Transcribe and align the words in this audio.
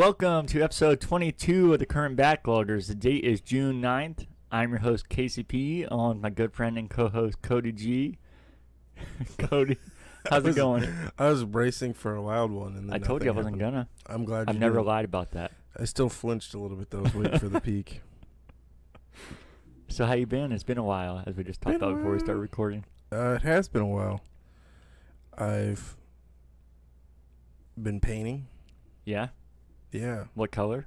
Welcome 0.00 0.46
to 0.46 0.62
episode 0.62 0.98
22 1.02 1.74
of 1.74 1.78
the 1.78 1.84
Current 1.84 2.16
Backloggers. 2.16 2.86
The 2.86 2.94
date 2.94 3.22
is 3.22 3.42
June 3.42 3.82
9th. 3.82 4.26
I'm 4.50 4.70
your 4.70 4.78
host, 4.78 5.10
KCP, 5.10 5.92
on 5.92 6.08
with 6.08 6.22
my 6.22 6.30
good 6.30 6.54
friend 6.54 6.78
and 6.78 6.88
co 6.88 7.10
host, 7.10 7.42
Cody 7.42 7.70
G. 7.70 8.16
Cody, 9.38 9.76
how's 10.30 10.46
it 10.46 10.56
going? 10.56 10.88
I 11.18 11.28
was 11.28 11.44
bracing 11.44 11.92
for 11.92 12.14
a 12.14 12.22
loud 12.22 12.50
one, 12.50 12.78
and 12.78 12.88
then 12.88 12.94
I 12.94 12.98
told 12.98 13.22
you 13.22 13.28
I 13.30 13.34
wasn't 13.34 13.60
happened. 13.60 13.74
gonna. 13.74 13.88
I'm 14.06 14.24
glad. 14.24 14.48
You 14.48 14.54
I've 14.54 14.58
never 14.58 14.76
didn't. 14.76 14.86
lied 14.86 15.04
about 15.04 15.32
that. 15.32 15.52
I 15.78 15.84
still 15.84 16.08
flinched 16.08 16.54
a 16.54 16.58
little 16.58 16.78
bit 16.78 16.88
though. 16.88 17.00
I 17.00 17.02
was 17.02 17.14
waiting 17.14 17.38
for 17.38 17.50
the 17.50 17.60
peak. 17.60 18.00
So, 19.88 20.06
how 20.06 20.14
you 20.14 20.24
been? 20.24 20.50
It's 20.50 20.64
been 20.64 20.78
a 20.78 20.82
while, 20.82 21.22
as 21.26 21.36
we 21.36 21.44
just 21.44 21.60
talked 21.60 21.78
Been 21.78 21.88
about 21.90 21.98
before 21.98 22.14
we 22.14 22.20
start 22.20 22.38
recording. 22.38 22.86
Uh, 23.12 23.32
it 23.32 23.42
has 23.42 23.68
been 23.68 23.82
a 23.82 23.86
while. 23.86 24.22
I've 25.36 25.94
been 27.76 28.00
painting. 28.00 28.46
Yeah? 29.04 29.28
Yeah. 29.92 30.24
What 30.34 30.50
color? 30.50 30.86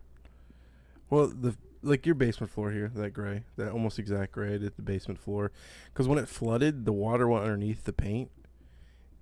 Well, 1.10 1.28
the 1.28 1.56
like 1.82 2.06
your 2.06 2.16
basement 2.16 2.52
floor 2.52 2.72
here, 2.72 2.90
that 2.96 3.12
gray, 3.12 3.44
that 3.58 3.72
almost 3.72 4.00
exact 4.00 4.32
gray, 4.32 4.58
did 4.58 4.76
the 4.78 4.82
basement 4.82 5.20
floor, 5.20 5.52
because 5.92 6.08
when 6.08 6.18
it 6.18 6.30
flooded, 6.30 6.86
the 6.86 6.94
water 6.94 7.28
went 7.28 7.44
underneath 7.44 7.84
the 7.84 7.92
paint, 7.94 8.32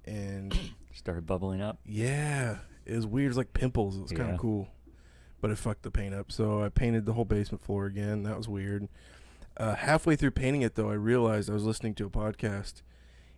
and 0.05 0.57
Started 0.93 1.25
bubbling 1.25 1.61
up. 1.61 1.79
yeah, 1.85 2.57
it 2.85 2.95
was 2.95 3.07
weird. 3.07 3.25
It 3.25 3.29
was 3.29 3.37
like 3.37 3.53
pimples. 3.53 3.97
It 3.97 4.01
was 4.03 4.11
kind 4.11 4.27
Yeah. 4.29 4.33
of 4.35 4.39
cool, 4.41 4.67
but 5.39 5.49
it 5.49 5.57
fucked 5.57 5.81
the 5.83 5.89
paint 5.89 6.13
up. 6.13 6.31
So 6.31 6.61
I 6.63 6.69
painted 6.69 7.05
the 7.05 7.13
whole 7.13 7.25
basement 7.25 7.63
floor 7.63 7.85
again. 7.85 8.23
That 8.23 8.37
was 8.37 8.47
weird. 8.47 8.87
Uh, 9.57 9.75
halfway 9.75 10.15
through 10.15 10.31
painting 10.31 10.61
it, 10.61 10.75
though, 10.75 10.89
I 10.89 10.93
realized 10.95 11.49
I 11.49 11.53
was 11.53 11.63
listening 11.63 11.95
to 11.95 12.05
a 12.05 12.09
podcast, 12.09 12.81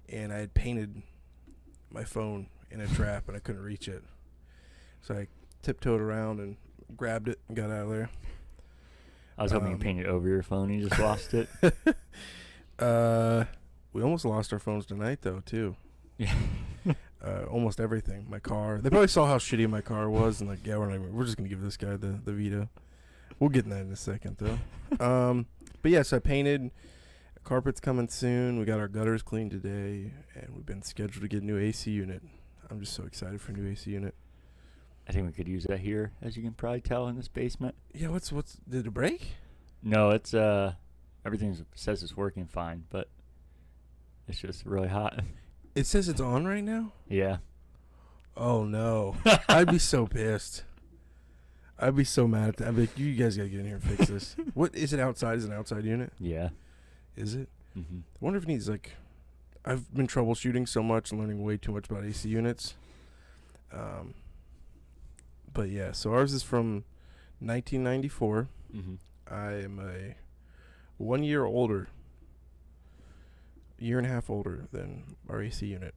and 0.10 0.34
I 0.34 0.38
had 0.40 0.54
painted 0.54 1.04
my 1.92 2.04
phone 2.04 2.48
in 2.72 2.82
a 2.82 2.88
trap, 2.88 3.28
and 3.28 3.38
I 3.38 3.40
couldn't 3.40 3.62
reach 3.64 3.88
it. 3.88 4.04
So 5.02 5.16
I 5.16 5.28
tiptoed 5.64 6.02
around 6.02 6.40
and 6.40 6.58
grabbed 6.96 7.28
it 7.28 7.40
and 7.48 7.58
got 7.58 7.72
out 7.72 7.86
of 7.86 7.90
there. 7.90 8.10
I 9.38 9.44
was 9.44 9.52
hoping 9.52 9.70
you 9.70 9.76
Um, 9.76 9.80
painted 9.80 10.06
over 10.06 10.28
your 10.28 10.44
phone. 10.44 10.72
You 10.72 10.88
just 10.88 11.02
lost 11.02 11.34
it. 11.34 11.50
uh, 12.80 13.46
we 13.92 14.04
almost 14.04 14.26
lost 14.26 14.54
our 14.54 14.60
phones 14.60 14.86
tonight, 14.86 15.20
though, 15.22 15.42
too. 15.46 15.76
Yeah. 16.18 16.34
Uh, 17.26 17.46
almost 17.50 17.80
everything. 17.80 18.26
My 18.30 18.40
car. 18.40 18.80
They 18.82 18.90
probably 18.90 19.08
saw 19.08 19.26
how 19.26 19.38
shitty 19.38 19.70
my 19.70 19.80
car 19.80 20.10
was, 20.10 20.42
and 20.42 20.50
like, 20.50 20.68
yeah, 20.68 20.76
we're 20.76 20.88
not 20.88 20.96
even, 20.96 21.14
we're 21.14 21.24
just 21.24 21.38
gonna 21.38 21.48
give 21.48 21.62
this 21.62 21.78
guy 21.78 21.96
the 21.96 22.20
the 22.26 22.34
Vita. 22.34 22.68
We'll 23.40 23.50
get 23.50 23.64
in 23.64 23.70
that 23.70 23.84
in 23.84 23.92
a 23.94 23.96
second, 23.96 24.36
though. 24.40 24.60
um, 25.00 25.46
but 25.82 25.92
yes, 25.92 26.12
I 26.12 26.20
painted. 26.20 26.72
Carpet's 27.46 27.80
coming 27.80 28.10
soon. 28.10 28.60
We 28.60 28.66
got 28.66 28.82
our 28.82 28.90
gutters 28.90 29.22
cleaned 29.22 29.52
today, 29.52 30.12
and 30.36 30.54
we've 30.54 30.66
been 30.66 30.82
scheduled 30.82 31.22
to 31.22 31.30
get 31.30 31.44
a 31.44 31.46
new 31.46 31.58
AC 31.58 31.90
unit. 31.92 32.24
I'm 32.70 32.82
just 32.82 32.92
so 32.92 33.04
excited 33.04 33.40
for 33.40 33.54
a 33.54 33.56
new 33.56 33.72
AC 33.72 33.90
unit. 33.90 34.16
I 35.08 35.12
think 35.12 35.26
we 35.26 35.34
could 35.34 35.48
use 35.48 35.66
that 35.66 35.80
here, 35.80 36.12
as 36.22 36.38
you 36.38 36.44
can 36.44 36.54
probably 36.54 36.82
tell 36.82 37.08
in 37.08 37.16
this 37.18 37.28
basement. 37.28 37.76
Yeah, 37.94 38.08
what's 38.10 38.32
what's 38.32 38.58
did 38.70 38.88
it 38.88 38.92
break? 38.94 39.34
No, 39.82 40.12
it's 40.12 40.34
uh 40.34 40.74
everything 41.26 41.58
says 41.76 42.04
it's 42.04 42.16
working 42.16 42.46
fine, 42.46 42.86
but 42.90 43.10
it's 44.28 44.40
just 44.40 44.66
really 44.66 44.88
hot. 44.90 45.20
It 45.76 45.88
says 45.88 46.08
it's 46.08 46.22
on 46.22 46.46
right 46.46 46.64
now. 46.64 46.92
yeah. 47.10 47.38
Oh 48.38 48.64
no, 48.64 49.16
I'd 49.50 49.72
be 49.72 49.80
so 49.80 50.06
pissed. 50.06 50.64
I'd 51.80 51.96
be 51.96 52.04
so 52.04 52.28
mad 52.28 52.50
at 52.50 52.58
that. 52.58 52.68
I'd 52.68 52.76
be 52.76 52.82
like, 52.82 52.98
you 53.00 53.16
guys 53.16 53.36
gotta 53.38 53.50
get 53.50 53.60
in 53.62 53.66
here 53.66 53.76
and 53.78 53.84
fix 53.84 54.08
this. 54.08 54.36
what 54.54 54.76
is 54.76 54.94
it 54.94 55.00
outside? 55.00 55.40
Is 55.40 55.46
it 55.46 55.52
an 55.52 55.58
outside 55.58 55.84
unit? 55.84 56.14
Yeah. 56.20 56.50
Is 57.16 57.34
it? 57.34 57.50
hmm 57.74 57.82
I 58.02 58.18
wonder 58.20 58.38
if 58.38 58.44
it 58.44 58.50
needs 58.50 58.70
like. 58.70 58.92
I've 59.66 59.92
been 59.96 60.06
troubleshooting 60.08 60.70
so 60.70 60.84
much 60.84 61.10
and 61.10 61.20
learning 61.20 61.44
way 61.44 61.58
too 61.58 61.72
much 61.72 61.90
about 61.90 62.06
AC 62.06 62.30
units. 62.30 62.76
Um. 63.74 64.14
But 65.54 65.70
yeah, 65.70 65.92
so 65.92 66.14
ours 66.14 66.34
is 66.34 66.44
from 66.44 66.84
1994. 67.40 68.48
hmm 68.72 68.96
I 69.30 69.52
am 69.64 69.80
a 69.80 70.16
one 70.98 71.24
year 71.24 71.46
older, 71.46 71.88
year 73.80 73.98
and 73.98 74.06
a 74.08 74.10
half 74.10 74.30
older 74.30 74.68
than 74.72 75.16
our 75.30 75.42
AC 75.42 75.66
unit, 75.66 75.96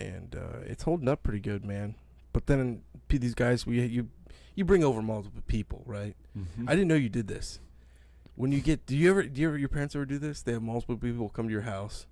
and 0.00 0.34
uh, 0.34 0.60
it's 0.64 0.82
holding 0.84 1.08
up 1.08 1.22
pretty 1.22 1.40
good, 1.40 1.64
man. 1.64 1.94
But 2.32 2.46
then 2.46 2.82
p- 3.08 3.18
these 3.18 3.34
guys, 3.34 3.66
we 3.66 3.82
you 3.86 4.08
you 4.54 4.64
bring 4.64 4.82
over 4.84 5.02
multiple 5.02 5.42
people, 5.46 5.82
right? 5.86 6.16
hmm 6.34 6.68
I 6.68 6.72
didn't 6.74 6.88
know 6.88 6.94
you 6.94 7.08
did 7.10 7.28
this. 7.28 7.60
When 8.36 8.52
you 8.52 8.60
get, 8.60 8.84
do 8.84 8.94
you 8.96 9.08
ever, 9.10 9.22
do 9.22 9.40
you 9.40 9.48
ever, 9.48 9.56
your 9.56 9.68
parents 9.70 9.94
ever 9.96 10.04
do 10.04 10.18
this? 10.18 10.42
They 10.42 10.52
have 10.52 10.62
multiple 10.62 10.96
people 10.98 11.28
come 11.30 11.46
to 11.46 11.52
your 11.52 11.62
house 11.62 12.06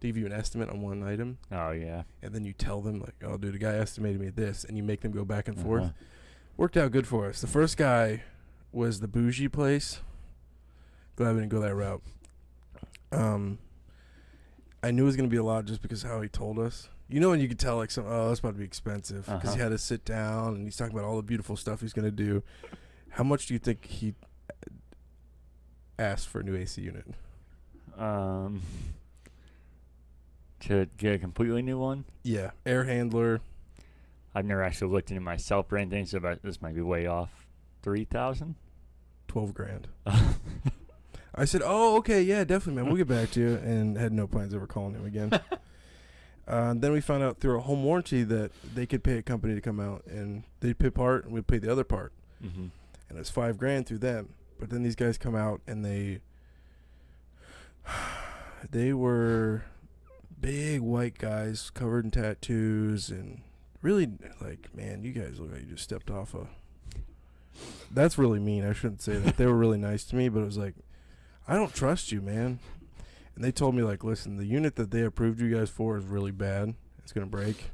to 0.00 0.06
give 0.06 0.16
you 0.16 0.24
an 0.26 0.32
estimate 0.32 0.68
on 0.70 0.82
one 0.82 1.02
item, 1.02 1.38
Oh 1.50 1.70
yeah. 1.70 2.02
and 2.22 2.32
then 2.34 2.44
you 2.44 2.52
tell 2.52 2.80
them 2.80 3.00
like, 3.00 3.14
"Oh, 3.24 3.36
dude, 3.36 3.54
the 3.54 3.58
guy 3.58 3.74
estimated 3.74 4.20
me 4.20 4.28
this," 4.28 4.64
and 4.64 4.76
you 4.76 4.82
make 4.82 5.00
them 5.00 5.12
go 5.12 5.24
back 5.24 5.48
and 5.48 5.58
forth 5.60 5.82
Uh-huh. 5.84 5.92
Worked 6.56 6.76
out 6.76 6.90
good 6.92 7.06
for 7.06 7.26
us. 7.26 7.40
The 7.40 7.46
first 7.46 7.76
guy 7.76 8.22
was 8.72 9.00
the 9.00 9.08
bougie 9.08 9.48
place. 9.48 10.00
Glad 11.16 11.34
we 11.34 11.40
didn't 11.40 11.50
go 11.52 11.60
that 11.60 11.74
route. 11.74 12.02
Um, 13.12 13.58
I 14.82 14.90
knew 14.90 15.02
it 15.04 15.06
was 15.06 15.16
gonna 15.16 15.28
be 15.28 15.36
a 15.36 15.44
lot 15.44 15.64
just 15.64 15.80
because 15.82 16.02
how 16.02 16.20
he 16.20 16.28
told 16.28 16.58
us. 16.58 16.88
You 17.08 17.20
know, 17.20 17.30
when 17.30 17.40
you 17.40 17.48
could 17.48 17.58
tell 17.58 17.76
like 17.76 17.90
some, 17.90 18.04
oh, 18.08 18.28
that's 18.28 18.40
about 18.40 18.52
to 18.52 18.58
be 18.58 18.64
expensive 18.64 19.26
because 19.26 19.42
he 19.42 19.48
Uh-huh. 19.60 19.64
had 19.64 19.68
to 19.70 19.78
sit 19.78 20.04
down 20.04 20.54
and 20.54 20.64
he's 20.64 20.76
talking 20.76 20.96
about 20.96 21.06
all 21.06 21.16
the 21.16 21.22
beautiful 21.22 21.56
stuff 21.56 21.80
he's 21.80 21.92
gonna 21.92 22.10
do. 22.10 22.42
How 23.10 23.22
much 23.24 23.46
do 23.46 23.54
you 23.54 23.60
think 23.60 23.84
he 23.84 24.14
asked 25.98 26.28
for 26.28 26.40
a 26.40 26.42
new 26.42 26.56
AC 26.56 26.80
unit? 26.82 27.06
Um. 27.96 28.62
To 30.60 30.86
get 30.96 31.12
a 31.16 31.18
completely 31.18 31.60
new 31.60 31.78
one, 31.78 32.06
Yeah, 32.22 32.52
air 32.64 32.84
handler. 32.84 33.42
I've 34.34 34.44
never 34.44 34.62
actually 34.62 34.92
looked 34.92 35.10
into 35.10 35.20
myself 35.20 35.70
or 35.72 35.76
anything, 35.78 36.06
so 36.06 36.18
but 36.20 36.42
this 36.42 36.60
might 36.60 36.74
be 36.74 36.80
way 36.80 37.06
off. 37.06 37.46
Three 37.82 38.04
thousand. 38.04 38.56
Twelve 39.28 39.54
grand. 39.54 39.88
I 41.34 41.44
said, 41.44 41.62
"Oh, 41.64 41.96
okay, 41.98 42.22
yeah, 42.22 42.44
definitely, 42.44 42.82
man. 42.82 42.86
We'll 42.86 42.96
get 42.96 43.08
back 43.08 43.30
to 43.32 43.40
you." 43.40 43.54
And 43.56 43.96
had 43.96 44.12
no 44.12 44.26
plans 44.26 44.52
of 44.52 44.58
ever 44.58 44.66
calling 44.66 44.94
him 44.94 45.04
again. 45.06 45.32
uh, 46.48 46.74
then 46.76 46.92
we 46.92 47.00
found 47.00 47.22
out 47.22 47.40
through 47.40 47.58
a 47.58 47.62
home 47.62 47.84
warranty 47.84 48.22
that 48.24 48.50
they 48.74 48.86
could 48.86 49.02
pay 49.04 49.18
a 49.18 49.22
company 49.22 49.54
to 49.54 49.60
come 49.60 49.80
out 49.80 50.04
and 50.06 50.44
they'd 50.60 50.78
pay 50.78 50.90
part 50.90 51.24
and 51.24 51.32
we'd 51.32 51.46
pay 51.46 51.58
the 51.58 51.70
other 51.70 51.84
part, 51.84 52.12
hmm 52.40 52.66
and 53.08 53.18
it's 53.18 53.30
five 53.30 53.56
grand 53.58 53.86
through 53.86 53.98
them. 53.98 54.30
But 54.58 54.70
then 54.70 54.82
these 54.82 54.96
guys 54.96 55.18
come 55.18 55.36
out 55.36 55.60
and 55.66 55.84
they 55.84 56.20
they 58.70 58.92
were 58.92 59.64
big 60.40 60.80
white 60.80 61.18
guys 61.18 61.70
covered 61.70 62.04
in 62.04 62.10
tattoos 62.10 63.10
and 63.10 63.42
really 63.84 64.08
like, 64.40 64.74
man, 64.74 65.04
you 65.04 65.12
guys 65.12 65.38
look 65.38 65.52
like 65.52 65.60
you 65.60 65.66
just 65.66 65.84
stepped 65.84 66.10
off 66.10 66.34
a. 66.34 66.48
That's 67.92 68.18
really 68.18 68.40
mean. 68.40 68.64
I 68.64 68.72
shouldn't 68.72 69.02
say 69.02 69.18
that. 69.18 69.36
They 69.36 69.46
were 69.46 69.56
really 69.56 69.78
nice 69.78 70.04
to 70.06 70.16
me, 70.16 70.28
but 70.28 70.40
it 70.40 70.46
was 70.46 70.58
like, 70.58 70.74
I 71.46 71.54
don't 71.54 71.72
trust 71.72 72.10
you, 72.10 72.20
man. 72.20 72.58
And 73.36 73.44
they 73.44 73.52
told 73.52 73.74
me 73.74 73.82
like, 73.82 74.02
listen, 74.02 74.36
the 74.36 74.46
unit 74.46 74.76
that 74.76 74.90
they 74.90 75.02
approved 75.02 75.40
you 75.40 75.54
guys 75.54 75.70
for 75.70 75.96
is 75.96 76.04
really 76.04 76.30
bad. 76.32 76.74
It's 76.98 77.12
gonna 77.12 77.26
break. 77.26 77.70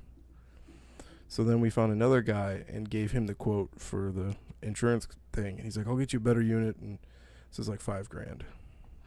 So 1.28 1.44
then 1.44 1.60
we 1.60 1.71
found 1.71 1.93
another 1.93 2.22
guy 2.22 2.65
and 2.69 2.91
gave 2.91 3.12
him 3.12 3.27
the 3.27 3.34
quote 3.34 3.71
for 3.78 4.10
the 4.10 4.34
insurance 4.62 5.06
thing. 5.32 5.56
And 5.56 5.65
he's 5.65 5.78
like, 5.78 5.87
I'll 5.87 5.97
get 5.97 6.12
you 6.12 6.19
a 6.19 6.21
better 6.21 6.42
unit, 6.42 6.77
and 6.78 6.98
this 7.50 7.60
is 7.60 7.69
like 7.69 7.81
five 7.81 8.09
grand. 8.09 8.42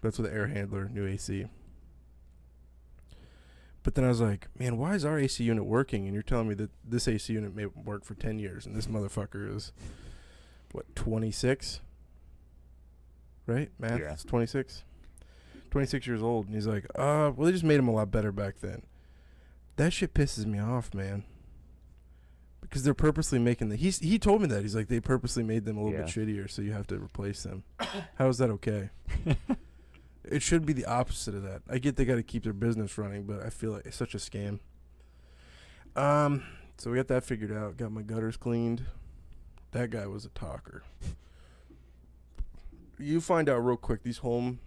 That's 0.02 0.18
with 0.18 0.32
the 0.32 0.36
air 0.36 0.48
handler, 0.48 0.88
new 0.88 1.06
AC. 1.06 1.48
But 3.84 3.96
then 3.96 4.06
I 4.06 4.08
was 4.08 4.22
like, 4.22 4.48
man, 4.58 4.78
why 4.78 4.96
is 4.96 5.04
our 5.04 5.20
AC 5.20 5.44
unit 5.44 5.66
working? 5.66 6.06
And 6.06 6.14
you're 6.14 6.24
telling 6.24 6.48
me 6.48 6.56
that 6.56 6.72
this 6.84 7.08
AC 7.08 7.32
unit 7.34 7.54
may 7.54 7.66
work 7.66 8.06
for 8.06 8.16
10 8.16 8.40
years, 8.40 8.66
and 8.66 8.76
this 8.76 8.88
motherfucker 8.88 9.54
is, 9.56 9.74
what, 10.72 10.96
26? 10.96 11.82
Right? 13.46 13.72
Math? 13.78 14.00
Yeah. 14.00 14.14
It's 14.14 14.24
26? 14.24 14.84
26 15.72 16.08
years 16.08 16.24
old. 16.24 16.46
And 16.46 16.56
he's 16.56 16.68
like, 16.68 16.86
uh, 16.96 17.32
well, 17.36 17.46
they 17.46 17.52
just 17.52 17.66
made 17.66 17.80
him 17.80 17.90
a 17.90 17.92
lot 17.92 18.10
better 18.10 18.32
back 18.32 18.60
then. 18.62 18.84
That 19.76 19.92
shit 19.92 20.14
pisses 20.14 20.46
me 20.46 20.60
off, 20.60 20.94
man. 20.94 21.26
Because 22.62 22.84
they're 22.84 22.94
purposely 22.94 23.38
making 23.40 23.70
the. 23.70 23.76
He's, 23.76 24.00
he 24.00 24.18
told 24.18 24.42
me 24.42 24.48
that. 24.48 24.62
He's 24.62 24.76
like, 24.76 24.88
they 24.88 25.00
purposely 25.02 25.44
made 25.44 25.66
them 25.66 25.78
a 25.78 25.84
little 25.84 26.00
bit 26.06 26.08
shittier, 26.16 26.50
so 26.50 26.62
you 26.62 26.72
have 26.72 26.88
to 26.88 26.96
replace 26.96 27.44
them. 27.44 27.64
How 28.16 28.30
is 28.30 28.38
that 28.38 28.50
okay? 28.52 28.90
It 30.26 30.42
should 30.42 30.66
be 30.66 30.74
the 30.74 30.86
opposite 30.86 31.36
of 31.36 31.44
that. 31.44 31.64
I 31.70 31.78
get 31.80 31.96
they 31.96 32.06
got 32.06 32.16
to 32.16 32.24
keep 32.24 32.44
their 32.44 32.54
business 32.54 32.98
running, 32.98 33.24
but 33.24 33.42
I 33.46 33.50
feel 33.50 33.72
like 33.72 33.86
it's 33.86 33.98
such 33.98 34.16
a 34.16 34.18
scam. 34.18 34.60
Um, 35.96 36.44
so 36.78 36.92
we 36.92 36.98
got 36.98 37.08
that 37.10 37.24
figured 37.24 37.52
out. 37.52 37.78
Got 37.78 37.92
my 37.92 38.02
gutters 38.02 38.38
cleaned. 38.38 38.86
That 39.72 39.90
guy 39.90 40.08
was 40.08 40.26
a 40.26 40.30
talker. 40.30 40.84
You 42.98 43.20
find 43.20 43.50
out 43.50 43.58
real 43.58 43.76
quick. 43.78 44.04
These 44.04 44.20
home 44.20 44.60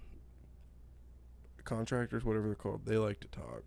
contractors, 1.65 2.25
whatever 2.25 2.47
they're 2.47 2.55
called, 2.55 2.85
they 2.85 2.97
like 2.97 3.21
to 3.21 3.29
talk. 3.29 3.63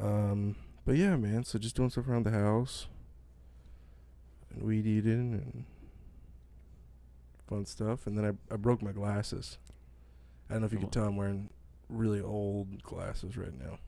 Um, 0.00 0.56
but 0.84 0.96
yeah, 0.96 1.16
man. 1.16 1.44
So 1.44 1.58
just 1.58 1.76
doing 1.76 1.90
stuff 1.90 2.08
around 2.08 2.24
the 2.24 2.32
house, 2.32 2.88
and 4.52 4.64
weed 4.64 4.86
eating 4.86 5.32
and 5.34 5.64
fun 7.46 7.66
stuff. 7.66 8.06
And 8.06 8.18
then 8.18 8.24
I 8.24 8.54
I 8.54 8.56
broke 8.56 8.82
my 8.82 8.92
glasses. 8.92 9.58
I 10.48 10.54
don't 10.54 10.62
know 10.62 10.66
if 10.66 10.72
you 10.72 10.78
can 10.78 10.90
tell 10.90 11.04
I'm 11.04 11.16
wearing 11.16 11.50
really 11.88 12.20
old 12.20 12.82
glasses 12.82 13.36
right 13.36 13.56
now. 13.58 13.78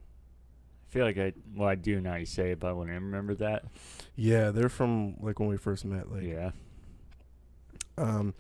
I 0.89 0.93
feel 0.93 1.05
like 1.05 1.19
I 1.19 1.33
well 1.55 1.69
I 1.69 1.75
do 1.75 2.01
now 2.01 2.17
you 2.17 2.27
say 2.27 2.53
it, 2.53 2.61
but 2.61 2.77
when 2.77 2.89
I 2.89 2.93
wouldn't 2.93 3.07
remember 3.07 3.35
that. 3.37 3.65
Yeah, 4.15 4.51
they're 4.51 4.69
from 4.69 5.17
like 5.21 5.39
when 5.39 5.49
we 5.49 5.57
first 5.57 5.85
met. 5.85 6.11
Like, 6.11 6.25
yeah. 6.25 6.51
um, 7.99 8.35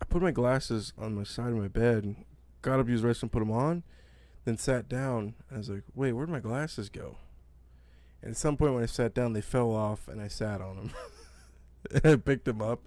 I 0.00 0.04
put 0.06 0.22
my 0.22 0.30
glasses 0.30 0.92
on 0.98 1.14
my 1.14 1.24
side 1.24 1.48
of 1.50 1.56
my 1.56 1.68
bed, 1.68 2.16
got 2.62 2.80
up, 2.80 2.88
used 2.88 3.04
the 3.04 3.08
restroom, 3.08 3.30
put 3.30 3.40
them 3.40 3.50
on, 3.50 3.82
then 4.44 4.58
sat 4.58 4.88
down. 4.88 5.34
I 5.52 5.58
was 5.58 5.70
like, 5.70 5.82
wait, 5.94 6.12
where'd 6.12 6.28
my 6.28 6.40
glasses 6.40 6.88
go? 6.88 7.16
And 8.22 8.32
at 8.32 8.36
some 8.36 8.56
point 8.56 8.74
when 8.74 8.82
I 8.82 8.86
sat 8.86 9.14
down, 9.14 9.32
they 9.32 9.40
fell 9.40 9.70
off, 9.72 10.08
and 10.08 10.20
I 10.20 10.28
sat 10.28 10.60
on 10.60 10.76
them. 10.76 10.90
and 11.90 12.06
I 12.06 12.16
picked 12.16 12.46
them 12.46 12.62
up, 12.62 12.80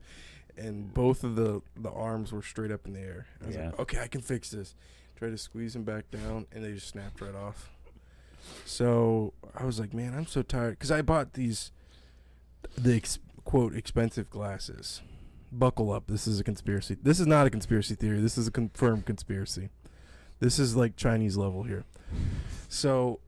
and 0.58 0.94
both 0.94 1.24
of 1.24 1.36
the 1.36 1.62
the 1.76 1.92
arms 1.92 2.32
were 2.32 2.42
straight 2.42 2.72
up 2.72 2.86
in 2.88 2.94
the 2.94 3.00
air. 3.00 3.28
I 3.44 3.48
was 3.48 3.56
Yeah. 3.56 3.66
like, 3.68 3.80
okay, 3.80 4.00
I 4.00 4.08
can 4.08 4.22
fix 4.22 4.50
this. 4.52 4.76
Tried 5.16 5.30
to 5.32 5.38
squeeze 5.38 5.74
them 5.74 5.84
back 5.84 6.10
down, 6.12 6.46
and 6.52 6.64
they 6.64 6.74
just 6.74 6.88
snapped 6.90 7.22
right 7.22 7.36
off. 7.36 7.70
So 8.66 9.34
I 9.56 9.66
was 9.66 9.80
like, 9.80 9.94
man, 9.94 10.14
I'm 10.14 10.26
so 10.28 10.42
tired 10.42 10.72
because 10.72 10.92
I 10.92 11.02
bought 11.02 11.34
these, 11.34 11.72
the 12.78 12.96
ex- 12.96 13.20
quote 13.44 13.76
expensive 13.76 14.30
glasses. 14.30 15.02
Buckle 15.52 15.92
up. 15.92 16.08
This 16.08 16.28
is 16.28 16.40
a 16.40 16.44
conspiracy. 16.44 16.98
This 17.02 17.20
is 17.20 17.28
not 17.28 17.48
a 17.48 17.50
conspiracy 17.50 17.96
theory. 17.96 18.20
This 18.20 18.38
is 18.38 18.48
a 18.48 18.52
confirmed 18.52 19.06
conspiracy. 19.06 19.70
This 20.40 20.60
is 20.60 20.76
like 20.76 20.96
Chinese 20.98 21.36
level 21.38 21.64
here. 21.64 21.84
So 22.70 23.20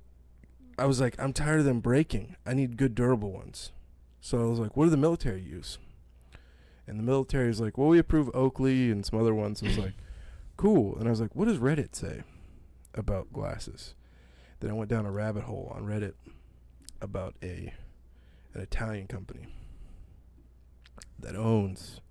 I 0.77 0.85
was 0.85 0.99
like, 1.01 1.15
I'm 1.17 1.33
tired 1.33 1.59
of 1.59 1.65
them 1.65 1.79
breaking. 1.79 2.35
I 2.45 2.53
need 2.53 2.77
good 2.77 2.93
durable 2.93 3.31
ones. 3.31 3.71
So 4.21 4.41
I 4.41 4.49
was 4.49 4.59
like, 4.59 4.75
what 4.77 4.85
do 4.85 4.91
the 4.91 4.97
military 4.97 5.41
use? 5.41 5.77
And 6.89 6.99
the 6.99 7.03
military 7.03 7.49
is 7.49 7.61
like, 7.61 7.77
well, 7.77 7.87
we 7.87 7.99
approve 7.99 8.29
Oakley 8.33 8.91
and 8.91 9.05
some 9.05 9.19
other 9.19 9.35
ones. 9.35 9.61
I 9.61 9.67
was 9.67 9.77
like, 9.77 9.93
cool. 10.57 10.97
And 10.97 11.07
I 11.07 11.11
was 11.11 11.21
like, 11.21 11.35
what 11.35 11.45
does 11.45 11.59
Reddit 11.59 11.95
say 11.95 12.23
about 12.95 13.31
glasses? 13.31 13.93
Then 14.59 14.71
I 14.71 14.73
went 14.73 14.89
down 14.89 15.05
a 15.05 15.11
rabbit 15.11 15.43
hole 15.43 15.71
on 15.73 15.85
Reddit 15.85 16.13
about 16.99 17.35
a 17.41 17.73
an 18.53 18.61
Italian 18.61 19.05
company 19.05 19.47
that 21.19 21.35
owns 21.35 22.01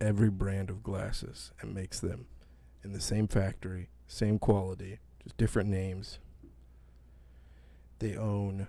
every 0.00 0.28
brand 0.28 0.68
of 0.68 0.82
glasses 0.82 1.52
and 1.60 1.74
makes 1.74 2.00
them 2.00 2.26
in 2.84 2.92
the 2.92 3.00
same 3.00 3.26
factory, 3.26 3.88
same 4.06 4.38
quality, 4.38 4.98
just 5.22 5.36
different 5.36 5.70
names. 5.70 6.18
They 7.98 8.16
own 8.16 8.66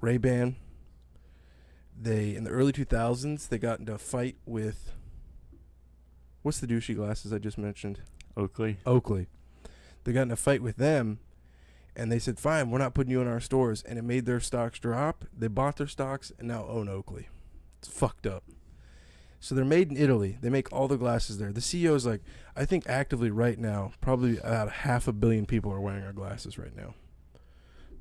Ray-Ban. 0.00 0.56
They 2.02 2.34
in 2.34 2.44
the 2.44 2.50
early 2.50 2.72
2000s 2.72 3.48
they 3.48 3.58
got 3.58 3.78
into 3.78 3.92
a 3.92 3.98
fight 3.98 4.36
with 4.46 4.92
what's 6.42 6.58
the 6.58 6.66
douchey 6.66 6.96
glasses 6.96 7.32
I 7.32 7.38
just 7.38 7.58
mentioned? 7.58 8.00
Oakley. 8.36 8.78
Oakley. 8.86 9.26
They 10.04 10.12
got 10.12 10.22
in 10.22 10.30
a 10.30 10.36
fight 10.36 10.62
with 10.62 10.76
them, 10.76 11.18
and 11.94 12.10
they 12.10 12.18
said, 12.18 12.38
"Fine, 12.38 12.70
we're 12.70 12.78
not 12.78 12.94
putting 12.94 13.10
you 13.10 13.20
in 13.20 13.26
our 13.26 13.40
stores," 13.40 13.82
and 13.82 13.98
it 13.98 14.02
made 14.02 14.24
their 14.24 14.40
stocks 14.40 14.78
drop. 14.78 15.26
They 15.36 15.48
bought 15.48 15.76
their 15.76 15.86
stocks 15.86 16.32
and 16.38 16.48
now 16.48 16.64
own 16.66 16.88
Oakley. 16.88 17.28
It's 17.78 17.88
fucked 17.88 18.26
up. 18.26 18.44
So 19.38 19.54
they're 19.54 19.64
made 19.64 19.90
in 19.90 19.96
Italy. 19.96 20.38
They 20.40 20.50
make 20.50 20.72
all 20.72 20.88
the 20.88 20.96
glasses 20.96 21.38
there. 21.38 21.52
The 21.52 21.60
CEO 21.60 21.94
is 21.94 22.04
like, 22.04 22.22
I 22.54 22.66
think 22.66 22.86
actively 22.86 23.30
right 23.30 23.58
now, 23.58 23.92
probably 24.00 24.38
about 24.38 24.70
half 24.70 25.08
a 25.08 25.12
billion 25.12 25.46
people 25.46 25.72
are 25.72 25.80
wearing 25.80 26.04
our 26.04 26.12
glasses 26.12 26.58
right 26.58 26.76
now. 26.76 26.94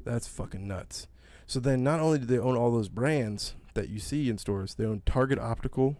That's 0.04 0.28
fucking 0.28 0.68
nuts. 0.68 1.08
So 1.50 1.60
then, 1.60 1.84
not 1.84 2.00
only 2.00 2.20
do 2.20 2.26
they 2.26 2.38
own 2.38 2.56
all 2.56 2.70
those 2.70 2.90
brands 2.90 3.56
that 3.74 3.90
you 3.90 3.98
see 3.98 4.30
in 4.30 4.38
stores, 4.38 4.76
they 4.76 4.86
own 4.86 5.02
Target 5.04 5.40
Optical, 5.40 5.98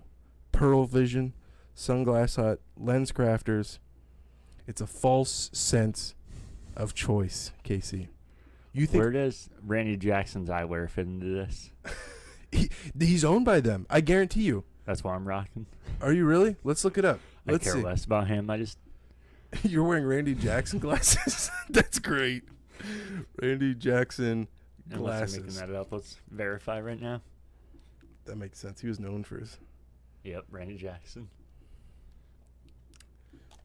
Pearle 0.52 0.86
Vision, 0.86 1.34
Sunglass 1.76 2.36
Hut, 2.36 2.62
Lens 2.78 3.12
Crafters. 3.12 3.80
It's 4.68 4.80
a 4.80 4.86
false 4.86 5.50
sense 5.52 6.14
of 6.76 6.94
choice, 6.94 7.52
Casey. 7.64 8.10
You 8.74 8.86
think 8.86 9.02
Where 9.02 9.12
does 9.12 9.50
Randy 9.66 9.98
Jackson's 9.98 10.50
eyewear 10.50 10.88
fit 10.88 11.08
into 11.08 11.26
this? 11.26 11.72
he, 12.52 12.70
he's 13.00 13.26
owned 13.26 13.46
by 13.46 13.60
them? 13.60 13.88
I 13.90 14.02
guarantee 14.02 14.44
you. 14.44 14.66
That's 14.86 15.04
why 15.04 15.16
I'm 15.16 15.28
rocking. 15.28 15.66
Are 16.00 16.14
you 16.14 16.26
really? 16.26 16.58
Let's 16.64 16.86
look 16.86 17.00
it 17.00 17.06
up. 17.06 17.20
I 17.48 17.54
Let's 17.54 17.64
care 17.64 17.74
see. 17.74 17.82
less 17.82 18.06
about 18.06 18.28
him. 18.28 18.52
I 18.52 18.58
just 18.58 18.78
You're 19.64 19.84
wearing 19.84 20.06
Randy 20.06 20.36
Jackson 20.36 20.78
glasses. 20.78 21.50
That's 21.72 21.98
great. 21.98 22.44
Randy 23.42 23.74
Jackson 23.74 24.48
unless 24.92 25.36
I'm 25.36 25.42
making 25.44 25.56
that 25.60 25.76
up. 25.76 25.92
Let's 25.92 26.18
verify 26.30 26.80
right 26.82 27.00
now. 27.00 27.22
That 28.26 28.38
makes 28.38 28.60
sense. 28.60 28.82
He 28.82 28.88
was 28.88 29.00
known 29.00 29.24
for 29.24 29.40
his. 29.40 29.58
Yep, 30.24 30.46
Randy 30.52 30.78
Jackson. 30.78 31.30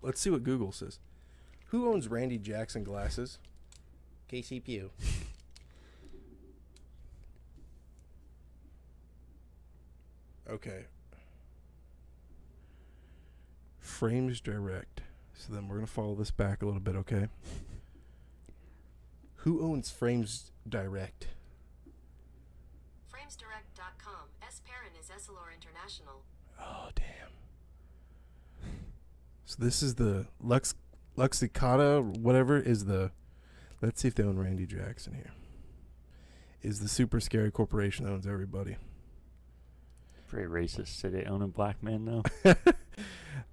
Let's 0.03 0.21
see 0.21 0.31
what 0.31 0.43
Google 0.43 0.73
says. 0.73 0.99
Who 1.69 1.93
owns 1.93 2.09
Randy 2.09 2.39
Jackson 2.39 2.85
glasses? 2.85 3.39
Casey 4.29 4.61
Pugh. 4.61 4.91
Okay. 10.49 10.85
Frames 13.79 14.41
Direct. 14.41 15.01
So 15.35 15.53
then 15.53 15.69
we're 15.69 15.77
going 15.77 15.87
to 15.87 15.93
follow 15.93 16.15
this 16.15 16.31
back 16.31 16.63
a 16.63 16.67
little 16.67 16.81
bit, 16.81 16.97
okay? 16.97 17.29
Who 19.37 19.63
owns 19.63 19.91
Frames 19.91 20.53
Direct? 20.69 21.29
FramesDirect.com. 23.13 24.29
S 24.47 24.61
parent 24.65 24.95
is 25.01 25.09
Essilor 25.09 25.55
International. 25.55 26.23
Oh 26.61 26.89
damn. 26.95 27.31
So 29.45 29.57
this 29.63 29.83
is 29.83 29.97
the 29.97 30.27
Lux 30.41 30.75
Luxicata 31.17 32.03
whatever 32.19 32.59
is 32.59 32.87
the 32.87 33.13
let's 33.81 34.01
see 34.03 34.09
if 34.09 34.15
they 34.15 34.25
own 34.25 34.39
Randy 34.39 34.67
Jackson 34.67 35.15
here. 35.15 35.33
Is 36.63 36.81
the 36.81 36.89
super 36.89 37.21
scary 37.21 37.51
corporation 37.51 38.07
that 38.07 38.13
owns 38.13 38.27
everybody. 38.27 38.77
Pretty 40.29 40.49
racist. 40.49 40.89
Say 40.89 41.11
they 41.11 41.25
own 41.25 41.43
a 41.43 41.47
black 41.49 41.83
man 41.83 42.05
though. 42.05 42.55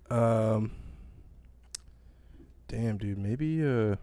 Um 0.10 0.72
Damn 2.68 2.98
dude, 2.98 3.18
maybe 3.18 3.66
uh 3.66 3.96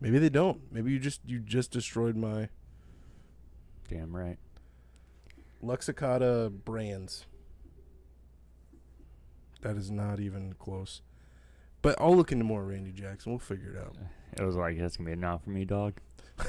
maybe 0.00 0.18
they 0.18 0.28
don't. 0.28 0.60
Maybe 0.70 0.92
you 0.92 0.98
just 0.98 1.20
you 1.26 1.38
just 1.38 1.70
destroyed 1.70 2.16
my 2.16 2.48
Damn 3.88 4.16
right. 4.16 4.38
Luxicata 5.62 6.50
brands. 6.50 7.26
That 9.62 9.76
is 9.76 9.90
not 9.90 10.18
even 10.20 10.54
close. 10.58 11.02
But 11.82 12.00
I'll 12.00 12.16
look 12.16 12.32
into 12.32 12.44
more 12.44 12.64
Randy 12.64 12.90
Jackson. 12.90 13.32
We'll 13.32 13.38
figure 13.38 13.70
it 13.70 13.78
out. 13.78 13.96
It 14.36 14.44
was 14.44 14.56
like 14.56 14.78
that's 14.78 14.96
gonna 14.96 15.10
be 15.10 15.16
not 15.16 15.44
for 15.44 15.50
me, 15.50 15.64
dog. 15.64 15.94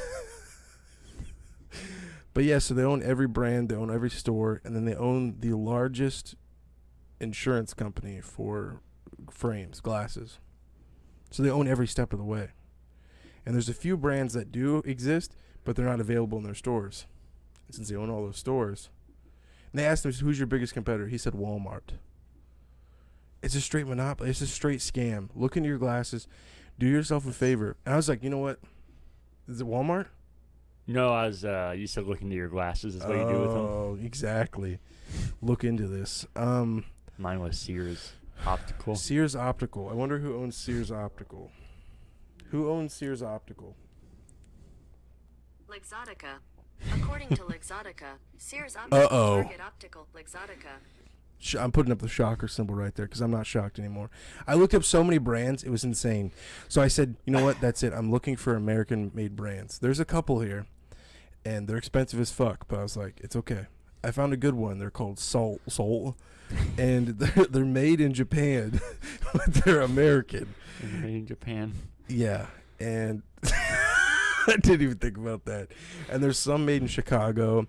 But 2.38 2.44
yeah, 2.44 2.60
so 2.60 2.75
they 2.75 2.84
own 2.84 3.01
every 3.01 3.25
brand, 3.25 3.68
they 3.68 3.75
own 3.75 3.92
every 3.92 4.12
store, 4.12 4.62
and 4.63 4.75
then 4.75 4.86
they 4.86 4.94
own 4.94 5.38
the 5.39 5.54
largest 5.54 6.36
insurance 7.20 7.74
company 7.74 8.22
for 8.22 8.80
frames, 9.32 9.80
glasses. 9.80 10.38
So 11.32 11.42
they 11.42 11.50
own 11.50 11.68
every 11.68 11.88
step 11.88 12.13
of 12.13 12.20
the 12.20 12.25
way. 12.25 12.50
And 13.48 13.56
there's 13.56 13.70
a 13.70 13.74
few 13.74 13.96
brands 13.96 14.34
that 14.34 14.51
do 14.51 14.80
exist, 14.80 15.34
but 15.63 15.77
they're 15.77 15.86
not 15.86 16.01
available 16.01 16.38
in 16.38 16.44
their 16.44 16.54
stores. 16.54 17.06
And 17.66 17.74
since 17.74 17.88
they 17.88 17.96
own 17.96 18.10
all 18.10 18.25
those 18.25 18.36
stores, 18.36 18.89
and 19.72 19.80
they 19.80 19.86
asked 19.86 20.04
him, 20.04 20.12
"Who's 20.12 20.38
your 20.38 20.48
biggest 20.48 20.74
competitor?" 20.74 21.08
He 21.08 21.18
said 21.18 21.32
Walmart. 21.32 21.94
It's 23.42 23.56
a 23.56 23.62
straight 23.62 23.88
monopoly. 23.88 24.32
It's 24.32 24.42
a 24.42 24.48
straight 24.48 24.82
scam. 24.82 25.30
Look 25.34 25.56
into 25.56 25.70
your 25.70 25.77
glasses. 25.77 26.27
Do 26.77 26.88
yourself 26.88 27.25
a 27.25 27.32
favor. 27.32 27.77
And 27.86 27.94
I 27.94 27.96
was 27.96 28.10
like, 28.10 28.22
you 28.22 28.30
know 28.30 28.38
what? 28.39 28.60
Is 29.48 29.62
it 29.62 29.68
Walmart? 29.68 30.08
No, 30.86 31.13
I 31.13 31.27
was. 31.27 31.46
Uh, 31.46 31.74
you 31.74 31.88
said 31.88 32.04
look 32.04 32.22
into 32.22 32.36
your 32.36 32.50
glasses. 32.50 32.96
Is 32.96 33.04
what 33.06 33.16
you 33.16 33.30
do 33.30 33.39
with 33.39 33.51
them. 33.51 33.66
Oh, 33.66 33.98
exactly. 34.04 34.80
Look 35.42 35.63
into 35.63 35.88
this. 35.88 36.25
Um, 36.36 36.84
Mine 37.18 37.39
was 37.39 37.58
Sears 37.58 38.12
Optical. 38.46 38.96
Sears 38.96 39.38
Optical. 39.38 39.88
I 39.88 39.94
wonder 39.94 40.20
who 40.20 40.36
owns 40.36 40.58
Sears 40.58 40.92
Optical. 40.92 41.50
Who 42.51 42.70
owns 42.70 42.94
Sears 42.94 43.22
Optical? 43.22 43.75
Luxottica. 45.68 46.39
According 46.94 47.30
to 47.30 47.42
Luxottica, 47.44 48.18
Sears 48.38 48.75
Optical, 48.75 49.00
Uh-oh. 49.00 49.42
Target 49.44 49.62
Optical, 49.62 50.08
Luxottica. 50.16 50.77
I'm 51.60 51.72
putting 51.72 51.92
up 51.92 52.00
the 52.00 52.08
shocker 52.08 52.48
symbol 52.48 52.74
right 52.75 52.94
there 52.96 53.06
because 53.06 53.22
I'm 53.22 53.32
not 53.32 53.46
shocked 53.46 53.77
anymore. 53.77 54.10
I 54.48 54.56
looked 54.56 54.74
up 54.74 54.84
so 54.84 55.04
many 55.04 55.18
brands, 55.18 55.63
it 55.63 55.70
was 55.70 55.84
insane. 55.84 56.32
So 56.68 56.82
I 56.82 56.88
said, 56.88 57.16
you 57.25 57.34
know 57.34 57.44
what? 57.44 57.62
That's 57.62 57.84
it. 57.84 57.94
I'm 57.94 58.12
looking 58.12 58.36
for 58.36 58.56
American-made 58.56 59.36
brands. 59.36 59.77
There's 59.80 60.00
a 60.00 60.06
couple 60.06 60.39
here, 60.39 60.66
and 61.46 61.68
they're 61.68 61.77
expensive 61.77 62.20
as 62.20 62.32
fuck. 62.32 62.68
But 62.68 62.80
I 62.80 62.84
was 62.84 62.98
like, 62.98 63.20
it's 63.24 63.36
okay. 63.36 63.68
I 64.04 64.12
found 64.12 64.34
a 64.34 64.38
good 64.38 64.56
one. 64.56 64.80
They're 64.80 64.89
called 64.89 65.20
Soul 65.20 65.60
Soul, 65.68 66.16
and 66.77 67.08
they're, 67.20 67.46
they're 67.46 67.66
made 67.66 68.01
in 68.01 68.13
Japan, 68.13 68.80
but 69.34 69.54
they're 69.54 69.82
American. 69.82 70.56
They're 70.82 71.01
Made 71.01 71.16
in 71.16 71.27
Japan. 71.27 71.74
Yeah, 72.08 72.48
and 72.80 73.24
I 73.44 74.56
didn't 74.62 74.82
even 74.82 74.98
think 74.98 75.18
about 75.18 75.46
that. 75.46 75.70
And 76.10 76.24
there's 76.24 76.40
some 76.40 76.66
made 76.66 76.82
in 76.82 76.88
Chicago, 76.88 77.68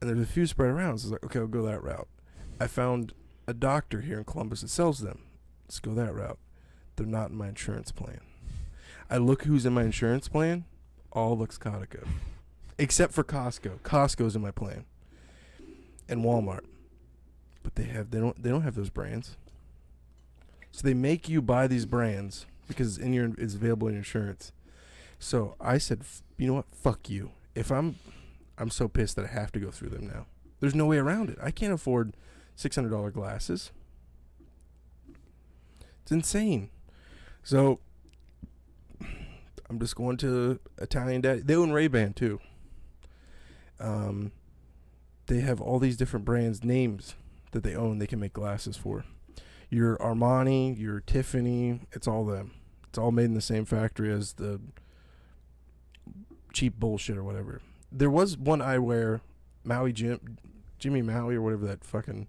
and 0.00 0.10
there's 0.10 0.20
a 0.20 0.26
few 0.26 0.46
spread 0.46 0.70
around. 0.70 0.98
So 0.98 1.04
I 1.04 1.06
was 1.06 1.12
like, 1.12 1.24
okay, 1.24 1.38
I'll 1.38 1.46
go 1.46 1.62
that 1.62 1.82
route. 1.82 2.08
I 2.60 2.66
found 2.66 3.12
a 3.46 3.54
doctor 3.54 4.02
here 4.02 4.18
in 4.18 4.24
Columbus 4.24 4.60
that 4.60 4.68
sells 4.68 5.00
them. 5.00 5.20
Let's 5.66 5.80
go 5.80 5.94
that 5.94 6.14
route. 6.14 6.38
They're 6.96 7.06
not 7.06 7.30
in 7.30 7.36
my 7.36 7.48
insurance 7.48 7.90
plan. 7.92 8.20
I 9.10 9.16
look 9.16 9.44
who's 9.44 9.66
in 9.66 9.72
my 9.72 9.84
insurance 9.84 10.28
plan. 10.28 10.64
all 11.12 11.36
Luxottica, 11.36 12.06
except 12.78 13.12
for 13.12 13.24
Costco. 13.24 13.80
Costco's 13.80 14.36
in 14.36 14.42
my 14.42 14.50
plan, 14.50 14.84
and 16.08 16.22
Walmart, 16.24 16.64
but 17.62 17.74
they 17.74 17.84
have 17.84 18.10
they 18.10 18.18
don't 18.20 18.42
they 18.42 18.50
don't 18.50 18.62
have 18.62 18.74
those 18.74 18.90
brands. 18.90 19.36
So 20.70 20.80
they 20.86 20.94
make 20.94 21.28
you 21.28 21.42
buy 21.42 21.66
these 21.66 21.84
brands 21.84 22.46
because 22.76 22.98
in 22.98 23.12
your 23.12 23.32
it's 23.38 23.54
available 23.54 23.88
in 23.88 23.96
insurance. 23.96 24.52
So 25.18 25.54
I 25.60 25.78
said, 25.78 26.02
you 26.36 26.48
know 26.48 26.54
what? 26.54 26.66
Fuck 26.74 27.08
you. 27.08 27.30
If 27.54 27.70
I'm, 27.70 27.96
I'm 28.58 28.70
so 28.70 28.88
pissed 28.88 29.16
that 29.16 29.26
I 29.26 29.28
have 29.28 29.52
to 29.52 29.60
go 29.60 29.70
through 29.70 29.90
them 29.90 30.06
now. 30.06 30.26
There's 30.60 30.74
no 30.74 30.86
way 30.86 30.98
around 30.98 31.30
it. 31.30 31.38
I 31.40 31.50
can't 31.50 31.72
afford 31.72 32.16
six 32.56 32.76
hundred 32.76 32.90
dollar 32.90 33.10
glasses. 33.10 33.70
It's 36.02 36.12
insane. 36.12 36.70
So 37.42 37.80
I'm 39.70 39.78
just 39.78 39.96
going 39.96 40.16
to 40.18 40.58
Italian 40.78 41.20
Daddy. 41.20 41.40
They 41.40 41.54
own 41.54 41.72
Ray 41.72 41.88
Ban 41.88 42.12
too. 42.12 42.40
Um, 43.80 44.32
they 45.26 45.40
have 45.40 45.60
all 45.60 45.78
these 45.78 45.96
different 45.96 46.24
brands 46.24 46.62
names 46.64 47.14
that 47.52 47.62
they 47.62 47.74
own. 47.74 47.98
They 47.98 48.06
can 48.06 48.20
make 48.20 48.32
glasses 48.32 48.76
for. 48.76 49.04
Your 49.70 49.96
Armani, 49.98 50.78
your 50.78 51.00
Tiffany, 51.00 51.80
it's 51.92 52.06
all 52.06 52.26
them. 52.26 52.52
It's 52.92 52.98
all 52.98 53.10
made 53.10 53.24
in 53.24 53.32
the 53.32 53.40
same 53.40 53.64
factory 53.64 54.12
as 54.12 54.34
the 54.34 54.60
cheap 56.52 56.78
bullshit 56.78 57.16
or 57.16 57.24
whatever. 57.24 57.62
There 57.90 58.10
was 58.10 58.36
one 58.36 58.58
eyewear, 58.58 59.22
Maui 59.64 59.94
Jim, 59.94 60.36
Jimmy 60.78 61.00
Maui 61.00 61.36
or 61.36 61.40
whatever 61.40 61.64
that 61.68 61.84
fucking 61.84 62.26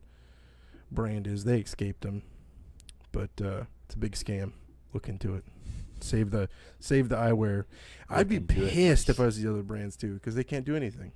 brand 0.89 1.27
is. 1.27 1.43
They 1.43 1.60
escaped 1.60 2.00
them, 2.00 2.22
but 3.12 3.32
uh, 3.43 3.63
it's 3.86 3.96
a 3.96 3.98
big 3.98 4.13
scam. 4.13 4.53
Look 4.93 5.10
into 5.10 5.36
it. 5.36 5.43
Save 6.00 6.32
the 6.32 6.48
save 6.79 7.10
the 7.10 7.17
eyewear. 7.17 7.65
I'd 8.10 8.29
be 8.29 8.39
Look 8.39 8.51
into 8.51 8.63
it. 8.65 8.72
pissed 8.72 9.10
if 9.10 9.20
I 9.20 9.25
was 9.25 9.41
the 9.41 9.50
other 9.51 9.63
brands 9.63 9.98
too, 9.98 10.13
because 10.13 10.36
they 10.36 10.46
can't 10.46 10.63
do 10.65 10.77
anything. 10.77 11.12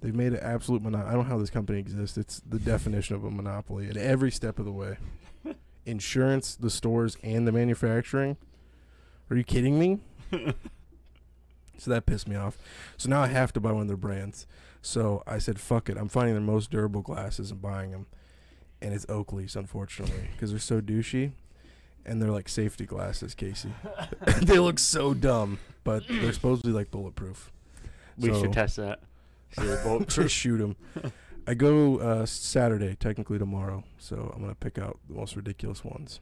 They've 0.00 0.14
made 0.14 0.32
an 0.32 0.40
absolute 0.40 0.80
monopoly. 0.80 1.10
I 1.10 1.12
don't 1.12 1.24
know 1.24 1.34
how 1.34 1.38
this 1.38 1.50
company 1.50 1.78
exists. 1.80 2.16
It's 2.16 2.40
the 2.48 2.58
definition 2.58 3.14
of 3.14 3.24
a 3.24 3.30
monopoly 3.30 3.90
at 3.90 3.98
every 3.98 4.30
step 4.30 4.58
of 4.58 4.64
the 4.64 4.72
way. 4.72 4.96
Insurance, 5.84 6.54
the 6.54 6.70
stores, 6.70 7.16
and 7.22 7.46
the 7.46 7.52
manufacturing. 7.52 8.36
Are 9.30 9.36
you 9.36 9.44
kidding 9.44 9.78
me? 9.78 9.98
so 11.78 11.90
that 11.90 12.06
pissed 12.06 12.28
me 12.28 12.36
off. 12.36 12.58
So 12.96 13.08
now 13.08 13.22
I 13.22 13.26
have 13.28 13.52
to 13.54 13.60
buy 13.60 13.72
one 13.72 13.82
of 13.82 13.88
their 13.88 13.96
brands. 13.96 14.46
So 14.80 15.22
I 15.26 15.38
said, 15.38 15.58
"Fuck 15.60 15.88
it." 15.88 15.96
I'm 15.96 16.08
finding 16.08 16.34
their 16.34 16.42
most 16.42 16.70
durable 16.70 17.02
glasses 17.02 17.50
and 17.50 17.60
buying 17.62 17.90
them, 17.90 18.06
and 18.80 18.92
it's 18.94 19.06
Oakley's, 19.08 19.56
unfortunately, 19.56 20.28
because 20.32 20.50
they're 20.50 20.58
so 20.60 20.80
douchey, 20.80 21.32
and 22.04 22.20
they're 22.20 22.30
like 22.30 22.48
safety 22.48 22.84
glasses, 22.84 23.34
Casey. 23.34 23.72
they 24.42 24.58
look 24.58 24.78
so 24.78 25.14
dumb, 25.14 25.58
but 25.84 26.04
they're 26.08 26.32
supposedly 26.32 26.72
like 26.72 26.90
bulletproof. 26.90 27.50
We 28.18 28.28
So- 28.32 28.42
should 28.42 28.52
test 28.52 28.76
that. 28.76 29.00
See 29.58 29.66
if 29.66 30.06
Just 30.08 30.34
shoot 30.34 30.56
them. 30.58 30.76
I 31.46 31.54
go 31.54 31.98
uh, 31.98 32.26
Saturday, 32.26 32.94
technically 32.94 33.38
tomorrow, 33.38 33.84
so 33.98 34.32
I'm 34.34 34.40
gonna 34.40 34.54
pick 34.54 34.78
out 34.78 34.98
the 35.08 35.14
most 35.14 35.34
ridiculous 35.36 35.84
ones 35.84 36.20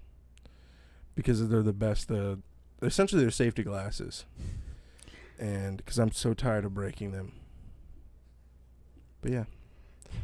because 1.14 1.46
they're 1.48 1.62
the 1.62 1.72
best. 1.72 2.10
Uh, 2.10 2.36
essentially, 2.82 3.22
they're 3.22 3.30
safety 3.30 3.62
glasses, 3.62 4.24
and 5.38 5.76
because 5.76 5.98
I'm 5.98 6.12
so 6.12 6.32
tired 6.32 6.64
of 6.64 6.74
breaking 6.74 7.12
them. 7.12 7.32
But 9.20 9.32
yeah, 9.32 9.44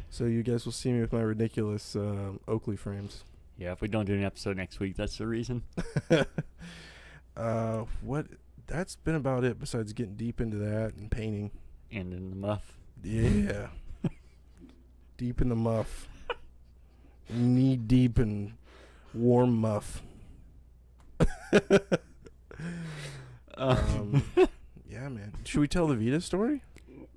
so 0.09 0.25
you 0.25 0.41
guys 0.41 0.65
will 0.65 0.71
see 0.71 0.91
me 0.91 1.01
with 1.01 1.13
my 1.13 1.21
ridiculous 1.21 1.95
um, 1.95 2.39
Oakley 2.47 2.75
frames. 2.75 3.23
Yeah, 3.57 3.71
if 3.71 3.81
we 3.81 3.87
don't 3.87 4.05
do 4.05 4.13
an 4.13 4.23
episode 4.23 4.57
next 4.57 4.79
week, 4.79 4.95
that's 4.95 5.17
the 5.17 5.27
reason. 5.27 5.63
uh, 7.37 7.83
what? 8.01 8.27
That's 8.67 8.95
been 8.97 9.15
about 9.15 9.43
it. 9.43 9.59
Besides 9.59 9.93
getting 9.93 10.15
deep 10.15 10.41
into 10.41 10.57
that 10.57 10.93
and 10.95 11.09
painting. 11.09 11.51
And 11.91 12.13
in 12.13 12.29
the 12.31 12.35
muff. 12.35 12.73
Yeah. 13.01 13.67
Deep 15.17 15.41
in 15.41 15.49
the 15.49 15.55
muff. 15.55 16.07
Knee 17.29 17.75
deep 17.75 18.19
in 18.19 18.53
warm 19.13 19.55
muff. 19.57 20.01
Um, 23.59 24.23
yeah, 24.87 25.09
man. 25.09 25.33
Should 25.43 25.61
we 25.61 25.67
tell 25.67 25.87
the 25.87 25.95
Vita 25.95 26.21
story? 26.21 26.61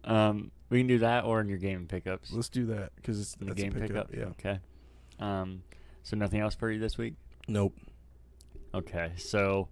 Um, 0.05 0.51
we 0.71 0.79
can 0.81 0.87
do 0.87 0.99
that 1.01 1.25
or 1.25 1.41
in 1.41 1.49
your 1.49 1.59
game 1.59 1.87
pickups. 1.87 2.33
Let's 2.33 2.49
do 2.49 2.65
that 2.67 2.93
because 2.97 3.21
it's 3.21 3.35
In 3.41 3.49
the 3.49 3.55
game 3.55 3.73
pickup. 3.73 4.15
Yeah. 4.15 4.25
Okay. 4.25 4.59
Um, 5.19 5.63
so 6.03 6.17
nothing 6.17 6.41
else 6.41 6.55
for 6.55 6.71
you 6.71 6.79
this 6.79 6.97
week. 6.97 7.15
Nope. 7.47 7.77
Okay, 8.73 9.13
so 9.17 9.69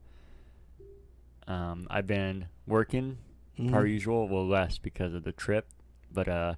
um, 1.46 1.86
I've 1.88 2.06
been 2.06 2.48
working 2.66 3.16
Mhm. 3.58 3.70
per 3.72 3.86
usual. 3.86 4.28
Well, 4.28 4.46
less 4.46 4.76
because 4.76 5.14
of 5.14 5.24
the 5.24 5.32
trip, 5.32 5.68
but 6.12 6.28
uh, 6.28 6.54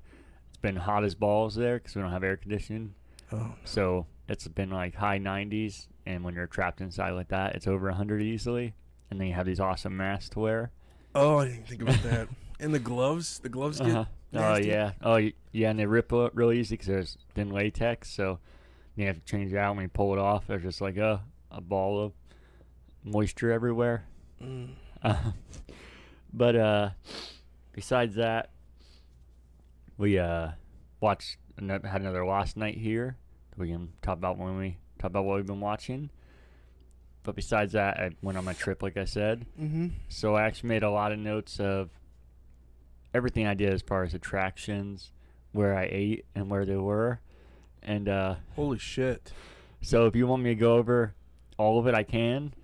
been 0.63 0.77
hot 0.77 1.05
as 1.05 1.15
balls 1.15 1.55
there 1.55 1.79
because 1.79 1.95
we 1.95 2.03
don't 2.03 2.11
have 2.11 2.25
air 2.25 2.37
conditioning. 2.37 2.95
Oh, 3.33 3.55
So 3.65 4.07
it's 4.29 4.47
been 4.49 4.71
like 4.71 4.95
high 4.95 5.19
90s, 5.19 5.87
and 6.07 6.25
when 6.25 6.35
you're 6.35 6.47
trapped 6.47 6.81
inside 6.81 7.11
like 7.11 7.29
that, 7.29 7.55
it's 7.55 7.67
over 7.67 7.87
100 7.87 8.23
easily. 8.23 8.75
And 9.11 9.21
then 9.21 9.27
you 9.29 9.35
have 9.35 9.47
these 9.47 9.61
awesome 9.61 9.97
masks 9.97 10.31
to 10.31 10.41
wear. 10.41 10.71
oh, 11.15 11.39
I 11.39 11.49
didn't 11.49 11.67
think 11.67 11.83
about 11.83 12.03
that. 12.05 12.29
And 12.63 12.75
the 12.75 12.79
gloves. 12.79 13.39
The 13.39 13.49
gloves 13.49 13.81
get. 13.81 13.89
Uh-huh. 13.89 14.05
Oh 14.35 14.57
yeah. 14.59 14.93
Oh 15.01 15.17
yeah, 15.51 15.71
and 15.71 15.79
they 15.79 15.87
rip 15.87 16.13
up 16.13 16.33
real 16.35 16.53
easy 16.53 16.75
because 16.75 16.89
there's 16.89 17.19
thin 17.35 17.49
latex, 17.49 18.11
so 18.11 18.39
you 18.97 19.07
have 19.07 19.17
to 19.17 19.25
change 19.25 19.51
it 19.51 19.57
out 19.57 19.77
when 19.77 19.85
you 19.85 19.89
pull 19.89 20.13
it 20.13 20.19
off. 20.19 20.47
There's 20.47 20.63
just 20.63 20.83
like 20.83 20.99
a 20.99 21.23
a 21.51 21.63
ball 21.63 22.05
of 22.05 22.13
moisture 23.03 23.51
everywhere. 23.51 24.05
Mm. 24.45 24.73
Um, 25.03 25.33
but 26.35 26.55
uh, 26.55 26.91
besides 27.73 28.17
that, 28.17 28.51
we 30.01 30.19
uh 30.19 30.49
watched 31.01 31.37
had 31.59 32.01
another 32.01 32.25
last 32.25 32.57
night 32.57 32.79
here. 32.79 33.17
We 33.57 33.69
can 33.69 33.93
talk 34.01 34.17
about 34.17 34.39
when 34.39 34.57
we 34.57 34.79
talk 34.99 35.11
about 35.11 35.27
what 35.27 35.37
we've 35.37 35.47
been 35.47 35.61
watching. 35.61 36.11
But 37.23 37.37
besides 37.37 37.73
that, 37.73 37.99
I 37.99 38.11
went 38.23 38.39
on 38.39 38.47
my 38.47 38.55
trip, 38.55 38.83
like 38.83 38.97
I 38.97 39.05
said. 39.05 39.45
Mm-hmm. 39.61 39.89
So 40.09 40.37
I 40.37 40.45
actually 40.45 40.71
made 40.71 40.83
a 40.83 40.91
lot 40.91 41.13
of 41.13 41.19
notes 41.19 41.61
of 41.61 41.91
everything 43.13 43.47
I 43.47 43.53
did 43.53 43.75
as 43.75 43.83
far 43.83 44.05
as 44.05 44.15
attractions, 44.15 45.13
where 45.53 45.77
I 45.77 45.87
ate, 45.93 46.25
and 46.35 46.49
where 46.49 46.65
they 46.65 46.77
were. 46.77 47.21
And 47.83 48.09
uh, 48.09 48.37
Holy 48.57 48.79
shit. 48.79 49.33
so 49.83 50.07
if 50.07 50.17
you 50.17 50.27
want 50.27 50.43
me 50.43 50.51
to 50.51 50.55
go 50.55 50.77
over 50.77 51.15
all 51.59 51.79
of 51.79 51.87
it, 51.87 51.95
I 51.95 52.05
can. 52.05 52.55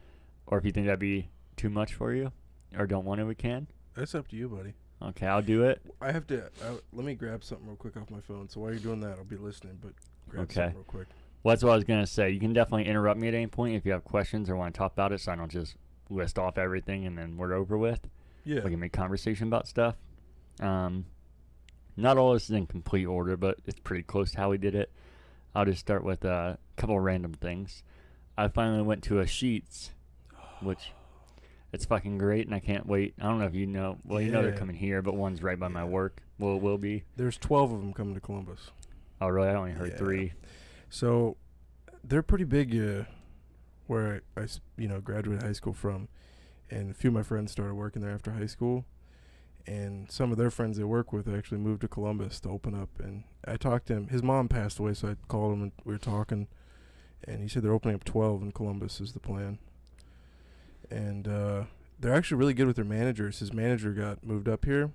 Or 0.46 0.56
if 0.56 0.64
you 0.64 0.72
think 0.72 0.86
that'd 0.86 0.98
be 0.98 1.28
too 1.56 1.68
much 1.68 1.92
for 1.92 2.14
you, 2.14 2.32
or 2.78 2.86
don't 2.86 3.04
want 3.04 3.20
to, 3.20 3.26
we 3.26 3.34
can. 3.34 3.66
That's 3.94 4.14
up 4.14 4.28
to 4.28 4.36
you, 4.36 4.48
buddy. 4.48 4.72
Okay, 5.06 5.26
I'll 5.26 5.42
do 5.42 5.64
it. 5.64 5.80
I 6.00 6.10
have 6.12 6.26
to. 6.28 6.44
Uh, 6.46 6.74
let 6.92 7.04
me 7.06 7.14
grab 7.14 7.44
something 7.44 7.66
real 7.66 7.76
quick 7.76 7.96
off 7.96 8.10
my 8.10 8.20
phone. 8.20 8.48
So 8.48 8.60
while 8.60 8.70
you're 8.70 8.80
doing 8.80 9.00
that, 9.00 9.18
I'll 9.18 9.24
be 9.24 9.36
listening. 9.36 9.78
But 9.80 9.92
grab 10.28 10.44
Okay. 10.44 10.54
something 10.54 10.74
real 10.74 10.84
quick. 10.84 11.06
Well, 11.42 11.52
that's 11.52 11.62
what 11.62 11.72
I 11.72 11.76
was 11.76 11.84
gonna 11.84 12.06
say. 12.06 12.30
You 12.30 12.40
can 12.40 12.52
definitely 12.52 12.86
interrupt 12.86 13.20
me 13.20 13.28
at 13.28 13.34
any 13.34 13.46
point 13.46 13.76
if 13.76 13.86
you 13.86 13.92
have 13.92 14.02
questions 14.04 14.50
or 14.50 14.56
want 14.56 14.74
to 14.74 14.78
talk 14.78 14.92
about 14.92 15.12
it, 15.12 15.20
so 15.20 15.30
I 15.32 15.36
don't 15.36 15.50
just 15.50 15.76
list 16.10 16.38
off 16.38 16.58
everything 16.58 17.06
and 17.06 17.16
then 17.16 17.36
we're 17.36 17.52
over 17.52 17.78
with. 17.78 18.08
Yeah. 18.44 18.62
We 18.64 18.70
can 18.70 18.80
make 18.80 18.92
conversation 18.92 19.46
about 19.48 19.68
stuff. 19.68 19.96
Um, 20.60 21.06
not 21.96 22.18
all 22.18 22.32
this 22.32 22.44
is 22.44 22.50
in 22.50 22.66
complete 22.66 23.04
order, 23.06 23.36
but 23.36 23.58
it's 23.66 23.78
pretty 23.80 24.02
close 24.02 24.32
to 24.32 24.38
how 24.38 24.50
we 24.50 24.58
did 24.58 24.74
it. 24.74 24.90
I'll 25.54 25.64
just 25.64 25.80
start 25.80 26.04
with 26.04 26.24
a 26.24 26.58
couple 26.76 26.96
of 26.96 27.02
random 27.02 27.32
things. 27.34 27.82
I 28.36 28.48
finally 28.48 28.82
went 28.82 29.02
to 29.04 29.20
a 29.20 29.24
Sheetz, 29.24 29.90
which 30.60 30.90
it's 31.72 31.84
fucking 31.84 32.18
great, 32.18 32.46
and 32.46 32.54
I 32.54 32.60
can't 32.60 32.86
wait. 32.86 33.14
I 33.20 33.24
don't 33.24 33.38
know 33.38 33.46
if 33.46 33.54
you 33.54 33.66
know. 33.66 33.98
Well, 34.04 34.20
you 34.20 34.30
know 34.30 34.42
they're 34.42 34.52
Yeah. 34.52 34.58
coming 34.58 34.76
here, 34.76 35.02
but 35.02 35.14
one's 35.16 35.42
right 35.42 35.58
by 35.58 35.68
my 35.68 35.84
work. 35.84 36.22
Well, 36.38 36.56
it 36.56 36.62
will 36.62 36.78
be. 36.78 37.04
There's 37.16 37.36
12 37.38 37.72
of 37.72 37.80
them 37.80 37.92
coming 37.92 38.14
to 38.14 38.20
Columbus. 38.20 38.70
Oh, 39.20 39.28
really? 39.28 39.48
I 39.48 39.54
only 39.54 39.72
heard 39.72 39.90
Yeah. 39.90 39.96
three. 39.96 40.32
So 40.90 41.36
they're 42.04 42.22
pretty 42.22 42.44
big 42.44 42.74
uh, 42.76 43.04
where 43.86 44.22
I, 44.36 44.40
I 44.40 44.44
s- 44.44 44.60
you 44.76 44.88
know, 44.88 45.00
graduated 45.00 45.42
high 45.42 45.52
school 45.52 45.72
from. 45.72 46.08
And 46.70 46.90
a 46.90 46.94
few 46.94 47.08
of 47.10 47.14
my 47.14 47.22
friends 47.22 47.52
started 47.52 47.74
working 47.74 48.02
there 48.02 48.10
after 48.12 48.32
high 48.32 48.46
school. 48.46 48.84
And 49.66 50.10
some 50.10 50.30
of 50.30 50.38
their 50.38 50.50
friends 50.50 50.76
they 50.78 50.84
work 50.84 51.12
with 51.12 51.26
actually 51.32 51.58
moved 51.58 51.80
to 51.80 51.88
Columbus 51.88 52.38
to 52.40 52.48
open 52.50 52.74
up. 52.74 52.88
And 53.00 53.24
I 53.46 53.56
talked 53.56 53.86
to 53.86 53.94
him. 53.94 54.08
His 54.08 54.22
mom 54.22 54.48
passed 54.48 54.78
away, 54.78 54.94
so 54.94 55.08
I 55.08 55.16
called 55.28 55.54
him 55.54 55.62
and 55.62 55.72
we 55.84 55.92
were 55.92 55.98
talking. 55.98 56.46
And 57.24 57.40
he 57.40 57.48
said 57.48 57.62
they're 57.62 57.72
opening 57.72 57.96
up 57.96 58.04
12 58.04 58.42
in 58.42 58.52
Columbus 58.52 59.00
is 59.00 59.12
the 59.12 59.20
plan. 59.20 59.58
And 60.90 61.26
uh, 61.28 61.64
they're 61.98 62.14
actually 62.14 62.38
really 62.38 62.54
good 62.54 62.66
with 62.66 62.76
their 62.76 62.84
managers. 62.84 63.38
His 63.40 63.52
manager 63.52 63.92
got 63.92 64.24
moved 64.24 64.48
up 64.48 64.64
here. 64.64 64.92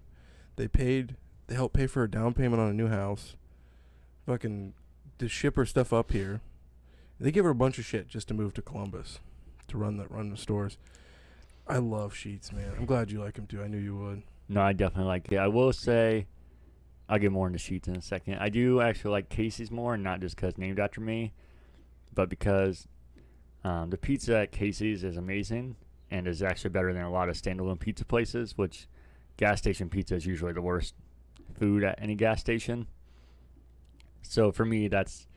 They 0.55 0.67
paid, 0.67 1.15
they 1.48 1.55
helped 1.55 1.75
pay 1.75 1.88
for 1.88 2.03
a 2.03 2.10
down 2.10 2.33
payment 2.33 2.62
on 2.62 2.69
a 2.69 2.74
new 2.74 2.88
house. 2.88 3.36
Fucking 4.25 4.74
to 5.19 5.27
ship 5.27 5.55
her 5.55 5.65
stuff 5.65 5.93
up 5.93 6.12
here. 6.12 6.41
They 7.19 7.31
give 7.31 7.45
her 7.45 7.51
a 7.51 7.55
bunch 7.55 7.77
of 7.77 7.86
shit 7.86 8.07
just 8.07 8.27
to 8.29 8.33
move 8.33 8.53
to 8.55 8.62
Columbus 8.62 9.19
to 9.67 9.77
run 9.77 9.98
the 9.98 10.07
run 10.07 10.29
the 10.29 10.38
stores. 10.38 10.77
I 11.67 11.77
love 11.77 12.13
Sheetz, 12.13 12.51
man. 12.51 12.74
I'm 12.77 12.86
glad 12.86 13.12
you 13.12 13.19
like 13.19 13.36
them 13.36 13.48
too. 13.48 13.62
I 13.62 13.67
knew 13.67 13.77
you 13.77 13.95
would. 13.95 14.24
No, 14.50 14.62
I 14.62 14.74
definitely 14.74 15.07
like 15.07 15.31
it. 15.31 15.38
I 15.38 15.48
will 15.48 15.71
say, 15.71 16.25
I'll 17.07 17.19
get 17.19 17.31
more 17.31 17.48
into 17.48 17.60
Sheetz 17.60 17.88
in 17.88 17.95
a 17.95 18.01
second. 18.01 18.39
I 18.39 18.50
do 18.50 18.81
actually 18.81 19.12
like 19.12 19.29
Casey's 19.29 19.71
more, 19.71 19.93
and 19.93 20.03
not 20.03 20.19
just 20.19 20.36
because 20.36 20.57
named 20.57 20.79
after 20.79 21.00
me, 21.00 21.31
but 22.13 22.27
because 22.27 22.88
um, 23.63 23.89
the 23.89 23.98
pizza 23.98 24.38
at 24.39 24.51
Casey's 24.51 25.03
is 25.03 25.18
amazing, 25.18 25.75
and 26.10 26.27
is 26.27 26.44
actually 26.44 26.72
better 26.72 26.94
than 26.94 27.03
a 27.03 27.12
lot 27.12 27.30
of 27.30 27.36
standalone 27.36 27.80
pizza 27.80 28.06
places, 28.06 28.58
which 28.58 28.88
gas 29.38 29.60
station 29.60 29.89
pizza 29.89 30.15
is 30.15 30.25
usually 30.25 30.53
the 30.53 30.62
worst 30.62 30.96
food 31.58 31.84
at 31.84 32.00
any 32.01 32.15
gas 32.15 32.39
station. 32.39 32.88
So 34.22 34.51
for 34.51 34.65
me, 34.65 34.88
that's 34.88 35.27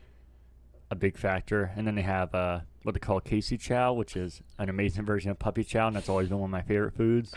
a 0.91 0.95
big 0.95 1.17
factor. 1.17 1.71
And 1.75 1.87
then 1.87 1.95
they 1.95 2.01
have 2.01 2.33
uh, 2.35 2.61
what 2.83 2.93
they 2.93 2.99
call 2.99 3.19
Casey 3.19 3.57
Chow, 3.57 3.93
which 3.93 4.15
is 4.15 4.41
an 4.59 4.69
amazing 4.69 5.05
version 5.05 5.31
of 5.31 5.39
puppy 5.39 5.63
chow, 5.63 5.87
and 5.87 5.95
that's 5.95 6.09
always 6.09 6.29
been 6.29 6.39
one 6.39 6.49
of 6.49 6.51
my 6.51 6.61
favorite 6.61 6.95
foods. 6.95 7.33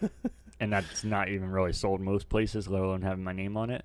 and 0.60 0.72
that's 0.72 1.04
not 1.04 1.28
even 1.28 1.50
really 1.50 1.72
sold 1.72 2.00
most 2.00 2.28
places, 2.28 2.68
let 2.68 2.82
alone 2.82 3.02
having 3.02 3.24
my 3.24 3.32
name 3.32 3.56
on 3.56 3.70
it. 3.70 3.84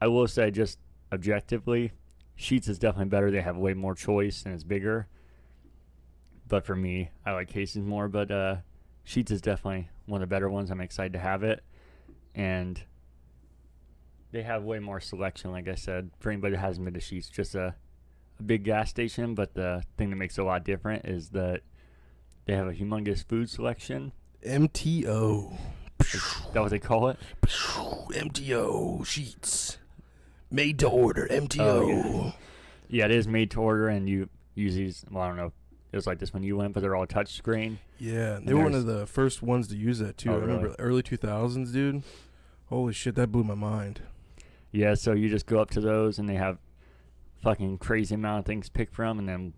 I 0.00 0.08
will 0.08 0.28
say, 0.28 0.50
just 0.50 0.78
objectively, 1.12 1.92
Sheetz 2.38 2.68
is 2.68 2.78
definitely 2.78 3.10
better. 3.10 3.30
They 3.30 3.40
have 3.40 3.56
way 3.56 3.74
more 3.74 3.94
choice 3.94 4.44
and 4.44 4.54
it's 4.54 4.64
bigger. 4.64 5.08
But 6.48 6.64
for 6.64 6.76
me, 6.76 7.10
I 7.24 7.32
like 7.32 7.48
Casey's 7.48 7.82
more. 7.82 8.08
But 8.08 8.30
uh, 8.30 8.56
Sheetz 9.06 9.30
is 9.30 9.40
definitely 9.40 9.88
one 10.06 10.22
of 10.22 10.28
the 10.28 10.34
better 10.34 10.48
ones. 10.48 10.70
I'm 10.70 10.80
excited 10.80 11.12
to 11.14 11.18
have 11.18 11.42
it. 11.42 11.62
And 12.34 12.82
they 14.32 14.42
have 14.42 14.62
way 14.64 14.78
more 14.78 15.00
selection, 15.00 15.50
like 15.52 15.68
I 15.68 15.74
said. 15.74 16.10
For 16.20 16.30
anybody 16.30 16.54
that 16.54 16.60
hasn't 16.60 16.84
been 16.84 16.94
to 16.94 17.00
Sheetz, 17.00 17.30
just 17.30 17.54
a, 17.54 17.74
a 18.38 18.42
big 18.42 18.64
gas 18.64 18.90
station. 18.90 19.34
But 19.34 19.54
the 19.54 19.82
thing 19.96 20.10
that 20.10 20.16
makes 20.16 20.38
it 20.38 20.42
a 20.42 20.44
lot 20.44 20.64
different 20.64 21.06
is 21.06 21.30
that 21.30 21.62
they 22.44 22.54
have 22.54 22.68
a 22.68 22.72
humongous 22.72 23.26
food 23.26 23.50
selection. 23.50 24.12
MTO. 24.44 25.56
Is 26.00 26.22
that 26.52 26.60
what 26.60 26.70
they 26.70 26.78
call 26.78 27.08
it? 27.08 27.18
MTO 27.42 29.00
Sheetz. 29.00 29.78
Made 30.50 30.78
to 30.78 30.88
order. 30.88 31.26
MTO. 31.28 31.60
Oh, 31.60 32.32
Yeah, 32.88 33.06
it 33.06 33.10
is 33.10 33.26
made 33.26 33.50
to 33.52 33.60
order, 33.60 33.88
and 33.88 34.08
you 34.08 34.28
use 34.54 34.74
these. 34.74 35.04
Well, 35.10 35.24
I 35.24 35.28
don't 35.28 35.36
know. 35.36 35.52
It 35.96 36.00
was 36.00 36.06
like 36.06 36.18
this 36.18 36.34
when 36.34 36.42
you 36.42 36.56
went, 36.56 36.74
but 36.74 36.80
they're 36.80 36.94
all 36.94 37.06
touch 37.06 37.32
screen. 37.32 37.78
Yeah, 37.98 38.38
they 38.42 38.52
were 38.52 38.64
one 38.64 38.74
of 38.74 38.84
the 38.84 39.06
first 39.06 39.42
ones 39.42 39.66
to 39.68 39.76
use 39.76 39.98
that 40.00 40.18
too. 40.18 40.30
Oh, 40.30 40.34
I 40.34 40.36
remember 40.36 40.66
really? 40.66 40.76
early 40.78 41.02
2000s, 41.02 41.72
dude. 41.72 42.02
Holy 42.66 42.92
shit, 42.92 43.14
that 43.14 43.32
blew 43.32 43.44
my 43.44 43.54
mind. 43.54 44.02
Yeah, 44.72 44.94
so 44.94 45.12
you 45.12 45.30
just 45.30 45.46
go 45.46 45.58
up 45.58 45.70
to 45.70 45.80
those, 45.80 46.18
and 46.18 46.28
they 46.28 46.34
have 46.34 46.58
fucking 47.42 47.78
crazy 47.78 48.14
amount 48.14 48.40
of 48.40 48.44
things 48.44 48.66
to 48.66 48.72
pick 48.72 48.92
from, 48.92 49.18
and 49.18 49.26
then 49.26 49.54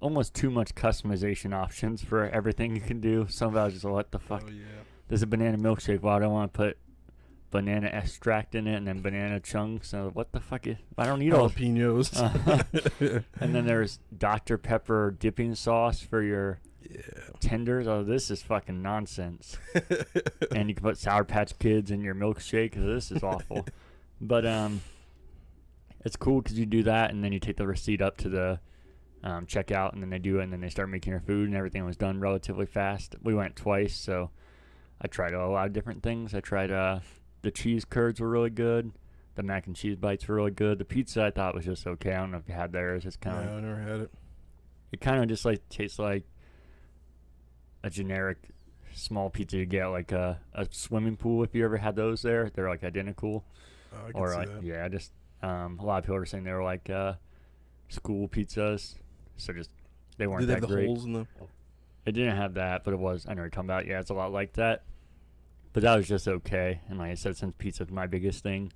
almost 0.00 0.34
too 0.34 0.50
much 0.50 0.74
customization 0.74 1.54
options 1.54 2.02
for 2.02 2.28
everything 2.30 2.74
you 2.74 2.80
can 2.80 3.00
do. 3.00 3.26
Some 3.28 3.48
of 3.48 3.56
I 3.56 3.64
was 3.66 3.74
just 3.74 3.84
like, 3.84 3.94
what 3.94 4.10
the 4.10 4.18
fuck? 4.18 4.42
Oh, 4.44 4.50
yeah. 4.50 4.64
There's 5.06 5.22
a 5.22 5.26
banana 5.26 5.56
milkshake. 5.56 6.00
Well, 6.00 6.16
I 6.16 6.18
don't 6.18 6.32
want 6.32 6.52
to 6.52 6.56
put 6.56 6.78
banana 7.50 7.88
extract 7.88 8.54
in 8.54 8.66
it, 8.66 8.76
and 8.76 8.86
then 8.86 9.00
banana 9.00 9.40
chunks. 9.40 9.92
And 9.92 10.14
what 10.14 10.32
the 10.32 10.40
fuck? 10.40 10.66
Is, 10.66 10.76
I 10.96 11.06
don't 11.06 11.18
need 11.18 11.32
all. 11.32 11.48
Jalapenos. 11.48 12.16
Uh-huh. 12.18 13.20
and 13.40 13.54
then 13.54 13.66
there's 13.66 13.98
Dr 14.16 14.58
Pepper 14.58 15.14
dipping 15.18 15.54
sauce 15.54 16.00
for 16.00 16.22
your 16.22 16.60
yeah. 16.88 17.00
tenders. 17.40 17.86
Oh, 17.86 18.02
this 18.02 18.30
is 18.30 18.42
fucking 18.42 18.82
nonsense. 18.82 19.56
and 20.52 20.68
you 20.68 20.74
can 20.74 20.82
put 20.82 20.98
Sour 20.98 21.24
Patch 21.24 21.58
Kids 21.58 21.90
in 21.90 22.02
your 22.02 22.14
milkshake. 22.14 22.74
This 22.74 23.10
is 23.10 23.22
awful. 23.22 23.66
but 24.20 24.46
um, 24.46 24.80
it's 26.04 26.16
cool 26.16 26.42
because 26.42 26.58
you 26.58 26.66
do 26.66 26.82
that, 26.84 27.10
and 27.10 27.22
then 27.24 27.32
you 27.32 27.40
take 27.40 27.56
the 27.56 27.66
receipt 27.66 28.02
up 28.02 28.16
to 28.18 28.28
the 28.28 28.60
um, 29.22 29.46
checkout, 29.46 29.92
and 29.92 30.02
then 30.02 30.10
they 30.10 30.18
do 30.18 30.40
it, 30.40 30.44
and 30.44 30.52
then 30.52 30.60
they 30.60 30.68
start 30.68 30.88
making 30.88 31.10
your 31.10 31.20
food, 31.20 31.48
and 31.48 31.56
everything 31.56 31.84
was 31.84 31.96
done 31.96 32.20
relatively 32.20 32.66
fast. 32.66 33.16
We 33.22 33.34
went 33.34 33.56
twice, 33.56 33.94
so 33.94 34.30
I 35.00 35.06
tried 35.06 35.34
a 35.34 35.48
lot 35.48 35.66
of 35.66 35.72
different 35.72 36.02
things. 36.02 36.34
I 36.34 36.40
tried 36.40 36.70
uh, 36.70 37.00
the 37.42 37.50
cheese 37.50 37.84
curds 37.84 38.20
were 38.20 38.28
really 38.28 38.50
good. 38.50 38.92
The 39.36 39.42
mac 39.42 39.66
and 39.66 39.76
cheese 39.76 39.96
bites 39.96 40.26
were 40.26 40.34
really 40.34 40.50
good. 40.50 40.78
The 40.78 40.84
pizza 40.84 41.24
I 41.24 41.30
thought 41.30 41.54
was 41.54 41.64
just 41.64 41.86
okay. 41.86 42.12
I 42.12 42.18
don't 42.18 42.32
know 42.32 42.38
if 42.38 42.48
you 42.48 42.54
had 42.54 42.72
theirs. 42.72 43.04
It's 43.06 43.16
kind 43.16 43.38
of 43.38 43.44
no, 43.46 43.56
I 43.58 43.60
never 43.60 43.80
had 43.80 44.00
it. 44.00 44.10
it 44.92 45.00
kind 45.00 45.22
of 45.22 45.28
just 45.28 45.44
like 45.44 45.66
tastes 45.68 45.98
like 45.98 46.24
a 47.84 47.90
generic 47.90 48.38
small 48.94 49.30
pizza 49.30 49.56
you 49.56 49.64
get 49.66 49.86
like 49.86 50.10
a, 50.10 50.40
a 50.54 50.66
swimming 50.70 51.16
pool 51.16 51.44
if 51.44 51.54
you 51.54 51.64
ever 51.64 51.76
had 51.76 51.94
those 51.94 52.22
there 52.22 52.50
they're 52.54 52.68
like 52.68 52.82
identical 52.82 53.44
Oh, 53.92 54.08
I 54.08 54.12
can 54.12 54.20
or 54.20 54.30
see 54.32 54.36
like 54.38 54.48
that. 54.48 54.62
yeah 54.64 54.88
just 54.88 55.12
um 55.42 55.78
a 55.80 55.84
lot 55.84 55.98
of 55.98 56.04
people 56.04 56.16
are 56.16 56.26
saying 56.26 56.42
they 56.44 56.52
were 56.52 56.64
like 56.64 56.90
uh 56.90 57.12
school 57.88 58.28
pizzas 58.28 58.96
so 59.36 59.52
just 59.52 59.70
they 60.16 60.26
weren't 60.26 60.40
Did 60.40 60.48
they 60.48 60.54
that 60.54 60.60
have 60.62 60.68
the 60.68 60.74
great 60.74 60.86
holes 60.88 61.04
in 61.04 61.12
the? 61.12 61.26
it 62.04 62.12
didn't 62.12 62.36
have 62.36 62.54
that 62.54 62.82
but 62.84 62.92
it 62.92 62.98
was 62.98 63.24
i 63.28 63.34
know 63.34 63.42
you're 63.42 63.50
talking 63.50 63.70
about 63.70 63.86
yeah 63.86 64.00
it's 64.00 64.10
a 64.10 64.14
lot 64.14 64.32
like 64.32 64.54
that 64.54 64.82
but 65.72 65.82
that 65.82 65.96
was 65.96 66.08
just 66.08 66.26
okay 66.28 66.80
and 66.88 66.98
like 66.98 67.10
i 67.10 67.14
said 67.14 67.36
since 67.36 67.54
pizza's 67.58 67.90
my 67.90 68.06
biggest 68.06 68.42
thing 68.42 68.72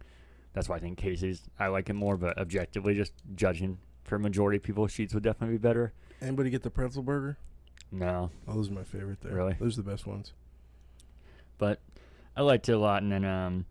that's 0.52 0.68
why 0.68 0.76
i 0.76 0.78
think 0.78 0.98
casey's 0.98 1.42
i 1.58 1.66
like 1.66 1.88
it 1.88 1.94
more 1.94 2.16
but 2.16 2.36
objectively 2.38 2.94
just 2.94 3.12
judging 3.34 3.78
for 4.04 4.18
majority 4.18 4.56
of 4.56 4.62
people 4.62 4.86
Sheetz 4.86 5.14
would 5.14 5.22
definitely 5.22 5.56
be 5.56 5.62
better 5.62 5.92
Anybody 6.20 6.50
get 6.50 6.62
the 6.62 6.70
pretzel 6.70 7.02
burger? 7.02 7.38
no 7.90 8.30
Oh, 8.46 8.54
those 8.54 8.70
are 8.70 8.74
my 8.74 8.84
favorite 8.84 9.20
there. 9.22 9.32
Really? 9.32 9.56
Those 9.58 9.78
are 9.78 9.82
the 9.82 9.90
best 9.90 10.06
ones. 10.06 10.32
but 11.58 11.80
I 12.36 12.42
liked 12.42 12.68
it 12.68 12.72
a 12.72 12.78
lot. 12.78 13.02
And 13.02 13.10
then 13.12 13.24
um, 13.24 13.66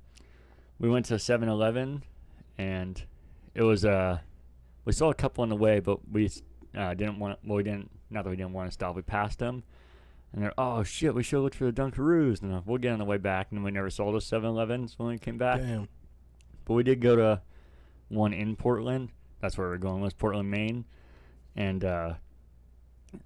we 0.80 0.90
went 0.90 1.06
to 1.08 1.16
7-Eleven, 1.16 2.04
and 2.58 3.04
it 3.56 3.64
was 3.64 3.86
uh, 3.86 4.20
we 4.86 4.94
saw 4.94 5.10
a 5.10 5.14
couple 5.14 5.42
on 5.42 5.50
the 5.50 5.56
way, 5.56 5.80
but 5.80 6.00
we 6.12 6.30
uh, 6.76 6.94
didn't 6.94 7.20
want. 7.20 7.40
Well, 7.44 7.58
we 7.58 7.64
didn't. 7.64 7.90
Not 8.10 8.24
that 8.24 8.30
we 8.30 8.36
didn't 8.36 8.54
want 8.54 8.68
to 8.70 8.74
stop. 8.74 8.96
We 8.96 9.02
passed 9.02 9.40
them, 9.40 9.64
and 10.34 10.44
they're 10.44 10.54
oh 10.58 10.84
shit, 10.84 11.14
we 11.14 11.24
should 11.24 11.42
look 11.42 11.54
for 11.54 11.66
the 11.66 11.74
Dunkaroos. 11.74 12.42
And 12.42 12.54
uh, 12.54 12.62
we'll 12.66 12.78
get 12.78 12.94
on 12.94 13.00
the 13.00 13.06
way 13.06 13.18
back. 13.18 13.48
And 13.52 13.64
we 13.64 13.72
never 13.72 13.90
saw 13.90 14.12
the 14.12 14.20
7-Elevens 14.20 14.98
when 14.98 15.10
we 15.10 15.18
came 15.18 15.38
back. 15.38 15.60
Damn. 15.60 15.88
But 16.66 16.74
we 16.76 16.84
did 16.84 17.02
go 17.02 17.16
to 17.16 17.42
one 18.10 18.34
in 18.34 18.56
Portland. 18.56 19.10
That's 19.40 19.58
where 19.58 19.68
we're 19.68 19.78
going. 19.78 20.02
Was 20.02 20.14
Portland, 20.14 20.52
Maine, 20.52 20.86
and 21.56 21.84
uh, 21.84 22.14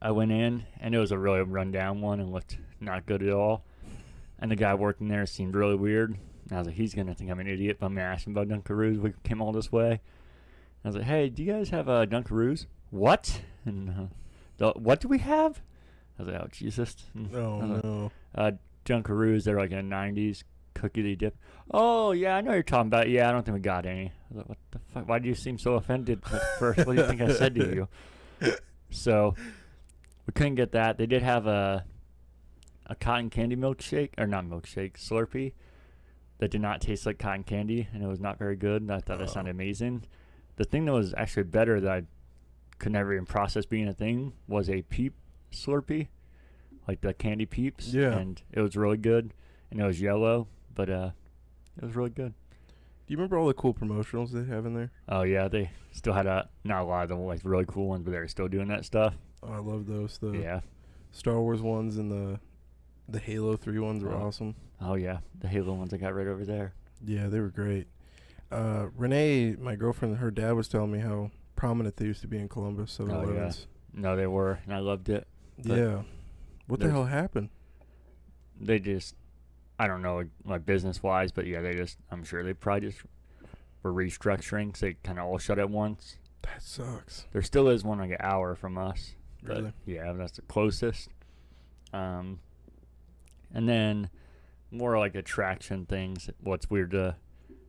I 0.01 0.11
went 0.11 0.31
in, 0.31 0.63
and 0.79 0.95
it 0.95 0.99
was 0.99 1.11
a 1.11 1.17
really 1.17 1.41
rundown 1.41 2.01
one 2.01 2.19
and 2.19 2.31
looked 2.31 2.57
not 2.79 3.05
good 3.05 3.21
at 3.21 3.33
all. 3.33 3.65
And 4.39 4.49
the 4.49 4.55
guy 4.55 4.73
working 4.73 5.07
there 5.07 5.25
seemed 5.25 5.55
really 5.55 5.75
weird. 5.75 6.17
And 6.49 6.53
I 6.53 6.59
was 6.59 6.67
like, 6.67 6.75
he's 6.75 6.93
gonna 6.93 7.13
think 7.13 7.29
I'm 7.29 7.39
an 7.39 7.47
idiot, 7.47 7.77
but 7.79 7.87
I'm 7.87 7.95
gonna 7.95 8.07
ask 8.07 8.25
him 8.25 8.35
about 8.35 8.47
Dunkaroos. 8.47 8.97
We 8.97 9.13
came 9.23 9.41
all 9.41 9.51
this 9.51 9.71
way. 9.71 10.01
I 10.83 10.87
was 10.87 10.95
like, 10.95 11.05
hey, 11.05 11.29
do 11.29 11.43
you 11.43 11.51
guys 11.51 11.69
have 11.69 11.89
uh, 11.89 12.05
Dunkaroos? 12.05 12.67
What? 12.91 13.41
And 13.65 13.89
uh, 13.89 14.03
the, 14.57 14.71
what 14.79 14.99
do 15.01 15.07
we 15.07 15.17
have? 15.19 15.61
I 16.19 16.23
was 16.23 16.31
like, 16.33 16.41
oh 16.41 16.47
Jesus. 16.51 16.95
And 17.13 17.29
I 17.35 17.39
Oh 17.39 17.57
like, 17.59 17.83
no. 17.83 18.11
uh, 18.35 18.51
Dunkaroos. 18.85 19.43
They're 19.43 19.57
like 19.59 19.71
a 19.71 19.75
'90s 19.75 20.43
cookie 20.73 21.01
they 21.01 21.15
dip. 21.15 21.35
Oh 21.71 22.11
yeah, 22.11 22.35
I 22.37 22.41
know 22.41 22.49
what 22.49 22.53
you're 22.55 22.63
talking 22.63 22.87
about. 22.87 23.09
Yeah, 23.09 23.27
I 23.29 23.31
don't 23.31 23.43
think 23.45 23.55
we 23.55 23.61
got 23.61 23.85
any. 23.85 24.05
I 24.07 24.11
was 24.29 24.37
like, 24.37 24.49
what 24.49 24.57
the 24.71 24.79
fuck? 24.93 25.07
Why 25.09 25.19
do 25.19 25.27
you 25.27 25.35
seem 25.35 25.57
so 25.57 25.73
offended 25.75 26.21
at 26.31 26.41
first? 26.59 26.85
What 26.85 26.95
do 26.95 27.01
you 27.01 27.07
think 27.07 27.21
I 27.21 27.31
said 27.33 27.55
to 27.55 27.75
you? 27.75 27.87
So 28.91 29.35
we 30.27 30.31
couldn't 30.33 30.55
get 30.55 30.71
that. 30.73 30.97
They 30.97 31.05
did 31.05 31.21
have 31.23 31.47
a 31.47 31.85
a 32.87 32.95
cotton 32.95 33.29
candy 33.31 33.55
milkshake 33.55 34.11
or 34.17 34.27
not 34.27 34.45
milkshake 34.45 34.93
Slurpee 34.93 35.53
that 36.37 36.51
did 36.51 36.61
not 36.61 36.81
taste 36.81 37.05
like 37.05 37.17
cotton 37.17 37.43
candy, 37.43 37.87
and 37.93 38.03
it 38.03 38.07
was 38.07 38.19
not 38.19 38.37
very 38.37 38.55
good. 38.55 38.81
And 38.81 38.91
I 38.91 38.99
thought 38.99 39.17
that 39.17 39.23
Oh. 39.29 39.31
sounded 39.31 39.51
amazing. 39.51 40.03
The 40.57 40.63
thing 40.65 40.85
that 40.85 40.93
was 40.93 41.13
actually 41.17 41.43
better 41.43 41.81
that 41.81 41.91
I 41.91 42.03
could 42.77 42.91
never 42.91 43.13
even 43.13 43.25
process 43.25 43.65
being 43.65 43.87
a 43.87 43.93
thing 43.93 44.33
was 44.47 44.69
a 44.69 44.81
peep 44.83 45.13
Slurpee, 45.51 46.07
like 46.87 47.01
the 47.01 47.13
candy 47.13 47.45
peeps. 47.45 47.87
Yeah. 47.93 48.11
And 48.17 48.41
it 48.51 48.61
was 48.61 48.75
really 48.75 48.97
good, 48.97 49.33
and 49.71 49.79
it 49.79 49.85
was 49.85 50.01
yellow, 50.01 50.47
but 50.73 50.89
uh, 50.89 51.11
it 51.77 51.83
was 51.85 51.95
really 51.95 52.09
good. 52.09 52.33
Do 53.07 53.11
you 53.13 53.17
remember 53.17 53.37
all 53.37 53.47
the 53.47 53.53
cool 53.53 53.73
promotionals 53.73 54.31
they 54.31 54.45
have 54.51 54.65
in 54.65 54.73
there? 54.73 54.91
Oh 55.07 55.21
yeah, 55.21 55.47
they 55.47 55.69
still 55.91 56.13
had 56.13 56.25
a 56.25 56.49
not 56.63 56.81
a 56.81 56.85
lot 56.85 57.03
of 57.03 57.09
the 57.09 57.15
like 57.15 57.41
really 57.43 57.65
cool 57.67 57.87
ones, 57.87 58.03
but 58.03 58.11
they 58.11 58.17
were 58.19 58.27
still 58.27 58.47
doing 58.47 58.67
that 58.69 58.83
stuff. 58.85 59.13
Oh, 59.43 59.53
I 59.53 59.57
love 59.59 59.85
those. 59.85 60.17
The 60.17 60.31
yeah. 60.31 60.59
Star 61.11 61.39
Wars 61.39 61.61
ones 61.61 61.97
and 61.97 62.11
the 62.11 62.39
the 63.07 63.19
Halo 63.19 63.55
3 63.55 63.77
ones 63.79 64.03
were 64.03 64.11
Oh. 64.13 64.23
awesome. 64.23 64.55
Oh 64.81 64.95
yeah, 64.95 65.19
the 65.39 65.47
Halo 65.47 65.73
ones 65.75 65.93
I 65.93 65.97
got 65.97 66.15
right 66.15 66.25
over 66.27 66.43
there. 66.43 66.73
Yeah, 67.05 67.27
they 67.27 67.39
were 67.39 67.49
great. 67.49 67.85
Uh, 68.51 68.87
Renee, 68.97 69.55
my 69.59 69.75
girlfriend, 69.75 70.17
her 70.17 70.31
dad 70.31 70.53
was 70.53 70.67
telling 70.67 70.91
me 70.91 70.99
how 70.99 71.29
prominent 71.55 71.97
they 71.97 72.05
used 72.05 72.21
to 72.21 72.27
be 72.27 72.37
in 72.39 72.47
Columbus. 72.49 72.97
7-Elevens. 72.97 73.67
No, 73.93 74.15
they 74.15 74.27
were, 74.27 74.59
and 74.65 74.73
I 74.73 74.79
loved 74.79 75.09
it. 75.09 75.27
But 75.63 75.77
yeah. 75.77 76.01
What 76.67 76.79
the 76.79 76.89
hell 76.89 77.05
happened? 77.05 77.49
They 78.59 78.79
just, 78.79 79.15
I 79.77 79.87
don't 79.87 80.01
know, 80.01 80.23
like 80.45 80.65
business 80.65 81.03
wise, 81.03 81.31
but 81.31 81.45
yeah, 81.45 81.61
they 81.61 81.75
just, 81.75 81.97
I'm 82.09 82.23
sure 82.23 82.43
they 82.43 82.53
probably 82.53 82.89
just 82.89 83.03
were 83.83 83.93
restructuring, 83.93 84.75
so 84.75 84.87
they 84.87 84.93
kind 85.03 85.19
of 85.19 85.25
all 85.25 85.37
shut 85.37 85.59
at 85.59 85.69
once. 85.69 86.17
That 86.41 86.61
sucks. 86.61 87.25
There 87.33 87.41
still 87.41 87.67
is 87.67 87.83
one 87.83 87.99
like 87.99 88.11
an 88.11 88.17
hour 88.19 88.55
from 88.55 88.77
us. 88.77 89.15
Really? 89.43 89.73
yeah, 89.85 90.11
that's 90.13 90.33
the 90.33 90.41
closest. 90.43 91.09
Um, 91.93 92.39
and 93.53 93.69
then 93.69 94.09
more 94.71 94.97
like 94.97 95.15
attraction 95.15 95.85
things. 95.85 96.29
What's 96.41 96.69
weird 96.69 96.91
to 96.91 97.15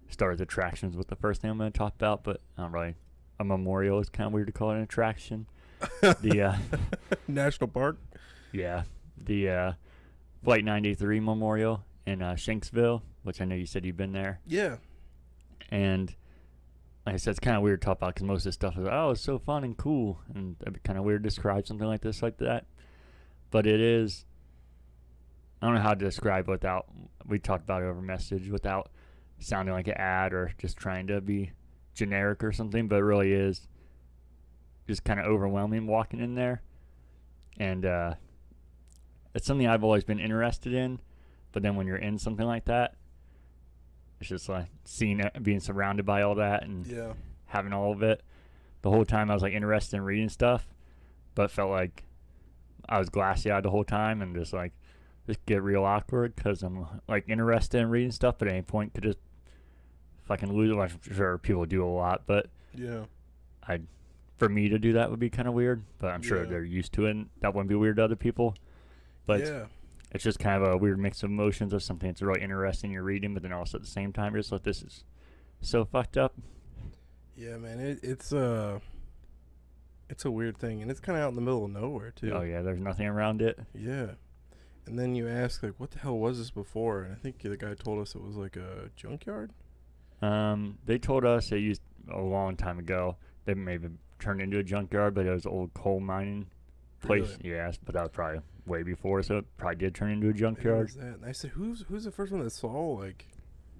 start 0.08 0.32
with 0.32 0.40
attractions 0.40 0.96
with 0.96 1.08
the 1.08 1.16
first 1.16 1.42
thing 1.42 1.50
I'm 1.50 1.58
going 1.58 1.70
to 1.70 1.78
talk 1.78 1.94
about, 1.94 2.24
but 2.24 2.40
not 2.56 2.72
really. 2.72 2.94
A 3.38 3.44
memorial 3.44 4.00
is 4.00 4.08
kind 4.08 4.26
of 4.26 4.32
weird 4.32 4.46
to 4.46 4.52
call 4.52 4.70
it 4.70 4.76
an 4.76 4.82
attraction. 4.82 5.46
The 6.00 6.42
uh, 6.42 6.56
National 7.28 7.68
Park. 7.68 7.98
yeah, 8.52 8.84
the 9.22 9.48
uh, 9.48 9.72
Flight 10.44 10.64
93 10.64 11.20
Memorial 11.20 11.84
in 12.06 12.22
uh, 12.22 12.34
Shanksville, 12.34 13.02
which 13.22 13.40
I 13.40 13.44
know 13.44 13.54
you 13.54 13.66
said 13.66 13.84
you've 13.84 13.96
been 13.96 14.12
there. 14.12 14.40
Yeah. 14.46 14.76
And 15.70 16.14
like 17.04 17.14
I 17.14 17.18
said, 17.18 17.32
it's 17.32 17.40
kind 17.40 17.56
of 17.56 17.62
weird 17.62 17.80
to 17.80 17.84
talk 17.84 17.98
about 17.98 18.14
because 18.14 18.26
most 18.26 18.40
of 18.40 18.44
the 18.44 18.52
stuff 18.52 18.78
is 18.78 18.86
oh, 18.90 19.10
it's 19.10 19.20
so 19.20 19.38
fun 19.38 19.64
and 19.64 19.76
cool, 19.76 20.20
and 20.34 20.56
it'd 20.62 20.74
be 20.74 20.80
kind 20.84 20.98
of 20.98 21.04
weird 21.04 21.22
to 21.22 21.28
describe 21.28 21.66
something 21.66 21.86
like 21.86 22.02
this 22.02 22.22
like 22.22 22.38
that. 22.38 22.66
but 23.50 23.66
it 23.66 23.80
is. 23.80 24.24
I 25.62 25.66
don't 25.66 25.74
know 25.76 25.80
how 25.80 25.94
to 25.94 26.04
describe 26.04 26.48
without. 26.48 26.86
We 27.26 27.38
talked 27.38 27.64
about 27.64 27.82
it 27.82 27.86
over 27.86 28.00
message 28.02 28.48
without 28.50 28.90
sounding 29.38 29.74
like 29.74 29.88
an 29.88 29.94
ad 29.94 30.32
or 30.32 30.52
just 30.58 30.76
trying 30.76 31.06
to 31.08 31.20
be 31.20 31.52
generic 31.94 32.44
or 32.44 32.52
something, 32.52 32.88
but 32.88 32.96
it 32.96 33.04
really 33.04 33.32
is 33.32 33.66
just 34.86 35.04
kind 35.04 35.18
of 35.20 35.26
overwhelming 35.26 35.86
walking 35.86 36.20
in 36.20 36.34
there. 36.34 36.62
And 37.58 37.84
uh, 37.86 38.14
it's 39.34 39.46
something 39.46 39.66
I've 39.66 39.84
always 39.84 40.04
been 40.04 40.18
interested 40.20 40.72
in, 40.74 41.00
but 41.52 41.62
then 41.62 41.76
when 41.76 41.86
you're 41.86 41.96
in 41.96 42.18
something 42.18 42.46
like 42.46 42.66
that, 42.66 42.94
it's 44.20 44.28
just 44.28 44.48
like 44.48 44.66
seeing 44.84 45.20
it, 45.20 45.42
being 45.42 45.60
surrounded 45.60 46.06
by 46.06 46.22
all 46.22 46.34
that 46.36 46.62
and 46.64 46.86
Yeah. 46.86 47.12
having 47.46 47.72
all 47.72 47.92
of 47.92 48.02
it. 48.02 48.22
The 48.82 48.90
whole 48.90 49.04
time 49.04 49.30
I 49.30 49.34
was 49.34 49.42
like 49.42 49.52
interested 49.52 49.96
in 49.96 50.02
reading 50.04 50.28
stuff, 50.28 50.66
but 51.34 51.50
felt 51.50 51.70
like 51.70 52.04
I 52.88 52.98
was 52.98 53.08
glassy 53.08 53.50
eyed 53.50 53.64
the 53.64 53.70
whole 53.70 53.84
time 53.84 54.22
and 54.22 54.34
just 54.34 54.52
like 54.52 54.72
just 55.26 55.44
get 55.44 55.62
real 55.62 55.82
awkward 55.84 56.36
because 56.36 56.62
I'm 56.62 56.86
like 57.08 57.28
interested 57.28 57.80
in 57.80 57.90
reading 57.90 58.12
stuff, 58.12 58.36
but 58.38 58.48
at 58.48 58.54
any 58.54 58.62
point 58.62 58.94
could 58.94 59.02
just 59.02 59.18
fucking 60.24 60.52
lose. 60.52 60.70
it. 60.76 60.78
I'm 60.78 61.14
sure 61.14 61.38
people 61.38 61.64
do 61.66 61.84
a 61.84 61.88
lot, 61.88 62.22
but 62.26 62.46
Yeah. 62.74 63.04
I, 63.66 63.80
for 64.36 64.48
me 64.48 64.68
to 64.68 64.78
do 64.78 64.92
that 64.94 65.10
would 65.10 65.20
be 65.20 65.30
kind 65.30 65.48
of 65.48 65.54
weird. 65.54 65.82
But 65.98 66.08
I'm 66.08 66.22
sure 66.22 66.44
Yeah. 66.44 66.50
they're 66.50 66.64
used 66.64 66.92
to 66.94 67.06
it. 67.06 67.10
And 67.12 67.28
that 67.40 67.54
wouldn't 67.54 67.68
be 67.68 67.74
weird 67.74 67.96
to 67.96 68.04
other 68.04 68.16
people. 68.16 68.54
But 69.26 69.40
yeah. 69.40 69.66
it's 70.12 70.22
just 70.22 70.38
kind 70.38 70.62
of 70.62 70.68
a 70.74 70.76
weird 70.76 70.98
mix 70.98 71.22
of 71.22 71.30
emotions 71.30 71.72
of 71.72 71.82
something 71.82 72.08
that's 72.08 72.22
really 72.22 72.42
interesting 72.42 72.92
you're 72.92 73.02
reading, 73.02 73.34
but 73.34 73.42
then 73.42 73.52
also 73.52 73.78
at 73.78 73.82
the 73.82 73.90
same 73.90 74.12
time 74.12 74.32
you're 74.32 74.40
just 74.40 74.52
like 74.52 74.62
this 74.62 74.82
is 74.82 75.04
so 75.60 75.84
fucked 75.84 76.16
up. 76.16 76.34
Yeah, 77.36 77.56
man. 77.56 77.80
It, 77.80 78.00
it's 78.02 78.32
uh 78.32 78.80
it's 80.08 80.24
a 80.24 80.30
weird 80.30 80.56
thing, 80.56 80.82
and 80.82 80.90
it's 80.90 81.00
kind 81.00 81.18
of 81.18 81.24
out 81.24 81.30
in 81.30 81.34
the 81.34 81.40
middle 81.40 81.64
of 81.64 81.70
nowhere 81.72 82.12
too. 82.12 82.30
Oh 82.32 82.42
yeah, 82.42 82.62
there's 82.62 82.80
nothing 82.80 83.06
around 83.06 83.42
it. 83.42 83.58
Yeah. 83.74 84.12
And 84.86 84.96
then 84.96 85.16
you 85.16 85.26
ask 85.28 85.64
like, 85.64 85.74
what 85.78 85.90
the 85.90 85.98
hell 85.98 86.16
was 86.16 86.38
this 86.38 86.50
before? 86.52 87.02
And 87.02 87.12
I 87.12 87.16
think 87.16 87.40
the 87.40 87.56
guy 87.56 87.74
told 87.74 88.00
us 88.00 88.14
it 88.14 88.22
was 88.22 88.36
like 88.36 88.56
a 88.56 88.90
junkyard. 88.94 89.50
Um, 90.22 90.78
they 90.84 90.98
told 90.98 91.24
us 91.24 91.50
it 91.50 91.58
used 91.58 91.82
a 92.08 92.20
long 92.20 92.56
time 92.56 92.78
ago. 92.78 93.16
They 93.44 93.54
maybe 93.54 93.88
turned 94.18 94.40
into 94.40 94.58
a 94.58 94.62
junkyard, 94.62 95.14
but 95.14 95.26
it 95.26 95.30
was 95.32 95.46
old 95.46 95.72
coal 95.74 96.00
mining 96.00 96.46
place. 97.00 97.36
Really? 97.42 97.50
Yes, 97.56 97.78
but 97.82 97.94
that 97.94 98.02
was 98.02 98.10
probably 98.12 98.40
way 98.66 98.82
before, 98.82 99.22
so 99.22 99.38
it 99.38 99.44
probably 99.56 99.76
did 99.76 99.94
turn 99.94 100.10
into 100.10 100.28
a 100.28 100.32
junkyard. 100.32 100.90
And 100.98 101.24
I 101.24 101.32
said, 101.32 101.50
who's 101.50 101.84
who's 101.88 102.04
the 102.04 102.10
first 102.10 102.32
one 102.32 102.42
that 102.42 102.50
saw 102.50 102.92
like, 102.94 103.26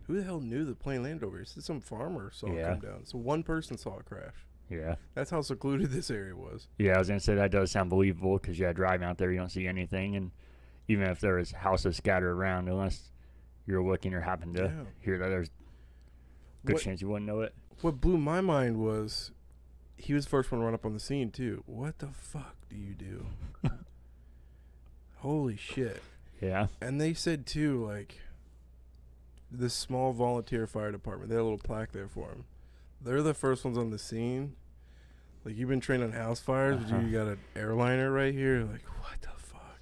who 0.06 0.16
the 0.16 0.22
hell 0.22 0.40
knew 0.40 0.64
the 0.64 0.74
plane 0.74 1.02
landed 1.02 1.24
over 1.26 1.38
here? 1.38 1.46
He 1.54 1.60
some 1.60 1.80
farmer 1.80 2.30
saw 2.32 2.48
Yeah. 2.48 2.72
it 2.74 2.80
come 2.82 2.90
down. 2.90 3.06
So 3.06 3.18
one 3.18 3.42
person 3.42 3.76
saw 3.78 3.98
it 3.98 4.04
crash. 4.06 4.34
Yeah, 4.68 4.96
That's 5.14 5.30
how 5.30 5.42
secluded 5.42 5.90
this 5.92 6.10
area 6.10 6.34
was. 6.36 6.66
yeah. 6.78 6.94
I 6.94 6.98
was 6.98 7.08
gonna 7.08 7.20
say 7.20 7.34
that 7.36 7.50
does 7.52 7.70
sound 7.70 7.88
believable 7.90 8.38
because 8.38 8.58
yeah, 8.58 8.72
driving 8.72 9.06
out 9.06 9.16
there 9.18 9.30
you 9.30 9.38
don't 9.38 9.50
see 9.50 9.66
anything, 9.66 10.16
and 10.16 10.32
even 10.88 11.08
if 11.08 11.20
there 11.20 11.38
is 11.38 11.52
houses 11.52 11.96
scattered 11.96 12.30
around, 12.32 12.68
unless 12.68 13.10
you're 13.66 13.82
looking 13.82 14.12
or 14.14 14.20
happen 14.20 14.52
to 14.54 14.62
Yeah. 14.64 14.84
hear 15.00 15.18
that, 15.18 15.28
there's 15.28 15.50
good 16.64 16.74
What- 16.74 16.82
chance 16.82 17.00
you 17.00 17.08
wouldn't 17.08 17.26
know 17.26 17.40
it. 17.40 17.54
What 17.82 18.00
blew 18.00 18.18
my 18.18 18.40
mind 18.40 18.78
was 18.78 19.30
he 19.96 20.12
was 20.14 20.24
the 20.24 20.30
first 20.30 20.50
one 20.52 20.60
to 20.60 20.64
run 20.64 20.74
up 20.74 20.84
on 20.84 20.92
the 20.94 21.00
scene 21.00 21.30
too. 21.30 21.62
What 21.66 21.98
the 21.98 22.08
fuck 22.08 22.56
do 22.68 22.76
you 22.76 22.94
do? 22.94 23.26
Holy 25.16 25.56
shit. 25.56 26.02
Yeah, 26.40 26.66
And 26.82 27.00
they 27.00 27.14
said 27.14 27.46
too, 27.46 27.82
like 27.86 28.20
this 29.50 29.72
small 29.72 30.12
volunteer 30.12 30.66
fire 30.66 30.92
department, 30.92 31.30
they 31.30 31.34
had 31.36 31.40
a 31.40 31.44
little 31.44 31.58
plaque 31.58 31.92
there 31.92 32.08
for 32.08 32.28
them. 32.28 32.44
They're 33.00 33.22
the 33.22 33.32
first 33.34 33.64
ones 33.64 33.78
on 33.78 33.90
the 33.90 33.98
scene. 33.98 34.54
Like 35.44 35.56
you've 35.56 35.68
been 35.70 35.80
trained 35.80 36.02
on 36.02 36.12
house 36.12 36.40
fires, 36.40 36.76
Uh-huh. 36.84 36.98
you 36.98 37.10
got 37.12 37.26
an 37.28 37.38
airliner 37.54 38.10
right 38.10 38.34
here. 38.34 38.60
Like 38.70 38.82
what 39.00 39.22
the 39.22 39.28
fuck? 39.38 39.80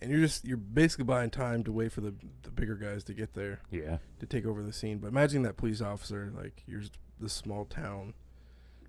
And 0.00 0.10
you're 0.10 0.20
just 0.20 0.46
you're 0.46 0.56
basically 0.56 1.04
buying 1.04 1.28
time 1.30 1.64
to 1.64 1.72
wait 1.72 1.92
for 1.92 2.00
the 2.00 2.14
the 2.42 2.50
bigger 2.50 2.76
guys 2.76 3.04
to 3.04 3.12
get 3.14 3.34
there 3.34 3.60
yeah, 3.70 3.98
to 4.20 4.26
take 4.26 4.46
over 4.46 4.62
the 4.62 4.72
scene. 4.72 4.98
But 4.98 5.08
imagine 5.08 5.42
that 5.42 5.58
police 5.58 5.82
officer, 5.82 6.32
like 6.34 6.62
you're 6.66 6.82
the 7.20 7.28
small 7.28 7.66
town, 7.66 8.14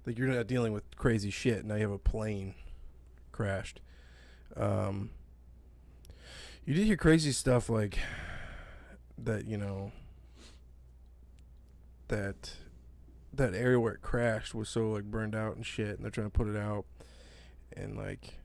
like 0.05 0.17
you're 0.17 0.27
not 0.27 0.47
dealing 0.47 0.73
with 0.73 0.83
crazy 0.95 1.29
shit. 1.29 1.65
Now 1.65 1.75
you 1.75 1.81
have 1.81 1.91
a 1.91 1.97
plane 1.97 2.55
crashed. 3.31 3.81
Um, 4.55 5.09
you 6.65 6.73
did 6.73 6.85
hear 6.85 6.97
crazy 6.97 7.31
stuff 7.31 7.69
like 7.69 7.99
that. 9.17 9.45
You 9.45 9.57
know 9.57 9.91
that 12.07 12.53
that 13.33 13.53
area 13.53 13.79
where 13.79 13.93
it 13.93 14.01
crashed 14.01 14.55
was 14.55 14.69
so 14.69 14.91
like 14.91 15.05
burned 15.05 15.35
out 15.35 15.55
and 15.55 15.65
shit, 15.65 15.95
and 15.95 16.03
they're 16.03 16.11
trying 16.11 16.27
to 16.27 16.37
put 16.37 16.47
it 16.47 16.57
out, 16.57 16.85
and 17.75 17.97
like 17.97 18.39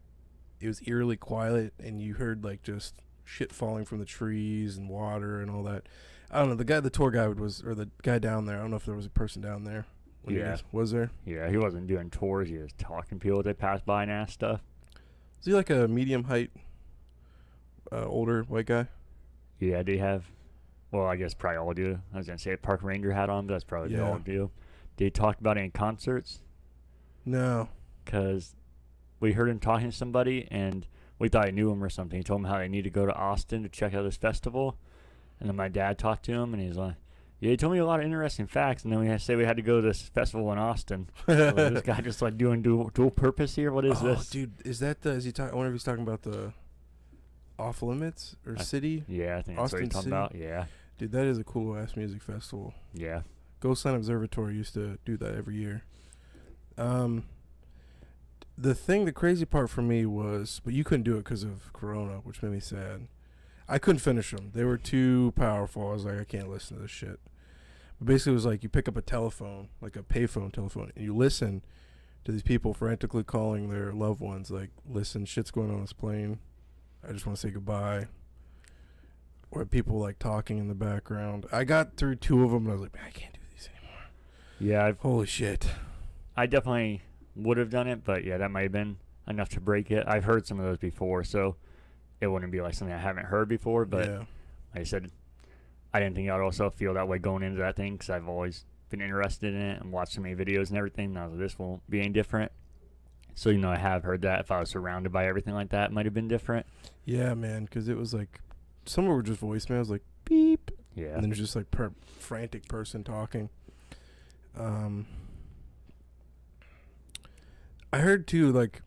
it 0.61 0.67
was 0.67 0.81
eerily 0.87 1.17
quiet, 1.17 1.73
and 1.79 2.01
you 2.01 2.15
heard 2.15 2.45
like 2.45 2.63
just 2.63 2.95
shit 3.25 3.53
falling 3.53 3.85
from 3.85 3.99
the 3.99 4.05
trees 4.05 4.77
and 4.77 4.89
water 4.89 5.41
and 5.41 5.51
all 5.51 5.63
that. 5.63 5.85
I 6.31 6.41
don't 6.41 6.51
know. 6.51 6.55
The 6.55 6.65
guy, 6.65 6.81
the 6.81 6.91
tour 6.91 7.11
guide 7.11 7.41
was, 7.41 7.63
or 7.65 7.75
the 7.75 7.89
guy 8.03 8.19
down 8.19 8.47
there. 8.47 8.59
I 8.59 8.61
don't 8.61 8.71
know 8.71 8.77
if 8.77 8.85
there 8.85 8.95
was 8.95 9.07
a 9.07 9.11
person 9.11 9.43
down 9.43 9.65
there. 9.65 9.87
When 10.23 10.37
Yeah. 10.37 10.51
guys- 10.51 10.65
was 10.73 10.91
there? 10.93 11.11
yeah. 11.25 11.49
He 11.49 11.57
wasn't 11.57 11.87
doing 11.87 12.11
tours; 12.11 12.49
he 12.49 12.59
was 12.59 12.73
talking 12.75 13.19
to 13.19 13.23
people 13.23 13.43
that 13.43 13.59
passed 13.59 13.85
by 13.87 14.03
and 14.03 14.11
asked 14.13 14.35
stuff. 14.35 14.63
Is 15.41 15.47
he 15.47 15.53
like 15.55 15.71
a 15.71 15.89
medium 15.89 16.25
height, 16.25 16.51
uh, 17.93 18.05
older 18.07 18.43
white 18.45 18.67
guy? 18.67 18.87
Yeah, 19.59 19.83
did 19.83 19.93
he 19.95 19.99
have? 19.99 20.27
Well, 20.91 21.07
I 21.07 21.17
guess 21.17 21.35
probably 21.35 21.59
all 21.59 21.73
do. 21.73 22.01
I 22.13 22.19
was 22.19 22.27
gonna 22.27 22.39
say 22.39 22.53
a 22.53 22.59
park 22.59 22.83
ranger 22.83 23.13
hat 23.13 23.31
on, 23.31 23.47
but 23.47 23.55
that's 23.55 23.65
probably 23.65 23.95
they 23.95 24.01
all 24.01 24.17
Yeah. 24.19 24.25
do. 24.25 24.51
Did 24.97 25.05
he 25.05 25.11
talk 25.11 25.41
about 25.41 25.57
any 25.57 25.71
concerts? 25.71 26.43
No. 27.25 27.69
Because 28.05 28.57
we 29.21 29.33
heard 29.33 29.49
him 29.49 29.61
talking 29.61 29.91
to 29.91 29.97
somebody, 29.97 30.49
and 30.51 30.87
we 31.19 31.29
thought 31.29 31.47
he 31.47 31.53
knew 31.53 31.71
him 31.71 31.83
or 31.85 31.89
something. 31.91 32.19
He 32.19 32.23
told 32.25 32.41
him 32.41 32.47
how 32.47 32.59
they 32.59 32.69
need 32.69 32.83
to 32.85 32.91
go 32.91 33.07
to 33.07 33.15
Austin 33.15 33.63
to 33.63 33.69
check 33.69 33.95
out 33.95 34.03
this 34.03 34.17
festival, 34.17 34.77
and 35.39 35.49
then 35.49 35.57
my 35.57 35.69
dad 35.69 35.99
talked 35.99 36.25
to 36.27 36.33
him, 36.33 36.53
and 36.55 36.63
he's 36.63 36.77
like, 36.77 36.97
"Yeah, 37.41 37.51
he 37.51 37.57
told 37.57 37.73
me 37.73 37.79
a 37.79 37.85
lot 37.87 38.01
of 38.01 38.07
interesting 38.07 38.47
facts." 38.47 38.85
And 38.85 38.93
then 38.93 39.01
we 39.01 39.07
had 39.07 39.19
to 39.19 39.25
say 39.25 39.35
we 39.37 39.45
had 39.45 39.57
to 39.57 39.63
go 39.63 39.81
to 39.81 39.87
this 39.87 40.03
festival 40.03 40.51
in 40.53 40.59
Austin. 40.59 41.09
So 41.27 41.53
this 41.53 41.83
guy 41.83 42.01
just 42.01 42.23
like 42.23 42.37
doing 42.39 42.63
dual, 42.63 42.91
dual 42.95 43.11
purpose 43.11 43.57
here. 43.57 43.73
What 43.73 43.85
is 43.85 43.99
oh, 44.03 44.15
this? 44.15 44.29
dude, 44.31 44.53
is 44.65 44.79
that 44.81 45.03
the? 45.03 45.11
Is 45.11 45.25
he 45.25 45.33
talking? 45.33 45.53
I 45.53 45.57
wonder 45.57 45.71
if 45.71 45.75
he's 45.75 45.85
talking 45.85 46.03
about 46.03 46.23
the 46.23 46.53
off 47.59 47.83
limits 47.83 48.37
or 48.47 48.57
I- 48.59 48.63
city. 48.63 49.05
Yeah, 49.09 49.37
I 49.39 49.43
think 49.43 49.59
that's 49.59 49.73
what 49.73 49.83
he's 49.83 49.91
talking 49.91 50.03
City? 50.11 50.17
about. 50.17 50.35
Yeah, 50.35 50.65
Dude, 50.99 51.13
that 51.13 51.27
is 51.27 51.39
a 51.39 51.45
cool 51.45 51.77
ass 51.77 51.97
music 51.97 52.23
festival. 52.23 52.75
yeah. 52.95 53.23
Ghost 53.61 53.85
Line 53.85 53.95
Observatory 53.95 54.55
used 54.55 54.73
to 54.73 54.99
do 55.05 55.19
that 55.19 55.35
every 55.35 55.57
year. 55.57 55.83
Um, 56.79 57.25
the 58.57 58.75
thing, 58.75 59.05
the 59.05 59.13
crazy 59.13 59.45
part 59.45 59.69
for 59.69 59.83
me 59.83 60.07
was, 60.07 60.63
but 60.65 60.73
you 60.73 60.83
couldn't 60.83 61.03
do 61.03 61.17
it 61.17 61.25
because 61.25 61.43
of 61.43 61.71
Corona, 61.75 62.21
which 62.25 62.43
made 62.43 62.53
me 62.53 62.61
sad. 62.61 63.07
I 63.69 63.79
couldn't 63.79 64.01
finish 64.01 64.31
them; 64.31 64.51
they 64.55 64.65
were 64.65 64.79
too 64.79 65.33
powerful. 65.37 65.89
I 65.89 65.93
was 65.93 66.05
like, 66.07 66.19
I 66.19 66.25
can't 66.25 66.49
listen 66.49 66.77
to 66.77 66.83
this 66.83 66.91
shit. 66.91 67.21
Basically, 68.03 68.33
it 68.33 68.35
was 68.35 68.47
like 68.47 68.63
you 68.63 68.69
pick 68.69 68.89
up 68.89 68.97
a 68.97 69.03
telephone, 69.03 69.69
like 69.81 69.97
a 69.97 70.03
payphone 70.03 70.53
telephone, 70.53 70.91
and 70.95 71.05
you 71.05 71.15
listen 71.15 71.63
to 72.25 72.33
these 72.33 72.43
people 72.43 72.73
frantically 72.73 73.25
calling 73.25 73.71
their 73.71 73.93
loved 73.93 74.21
ones, 74.21 74.51
like, 74.51 74.71
"Listen, 74.89 75.25
shit's 75.25 75.51
going 75.51 75.71
on 75.71 75.81
this 75.81 75.93
plane. 75.93 76.39
I 77.07 77.13
just 77.13 77.27
want 77.27 77.39
to 77.39 77.47
say 77.47 77.51
goodbye." 77.53 78.07
Or 79.51 79.65
people 79.67 79.99
like 79.99 80.19
talking 80.19 80.59
in 80.59 80.69
the 80.69 80.75
background. 80.75 81.45
I 81.51 81.65
got 81.65 81.97
through 81.97 82.17
two 82.17 82.45
of 82.45 82.53
them, 82.53 82.65
and 82.65 82.71
I 82.71 82.73
was 82.73 82.83
like, 82.83 82.95
man, 82.95 83.05
I 83.07 83.11
can't 83.11 83.33
do 83.33 83.41
these 83.53 83.69
anymore. 83.69 84.05
Yeah, 84.61 84.85
I've 84.87 84.99
Holy 85.01 85.27
shit. 85.27 85.69
I 86.37 86.47
definitely 86.47 87.03
would 87.35 87.59
have 87.59 87.69
done 87.69 87.89
it, 87.89 88.05
but 88.05 88.25
yeah, 88.25 88.39
that 88.39 88.51
might 88.51 88.63
have 88.63 88.73
been 88.73 88.99
enough 89.27 89.49
to 89.51 89.61
break 89.61 89.91
it. 89.91 90.05
I've 90.07 90.25
heard 90.25 90.47
some 90.47 90.59
of 90.59 90.65
those 90.65 90.79
before, 90.79 91.25
so 91.25 91.57
it 92.21 92.29
wouldn't 92.29 92.53
be 92.53 92.61
like 92.61 92.75
something 92.75 92.95
I 92.95 92.99
haven't 92.99 93.27
heard 93.27 93.49
before. 93.49 93.85
But 93.85 94.07
yeah. 94.07 94.19
like 94.19 94.83
I 94.83 94.85
said, 94.85 95.11
I 95.93 96.01
didn't 96.01 96.15
think 96.17 96.31
I'd 96.31 96.41
also 96.41 96.71
feel 96.71 96.95
that 96.95 97.09
way 97.09 97.19
going 97.19 97.43
into 97.43 97.59
that 97.61 97.77
thing 97.77 97.95
because 97.95 98.11
I've 98.11 98.29
always 98.29 98.65
been 98.91 99.01
interested 99.01 99.55
in 99.55 99.61
it 99.61 99.81
and 99.81 99.93
watched 99.93 100.13
so 100.13 100.21
many 100.21 100.35
videos 100.35 100.69
and 100.69 100.79
everything. 100.79 101.07
And 101.07 101.19
I 101.19 101.25
was 101.25 101.33
like, 101.33 101.41
this 101.41 101.59
won't 101.59 101.89
be 101.91 102.01
any 102.01 102.11
different. 102.11 102.53
So 103.35 103.51
you 103.51 103.59
know, 103.59 103.71
I 103.71 103.77
have 103.77 104.03
heard 104.03 104.23
that 104.23 104.41
if 104.41 104.51
I 104.51 104.61
was 104.61 104.71
surrounded 104.71 105.13
by 105.13 105.27
everything 105.27 105.55
like 105.55 105.71
that, 105.71 105.91
it 105.91 105.93
might 105.93 106.07
have 106.07 106.15
been 106.15 106.29
different. 106.29 106.67
Yeah, 107.05 107.35
man, 107.35 107.65
because 107.65 107.89
it 107.89 107.97
was 107.97 108.13
like, 108.13 108.41
some 108.85 109.07
were 109.07 109.23
just 109.23 109.41
voicemails, 109.41 109.89
like 109.89 110.03
beep, 110.25 110.71
Yeah, 110.95 111.09
and 111.09 111.23
then 111.23 111.31
there's 111.31 111.39
just 111.39 111.57
like 111.57 111.71
per- 111.71 111.93
frantic 112.19 112.69
person 112.69 113.03
talking. 113.05 113.49
Um, 114.59 115.07
I 117.93 117.99
heard 117.99 118.27
too, 118.27 118.53
like, 118.53 118.83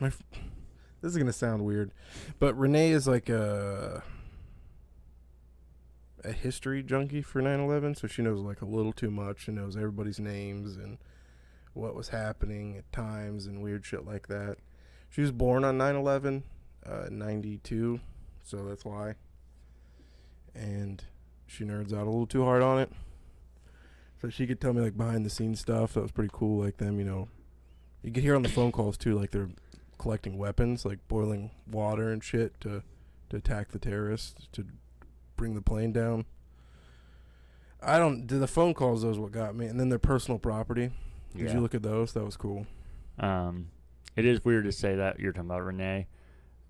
my. 0.00 0.10
This 1.00 1.12
is 1.12 1.18
gonna 1.18 1.32
sound 1.34 1.64
weird, 1.64 1.92
but 2.38 2.58
Renee 2.58 2.90
is 2.90 3.06
like 3.06 3.28
a 3.28 4.02
a 6.24 6.32
history 6.32 6.82
junkie 6.82 7.22
for 7.22 7.42
9/11, 7.42 7.94
so 7.96 8.06
she 8.06 8.22
knows 8.22 8.40
like 8.40 8.62
a 8.62 8.66
little 8.66 8.92
too 8.92 9.10
much. 9.10 9.44
She 9.44 9.52
knows 9.52 9.76
everybody's 9.76 10.18
names 10.18 10.76
and 10.76 10.98
what 11.74 11.94
was 11.94 12.08
happening 12.08 12.76
at 12.76 12.90
times 12.92 13.46
and 13.46 13.62
weird 13.62 13.84
shit 13.84 14.06
like 14.06 14.28
that. 14.28 14.56
She 15.10 15.20
was 15.20 15.32
born 15.32 15.64
on 15.64 15.76
9/11, 15.76 16.44
uh, 16.86 17.08
92, 17.10 18.00
so 18.42 18.64
that's 18.64 18.84
why. 18.84 19.16
And 20.54 21.04
she 21.46 21.64
nerds 21.64 21.92
out 21.92 22.06
a 22.06 22.10
little 22.10 22.26
too 22.26 22.44
hard 22.44 22.62
on 22.62 22.80
it. 22.80 22.92
So 24.20 24.30
she 24.30 24.46
could 24.46 24.60
tell 24.60 24.72
me 24.72 24.80
like 24.80 24.96
behind 24.96 25.26
the 25.26 25.30
scenes 25.30 25.60
stuff 25.60 25.94
that 25.94 26.00
was 26.00 26.12
pretty 26.12 26.30
cool. 26.32 26.62
Like 26.62 26.78
them, 26.78 26.98
you 26.98 27.04
know, 27.04 27.28
you 28.02 28.10
could 28.10 28.22
hear 28.22 28.34
on 28.34 28.42
the 28.42 28.48
phone 28.48 28.72
calls 28.72 28.96
too, 28.96 29.14
like 29.14 29.30
they're 29.32 29.50
collecting 29.98 30.38
weapons, 30.38 30.84
like 30.84 31.06
boiling 31.08 31.50
water 31.70 32.10
and 32.10 32.24
shit 32.24 32.58
to 32.62 32.82
to 33.30 33.36
attack 33.36 33.72
the 33.72 33.78
terrorists 33.78 34.48
to 34.52 34.66
bring 35.36 35.54
the 35.54 35.62
plane 35.62 35.92
down. 35.92 36.24
I 37.82 37.98
don't. 37.98 38.26
Do 38.26 38.38
the 38.38 38.46
phone 38.46 38.74
calls 38.74 39.02
those 39.02 39.18
what 39.18 39.32
got 39.32 39.54
me, 39.54 39.66
and 39.66 39.78
then 39.78 39.88
their 39.90 39.98
personal 39.98 40.38
property. 40.38 40.90
Did 41.36 41.48
Yeah. 41.48 41.54
you 41.54 41.60
look 41.60 41.74
at 41.74 41.82
those? 41.82 42.12
That 42.14 42.24
was 42.24 42.36
cool. 42.36 42.66
Um, 43.18 43.68
it 44.16 44.24
is 44.24 44.44
weird 44.44 44.64
to 44.64 44.72
say 44.72 44.96
that 44.96 45.20
you're 45.20 45.32
talking 45.32 45.50
about 45.50 45.64
Renee. 45.64 46.06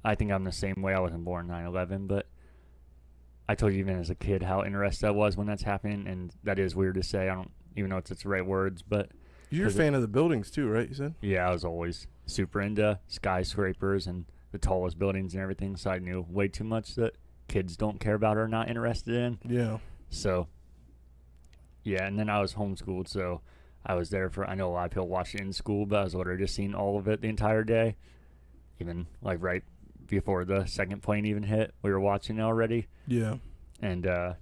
I 0.05 0.15
think 0.15 0.33
I'm 0.33 0.45
the 0.45 0.53
same 0.53 0.83
way. 0.83 0.95
I 0.95 1.01
wasn't 1.01 1.25
born 1.25 1.47
9/11, 1.47 2.07
but 2.09 2.27
I 3.49 3.55
told 3.55 3.73
you 3.73 3.79
even 3.79 3.99
as 3.99 4.11
a 4.11 4.15
kid 4.15 4.43
how 4.43 4.65
interested 4.65 5.07
I 5.07 5.11
was 5.11 5.37
when 5.37 5.47
that's 5.47 5.63
happening, 5.63 6.07
and 6.07 6.35
that 6.43 6.59
is 6.59 6.75
weird 6.75 6.95
to 6.97 7.03
say. 7.03 7.29
I 7.29 7.35
don't 7.35 7.51
even 7.77 7.91
know 7.91 7.99
if 7.99 8.11
it's 8.11 8.23
the 8.23 8.29
right 8.29 8.45
words, 8.45 8.83
but 8.83 9.11
You're 9.51 9.67
a 9.67 9.69
'Cause 9.69 9.77
it- 9.77 9.79
fan 9.79 9.95
of 9.95 10.01
the 10.03 10.09
buildings 10.09 10.51
too, 10.51 10.69
right? 10.69 10.89
You 10.89 10.95
said. 10.95 11.15
yeah, 11.21 11.49
I 11.49 11.53
was 11.53 11.65
always 11.65 12.07
super 12.27 12.61
into 12.61 12.99
skyscrapers 13.07 14.07
and 14.07 14.25
the 14.51 14.59
tallest 14.59 14.99
buildings 14.99 15.35
and 15.35 15.43
everything. 15.43 15.77
So 15.77 15.91
I 15.91 15.99
knew 15.99 16.23
way 16.29 16.49
too 16.49 16.65
much 16.65 16.95
that 16.97 17.15
kids 17.49 17.77
don't 17.77 18.01
care 18.01 18.15
about 18.15 18.37
or 18.37 18.49
not 18.49 18.69
interested 18.69 19.15
in. 19.15 19.39
Yeah. 19.49 19.79
So, 20.11 20.49
yeah, 21.83 22.07
and 22.07 22.19
then 22.19 22.31
I 22.31 22.41
was 22.41 22.55
homeschooled, 22.55 23.09
so 23.09 23.41
I 23.85 23.95
was 23.95 24.11
there 24.11 24.31
for. 24.31 24.49
I 24.49 24.55
know 24.55 24.69
a 24.71 24.73
lot 24.73 24.85
of 24.87 24.91
people 24.93 25.09
watched 25.09 25.35
it 25.35 25.41
in 25.41 25.53
school, 25.53 25.87
but 25.87 26.01
I 26.01 26.05
was 26.05 26.15
literally 26.15 26.41
just 26.43 26.55
seeing 26.55 26.75
all 26.75 26.99
of 26.99 27.09
it 27.09 27.21
the 27.21 27.29
entire 27.29 27.65
day. 27.65 27.97
Even 28.81 29.07
like 29.23 29.43
right 29.43 29.63
before 30.07 30.45
the 30.45 30.65
second 30.67 31.03
plane 31.03 31.27
even 31.27 31.43
hit, 31.43 31.75
we 31.83 31.91
were 31.91 32.01
watching 32.01 32.39
it 32.39 32.43
already, 32.43 32.87
Yeah. 33.07 33.37
and 33.81 34.07
uh, 34.07 34.35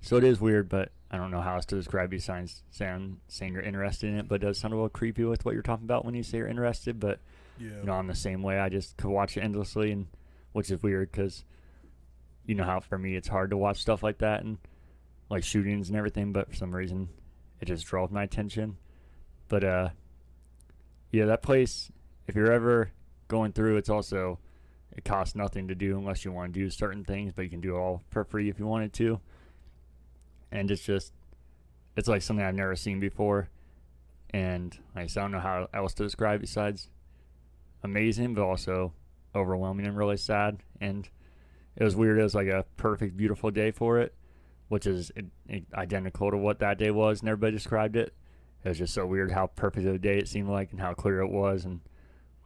so 0.00 0.16
it 0.16 0.24
is 0.24 0.40
weird, 0.40 0.68
but 0.68 0.90
I 1.10 1.16
don't 1.16 1.30
know 1.30 1.40
how 1.40 1.54
else 1.56 1.66
to 1.66 1.74
describe 1.76 2.06
it 2.12 2.16
besides 2.16 2.62
saying 2.70 3.18
saying 3.28 3.52
you're 3.52 3.62
interested 3.62 4.08
in 4.10 4.18
it. 4.18 4.28
But 4.28 4.36
it 4.36 4.46
does 4.46 4.58
sound 4.58 4.72
a 4.74 4.76
little 4.76 4.88
creepy 4.88 5.24
with 5.24 5.44
what 5.44 5.54
you're 5.54 5.62
talking 5.62 5.84
about 5.84 6.04
when 6.04 6.14
you 6.14 6.22
say 6.22 6.38
you're 6.38 6.48
interested. 6.48 6.98
But 6.98 7.20
Yeah. 7.58 7.76
you 7.80 7.84
know, 7.84 7.92
I'm 7.92 8.06
the 8.06 8.14
same 8.14 8.42
way. 8.42 8.58
I 8.58 8.68
just 8.68 8.96
could 8.96 9.10
watch 9.10 9.36
it 9.36 9.40
endlessly, 9.42 9.92
and 9.92 10.06
which 10.52 10.70
is 10.70 10.82
weird 10.82 11.10
because 11.10 11.44
you 12.46 12.54
know 12.54 12.64
how 12.64 12.80
for 12.80 12.98
me 12.98 13.16
it's 13.16 13.28
hard 13.28 13.50
to 13.50 13.56
watch 13.56 13.80
stuff 13.80 14.02
like 14.02 14.18
that 14.18 14.42
and 14.42 14.58
like 15.30 15.44
shootings 15.44 15.88
and 15.88 15.96
everything, 15.96 16.32
but 16.32 16.48
for 16.48 16.54
some 16.54 16.74
reason 16.74 17.08
it 17.60 17.66
just 17.66 17.86
draws 17.86 18.10
my 18.10 18.24
attention. 18.24 18.76
But 19.48 19.64
uh, 19.64 19.88
yeah, 21.10 21.26
that 21.26 21.42
place. 21.42 21.90
If 22.26 22.36
you're 22.36 22.52
ever 22.52 22.92
going 23.28 23.52
through, 23.52 23.76
it's 23.76 23.88
also 23.88 24.38
it 24.96 25.04
costs 25.04 25.34
nothing 25.34 25.68
to 25.68 25.74
do 25.74 25.98
unless 25.98 26.24
you 26.24 26.32
want 26.32 26.52
to 26.52 26.60
do 26.60 26.70
certain 26.70 27.04
things, 27.04 27.32
but 27.34 27.42
you 27.42 27.50
can 27.50 27.60
do 27.60 27.76
it 27.76 27.78
all 27.78 28.02
for 28.10 28.24
free 28.24 28.48
if 28.48 28.58
you 28.58 28.66
wanted 28.66 28.92
to. 28.94 29.20
And 30.50 30.70
it's 30.70 30.82
just, 30.82 31.12
it's 31.96 32.08
like 32.08 32.22
something 32.22 32.44
I've 32.44 32.54
never 32.54 32.76
seen 32.76 33.00
before, 33.00 33.48
and 34.30 34.78
like 34.94 35.16
I 35.16 35.20
I 35.20 35.22
don't 35.22 35.32
know 35.32 35.40
how 35.40 35.68
else 35.72 35.94
to 35.94 36.02
describe 36.02 36.40
besides 36.40 36.88
amazing, 37.82 38.34
but 38.34 38.42
also 38.42 38.92
overwhelming 39.34 39.86
and 39.86 39.96
really 39.96 40.16
sad. 40.16 40.58
And 40.80 41.08
it 41.76 41.84
was 41.84 41.96
weird. 41.96 42.18
It 42.18 42.22
was 42.22 42.34
like 42.34 42.48
a 42.48 42.64
perfect, 42.76 43.16
beautiful 43.16 43.50
day 43.50 43.70
for 43.70 43.98
it, 43.98 44.14
which 44.68 44.86
is 44.86 45.10
identical 45.74 46.30
to 46.30 46.36
what 46.36 46.58
that 46.58 46.78
day 46.78 46.90
was, 46.90 47.20
and 47.20 47.28
everybody 47.28 47.52
described 47.52 47.96
it. 47.96 48.14
It 48.64 48.68
was 48.68 48.78
just 48.78 48.94
so 48.94 49.06
weird 49.06 49.32
how 49.32 49.48
perfect 49.48 49.86
of 49.86 49.94
a 49.94 49.98
day 49.98 50.18
it 50.18 50.28
seemed 50.28 50.48
like, 50.48 50.70
and 50.70 50.80
how 50.80 50.94
clear 50.94 51.20
it 51.20 51.30
was, 51.30 51.64
and 51.64 51.80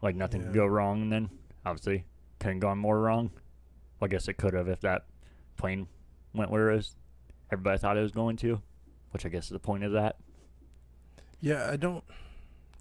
like 0.02 0.16
nothing 0.16 0.42
could 0.42 0.54
go 0.54 0.66
wrong. 0.66 1.02
And 1.02 1.12
then 1.12 1.30
obviously 1.64 2.04
couldn't 2.38 2.60
gone 2.60 2.78
more 2.78 3.00
wrong. 3.00 3.30
Well, 4.00 4.06
I 4.06 4.08
guess 4.08 4.28
it 4.28 4.34
could 4.34 4.54
have 4.54 4.68
if 4.68 4.80
that 4.80 5.04
plane 5.56 5.88
went 6.32 6.50
where 6.50 6.70
it 6.70 6.76
was. 6.76 6.94
Everybody 7.52 7.78
thought 7.78 7.96
it 7.96 8.02
was 8.02 8.12
going 8.12 8.36
to, 8.38 8.60
which 9.10 9.26
I 9.26 9.28
guess 9.28 9.44
is 9.44 9.50
the 9.50 9.58
point 9.58 9.84
of 9.84 9.92
that. 9.92 10.16
Yeah. 11.40 11.68
I 11.70 11.76
don't. 11.76 12.04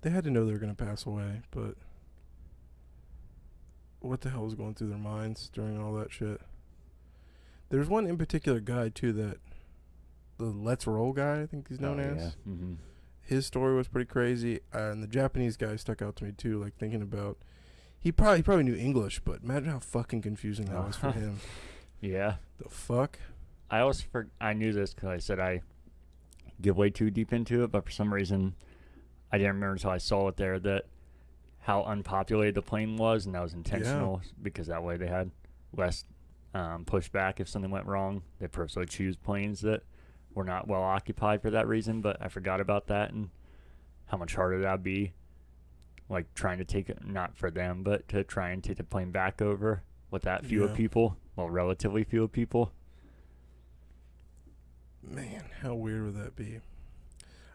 They 0.01 0.09
had 0.11 0.23
to 0.25 0.29
know 0.29 0.45
they 0.45 0.53
were 0.53 0.59
gonna 0.59 0.75
pass 0.75 1.05
away, 1.05 1.41
but 1.51 1.75
what 4.07 4.21
the 4.21 4.29
hell 4.29 4.43
was 4.43 4.55
going 4.55 4.73
through 4.75 4.89
their 4.89 4.97
minds 4.97 5.49
during 5.53 5.79
all 5.81 5.93
that 5.95 6.11
shit? 6.11 6.41
There's 7.69 7.87
one 7.89 8.05
in 8.07 8.17
particular 8.17 8.59
guy 8.59 8.89
too 8.89 9.11
that 9.13 9.37
the 10.37 10.45
Let's 10.45 10.85
Roll 10.85 11.13
guy, 11.13 11.41
I 11.41 11.45
think 11.45 11.67
he's 11.69 11.79
known 11.79 11.99
Oh, 11.99 12.03
as. 12.03 12.17
yeah. 12.17 12.29
hmm 12.43 12.73
his 13.27 13.47
story 13.47 13.73
was 13.75 13.87
pretty 13.87 14.05
crazy, 14.05 14.59
uh, 14.71 14.91
and 14.91 15.01
the 15.01 15.07
Japanese 15.07 15.57
guy 15.57 15.75
stuck 15.77 15.99
out 15.99 16.15
to 16.17 16.23
me 16.25 16.31
too. 16.31 16.61
Like 16.61 16.75
thinking 16.75 17.01
about, 17.01 17.39
he 17.99 18.11
probably 18.11 18.37
he 18.37 18.43
probably 18.43 18.65
knew 18.65 18.75
English, 18.75 19.19
but 19.21 19.41
imagine 19.41 19.71
how 19.71 19.79
fucking 19.79 20.21
confusing 20.21 20.65
that 20.67 20.85
was 20.85 20.95
for 20.95 21.11
him. 21.11 21.39
Yeah. 22.01 22.35
The 22.59 22.69
fuck? 22.69 23.17
I 23.71 23.79
always 23.79 23.99
for 24.01 24.27
I 24.39 24.53
knew 24.53 24.73
this 24.73 24.93
because 24.93 25.09
I 25.09 25.17
said 25.17 25.39
I 25.39 25.61
get 26.61 26.75
way 26.75 26.91
too 26.91 27.09
deep 27.09 27.33
into 27.33 27.63
it, 27.63 27.71
but 27.71 27.83
for 27.85 27.89
some 27.89 28.13
reason 28.13 28.53
I 29.31 29.39
didn't 29.39 29.55
remember 29.55 29.73
until 29.73 29.89
I 29.89 29.97
saw 29.97 30.27
it 30.27 30.37
there 30.37 30.59
that 30.59 30.85
how 31.65 31.83
unpopulated 31.83 32.53
the 32.53 32.61
plane 32.61 32.95
was, 32.95 33.25
and 33.25 33.33
that 33.33 33.41
was 33.41 33.53
intentional 33.55 34.21
because 34.41 34.67
that 34.67 34.83
way 34.83 34.97
they 34.97 35.07
had 35.07 35.31
less 35.75 36.03
um, 36.53 36.85
pushback 36.85 37.39
if 37.39 37.49
something 37.49 37.71
went 37.71 37.87
wrong. 37.87 38.21
They 38.39 38.47
purposely 38.47 38.85
choose 38.85 39.15
planes 39.15 39.61
that 39.61 39.81
were 40.35 40.43
not 40.43 40.67
well 40.67 40.83
occupied 40.83 41.41
for 41.41 41.49
that 41.49 41.67
reason. 41.67 42.01
But 42.01 42.17
I 42.21 42.27
forgot 42.27 42.61
about 42.61 42.85
that 42.87 43.11
and 43.13 43.29
how 44.05 44.17
much 44.17 44.35
harder 44.35 44.61
that'd 44.61 44.83
be, 44.83 45.13
like 46.07 46.31
trying 46.35 46.59
to 46.59 46.65
take 46.65 46.87
it 46.87 47.03
not 47.03 47.35
for 47.35 47.49
them, 47.49 47.81
but 47.81 48.07
to 48.09 48.23
try 48.23 48.51
and 48.51 48.63
take 48.63 48.77
the 48.77 48.83
plane 48.83 49.09
back 49.09 49.41
over 49.41 49.81
with 50.11 50.21
that 50.21 50.45
few 50.45 50.63
of 50.63 50.69
Yeah. 50.69 50.75
people, 50.77 51.17
well, 51.35 51.49
relatively 51.49 52.03
few 52.03 52.23
of 52.23 52.31
people. 52.31 52.71
Man, 55.01 55.45
how 55.61 55.73
weird 55.73 56.03
would 56.03 56.15
that 56.23 56.35
be? 56.35 56.59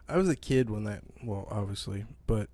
I 0.07 0.17
was 0.17 0.27
a 0.29 0.35
kid 0.35 0.69
when 0.69 0.83
that. 0.83 1.03
Well, 1.23 1.47
obviously, 1.49 2.03
but 2.27 2.49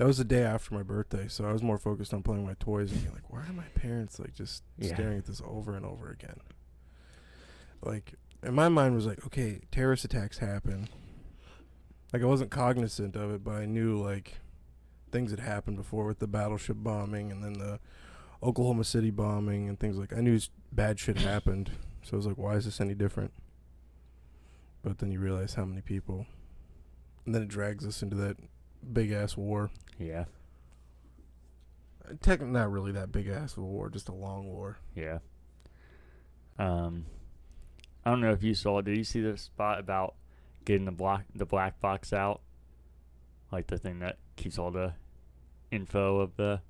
that 0.00 0.06
was 0.06 0.16
the 0.16 0.24
day 0.24 0.42
after 0.42 0.74
my 0.74 0.82
birthday, 0.82 1.28
so 1.28 1.44
I 1.44 1.52
was 1.52 1.62
more 1.62 1.76
focused 1.76 2.14
on 2.14 2.22
playing 2.22 2.46
with 2.46 2.56
my 2.58 2.64
toys 2.64 2.90
and 2.90 3.02
being 3.02 3.12
like, 3.12 3.28
why 3.30 3.40
are 3.40 3.52
my 3.52 3.66
parents 3.74 4.18
like 4.18 4.32
just 4.32 4.62
Yeah. 4.78 4.94
staring 4.94 5.18
at 5.18 5.26
this 5.26 5.42
over 5.44 5.76
and 5.76 5.84
over 5.84 6.08
again? 6.08 6.38
Like, 7.82 8.14
in 8.42 8.54
my 8.54 8.70
mind 8.70 8.94
was 8.94 9.04
like, 9.04 9.26
okay, 9.26 9.60
terrorist 9.70 10.06
attacks 10.06 10.38
happen. 10.38 10.88
Like 12.14 12.22
I 12.22 12.24
wasn't 12.24 12.50
cognizant 12.50 13.14
of 13.14 13.30
it, 13.30 13.44
but 13.44 13.56
I 13.56 13.66
knew 13.66 14.00
like 14.02 14.38
things 15.12 15.32
had 15.32 15.40
happened 15.40 15.76
before 15.76 16.06
with 16.06 16.18
the 16.18 16.26
battleship 16.26 16.78
bombing 16.80 17.30
and 17.30 17.44
then 17.44 17.52
the 17.52 17.78
Oklahoma 18.42 18.84
City 18.84 19.10
bombing 19.10 19.68
and 19.68 19.78
things 19.78 19.98
like. 19.98 20.14
I 20.14 20.22
knew 20.22 20.40
bad 20.72 20.98
shit 20.98 21.18
happened, 21.18 21.72
so 22.02 22.14
I 22.14 22.16
was 22.16 22.26
like, 22.26 22.38
why 22.38 22.54
is 22.54 22.64
this 22.64 22.80
any 22.80 22.94
different? 22.94 23.34
But 24.82 24.96
then 24.96 25.10
you 25.12 25.20
realize 25.20 25.52
how 25.52 25.66
many 25.66 25.82
people, 25.82 26.24
and 27.26 27.34
then 27.34 27.42
it 27.42 27.48
drags 27.48 27.86
us 27.86 28.02
into 28.02 28.16
that 28.16 28.38
big 28.94 29.12
ass 29.12 29.36
war. 29.36 29.70
Yeah, 30.00 30.24
Uh, 32.08 32.14
Technically, 32.22 32.52
not 32.54 32.72
really 32.72 32.92
that 32.92 33.12
big 33.12 33.28
ass 33.28 33.52
of 33.52 33.58
a 33.58 33.66
war, 33.66 33.88
just 33.90 34.08
a 34.08 34.14
long 34.14 34.46
war. 34.46 34.78
yeah. 34.96 35.18
Um, 36.58 37.06
I 38.04 38.10
don't 38.10 38.20
know 38.20 38.32
if 38.32 38.42
you 38.42 38.54
saw. 38.54 38.78
it. 38.78 38.86
Did 38.86 38.96
you 38.96 39.04
see 39.04 39.20
the 39.20 39.36
spot 39.36 39.78
about 39.78 40.14
getting 40.64 40.84
the 40.86 40.92
black 40.92 41.26
the 41.34 41.44
black 41.46 41.80
box 41.80 42.12
out? 42.12 42.40
Like 43.52 43.66
the 43.66 43.78
thing 43.78 43.98
that 44.00 44.16
keeps 44.36 44.58
all 44.58 44.70
the 44.70 44.94
info 45.70 46.20
of 46.20 46.36
the 46.36 46.60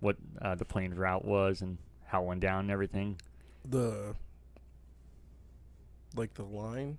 what 0.00 0.16
uh, 0.40 0.54
the 0.56 0.64
plane's 0.64 0.96
route 0.96 1.24
was 1.24 1.60
and 1.62 1.78
how 2.06 2.22
it 2.22 2.26
went 2.26 2.40
down 2.40 2.60
and 2.60 2.70
everything. 2.70 3.20
The 3.64 4.14
like 6.16 6.34
the 6.34 6.44
line, 6.44 6.98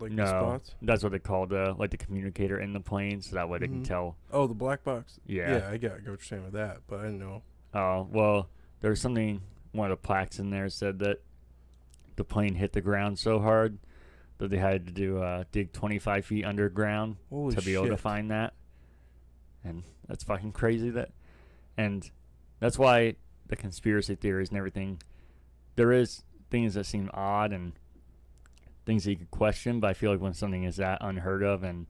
like 0.00 0.12
no, 0.12 0.24
the 0.24 0.28
spots. 0.28 0.74
that's 0.82 1.02
what 1.02 1.12
they 1.12 1.18
call 1.18 1.46
the 1.46 1.74
like 1.78 1.90
the 1.90 1.96
communicator 1.96 2.58
in 2.60 2.72
the 2.72 2.80
plane, 2.80 3.20
so 3.22 3.36
that 3.36 3.48
way 3.48 3.58
they 3.58 3.68
can 3.68 3.82
Mhm. 3.82 3.86
tell. 3.88 4.16
Oh, 4.32 4.46
the 4.46 4.54
black 4.54 4.82
box. 4.84 5.20
Yeah. 5.26 5.58
yeah, 5.58 5.68
I 5.70 5.76
got 5.76 6.02
get 6.02 6.10
what 6.10 6.22
saying 6.22 6.44
with 6.44 6.52
that, 6.54 6.78
but 6.88 7.00
I 7.00 7.04
didn't 7.04 7.20
know. 7.20 7.42
Oh 7.74 8.08
well, 8.10 8.48
there 8.80 8.90
was 8.90 9.00
something. 9.00 9.42
One 9.72 9.90
of 9.90 9.98
the 10.02 10.06
plaques 10.06 10.38
in 10.38 10.50
there 10.50 10.68
said 10.68 10.98
that 10.98 11.22
the 12.16 12.24
plane 12.24 12.54
hit 12.56 12.72
the 12.72 12.80
ground 12.82 13.18
so 13.18 13.38
hard 13.40 13.78
that 14.38 14.50
they 14.50 14.58
had 14.58 14.86
to 14.86 14.92
do 14.92 15.22
uh, 15.22 15.44
dig 15.52 15.72
25 15.72 16.26
feet 16.26 16.44
underground 16.44 17.16
Holy 17.30 17.54
to 17.54 17.62
be 17.62 17.74
able 17.74 17.86
to 17.88 17.96
find 17.96 18.30
that. 18.30 18.52
And 19.64 19.84
that's 20.08 20.24
fucking 20.24 20.52
crazy. 20.52 20.90
That, 20.90 21.10
and 21.76 22.10
that's 22.60 22.78
why 22.78 23.14
the 23.46 23.56
conspiracy 23.56 24.14
theories 24.14 24.48
and 24.50 24.58
everything. 24.58 25.00
There 25.76 25.92
is 25.92 26.22
things 26.50 26.74
that 26.74 26.84
seem 26.84 27.08
odd 27.14 27.52
and 27.52 27.72
things 28.84 29.04
that 29.04 29.10
you 29.10 29.16
could 29.16 29.30
question, 29.30 29.80
but 29.80 29.90
I 29.90 29.94
feel 29.94 30.10
like 30.10 30.20
when 30.20 30.34
something 30.34 30.64
is 30.64 30.76
that 30.76 30.98
unheard 31.00 31.42
of 31.42 31.62
and 31.62 31.86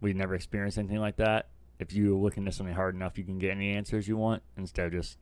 we've 0.00 0.16
never 0.16 0.34
experienced 0.34 0.78
anything 0.78 1.00
like 1.00 1.16
that, 1.16 1.48
if 1.78 1.92
you 1.92 2.16
look 2.16 2.36
into 2.36 2.52
something 2.52 2.74
hard 2.74 2.94
enough, 2.94 3.18
you 3.18 3.24
can 3.24 3.38
get 3.38 3.50
any 3.50 3.72
answers 3.74 4.08
you 4.08 4.16
want 4.16 4.42
instead 4.56 4.86
of 4.86 4.92
just 4.92 5.18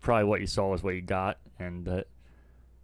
probably 0.00 0.24
what 0.24 0.40
you 0.40 0.46
saw 0.46 0.72
is 0.74 0.82
what 0.82 0.94
you 0.94 1.02
got, 1.02 1.38
and 1.58 1.84
that 1.86 2.06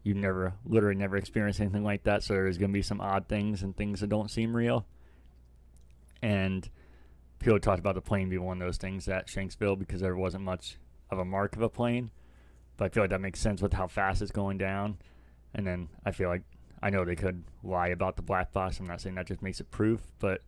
you've 0.03 0.17
never, 0.17 0.55
literally 0.65 0.97
never 0.97 1.17
experienced 1.17 1.61
anything 1.61 1.85
like 1.85 2.05
that. 2.05 2.23
So 2.23 2.35
there's 2.35 2.59
gonna 2.59 2.73
be 2.73 2.83
some 2.83 3.01
odd 3.01 3.29
things 3.29 3.63
and 3.63 3.77
things 3.77 4.01
that 4.01 4.09
don't 4.09 4.31
seem 4.31 4.55
real. 4.55 4.87
And 6.21 6.69
people 7.39 7.59
talked 7.59 7.81
about 7.81 7.95
the 7.95 8.01
plane 8.01 8.29
being 8.29 8.45
one 8.45 8.61
of 8.61 8.67
those 8.67 8.79
things 8.79 9.09
at 9.09 9.27
Shanksville 9.27 9.79
because 9.79 10.01
there 10.01 10.17
wasn't 10.17 10.45
much 10.45 10.79
of 11.11 11.19
a 11.19 11.25
mark 11.25 11.57
of 11.57 11.63
a 11.63 11.69
plane, 11.69 12.11
but 12.77 12.87
I 12.87 12.89
feel 12.89 13.03
like 13.03 13.11
that 13.11 13.21
makes 13.21 13.41
sense 13.41 13.61
with 13.61 13.73
how 13.73 13.87
fast 13.87 14.23
it's 14.23 14.31
going 14.31 14.59
down. 14.59 14.99
And 15.55 15.67
then 15.67 15.89
I 16.05 16.13
feel 16.13 16.29
like 16.29 16.43
I 16.83 16.91
know 16.91 17.05
they 17.05 17.17
could 17.17 17.45
lie 17.63 17.89
about 17.89 18.17
the 18.17 18.23
black 18.23 18.53
box. 18.53 18.81
I'm 18.81 18.87
not 18.87 19.01
saying 19.01 19.15
that 19.15 19.27
just 19.27 19.43
makes 19.43 19.61
it 19.61 19.71
proof, 19.71 20.01
but 20.19 20.43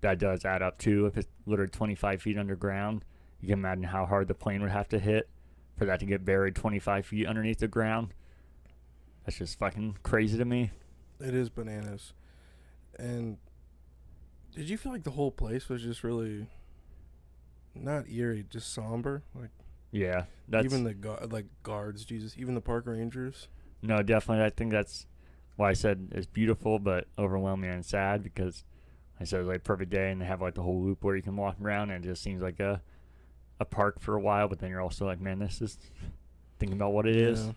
that 0.00 0.18
does 0.18 0.44
add 0.44 0.62
up 0.62 0.78
too. 0.78 1.06
If 1.06 1.16
it's 1.16 1.28
literally 1.46 1.70
25 1.70 2.20
feet 2.22 2.36
underground 2.38 3.04
you 3.40 3.48
can 3.48 3.58
imagine 3.58 3.84
how 3.84 4.06
hard 4.06 4.28
the 4.28 4.34
plane 4.34 4.62
would 4.62 4.70
have 4.70 4.88
to 4.88 4.98
hit 4.98 5.28
for 5.76 5.84
that 5.84 6.00
to 6.00 6.06
get 6.06 6.24
buried 6.24 6.54
25 6.54 7.06
feet 7.06 7.26
underneath 7.26 7.58
the 7.58 7.68
ground. 7.68 8.14
That's 9.24 9.38
just 9.38 9.58
fucking 9.58 9.98
crazy 10.02 10.38
to 10.38 10.44
me. 10.44 10.70
It 11.20 11.34
is 11.34 11.50
bananas. 11.50 12.12
And 12.98 13.36
did 14.54 14.68
you 14.70 14.78
feel 14.78 14.92
like 14.92 15.04
the 15.04 15.10
whole 15.10 15.30
place 15.30 15.68
was 15.68 15.82
just 15.82 16.02
really 16.02 16.46
not 17.74 18.08
eerie, 18.08 18.44
just 18.48 18.72
somber? 18.72 19.22
Like 19.34 19.50
Yeah, 19.90 20.24
that's 20.48 20.64
even 20.64 20.84
the 20.84 20.94
gu- 20.94 21.26
like 21.30 21.46
guards, 21.62 22.04
Jesus, 22.04 22.36
even 22.38 22.54
the 22.54 22.60
park 22.60 22.86
rangers. 22.86 23.48
no, 23.82 24.02
definitely. 24.02 24.44
I 24.44 24.50
think 24.50 24.72
that's 24.72 25.06
why 25.56 25.70
I 25.70 25.72
said 25.72 26.08
it's 26.12 26.26
beautiful, 26.26 26.78
but 26.78 27.06
overwhelming 27.18 27.70
and 27.70 27.84
sad 27.84 28.22
because 28.22 28.64
I 29.20 29.24
said 29.24 29.40
it's 29.40 29.48
like 29.48 29.64
perfect 29.64 29.90
day, 29.90 30.10
and 30.10 30.20
they 30.20 30.26
have 30.26 30.40
like 30.42 30.54
the 30.54 30.62
whole 30.62 30.82
loop 30.82 31.02
where 31.02 31.16
you 31.16 31.22
can 31.22 31.36
walk 31.36 31.56
around, 31.60 31.90
and 31.90 32.04
it 32.04 32.08
just 32.08 32.22
seems 32.22 32.42
like 32.42 32.60
a 32.60 32.82
a 33.58 33.64
park 33.64 34.00
for 34.00 34.14
a 34.14 34.20
while. 34.20 34.48
But 34.48 34.58
then 34.58 34.70
you're 34.70 34.82
also 34.82 35.06
like, 35.06 35.20
man, 35.20 35.38
this 35.38 35.60
is 35.62 35.78
thinking 36.58 36.76
about 36.76 36.92
what 36.92 37.06
it 37.06 37.16
is. 37.16 37.46
Yeah. 37.46 37.52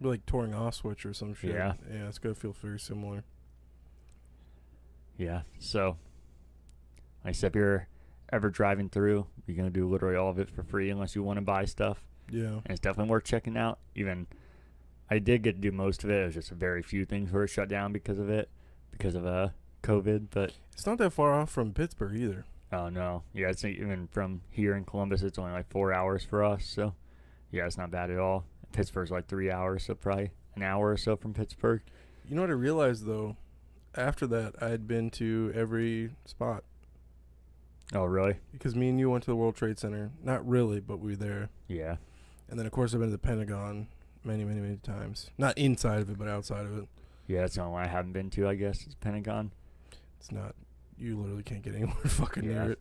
Like 0.00 0.26
touring 0.26 0.52
Auschwitz 0.52 1.04
or 1.04 1.12
some 1.14 1.34
shit. 1.34 1.54
Yeah. 1.54 1.74
Yeah, 1.92 2.08
it's 2.08 2.18
gonna 2.18 2.34
feel 2.34 2.52
very 2.52 2.78
similar. 2.80 3.24
Yeah. 5.16 5.42
So, 5.58 5.96
like 7.24 7.30
I 7.30 7.32
said, 7.32 7.48
if 7.48 7.56
you're 7.56 7.88
ever 8.32 8.50
driving 8.50 8.88
through, 8.88 9.26
you're 9.46 9.56
gonna 9.56 9.70
do 9.70 9.88
literally 9.88 10.16
all 10.16 10.30
of 10.30 10.38
it 10.38 10.50
for 10.50 10.62
free 10.62 10.90
unless 10.90 11.14
you 11.16 11.22
want 11.22 11.38
to 11.38 11.42
buy 11.42 11.64
stuff, 11.64 12.04
Yeah. 12.30 12.46
and 12.64 12.66
it's 12.70 12.80
definitely 12.80 13.10
worth 13.10 13.24
checking 13.24 13.56
out. 13.56 13.78
Even 13.94 14.26
I 15.10 15.18
did 15.18 15.42
get 15.42 15.54
to 15.56 15.60
do 15.60 15.72
most 15.72 16.04
of 16.04 16.10
it. 16.10 16.20
It 16.22 16.26
was 16.26 16.34
just 16.34 16.50
a 16.50 16.54
very 16.54 16.82
few 16.82 17.04
things 17.04 17.30
were 17.32 17.46
shut 17.46 17.68
down 17.68 17.92
because 17.92 18.18
of 18.18 18.28
it, 18.28 18.48
because 18.90 19.14
of 19.14 19.24
uh 19.26 19.48
COVID. 19.82 20.28
But 20.30 20.52
It's 20.72 20.86
not 20.86 20.98
that 20.98 21.12
far 21.12 21.32
off 21.32 21.50
from 21.50 21.72
Pittsburgh 21.72 22.16
either. 22.16 22.44
oh 22.72 22.88
no, 22.90 23.22
yeah, 23.32 23.48
it's 23.48 23.64
even 23.64 24.08
from 24.12 24.42
here 24.50 24.74
in 24.74 24.84
Columbus, 24.84 25.22
it's 25.22 25.38
only 25.38 25.52
like 25.52 25.70
four 25.70 25.92
hours 25.92 26.24
for 26.24 26.44
us. 26.44 26.64
So, 26.66 26.94
yeah, 27.50 27.66
it's 27.66 27.78
not 27.78 27.90
bad 27.90 28.10
at 28.10 28.18
all. 28.18 28.44
Pittsburgh's 28.72 29.10
like 29.10 29.26
three 29.26 29.50
hours, 29.50 29.84
so 29.84 29.94
probably 29.94 30.30
an 30.54 30.62
hour 30.62 30.90
or 30.90 30.96
so 30.98 31.16
from 31.16 31.32
Pittsburgh. 31.32 31.80
You 32.28 32.34
know 32.36 32.42
what 32.42 32.50
I 32.50 32.54
realized 32.54 33.06
though? 33.06 33.36
After 33.94 34.26
that, 34.26 34.54
I 34.60 34.68
had 34.68 34.86
been 34.86 35.10
to 35.12 35.50
every 35.54 36.10
spot 36.26 36.62
Oh 37.94 38.04
really? 38.04 38.36
because 38.52 38.76
me 38.76 38.90
and 38.90 38.98
you 39.00 39.08
went 39.08 39.24
to 39.24 39.30
the 39.30 39.36
World 39.36 39.56
Trade 39.56 39.78
Center. 39.78 40.10
Not 40.22 40.46
really, 40.46 40.78
but 40.80 40.98
we 41.00 41.12
were 41.12 41.16
there. 41.16 41.48
Yeah. 41.68 41.96
And 42.50 42.58
then 42.58 42.66
of 42.66 42.72
course 42.72 42.92
I've 42.92 43.00
been 43.00 43.08
to 43.08 43.12
the 43.12 43.18
Pentagon 43.18 43.88
many, 44.28 44.44
many, 44.44 44.60
many 44.60 44.76
times. 44.76 45.30
Not 45.36 45.58
inside 45.58 46.00
of 46.02 46.10
it, 46.10 46.18
but 46.18 46.28
outside 46.28 46.64
of 46.66 46.78
it. 46.78 46.84
Yeah, 47.26 47.40
that's 47.40 47.56
the 47.56 47.62
only 47.62 47.72
one 47.72 47.82
I 47.82 47.88
haven't 47.88 48.12
been 48.12 48.30
to. 48.30 48.46
I 48.48 48.54
guess 48.54 48.86
is 48.86 48.94
Pentagon. 48.94 49.50
It's 50.20 50.30
not. 50.30 50.54
You 50.96 51.18
literally 51.18 51.42
can't 51.42 51.62
get 51.62 51.74
anywhere 51.76 51.94
fucking 52.06 52.44
Yeah. 52.44 52.50
near 52.64 52.72
it. 52.72 52.78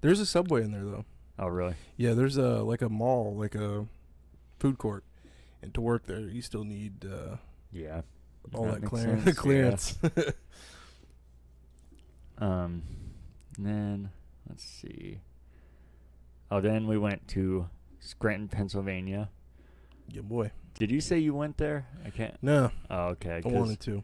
There's 0.00 0.20
a 0.20 0.26
subway 0.26 0.62
in 0.64 0.72
there 0.72 0.84
though. 0.84 1.04
Oh 1.38 1.48
really? 1.48 1.74
Yeah, 1.98 2.14
there's 2.14 2.36
a 2.38 2.62
like 2.62 2.80
a 2.82 2.88
mall, 2.88 3.34
like 3.36 3.54
a 3.54 3.86
food 4.58 4.78
court, 4.78 5.04
and 5.62 5.72
to 5.74 5.80
work 5.80 6.06
there, 6.06 6.20
you 6.20 6.40
still 6.42 6.64
need 6.64 7.04
uh, 7.04 7.36
Yeah. 7.72 8.02
all 8.54 8.64
that, 8.66 8.80
makes 8.80 8.88
clearance. 8.88 9.24
sense, 9.24 9.36
yeah. 9.36 9.42
clearance. 9.42 9.98
Um, 12.38 12.82
and 13.58 13.66
then 13.66 14.10
let's 14.48 14.64
see. 14.64 15.20
Oh, 16.50 16.60
then 16.60 16.86
we 16.86 16.96
went 16.96 17.28
to 17.28 17.68
Scranton, 18.00 18.48
Pennsylvania. 18.48 19.28
yeah, 20.08 20.22
boy. 20.22 20.50
Did 20.80 20.90
you 20.90 21.02
say 21.02 21.18
you 21.18 21.34
went 21.34 21.58
there? 21.58 21.86
I 22.06 22.08
can't. 22.08 22.36
No, 22.42 22.70
Oh, 22.88 23.08
okay. 23.08 23.42
I 23.44 23.48
wanted 23.48 23.80
to. 23.80 24.02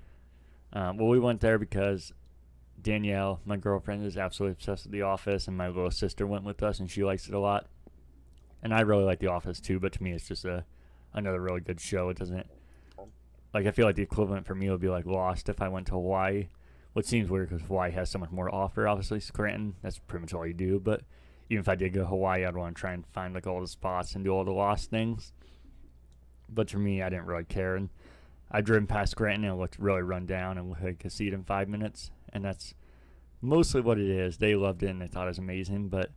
Um, 0.74 0.98
well, 0.98 1.08
we 1.08 1.18
went 1.18 1.40
there 1.40 1.58
because 1.58 2.12
Danielle, 2.80 3.40
my 3.46 3.56
girlfriend, 3.56 4.04
is 4.04 4.18
absolutely 4.18 4.52
obsessed 4.52 4.84
with 4.84 4.92
The 4.92 5.00
Office, 5.00 5.48
and 5.48 5.56
my 5.56 5.68
little 5.68 5.90
sister 5.90 6.26
went 6.26 6.44
with 6.44 6.62
us, 6.62 6.78
and 6.78 6.90
she 6.90 7.02
likes 7.02 7.28
it 7.28 7.34
a 7.34 7.38
lot. 7.38 7.66
And 8.62 8.74
I 8.74 8.80
really 8.82 9.04
like 9.04 9.20
The 9.20 9.28
Office 9.28 9.58
too, 9.58 9.80
but 9.80 9.92
to 9.94 10.02
me, 10.02 10.12
it's 10.12 10.28
just 10.28 10.44
a 10.44 10.66
another 11.14 11.40
really 11.40 11.62
good 11.62 11.80
show. 11.80 12.10
It 12.10 12.18
doesn't 12.18 12.46
like 13.54 13.66
I 13.66 13.70
feel 13.70 13.86
like 13.86 13.96
the 13.96 14.02
equivalent 14.02 14.44
for 14.46 14.54
me 14.54 14.68
would 14.68 14.80
be 14.82 14.90
like 14.90 15.06
Lost 15.06 15.48
if 15.48 15.62
I 15.62 15.68
went 15.68 15.86
to 15.86 15.92
Hawaii. 15.92 16.48
What 16.92 17.06
seems 17.06 17.30
weird 17.30 17.48
because 17.48 17.66
Hawaii 17.66 17.90
has 17.92 18.10
so 18.10 18.18
much 18.18 18.30
more 18.30 18.48
to 18.48 18.52
offer. 18.52 18.86
Obviously, 18.86 19.20
Scranton, 19.20 19.76
that's 19.80 19.98
pretty 19.98 20.24
much 20.24 20.34
all 20.34 20.46
you 20.46 20.52
do. 20.52 20.78
But 20.78 21.00
even 21.48 21.60
if 21.60 21.68
I 21.70 21.74
did 21.74 21.94
go 21.94 22.00
to 22.00 22.06
Hawaii, 22.06 22.44
I'd 22.44 22.54
want 22.54 22.76
to 22.76 22.80
try 22.80 22.92
and 22.92 23.06
find 23.06 23.32
like 23.32 23.46
all 23.46 23.62
the 23.62 23.66
spots 23.66 24.14
and 24.14 24.22
do 24.24 24.30
all 24.30 24.44
the 24.44 24.52
Lost 24.52 24.90
things. 24.90 25.32
But 26.48 26.70
for 26.70 26.78
me, 26.78 27.02
I 27.02 27.08
didn't 27.08 27.26
really 27.26 27.44
care, 27.44 27.76
and 27.76 27.90
I 28.50 28.60
driven 28.60 28.86
past 28.86 29.12
Scranton 29.12 29.44
and 29.44 29.54
it 29.54 29.56
looked 29.56 29.78
really 29.78 30.02
run 30.02 30.26
down 30.26 30.58
and 30.58 30.74
I 30.76 30.92
could 30.92 31.12
see 31.12 31.26
it 31.26 31.34
in 31.34 31.44
five 31.44 31.68
minutes. 31.68 32.10
And 32.32 32.44
that's 32.44 32.74
mostly 33.40 33.80
what 33.80 33.98
it 33.98 34.08
is. 34.08 34.38
They 34.38 34.54
loved 34.54 34.82
it 34.82 34.88
and 34.88 35.02
they 35.02 35.06
thought 35.06 35.24
it 35.24 35.28
was 35.28 35.38
amazing, 35.38 35.88
but 35.88 36.10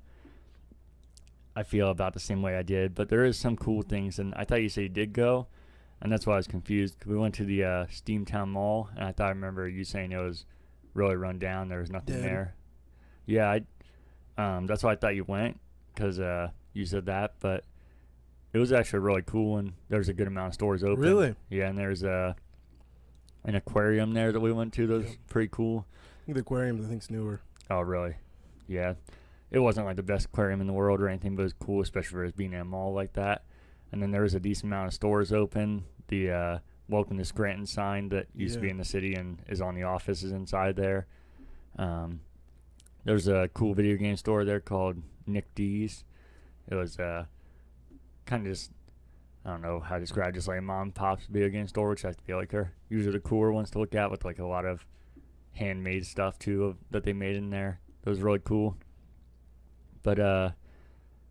I 1.55 1.63
feel 1.63 1.89
about 1.89 2.13
the 2.13 2.19
same 2.19 2.41
way 2.41 2.55
I 2.55 2.61
did. 2.61 2.95
But 2.95 3.09
there 3.09 3.25
is 3.25 3.37
some 3.37 3.55
cool 3.57 3.81
things, 3.81 4.19
and 4.19 4.33
I 4.35 4.45
thought 4.45 4.61
you 4.61 4.69
said 4.69 4.83
you 4.83 4.89
did 4.89 5.13
go, 5.13 5.47
and 6.01 6.11
that's 6.11 6.25
why 6.25 6.33
I 6.33 6.37
was 6.37 6.47
confused. 6.47 7.03
we 7.05 7.17
went 7.17 7.35
to 7.35 7.43
the 7.43 7.63
uh, 7.63 7.85
Steamtown 7.87 8.49
Mall, 8.49 8.89
and 8.95 9.03
I 9.03 9.11
thought 9.11 9.27
I 9.27 9.31
remember 9.31 9.67
you 9.67 9.83
saying 9.83 10.11
it 10.11 10.21
was 10.21 10.45
really 10.93 11.15
run 11.15 11.39
down. 11.39 11.67
There 11.67 11.79
was 11.79 11.91
nothing 11.91 12.15
Dead. 12.15 12.23
there. 12.23 12.55
Yeah, 13.25 13.59
I, 14.37 14.57
um, 14.57 14.67
that's 14.67 14.83
why 14.83 14.93
I 14.93 14.95
thought 14.95 15.15
you 15.15 15.25
went 15.25 15.59
because 15.93 16.19
uh, 16.19 16.51
you 16.73 16.85
said 16.85 17.07
that, 17.07 17.33
but 17.39 17.65
it 18.53 18.59
was 18.59 18.71
actually 18.71 18.99
really 18.99 19.23
cool, 19.25 19.57
and 19.57 19.73
there's 19.89 20.09
a 20.09 20.13
good 20.13 20.27
amount 20.27 20.49
of 20.49 20.53
stores 20.53 20.83
open. 20.83 21.03
Really? 21.03 21.35
Yeah, 21.49 21.67
and 21.67 21.77
there's 21.77 22.03
a 22.03 22.35
an 23.45 23.55
aquarium 23.55 24.13
there 24.13 24.31
that 24.31 24.39
we 24.39 24.51
went 24.51 24.73
to. 24.73 24.87
That 24.87 25.03
was 25.03 25.17
pretty 25.27 25.49
cool. 25.51 25.85
I 26.23 26.25
think 26.25 26.35
the 26.35 26.41
aquarium, 26.41 26.83
I 26.83 26.87
think's 26.87 27.09
newer. 27.09 27.41
Oh, 27.69 27.81
really? 27.81 28.15
Yeah. 28.67 28.95
It 29.51 29.59
wasn't 29.59 29.87
like 29.87 29.95
the 29.95 30.03
best 30.03 30.25
aquarium 30.25 30.61
in 30.61 30.67
the 30.67 30.73
world 30.73 31.01
or 31.01 31.07
anything, 31.07 31.35
but 31.35 31.43
it 31.43 31.45
was 31.45 31.53
cool, 31.53 31.81
especially 31.81 32.11
for 32.11 32.25
it 32.25 32.35
being 32.35 32.53
in 32.53 32.59
a 32.59 32.65
mall 32.65 32.93
like 32.93 33.13
that. 33.13 33.43
And 33.91 34.01
then 34.01 34.11
there 34.11 34.21
was 34.21 34.35
a 34.35 34.39
decent 34.39 34.65
amount 34.65 34.87
of 34.87 34.93
stores 34.93 35.31
open. 35.31 35.85
The 36.09 36.31
uh, 36.31 36.59
Welcome 36.87 37.17
to 37.17 37.25
Scranton 37.25 37.65
sign 37.65 38.09
that 38.09 38.27
used 38.35 38.55
to 38.55 38.59
be 38.59 38.69
in 38.69 38.77
the 38.77 38.85
city 38.85 39.13
and 39.13 39.39
is 39.47 39.61
on 39.61 39.75
the 39.75 39.83
offices 39.83 40.31
inside 40.31 40.75
there. 40.75 41.05
Um, 41.77 42.21
there's 43.05 43.27
a 43.27 43.49
cool 43.53 43.73
video 43.73 43.95
game 43.95 44.17
store 44.17 44.43
there 44.43 44.59
called 44.59 44.97
Nick 45.25 45.53
D's. 45.55 46.03
It 46.67 46.75
was 46.75 46.99
uh, 46.99 47.25
kind 48.29 48.45
of 48.45 48.53
just, 48.53 48.71
I 49.43 49.49
don't 49.49 49.61
know 49.61 49.79
how 49.79 49.95
to 49.95 50.01
describe, 50.01 50.33
just 50.35 50.47
like 50.47 50.61
mom 50.61 50.91
pop's 50.91 51.25
video 51.25 51.49
game 51.49 51.67
store, 51.67 51.89
which 51.89 52.05
I 52.05 52.13
feel 52.25 52.37
like 52.37 52.53
are 52.53 52.71
usually 52.89 53.13
the 53.13 53.19
cooler 53.19 53.51
ones 53.51 53.71
to 53.71 53.79
look 53.79 53.95
at 53.95 54.11
with 54.11 54.23
like 54.23 54.39
a 54.39 54.45
lot 54.45 54.65
of 54.65 54.85
handmade 55.53 56.05
stuff 56.05 56.37
too 56.37 56.65
of, 56.65 56.77
that 56.91 57.03
they 57.03 57.13
made 57.13 57.35
in 57.35 57.49
there. 57.49 57.79
That 58.03 58.11
was 58.11 58.21
really 58.21 58.39
cool. 58.43 58.77
But 60.03 60.19
uh, 60.19 60.51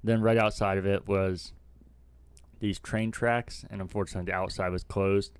then 0.02 0.20
right 0.20 0.36
outside 0.36 0.76
of 0.76 0.86
it 0.86 1.06
was 1.06 1.52
these 2.60 2.78
train 2.78 3.12
tracks, 3.12 3.64
and 3.70 3.80
unfortunately 3.80 4.30
the 4.30 4.36
outside 4.36 4.70
was 4.70 4.82
closed. 4.82 5.38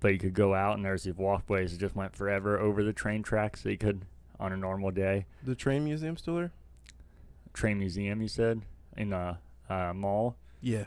But 0.00 0.12
you 0.12 0.18
could 0.18 0.34
go 0.34 0.54
out, 0.54 0.76
and 0.76 0.84
there's 0.84 1.04
these 1.04 1.16
walkways 1.16 1.72
that 1.72 1.78
just 1.78 1.96
went 1.96 2.14
forever 2.14 2.58
over 2.58 2.82
the 2.82 2.92
train 2.92 3.22
tracks 3.22 3.62
that 3.62 3.70
you 3.70 3.78
could 3.78 4.04
on 4.38 4.52
a 4.52 4.56
normal 4.56 4.90
day. 4.90 5.26
The 5.44 5.54
train 5.54 5.84
museum 5.84 6.16
still 6.16 6.36
there? 6.36 6.52
Train 7.52 7.78
museum, 7.78 8.20
you 8.20 8.28
said, 8.28 8.62
in 8.96 9.10
the 9.10 9.38
uh, 9.70 9.92
mall. 9.94 10.36
Yeah. 10.62 10.84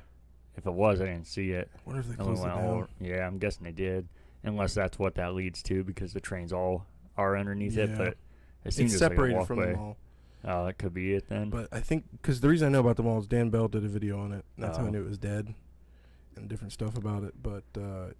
If 0.57 0.65
it 0.65 0.73
was, 0.73 1.01
I 1.01 1.05
didn't 1.05 1.27
see 1.27 1.51
it. 1.51 1.69
Wonder 1.85 2.01
if 2.01 2.07
they 2.07 2.15
closed 2.15 2.41
it 2.43 2.47
down. 2.47 2.87
yeah, 3.01 3.27
I'm 3.27 3.37
guessing 3.37 3.65
they 3.65 3.71
did, 3.73 4.07
unless 4.43 4.73
that's 4.73 4.97
what 4.97 5.15
that 5.15 5.33
leads 5.35 5.61
to, 5.63 5.83
because 5.83 6.13
the 6.13 6.21
trains 6.21 6.53
all 6.53 6.85
are 7.17 7.37
underneath 7.37 7.77
it. 7.77 7.97
But 7.97 8.15
it 8.63 8.73
seems 8.73 8.93
It's 8.93 8.99
separated 8.99 9.37
like 9.37 9.47
from 9.47 9.59
the 9.59 9.67
mall. 9.75 9.97
Oh, 10.45 10.65
that 10.65 10.77
could 10.77 10.93
be 10.93 11.13
it 11.13 11.27
then. 11.27 11.49
But 11.49 11.67
I 11.73 11.81
think 11.81 12.05
because 12.13 12.39
the 12.39 12.47
reason 12.49 12.67
I 12.67 12.71
know 12.71 12.79
about 12.79 12.95
the 12.95 13.03
mall 13.03 13.19
is 13.19 13.27
Dan 13.27 13.49
Bell 13.49 13.67
did 13.67 13.83
a 13.83 13.87
video 13.89 14.17
on 14.19 14.31
it. 14.31 14.45
That's 14.57 14.77
how 14.77 14.83
I 14.85 14.87
Oh. 14.87 14.91
knew 14.91 15.01
it 15.03 15.09
was 15.09 15.17
dead, 15.17 15.53
and 16.37 16.47
different 16.47 16.71
stuff 16.71 16.95
about 16.97 17.23
it. 17.23 17.33
But 17.43 17.63
uh, 17.77 18.11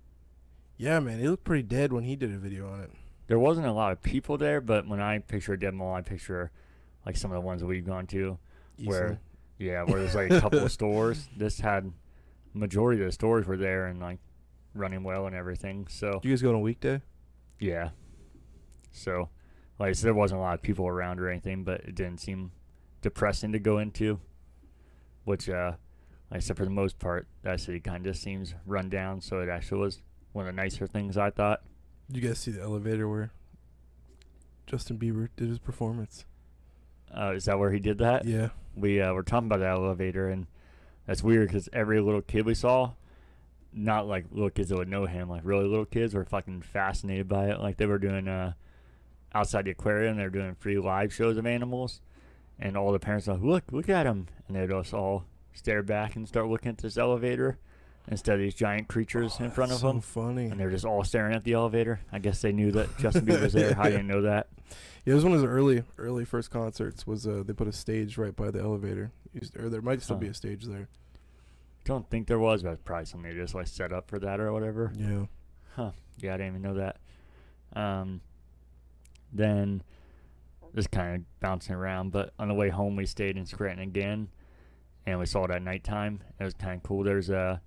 yeah, 0.77 0.99
man, 0.99 1.19
it 1.21 1.29
looked 1.29 1.45
pretty 1.45 1.63
dead 1.63 1.93
when 1.93 2.03
he 2.03 2.15
did 2.17 2.31
a 2.33 2.37
video 2.37 2.69
on 2.69 2.81
it. 2.81 2.91
there 3.27 3.39
wasn't 3.39 3.65
a 3.65 3.71
lot 3.71 3.91
of 3.91 4.01
people 4.03 4.37
there, 4.37 4.59
but 4.61 4.87
when 4.87 4.99
I 4.99 5.19
picture 5.19 5.53
a 5.53 5.59
dead 5.59 5.73
mall, 5.73 5.95
I 5.95 6.01
picture 6.01 6.51
like 7.05 7.15
some 7.17 7.31
of 7.31 7.35
the 7.35 7.41
ones 7.41 7.61
that 7.61 7.67
we've 7.67 7.85
gone 7.85 8.07
to. 8.07 8.37
Where- 8.83 9.03
Easily. 9.05 9.19
Yeah, 9.57 9.83
where 9.83 9.99
there's 9.99 10.15
like 10.15 10.31
a 10.31 10.41
couple 10.41 10.59
of 10.59 10.71
stores. 10.79 11.27
This 11.37 11.59
had 11.59 11.91
majority 12.53 13.01
of 13.01 13.07
the 13.07 13.11
stores 13.11 13.45
were 13.47 13.57
there 13.57 13.85
and 13.87 13.99
like 14.01 14.19
running 14.73 15.03
well 15.03 15.27
and 15.27 15.35
everything. 15.35 15.87
So 15.89 16.11
Did 16.21 16.25
you 16.25 16.31
guys 16.31 16.41
go 16.41 16.49
on 16.49 16.55
a 16.55 16.59
weekday? 16.59 17.01
yeah. 17.59 17.89
So 18.91 19.29
like 19.79 19.89
I 19.89 19.91
said, 19.93 20.07
there 20.07 20.13
wasn't 20.13 20.39
a 20.39 20.41
lot 20.43 20.53
of 20.55 20.61
people 20.61 20.87
around 20.87 21.19
or 21.19 21.29
anything, 21.29 21.63
but 21.63 21.81
it 21.81 21.95
didn't 21.95 22.19
seem 22.19 22.51
depressing 23.01 23.51
to 23.53 23.59
go 23.59 23.77
into. 23.79 24.19
Which 25.25 25.49
uh 25.49 25.73
like 26.31 26.37
I 26.37 26.39
said 26.41 26.57
for 26.57 26.65
the 26.65 26.71
most 26.71 26.97
part, 26.99 27.27
that 27.43 27.59
city 27.59 27.79
kinda 27.79 28.13
seems 28.13 28.53
run 28.65 28.89
down, 28.89 29.21
so 29.21 29.39
it 29.41 29.49
actually 29.49 29.81
was 29.81 30.01
one 30.33 30.47
of 30.47 30.55
the 30.55 30.61
nicer 30.61 30.87
things 30.87 31.17
I 31.17 31.29
thought. 31.29 31.61
Did 32.11 32.21
you 32.23 32.27
guys 32.29 32.39
see 32.39 32.51
the 32.51 32.61
elevator 32.61 33.07
where 33.09 33.31
Justin 34.67 34.97
Bieber 34.97 35.29
did 35.35 35.47
his 35.49 35.59
performance? 35.59 36.25
Uh, 37.15 37.33
is 37.35 37.45
that 37.45 37.57
where 37.59 37.71
he 37.71 37.79
did 37.79 37.97
that? 37.99 38.25
Yeah. 38.25 38.49
We 38.75 39.01
uh, 39.01 39.13
were 39.13 39.23
talking 39.23 39.47
about 39.47 39.59
the 39.59 39.67
elevator, 39.67 40.29
and 40.29 40.47
that's 41.05 41.23
weird 41.23 41.47
because 41.47 41.69
every 41.73 41.99
little 41.99 42.21
kid 42.21 42.45
we 42.45 42.55
saw, 42.55 42.91
not 43.73 44.07
like 44.07 44.25
little 44.31 44.49
kids 44.49 44.69
that 44.69 44.77
would 44.77 44.89
know 44.89 45.05
him, 45.05 45.29
like 45.29 45.41
really 45.43 45.67
little 45.67 45.85
kids, 45.85 46.13
were 46.13 46.25
fucking 46.25 46.61
fascinated 46.61 47.27
by 47.27 47.49
it. 47.49 47.59
Like 47.59 47.77
they 47.77 47.85
were 47.85 47.99
doing 47.99 48.27
uh, 48.27 48.53
outside 49.33 49.65
the 49.65 49.71
aquarium, 49.71 50.17
they 50.17 50.23
were 50.23 50.29
doing 50.29 50.55
free 50.55 50.77
live 50.77 51.13
shows 51.13 51.37
of 51.37 51.45
animals, 51.45 52.01
and 52.59 52.77
all 52.77 52.91
the 52.91 52.99
parents 52.99 53.27
are 53.27 53.33
like, 53.33 53.43
look, 53.43 53.63
look 53.71 53.89
at 53.89 54.05
him, 54.05 54.27
and 54.47 54.57
they 54.57 54.67
just 54.67 54.93
all 54.93 55.25
stare 55.53 55.83
back 55.83 56.15
and 56.15 56.27
start 56.27 56.47
looking 56.47 56.69
at 56.69 56.77
this 56.77 56.97
elevator 56.97 57.57
instead 58.07 58.35
of 58.35 58.39
these 58.39 58.53
giant 58.55 58.87
creatures 58.87 59.39
in 59.39 59.49
front 59.51 59.71
of 59.71 59.79
so 59.79 59.87
them, 59.87 60.01
funny. 60.01 60.45
and 60.45 60.59
they're 60.59 60.69
just 60.69 60.85
all 60.85 61.03
staring 61.03 61.33
at 61.33 61.43
the 61.43 61.53
elevator. 61.53 61.99
I 62.11 62.19
guess 62.19 62.41
they 62.41 62.51
knew 62.51 62.71
that 62.73 62.97
Justin 62.97 63.25
Bieber 63.25 63.41
was 63.41 63.53
there. 63.53 63.75
I 63.79 63.89
didn't 63.89 64.07
know 64.13 64.21
that. 64.23 64.47
Yeah, 65.05 65.13
it 65.13 65.15
was 65.15 65.23
one 65.23 65.33
of 65.33 65.41
his 65.41 65.49
early, 65.49 65.83
early 65.97 66.25
first 66.25 66.49
concerts. 66.51 67.05
Was 67.05 67.27
uh, 67.27 67.43
they 67.45 67.53
put 67.53 67.67
a 67.67 67.71
stage 67.71 68.17
right 68.17 68.35
by 68.35 68.51
the 68.51 68.59
elevator, 68.59 69.11
Used- 69.33 69.57
or 69.57 69.69
there 69.69 69.81
might 69.81 70.01
still 70.01 70.17
be 70.17 70.27
a 70.27 70.33
stage 70.33 70.65
there. 70.65 70.87
Don't 71.83 72.09
think 72.09 72.27
there 72.27 72.39
was, 72.39 72.63
but 72.63 72.83
probably 72.83 73.05
something 73.05 73.29
they 73.29 73.35
just 73.37 73.53
like 73.53 73.67
set 73.67 73.93
up 73.93 74.09
for 74.09 74.17
that 74.19 74.39
or 74.39 74.51
whatever. 74.51 74.91
Yeah. 74.97 75.25
Huh. 75.75 75.91
Yeah, 76.17 76.33
I 76.33 76.37
didn't 76.37 76.55
even 76.57 76.61
know 76.63 76.73
that. 76.75 76.97
Um, 77.79 78.21
then 79.31 79.83
just 80.75 80.91
kind 80.91 81.15
of 81.15 81.39
bouncing 81.39 81.75
around, 81.75 82.11
but 82.11 82.33
on 82.39 82.47
the 82.47 82.53
way 82.53 82.69
home 82.69 82.95
we 82.95 83.05
stayed 83.05 83.37
in 83.37 83.45
Scranton 83.45 83.83
again, 83.83 84.29
and 85.05 85.19
we 85.19 85.25
saw 85.25 85.45
it 85.45 85.51
at 85.51 85.61
nighttime. 85.61 86.21
It 86.39 86.43
was 86.43 86.53
kind 86.55 86.77
of 86.77 86.83
cool. 86.83 87.03
There's 87.03 87.29
a, 87.29 87.61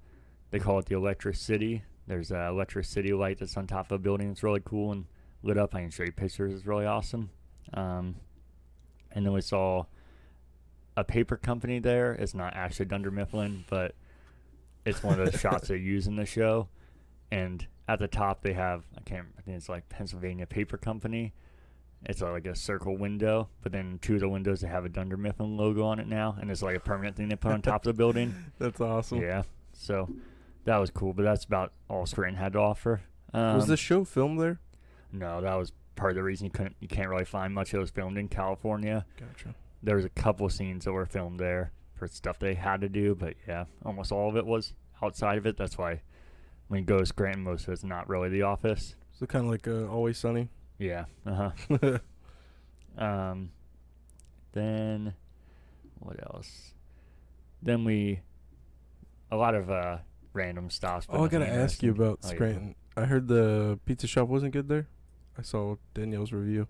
they 0.51 0.59
call 0.59 0.79
it 0.79 0.87
the 0.87 0.97
Electric 0.97 1.37
City. 1.37 1.83
There's 2.07 2.31
a 2.31 2.47
Electric 2.49 2.85
City 2.85 3.13
light 3.13 3.39
that's 3.39 3.57
on 3.57 3.67
top 3.67 3.87
of 3.87 3.93
a 3.93 3.99
building. 3.99 4.31
It's 4.31 4.43
really 4.43 4.63
cool 4.65 4.93
and 4.93 5.05
lit 5.43 5.59
up. 5.59 5.75
I 5.75 5.83
can 5.83 5.91
show 5.91 6.05
you 6.05 6.13
pictures. 6.13 6.55
It's 6.55 6.67
really 6.67 6.87
awesome. 6.87 7.31
Um, 7.75 8.17
and 9.13 9.27
then 9.27 9.33
we 9.33 9.41
saw 9.41 9.85
a 10.97 11.05
paper 11.05 11.37
company 11.37 11.79
there. 11.79 12.13
It's 12.13 12.35
not 12.35 12.55
actually 12.55 12.87
Dunder 12.87 13.11
Mifflin, 13.11 13.65
but 13.69 13.95
it's 14.85 15.03
one 15.03 15.21
of 15.21 15.31
the 15.31 15.39
shots 15.39 15.69
they 15.69 15.77
use 15.77 16.07
in 16.07 16.17
the 16.17 16.27
show. 16.27 16.69
And 17.31 17.67
at 17.87 17.99
the 17.99 18.09
top 18.09 18.43
they 18.43 18.53
have 18.53 18.85
I 18.97 19.01
can't 19.03 19.27
I 19.39 19.43
think 19.43 19.57
it's 19.57 19.69
like 19.69 19.89
Pennsylvania 19.89 20.47
Paper 20.47 20.77
Company. 20.77 21.35
It's 22.05 22.23
like 22.23 22.47
a 22.47 22.55
circle 22.55 22.97
window, 22.97 23.49
but 23.63 23.73
then 23.73 23.99
two 24.01 24.15
of 24.15 24.21
the 24.21 24.29
windows 24.29 24.61
they 24.61 24.69
have 24.69 24.85
a 24.85 24.89
Dunder 24.89 25.17
Mifflin 25.17 25.57
logo 25.57 25.85
on 25.85 25.99
it 25.99 26.07
now, 26.07 26.37
and 26.41 26.51
it's 26.51 26.63
like 26.63 26.77
a 26.77 26.81
permanent 26.81 27.17
thing 27.17 27.29
they 27.29 27.37
put 27.37 27.53
on 27.53 27.61
top 27.61 27.85
of 27.85 27.93
the 27.93 27.99
building. 27.99 28.35
That's 28.59 28.81
awesome. 28.81 29.21
Yeah, 29.21 29.43
so 29.73 30.09
that 30.69 30.77
was 30.79 30.91
cool, 30.91 31.15
but 31.15 31.23
that's 31.23 31.45
about 31.47 31.73
all 31.89 32.05
Scranton 32.05 32.39
had 32.39 32.53
to 32.53 32.59
offer. 32.59 33.01
Um, 33.33 33.57
was 33.57 33.67
the 33.67 33.77
show 33.77 34.05
filmed 34.05 34.39
there? 34.39 34.61
No, 35.13 35.41
that 35.41 35.55
was 35.55 35.73
part 35.97 36.11
of 36.11 36.17
the 36.17 36.23
reason 36.23 36.45
you 36.45 36.51
couldn't 36.51 36.77
you 36.81 36.89
can't 36.89 37.09
really 37.09 37.25
find 37.25 37.55
much. 37.55 37.71
that 37.73 37.79
was 37.81 37.91
filmed 37.91 38.19
in 38.19 38.29
California. 38.29 39.07
Gotcha. 39.19 39.55
There 39.83 39.97
was 39.97 40.05
a 40.05 40.11
couple 40.11 40.45
of 40.45 40.53
scenes 40.53 40.85
that 40.85 40.93
were 40.93 41.07
filmed 41.07 41.41
there 41.41 41.73
for 41.95 42.07
stuff 42.07 42.39
they 42.39 42.55
had 42.55 42.83
to 42.83 42.89
do, 42.89 43.15
but 43.15 43.35
yeah, 43.47 43.65
almost 43.85 44.13
all 44.13 44.29
of 44.29 44.37
it 44.37 44.45
was 44.45 44.75
outside 45.03 45.39
of 45.39 45.47
it. 45.47 45.57
That's 45.57 45.79
why 45.79 46.03
when 46.69 46.81
you 46.81 46.87
go 46.87 46.99
to 46.99 47.07
Scranton, 47.07 47.43
most 47.45 47.67
of 47.67 47.73
it's 47.73 47.83
not 47.85 48.09
really 48.09 48.29
the 48.29 48.43
office. 48.43 48.95
So 49.19 49.25
kind 49.27 49.47
of 49.47 49.51
like 49.51 49.67
uh, 49.67 49.87
Always 49.87 50.19
Sunny. 50.19 50.49
Yeah. 50.79 51.07
Uh 51.27 51.51
huh. 51.71 51.99
Um, 52.99 53.53
then 54.53 55.15
what 56.01 56.17
else? 56.35 56.75
Then 57.63 57.85
we 57.85 58.21
a 59.31 59.37
lot 59.37 59.55
of 59.55 59.71
uh 59.71 59.99
random 60.33 60.71
stops. 60.71 61.07
but 61.07 61.17
oh, 61.19 61.25
I 61.25 61.29
gotta 61.29 61.49
ask 61.49 61.83
you 61.83 61.91
interesting. 61.91 62.07
about 62.07 62.19
Oh, 62.23 62.29
yeah. 62.29 62.35
Scranton. 62.35 62.75
I 62.97 63.05
heard 63.05 63.29
the 63.29 63.79
pizza 63.85 64.07
shop 64.07 64.29
wasn't 64.29 64.53
good 64.53 64.69
there. 64.69 64.89
I 65.39 65.43
saw 65.43 65.77
Danielle's 65.95 66.33
review. 66.33 66.67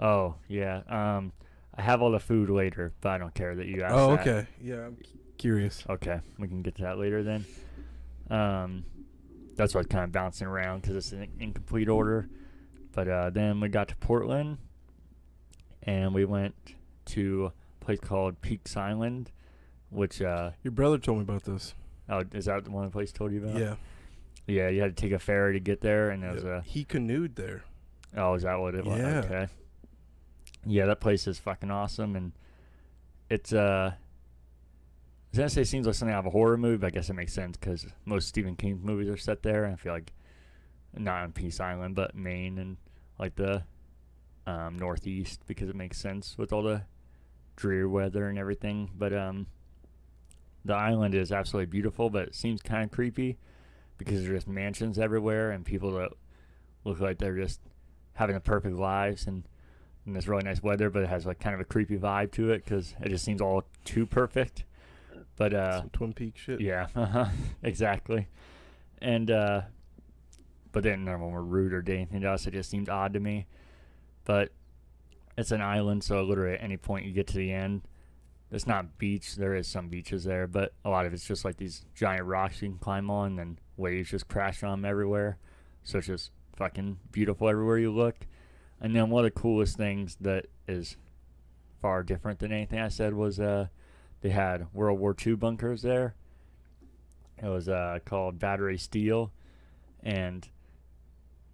Oh 0.00 0.36
yeah. 0.48 0.82
Um, 0.88 1.32
I 1.74 1.82
have 1.82 2.02
all 2.02 2.10
the 2.12 2.20
food 2.20 2.50
later, 2.50 2.92
but 3.00 3.10
I 3.10 3.18
don't 3.18 3.34
care 3.34 3.54
that 3.56 3.66
you 3.66 3.82
asked. 3.82 3.94
oh, 3.94 4.10
that. 4.16 4.20
okay. 4.20 4.46
Yeah, 4.62 4.86
I'm 4.86 4.96
curious. 5.38 5.84
Okay, 5.88 6.20
we 6.38 6.46
can 6.48 6.62
get 6.62 6.74
to 6.76 6.82
that 6.82 6.98
later 6.98 7.22
then. 7.22 7.44
Um, 8.30 8.84
that's 9.56 9.74
why 9.74 9.78
I 9.78 9.82
was 9.82 9.86
kind 9.88 10.04
of 10.04 10.12
bouncing 10.12 10.46
around 10.46 10.82
because 10.82 10.96
it's 10.96 11.12
in 11.12 11.28
incomplete 11.40 11.88
order. 11.88 12.28
But 12.92 13.08
uh, 13.08 13.30
then 13.30 13.58
we 13.60 13.68
got 13.68 13.88
to 13.88 13.96
Portland, 13.96 14.58
and 15.82 16.14
we 16.14 16.24
went 16.24 16.54
to 17.06 17.52
a 17.80 17.84
place 17.84 17.98
called 18.00 18.40
Peaks 18.40 18.76
Island, 18.76 19.30
which 19.90 20.22
uh, 20.22 20.50
Your 20.62 20.70
brother 20.72 20.98
told 20.98 21.18
me 21.18 21.22
about 21.24 21.42
this. 21.44 21.74
Oh, 22.08 22.22
is 22.32 22.46
that 22.46 22.64
the 22.64 22.70
one 22.70 22.90
place 22.90 23.12
told 23.12 23.32
you 23.32 23.44
about? 23.44 23.60
Yeah. 23.60 23.76
Yeah, 24.46 24.68
you 24.68 24.82
had 24.82 24.94
to 24.94 25.00
take 25.00 25.12
a 25.12 25.18
ferry 25.18 25.54
to 25.54 25.60
get 25.60 25.80
there, 25.80 26.10
and 26.10 26.22
it 26.22 26.34
was 26.34 26.44
yeah. 26.44 26.58
a 26.58 26.62
he 26.62 26.84
canoed 26.84 27.36
there. 27.36 27.64
Oh, 28.16 28.34
is 28.34 28.42
that 28.42 28.56
what 28.60 28.74
it 28.74 28.84
was? 28.84 28.98
Yeah. 28.98 29.22
Okay. 29.24 29.46
Yeah, 30.66 30.86
that 30.86 31.00
place 31.00 31.26
is 31.26 31.38
fucking 31.38 31.70
awesome, 31.70 32.14
and 32.14 32.32
it's 33.30 33.52
uh, 33.52 33.92
I 33.92 33.96
was 35.30 35.38
gonna 35.38 35.50
say 35.50 35.62
it 35.62 35.68
seems 35.68 35.86
like 35.86 35.94
something 35.94 36.14
out 36.14 36.20
of 36.20 36.26
a 36.26 36.30
horror 36.30 36.56
movie, 36.56 36.76
but 36.76 36.88
I 36.88 36.90
guess 36.90 37.08
it 37.08 37.14
makes 37.14 37.32
sense 37.32 37.56
because 37.56 37.86
most 38.04 38.28
Stephen 38.28 38.54
King 38.54 38.80
movies 38.82 39.08
are 39.08 39.16
set 39.16 39.42
there, 39.42 39.64
and 39.64 39.72
I 39.72 39.76
feel 39.76 39.92
like 39.92 40.12
not 40.96 41.22
on 41.22 41.32
Peaks 41.32 41.58
Island, 41.58 41.94
but 41.94 42.14
Maine 42.14 42.58
and 42.58 42.76
like 43.18 43.34
the 43.36 43.64
um, 44.46 44.78
Northeast 44.78 45.40
because 45.46 45.68
it 45.68 45.76
makes 45.76 45.98
sense 45.98 46.36
with 46.36 46.52
all 46.52 46.62
the 46.62 46.82
drear 47.56 47.88
weather 47.88 48.28
and 48.28 48.38
everything. 48.38 48.90
But 48.96 49.12
um, 49.12 49.46
the 50.64 50.74
island 50.74 51.14
is 51.14 51.30
absolutely 51.32 51.66
beautiful, 51.66 52.10
but 52.10 52.28
it 52.28 52.34
seems 52.34 52.62
kind 52.62 52.84
of 52.84 52.90
creepy 52.90 53.38
because 53.98 54.22
there's 54.22 54.38
just 54.38 54.48
mansions 54.48 54.98
everywhere 54.98 55.50
and 55.50 55.64
people 55.64 55.92
that 55.92 56.10
look 56.84 57.00
like 57.00 57.18
they're 57.18 57.36
just 57.36 57.60
having 58.14 58.34
the 58.34 58.40
perfect 58.40 58.76
lives 58.76 59.26
and, 59.26 59.44
and 60.06 60.14
this 60.16 60.26
really 60.28 60.42
nice 60.44 60.62
weather, 60.62 60.90
but 60.90 61.02
it 61.02 61.08
has 61.08 61.26
like 61.26 61.38
kind 61.40 61.54
of 61.54 61.60
a 61.60 61.64
creepy 61.64 61.96
vibe 61.98 62.32
to 62.32 62.50
it 62.50 62.64
because 62.64 62.94
it 63.02 63.08
just 63.08 63.24
seems 63.24 63.40
all 63.40 63.64
too 63.84 64.06
perfect. 64.06 64.64
But 65.36 65.52
uh, 65.52 65.80
Some 65.80 65.90
Twin 65.90 66.12
Peaks 66.12 66.40
shit. 66.40 66.60
yeah, 66.60 66.86
uh-huh, 66.96 67.26
exactly. 67.62 68.28
And 69.00 69.30
uh, 69.30 69.62
but 70.72 70.82
then 70.82 71.04
none 71.04 71.14
of 71.14 71.20
them 71.20 71.30
were 71.30 71.42
rude 71.42 71.72
or 71.72 71.82
did 71.82 71.96
anything 71.96 72.20
to 72.22 72.30
us. 72.30 72.46
It 72.46 72.52
just 72.52 72.70
seemed 72.70 72.88
odd 72.88 73.12
to 73.14 73.20
me. 73.20 73.46
But 74.24 74.50
it's 75.36 75.50
an 75.50 75.60
island, 75.60 76.04
so 76.04 76.22
literally 76.22 76.54
at 76.54 76.62
any 76.62 76.76
point 76.76 77.04
you 77.04 77.12
get 77.12 77.26
to 77.28 77.36
the 77.36 77.52
end, 77.52 77.82
it's 78.54 78.66
not 78.68 78.98
beach. 78.98 79.34
There 79.34 79.54
is 79.54 79.66
some 79.66 79.88
beaches 79.88 80.24
there, 80.24 80.46
but 80.46 80.72
a 80.84 80.90
lot 80.90 81.06
of 81.06 81.12
it's 81.12 81.26
just 81.26 81.44
like 81.44 81.56
these 81.56 81.84
giant 81.94 82.24
rocks 82.24 82.62
you 82.62 82.68
can 82.68 82.78
climb 82.78 83.10
on, 83.10 83.38
and 83.38 83.58
waves 83.76 84.10
just 84.10 84.28
crash 84.28 84.62
on 84.62 84.70
them 84.82 84.84
everywhere. 84.88 85.38
So 85.82 85.98
it's 85.98 86.06
just 86.06 86.30
fucking 86.56 86.98
beautiful 87.10 87.48
everywhere 87.48 87.78
you 87.78 87.92
look. 87.92 88.26
And 88.80 88.94
then 88.94 89.10
one 89.10 89.24
of 89.24 89.34
the 89.34 89.40
coolest 89.40 89.76
things 89.76 90.16
that 90.20 90.46
is 90.68 90.96
far 91.82 92.02
different 92.04 92.38
than 92.38 92.52
anything 92.52 92.78
I 92.78 92.88
said 92.88 93.12
was 93.14 93.40
uh, 93.40 93.66
they 94.20 94.30
had 94.30 94.72
World 94.72 95.00
War 95.00 95.16
II 95.26 95.34
bunkers 95.34 95.82
there. 95.82 96.14
It 97.42 97.48
was 97.48 97.68
uh, 97.68 97.98
called 98.04 98.38
Battery 98.38 98.78
Steele, 98.78 99.32
and 100.02 100.48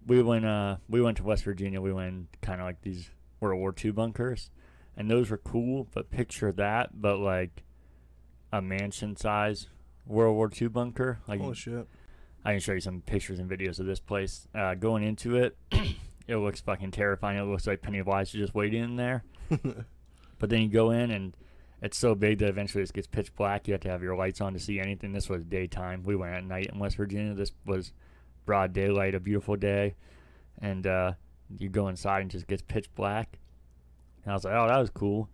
we 0.05 0.21
went 0.21 0.45
uh, 0.45 0.77
we 0.87 1.01
went 1.01 1.17
to 1.17 1.23
West 1.23 1.45
Virginia. 1.45 1.81
We 1.81 1.93
went 1.93 2.27
kind 2.41 2.61
of 2.61 2.67
like 2.67 2.81
these 2.81 3.09
World 3.39 3.59
War 3.59 3.73
II 3.83 3.91
bunkers, 3.91 4.51
and 5.01 5.11
those 5.11 5.29
were 5.29 5.37
cool. 5.37 5.87
But 5.93 6.09
picture 6.09 6.51
that, 6.53 7.01
but 7.01 7.17
like 7.17 7.63
a 8.53 8.61
mansion 8.61 9.15
size 9.15 9.67
World 10.05 10.35
War 10.35 10.49
II 10.59 10.69
bunker. 10.69 11.19
Like 11.27 11.41
Holy 11.41 11.55
shit. 11.55 11.87
I 12.43 12.51
can 12.51 12.59
show 12.59 12.73
you 12.73 12.79
some 12.79 13.01
pictures 13.01 13.39
and 13.39 13.49
videos 13.49 13.79
of 13.79 13.85
this 13.85 13.99
place. 13.99 14.47
Uh, 14.55 14.73
going 14.75 15.03
into 15.03 15.35
it, 15.35 15.57
it 16.27 16.37
looks 16.37 16.61
fucking 16.61 16.91
terrifying. 16.91 17.37
It 17.37 17.43
looks 17.43 17.67
like 17.67 17.81
Pennywise 17.81 18.29
is 18.29 18.39
just 18.39 18.55
waiting 18.55 18.83
in 18.83 18.95
there. 18.95 19.23
But 20.41 20.49
then 20.49 20.63
you 20.63 20.69
go 20.69 20.89
in 20.89 21.11
and 21.11 21.37
it's 21.83 21.99
so 21.99 22.15
big 22.15 22.39
that 22.39 22.49
eventually 22.49 22.83
it 22.83 22.91
gets 22.91 23.05
pitch 23.05 23.33
black. 23.35 23.67
You 23.67 23.73
have 23.73 23.81
to 23.81 23.89
have 23.89 24.01
your 24.01 24.15
lights 24.15 24.41
on 24.41 24.53
to 24.53 24.59
see 24.59 24.79
anything. 24.79 25.13
This 25.13 25.29
was 25.29 25.45
daytime. 25.45 26.01
We 26.03 26.15
went 26.15 26.33
at 26.33 26.43
night 26.43 26.71
in 26.73 26.79
West 26.79 26.97
Virginia. 26.97 27.35
This 27.35 27.51
was 27.63 27.93
broad 28.47 28.73
daylight, 28.73 29.13
a 29.13 29.19
beautiful 29.19 29.55
day. 29.55 29.93
And 30.59 30.87
uh, 30.87 31.13
you 31.59 31.69
go 31.69 31.89
inside 31.89 32.21
and 32.21 32.31
it 32.31 32.33
just 32.33 32.47
gets 32.47 32.63
pitch 32.63 32.89
black. 32.95 33.37
And 34.23 34.31
I 34.31 34.35
was 34.35 34.43
like, 34.43 34.53
oh, 34.53 34.67
that 34.67 34.77
was 34.77 34.89
cool. 34.89 35.29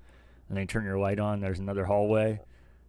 And 0.47 0.55
then 0.55 0.63
you 0.63 0.67
turn 0.67 0.85
your 0.85 0.99
light 0.99 1.19
on. 1.19 1.39
There's 1.39 1.59
another 1.59 1.85
hallway. 1.85 2.41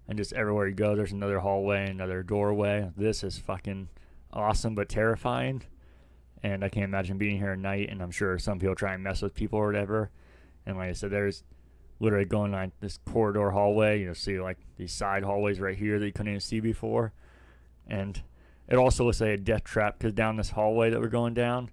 And 0.09 0.16
just 0.16 0.32
everywhere 0.32 0.68
you 0.68 0.74
go, 0.74 0.94
there's 0.96 1.12
another 1.12 1.40
hallway, 1.40 1.90
another 1.90 2.22
doorway. 2.22 2.90
This 2.96 3.22
is 3.22 3.38
fucking 3.38 3.88
awesome 4.32 4.74
but 4.74 4.88
terrifying. 4.88 5.62
And 6.42 6.64
I 6.64 6.68
can't 6.68 6.84
imagine 6.84 7.18
being 7.18 7.38
here 7.38 7.53
at 7.53 7.59
night. 7.59 7.90
And 7.90 8.03
I'm 8.03 8.11
sure 8.11 8.38
some 8.38 8.59
people 8.59 8.74
try 8.74 8.94
and 8.94 9.03
mess 9.03 9.22
with 9.22 9.34
people 9.34 9.59
or 9.59 9.66
whatever. 9.66 10.11
And 10.64 10.76
like 10.76 10.90
I 10.90 10.92
said, 10.92 11.11
there's 11.11 11.42
literally 12.01 12.24
going 12.24 12.53
like 12.53 12.70
this 12.80 12.99
corridor 13.11 13.51
hallway. 13.51 14.01
You'll 14.01 14.14
see 14.14 14.40
like 14.40 14.59
these 14.76 14.92
side 14.92 15.24
hallways 15.24 15.61
right 15.61 15.76
here 15.76 15.99
that 15.99 16.07
you 16.07 16.12
couldn't 16.12 16.32
even 16.32 16.40
see 16.40 16.61
before. 16.61 17.12
And 17.86 18.22
it 18.68 18.76
also 18.76 19.05
looks 19.05 19.20
like 19.20 19.30
a 19.30 19.36
death 19.36 19.64
trap 19.64 19.99
because 19.99 20.12
down 20.12 20.36
this 20.36 20.51
hallway 20.51 20.90
that 20.90 21.01
we're 21.01 21.09
going 21.09 21.34
down, 21.34 21.70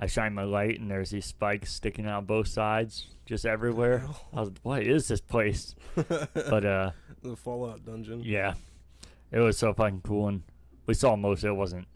I 0.00 0.06
shine 0.06 0.32
my 0.32 0.44
light 0.44 0.78
and 0.78 0.88
there's 0.90 1.10
these 1.10 1.26
spikes 1.26 1.72
sticking 1.72 2.06
out 2.06 2.26
both 2.26 2.46
sides, 2.46 3.06
just 3.26 3.44
everywhere. 3.44 4.06
I 4.32 4.40
was, 4.42 4.52
what 4.62 4.82
is 4.82 5.08
this 5.08 5.20
place? 5.20 5.74
But 5.96 6.64
uh, 6.64 6.90
the 7.22 7.34
Fallout 7.36 7.84
dungeon. 7.84 8.22
yeah, 8.24 8.54
it 9.32 9.40
was 9.40 9.58
so 9.58 9.74
fucking 9.74 10.02
cool, 10.04 10.28
and 10.28 10.42
we 10.86 10.94
saw 10.94 11.16
most 11.16 11.40
of 11.42 11.48
it. 11.48 11.52
it 11.52 11.56
wasn't 11.56 11.88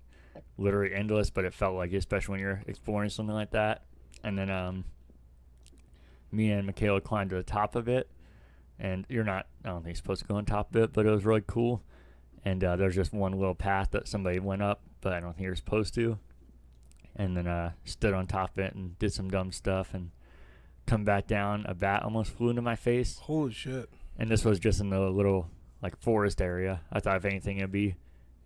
literally 0.59 0.93
endless, 0.95 1.31
but 1.31 1.45
it 1.45 1.55
felt 1.55 1.77
like 1.77 1.93
it, 1.93 1.97
especially 1.99 2.33
when 2.33 2.41
you're 2.41 2.63
exploring 2.67 3.09
something 3.09 3.35
like 3.35 3.53
that. 3.53 3.85
And 4.25 4.37
then 4.37 4.51
um, 4.51 4.85
me 6.33 6.51
and 6.51 6.67
Michaela 6.67 7.01
climbed 7.01 7.31
to 7.31 7.37
the 7.37 7.43
top 7.43 7.77
of 7.77 7.89
it, 7.89 8.11
and 8.79 9.07
you're 9.09 9.25
not, 9.25 9.47
I 9.65 9.69
don't 9.69 9.79
think 9.85 9.95
you're 9.95 9.95
supposed 9.97 10.23
to 10.23 10.27
go 10.27 10.35
on 10.35 10.45
top 10.45 10.75
of 10.75 10.83
it, 10.83 10.93
but 10.93 11.07
it 11.07 11.11
was 11.11 11.25
really 11.25 11.45
cool. 11.47 11.83
And 12.45 12.65
uh, 12.65 12.75
there's 12.75 12.97
just 12.97 13.13
one 13.13 13.33
little 13.33 13.55
path 13.55 13.93
that 13.93 14.09
somebody 14.09 14.41
went 14.41 14.63
up, 14.63 14.83
but 15.01 15.13
I 15.13 15.21
don't 15.21 15.35
think 15.35 15.45
you're 15.45 15.55
supposed 15.55 15.95
to. 15.95 16.19
And 17.17 17.37
then 17.37 17.47
uh, 17.47 17.73
stood 17.85 18.15
on 18.15 18.27
top 18.27 18.53
of 18.53 18.59
it 18.65 18.75
and 18.75 18.99
did 18.99 19.13
some 19.13 19.29
dumb 19.31 19.53
stuff 19.53 19.93
and 19.93 20.11
come 20.87 21.05
back 21.05 21.27
down, 21.27 21.65
a 21.69 21.75
bat 21.75 22.03
almost 22.03 22.33
flew 22.33 22.51
into 22.51 22.63
my 22.63 22.75
face. 22.77 23.19
Holy 23.19 23.53
shit. 23.53 23.89
And 24.19 24.31
this 24.31 24.45
was 24.45 24.59
just 24.59 24.81
in 24.81 24.91
the 24.91 25.01
little 25.11 25.49
like 25.83 25.97
forest 26.01 26.41
area. 26.41 26.81
I 26.93 27.01
thought 27.01 27.17
if 27.17 27.25
anything 27.25 27.59
it'd 27.59 27.71
be 27.73 27.97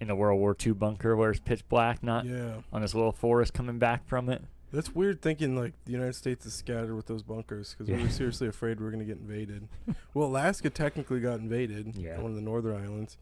in 0.00 0.08
the 0.08 0.16
World 0.16 0.38
War 0.40 0.54
II 0.64 0.72
bunker 0.72 1.16
where 1.16 1.30
it's 1.30 1.40
pitch 1.40 1.66
black, 1.68 2.02
not 2.02 2.24
Yeah. 2.26 2.56
on 2.72 2.82
this 2.82 2.94
little 2.94 3.12
forest 3.12 3.54
coming 3.54 3.78
back 3.78 4.06
from 4.06 4.28
it. 4.28 4.42
That's 4.72 4.94
weird 4.94 5.22
thinking 5.22 5.56
like 5.56 5.72
the 5.84 5.92
United 5.92 6.14
States 6.14 6.44
is 6.44 6.52
scattered 6.52 6.94
with 6.96 7.06
those 7.06 7.22
bunkers 7.22 7.74
because 7.78 7.90
we 7.94 8.02
were 8.02 8.08
seriously 8.10 8.48
afraid 8.48 8.78
we 8.80 8.84
were 8.84 8.90
going 8.90 9.06
to 9.06 9.06
get 9.06 9.18
invaded. 9.20 9.68
well, 10.14 10.26
Alaska 10.28 10.70
technically 10.70 11.20
got 11.20 11.38
invaded, 11.38 11.94
Yeah. 11.96 12.16
one 12.20 12.32
of 12.32 12.34
the 12.36 12.42
northern 12.42 12.76
islands. 12.82 13.16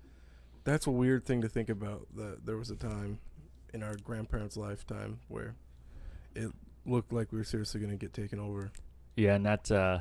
That's 0.65 0.87
a 0.87 0.91
weird 0.91 1.27
thing 1.27 1.43
to 1.43 1.49
think 1.49 1.69
about. 1.69 2.07
That 2.17 2.47
there 2.47 2.57
was 2.57 2.71
a 2.71 2.77
time 2.77 3.19
in 3.75 3.83
our 3.83 3.97
grandparents' 4.05 4.57
lifetime 4.57 5.19
where 5.29 5.55
it 6.35 6.51
looked 6.87 7.13
like 7.13 7.33
we 7.33 7.39
were 7.39 7.45
seriously 7.45 7.81
going 7.81 7.91
to 7.91 7.97
get 7.97 8.13
taken 8.13 8.39
over. 8.39 8.71
Yeah, 9.17 9.35
and 9.35 9.45
that's 9.45 9.71
uh 9.71 10.01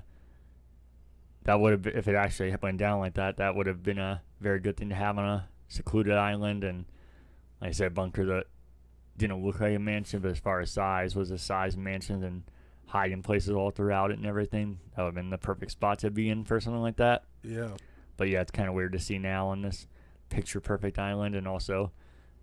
that 1.43 1.59
would 1.59 1.71
have 1.73 1.87
if 1.87 2.07
it 2.07 2.15
actually 2.15 2.55
went 2.61 2.77
down 2.77 2.99
like 2.99 3.15
that, 3.15 3.37
that 3.37 3.55
would 3.55 3.67
have 3.67 3.83
been 3.83 3.99
a 3.99 4.21
very 4.39 4.59
good 4.59 4.77
thing 4.77 4.89
to 4.89 4.95
have 4.95 5.17
on 5.17 5.25
a 5.25 5.49
secluded 5.67 6.13
island 6.13 6.63
and 6.63 6.85
like 7.59 7.69
I 7.69 7.71
said, 7.73 7.93
bunker 7.93 8.25
that 8.25 8.45
didn't 9.17 9.43
look 9.43 9.59
like 9.59 9.75
a 9.75 9.79
mansion, 9.79 10.19
but 10.21 10.31
as 10.31 10.39
far 10.39 10.59
as 10.59 10.71
size 10.71 11.15
was 11.15 11.31
a 11.31 11.37
size 11.37 11.77
mansion 11.77 12.23
and 12.23 12.43
hiding 12.87 13.23
places 13.23 13.51
all 13.51 13.71
throughout 13.71 14.11
it 14.11 14.17
and 14.17 14.25
everything. 14.25 14.79
That 14.95 15.03
would 15.03 15.09
have 15.09 15.15
been 15.15 15.29
the 15.29 15.37
perfect 15.37 15.71
spot 15.71 15.99
to 15.99 16.11
be 16.11 16.29
in 16.29 16.43
for 16.43 16.59
something 16.59 16.81
like 16.81 16.97
that. 16.97 17.23
Yeah. 17.43 17.71
But 18.17 18.29
yeah, 18.29 18.41
it's 18.41 18.51
kind 18.51 18.69
of 18.69 18.75
weird 18.75 18.93
to 18.93 18.99
see 18.99 19.17
now 19.17 19.47
on 19.47 19.61
this 19.61 19.87
picture 20.29 20.59
perfect 20.59 20.99
island, 20.99 21.35
and 21.35 21.47
also 21.47 21.91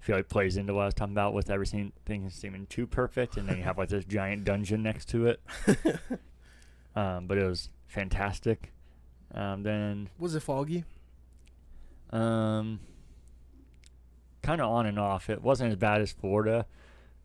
I 0.00 0.04
feel 0.04 0.16
like 0.16 0.28
plays 0.28 0.56
into 0.56 0.72
what 0.74 0.82
I 0.82 0.84
was 0.86 0.94
talking 0.94 1.12
about 1.14 1.34
with 1.34 1.50
everything 1.50 1.92
things 2.06 2.34
seeming 2.34 2.66
too 2.66 2.86
perfect, 2.86 3.36
and 3.36 3.46
then 3.48 3.58
you 3.58 3.64
have 3.64 3.76
like 3.78 3.90
this 3.90 4.04
giant 4.04 4.44
dungeon 4.44 4.82
next 4.82 5.08
to 5.10 5.26
it. 5.26 5.40
um, 6.96 7.26
but 7.26 7.36
it 7.36 7.46
was 7.46 7.68
fantastic. 7.86 8.72
Um, 9.34 9.62
then 9.62 10.08
Was 10.18 10.34
it 10.34 10.40
foggy? 10.42 10.84
um, 12.10 12.80
kind 14.42 14.60
of 14.60 14.68
on 14.70 14.86
and 14.86 14.98
off. 14.98 15.30
It 15.30 15.42
wasn't 15.42 15.70
as 15.70 15.76
bad 15.76 16.00
as 16.00 16.10
Florida, 16.12 16.66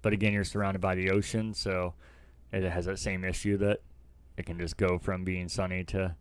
but 0.01 0.13
again, 0.13 0.33
you're 0.33 0.43
surrounded 0.43 0.81
by 0.81 0.95
the 0.95 1.09
ocean, 1.11 1.53
so 1.53 1.93
it 2.51 2.63
has 2.63 2.85
that 2.85 2.99
same 2.99 3.23
issue 3.23 3.57
that 3.57 3.79
it 4.37 4.45
can 4.45 4.59
just 4.59 4.77
go 4.77 4.99
from 4.99 5.23
being 5.23 5.47
sunny 5.47 5.83
to 5.85 6.15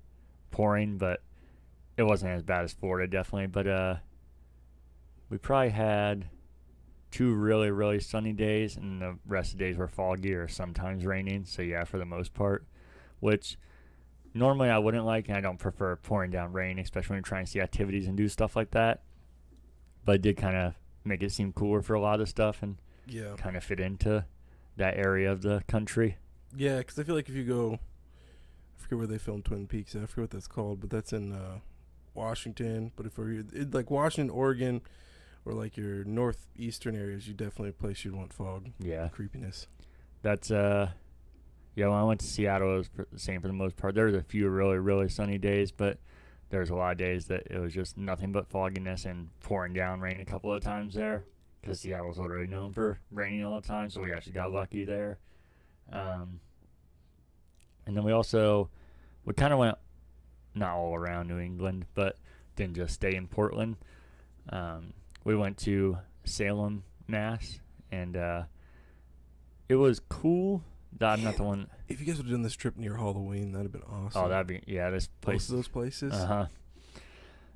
pouring. 0.51 0.97
But 0.99 1.21
it 1.97 2.05
wasn't 2.05 2.33
as 2.33 2.43
bad 2.43 2.65
as 2.65 2.73
Florida, 2.73 3.11
definitely. 3.11 3.49
But 3.49 3.67
uh, 3.67 3.97
we 5.29 5.37
probably 5.37 5.71
had 5.71 6.27
two 7.15 7.33
really 7.35 7.71
really 7.71 8.01
sunny 8.01 8.33
days, 8.33 8.77
and 8.77 9.01
the 9.01 9.17
rest 9.27 9.53
of 9.53 9.59
the 9.59 9.65
days 9.65 9.77
were 9.77 9.87
foggy 9.89 10.35
or 10.35 10.49
sometimes 10.49 11.07
raining. 11.07 11.45
So 11.45 11.63
yeah, 11.63 11.85
for 11.85 11.99
the 11.99 12.05
most 12.05 12.35
part, 12.35 12.67
which 13.21 13.57
normally 14.35 14.69
I 14.69 14.79
wouldn't 14.79 15.05
like, 15.05 15.29
and 15.29 15.37
I 15.37 15.41
don't 15.41 15.59
prefer 15.59 15.95
pouring 15.97 16.31
down 16.33 16.53
rain, 16.53 16.79
especially 16.79 17.11
when 17.15 17.19
you're 17.19 17.23
trying 17.23 17.45
to 17.45 17.51
see 17.51 17.61
activities 17.61 18.09
and 18.09 18.17
do 18.17 18.29
stuff 18.29 18.57
like 18.57 18.73
that. 18.73 19.03
But 20.05 20.17
it 20.17 20.23
did 20.23 20.37
kind 20.37 20.57
of 20.57 20.75
make 21.05 21.23
it 21.23 21.31
seem 21.33 21.53
cooler 21.53 21.83
for 21.83 21.95
a 21.95 22.01
lot 22.01 22.21
of 22.21 22.29
stuff 22.29 22.63
and 22.63 22.77
Yeah. 23.07 23.37
kind 23.37 23.57
of 23.57 23.63
fit 23.63 23.79
into 23.81 24.25
that 24.77 24.97
area 24.97 25.31
of 25.31 25.43
the 25.43 25.63
country. 25.69 26.17
Yeah, 26.57 26.79
because 26.79 26.99
I 26.99 27.05
feel 27.05 27.15
like 27.15 27.29
if 27.29 27.35
you 27.35 27.45
go, 27.45 27.75
I 27.75 28.81
forget 28.83 28.99
where 28.99 29.07
they 29.07 29.19
filmed 29.19 29.45
Twin 29.45 29.67
Peaks. 29.69 29.95
I 29.95 30.01
forget 30.07 30.19
what 30.25 30.31
that's 30.31 30.49
called, 30.49 30.81
but 30.81 30.91
that's 30.91 31.13
in 31.13 31.33
uh, 31.33 31.59
Washington. 32.15 32.91
But 32.97 33.07
if 33.07 33.17
we're 33.19 33.45
it, 33.53 33.73
like 33.73 33.91
Washington, 33.91 34.31
Oregon, 34.31 34.81
or 35.45 35.53
like 35.53 35.77
your 35.77 36.05
northeastern 36.05 36.97
areas, 36.97 37.29
you 37.29 37.35
definitely 37.35 37.71
a 37.71 37.73
place 37.73 38.05
you'd 38.05 38.15
want 38.15 38.33
fog, 38.33 38.71
Yeah, 38.79 39.09
creepiness. 39.09 39.67
that's 40.23 40.51
uh, 40.51 40.91
yeah. 41.75 41.89
When 41.89 41.99
I 41.99 42.05
went 42.05 42.21
to 42.21 42.27
Seattle, 42.27 42.75
it 42.75 42.77
was 42.79 42.91
the 43.13 43.19
same 43.19 43.41
for 43.41 43.47
the 43.49 43.53
most 43.53 43.77
part. 43.77 43.95
There 43.95 44.07
was 44.07 44.15
a 44.15 44.23
few 44.23 44.49
really 44.49 44.79
really 44.79 45.09
sunny 45.09 45.39
days, 45.39 45.71
but 45.73 45.99
there 46.51 46.61
was 46.61 46.71
a 46.71 46.75
lot 46.75 46.93
of 46.93 46.99
days 46.99 47.27
that 47.27 47.47
it 47.51 47.59
was 47.59 47.73
just 47.75 47.97
nothing 47.99 48.31
but 48.33 48.47
fogginess 48.49 49.05
and 49.05 49.29
pouring 49.41 49.73
down 49.73 50.01
rain 50.01 50.21
a 50.21 50.25
couple 50.25 50.53
of 50.53 50.63
times 50.63 50.95
there. 50.95 51.25
Because 51.61 51.81
Seattle's 51.81 52.19
already 52.19 52.47
known 52.47 52.73
for 52.73 52.99
raining 53.11 53.45
all 53.45 53.59
the 53.61 53.67
time, 53.67 53.89
so 53.91 54.03
we 54.03 54.13
actually 54.13 54.33
got 54.35 54.53
lucky 54.53 54.85
there. 54.85 55.19
Um, 55.91 56.41
and 57.87 57.97
then 57.97 58.05
we 58.05 58.13
also 58.13 58.69
we 59.25 59.33
kind 59.35 59.53
of 59.53 59.59
went 59.59 59.77
not 60.55 60.75
all 60.75 60.95
around 60.95 61.27
New 61.29 61.39
England, 61.39 61.87
but 61.95 62.17
didn't 62.57 62.77
just 62.77 62.95
stay 62.95 63.15
in 63.15 63.27
Portland. 63.27 63.77
Um, 64.51 64.93
we 65.25 65.35
went 65.35 65.59
to 65.59 65.99
Salem, 66.25 66.85
Mass, 67.09 67.59
and 67.91 68.17
uh, 68.17 68.43
it 69.69 69.77
was 69.77 70.01
cool. 70.01 70.63
I'm 71.01 71.25
not 71.25 71.37
the 71.37 71.43
one. 71.43 71.69
If 71.89 72.01
you 72.01 72.07
guys 72.07 72.19
would 72.19 72.27
have 72.27 72.33
done 72.33 72.43
this 72.43 72.55
trip 72.55 72.77
near 72.77 72.97
Halloween, 72.97 73.53
that'd 73.53 73.65
have 73.65 73.73
been 73.73 73.91
awesome. 73.91 74.23
Oh, 74.25 74.29
that'd 74.29 74.47
be 74.47 74.63
yeah. 74.67 74.91
This 74.91 75.09
Both 75.09 75.21
place. 75.23 75.49
of 75.49 75.57
those 75.57 75.69
places. 75.69 76.13
Uh 76.13 76.27
huh. 76.27 76.47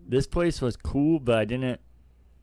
This 0.07 0.27
place 0.27 0.61
was 0.61 0.77
cool, 0.77 1.21
but 1.21 1.39
I 1.39 1.45
didn't. 1.45 1.81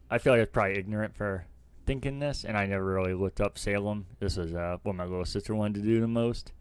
I 0.10 0.20
feel 0.20 0.34
like 0.34 0.38
I 0.38 0.44
was 0.44 0.50
probably 0.52 0.78
ignorant 0.78 1.16
for 1.16 1.48
thinking 1.86 2.20
this, 2.20 2.46
and 2.46 2.58
I 2.58 2.66
never 2.66 2.86
really 2.86 3.14
looked 3.14 3.42
up 3.42 3.58
Salem. 3.58 4.06
This 4.20 4.38
is 4.38 4.54
uh, 4.54 4.78
what 4.84 4.96
my 4.96 5.04
little 5.04 5.26
sister 5.26 5.54
wanted 5.56 5.82
to 5.82 5.82
do 5.82 6.00
the 6.00 6.08
most. 6.08 6.54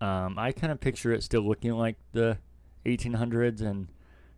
Um, 0.00 0.38
I 0.38 0.52
kind 0.52 0.72
of 0.72 0.80
picture 0.80 1.12
it 1.12 1.22
still 1.22 1.40
looking 1.40 1.72
like 1.72 1.96
the 2.12 2.38
1800s 2.84 3.62
and 3.62 3.88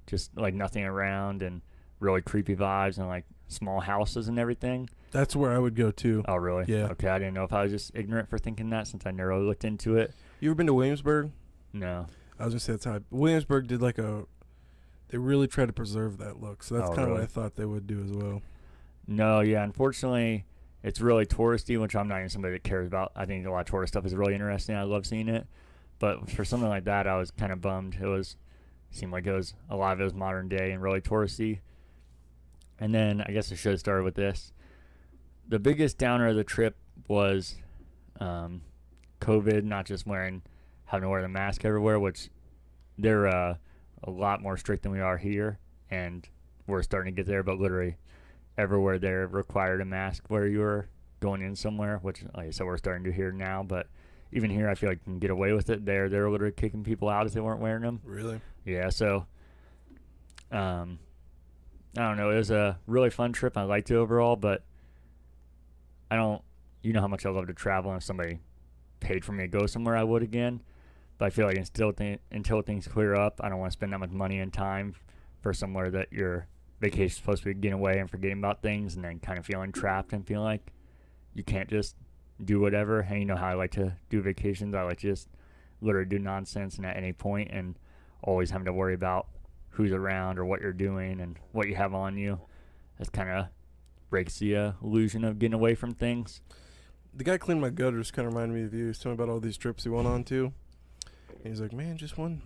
just 0.07 0.37
like 0.37 0.55
nothing 0.55 0.85
around 0.85 1.43
and 1.43 1.63
really 2.01 2.23
creepy 2.23 2.55
vibes 2.57 2.99
and 2.99 3.09
like 3.09 3.25
small 3.49 3.81
houses 3.81 4.29
and 4.29 4.39
everything. 4.39 4.89
That's 5.11 5.35
where 5.35 5.53
I 5.53 5.59
would 5.59 5.75
go 5.75 5.91
too. 5.91 6.23
Oh, 6.29 6.37
really? 6.37 6.65
Yeah. 6.69 6.89
Okay, 6.89 7.09
I 7.09 7.19
didn't 7.19 7.35
know 7.35 7.45
if 7.45 7.53
I 7.53 7.63
was 7.63 7.73
just 7.73 7.93
ignorant 7.95 8.29
for 8.29 8.39
thinking 8.39 8.71
that 8.71 8.87
since 8.87 9.07
I 9.07 9.11
never 9.11 9.31
really 9.31 9.47
looked 9.47 9.65
into 9.65 9.97
it. 9.97 10.13
You 10.41 10.51
ever 10.51 10.55
been 10.57 10.67
to 10.67 10.75
Williamsburg? 10.75 11.31
No. 11.73 12.07
I 12.39 12.45
was 12.45 12.53
gonna 12.55 12.61
say 12.61 12.73
that's 12.75 12.85
how 12.85 12.95
I, 12.97 13.01
Williamsburg 13.11 13.67
did 13.67 13.83
like 13.83 13.99
a. 13.99 14.25
They 15.09 15.19
really 15.19 15.49
tried 15.49 15.67
to 15.67 15.73
preserve 15.73 16.19
that 16.19 16.41
look, 16.41 16.63
so 16.63 16.75
that's 16.77 16.91
Oh, 16.91 16.95
kind 16.95 17.09
of 17.09 17.15
what? 17.15 17.23
I 17.23 17.27
thought 17.27 17.57
they 17.57 17.65
would 17.65 17.87
do 17.87 18.03
as 18.05 18.13
well. 18.13 18.43
No, 19.07 19.41
yeah, 19.41 19.65
unfortunately, 19.65 20.45
it's 20.83 21.01
really 21.01 21.25
touristy, 21.25 21.81
which 21.81 21.97
I'm 21.97 22.07
not 22.09 22.19
even 22.19 22.29
somebody 22.29 22.53
that 22.55 22.63
cares 22.65 22.87
about. 22.87 23.13
I 23.17 23.25
think 23.25 23.47
a 23.47 23.51
lot 23.51 23.61
of 23.61 23.67
tourist 23.67 23.95
stuff 23.95 24.05
is 24.05 24.15
really 24.15 24.35
interesting. 24.35 24.77
I 24.77 24.83
love 24.83 25.07
seeing 25.07 25.29
it, 25.29 25.47
but 25.99 26.31
for 26.31 26.45
something 26.45 26.69
like 26.69 26.85
that, 26.85 27.07
I 27.07 27.17
was 27.17 27.31
kind 27.31 27.51
of 27.51 27.63
bummed. 27.63 27.97
It 28.01 28.07
was 28.07 28.37
seemed 28.91 29.13
like 29.13 29.27
it 29.27 29.33
was 29.33 29.55
a 29.71 29.77
lot 29.77 29.95
of 29.95 30.01
it 30.01 30.05
was 30.05 30.15
modern 30.15 30.49
day 30.49 30.73
and 30.73 30.83
really 30.83 31.01
touristy. 31.01 31.61
And 32.81 32.95
then 32.95 33.23
I 33.27 33.33
guess 33.33 33.51
I 33.51 33.57
should 33.57 33.73
have 33.73 33.81
started 33.81 34.05
with 34.05 34.15
this. 34.15 34.53
The 35.49 35.59
biggest 35.59 35.99
downer 35.99 36.29
of 36.29 36.37
the 36.37 36.45
trip 36.45 36.77
was 37.09 37.57
um, 38.21 38.63
COVID, 39.21 39.65
not 39.65 39.87
just 39.87 40.07
wearing 40.07 40.43
having 40.85 41.07
to 41.07 41.11
wear 41.11 41.23
the 41.23 41.29
mask 41.29 41.65
everywhere, 41.65 41.99
which 41.99 42.31
they're 42.97 43.27
uh, 43.27 43.57
a 44.05 44.11
lot 44.11 44.43
more 44.43 44.57
strict 44.57 44.83
than 44.83 44.93
we 44.93 45.01
are 45.01 45.17
here, 45.17 45.59
and 45.91 46.29
we're 46.67 46.83
starting 46.83 47.15
to 47.15 47.17
get 47.23 47.27
there. 47.27 47.43
But 47.43 47.59
literally, 47.59 47.97
everywhere 48.57 48.99
there 48.99 49.27
required 49.27 49.81
a 49.81 49.85
mask 49.85 50.25
where 50.29 50.47
you 50.47 50.61
were 50.61 50.89
going 51.21 51.43
in 51.43 51.57
somewhere, 51.57 51.99
which, 52.03 52.23
like 52.35 52.49
I 52.49 52.51
said, 52.51 52.67
we're 52.67 52.77
starting 52.77 53.05
to 53.05 53.13
hear 53.13 53.33
now. 53.33 53.63
But 53.63 53.89
even 54.33 54.51
here, 54.51 54.69
I 54.69 54.75
feel 54.75 54.91
like 54.91 54.99
you 54.99 55.13
can 55.13 55.19
get 55.19 55.31
away 55.31 55.53
with 55.53 55.71
it. 55.71 55.85
There, 55.85 56.09
they're 56.09 56.31
literally 56.31 56.53
kicking 56.53 56.85
people 56.85 57.09
out 57.09 57.27
if 57.27 57.33
they 57.33 57.41
weren't 57.41 57.61
wearing 57.61 57.83
them. 57.83 58.01
Really? 58.05 58.41
Yeah, 58.65 58.91
so 58.91 59.27
um 60.51 60.99
I 61.97 62.03
don't 62.03 62.17
know, 62.17 62.31
it 62.31 62.37
was 62.37 62.51
a 62.51 62.79
really 62.87 63.11
fun 63.11 63.33
trip. 63.33 63.57
I 63.57 63.63
liked 63.63 63.91
it 63.91 63.97
overall, 63.97 64.37
but 64.37 64.65
I 66.11 66.17
don't 66.17 66.43
you 66.83 66.93
know 66.93 67.01
how 67.01 67.09
much 67.09 67.27
I 67.27 67.31
love 67.31 67.47
to 67.49 67.55
travel 67.55 67.91
and 67.91 68.01
if 68.01 68.05
somebody 68.05 68.39
paid 69.01 69.25
for 69.25 69.33
me 69.33 69.45
to 69.45 69.49
go 69.49 69.67
somewhere 69.67 69.97
I 69.97 70.05
would 70.05 70.23
again. 70.23 70.63
But 71.19 71.27
I 71.27 71.31
feel 71.31 71.47
like 71.47 71.57
until 71.57 71.93
th- 71.93 72.21
until 72.31 72.63
things 72.63 72.87
clear 72.87 73.15
up, 73.15 73.41
I 73.43 73.49
don't 73.49 73.59
want 73.59 73.73
to 73.73 73.77
spend 73.77 73.93
that 73.93 73.99
much 73.99 74.11
money 74.11 74.39
and 74.39 74.53
time 74.53 74.95
for 75.41 75.53
somewhere 75.53 75.91
that 75.91 76.13
your 76.13 76.47
vacation 76.81 77.07
is 77.07 77.17
supposed 77.17 77.43
to 77.43 77.49
be 77.49 77.55
getting 77.55 77.73
away 77.73 77.99
and 77.99 78.09
forgetting 78.09 78.39
about 78.39 78.63
things 78.63 78.95
and 78.95 79.05
then 79.05 79.19
kind 79.19 79.39
of 79.39 79.45
feeling 79.45 79.73
trapped 79.73 80.13
and 80.13 80.27
feeling 80.27 80.45
like 80.45 80.73
you 81.35 81.43
can't 81.43 81.69
just 81.69 81.97
do 82.45 82.61
whatever. 82.61 83.01
And 83.01 83.19
you 83.19 83.25
know 83.25 83.37
how 83.37 83.49
I 83.49 83.55
like 83.55 83.73
to 83.73 83.95
do 84.11 84.23
vacations. 84.23 84.75
I 84.75 84.83
like 84.83 85.01
to 85.01 85.09
just 85.09 85.29
literally 85.81 86.09
do 86.09 86.19
nonsense 86.19 86.77
and 86.77 86.87
at 86.87 86.97
any 86.97 87.13
point 87.13 87.51
and 87.53 87.77
always 88.23 88.51
having 88.51 88.67
to 88.67 88.73
worry 88.73 88.95
about 88.95 89.27
who's 89.79 89.93
around 89.93 90.41
or 90.41 90.45
what 90.45 90.61
you're 90.61 90.73
doing 90.73 91.21
and 91.21 91.39
what 91.53 91.69
you 91.69 91.77
have 91.77 91.95
on 91.95 92.19
you. 92.19 92.41
That 92.99 93.13
kind 93.13 93.31
of 93.31 93.47
breaks 94.11 94.41
the 94.41 94.57
uh, 94.57 94.73
illusion 94.83 95.23
of 95.25 95.39
getting 95.39 95.55
away 95.55 95.77
from 95.77 95.95
things. 95.95 96.41
The 97.15 97.23
guy 97.23 97.39
cleaned 97.39 97.61
my 97.61 97.71
gutters 97.71 98.11
kind 98.11 98.27
of 98.27 98.35
reminded 98.35 98.57
me 98.57 98.65
of 98.65 98.75
you. 98.75 98.83
He 98.83 98.89
was 98.89 98.99
telling 98.99 99.17
me 99.17 99.23
about 99.23 99.33
all 99.33 99.39
these 99.39 99.57
trips 99.57 99.85
he 99.85 99.89
went 99.89 100.09
on 100.09 100.25
to. 100.25 100.53
And 101.29 101.47
he's 101.47 101.61
like, 101.61 101.73
man, 101.73 101.97
just 101.97 102.19
one 102.19 102.43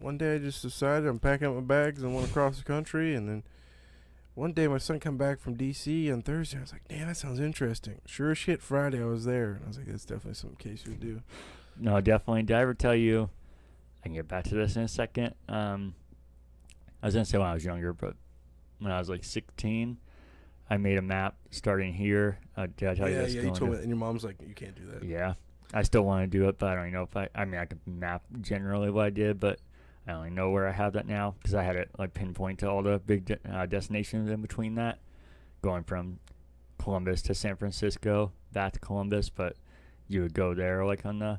one 0.00 0.18
day 0.18 0.34
I 0.34 0.38
just 0.38 0.62
decided 0.62 1.08
I'm 1.08 1.20
packing 1.20 1.46
up 1.46 1.54
my 1.54 1.60
bags 1.60 2.02
and 2.02 2.12
went 2.12 2.28
across 2.28 2.58
the 2.58 2.64
country. 2.64 3.14
And 3.14 3.28
then 3.28 3.44
one 4.34 4.52
day 4.52 4.66
my 4.66 4.78
son 4.78 4.98
come 4.98 5.16
back 5.16 5.38
from 5.38 5.54
D.C. 5.54 6.10
on 6.10 6.22
Thursday. 6.22 6.58
I 6.58 6.62
was 6.62 6.72
like, 6.72 6.88
damn, 6.88 7.06
that 7.06 7.16
sounds 7.16 7.38
interesting. 7.38 8.00
Sure 8.04 8.32
as 8.32 8.38
shit, 8.38 8.60
Friday 8.60 9.00
I 9.00 9.06
was 9.06 9.26
there. 9.26 9.52
And 9.52 9.64
I 9.64 9.68
was 9.68 9.78
like, 9.78 9.86
that's 9.86 10.04
definitely 10.04 10.34
some 10.34 10.56
case 10.56 10.82
you 10.84 10.90
would 10.90 11.00
do. 11.00 11.22
No, 11.78 12.00
definitely. 12.00 12.42
Did 12.42 12.56
I 12.56 12.62
ever 12.62 12.74
tell 12.74 12.96
you? 12.96 13.30
I 14.00 14.08
can 14.08 14.14
get 14.14 14.26
back 14.26 14.44
to 14.44 14.54
this 14.54 14.76
in 14.76 14.82
a 14.82 14.88
second. 14.88 15.34
Um, 15.48 15.94
I 17.04 17.06
was 17.06 17.14
gonna 17.14 17.26
say 17.26 17.36
when 17.36 17.46
I 17.46 17.52
was 17.52 17.66
younger, 17.66 17.92
but 17.92 18.16
when 18.78 18.90
I 18.90 18.98
was 18.98 19.10
like 19.10 19.24
16, 19.24 19.98
I 20.70 20.76
made 20.78 20.96
a 20.96 21.02
map 21.02 21.36
starting 21.50 21.92
here. 21.92 22.38
Uh, 22.56 22.66
did 22.74 22.88
I 22.88 22.94
tell 22.94 23.10
you 23.10 23.16
yeah, 23.16 23.22
this? 23.22 23.34
yeah, 23.34 23.42
you 23.42 23.48
told 23.48 23.58
to- 23.58 23.66
me. 23.66 23.76
And 23.76 23.88
your 23.88 23.98
mom's 23.98 24.24
like, 24.24 24.36
you 24.40 24.54
can't 24.54 24.74
do 24.74 24.86
that. 24.86 25.04
Yeah. 25.04 25.34
I 25.74 25.82
still 25.82 26.00
want 26.00 26.22
to 26.22 26.26
do 26.38 26.48
it, 26.48 26.58
but 26.58 26.70
I 26.70 26.74
don't 26.76 26.84
even 26.84 26.94
know 26.94 27.02
if 27.02 27.14
I. 27.14 27.28
I 27.34 27.44
mean, 27.44 27.60
I 27.60 27.66
could 27.66 27.86
map 27.86 28.22
generally 28.40 28.90
what 28.90 29.04
I 29.04 29.10
did, 29.10 29.38
but 29.38 29.60
I 30.06 30.12
only 30.12 30.30
know 30.30 30.48
where 30.48 30.66
I 30.66 30.72
have 30.72 30.94
that 30.94 31.06
now 31.06 31.34
because 31.38 31.54
I 31.54 31.62
had 31.62 31.76
it 31.76 31.90
like 31.98 32.14
pinpoint 32.14 32.60
to 32.60 32.70
all 32.70 32.82
the 32.82 32.98
big 33.00 33.26
de- 33.26 33.52
uh, 33.52 33.66
destinations 33.66 34.30
in 34.30 34.40
between 34.40 34.76
that, 34.76 34.98
going 35.60 35.84
from 35.84 36.20
Columbus 36.78 37.20
to 37.22 37.34
San 37.34 37.56
Francisco, 37.56 38.32
back 38.54 38.72
to 38.72 38.78
Columbus, 38.78 39.28
but 39.28 39.56
you 40.08 40.22
would 40.22 40.32
go 40.32 40.54
there 40.54 40.86
like 40.86 41.04
on 41.04 41.18
the 41.18 41.38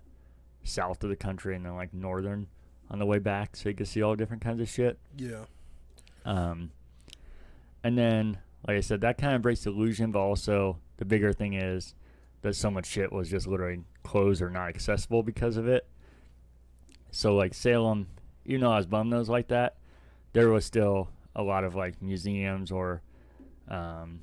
south 0.63 1.03
of 1.03 1.09
the 1.09 1.15
country 1.15 1.55
and 1.55 1.65
then 1.65 1.75
like 1.75 1.91
northern 1.91 2.45
on 2.91 2.99
the 2.99 3.05
way 3.07 3.17
back, 3.17 3.55
so 3.55 3.69
you 3.69 3.75
could 3.75 3.87
see 3.87 4.03
all 4.03 4.15
different 4.15 4.43
kinds 4.43 4.61
of 4.61 4.69
shit. 4.69 4.99
Yeah. 5.17 5.45
Um, 6.25 6.71
and 7.83 7.97
then, 7.97 8.39
like 8.67 8.77
I 8.77 8.81
said, 8.81 9.01
that 9.01 9.17
kind 9.17 9.35
of 9.35 9.41
breaks 9.41 9.63
the 9.63 9.69
illusion, 9.69 10.11
but 10.11 10.19
also 10.19 10.79
the 10.97 11.05
bigger 11.05 11.31
thing 11.31 11.53
is 11.53 11.93
that 12.41 12.55
so 12.55 12.69
much 12.71 12.87
shit 12.87 13.11
was 13.11 13.29
just 13.29 13.47
literally 13.47 13.83
closed 14.03 14.41
or 14.41 14.49
not 14.49 14.69
accessible 14.69 15.23
because 15.23 15.55
of 15.57 15.67
it. 15.67 15.87
So, 17.11 17.35
like 17.35 17.53
Salem, 17.53 18.07
even 18.45 18.61
though 18.61 18.71
I 18.71 18.77
was 18.77 18.87
bummed 18.87 19.13
was 19.13 19.29
like 19.29 19.47
that, 19.49 19.77
there 20.33 20.49
was 20.49 20.65
still 20.65 21.09
a 21.35 21.43
lot 21.43 21.63
of 21.63 21.75
like 21.75 22.01
museums 22.01 22.71
or 22.71 23.01
um, 23.67 24.21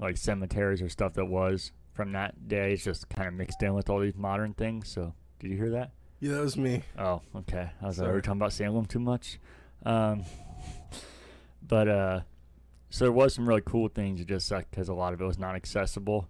like 0.00 0.16
cemeteries 0.16 0.82
or 0.82 0.88
stuff 0.88 1.14
that 1.14 1.26
was 1.26 1.72
from 1.92 2.12
that 2.12 2.48
day. 2.48 2.72
It's 2.72 2.84
just 2.84 3.08
kind 3.08 3.28
of 3.28 3.34
mixed 3.34 3.62
in 3.62 3.74
with 3.74 3.88
all 3.88 4.00
these 4.00 4.16
modern 4.16 4.54
things. 4.54 4.88
So, 4.88 5.14
did 5.38 5.50
you 5.50 5.56
hear 5.56 5.70
that? 5.70 5.92
Yeah, 6.20 6.32
that 6.32 6.42
was 6.42 6.56
me. 6.56 6.82
Oh, 6.98 7.20
okay. 7.36 7.70
I 7.82 7.86
was 7.86 7.98
like, 7.98 8.08
are 8.08 8.14
we 8.14 8.20
talking 8.22 8.40
about 8.40 8.52
Salem 8.52 8.86
too 8.86 9.00
much? 9.00 9.38
Um, 9.84 10.24
but 11.66 11.88
uh, 11.88 12.20
so 12.90 13.04
there 13.06 13.12
was 13.12 13.34
some 13.34 13.48
really 13.48 13.62
cool 13.64 13.88
things. 13.88 14.20
It 14.20 14.28
just 14.28 14.46
sucked 14.46 14.70
because 14.70 14.88
a 14.88 14.94
lot 14.94 15.12
of 15.14 15.20
it 15.20 15.24
was 15.24 15.38
not 15.38 15.54
accessible. 15.56 16.28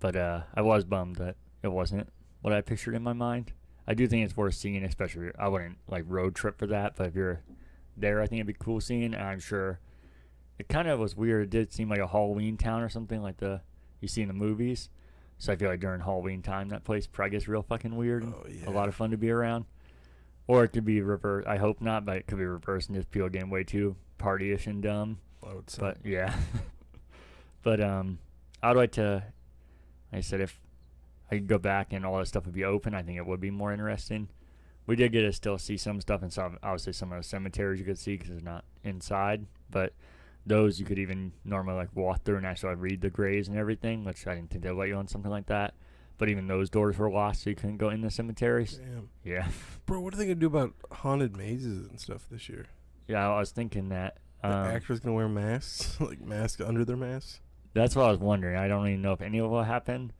But 0.00 0.16
uh, 0.16 0.42
I 0.54 0.62
was 0.62 0.84
bummed 0.84 1.16
that 1.16 1.36
it 1.62 1.68
wasn't 1.72 2.08
what 2.42 2.52
I 2.52 2.60
pictured 2.60 2.94
in 2.94 3.02
my 3.02 3.12
mind. 3.14 3.52
I 3.86 3.94
do 3.94 4.06
think 4.06 4.24
it's 4.24 4.36
worth 4.36 4.54
seeing, 4.54 4.82
especially 4.84 5.28
if 5.28 5.34
I 5.38 5.48
wouldn't 5.48 5.78
like 5.88 6.04
road 6.06 6.34
trip 6.34 6.58
for 6.58 6.66
that. 6.68 6.96
But 6.96 7.08
if 7.08 7.14
you're 7.14 7.42
there, 7.96 8.20
I 8.20 8.26
think 8.26 8.40
it'd 8.40 8.46
be 8.46 8.56
cool 8.58 8.80
seeing. 8.80 9.14
And 9.14 9.22
I'm 9.22 9.40
sure 9.40 9.80
it 10.58 10.68
kind 10.68 10.88
of 10.88 10.98
was 10.98 11.16
weird. 11.16 11.44
It 11.44 11.50
did 11.50 11.72
seem 11.72 11.88
like 11.88 12.00
a 12.00 12.06
Halloween 12.06 12.56
town 12.56 12.82
or 12.82 12.88
something 12.88 13.22
like 13.22 13.38
the 13.38 13.60
you 14.00 14.08
see 14.08 14.22
in 14.22 14.28
the 14.28 14.34
movies. 14.34 14.90
So 15.38 15.52
I 15.52 15.56
feel 15.56 15.68
like 15.68 15.80
during 15.80 16.00
Halloween 16.00 16.42
time, 16.42 16.68
that 16.68 16.84
place 16.84 17.06
probably 17.06 17.30
gets 17.32 17.48
real 17.48 17.62
fucking 17.62 17.96
weird. 17.96 18.22
and 18.22 18.34
Oh, 18.34 18.70
A 18.70 18.72
lot 18.72 18.88
of 18.88 18.94
fun 18.94 19.10
to 19.10 19.16
be 19.16 19.30
around. 19.30 19.64
Or 20.46 20.64
it 20.64 20.68
could 20.68 20.84
be 20.84 21.00
reversed. 21.00 21.48
I 21.48 21.56
hope 21.56 21.80
not, 21.80 22.04
but 22.04 22.18
it 22.18 22.26
could 22.26 22.38
be 22.38 22.44
reversed 22.44 22.88
and 22.88 22.96
just 22.96 23.10
people 23.10 23.28
getting 23.30 23.50
way 23.50 23.64
too 23.64 23.96
partyish 24.18 24.66
and 24.66 24.82
dumb. 24.82 25.18
I 25.46 25.54
would 25.54 25.70
say. 25.70 25.80
But 25.80 25.98
yeah. 26.04 26.34
but 27.62 27.80
um, 27.80 28.18
I'd 28.62 28.76
like 28.76 28.92
to. 28.92 29.24
Like 30.12 30.18
I 30.18 30.20
said 30.20 30.40
if 30.40 30.60
I 31.30 31.36
could 31.36 31.48
go 31.48 31.58
back 31.58 31.92
and 31.92 32.06
all 32.06 32.18
that 32.18 32.26
stuff 32.26 32.44
would 32.44 32.54
be 32.54 32.64
open, 32.64 32.94
I 32.94 33.02
think 33.02 33.18
it 33.18 33.26
would 33.26 33.40
be 33.40 33.50
more 33.50 33.72
interesting. 33.72 34.28
We 34.86 34.96
did 34.96 35.12
get 35.12 35.22
to 35.22 35.32
still 35.32 35.58
see 35.58 35.76
some 35.76 36.00
stuff 36.00 36.22
and 36.22 36.32
some 36.32 36.58
obviously 36.62 36.92
some 36.92 37.10
of 37.12 37.22
the 37.22 37.28
cemeteries 37.28 37.80
you 37.80 37.86
could 37.86 37.98
see 37.98 38.16
because 38.16 38.30
it's 38.30 38.44
not 38.44 38.64
inside, 38.84 39.46
but 39.70 39.94
those 40.46 40.78
you 40.78 40.84
could 40.84 40.98
even 40.98 41.32
normally 41.44 41.76
like 41.76 41.88
walk 41.94 42.22
through 42.22 42.36
and 42.36 42.46
actually 42.46 42.70
like, 42.70 42.82
read 42.82 43.00
the 43.00 43.10
graves 43.10 43.48
and 43.48 43.56
everything, 43.56 44.04
which 44.04 44.26
I 44.26 44.34
didn't 44.34 44.50
think 44.50 44.62
they'd 44.62 44.72
let 44.72 44.88
you 44.88 44.96
on 44.96 45.08
something 45.08 45.30
like 45.30 45.46
that. 45.46 45.74
But 46.16 46.28
even 46.28 46.46
those 46.46 46.70
doors 46.70 46.96
were 46.96 47.10
locked, 47.10 47.38
so 47.38 47.50
you 47.50 47.56
couldn't 47.56 47.78
go 47.78 47.88
in 47.88 48.02
the 48.02 48.10
cemeteries. 48.10 48.74
Damn. 48.74 49.08
Yeah, 49.24 49.48
Bro, 49.86 50.00
what 50.00 50.14
are 50.14 50.16
they 50.16 50.26
gonna 50.26 50.36
do 50.36 50.46
about 50.46 50.74
haunted 50.92 51.36
mazes 51.36 51.88
and 51.88 51.98
stuff 51.98 52.26
this 52.30 52.48
year? 52.48 52.66
Yeah, 53.08 53.28
I 53.28 53.38
was 53.38 53.50
thinking 53.50 53.88
that. 53.90 54.18
The 54.42 54.48
Um, 54.48 54.66
actors 54.66 55.00
gonna 55.00 55.14
wear 55.14 55.28
masks, 55.28 55.98
like 56.00 56.20
masks 56.20 56.60
under 56.60 56.84
their 56.84 56.96
masks. 56.96 57.40
That's 57.72 57.96
what 57.96 58.06
I 58.06 58.10
was 58.10 58.20
wondering. 58.20 58.56
I 58.56 58.68
don't 58.68 58.86
even 58.88 59.02
know 59.02 59.12
if 59.12 59.20
any 59.22 59.38
of 59.38 59.46
it 59.46 59.48
will 59.48 59.62
happen, 59.64 60.12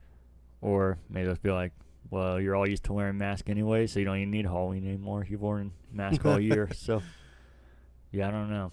or 0.61 0.97
maybe 1.09 1.27
they'll 1.27 1.35
be 1.35 1.51
like, 1.51 1.73
"Well, 2.09 2.39
you're 2.41 2.55
all 2.55 2.67
used 2.67 2.83
to 2.85 2.93
wearing 2.93 3.17
masks 3.17 3.49
anyway, 3.49 3.87
so 3.87 3.99
you 3.99 4.05
don't 4.05 4.17
even 4.17 4.31
need 4.31 4.45
Halloween 4.45 4.85
anymore. 4.87 5.25
You've 5.29 5.41
worn 5.41 5.71
mask 5.91 6.25
all 6.25 6.39
year." 6.39 6.69
So, 6.75 7.01
yeah, 8.11 8.27
I 8.27 8.31
don't 8.31 8.49
know. 8.49 8.71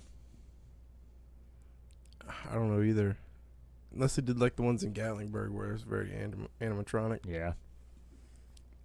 I 2.50 2.54
don't 2.54 2.74
know 2.74 2.82
either. 2.82 3.16
Unless 3.94 4.16
they 4.16 4.22
did 4.22 4.38
like 4.40 4.56
the 4.56 4.62
ones 4.62 4.82
in 4.84 4.94
Gatlinburg 4.94 5.50
where 5.50 5.72
it's 5.72 5.82
very 5.82 6.12
anim- 6.14 6.48
animatronic. 6.60 7.20
Yeah. 7.26 7.52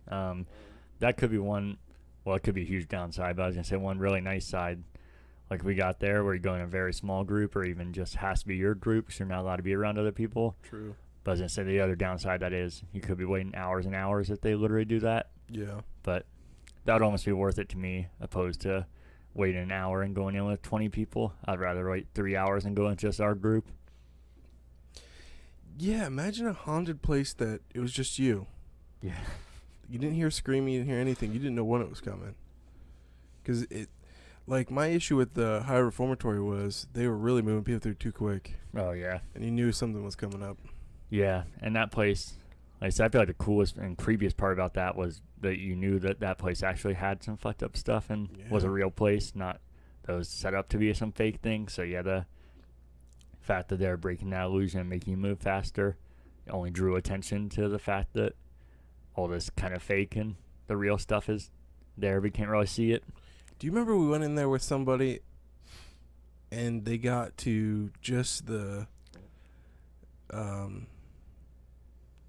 Um, 0.10 0.46
that 1.00 1.18
could 1.18 1.32
be 1.32 1.38
one. 1.38 1.78
Well, 2.26 2.36
it 2.36 2.44
could 2.44 2.56
be 2.56 2.64
a 2.64 2.66
huge 2.66 2.88
downside, 2.90 3.38
but 3.38 3.44
I 3.44 3.46
was 3.48 3.56
gonna 3.56 3.64
say 3.64 3.78
one 3.78 4.00
really 4.00 4.20
nice 4.22 4.46
side, 4.46 4.84
like 5.50 5.64
we 5.64 5.76
got 5.76 6.00
there, 6.00 6.24
where 6.24 6.34
you 6.34 6.39
go 6.41 6.56
in 6.56 6.62
a 6.62 6.68
very 6.68 6.93
small 6.93 7.24
group, 7.24 7.56
or 7.56 7.64
even 7.64 7.93
just 7.93 8.16
has 8.16 8.41
to 8.41 8.48
be 8.48 8.56
your 8.58 8.76
group, 8.76 9.06
because 9.08 9.20
you're 9.20 9.28
not 9.28 9.39
allowed 9.41 9.58
to 9.58 9.64
be 9.64 9.74
around 9.74 9.98
other 9.98 10.12
people. 10.12 10.56
True. 10.64 10.95
But 11.24 11.32
I 11.32 11.34
was 11.34 11.39
gonna 11.41 11.50
say 11.50 11.64
the 11.64 11.80
other 11.82 11.95
downside 11.95 12.39
that 12.41 12.54
is 12.54 12.84
you 12.93 13.02
could 13.02 13.18
be 13.18 13.26
waiting 13.26 13.54
hours 13.56 13.86
and 13.86 13.95
hours 13.95 14.30
if 14.30 14.41
they 14.41 14.56
literally 14.56 14.86
do 14.86 15.00
that. 15.02 15.30
Yeah. 15.50 15.82
but 16.04 16.26
that 16.86 16.93
would 16.93 17.02
almost 17.02 17.26
be 17.26 17.32
worth 17.34 17.58
it 17.60 17.68
to 17.70 17.78
me 17.78 18.08
opposed 18.22 18.62
to 18.62 18.86
waiting 19.34 19.62
an 19.62 19.72
hour 19.72 20.02
and 20.02 20.14
going 20.16 20.36
in 20.36 20.45
with 20.45 20.62
20 20.62 20.89
people 20.89 21.34
i'd 21.45 21.60
rather 21.60 21.89
wait 21.89 22.08
three 22.14 22.36
hours 22.36 22.66
and 22.66 22.76
go 22.76 22.88
in 22.89 22.95
just 22.98 23.20
our 23.22 23.34
group 23.36 23.66
Yeah, 25.78 26.08
imagine 26.08 26.48
a 26.48 26.54
haunted 26.54 27.02
place 27.02 27.34
that 27.36 27.62
it 27.74 27.80
was 27.80 27.91
just 27.91 28.18
you. 28.20 28.48
yeah 29.02 29.14
You 29.89 30.00
didn't 30.00 30.16
hear 30.16 30.30
screaming, 30.30 30.74
you 30.74 30.80
didn't 30.82 30.91
hear 30.91 31.00
anything. 31.00 31.32
You 31.32 31.39
didn't 31.39 31.56
know 31.56 31.64
when 31.64 31.82
it 31.82 31.89
was 31.89 32.02
coming. 32.02 32.36
Cuz 33.45 33.62
it 33.70 33.88
like 34.48 34.72
my 34.72 34.88
issue 34.88 35.16
with 35.18 35.34
the 35.34 35.58
Ohio 35.58 35.82
reformatory 35.82 36.41
was 36.41 36.88
they 36.93 37.06
were 37.08 37.18
really 37.18 37.41
moving 37.41 37.64
people 37.64 37.80
through 37.82 37.95
too 37.95 38.12
quick. 38.12 38.56
Oh 38.76 38.91
yeah. 38.91 39.20
And 39.36 39.43
you 39.43 39.52
knew 39.52 39.72
something 39.72 40.04
was 40.04 40.16
coming 40.16 40.41
up. 40.41 40.58
yeah 41.10 41.43
and 41.62 41.76
that 41.76 41.91
place 41.91 42.34
like 42.82 42.88
i 42.88 42.89
said 42.89 43.06
i 43.06 43.10
feel 43.10 43.22
like 43.22 43.28
the 43.30 43.34
coolest 43.34 43.78
and 43.78 43.98
creepiest 43.98 44.36
part 44.38 44.54
about 44.54 44.74
that 44.74 44.95
was 44.95 45.22
that 45.39 45.58
you 45.58 45.76
knew 45.76 46.00
that 46.00 46.20
that 46.20 46.38
place 46.38 46.62
actually 46.64 46.93
had 46.95 47.24
some 47.24 47.38
fucked 47.38 47.64
up 47.64 47.78
stuff 47.78 48.10
and 48.10 48.28
was 48.50 48.64
a 48.64 48.70
real 48.70 48.89
place 48.91 49.34
not 49.36 49.60
that 50.04 50.14
was 50.14 50.28
set 50.30 50.54
up 50.54 50.68
to 50.70 50.78
be 50.78 50.93
some 50.93 51.12
fake 51.12 51.38
thing. 51.41 51.68
So 51.68 51.82
yeah 51.84 52.02
the 52.02 52.26
fact 53.39 53.70
that 53.70 53.80
they're 53.80 53.98
breaking 53.98 54.30
that 54.32 54.45
illusion 54.45 54.80
and 54.82 54.89
making 54.89 55.12
you 55.12 55.18
move 55.18 55.39
faster 55.39 55.98
only 56.50 56.70
drew 56.70 56.95
attention 56.95 57.50
to 57.50 57.68
the 57.70 57.80
fact 57.80 58.14
that 58.14 58.34
all 59.16 59.28
this 59.28 59.50
kind 59.50 59.74
of 59.74 59.82
fake 59.84 60.16
and 60.16 60.36
the 60.68 60.78
real 60.78 60.98
stuff 60.98 61.30
is 61.30 61.52
there. 61.98 62.20
We 62.22 62.30
can't 62.30 62.50
really 62.50 62.66
see 62.68 62.91
it 62.91 63.04
Do 63.60 63.66
you 63.66 63.72
remember 63.72 63.97
we 63.97 64.08
went 64.08 64.24
in 64.24 64.36
there 64.36 64.49
with 64.49 64.62
somebody 64.62 65.22
and 66.51 66.86
they 66.86 66.97
got 66.97 67.38
to 67.38 67.91
just 68.01 68.45
the 68.45 68.88
um 70.32 70.88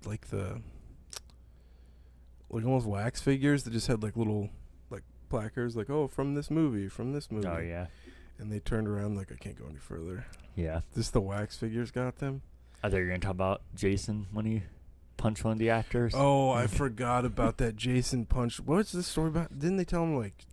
like 0.07 0.29
the 0.29 0.61
like 2.51 2.64
almost 2.64 2.87
wax 2.87 3.20
figures 3.20 3.64
that 3.64 3.72
just 3.72 3.87
had 3.89 4.03
like 4.03 4.16
little 4.16 4.49
like 4.91 5.03
placards 5.29 5.76
like 5.76 5.91
oh 5.91 6.09
from 6.09 6.35
this 6.35 6.51
movie 6.51 6.89
from 6.89 7.12
this 7.12 7.31
movie. 7.31 7.47
Oh 7.47 7.59
yeah. 7.59 7.87
And 8.39 8.53
they 8.53 8.61
turned 8.61 8.89
around 8.89 9.16
like 9.16 9.33
I 9.33 9.35
can't 9.35 9.59
go 9.59 9.66
any 9.68 9.79
further. 9.79 10.24
Yeah. 10.55 10.81
Just 10.95 11.12
the 11.12 11.20
wax 11.20 11.57
figures 11.57 11.91
got 11.91 12.18
them? 12.18 12.43
I 12.83 12.89
thought 12.89 12.99
you 12.99 13.03
were 13.03 13.09
gonna 13.09 13.18
talk 13.18 13.33
about 13.33 13.62
jason 13.74 14.26
when 14.33 14.47
he 14.47 14.62
punched 15.16 15.45
one 15.45 15.53
of 15.53 15.59
the 15.59 15.68
actors. 15.68 16.14
Oh 16.16 16.51
I 16.51 16.66
forgot 16.68 17.26
about 17.26 17.59
that 17.59 17.76
Jason 17.76 18.24
punch. 18.24 18.61
What's 18.61 18.93
the 18.93 19.03
story 19.03 19.29
about? 19.29 19.59
Didn't 19.59 19.76
they 19.76 19.85
tell 19.85 20.05
him 20.05 20.16
like 20.16 20.47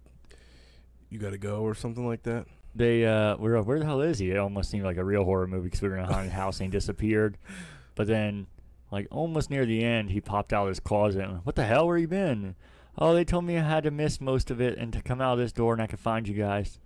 you 1.10 1.20
gotta 1.20 1.38
go 1.38 1.62
or 1.62 1.76
something 1.76 2.08
like 2.08 2.24
that 2.24 2.46
they 2.76 3.06
uh 3.06 3.38
we 3.38 3.50
were 3.50 3.62
where 3.62 3.80
the 3.80 3.86
hell 3.86 4.02
is 4.02 4.20
he? 4.20 4.30
It 4.30 4.38
almost 4.38 4.70
seemed 4.70 4.84
like 4.84 4.98
a 4.98 5.04
real 5.04 5.24
horror 5.24 5.48
movie 5.48 5.66
because 5.66 5.82
we 5.82 5.90
were 5.90 5.98
in 5.98 6.04
a 6.04 6.12
haunted 6.12 6.34
house 6.34 6.60
and 6.60 6.68
he 6.68 6.72
disappeared. 6.72 7.38
But 7.96 8.08
then, 8.08 8.48
like 8.92 9.08
almost 9.10 9.50
near 9.50 9.66
the 9.66 9.82
end, 9.82 10.10
he 10.10 10.20
popped 10.20 10.52
out 10.52 10.64
of 10.64 10.68
his 10.68 10.82
closet. 10.82 11.24
And, 11.24 11.46
what 11.46 11.56
the 11.56 11.64
hell? 11.64 11.88
Where 11.88 11.98
you 11.98 12.10
been? 12.10 12.56
Oh, 12.98 13.14
they 13.14 13.24
told 13.24 13.46
me 13.46 13.58
I 13.58 13.62
had 13.62 13.86
to 13.86 13.92
miss 13.92 14.20
most 14.20 14.52
of 14.52 14.60
it 14.60 14.78
and 14.78 14.92
to 14.92 15.02
come 15.02 15.22
out 15.22 15.32
of 15.32 15.40
this 15.40 15.54
door 15.54 15.72
and 15.72 15.82
I 15.82 15.88
could 15.88 16.02
find 16.02 16.28
you 16.28 16.34
guys. 16.34 16.78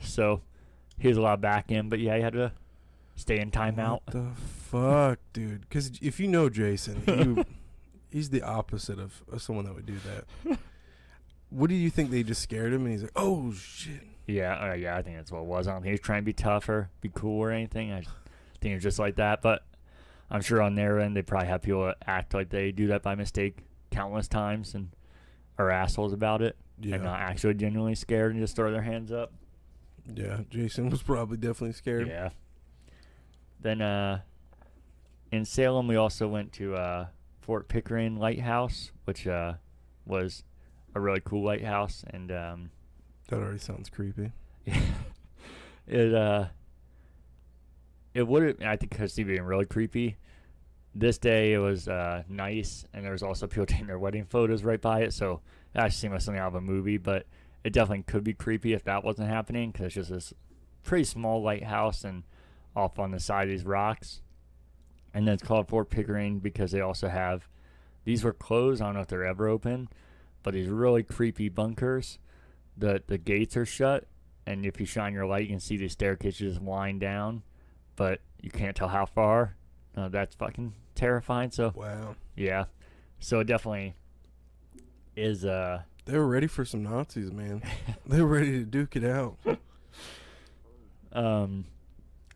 So 0.00 0.42
he 1.00 1.08
was 1.08 1.16
allowed 1.16 1.40
back 1.40 1.72
in, 1.72 1.88
but 1.88 1.98
yeah, 1.98 2.14
he 2.14 2.22
had 2.22 2.34
to 2.34 2.52
stay 3.16 3.40
in 3.40 3.50
timeout. 3.50 4.02
What 4.04 4.12
the 4.12 4.30
fuck, 4.36 5.18
dude? 5.32 5.62
Because 5.62 5.90
if 6.00 6.20
you 6.20 6.28
know 6.28 6.48
Jason, 6.48 7.02
you, 7.08 7.44
he's 8.12 8.30
the 8.30 8.42
opposite 8.42 9.00
of 9.00 9.20
someone 9.38 9.64
that 9.64 9.74
would 9.74 9.86
do 9.86 9.98
that. 10.46 10.58
What 11.52 11.68
do 11.70 11.74
you 11.76 11.90
think? 11.90 12.10
They 12.10 12.22
just 12.22 12.42
scared 12.42 12.72
him, 12.72 12.82
and 12.82 12.92
he's 12.92 13.02
like, 13.02 13.12
"Oh 13.16 13.52
shit." 13.52 14.00
Yeah, 14.26 14.70
uh, 14.70 14.74
yeah, 14.74 14.96
I 14.96 15.02
think 15.02 15.16
that's 15.16 15.30
what 15.32 15.40
it 15.40 15.46
was. 15.46 15.66
I 15.68 15.72
don't 15.72 15.82
think 15.82 15.88
he 15.88 15.92
was 15.92 16.00
trying 16.00 16.22
to 16.22 16.24
be 16.26 16.32
tougher, 16.32 16.90
be 17.00 17.10
cool 17.12 17.40
or 17.40 17.50
anything. 17.50 17.92
I 17.92 18.02
think 18.60 18.72
it 18.72 18.74
was 18.74 18.82
just 18.82 18.98
like 18.98 19.16
that. 19.16 19.42
But 19.42 19.62
I'm 20.30 20.40
sure 20.40 20.62
on 20.62 20.74
their 20.76 21.00
end, 21.00 21.16
they 21.16 21.22
probably 21.22 21.48
have 21.48 21.62
people 21.62 21.84
that 21.86 21.98
act 22.06 22.32
like 22.32 22.48
they 22.50 22.70
do 22.72 22.86
that 22.88 23.02
by 23.02 23.14
mistake 23.16 23.58
countless 23.90 24.28
times 24.28 24.74
and 24.74 24.88
are 25.58 25.70
assholes 25.70 26.12
about 26.14 26.40
it 26.40 26.56
Yeah, 26.80 26.94
and 26.94 27.04
not 27.04 27.20
actually 27.20 27.54
genuinely 27.54 27.94
scared 27.94 28.32
and 28.32 28.40
just 28.40 28.56
throw 28.56 28.70
their 28.72 28.80
hands 28.82 29.12
up. 29.12 29.32
yeah. 30.14 30.38
Jason 30.48 30.88
was 30.88 31.02
probably 31.02 31.36
definitely 31.36 31.72
scared. 31.74 32.08
Yeah. 32.08 32.30
Then 33.60 33.82
uh, 33.82 34.20
in 35.30 35.44
Salem, 35.44 35.88
we 35.88 35.96
also 35.96 36.26
went 36.28 36.52
to 36.54 36.74
uh, 36.76 37.06
Fort 37.40 37.68
Pickering 37.68 38.16
Lighthouse, 38.18 38.92
which 39.04 39.26
uh, 39.26 39.54
was 40.06 40.44
a 40.94 41.00
really 41.00 41.20
cool 41.24 41.44
lighthouse, 41.44 42.04
and 42.10 42.30
um, 42.30 42.70
That 43.28 43.36
already 43.36 43.58
sounds 43.58 43.88
creepy. 43.88 44.32
it 45.86 46.14
uh 46.14 46.46
it 48.14 48.26
would 48.26 48.42
have 48.42 48.56
I 48.62 48.76
think 48.76 48.90
because 48.92 49.18
it 49.18 49.24
being 49.24 49.42
really 49.42 49.64
creepy 49.64 50.16
this 50.94 51.18
day 51.18 51.54
it 51.54 51.58
was 51.58 51.88
uh, 51.88 52.22
nice, 52.28 52.84
and 52.92 53.04
there 53.04 53.12
was 53.12 53.22
also 53.22 53.46
people 53.46 53.66
taking 53.66 53.86
their 53.86 53.98
wedding 53.98 54.24
photos 54.24 54.62
right 54.62 54.80
by 54.80 55.00
it. 55.00 55.12
So 55.12 55.40
it 55.74 55.78
actually 55.78 55.96
seemed 55.96 56.12
like 56.14 56.22
something 56.22 56.40
out 56.40 56.48
of 56.48 56.54
a 56.56 56.60
movie, 56.60 56.98
but 56.98 57.26
it 57.64 57.72
definitely 57.72 58.04
could 58.04 58.24
be 58.24 58.34
creepy 58.34 58.72
if 58.72 58.84
that 58.84 59.04
wasn't 59.04 59.28
happening 59.28 59.70
because 59.70 59.86
it's 59.86 59.94
just 59.94 60.10
this 60.10 60.34
pretty 60.82 61.04
small 61.04 61.42
lighthouse 61.42 62.04
and 62.04 62.24
off 62.74 62.98
on 62.98 63.10
the 63.10 63.20
side 63.20 63.44
of 63.44 63.50
these 63.50 63.64
rocks. 63.64 64.20
And 65.14 65.26
then 65.26 65.34
it's 65.34 65.42
called 65.42 65.68
Fort 65.68 65.90
Pickering 65.90 66.38
because 66.38 66.72
they 66.72 66.80
also 66.80 67.08
have 67.08 67.48
these 68.04 68.24
were 68.24 68.32
closed. 68.32 68.82
I 68.82 68.86
don't 68.86 68.94
know 68.94 69.00
if 69.00 69.08
they're 69.08 69.26
ever 69.26 69.48
open, 69.48 69.88
but 70.42 70.54
these 70.54 70.68
really 70.68 71.02
creepy 71.02 71.48
bunkers. 71.48 72.18
The 72.76 73.02
the 73.06 73.18
gates 73.18 73.56
are 73.56 73.66
shut, 73.66 74.06
and 74.46 74.64
if 74.64 74.80
you 74.80 74.86
shine 74.86 75.12
your 75.12 75.26
light, 75.26 75.42
you 75.42 75.48
can 75.50 75.60
see 75.60 75.76
the 75.76 75.88
staircases 75.88 76.58
wind 76.58 77.00
down, 77.00 77.42
but 77.96 78.20
you 78.40 78.50
can't 78.50 78.74
tell 78.76 78.88
how 78.88 79.04
far. 79.06 79.56
Uh, 79.96 80.08
that's 80.08 80.34
fucking 80.34 80.72
terrifying. 80.94 81.50
So 81.50 81.72
Wow. 81.74 82.16
yeah, 82.34 82.64
so 83.18 83.40
it 83.40 83.44
definitely 83.46 83.94
is. 85.16 85.44
Uh, 85.44 85.82
They 86.06 86.16
were 86.16 86.26
ready 86.26 86.46
for 86.46 86.64
some 86.64 86.82
Nazis, 86.82 87.30
man. 87.30 87.62
they 88.06 88.20
were 88.22 88.28
ready 88.28 88.52
to 88.52 88.64
duke 88.64 88.96
it 88.96 89.04
out. 89.04 89.36
um, 91.12 91.66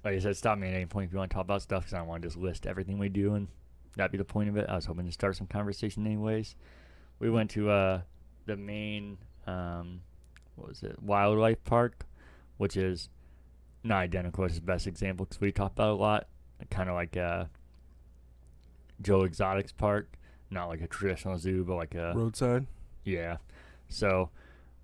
like 0.05 0.15
I 0.15 0.19
said, 0.19 0.37
stop 0.37 0.59
me 0.59 0.69
at 0.69 0.75
any 0.75 0.87
point 0.87 1.07
if 1.09 1.13
you 1.13 1.19
want 1.19 1.31
to 1.31 1.35
talk 1.35 1.45
about 1.45 1.63
stuff 1.63 1.83
because 1.85 1.95
I 1.95 1.99
don't 1.99 2.09
want 2.09 2.23
to 2.23 2.29
just 2.29 2.37
list 2.39 2.67
everything 2.67 2.99
we 2.99 3.09
do 3.09 3.35
and 3.35 3.49
that'd 3.97 4.13
be 4.13 4.19
the 4.19 4.25
point 4.25 4.49
of 4.49 4.57
it. 4.57 4.67
I 4.69 4.77
was 4.77 4.85
hoping 4.87 5.07
to 5.07 5.13
start 5.13 5.37
some 5.37 5.47
conversation 5.47 6.07
anyways. 6.07 6.55
We 7.19 7.31
went 7.31 7.51
to 7.53 7.71
uh 7.71 8.01
the 8.47 8.57
main 8.57 9.19
um 9.47 10.01
what 10.55 10.69
was 10.69 10.83
it 10.83 11.03
wildlife 11.03 11.63
park, 11.65 12.07
which 12.57 12.77
is 12.77 13.09
not 13.85 13.99
identical. 13.99 14.45
It's 14.45 14.57
the 14.57 14.61
best 14.63 14.87
example 14.87 15.27
because 15.27 15.41
we 15.41 15.53
talk 15.53 15.73
about 15.73 15.91
it 15.91 15.93
a 15.93 15.97
lot. 15.97 16.29
Kind 16.71 16.89
of 16.89 16.95
like 16.95 17.17
uh 17.17 17.45
Joe 19.03 19.25
Exotics 19.25 19.73
Park, 19.73 20.17
not 20.51 20.69
like 20.69 20.81
a 20.81 20.87
traditional 20.87 21.39
zoo, 21.39 21.65
but 21.65 21.75
like 21.77 21.95
a 21.95 22.13
Roadside. 22.15 22.67
yeah. 23.05 23.37
So 23.89 24.31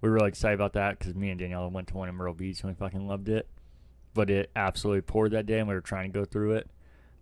we 0.01 0.09
were 0.09 0.17
really 0.17 0.29
excited 0.29 0.55
about 0.55 0.75
that 0.75 0.99
because 0.99 1.15
me 1.15 1.31
and 1.31 1.41
Danielle 1.41 1.71
went 1.71 1.89
to 1.89 1.97
one 1.97 2.09
in 2.09 2.15
Myrtle 2.15 2.35
Beach 2.35 2.61
and 2.63 2.71
we 2.71 2.75
fucking 2.75 3.07
loved 3.09 3.29
it. 3.29 3.49
But 4.15 4.29
it 4.31 4.51
absolutely 4.55 5.01
poured 5.01 5.31
that 5.33 5.47
day 5.47 5.59
and 5.59 5.69
we 5.69 5.75
were 5.75 5.81
trying 5.81 6.13
to 6.13 6.19
go 6.19 6.25
through 6.25 6.53
it. 6.53 6.71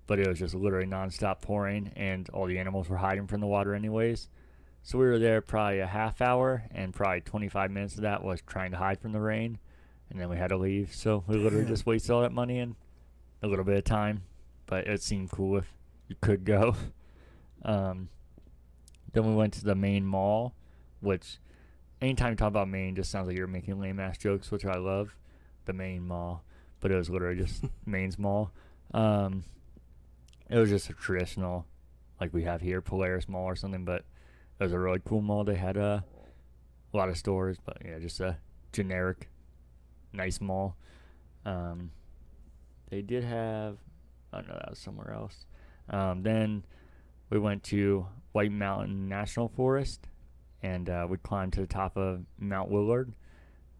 But 0.07 0.19
it 0.19 0.27
was 0.27 0.41
just 0.41 0.55
literally 0.55 0.87
nonstop 0.87 1.41
pouring 1.41 1.93
and 1.95 2.29
all 2.31 2.47
the 2.47 2.59
animals 2.59 2.89
were 2.89 2.97
hiding 2.97 3.29
from 3.29 3.41
the 3.41 3.47
water 3.47 3.75
anyways. 3.75 4.29
So 4.83 4.99
we 4.99 5.05
were 5.07 5.19
there 5.19 5.41
probably 5.41 5.81
a 5.81 5.87
half 5.87 6.21
hour 6.21 6.65
and 6.71 6.95
probably 6.95 7.21
25 7.21 7.71
minutes 7.71 7.97
of 7.97 8.03
that 8.03 8.25
was 8.25 8.41
trying 8.43 8.71
to 8.73 8.77
hide 8.77 9.01
from 9.01 9.13
the 9.13 9.21
rain. 9.21 9.59
And 10.09 10.21
then 10.21 10.29
we 10.29 10.37
had 10.37 10.49
to 10.49 10.57
leave. 10.57 10.95
So 10.95 11.23
we 11.27 11.37
literally 11.37 11.67
just 11.67 11.87
wasted 11.87 12.11
all 12.11 12.23
that 12.23 12.33
money 12.33 12.59
and 12.59 12.75
a 13.43 13.47
little 13.47 13.65
bit 13.65 13.77
of 13.77 13.85
time. 13.85 14.25
But 14.67 14.87
it 14.87 15.03
seemed 15.03 15.31
cool 15.31 15.59
if 15.59 15.67
you 16.09 16.17
could 16.21 16.45
go. 16.45 16.75
Um, 17.63 18.09
then 19.13 19.27
we 19.27 19.35
went 19.35 19.53
to 19.55 19.65
the 19.65 19.75
main 19.75 20.07
mall, 20.07 20.55
which 21.01 21.39
anytime 22.01 22.31
you 22.31 22.37
talk 22.37 22.49
about 22.49 22.69
Maine, 22.69 22.95
just 22.95 23.11
sounds 23.11 23.29
like 23.29 23.37
you're 23.37 23.47
making 23.47 23.81
lame 23.81 24.01
ass 24.01 24.19
jokes, 24.19 24.51
which 24.51 24.65
I 24.65 24.79
love. 24.79 25.15
The 25.67 25.73
main 25.73 26.07
mall, 26.07 26.43
but 26.81 26.91
it 26.91 26.97
was 26.97 27.11
literally 27.11 27.37
just 27.37 27.65
Maine's 27.87 28.19
mall. 28.19 28.51
Um, 28.93 29.45
it 30.49 30.57
was 30.57 30.71
just 30.71 30.91
a 30.91 30.95
traditional, 30.95 31.67
like 32.21 32.33
we 32.33 32.45
have 32.45 32.61
here, 32.61 32.81
Polaris 32.81 33.29
Mall 33.29 33.45
or 33.45 33.55
something, 33.55 33.85
but 33.85 34.05
was 34.65 34.73
a 34.73 34.79
really 34.79 35.01
cool 35.05 35.21
mall. 35.23 35.45
They 35.45 35.55
had 35.55 35.77
uh, 35.77 36.01
a 36.93 36.97
lot 36.97 37.09
of 37.09 37.17
stores, 37.17 37.59
but 37.65 37.79
yeah, 37.85 37.99
just 37.99 38.21
a 38.21 38.37
generic, 38.73 39.29
nice 40.13 40.41
mall. 40.41 40.77
Um, 41.45 41.91
they 42.91 43.03
did 43.03 43.25
have, 43.25 43.79
I 44.33 44.39
don't 44.39 44.49
know, 44.49 44.55
that 44.55 44.71
was 44.71 44.79
somewhere 44.79 45.13
else. 45.13 45.47
Um, 45.89 46.23
then 46.23 46.65
we 47.31 47.39
went 47.39 47.63
to 47.65 48.07
White 48.33 48.53
Mountain 48.53 49.09
National 49.09 49.49
Forest 49.49 50.09
and 50.63 50.91
uh, 50.91 51.07
we 51.09 51.17
climbed 51.17 51.53
to 51.55 51.61
the 51.61 51.67
top 51.67 51.97
of 51.97 52.21
Mount 52.39 52.71
Willard, 52.71 53.15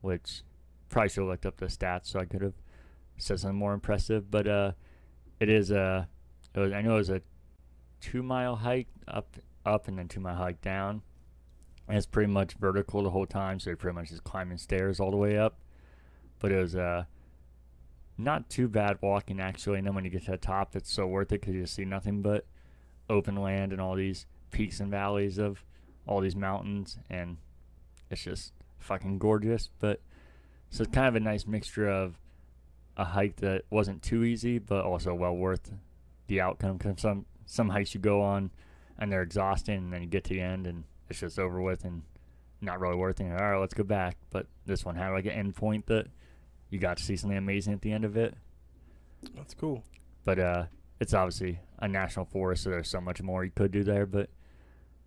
which 0.01 0.43
probably 0.89 1.09
should 1.09 1.21
have 1.21 1.29
looked 1.29 1.47
up 1.47 1.59
the 1.59 1.67
stats 1.67 2.07
so 2.07 2.21
I 2.21 2.25
could 2.25 2.43
have 2.43 2.55
said 3.19 3.39
something 3.41 3.59
more 3.59 3.75
impressive. 3.75 4.31
But 4.31 4.47
uh, 4.47 4.73
it 5.41 5.49
is 5.49 5.71
a, 5.71 6.09
it 6.55 6.61
was, 6.61 6.73
I 6.73 6.81
know 6.81 6.95
it 6.95 6.99
was 6.99 7.11
a 7.11 7.23
two 8.01 8.23
mile 8.23 8.57
hike 8.57 8.89
up, 9.07 9.37
up 9.65 9.89
and 9.89 9.99
then 9.99 10.09
two 10.09 10.21
mile 10.21 10.37
hike 10.37 10.61
down. 10.61 11.03
And 11.89 11.97
it's 11.97 12.07
pretty 12.07 12.33
much 12.33 12.55
vertical 12.55 13.03
the 13.03 13.11
whole 13.11 13.27
time, 13.27 13.59
so 13.59 13.71
you're 13.71 13.77
pretty 13.77 13.97
much 13.97 14.11
just 14.11 14.25
climbing 14.25 14.59
stairs 14.59 15.01
all 15.01 15.11
the 15.11 15.17
way 15.17 15.37
up. 15.37 15.59
But 16.39 16.53
it 16.53 16.57
was 16.57 16.77
uh, 16.77 17.05
not 18.17 18.49
too 18.49 18.69
bad 18.69 18.99
walking 19.01 19.41
actually. 19.41 19.79
And 19.79 19.87
then 19.87 19.95
when 19.95 20.05
you 20.05 20.11
get 20.11 20.25
to 20.27 20.33
the 20.33 20.37
top, 20.37 20.77
it's 20.77 20.93
so 20.93 21.07
worth 21.07 21.33
it 21.33 21.41
because 21.41 21.55
you 21.55 21.67
see 21.67 21.85
nothing 21.85 22.23
but 22.23 22.47
open 23.11 23.37
land 23.37 23.73
and 23.73 23.81
all 23.81 23.97
these 23.97 24.27
peaks 24.51 24.81
and 24.81 24.91
valleys 24.91 25.39
of 25.39 25.65
all 26.07 26.21
these 26.21 26.37
mountains 26.37 26.99
and 27.09 27.37
it's 28.11 28.23
just 28.23 28.53
fucking 28.79 29.19
gorgeous 29.19 29.69
but 29.79 30.01
so 30.71 30.83
it's 30.83 30.93
kind 30.93 31.07
of 31.07 31.15
a 31.15 31.21
nice 31.21 31.47
mixture 31.47 31.89
of 31.89 32.19
a 32.97 33.05
hike 33.05 33.37
that 33.37 33.63
wasn't 33.71 34.03
too 34.03 34.25
easy 34.25 34.59
but 34.59 34.85
also 34.85 35.15
well 35.15 35.35
worth 35.35 35.73
the 36.27 36.41
outcome 36.41 36.77
because 36.77 37.01
some 37.01 37.27
some 37.47 37.69
hikes 37.69 37.95
you 37.95 38.01
go 38.01 38.21
on 38.21 38.51
and 39.01 39.11
they're 39.11 39.23
exhausting 39.23 39.77
and 39.79 39.93
then 39.93 40.03
you 40.03 40.09
get 40.09 40.23
to 40.25 40.35
the 40.35 40.41
end 40.41 40.67
and 40.67 40.85
it's 41.09 41.19
just 41.21 41.39
over 41.39 41.61
with 41.61 41.85
and 41.85 42.03
not 42.61 42.79
really 42.79 42.95
worth 42.97 43.21
it 43.21 43.25
all 43.33 43.51
right 43.51 43.59
let's 43.59 43.75
go 43.75 43.83
back 43.83 44.17
but 44.31 44.47
this 44.67 44.85
one 44.85 44.95
had 44.95 45.09
like 45.09 45.25
an 45.25 45.33
end 45.33 45.57
point 45.57 45.87
that 45.87 46.07
you 46.69 46.79
got 46.79 46.99
to 46.99 47.03
see 47.03 47.17
something 47.17 47.39
amazing 47.39 47.73
at 47.73 47.81
the 47.81 47.91
end 47.91 48.05
of 48.05 48.17
it 48.17 48.35
That's 49.35 49.55
cool. 49.55 49.83
but 50.25 50.39
uh, 50.39 50.65
it's 51.01 51.15
obviously 51.15 51.59
a 51.79 51.89
national 51.89 52.27
forest, 52.27 52.63
so 52.63 52.71
there's 52.71 52.91
so 52.91 53.01
much 53.01 53.23
more 53.23 53.43
you 53.43 53.51
could 53.51 53.73
do 53.73 53.83
there. 53.83 54.05
But 54.05 54.29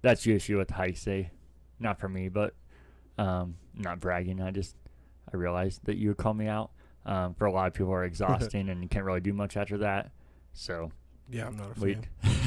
that's 0.01 0.23
the 0.23 0.33
issue 0.33 0.57
with 0.57 0.69
the 0.69 0.73
hikes. 0.73 1.03
They, 1.05 1.29
not 1.79 1.99
for 1.99 2.09
me, 2.09 2.29
but 2.29 2.55
um, 3.19 3.57
not 3.75 3.99
bragging. 3.99 4.41
I 4.41 4.49
just 4.49 4.75
I 5.31 5.37
realized 5.37 5.85
that 5.85 5.97
you 5.97 6.09
would 6.09 6.17
call 6.17 6.33
me 6.33 6.47
out. 6.47 6.71
Um, 7.05 7.35
for 7.35 7.45
a 7.45 7.51
lot 7.51 7.67
of 7.67 7.73
people, 7.73 7.93
are 7.93 8.03
exhausting, 8.05 8.69
and 8.69 8.81
you 8.81 8.89
can't 8.89 9.05
really 9.05 9.19
do 9.19 9.33
much 9.33 9.55
after 9.55 9.77
that. 9.79 10.11
So 10.53 10.91
Yeah, 11.29 11.45
I'm 11.45 11.57
not 11.57 11.77
a 11.77 11.79
fan. 11.79 12.05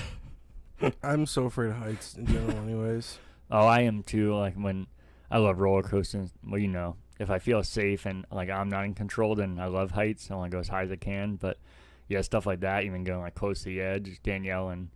I'm 1.02 1.26
so 1.26 1.44
afraid 1.46 1.70
of 1.70 1.76
heights 1.76 2.14
in 2.16 2.26
general, 2.26 2.56
anyways. 2.58 3.18
Oh, 3.48 3.64
I 3.64 3.82
am 3.82 4.02
too. 4.02 4.34
Like 4.34 4.54
when 4.54 4.88
I 5.30 5.38
love 5.38 5.60
roller 5.60 5.84
coasters. 5.84 6.30
Well, 6.44 6.58
you 6.58 6.66
know, 6.66 6.96
if 7.20 7.30
I 7.30 7.38
feel 7.38 7.62
safe 7.62 8.04
and 8.04 8.26
like 8.32 8.50
I'm 8.50 8.68
not 8.68 8.84
in 8.86 8.92
control, 8.94 9.36
then 9.36 9.60
I 9.60 9.66
love 9.66 9.92
heights. 9.92 10.32
I 10.32 10.34
want 10.34 10.50
to 10.50 10.56
go 10.56 10.58
as 10.58 10.66
high 10.66 10.82
as 10.82 10.90
I 10.90 10.96
can. 10.96 11.36
But 11.36 11.56
yeah, 12.08 12.22
stuff 12.22 12.44
like 12.44 12.58
that, 12.60 12.82
even 12.82 13.04
going 13.04 13.20
like 13.20 13.36
close 13.36 13.60
to 13.60 13.66
the 13.66 13.80
edge. 13.80 14.18
Danielle 14.24 14.70
and 14.70 14.88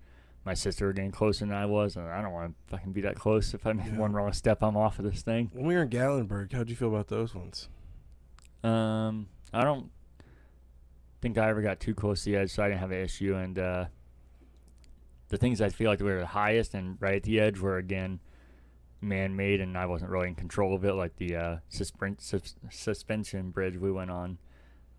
my 0.44 0.54
sister 0.54 0.86
were 0.86 0.92
getting 0.92 1.12
closer 1.12 1.46
than 1.46 1.54
I 1.54 1.64
was, 1.66 1.94
and 1.94 2.08
I 2.08 2.20
don't 2.22 2.32
want 2.32 2.56
to 2.56 2.70
fucking 2.76 2.90
be 2.92 3.02
that 3.02 3.14
close. 3.14 3.54
If 3.54 3.64
I 3.68 3.72
make 3.72 3.86
Yeah. 3.86 3.98
one 3.98 4.12
wrong 4.14 4.32
step, 4.32 4.64
I'm 4.64 4.76
off 4.76 4.98
of 4.98 5.04
this 5.04 5.22
thing. 5.22 5.48
When 5.52 5.66
we 5.66 5.76
were 5.76 5.82
in 5.82 5.88
Gatlinburg, 5.90 6.52
how'd 6.52 6.70
you 6.70 6.74
feel 6.74 6.88
about 6.88 7.06
those 7.06 7.36
ones? 7.36 7.68
Um, 8.64 9.28
I 9.52 9.62
don't 9.62 9.92
think 11.22 11.38
I 11.38 11.48
ever 11.50 11.62
got 11.62 11.78
too 11.78 11.94
close 11.94 12.24
to 12.24 12.30
the 12.32 12.36
edge, 12.38 12.50
so 12.50 12.64
I 12.64 12.68
didn't 12.68 12.80
have 12.80 12.90
an 12.90 12.98
issue. 13.04 13.36
And 13.36 13.58
uh, 13.60 13.84
the 15.30 15.38
things 15.38 15.60
I 15.60 15.70
feel 15.70 15.90
like 15.90 16.00
were 16.00 16.20
the 16.20 16.26
highest 16.26 16.74
and 16.74 16.96
right 17.00 17.16
at 17.16 17.22
the 17.22 17.40
edge 17.40 17.58
were 17.58 17.78
again 17.78 18.20
man-made, 19.00 19.60
and 19.60 19.78
I 19.78 19.86
wasn't 19.86 20.10
really 20.10 20.28
in 20.28 20.34
control 20.34 20.74
of 20.74 20.84
it. 20.84 20.92
Like 20.92 21.16
the 21.16 21.36
uh, 21.36 21.56
suspen- 21.72 22.20
sus- 22.20 22.56
suspension 22.70 23.50
bridge 23.50 23.78
we 23.78 23.90
went 23.90 24.10
on, 24.10 24.38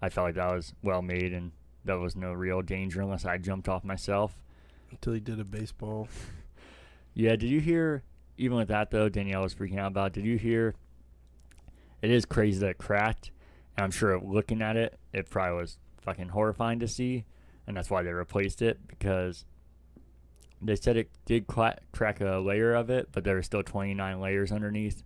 I 0.02 0.10
felt 0.10 0.26
like 0.26 0.36
that 0.36 0.52
was 0.52 0.74
well 0.82 1.02
made, 1.02 1.34
and 1.34 1.52
there 1.86 2.00
was 2.00 2.16
no 2.16 2.32
real 2.32 2.62
danger 2.62 3.02
unless 3.02 3.26
I 3.26 3.38
jumped 3.38 3.70
off 3.70 3.84
myself. 3.84 4.36
Until 4.90 5.14
he 5.14 5.20
did 5.20 5.40
a 5.40 5.46
baseball. 5.46 6.08
Yeah, 7.14 7.36
did 7.36 7.50
you 7.50 7.60
hear? 7.60 8.04
Even 8.38 8.56
with 8.56 8.70
that 8.70 8.90
though, 8.90 9.10
Danielle 9.10 9.42
was 9.42 9.54
freaking 9.54 9.78
out 9.78 9.88
about. 9.88 10.14
Did 10.14 10.24
you 10.24 10.38
hear? 10.38 10.76
It 12.02 12.10
is 12.10 12.24
crazy 12.24 12.58
that 12.60 12.70
it 12.70 12.78
cracked, 12.78 13.32
and 13.76 13.84
I'm 13.84 13.92
sure 13.92 14.18
looking 14.18 14.62
at 14.62 14.78
it, 14.78 14.98
it 15.12 15.30
probably 15.30 15.60
was 15.60 15.78
fucking 16.02 16.30
horrifying 16.30 16.80
to 16.80 16.88
see, 16.88 17.26
and 17.68 17.76
that's 17.76 17.90
why 17.90 18.02
they 18.02 18.14
replaced 18.14 18.62
it 18.62 18.88
because 18.88 19.44
they 20.62 20.76
said 20.76 20.98
it 20.98 21.10
did 21.26 21.48
cla- 21.48 21.78
crack 21.92 22.22
a 22.22 22.38
layer 22.40 22.74
of 22.74 22.90
it, 22.90 23.10
but 23.12 23.24
there 23.24 23.36
were 23.36 23.42
still 23.44 23.64
29 23.64 24.20
layers 24.20 24.52
underneath, 24.52 25.04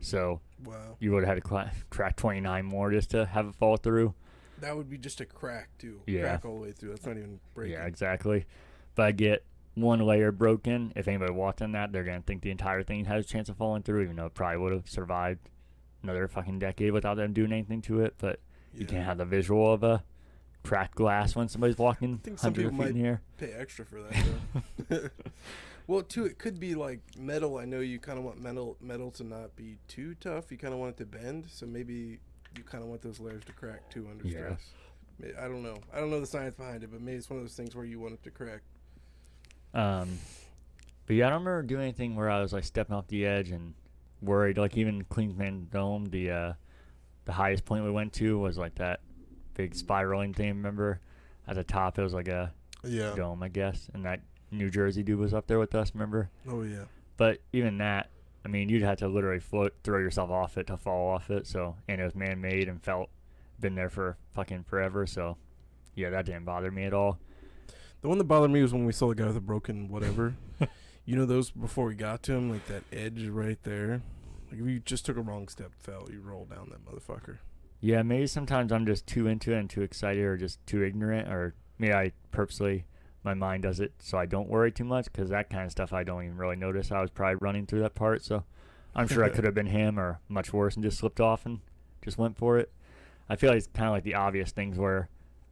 so 0.00 0.40
Wow. 0.64 0.96
you 1.00 1.12
would 1.12 1.24
have 1.24 1.28
had 1.36 1.42
to 1.42 1.48
cla- 1.48 1.72
crack 1.90 2.16
29 2.16 2.64
more 2.64 2.90
just 2.90 3.10
to 3.10 3.26
have 3.26 3.48
it 3.48 3.54
fall 3.54 3.76
through. 3.76 4.14
That 4.60 4.76
would 4.76 4.88
be 4.88 4.98
just 4.98 5.20
a 5.20 5.24
crack 5.26 5.70
too. 5.78 6.02
Yeah. 6.06 6.20
Crack 6.22 6.44
all 6.44 6.54
the 6.56 6.60
way 6.62 6.72
through. 6.72 6.90
That's 6.90 7.04
not 7.06 7.16
even 7.16 7.40
breaking. 7.54 7.72
Yeah, 7.74 7.86
exactly. 7.86 8.44
But 8.94 9.06
I 9.06 9.12
get 9.12 9.44
one 9.74 9.98
layer 10.00 10.30
broken. 10.30 10.92
If 10.94 11.08
anybody 11.08 11.32
walked 11.32 11.62
on 11.62 11.72
that, 11.72 11.90
they're 11.92 12.04
gonna 12.04 12.22
think 12.22 12.42
the 12.42 12.50
entire 12.52 12.82
thing 12.84 13.06
has 13.06 13.24
a 13.24 13.28
chance 13.28 13.48
of 13.48 13.56
falling 13.56 13.82
through, 13.82 14.02
even 14.02 14.14
though 14.16 14.26
it 14.26 14.34
probably 14.34 14.58
would 14.58 14.72
have 14.72 14.88
survived 14.88 15.48
another 16.04 16.28
fucking 16.28 16.60
decade 16.60 16.92
without 16.92 17.16
them 17.16 17.32
doing 17.32 17.50
anything 17.52 17.82
to 17.82 18.02
it. 18.02 18.14
But 18.18 18.38
you 18.72 18.86
can't 18.86 19.04
have 19.04 19.18
the 19.18 19.24
visual 19.24 19.72
of 19.72 19.82
a 19.82 20.04
cracked 20.62 20.94
glass 20.94 21.34
when 21.34 21.48
somebody's 21.48 21.78
walking 21.78 22.18
think 22.18 22.38
some 22.38 22.52
people 22.54 22.70
feet 22.72 22.88
in 22.88 23.02
the 23.02 23.04
air. 23.08 23.22
pay 23.38 23.52
extra 23.52 23.84
for 23.84 24.00
that. 24.02 25.10
Well, 25.88 26.02
too, 26.02 26.24
it 26.24 26.38
could 26.38 26.60
be 26.60 26.76
like 26.76 27.00
metal. 27.18 27.58
I 27.58 27.64
know 27.64 27.80
you 27.80 27.98
kind 27.98 28.16
of 28.16 28.24
want 28.24 28.40
metal 28.40 28.76
metal 28.80 29.10
to 29.12 29.24
not 29.24 29.56
be 29.56 29.78
too 29.88 30.14
tough. 30.20 30.52
You 30.52 30.56
kind 30.56 30.72
of 30.72 30.78
want 30.78 30.92
it 30.94 30.98
to 30.98 31.06
bend, 31.06 31.46
so 31.50 31.66
maybe 31.66 32.20
you 32.56 32.62
kind 32.64 32.84
of 32.84 32.88
want 32.88 33.02
those 33.02 33.18
layers 33.18 33.44
to 33.46 33.52
crack 33.52 33.90
too 33.90 34.06
under 34.10 34.24
Yeah. 34.26 34.54
stress. 34.56 34.70
I 35.40 35.48
don't 35.48 35.62
know. 35.64 35.78
I 35.92 35.98
don't 35.98 36.10
know 36.10 36.20
the 36.20 36.26
science 36.26 36.54
behind 36.54 36.84
it, 36.84 36.90
but 36.92 37.00
maybe 37.00 37.18
it's 37.18 37.28
one 37.28 37.38
of 37.38 37.44
those 37.44 37.54
things 37.56 37.74
where 37.74 37.84
you 37.84 37.98
want 37.98 38.14
it 38.14 38.22
to 38.22 38.30
crack. 38.30 38.60
Um, 39.74 40.18
but 41.06 41.16
yeah, 41.16 41.26
I 41.26 41.30
don't 41.30 41.40
remember 41.44 41.62
doing 41.62 41.82
anything 41.82 42.14
where 42.16 42.30
I 42.30 42.40
was 42.40 42.52
like 42.52 42.64
stepping 42.64 42.94
off 42.94 43.08
the 43.08 43.26
edge 43.26 43.50
and 43.50 43.74
worried. 44.20 44.58
Like 44.58 44.76
even 44.76 45.04
Clingmans 45.04 45.68
Dome, 45.70 46.06
the 46.06 46.30
uh, 46.30 46.52
the 47.24 47.32
highest 47.32 47.64
point 47.64 47.84
we 47.84 47.90
went 47.90 48.12
to 48.14 48.38
was 48.38 48.56
like 48.56 48.76
that 48.76 49.00
big 49.54 49.74
spiraling 49.74 50.34
thing. 50.34 50.48
Remember, 50.48 51.00
at 51.46 51.56
the 51.56 51.64
top 51.64 51.98
it 51.98 52.02
was 52.02 52.14
like 52.14 52.28
a 52.28 52.52
Yeah. 52.84 53.14
dome, 53.14 53.42
I 53.42 53.48
guess, 53.48 53.88
and 53.94 54.04
that 54.04 54.20
New 54.50 54.70
Jersey 54.70 55.02
dude 55.02 55.18
was 55.18 55.32
up 55.34 55.46
there 55.46 55.58
with 55.58 55.74
us. 55.74 55.92
Remember? 55.94 56.30
Oh 56.48 56.62
yeah. 56.62 56.84
But 57.16 57.38
even 57.52 57.78
that, 57.78 58.10
I 58.44 58.48
mean, 58.48 58.68
you'd 58.68 58.82
have 58.82 58.98
to 58.98 59.08
literally 59.08 59.40
float, 59.40 59.74
throw 59.84 59.98
yourself 59.98 60.30
off 60.30 60.58
it 60.58 60.66
to 60.68 60.76
fall 60.76 61.08
off 61.14 61.30
it. 61.30 61.46
So, 61.46 61.76
and 61.88 62.00
it 62.00 62.04
was 62.04 62.14
man-made 62.14 62.68
and 62.68 62.82
felt 62.82 63.08
been 63.60 63.74
there 63.76 63.90
for 63.90 64.16
fucking 64.34 64.64
forever. 64.64 65.06
So, 65.06 65.36
yeah, 65.94 66.10
that 66.10 66.26
didn't 66.26 66.44
bother 66.44 66.70
me 66.70 66.84
at 66.84 66.92
all. 66.94 67.18
The 68.00 68.08
one 68.08 68.18
that 68.18 68.24
bothered 68.24 68.50
me 68.50 68.62
was 68.62 68.72
when 68.72 68.84
we 68.84 68.92
saw 68.92 69.08
the 69.08 69.14
guy 69.14 69.26
with 69.26 69.36
a 69.36 69.40
broken 69.40 69.88
whatever. 69.88 70.34
you 71.04 71.14
know 71.16 71.24
those 71.26 71.50
before 71.50 71.86
we 71.86 71.94
got 71.94 72.22
to 72.24 72.32
him, 72.32 72.50
like 72.50 72.66
that 72.66 72.82
edge 72.92 73.28
right 73.28 73.62
there. 73.62 74.02
Like 74.50 74.60
if 74.60 74.66
you 74.66 74.80
just 74.80 75.06
took 75.06 75.16
a 75.16 75.20
wrong 75.22 75.46
step, 75.46 75.70
fell, 75.78 76.08
you 76.10 76.20
roll 76.20 76.44
down 76.46 76.70
that 76.70 76.84
motherfucker. 76.84 77.38
Yeah, 77.82 78.02
maybe 78.02 78.28
sometimes 78.28 78.70
I'm 78.72 78.86
just 78.86 79.08
too 79.08 79.26
into 79.26 79.52
it 79.52 79.58
and 79.58 79.68
too 79.68 79.82
excited, 79.82 80.22
or 80.22 80.36
just 80.36 80.64
too 80.66 80.84
ignorant, 80.84 81.28
or 81.28 81.54
maybe 81.78 81.92
I 81.92 82.12
purposely 82.30 82.86
my 83.24 83.34
mind 83.34 83.62
does 83.64 83.80
it 83.80 83.92
so 83.98 84.18
I 84.18 84.26
don't 84.26 84.48
worry 84.48 84.72
too 84.72 84.84
much 84.84 85.06
because 85.06 85.30
that 85.30 85.50
kind 85.50 85.64
of 85.64 85.70
stuff 85.70 85.92
I 85.92 86.02
don't 86.04 86.24
even 86.24 86.36
really 86.36 86.56
notice. 86.56 86.90
I 86.90 87.00
was 87.00 87.10
probably 87.10 87.36
running 87.36 87.66
through 87.66 87.80
that 87.80 87.94
part, 87.94 88.24
so 88.24 88.44
I'm 88.94 89.08
sure 89.08 89.24
I 89.24 89.28
could 89.30 89.44
have 89.44 89.54
been 89.54 89.66
him 89.66 89.98
or 89.98 90.20
much 90.28 90.52
worse 90.52 90.76
and 90.76 90.84
just 90.84 90.98
slipped 90.98 91.20
off 91.20 91.44
and 91.44 91.60
just 92.02 92.18
went 92.18 92.36
for 92.36 92.58
it. 92.58 92.70
I 93.28 93.36
feel 93.36 93.50
like 93.50 93.58
it's 93.58 93.68
kind 93.68 93.88
of 93.88 93.94
like 93.94 94.04
the 94.04 94.14
obvious 94.14 94.52
things 94.52 94.78
where 94.78 95.08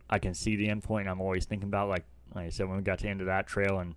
I 0.09 0.20
can 0.20 0.35
see 0.35 0.55
the 0.55 0.68
end 0.68 0.85
point. 0.85 1.07
And 1.07 1.11
I'm 1.11 1.20
always 1.20 1.47
thinking 1.47 1.68
about 1.68 1.89
like 1.89 2.05
like 2.35 2.47
I 2.47 2.51
said 2.51 2.68
when 2.68 2.76
we 2.76 2.83
got 2.85 2.99
to 2.99 3.05
the 3.05 3.11
end 3.11 3.20
of 3.20 3.26
that 3.26 3.49
trail 3.49 3.81
and 3.81 3.97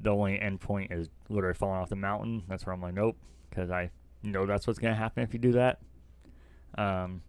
the 0.00 0.10
only 0.10 0.40
end 0.40 0.60
point 0.60 0.90
is 0.90 1.08
literally 1.28 1.54
falling 1.54 1.76
off 1.76 1.88
the 1.88 1.96
mountain. 1.96 2.42
That's 2.48 2.66
where 2.66 2.74
I'm 2.74 2.82
like, 2.82 2.94
nope, 2.94 3.16
because 3.48 3.70
I 3.70 3.90
know 4.24 4.44
that's 4.44 4.66
what's 4.66 4.78
gonna 4.78 4.94
happen 4.94 5.22
if 5.22 5.32
you 5.32 5.38
do 5.38 5.52
that. 5.52 5.78
Um, 6.76 7.22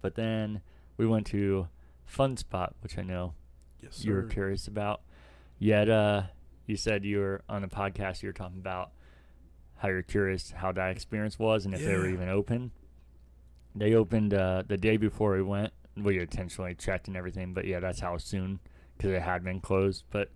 but 0.00 0.14
then 0.14 0.60
we 0.96 1.06
went 1.06 1.26
to 1.28 1.68
Fun 2.04 2.36
Spot, 2.36 2.74
which 2.80 2.98
I 2.98 3.02
know 3.02 3.34
Yes, 3.82 4.04
you 4.04 4.12
were 4.12 4.22
curious 4.24 4.66
about. 4.66 5.02
Yet, 5.58 5.88
uh, 5.88 6.22
you 6.66 6.76
said 6.76 7.04
you 7.04 7.18
were 7.18 7.42
on 7.48 7.64
a 7.64 7.68
podcast. 7.68 8.22
You 8.22 8.28
were 8.28 8.32
talking 8.32 8.58
about 8.58 8.90
how 9.76 9.88
you're 9.88 10.02
curious 10.02 10.50
how 10.50 10.72
that 10.72 10.90
experience 10.90 11.38
was 11.38 11.64
and 11.64 11.74
if 11.74 11.84
they 11.84 11.94
were 11.96 12.08
even 12.08 12.28
open. 12.28 12.72
They 13.74 13.94
opened 13.94 14.34
uh, 14.34 14.64
the 14.66 14.76
day 14.76 14.96
before 14.96 15.34
we 15.34 15.42
went. 15.42 15.72
We 15.96 16.18
intentionally 16.18 16.74
checked 16.74 17.06
and 17.08 17.16
everything, 17.16 17.54
but 17.54 17.64
yeah, 17.64 17.80
that's 17.80 18.00
how 18.00 18.16
soon 18.18 18.58
because 18.96 19.12
it 19.12 19.22
had 19.22 19.44
been 19.44 19.60
closed. 19.60 20.04
But 20.10 20.30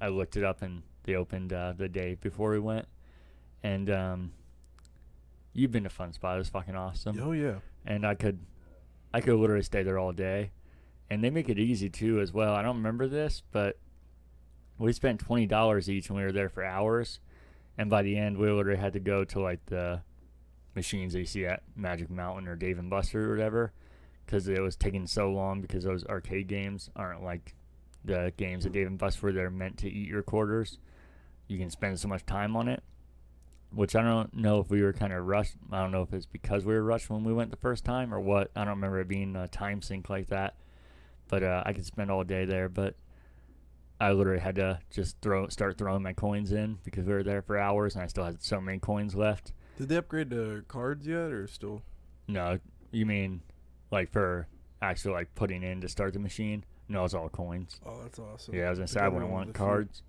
I 0.00 0.08
looked 0.08 0.36
it 0.36 0.44
up 0.44 0.62
and 0.62 0.82
they 1.04 1.14
opened 1.16 1.52
uh, 1.52 1.72
the 1.76 1.88
day 1.88 2.14
before 2.20 2.50
we 2.50 2.60
went. 2.60 2.86
And 3.62 3.90
um, 3.90 4.32
you've 5.52 5.72
been 5.72 5.84
to 5.84 5.90
Fun 5.90 6.12
Spot. 6.12 6.36
It 6.36 6.38
was 6.38 6.48
fucking 6.48 6.76
awesome 6.76 7.20
Oh 7.20 7.32
yeah. 7.32 7.56
and 7.84 8.06
I 8.06 8.14
could 8.14 8.38
I 9.12 9.20
could 9.20 9.34
literally 9.34 9.62
stay 9.62 9.82
there 9.82 9.98
all 9.98 10.12
day. 10.12 10.50
And 11.08 11.24
they 11.24 11.30
make 11.30 11.48
it 11.48 11.58
easy 11.58 11.90
too 11.90 12.20
as 12.20 12.32
well. 12.32 12.54
I 12.54 12.62
don't 12.62 12.76
remember 12.76 13.08
this, 13.08 13.42
but 13.50 13.78
we 14.78 14.92
spent 14.92 15.20
twenty 15.20 15.46
dollars 15.46 15.90
each 15.90 16.08
and 16.08 16.16
we 16.16 16.22
were 16.22 16.32
there 16.32 16.48
for 16.48 16.64
hours. 16.64 17.20
And 17.76 17.90
by 17.90 18.02
the 18.02 18.16
end 18.16 18.38
we 18.38 18.50
literally 18.50 18.78
had 18.78 18.92
to 18.92 19.00
go 19.00 19.24
to 19.24 19.40
like 19.40 19.64
the 19.66 20.02
machines 20.74 21.12
that 21.12 21.18
you 21.18 21.26
see 21.26 21.46
at 21.46 21.62
Magic 21.74 22.10
Mountain 22.10 22.46
or 22.46 22.54
Dave 22.54 22.78
and 22.78 22.88
Buster 22.90 23.28
or 23.28 23.34
whatever. 23.34 23.72
Because 24.24 24.46
it 24.46 24.60
was 24.60 24.76
taking 24.76 25.08
so 25.08 25.30
long 25.30 25.60
because 25.60 25.82
those 25.82 26.04
arcade 26.06 26.46
games 26.46 26.88
aren't 26.94 27.24
like 27.24 27.56
the 28.04 28.32
games 28.36 28.64
at 28.64 28.72
Dave 28.72 28.86
and 28.86 28.98
Buster 28.98 29.26
where 29.26 29.32
they're 29.32 29.50
meant 29.50 29.78
to 29.78 29.90
eat 29.90 30.08
your 30.08 30.22
quarters. 30.22 30.78
You 31.48 31.58
can 31.58 31.70
spend 31.70 31.98
so 31.98 32.06
much 32.06 32.24
time 32.24 32.54
on 32.54 32.68
it 32.68 32.84
which 33.72 33.94
I 33.94 34.02
don't 34.02 34.34
know 34.34 34.60
if 34.60 34.70
we 34.70 34.82
were 34.82 34.92
kind 34.92 35.12
of 35.12 35.26
rushed. 35.26 35.54
I 35.70 35.80
don't 35.80 35.92
know 35.92 36.02
if 36.02 36.12
it's 36.12 36.26
because 36.26 36.64
we 36.64 36.74
were 36.74 36.82
rushed 36.82 37.10
when 37.10 37.24
we 37.24 37.32
went 37.32 37.50
the 37.50 37.56
first 37.56 37.84
time 37.84 38.12
or 38.12 38.20
what. 38.20 38.50
I 38.56 38.60
don't 38.60 38.74
remember 38.74 39.00
it 39.00 39.08
being 39.08 39.36
a 39.36 39.48
time 39.48 39.82
sink 39.82 40.10
like 40.10 40.28
that. 40.28 40.54
But 41.28 41.42
uh, 41.42 41.62
I 41.64 41.72
could 41.72 41.86
spend 41.86 42.10
all 42.10 42.24
day 42.24 42.44
there. 42.44 42.68
But 42.68 42.96
I 44.00 44.12
literally 44.12 44.40
had 44.40 44.56
to 44.56 44.80
just 44.90 45.20
throw, 45.20 45.48
start 45.48 45.78
throwing 45.78 46.02
my 46.02 46.12
coins 46.12 46.52
in 46.52 46.78
because 46.84 47.06
we 47.06 47.12
were 47.12 47.22
there 47.22 47.42
for 47.42 47.58
hours 47.58 47.94
and 47.94 48.02
I 48.02 48.06
still 48.06 48.24
had 48.24 48.42
so 48.42 48.60
many 48.60 48.78
coins 48.78 49.14
left. 49.14 49.52
Did 49.78 49.88
they 49.88 49.96
upgrade 49.96 50.30
the 50.30 50.64
cards 50.68 51.06
yet, 51.06 51.32
or 51.32 51.46
still? 51.46 51.82
No, 52.28 52.58
you 52.90 53.06
mean 53.06 53.42
like 53.90 54.10
for 54.10 54.46
actually 54.82 55.14
like 55.14 55.34
putting 55.34 55.62
in 55.62 55.80
to 55.80 55.88
start 55.88 56.12
the 56.12 56.18
machine? 56.18 56.64
No, 56.88 57.04
it's 57.04 57.14
all 57.14 57.28
coins. 57.28 57.80
Oh, 57.86 58.02
that's 58.02 58.18
awesome. 58.18 58.54
Yeah, 58.54 58.66
I 58.66 58.70
was 58.70 58.78
gonna 58.78 58.88
say 58.88 59.00
I 59.00 59.08
wouldn't 59.08 59.30
want 59.30 59.46
with 59.48 59.54
the 59.54 59.58
feet. 59.58 59.64
cards. 59.64 60.02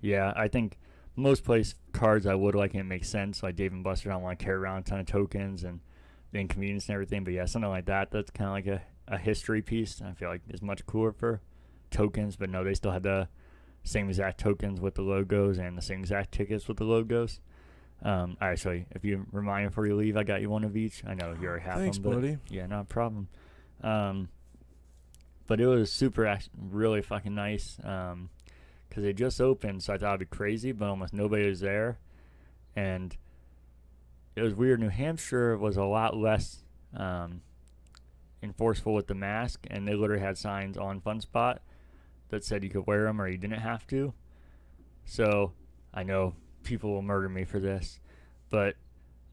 Yeah, 0.00 0.32
I 0.36 0.48
think 0.48 0.78
most 1.18 1.44
place 1.44 1.74
cards 1.92 2.26
I 2.26 2.34
would 2.34 2.54
like 2.54 2.72
and 2.72 2.80
it 2.80 2.84
makes 2.84 3.08
sense. 3.08 3.42
Like 3.42 3.56
Dave 3.56 3.72
and 3.72 3.82
Buster, 3.82 4.10
I 4.10 4.14
don't 4.14 4.22
want 4.22 4.38
to 4.38 4.44
carry 4.44 4.56
around 4.56 4.78
a 4.78 4.82
ton 4.82 5.00
of 5.00 5.06
tokens 5.06 5.64
and 5.64 5.80
the 6.30 6.38
inconvenience 6.38 6.86
and 6.86 6.94
everything. 6.94 7.24
But 7.24 7.34
yeah, 7.34 7.44
something 7.44 7.68
like 7.70 7.86
that, 7.86 8.10
that's 8.10 8.30
kind 8.30 8.48
of 8.48 8.54
like 8.54 8.66
a, 8.66 8.82
a 9.14 9.18
history 9.18 9.60
piece. 9.60 10.00
I 10.00 10.12
feel 10.12 10.28
like 10.28 10.42
is 10.48 10.62
much 10.62 10.86
cooler 10.86 11.12
for 11.12 11.42
tokens. 11.90 12.36
But 12.36 12.50
no, 12.50 12.62
they 12.62 12.74
still 12.74 12.92
had 12.92 13.02
the 13.02 13.28
same 13.82 14.08
exact 14.08 14.38
tokens 14.38 14.80
with 14.80 14.94
the 14.94 15.02
logos 15.02 15.58
and 15.58 15.76
the 15.76 15.82
same 15.82 16.00
exact 16.00 16.32
tickets 16.32 16.68
with 16.68 16.76
the 16.76 16.84
logos. 16.84 17.40
Um, 18.02 18.36
actually, 18.40 18.86
if 18.92 19.04
you 19.04 19.26
remind 19.32 19.64
me 19.64 19.68
before 19.70 19.86
you 19.86 19.96
leave, 19.96 20.16
I 20.16 20.22
got 20.22 20.40
you 20.40 20.50
one 20.50 20.62
of 20.62 20.76
each. 20.76 21.02
I 21.04 21.14
know 21.14 21.34
you 21.40 21.48
already 21.48 21.64
have 21.64 21.78
Thanks, 21.78 21.98
them, 21.98 22.12
buddy. 22.12 22.38
yeah, 22.48 22.66
not 22.66 22.82
a 22.82 22.84
problem. 22.84 23.28
Um, 23.82 24.28
but 25.48 25.60
it 25.60 25.66
was 25.66 25.90
super, 25.90 26.38
really 26.70 27.02
fucking 27.02 27.34
nice. 27.34 27.76
Um, 27.82 28.30
because 28.88 29.02
they 29.02 29.12
just 29.12 29.40
opened, 29.40 29.82
so 29.82 29.94
I 29.94 29.98
thought 29.98 30.14
it'd 30.16 30.30
be 30.30 30.36
crazy, 30.36 30.72
but 30.72 30.88
almost 30.88 31.12
nobody 31.12 31.48
was 31.48 31.60
there, 31.60 31.98
and 32.76 33.16
it 34.36 34.42
was 34.42 34.54
weird. 34.54 34.80
New 34.80 34.88
Hampshire 34.88 35.56
was 35.56 35.76
a 35.76 35.84
lot 35.84 36.16
less 36.16 36.62
um, 36.94 37.42
enforceful 38.42 38.94
with 38.94 39.06
the 39.06 39.14
mask, 39.14 39.66
and 39.70 39.86
they 39.86 39.94
literally 39.94 40.22
had 40.22 40.38
signs 40.38 40.76
on 40.78 41.00
Fun 41.00 41.20
Spot 41.20 41.60
that 42.30 42.44
said 42.44 42.62
you 42.62 42.70
could 42.70 42.86
wear 42.86 43.04
them 43.04 43.20
or 43.20 43.28
you 43.28 43.38
didn't 43.38 43.60
have 43.60 43.86
to. 43.88 44.12
So 45.04 45.52
I 45.92 46.02
know 46.02 46.34
people 46.62 46.90
will 46.92 47.02
murder 47.02 47.28
me 47.28 47.44
for 47.44 47.58
this, 47.58 48.00
but 48.50 48.76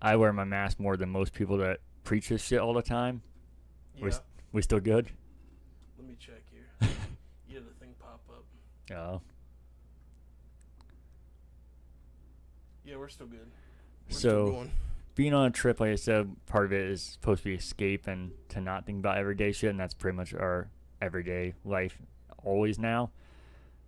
I 0.02 0.16
wear 0.16 0.32
my 0.34 0.44
mask 0.46 0.80
more 0.80 0.98
than 0.98 1.10
most 1.10 1.34
people 1.34 1.58
that 1.58 1.80
preach 2.04 2.30
this 2.30 2.44
shit 2.44 2.60
all 2.60 2.74
the 2.74 2.82
time. 2.82 3.22
We, 4.02 4.10
s- 4.10 4.22
we 4.52 4.62
still 4.62 4.80
good? 4.80 5.10
Let 5.98 6.08
me 6.08 6.16
check 6.20 6.42
here. 6.52 6.90
you 7.48 7.56
had 7.56 7.66
the 7.66 7.74
thing 7.80 7.94
pop 8.00 8.22
up. 8.30 8.96
Oh. 8.96 9.22
Yeah, 12.86 12.98
we're 12.98 13.10
still 13.10 13.28
good. 13.28 13.48
We're 14.10 14.14
So- 14.16 14.48
still 14.48 14.68
being 15.16 15.34
on 15.34 15.46
a 15.48 15.52
trip, 15.52 15.80
like 15.80 15.92
I 15.92 15.96
said, 15.96 16.36
part 16.46 16.66
of 16.66 16.74
it 16.74 16.82
is 16.90 17.02
supposed 17.02 17.44
to 17.44 17.50
be 17.50 17.56
escape 17.56 18.06
and 18.08 18.32
to 18.50 18.60
not 18.62 18.86
think 18.86 19.00
about 19.00 19.18
everyday 19.18 19.52
shit, 19.54 19.70
and 19.70 19.80
that's 19.80 19.94
pretty 19.94 20.16
much 20.18 20.34
our 20.34 20.70
everyday 21.02 21.54
life 21.64 22.02
always 22.44 22.78
now. 22.78 23.12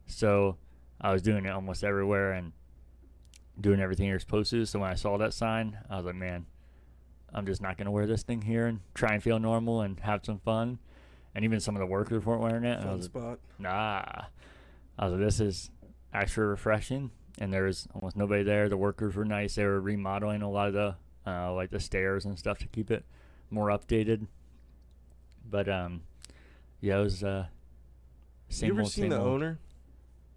So 0.05 0.57
I 1.01 1.11
was 1.11 1.21
doing 1.21 1.45
it 1.45 1.49
almost 1.49 1.83
everywhere 1.83 2.31
and 2.31 2.53
doing 3.59 3.79
everything 3.81 4.07
you're 4.07 4.19
supposed 4.19 4.51
to. 4.51 4.65
So 4.65 4.79
when 4.79 4.89
I 4.89 4.93
saw 4.95 5.17
that 5.17 5.33
sign, 5.33 5.77
I 5.89 5.97
was 5.97 6.05
like, 6.05 6.15
man, 6.15 6.45
I'm 7.33 7.45
just 7.45 7.61
not 7.61 7.77
gonna 7.77 7.91
wear 7.91 8.07
this 8.07 8.23
thing 8.23 8.41
here 8.43 8.65
and 8.67 8.79
try 8.93 9.13
and 9.13 9.21
feel 9.21 9.37
normal 9.37 9.81
and 9.81 9.99
have 9.99 10.23
some 10.25 10.39
fun. 10.39 10.79
And 11.35 11.43
even 11.43 11.59
some 11.59 11.75
of 11.75 11.79
the 11.81 11.85
workers 11.85 12.25
weren't 12.25 12.41
wearing 12.41 12.63
it. 12.63 12.79
And 12.79 12.89
I 12.89 12.93
was 12.93 13.05
spot. 13.05 13.39
nah. 13.59 14.01
I 14.97 15.05
was 15.05 15.11
like, 15.13 15.21
this 15.21 15.39
is 15.39 15.69
actually 16.13 16.47
refreshing. 16.47 17.11
And 17.37 17.53
there 17.53 17.63
was 17.63 17.87
almost 17.93 18.15
nobody 18.15 18.43
there. 18.43 18.67
The 18.69 18.77
workers 18.77 19.15
were 19.15 19.25
nice. 19.25 19.55
They 19.55 19.63
were 19.65 19.79
remodeling 19.79 20.41
a 20.41 20.49
lot 20.49 20.69
of 20.69 20.73
the 20.73 20.95
uh, 21.25 21.53
like 21.53 21.69
the 21.69 21.79
stairs 21.79 22.25
and 22.25 22.37
stuff 22.39 22.57
to 22.59 22.67
keep 22.67 22.89
it 22.89 23.05
more 23.51 23.67
updated. 23.67 24.27
But 25.49 25.69
um, 25.69 26.01
yeah, 26.81 26.97
it 26.99 27.03
was 27.03 27.23
uh, 27.23 27.45
same 28.49 28.67
you 28.67 28.73
ever 28.73 28.81
old, 28.81 28.91
seen 28.91 29.09
the 29.09 29.17
old. 29.19 29.27
owner? 29.27 29.59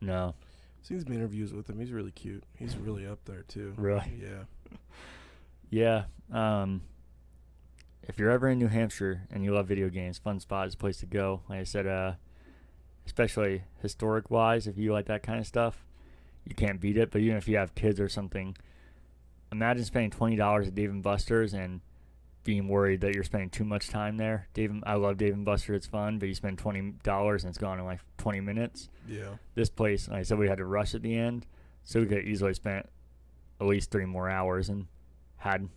No, 0.03 0.35
Seen 0.83 0.99
some 1.01 1.13
interviews 1.13 1.53
with 1.53 1.69
him. 1.69 1.79
He's 1.79 1.93
really 1.93 2.11
cute. 2.11 2.43
He's 2.57 2.77
really 2.77 3.07
up 3.07 3.19
there 3.27 3.43
too. 3.49 3.75
really. 3.77 4.21
Yeah. 4.21 4.45
Yeah. 5.73 6.05
Um, 6.33 6.83
if 8.03 8.19
you're 8.19 8.31
ever 8.31 8.49
in 8.49 8.59
New 8.59 8.67
Hampshire 8.67 9.23
and 9.31 9.45
you 9.45 9.55
love 9.55 9.69
video 9.69 9.89
games, 9.89 10.19
Fun 10.19 10.41
Spot 10.41 10.67
is 10.67 10.75
a 10.75 10.77
place 10.77 10.99
to 10.99 11.07
go. 11.07 11.43
Like 11.49 11.61
I 11.61 11.65
said, 11.65 11.87
uh, 11.87 12.15
especially 13.07 13.63
historic 13.81 14.31
wise, 14.33 14.67
if 14.67 14.77
you 14.77 14.93
like 14.93 15.07
that 15.07 15.23
kind 15.23 15.39
of 15.39 15.47
stuff, 15.47 15.85
you 16.45 16.55
can't 16.55 16.81
beat 16.81 16.97
it. 16.97 17.11
But 17.11 17.21
even 17.21 17.37
if 17.37 17.49
you 17.49 17.57
have 17.57 17.75
kids 17.75 18.01
or 18.01 18.09
something, 18.09 18.57
imagine 19.53 19.85
spending 19.85 20.11
twenty 20.11 20.37
dollars 20.37 20.69
at 20.69 20.75
Dave 20.75 20.91
and 20.91 21.03
Buster's 21.03 21.55
and 21.55 21.81
being 22.43 22.69
worried 22.69 23.03
that 23.03 23.15
you're 23.15 23.23
spending 23.25 23.51
too 23.51 23.65
much 23.65 23.89
time 23.89 24.17
there. 24.17 24.49
Dave, 24.55 24.73
I 24.85 24.95
love 24.95 25.19
Dave 25.19 25.35
and 25.35 25.45
Buster; 25.45 25.75
it's 25.75 25.87
fun, 25.87 26.19
but 26.19 26.27
you 26.29 26.35
spend 26.35 26.59
twenty 26.59 26.93
dollars 27.03 27.45
and 27.45 27.51
it's 27.51 27.59
gone 27.59 27.79
in 27.79 27.85
like 27.85 28.01
twenty 28.17 28.41
minutes 28.41 28.89
Yeah. 29.07 29.35
this 29.55 29.69
place, 29.71 30.09
like 30.09 30.21
I 30.21 30.23
said, 30.23 30.39
we 30.39 30.49
had 30.49 30.59
to 30.59 30.65
rush 30.65 30.95
at 30.95 31.03
the 31.03 31.15
end, 31.17 31.47
so 31.85 32.01
we 32.01 32.07
could 32.07 32.25
easily 32.25 32.55
spent 32.55 32.87
at 33.61 33.67
least 33.67 33.91
three 33.91 34.07
more 34.07 34.31
hours 34.31 34.71
and 34.71 34.87
had 35.37 35.69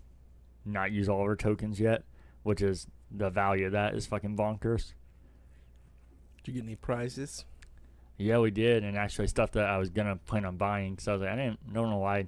not 0.65 0.91
used 0.93 1.09
all 1.09 1.19
of 1.21 1.27
our 1.27 1.35
tokens 1.35 1.79
yet, 1.81 2.03
which 2.43 2.61
is 2.61 2.87
the 3.11 3.29
value 3.29 3.65
of 3.65 3.73
that 3.73 3.93
is 3.93 4.05
fucking 4.07 4.37
bonkers. 4.37 4.93
Did 6.43 6.47
you 6.55 6.61
get 6.61 6.63
any 6.67 6.75
prizes? 6.75 7.43
Yeah, 8.23 8.39
we 8.39 8.51
did, 8.51 8.83
and 8.83 8.97
actually 8.97 9.27
stuff 9.27 9.51
that 9.51 9.65
I 9.65 9.77
was 9.77 9.89
gonna 9.89 10.15
plan 10.15 10.45
on 10.45 10.57
buying. 10.57 10.97
So 10.97 11.11
I 11.11 11.15
was 11.15 11.21
like, 11.21 11.31
I 11.31 11.35
didn't, 11.35 11.73
don't 11.73 11.89
know 11.89 11.97
why. 11.97 12.19
I 12.19 12.25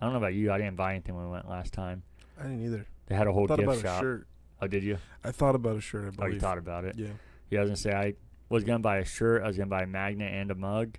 don't 0.00 0.12
know 0.12 0.18
about 0.18 0.34
you. 0.34 0.50
I 0.50 0.58
didn't 0.58 0.76
buy 0.76 0.92
anything 0.92 1.14
when 1.14 1.24
we 1.26 1.30
went 1.30 1.48
last 1.48 1.72
time. 1.72 2.02
I 2.38 2.44
didn't 2.44 2.64
either. 2.64 2.86
They 3.06 3.14
had 3.14 3.26
a 3.26 3.32
whole 3.32 3.44
I 3.44 3.48
thought 3.48 3.58
gift 3.58 3.68
about 3.68 3.82
shop. 3.82 4.00
a 4.00 4.04
shirt. 4.04 4.26
Oh, 4.62 4.66
did 4.66 4.82
you? 4.82 4.98
I 5.22 5.30
thought 5.30 5.54
about 5.54 5.76
a 5.76 5.80
shirt. 5.80 6.14
I 6.18 6.22
Oh, 6.22 6.26
you 6.26 6.40
thought 6.40 6.58
about 6.58 6.84
it. 6.84 6.96
Yeah. 6.98 7.08
Yeah, 7.50 7.58
I 7.60 7.62
was 7.62 7.70
gonna 7.70 7.76
say 7.76 7.92
I 7.92 8.14
was 8.48 8.64
gonna 8.64 8.78
buy 8.78 8.98
a 8.98 9.04
shirt. 9.04 9.42
I 9.42 9.46
was 9.46 9.56
gonna 9.56 9.68
buy 9.68 9.82
a 9.82 9.86
magnet 9.86 10.32
and 10.32 10.50
a 10.50 10.54
mug. 10.54 10.98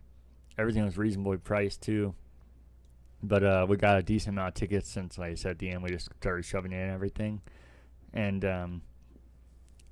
Everything 0.58 0.86
was 0.86 0.98
reasonably 0.98 1.38
priced 1.38 1.82
too. 1.82 2.14
But 3.24 3.44
uh, 3.44 3.66
we 3.68 3.78
got 3.78 3.98
a 3.98 4.04
decent 4.04 4.36
amount 4.36 4.50
of 4.50 4.54
tickets 4.54 4.90
since, 4.90 5.18
like 5.18 5.32
I 5.32 5.36
said, 5.36 5.52
at 5.52 5.60
the 5.60 5.70
end 5.72 5.82
we 5.82 5.90
just 5.90 6.10
started 6.20 6.46
shoving 6.46 6.72
in 6.72 6.90
everything, 6.90 7.42
and 8.14 8.46
um, 8.46 8.82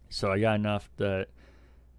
so 0.09 0.31
I 0.31 0.39
got 0.39 0.55
enough 0.55 0.89
that 0.97 1.29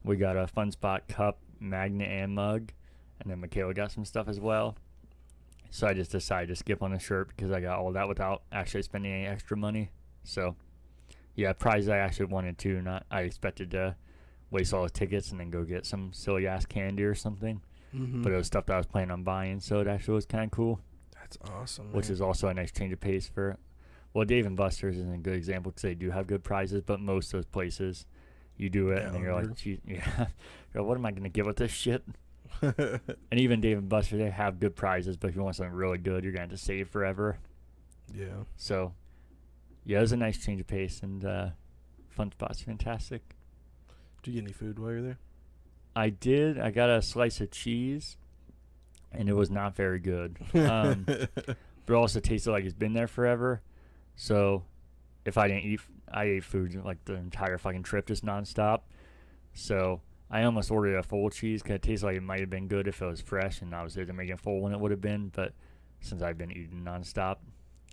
we 0.04 0.16
got 0.16 0.36
a 0.36 0.46
fun 0.46 0.70
spot 0.70 1.08
cup, 1.08 1.38
magnet, 1.60 2.08
and 2.08 2.34
mug, 2.34 2.72
and 3.20 3.30
then 3.30 3.40
Michaela 3.40 3.74
got 3.74 3.92
some 3.92 4.04
stuff 4.04 4.28
as 4.28 4.40
well. 4.40 4.76
So 5.70 5.86
I 5.88 5.94
just 5.94 6.12
decided 6.12 6.48
to 6.48 6.56
skip 6.56 6.82
on 6.82 6.92
the 6.92 6.98
shirt 6.98 7.28
because 7.28 7.50
I 7.50 7.60
got 7.60 7.78
all 7.78 7.92
that 7.92 8.08
without 8.08 8.42
actually 8.52 8.82
spending 8.82 9.12
any 9.12 9.26
extra 9.26 9.56
money. 9.56 9.90
So 10.22 10.54
yeah, 11.34 11.52
prize 11.52 11.88
I 11.88 11.98
actually 11.98 12.26
wanted 12.26 12.58
to. 12.58 12.80
Not 12.80 13.06
I 13.10 13.22
expected 13.22 13.70
to 13.72 13.96
waste 14.50 14.72
all 14.72 14.84
the 14.84 14.90
tickets 14.90 15.30
and 15.32 15.40
then 15.40 15.50
go 15.50 15.64
get 15.64 15.84
some 15.84 16.12
silly 16.12 16.46
ass 16.46 16.64
candy 16.64 17.02
or 17.02 17.14
something. 17.14 17.60
Mm-hmm. 17.94 18.22
But 18.22 18.32
it 18.32 18.36
was 18.36 18.46
stuff 18.46 18.66
that 18.66 18.74
I 18.74 18.76
was 18.76 18.86
planning 18.86 19.10
on 19.10 19.22
buying, 19.24 19.60
so 19.60 19.80
it 19.80 19.86
actually 19.86 20.14
was 20.14 20.26
kind 20.26 20.44
of 20.44 20.50
cool. 20.50 20.80
That's 21.14 21.38
awesome. 21.50 21.92
Which 21.92 22.06
man. 22.06 22.12
is 22.12 22.20
also 22.20 22.48
a 22.48 22.54
nice 22.54 22.70
change 22.70 22.92
of 22.92 23.00
pace 23.00 23.28
for. 23.28 23.56
Well, 24.12 24.24
Dave 24.24 24.46
and 24.46 24.56
Buster's 24.56 24.96
isn't 24.96 25.12
a 25.12 25.18
good 25.18 25.34
example 25.34 25.72
because 25.72 25.82
they 25.82 25.94
do 25.94 26.10
have 26.10 26.28
good 26.28 26.44
prizes, 26.44 26.82
but 26.86 27.00
most 27.00 27.34
of 27.34 27.38
those 27.38 27.46
places, 27.46 28.06
you 28.56 28.70
do 28.70 28.90
it 28.90 29.04
and 29.04 29.18
you're 29.22 29.34
like, 29.34 29.64
yeah, 29.64 29.76
you're 29.86 30.02
like, 30.74 30.84
what 30.84 30.96
am 30.96 31.06
I 31.06 31.10
gonna 31.12 31.28
get 31.28 31.46
with 31.46 31.56
this 31.56 31.70
shit? 31.72 32.04
And 32.62 33.40
even 33.40 33.60
Dave 33.60 33.78
and 33.78 33.88
Buster, 33.88 34.16
they 34.16 34.30
have 34.30 34.60
good 34.60 34.76
prizes, 34.76 35.16
but 35.16 35.28
if 35.30 35.36
you 35.36 35.42
want 35.42 35.56
something 35.56 35.74
really 35.74 35.98
good, 35.98 36.22
you're 36.24 36.32
gonna 36.32 36.42
have 36.42 36.50
to 36.50 36.56
save 36.56 36.88
forever. 36.88 37.38
yeah. 38.14 38.44
So, 38.56 38.94
yeah, 39.84 39.98
it 39.98 40.02
was 40.02 40.12
a 40.12 40.16
nice 40.16 40.42
change 40.42 40.60
of 40.60 40.66
pace 40.66 41.02
and 41.02 41.24
uh, 41.24 41.48
fun 42.08 42.30
spot's 42.32 42.62
fantastic. 42.62 43.22
Did 44.22 44.30
you 44.34 44.40
get 44.40 44.44
any 44.46 44.52
food 44.52 44.78
while 44.78 44.92
you're 44.92 45.02
there? 45.02 45.18
I 45.96 46.10
did. 46.10 46.58
I 46.58 46.70
got 46.70 46.90
a 46.90 47.02
slice 47.02 47.40
of 47.40 47.50
cheese, 47.50 48.16
and 49.12 49.28
it 49.28 49.34
was 49.34 49.50
not 49.50 49.76
very 49.76 49.98
good. 49.98 50.38
Um, 50.54 51.04
but 51.06 51.56
it 51.88 51.92
also 51.94 52.20
tasted 52.20 52.50
like 52.50 52.64
it's 52.64 52.72
been 52.74 52.94
there 52.94 53.06
forever. 53.08 53.60
So, 54.16 54.62
if 55.24 55.36
I 55.36 55.48
didn't 55.48 55.64
eat, 55.64 55.80
I 56.10 56.24
ate 56.24 56.44
food 56.44 56.74
like 56.84 57.04
the 57.04 57.14
entire 57.14 57.58
fucking 57.58 57.82
trip, 57.82 58.06
just 58.06 58.24
nonstop. 58.24 58.80
So 59.52 60.00
I 60.30 60.42
almost 60.44 60.70
ordered 60.70 60.96
a 60.96 61.02
full 61.02 61.30
cheese 61.30 61.62
because 61.62 61.76
it 61.76 61.82
tasted 61.82 62.06
like 62.06 62.16
it 62.16 62.22
might 62.22 62.40
have 62.40 62.50
been 62.50 62.68
good 62.68 62.88
if 62.88 63.00
it 63.00 63.06
was 63.06 63.20
fresh, 63.20 63.62
and 63.62 63.74
obviously 63.74 64.04
to 64.06 64.12
make 64.12 64.30
it 64.30 64.40
full 64.40 64.60
when 64.60 64.72
it 64.72 64.80
would 64.80 64.90
have 64.90 65.00
been. 65.00 65.30
But 65.34 65.52
since 66.00 66.22
I've 66.22 66.38
been 66.38 66.50
eating 66.50 66.82
nonstop, 66.84 67.36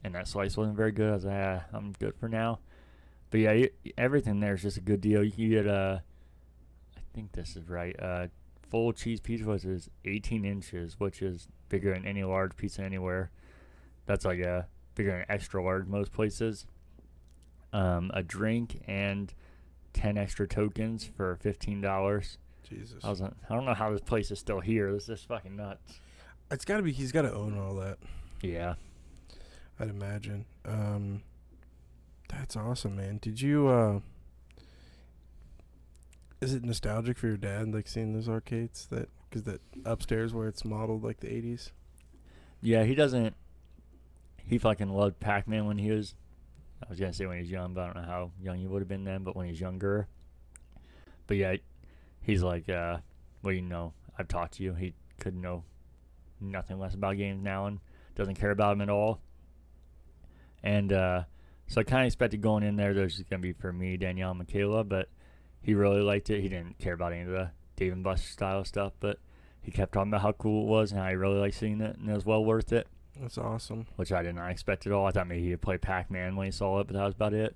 and 0.03 0.15
that 0.15 0.27
slice 0.27 0.57
wasn't 0.57 0.77
very 0.77 0.91
good, 0.91 1.09
I 1.09 1.13
was 1.13 1.25
like, 1.25 1.35
ah, 1.45 1.63
I'm 1.73 1.93
good 1.93 2.15
for 2.15 2.27
now. 2.27 2.59
But 3.29 3.39
yeah, 3.39 3.65
everything 3.97 4.39
there 4.39 4.53
is 4.53 4.61
just 4.61 4.77
a 4.77 4.81
good 4.81 5.01
deal. 5.01 5.23
You 5.23 5.49
get 5.49 5.65
a, 5.65 6.03
I 6.97 7.01
think 7.13 7.31
this 7.31 7.55
is 7.55 7.69
right. 7.69 7.95
Uh, 7.99 8.27
full 8.69 8.93
cheese 8.93 9.19
pizza 9.19 9.45
was 9.45 9.65
is 9.65 9.89
18 10.05 10.45
inches, 10.45 10.99
which 10.99 11.21
is 11.21 11.47
bigger 11.69 11.93
than 11.93 12.05
any 12.05 12.23
large 12.23 12.55
pizza 12.57 12.81
anywhere. 12.81 13.31
That's 14.05 14.25
like 14.25 14.39
a 14.39 14.67
bigger 14.95 15.11
than 15.11 15.25
extra 15.29 15.63
large 15.63 15.87
most 15.87 16.11
places. 16.11 16.65
Um, 17.73 18.11
a 18.13 18.21
drink 18.21 18.81
and 18.87 19.33
10 19.93 20.17
extra 20.17 20.47
tokens 20.47 21.05
for 21.05 21.37
$15. 21.43 22.37
Jesus. 22.67 23.03
I 23.03 23.09
was 23.09 23.21
like, 23.21 23.33
I 23.49 23.53
don't 23.53 23.65
know 23.65 23.73
how 23.73 23.91
this 23.91 24.01
place 24.01 24.31
is 24.31 24.39
still 24.39 24.59
here. 24.59 24.91
This 24.93 25.09
is 25.09 25.21
fucking 25.23 25.55
nuts. 25.55 25.99
It's 26.49 26.65
got 26.65 26.77
to 26.77 26.83
be. 26.83 26.91
He's 26.91 27.11
got 27.11 27.23
to 27.23 27.33
own 27.33 27.57
all 27.57 27.75
that. 27.75 27.97
Yeah. 28.41 28.75
I'd 29.79 29.89
imagine. 29.89 30.45
Um, 30.65 31.23
that's 32.29 32.55
awesome, 32.55 32.95
man. 32.95 33.19
Did 33.21 33.41
you? 33.41 33.67
uh 33.67 33.99
Is 36.39 36.53
it 36.53 36.63
nostalgic 36.63 37.17
for 37.17 37.27
your 37.27 37.37
dad, 37.37 37.73
like 37.73 37.87
seeing 37.87 38.13
those 38.13 38.29
arcades? 38.29 38.87
That 38.91 39.09
because 39.29 39.43
that 39.43 39.61
upstairs 39.85 40.33
where 40.33 40.47
it's 40.47 40.63
modeled 40.65 41.03
like 41.03 41.19
the 41.19 41.27
'80s. 41.27 41.71
Yeah, 42.61 42.83
he 42.83 42.95
doesn't. 42.95 43.35
He 44.45 44.57
fucking 44.57 44.89
loved 44.89 45.19
Pac 45.19 45.47
Man 45.47 45.65
when 45.65 45.77
he 45.77 45.91
was. 45.91 46.15
I 46.83 46.89
was 46.89 46.99
gonna 46.99 47.13
say 47.13 47.25
when 47.25 47.37
he's 47.39 47.51
young, 47.51 47.73
but 47.73 47.81
I 47.81 47.85
don't 47.85 47.95
know 47.95 48.09
how 48.09 48.31
young 48.41 48.57
he 48.57 48.67
would 48.67 48.81
have 48.81 48.87
been 48.87 49.03
then. 49.03 49.23
But 49.23 49.35
when 49.35 49.47
he's 49.47 49.59
younger, 49.59 50.07
but 51.27 51.37
yeah, 51.37 51.55
he's 52.21 52.43
like, 52.43 52.69
uh, 52.69 52.97
well, 53.41 53.53
you 53.53 53.61
know, 53.61 53.93
I've 54.17 54.27
talked 54.27 54.55
to 54.55 54.63
you. 54.63 54.73
He 54.73 54.93
could 55.19 55.35
know 55.35 55.63
nothing 56.39 56.79
less 56.79 56.93
about 56.93 57.17
games 57.17 57.43
now 57.43 57.67
and 57.67 57.79
doesn't 58.15 58.35
care 58.35 58.51
about 58.51 58.71
them 58.71 58.81
at 58.81 58.89
all. 58.89 59.21
And 60.63 60.91
uh, 60.91 61.23
so 61.67 61.81
I 61.81 61.83
kind 61.83 62.01
of 62.01 62.07
expected 62.07 62.41
going 62.41 62.63
in 62.63 62.75
there, 62.75 62.93
there's 62.93 63.21
gonna 63.29 63.41
be 63.41 63.53
for 63.53 63.71
me, 63.71 63.97
Danielle, 63.97 64.31
and 64.31 64.39
Michaela, 64.39 64.83
but 64.83 65.09
he 65.61 65.73
really 65.73 66.01
liked 66.01 66.29
it. 66.29 66.41
He 66.41 66.49
didn't 66.49 66.79
care 66.79 66.93
about 66.93 67.13
any 67.13 67.21
of 67.21 67.29
the 67.29 67.51
Dave 67.75 67.93
and 67.93 68.03
Buster 68.03 68.27
style 68.27 68.65
stuff, 68.65 68.93
but 68.99 69.17
he 69.61 69.71
kept 69.71 69.93
talking 69.93 70.11
about 70.11 70.21
how 70.21 70.31
cool 70.33 70.63
it 70.63 70.69
was 70.69 70.91
and 70.91 70.99
how 70.99 71.07
he 71.09 71.15
really 71.15 71.39
liked 71.39 71.55
seeing 71.55 71.81
it, 71.81 71.97
and 71.97 72.09
it 72.09 72.13
was 72.13 72.25
well 72.25 72.43
worth 72.43 72.73
it 72.73 72.87
That's 73.21 73.37
awesome. 73.37 73.85
which 73.95 74.11
I 74.11 74.23
did 74.23 74.35
not 74.35 74.49
expect 74.49 74.85
at 74.87 74.91
all. 74.91 75.05
I 75.05 75.11
thought 75.11 75.27
maybe 75.27 75.47
he'd 75.49 75.61
play 75.61 75.77
Pac-Man 75.77 76.35
when 76.35 76.45
he 76.45 76.51
saw 76.51 76.79
it, 76.79 76.87
but 76.87 76.95
that 76.95 77.03
was 77.05 77.13
about 77.13 77.33
it. 77.33 77.55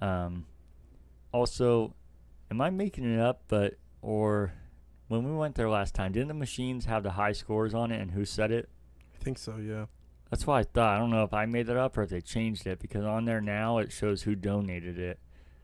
Um, 0.00 0.46
also, 1.32 1.94
am 2.50 2.60
I 2.60 2.70
making 2.70 3.04
it 3.12 3.20
up? 3.20 3.42
But 3.48 3.74
or 4.02 4.52
when 5.08 5.24
we 5.24 5.32
went 5.34 5.54
there 5.54 5.68
last 5.70 5.94
time, 5.94 6.12
didn't 6.12 6.28
the 6.28 6.34
machines 6.34 6.84
have 6.86 7.02
the 7.02 7.12
high 7.12 7.32
scores 7.32 7.72
on 7.74 7.90
it 7.90 8.00
and 8.00 8.10
who 8.10 8.24
said 8.24 8.50
it? 8.50 8.68
I 9.14 9.22
think 9.22 9.38
so. 9.38 9.56
Yeah. 9.56 9.86
That's 10.30 10.46
what 10.46 10.54
I 10.56 10.62
thought. 10.64 10.96
I 10.96 10.98
don't 10.98 11.10
know 11.10 11.22
if 11.22 11.32
I 11.32 11.46
made 11.46 11.66
that 11.68 11.76
up 11.76 11.96
or 11.96 12.02
if 12.02 12.10
they 12.10 12.20
changed 12.20 12.66
it 12.66 12.80
because 12.80 13.04
on 13.04 13.24
there 13.24 13.40
now 13.40 13.78
it 13.78 13.92
shows 13.92 14.22
who 14.22 14.34
donated 14.34 14.98
it 14.98 15.20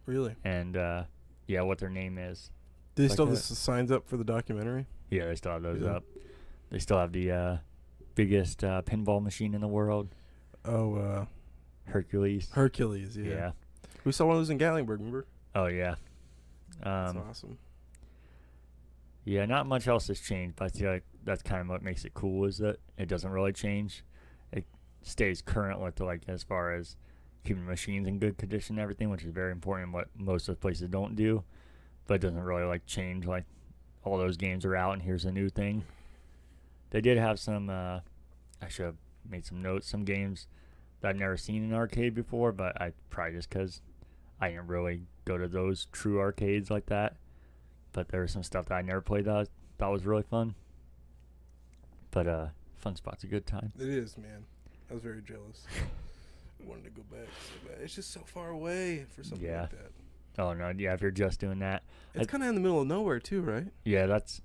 Really? 0.06 0.36
and 0.44 0.76
uh, 0.76 1.04
yeah, 1.46 1.62
what 1.62 1.78
their 1.78 1.90
name 1.90 2.18
is. 2.18 2.50
Do 2.94 3.02
they 3.02 3.08
Like 3.08 3.14
still 3.14 3.26
have 3.26 3.34
the 3.34 3.40
signs 3.40 3.90
up 3.90 4.06
for 4.06 4.16
the 4.16 4.24
documentary? 4.24 4.86
Yeah, 5.11 5.26
they 5.26 5.34
still 5.34 5.52
have 5.52 5.62
those 5.62 5.80
Yeah. 5.82 5.96
up. 5.96 6.04
They 6.70 6.78
still 6.78 6.98
have 6.98 7.11
the 7.12 7.32
uh, 7.32 7.56
biggest 8.25 8.62
uh, 8.62 8.83
pinball 8.83 9.23
machine 9.23 9.55
in 9.55 9.61
the 9.61 9.68
world, 9.68 10.09
Oh, 10.64 10.95
uh, 10.97 11.25
Hercules. 11.87 12.51
Hercules. 12.53 13.16
Yeah. 13.16 13.25
yeah. 13.31 13.51
We 14.05 14.12
saw 14.12 14.27
one 14.27 14.37
of 14.37 14.41
those 14.41 14.51
in 14.51 14.59
Gatlinburg. 14.59 14.99
Remember? 14.99 15.27
Oh 15.55 15.66
yeah. 15.66 15.95
That's 16.83 17.11
Um, 17.16 17.23
awesome. 17.29 17.59
Yeah, 19.25 19.47
not 19.47 19.66
much 19.66 19.87
else 19.89 20.09
has 20.09 20.21
changed, 20.21 20.57
but 20.57 20.66
I 20.66 20.68
feel 20.68 20.91
like 20.91 21.05
that's 21.25 21.43
kind 21.43 21.61
of 21.62 21.68
what 21.68 21.83
makes 21.83 22.05
it 22.05 22.12
cool 22.14 22.45
is 22.47 22.59
that 22.59 22.77
it 22.99 23.07
doesn't 23.09 23.31
really 23.31 23.53
change. 23.53 24.05
It 24.53 24.64
stays 25.03 25.41
current 25.43 25.81
with 25.81 26.01
like 26.01 26.23
as 26.29 26.43
far 26.43 26.73
as 26.75 26.97
keeping 27.45 27.64
machines 27.66 28.07
in 28.07 28.18
good 28.18 28.37
condition 28.39 28.77
and 28.77 28.83
everything, 28.83 29.09
which 29.11 29.25
is 29.25 29.33
very 29.33 29.53
important. 29.53 29.93
What 29.93 30.09
most 30.16 30.49
of 30.49 30.57
the 30.57 30.61
places 30.61 30.89
don't 30.89 31.16
do, 31.16 31.43
but 32.07 32.14
it 32.14 32.21
doesn't 32.21 32.43
really 32.43 32.64
like 32.64 32.85
change. 32.87 33.25
Like 33.27 33.45
all 34.05 34.18
those 34.18 34.37
games 34.37 34.64
are 34.66 34.77
out, 34.77 34.93
and 34.95 35.03
here's 35.03 35.25
a 35.25 35.33
new 35.33 35.49
thing. 35.49 35.85
They 36.91 37.01
did 37.01 37.16
have 37.18 37.39
some. 37.39 37.71
Uh, 37.71 38.01
I 38.62 38.68
should 38.68 38.86
have 38.86 38.96
made 39.28 39.44
some 39.46 39.62
notes. 39.62 39.86
Some 39.88 40.04
games 40.04 40.46
that 41.00 41.08
I've 41.11 41.16
never 41.16 41.36
seen 41.36 41.64
in 41.64 41.70
an 41.70 41.76
arcade 41.76 42.14
before, 42.14 42.52
but 42.52 42.80
I 42.80 42.92
probably 43.11 43.34
just 43.34 43.48
because 43.50 43.80
I 44.40 44.50
didn't 44.50 44.66
really 44.68 45.02
go 45.24 45.38
to 45.38 45.48
those 45.48 45.86
true 45.92 46.18
arcades 46.20 46.70
like 46.70 46.86
that 46.86 47.14
but 47.92 48.08
there 48.08 48.20
was 48.22 48.30
some 48.30 48.42
stuff 48.44 48.66
that 48.66 48.74
I 48.76 48.82
never 48.82 49.00
played 49.00 49.24
that 49.24 49.34
I 49.36 49.44
thought 49.76 49.90
was 49.90 50.06
really 50.06 50.22
fun. 50.22 50.54
But 52.12 52.26
uh, 52.28 52.46
Fun 52.76 52.94
Spot's 52.96 53.24
a 53.24 53.26
good 53.26 53.46
time. 53.46 53.72
It 53.80 53.88
is, 53.88 54.16
man. 54.16 54.44
I 54.90 54.94
was 54.94 55.02
very 55.02 55.22
jealous. 55.22 55.64
I 56.64 56.68
wanted 56.68 56.84
to 56.84 56.90
go 56.90 57.02
back 57.11 57.26
so 57.40 57.68
bad. 57.68 57.78
It's 57.82 57.94
just 57.94 58.12
so 58.12 58.20
far 58.20 58.50
away 58.50 59.06
for 59.14 59.24
something 59.24 59.46
Yeah. 59.46 59.62
like 59.62 59.70
that. 59.70 59.90
Oh 60.38 60.52
no, 60.54 60.72
yeah, 60.76 60.94
if 60.94 61.02
you're 61.02 61.11
just 61.11 61.40
doing 61.40 61.58
that, 61.58 61.82
It's 62.14 62.28
kind 62.28 62.42
of 62.44 62.48
in 62.48 62.54
the 62.54 62.61
middle 62.61 62.80
of 62.80 62.86
nowhere 62.86 63.18
too, 63.18 63.42
right? 63.42 63.66
yeah, 63.84 64.06
that's 64.06 64.40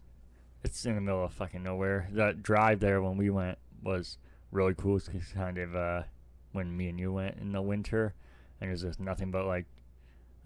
it's 0.63 0.83
in 0.85 0.95
the 0.95 1.01
middle 1.01 1.23
of 1.23 1.31
fucking 1.33 1.61
nowhere. 1.61 2.09
That 2.13 2.41
drive 2.41 2.79
there 2.79 2.99
when 3.01 3.15
we 3.17 3.29
went 3.29 3.59
was 3.83 4.17
really 4.51 4.73
cool. 4.73 4.97
It's 4.97 5.31
kind 5.33 5.57
of 5.57 5.75
uh, 5.75 6.03
when 6.51 6.75
me 6.75 6.89
and 6.89 6.99
you 6.99 7.11
went 7.11 7.37
in 7.37 7.51
the 7.51 7.61
winter, 7.61 8.13
and 8.59 8.69
there's 8.69 8.81
just 8.81 8.99
nothing 8.99 9.31
but 9.31 9.45
like 9.45 9.65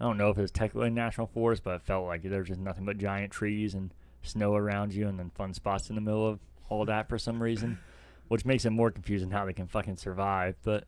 I 0.00 0.04
don't 0.04 0.16
know 0.16 0.30
if 0.30 0.38
it's 0.38 0.50
technically 0.50 0.88
a 0.88 0.90
national 0.90 1.26
forest, 1.26 1.62
but 1.62 1.76
it 1.76 1.82
felt 1.82 2.06
like 2.06 2.22
there's 2.22 2.48
just 2.48 2.60
nothing 2.60 2.86
but 2.86 2.96
giant 2.96 3.32
trees 3.32 3.74
and 3.74 3.92
snow 4.22 4.54
around 4.54 4.94
you, 4.94 5.06
and 5.06 5.18
then 5.18 5.30
fun 5.30 5.52
spots 5.52 5.90
in 5.90 5.94
the 5.94 6.00
middle 6.00 6.26
of 6.26 6.40
all 6.68 6.84
that 6.86 7.08
for 7.08 7.18
some 7.18 7.42
reason, 7.42 7.78
which 8.28 8.46
makes 8.46 8.64
it 8.64 8.70
more 8.70 8.90
confusing 8.90 9.30
how 9.30 9.44
they 9.44 9.52
can 9.52 9.66
fucking 9.66 9.96
survive. 9.96 10.56
But 10.62 10.84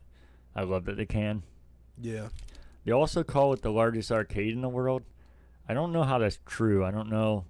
I 0.55 0.63
love 0.63 0.85
that 0.85 0.97
they 0.97 1.05
can. 1.05 1.43
Yeah. 2.01 2.29
They 2.85 2.91
also 2.91 3.23
call 3.23 3.53
it 3.53 3.61
the 3.61 3.71
largest 3.71 4.11
arcade 4.11 4.53
in 4.53 4.61
the 4.61 4.69
world. 4.69 5.03
I 5.69 5.73
don't 5.73 5.93
know 5.93 6.03
how 6.03 6.17
that's 6.17 6.39
true. 6.45 6.83
I 6.83 6.91
don't 6.91 7.09
know 7.09 7.45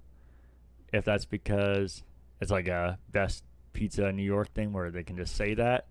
if 0.92 1.04
that's 1.04 1.24
because 1.24 2.02
it's 2.40 2.50
like 2.50 2.68
a 2.68 2.98
best 3.10 3.42
pizza 3.74 4.10
New 4.10 4.22
York 4.22 4.54
thing 4.54 4.72
where 4.72 4.90
they 4.90 5.02
can 5.02 5.16
just 5.16 5.36
say 5.36 5.52
that, 5.54 5.86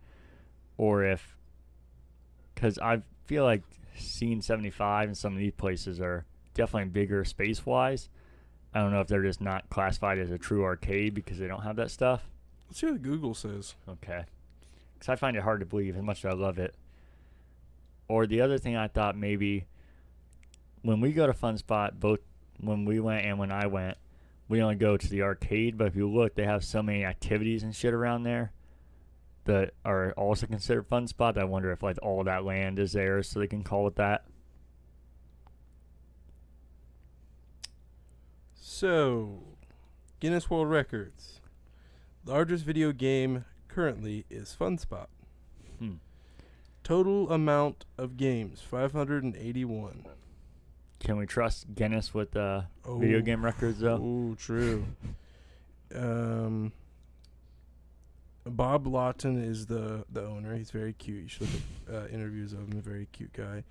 or 0.78 1.04
if 1.04 1.38
because 2.56 2.80
I 2.80 3.04
feel 3.26 3.44
like 3.44 3.62
Scene 3.96 4.42
75 4.42 5.10
and 5.10 5.18
some 5.18 5.34
of 5.34 5.40
these 5.40 5.54
places 5.54 6.00
are 6.00 6.26
definitely 6.56 6.90
bigger 6.90 7.24
space 7.26 7.66
wise, 7.66 8.10
I 8.74 8.80
don't 8.80 8.92
know 8.92 9.02
if 9.02 9.08
they're 9.08 9.24
just 9.24 9.42
not 9.42 9.70
classified 9.70 10.18
as 10.18 10.32
a 10.32 10.38
true 10.38 10.64
arcade 10.64 11.14
because 11.14 11.38
they 11.38 11.48
don't 11.48 11.64
have 11.64 11.76
that 11.76 11.92
stuff. 11.92 12.24
Let's 12.68 12.80
see 12.80 12.88
what 12.88 13.02
Google 13.02 13.36
says. 13.36 13.76
Okay. 13.88 14.24
Because 14.94 15.10
I 15.10 15.16
find 15.16 15.38
it 15.38 15.44
hard 15.44 15.60
to 15.60 15.66
believe 15.66 15.96
as 15.96 16.04
much 16.04 16.26
as 16.26 16.34
I 16.34 16.36
love 16.36 16.58
it. 16.58 16.74
Or 18.08 18.26
the 18.26 18.42
other 18.42 18.58
thing 18.58 18.76
I 18.76 18.88
thought 18.88 19.18
maybe 19.18 19.66
when 20.82 21.02
we 21.02 21.12
go 21.12 21.28
to 21.28 21.34
Fun 21.34 21.58
Spot, 21.58 22.00
both 22.00 22.20
when 22.60 22.86
we 22.86 23.00
went 23.00 23.26
and 23.26 23.38
when 23.38 23.52
I 23.52 23.68
went, 23.68 23.98
we 24.48 24.62
only 24.62 24.76
go 24.76 24.98
to 24.98 25.10
the 25.10 25.22
arcade. 25.22 25.78
But 25.78 25.88
if 25.88 25.96
you 25.96 26.10
look, 26.10 26.36
they 26.36 26.46
have 26.46 26.64
so 26.64 26.84
many 26.84 27.06
activities 27.06 27.64
and 27.64 27.76
shit 27.76 27.94
around 27.94 28.24
there 28.24 28.52
that 29.46 29.74
are 29.84 30.14
also 30.14 30.46
considered 30.46 30.88
Fun 30.88 31.08
Spot. 31.08 31.38
I 31.38 31.44
wonder 31.44 31.72
if 31.72 31.84
like 31.84 31.98
all 32.02 32.24
that 32.24 32.46
land 32.46 32.80
is 32.80 32.94
there, 32.94 33.22
so 33.24 33.40
they 33.40 33.48
can 33.48 33.64
call 33.64 33.88
it 33.88 33.96
that. 33.96 34.26
So, 38.56 39.44
Guinness 40.20 40.50
World 40.50 40.70
Records. 40.70 41.42
Largest 42.26 42.64
video 42.64 42.92
game 42.92 43.46
currently 43.68 44.26
is 44.30 44.54
Fun 44.54 44.78
Spot. 44.78 45.10
Hmm. 45.80 45.96
Total 46.84 47.32
amount 47.32 47.86
of 47.98 48.18
games 48.18 48.62
581. 48.62 50.06
Can 51.04 51.18
we 51.18 51.26
trust 51.26 51.74
Guinness 51.76 52.14
with 52.14 52.36
uh, 52.36 52.62
video 52.88 53.20
Oh. 53.20 53.22
game 53.22 53.44
records 53.44 53.80
though? 53.80 54.00
Oh, 54.02 54.36
true. 54.36 54.86
um, 55.96 56.72
Bob 58.46 58.88
Lawton 58.88 59.42
is 59.44 59.66
the 59.68 60.06
the 60.12 60.26
owner. 60.26 60.56
He's 60.56 60.72
very 60.72 60.94
cute. 60.94 61.24
You 61.24 61.28
should 61.30 61.42
look 61.54 61.62
at 61.90 61.96
uh, 61.96 62.08
interviews 62.08 62.54
of 62.54 62.60
him. 62.60 62.78
A 62.78 62.82
very 62.82 63.08
cute 63.12 63.34
guy. 63.34 63.64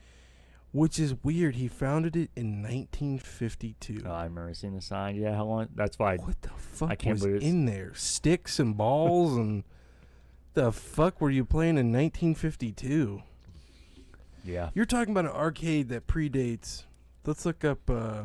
Which 0.72 0.98
is 0.98 1.14
weird. 1.22 1.56
He 1.56 1.68
founded 1.68 2.16
it 2.16 2.30
in 2.34 2.62
1952. 2.62 4.04
Oh, 4.06 4.10
I 4.10 4.24
remember 4.24 4.54
seeing 4.54 4.74
the 4.74 4.80
sign. 4.80 5.16
Yeah, 5.16 5.34
how 5.34 5.44
long? 5.44 5.68
That's 5.74 5.98
why. 5.98 6.16
what 6.16 6.40
the 6.40 6.48
fuck 6.48 6.90
I 6.90 6.94
can't 6.94 7.14
was 7.14 7.22
believe 7.24 7.42
in 7.42 7.66
there? 7.66 7.92
Sticks 7.94 8.58
and 8.58 8.74
balls 8.74 9.36
and 9.36 9.64
the 10.54 10.72
fuck 10.72 11.20
were 11.20 11.28
you 11.30 11.44
playing 11.44 11.76
in 11.76 11.92
1952? 11.92 13.22
Yeah. 14.44 14.70
You're 14.74 14.86
talking 14.86 15.12
about 15.12 15.26
an 15.26 15.32
arcade 15.32 15.90
that 15.90 16.06
predates. 16.06 16.84
Let's 17.24 17.46
look 17.46 17.64
up 17.64 17.88
uh, 17.88 18.24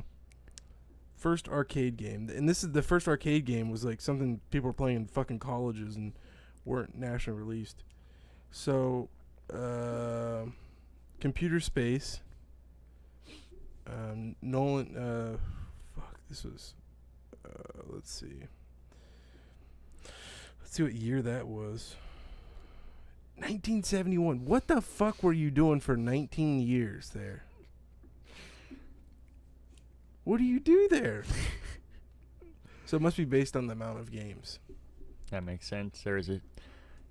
first 1.15 1.47
arcade 1.47 1.97
game, 1.97 2.29
and 2.33 2.49
this 2.49 2.63
is 2.63 2.71
the 2.71 2.81
first 2.81 3.07
arcade 3.07 3.45
game 3.45 3.69
was 3.69 3.85
like 3.85 4.01
something 4.01 4.41
people 4.49 4.67
were 4.69 4.73
playing 4.73 4.97
in 4.97 5.07
fucking 5.07 5.39
colleges 5.39 5.95
and 5.95 6.13
weren't 6.65 6.97
nationally 6.97 7.39
released. 7.39 7.83
So, 8.51 9.09
uh, 9.53 10.45
computer 11.19 11.59
space. 11.59 12.21
Um, 13.85 14.35
Nolan. 14.41 14.97
Uh, 14.97 15.37
fuck. 15.95 16.19
This 16.29 16.43
was. 16.43 16.73
Uh, 17.45 17.81
let's 17.87 18.11
see. 18.11 18.43
Let's 20.59 20.71
see 20.71 20.83
what 20.83 20.93
year 20.93 21.21
that 21.21 21.47
was. 21.47 21.95
1971. 23.35 24.45
What 24.45 24.67
the 24.67 24.81
fuck 24.81 25.21
were 25.21 25.33
you 25.33 25.51
doing 25.51 25.79
for 25.79 25.95
19 25.95 26.59
years 26.59 27.11
there? 27.11 27.43
What 30.27 30.39
do 30.39 30.43
you 30.43 30.59
do 30.59 30.89
there? 30.91 31.23
so 32.85 32.97
it 32.97 33.01
must 33.01 33.15
be 33.15 33.23
based 33.23 33.55
on 33.55 33.67
the 33.67 33.71
amount 33.71 33.99
of 33.99 34.11
games. 34.11 34.59
That 35.31 35.45
makes 35.45 35.65
sense. 35.65 36.01
There 36.03 36.17
is 36.17 36.27
a 36.27 36.41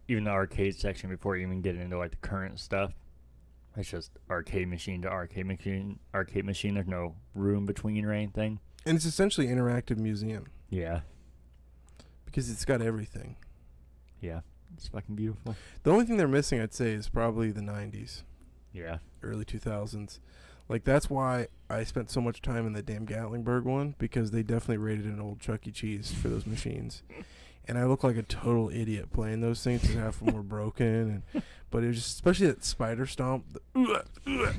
even 0.07 0.25
the 0.25 0.31
arcade 0.33 0.77
section 0.77 1.09
before 1.09 1.35
you 1.35 1.47
even 1.47 1.62
get 1.62 1.77
into 1.77 1.97
like 1.97 2.11
the 2.11 2.19
current 2.19 2.61
stuff. 2.61 2.93
It's 3.75 3.91
just 3.91 4.11
arcade 4.29 4.69
machine 4.69 5.01
to 5.01 5.09
arcade 5.09 5.47
machine. 5.47 5.99
Arcade 6.14 6.45
machine. 6.45 6.75
There's 6.75 6.87
no 6.87 7.14
room 7.35 7.64
between 7.64 8.05
or 8.05 8.12
anything. 8.12 8.61
And 8.85 8.97
it's 8.97 9.07
essentially 9.07 9.47
interactive 9.47 9.97
museum 9.97 10.49
Yeah, 10.69 11.01
because 12.27 12.51
it's 12.51 12.67
got 12.67 12.83
everything. 12.83 13.37
yeah. 14.21 14.41
It's 14.77 14.89
fucking 14.89 15.14
beautiful. 15.14 15.57
The 15.85 15.91
only 15.91 16.05
thing 16.05 16.19
they're 16.19 16.29
missing, 16.29 16.61
I'd 16.61 16.75
say, 16.75 16.93
is 16.93 17.09
probably 17.09 17.51
the 17.51 17.62
90s, 17.62 18.25
Yeah, 18.75 18.99
early 19.23 19.47
2000s. 19.47 20.19
Like 20.69 20.85
that's 20.85 21.09
why 21.09 21.47
I 21.71 21.85
spent 21.85 22.11
so 22.11 22.21
much 22.21 22.43
time 22.43 22.67
in 22.67 22.73
the 22.73 22.83
damn 22.83 23.07
Gatlinburg 23.07 23.64
one 23.64 23.95
because 23.99 24.31
they 24.31 24.43
definitely 24.43 24.79
rated 24.79 25.07
an 25.07 25.21
old 25.21 25.41
Chuck 25.41 25.67
E. 25.67 25.71
Cheese 25.71 26.12
for 26.12 26.29
those 26.29 26.47
machines. 26.47 27.03
And 27.69 27.77
I 27.79 27.85
look 27.85 28.05
like 28.05 28.17
a 28.17 28.23
total 28.23 28.71
idiot 28.71 29.12
playing 29.12 29.41
those 29.41 29.61
things 29.64 29.81
because 29.81 29.97
half 29.97 30.21
of 30.21 30.27
them 30.27 30.37
were 30.37 30.43
broken. 30.45 31.23
And 31.35 31.43
but 31.73 31.83
it 31.83 31.89
was 31.89 31.97
just, 31.97 32.14
especially 32.14 32.47
that 32.47 32.64
spider 32.64 33.07
stomp, 33.07 33.45
the, 33.75 34.14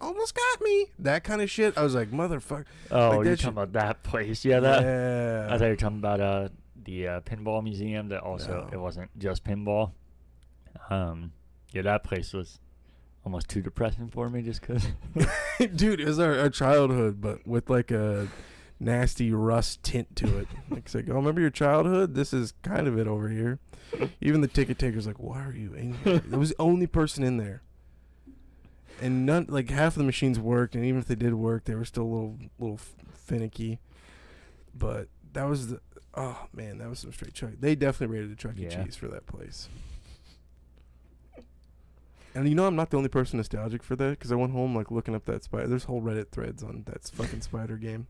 almost 0.00 0.34
got 0.34 0.60
me. 0.62 0.86
That 0.98 1.22
kind 1.24 1.42
of 1.42 1.50
shit. 1.50 1.76
I 1.76 1.82
was 1.82 1.94
like, 1.94 2.10
motherfucker. 2.10 2.64
Oh, 2.90 3.16
Like 3.18 3.26
you're 3.26 3.36
talking 3.36 3.36
shit- 3.36 3.48
about 3.48 3.72
that 3.74 4.02
place? 4.02 4.42
Yeah, 4.44 4.60
that. 4.60 4.82
Yeah. 4.82 5.46
I 5.54 5.58
thought 5.58 5.64
you 5.64 5.70
were 5.72 5.76
talking 5.76 5.98
about 5.98 6.20
uh 6.20 6.48
the 6.82 7.08
uh, 7.08 7.20
pinball 7.20 7.62
museum. 7.62 8.08
That 8.08 8.22
also 8.22 8.68
it 8.72 8.76
wasn't 8.78 9.10
just 9.18 9.44
pinball. 9.44 9.92
Um, 10.90 11.32
yeah, 11.72 11.82
that 11.82 12.04
place 12.04 12.32
was 12.32 12.58
almost 13.24 13.48
too 13.48 13.62
depressing 13.62 14.08
for 14.08 14.28
me 14.28 14.42
just 14.42 14.60
because. 14.60 14.86
Dude, 15.74 16.00
it 16.00 16.06
was 16.06 16.18
our, 16.18 16.38
our 16.38 16.50
childhood, 16.50 17.20
but 17.20 17.46
with 17.46 17.70
like 17.70 17.90
a 17.90 18.28
nasty 18.78 19.32
rust 19.32 19.82
tint 19.82 20.14
to 20.16 20.38
it. 20.38 20.48
like, 20.70 20.84
it's 20.84 20.94
like, 20.94 21.08
oh, 21.08 21.14
remember 21.14 21.40
your 21.40 21.50
childhood? 21.50 22.14
This 22.14 22.32
is 22.32 22.52
kind 22.62 22.86
of 22.86 22.98
it 22.98 23.06
over 23.06 23.28
here. 23.28 23.58
Even 24.20 24.40
the 24.40 24.48
ticket 24.48 24.78
taker's 24.78 25.06
like, 25.06 25.18
why 25.18 25.44
are 25.44 25.54
you 25.54 25.72
in 25.74 25.94
here? 25.94 26.14
It 26.16 26.36
was 26.36 26.50
the 26.50 26.60
only 26.60 26.86
person 26.86 27.22
in 27.24 27.36
there. 27.36 27.62
And 29.00 29.26
none, 29.26 29.46
like 29.48 29.70
half 29.70 29.94
of 29.94 29.98
the 29.98 30.04
machines 30.04 30.38
worked, 30.38 30.74
and 30.74 30.84
even 30.84 31.00
if 31.00 31.06
they 31.06 31.16
did 31.16 31.34
work, 31.34 31.64
they 31.64 31.74
were 31.74 31.84
still 31.84 32.04
a 32.04 32.04
little, 32.04 32.38
little 32.58 32.80
finicky. 33.12 33.80
But 34.74 35.08
that 35.32 35.48
was 35.48 35.68
the, 35.68 35.80
oh 36.14 36.46
man, 36.52 36.78
that 36.78 36.88
was 36.88 37.00
some 37.00 37.12
straight 37.12 37.34
Chuck. 37.34 37.50
They 37.58 37.74
definitely 37.74 38.14
rated 38.14 38.32
the 38.32 38.36
Chuck 38.36 38.54
E. 38.56 38.64
Yeah. 38.64 38.84
Cheese 38.84 38.96
for 38.96 39.08
that 39.08 39.26
place. 39.26 39.68
And 42.34 42.48
you 42.48 42.54
know, 42.54 42.66
I'm 42.66 42.76
not 42.76 42.90
the 42.90 42.96
only 42.96 43.08
person 43.08 43.36
nostalgic 43.36 43.82
for 43.82 43.94
that 43.96 44.10
because 44.10 44.32
I 44.32 44.34
went 44.34 44.52
home 44.52 44.74
like 44.74 44.90
looking 44.90 45.14
up 45.14 45.24
that 45.26 45.44
spider. 45.44 45.68
There's 45.68 45.84
whole 45.84 46.02
Reddit 46.02 46.30
threads 46.30 46.62
on 46.62 46.82
that 46.86 47.04
fucking 47.04 47.42
spider 47.42 47.76
game. 47.76 48.08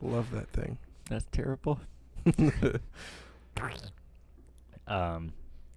Love 0.00 0.30
that 0.32 0.48
thing. 0.50 0.78
That's 1.08 1.26
terrible. 1.30 1.80
Um, 4.86 5.32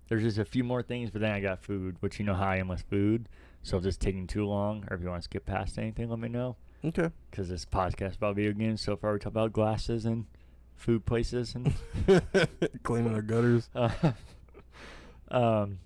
there's 0.07 0.23
just 0.23 0.39
a 0.39 0.45
few 0.45 0.63
more 0.63 0.81
things, 0.81 1.11
but 1.11 1.21
then 1.21 1.31
I 1.31 1.39
got 1.39 1.61
food, 1.61 1.97
which 1.99 2.17
you 2.19 2.25
know 2.25 2.33
how 2.33 2.47
I 2.47 2.57
am 2.57 2.67
with 2.67 2.81
food. 2.89 3.29
So 3.61 3.77
if 3.77 3.85
it's 3.85 3.95
taking 3.95 4.25
too 4.25 4.45
long, 4.45 4.85
or 4.89 4.95
if 4.95 5.03
you 5.03 5.09
want 5.09 5.21
to 5.21 5.23
skip 5.23 5.45
past 5.45 5.77
anything, 5.77 6.09
let 6.09 6.17
me 6.19 6.29
know. 6.29 6.55
okay. 6.83 7.09
Because 7.29 7.47
this 7.47 7.65
podcast 7.65 8.11
is 8.11 8.15
about 8.15 8.35
video 8.35 8.51
games. 8.53 8.81
So 8.81 8.95
far, 8.97 9.13
we 9.13 9.19
talk 9.19 9.31
about 9.31 9.53
glasses 9.53 10.05
and 10.05 10.25
food 10.75 11.05
places 11.05 11.55
and. 11.55 11.73
Cleaning 12.83 13.13
our 13.13 13.21
gutters. 13.21 13.69
Uh, 13.75 14.11
um, 15.31 15.79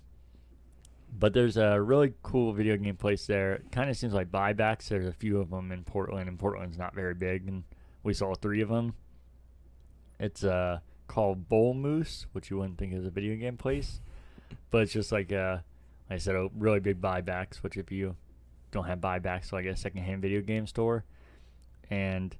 but 1.16 1.32
there's 1.32 1.56
a 1.56 1.80
really 1.80 2.14
cool 2.22 2.52
video 2.52 2.76
game 2.76 2.96
place 2.96 3.26
there. 3.26 3.60
Kind 3.72 3.90
of 3.90 3.96
seems 3.96 4.14
like 4.14 4.30
buybacks. 4.30 4.88
There's 4.88 5.06
a 5.06 5.12
few 5.12 5.40
of 5.40 5.50
them 5.50 5.72
in 5.72 5.84
Portland, 5.84 6.28
and 6.28 6.38
Portland's 6.38 6.78
not 6.78 6.94
very 6.94 7.14
big, 7.14 7.46
and 7.48 7.64
we 8.02 8.14
saw 8.14 8.34
three 8.34 8.60
of 8.60 8.68
them. 8.68 8.94
It's 10.18 10.44
uh 10.44 10.80
called 11.06 11.48
Bull 11.48 11.74
Moose, 11.74 12.26
which 12.32 12.50
you 12.50 12.58
wouldn't 12.58 12.78
think 12.78 12.92
is 12.92 13.06
a 13.06 13.10
video 13.10 13.34
game 13.36 13.56
place, 13.56 14.00
but 14.70 14.82
it's 14.82 14.92
just 14.92 15.10
like 15.10 15.32
uh, 15.32 15.58
like 16.08 16.16
I 16.16 16.18
said, 16.18 16.36
a 16.36 16.48
really 16.56 16.80
big 16.80 17.00
buybacks. 17.00 17.56
Which 17.56 17.76
if 17.76 17.90
you 17.90 18.16
don't 18.70 18.84
have 18.84 19.00
buybacks, 19.00 19.46
so 19.46 19.56
like 19.56 19.66
a 19.66 19.76
secondhand 19.76 20.22
video 20.22 20.40
game 20.40 20.66
store, 20.66 21.04
and 21.90 22.36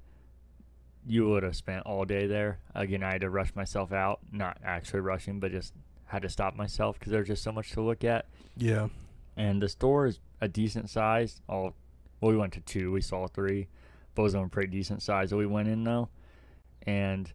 you 1.07 1.29
would 1.29 1.43
have 1.43 1.57
spent 1.57 1.87
all 1.87 2.05
day 2.05 2.27
there. 2.27 2.61
Again, 2.75 3.03
I 3.03 3.13
had 3.13 3.23
to 3.23 3.31
rush 3.31 3.55
myself 3.55 3.93
out, 3.93 4.21
not 4.31 4.59
actually 4.63 5.01
rushing, 5.01 5.41
but 5.41 5.51
just 5.51 5.73
had 6.09 6.23
to 6.23 6.29
stop 6.29 6.57
myself 6.57 6.99
because 6.99 7.13
there's 7.13 7.29
just 7.29 7.43
so 7.43 7.53
much 7.53 7.71
to 7.73 7.81
look 7.81 8.03
at. 8.03 8.27
Yeah. 8.57 8.89
And 9.37 9.63
the 9.63 9.69
store 9.69 10.07
is 10.07 10.21
a 10.41 10.49
decent 10.49 10.91
size. 10.91 11.41
All 11.49 11.75
well, 12.21 12.33
we 12.33 12.37
went 12.37 12.55
to 12.55 12.61
two. 12.61 12.91
We 12.91 13.01
saw 13.01 13.29
three. 13.29 13.69
Both 14.15 14.29
of 14.29 14.33
them 14.33 14.51
pretty 14.51 14.71
decent 14.71 15.03
size 15.03 15.31
that 15.31 15.37
we 15.37 15.47
went 15.47 15.69
in 15.69 15.85
though, 15.85 16.09
and 16.83 17.33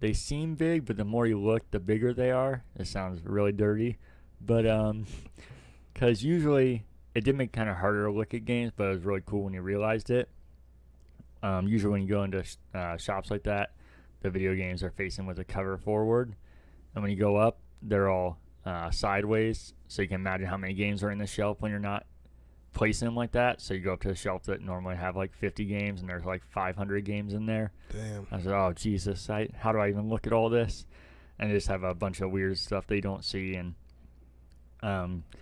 they 0.00 0.12
seem 0.12 0.56
big, 0.56 0.84
but 0.84 0.96
the 0.96 1.04
more 1.04 1.26
you 1.26 1.40
look, 1.40 1.70
the 1.70 1.78
bigger 1.78 2.12
they 2.12 2.32
are. 2.32 2.64
It 2.76 2.88
sounds 2.88 3.24
really 3.24 3.52
dirty, 3.52 3.98
but 4.40 4.66
um, 4.66 5.06
because 5.94 6.24
usually 6.24 6.84
it 7.14 7.22
did 7.22 7.36
make 7.36 7.52
kind 7.52 7.70
of 7.70 7.76
harder 7.76 8.06
to 8.06 8.12
look 8.12 8.34
at 8.34 8.44
games, 8.44 8.72
but 8.76 8.88
it 8.88 8.94
was 8.94 9.04
really 9.04 9.22
cool 9.24 9.44
when 9.44 9.54
you 9.54 9.62
realized 9.62 10.10
it. 10.10 10.28
Um, 11.42 11.68
usually 11.68 11.92
when 11.92 12.02
you 12.02 12.08
go 12.08 12.24
into 12.24 12.42
sh- 12.42 12.56
uh, 12.74 12.96
shops 12.96 13.30
like 13.30 13.44
that, 13.44 13.72
the 14.22 14.30
video 14.30 14.54
games 14.54 14.82
are 14.82 14.90
facing 14.90 15.26
with 15.26 15.36
the 15.36 15.44
cover 15.44 15.76
forward, 15.78 16.34
and 16.94 17.02
when 17.02 17.12
you 17.12 17.16
go 17.16 17.36
up, 17.36 17.60
they're 17.86 18.08
all 18.08 18.38
uh, 18.64 18.90
sideways, 18.90 19.74
so 19.88 20.02
you 20.02 20.08
can 20.08 20.16
imagine 20.16 20.46
how 20.46 20.56
many 20.56 20.74
games 20.74 21.02
are 21.02 21.10
in 21.10 21.18
the 21.18 21.26
shelf 21.26 21.60
when 21.60 21.70
you're 21.70 21.80
not 21.80 22.06
placing 22.72 23.06
them 23.06 23.16
like 23.16 23.32
that. 23.32 23.60
So 23.60 23.74
you 23.74 23.80
go 23.80 23.94
up 23.94 24.00
to 24.02 24.10
a 24.10 24.14
shelf 24.14 24.44
that 24.44 24.60
normally 24.60 24.96
have 24.96 25.16
like 25.16 25.32
50 25.34 25.64
games, 25.64 26.00
and 26.00 26.08
there's 26.08 26.24
like 26.24 26.42
500 26.50 27.04
games 27.04 27.32
in 27.32 27.46
there. 27.46 27.72
Damn. 27.90 28.26
I 28.30 28.40
said, 28.40 28.52
"Oh 28.52 28.72
Jesus, 28.74 29.28
I, 29.30 29.48
how 29.56 29.72
do 29.72 29.78
I 29.78 29.88
even 29.88 30.08
look 30.08 30.26
at 30.26 30.32
all 30.32 30.48
this?" 30.50 30.86
And 31.38 31.50
they 31.50 31.54
just 31.54 31.68
have 31.68 31.82
a 31.82 31.94
bunch 31.94 32.20
of 32.20 32.30
weird 32.30 32.58
stuff 32.58 32.86
they 32.86 33.00
don't 33.00 33.24
see. 33.24 33.54
And 33.54 33.74
um, 34.82 35.24
I 35.32 35.36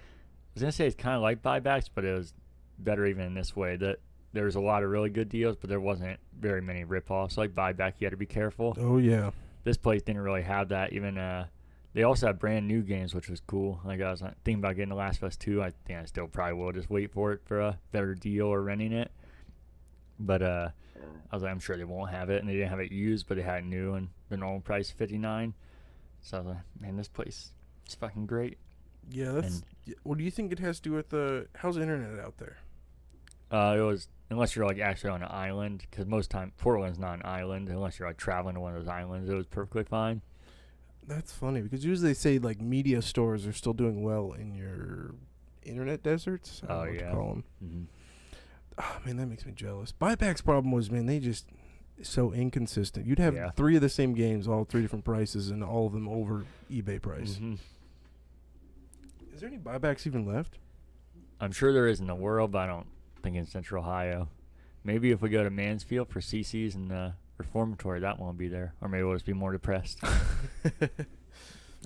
was 0.54 0.62
gonna 0.62 0.72
say 0.72 0.86
it's 0.86 0.96
kind 0.96 1.16
of 1.16 1.22
like 1.22 1.42
buybacks, 1.42 1.88
but 1.92 2.04
it 2.04 2.16
was 2.16 2.34
better 2.78 3.06
even 3.06 3.24
in 3.24 3.34
this 3.34 3.54
way 3.54 3.76
that 3.76 3.98
there 4.32 4.44
was 4.44 4.56
a 4.56 4.60
lot 4.60 4.82
of 4.82 4.90
really 4.90 5.10
good 5.10 5.28
deals, 5.28 5.56
but 5.56 5.70
there 5.70 5.80
wasn't 5.80 6.18
very 6.38 6.60
many 6.60 6.84
rip-offs. 6.84 7.38
Like 7.38 7.54
buyback, 7.54 7.94
you 7.98 8.06
had 8.06 8.10
to 8.10 8.16
be 8.16 8.26
careful. 8.26 8.76
Oh 8.78 8.98
yeah. 8.98 9.30
This 9.62 9.76
place 9.76 10.02
didn't 10.02 10.22
really 10.22 10.42
have 10.42 10.68
that. 10.70 10.92
Even 10.92 11.16
uh, 11.16 11.46
they 11.94 12.02
also 12.02 12.26
had 12.26 12.38
brand 12.38 12.66
new 12.66 12.82
games, 12.82 13.14
which 13.14 13.28
was 13.28 13.40
cool. 13.40 13.80
Like 13.84 14.00
I 14.00 14.10
was 14.10 14.20
uh, 14.20 14.32
thinking 14.44 14.58
about 14.60 14.74
getting 14.74 14.88
the 14.90 14.96
Last 14.96 15.18
of 15.18 15.24
Us 15.24 15.36
2. 15.36 15.62
I 15.62 15.70
think 15.86 16.00
I 16.00 16.04
still 16.04 16.26
probably 16.26 16.54
will 16.54 16.72
just 16.72 16.90
wait 16.90 17.12
for 17.12 17.32
it 17.32 17.40
for 17.44 17.60
a 17.60 17.78
better 17.92 18.14
deal 18.14 18.46
or 18.46 18.62
renting 18.62 18.92
it. 18.92 19.12
But 20.18 20.42
uh, 20.42 20.68
I 21.30 21.36
was 21.36 21.42
like, 21.42 21.52
I'm 21.52 21.60
sure 21.60 21.76
they 21.76 21.84
won't 21.84 22.10
have 22.10 22.30
it, 22.30 22.40
and 22.40 22.48
they 22.48 22.54
didn't 22.54 22.70
have 22.70 22.80
it 22.80 22.92
used, 22.92 23.28
but 23.28 23.36
they 23.36 23.42
had 23.42 23.58
it 23.58 23.66
new, 23.66 23.94
and 23.94 24.08
the 24.28 24.36
normal 24.36 24.60
price 24.60 24.90
59. 24.90 25.54
So 26.20 26.36
I 26.36 26.40
was 26.40 26.48
like, 26.48 26.56
man, 26.80 26.96
this 26.96 27.08
place 27.08 27.52
is 27.88 27.94
fucking 27.94 28.26
great. 28.26 28.58
Yeah, 29.10 29.32
that's. 29.32 29.46
And- 29.46 29.64
what 30.02 30.16
do 30.16 30.24
you 30.24 30.30
think 30.30 30.50
it 30.50 30.58
has 30.60 30.80
to 30.80 30.88
do 30.88 30.92
with 30.96 31.10
the? 31.10 31.46
how's 31.56 31.74
the 31.74 31.82
internet 31.82 32.18
out 32.18 32.38
there? 32.38 32.56
Uh, 33.50 33.76
it 33.78 33.82
was 33.82 34.08
unless 34.30 34.56
you're 34.56 34.66
like 34.66 34.78
actually 34.78 35.10
on 35.10 35.22
an 35.22 35.28
island, 35.30 35.84
because 35.90 36.06
most 36.06 36.30
time 36.30 36.52
Portland's 36.56 36.98
not 36.98 37.14
an 37.14 37.22
island. 37.24 37.68
Unless 37.68 37.98
you're 37.98 38.08
like 38.08 38.16
traveling 38.16 38.54
to 38.54 38.60
one 38.60 38.74
of 38.74 38.82
those 38.82 38.88
islands, 38.88 39.28
it 39.28 39.34
was 39.34 39.46
perfectly 39.46 39.84
fine. 39.84 40.22
That's 41.06 41.32
funny 41.32 41.60
because 41.60 41.84
usually 41.84 42.10
they 42.10 42.14
say 42.14 42.38
like 42.38 42.60
media 42.60 43.02
stores 43.02 43.46
are 43.46 43.52
still 43.52 43.74
doing 43.74 44.02
well 44.02 44.32
in 44.32 44.54
your 44.54 45.14
internet 45.62 46.02
deserts. 46.02 46.62
I 46.64 46.66
don't 46.66 46.76
Oh, 46.76 46.84
know 46.84 46.90
what 46.90 46.98
to 46.98 47.04
yeah. 47.04 47.10
call 47.12 47.30
'em. 47.32 47.44
hmm 47.60 47.84
Oh 48.78 49.00
man, 49.06 49.16
that 49.18 49.26
makes 49.26 49.46
me 49.46 49.52
jealous. 49.52 49.92
Buyback's 49.92 50.40
problem 50.40 50.72
was 50.72 50.90
man, 50.90 51.06
they 51.06 51.20
just 51.20 51.46
so 52.02 52.32
inconsistent. 52.32 53.06
You'd 53.06 53.18
have 53.20 53.34
Yeah. 53.34 53.50
three 53.50 53.76
of 53.76 53.82
the 53.82 53.88
same 53.88 54.14
games, 54.14 54.48
all 54.48 54.64
three 54.64 54.82
different 54.82 55.04
prices, 55.04 55.50
and 55.50 55.62
all 55.62 55.86
of 55.86 55.92
them 55.92 56.08
over 56.08 56.44
eBay 56.70 57.00
price. 57.00 57.36
hmm 57.36 57.54
Is 59.32 59.40
there 59.40 59.48
any 59.48 59.58
buybacks 59.58 60.06
even 60.06 60.24
left? 60.26 60.58
I'm 61.40 61.52
sure 61.52 61.72
there 61.72 61.86
is 61.86 62.00
in 62.00 62.06
the 62.06 62.14
world, 62.14 62.52
but 62.52 62.58
I 62.62 62.66
don't 62.66 62.86
think 63.22 63.36
in 63.36 63.46
Central 63.46 63.82
Ohio. 63.84 64.28
Maybe 64.84 65.10
if 65.10 65.20
we 65.22 65.28
go 65.28 65.42
to 65.44 65.50
Mansfield 65.50 66.08
for 66.08 66.20
CC's 66.20 66.74
and 66.74 66.90
the 66.90 67.14
reformatory, 67.44 68.00
that 68.00 68.18
won't 68.18 68.38
be 68.38 68.48
there, 68.48 68.74
or 68.80 68.88
maybe 68.88 69.04
we'll 69.04 69.14
just 69.14 69.26
be 69.26 69.32
more 69.32 69.52
depressed. 69.52 70.00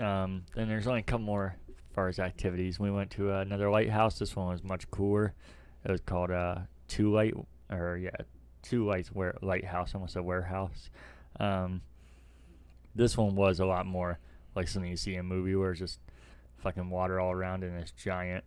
Um, 0.00 0.44
then 0.54 0.68
there's 0.68 0.86
only 0.86 1.00
a 1.00 1.04
couple 1.04 1.26
more 1.26 1.56
as 1.68 1.94
far 1.94 2.08
as 2.08 2.18
activities. 2.18 2.78
We 2.78 2.90
went 2.90 3.10
to 3.12 3.32
another 3.32 3.70
lighthouse. 3.70 4.18
This 4.18 4.34
one 4.36 4.48
was 4.48 4.62
much 4.62 4.90
cooler. 4.90 5.34
It 5.84 5.90
was 5.90 6.00
called 6.00 6.30
uh, 6.30 6.58
Two 6.86 7.12
Light, 7.12 7.34
or 7.70 7.96
yeah, 7.96 8.10
Two 8.62 8.86
Lights 8.86 9.08
where 9.08 9.36
Lighthouse, 9.42 9.94
almost 9.94 10.16
a 10.16 10.22
warehouse. 10.22 10.90
Um, 11.40 11.82
this 12.94 13.16
one 13.16 13.36
was 13.36 13.60
a 13.60 13.66
lot 13.66 13.86
more 13.86 14.18
like 14.54 14.68
something 14.68 14.90
you 14.90 14.96
see 14.96 15.14
in 15.14 15.20
a 15.20 15.24
movie 15.24 15.54
where 15.54 15.70
it's 15.70 15.80
just 15.80 16.00
fucking 16.58 16.90
water 16.90 17.20
all 17.20 17.30
around 17.30 17.62
and 17.62 17.80
this 17.80 17.92
giant 17.92 18.44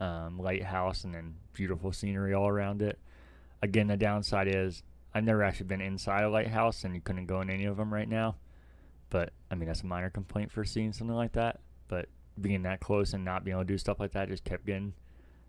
um, 0.00 0.38
lighthouse 0.38 1.04
and 1.04 1.14
then 1.14 1.34
beautiful 1.54 1.92
scenery 1.92 2.34
all 2.34 2.48
around 2.48 2.82
it. 2.82 2.98
Again, 3.62 3.86
the 3.86 3.96
downside 3.96 4.48
is 4.48 4.82
I've 5.16 5.24
never 5.24 5.42
actually 5.42 5.68
been 5.68 5.80
inside 5.80 6.24
a 6.24 6.28
lighthouse 6.28 6.84
and 6.84 6.94
you 6.94 7.00
couldn't 7.00 7.24
go 7.24 7.40
in 7.40 7.48
any 7.48 7.64
of 7.64 7.78
them 7.78 7.90
right 7.90 8.06
now. 8.06 8.36
But 9.08 9.32
I 9.50 9.54
mean, 9.54 9.66
that's 9.66 9.80
a 9.80 9.86
minor 9.86 10.10
complaint 10.10 10.52
for 10.52 10.62
seeing 10.62 10.92
something 10.92 11.16
like 11.16 11.32
that. 11.32 11.60
But 11.88 12.10
being 12.38 12.64
that 12.64 12.80
close 12.80 13.14
and 13.14 13.24
not 13.24 13.42
being 13.42 13.54
able 13.54 13.64
to 13.64 13.72
do 13.72 13.78
stuff 13.78 13.98
like 13.98 14.12
that 14.12 14.28
just 14.28 14.44
kept 14.44 14.66
getting 14.66 14.92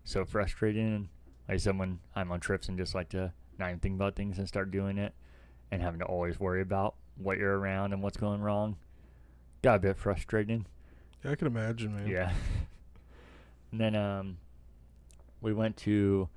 so 0.04 0.24
frustrating. 0.24 0.94
And 0.94 1.08
like 1.46 1.56
I 1.56 1.58
said, 1.58 1.78
when 1.78 1.98
I'm 2.16 2.32
on 2.32 2.40
trips 2.40 2.70
and 2.70 2.78
just 2.78 2.94
like 2.94 3.10
to 3.10 3.34
not 3.58 3.68
even 3.68 3.80
think 3.80 3.96
about 3.96 4.16
things 4.16 4.38
and 4.38 4.48
start 4.48 4.70
doing 4.70 4.96
it 4.96 5.12
and 5.70 5.82
having 5.82 6.00
to 6.00 6.06
always 6.06 6.40
worry 6.40 6.62
about 6.62 6.94
what 7.18 7.36
you're 7.36 7.58
around 7.58 7.92
and 7.92 8.02
what's 8.02 8.16
going 8.16 8.40
wrong, 8.40 8.76
got 9.60 9.74
a 9.74 9.80
bit 9.80 9.98
frustrating. 9.98 10.64
Yeah, 11.22 11.32
I 11.32 11.34
can 11.34 11.46
imagine, 11.46 11.94
man. 11.94 12.06
Yeah. 12.08 12.32
and 13.70 13.78
then 13.78 13.94
um, 13.94 14.38
we 15.42 15.52
went 15.52 15.76
to. 15.78 16.30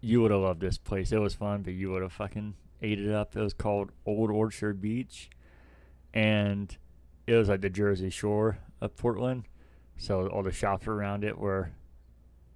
You 0.00 0.22
would 0.22 0.30
have 0.30 0.40
loved 0.40 0.60
this 0.60 0.78
place. 0.78 1.10
It 1.12 1.18
was 1.18 1.34
fun, 1.34 1.62
but 1.62 1.72
you 1.74 1.90
would 1.90 2.02
have 2.02 2.12
fucking 2.12 2.54
ate 2.82 3.00
it 3.00 3.12
up. 3.12 3.36
It 3.36 3.40
was 3.40 3.52
called 3.54 3.90
Old 4.06 4.30
Orchard 4.30 4.80
Beach, 4.80 5.28
and 6.14 6.76
it 7.26 7.34
was 7.34 7.48
like 7.48 7.60
the 7.60 7.70
Jersey 7.70 8.10
Shore 8.10 8.58
of 8.80 8.96
Portland. 8.96 9.44
So 9.96 10.28
all 10.28 10.42
the 10.44 10.52
shops 10.52 10.86
around 10.86 11.24
it 11.24 11.36
were 11.36 11.72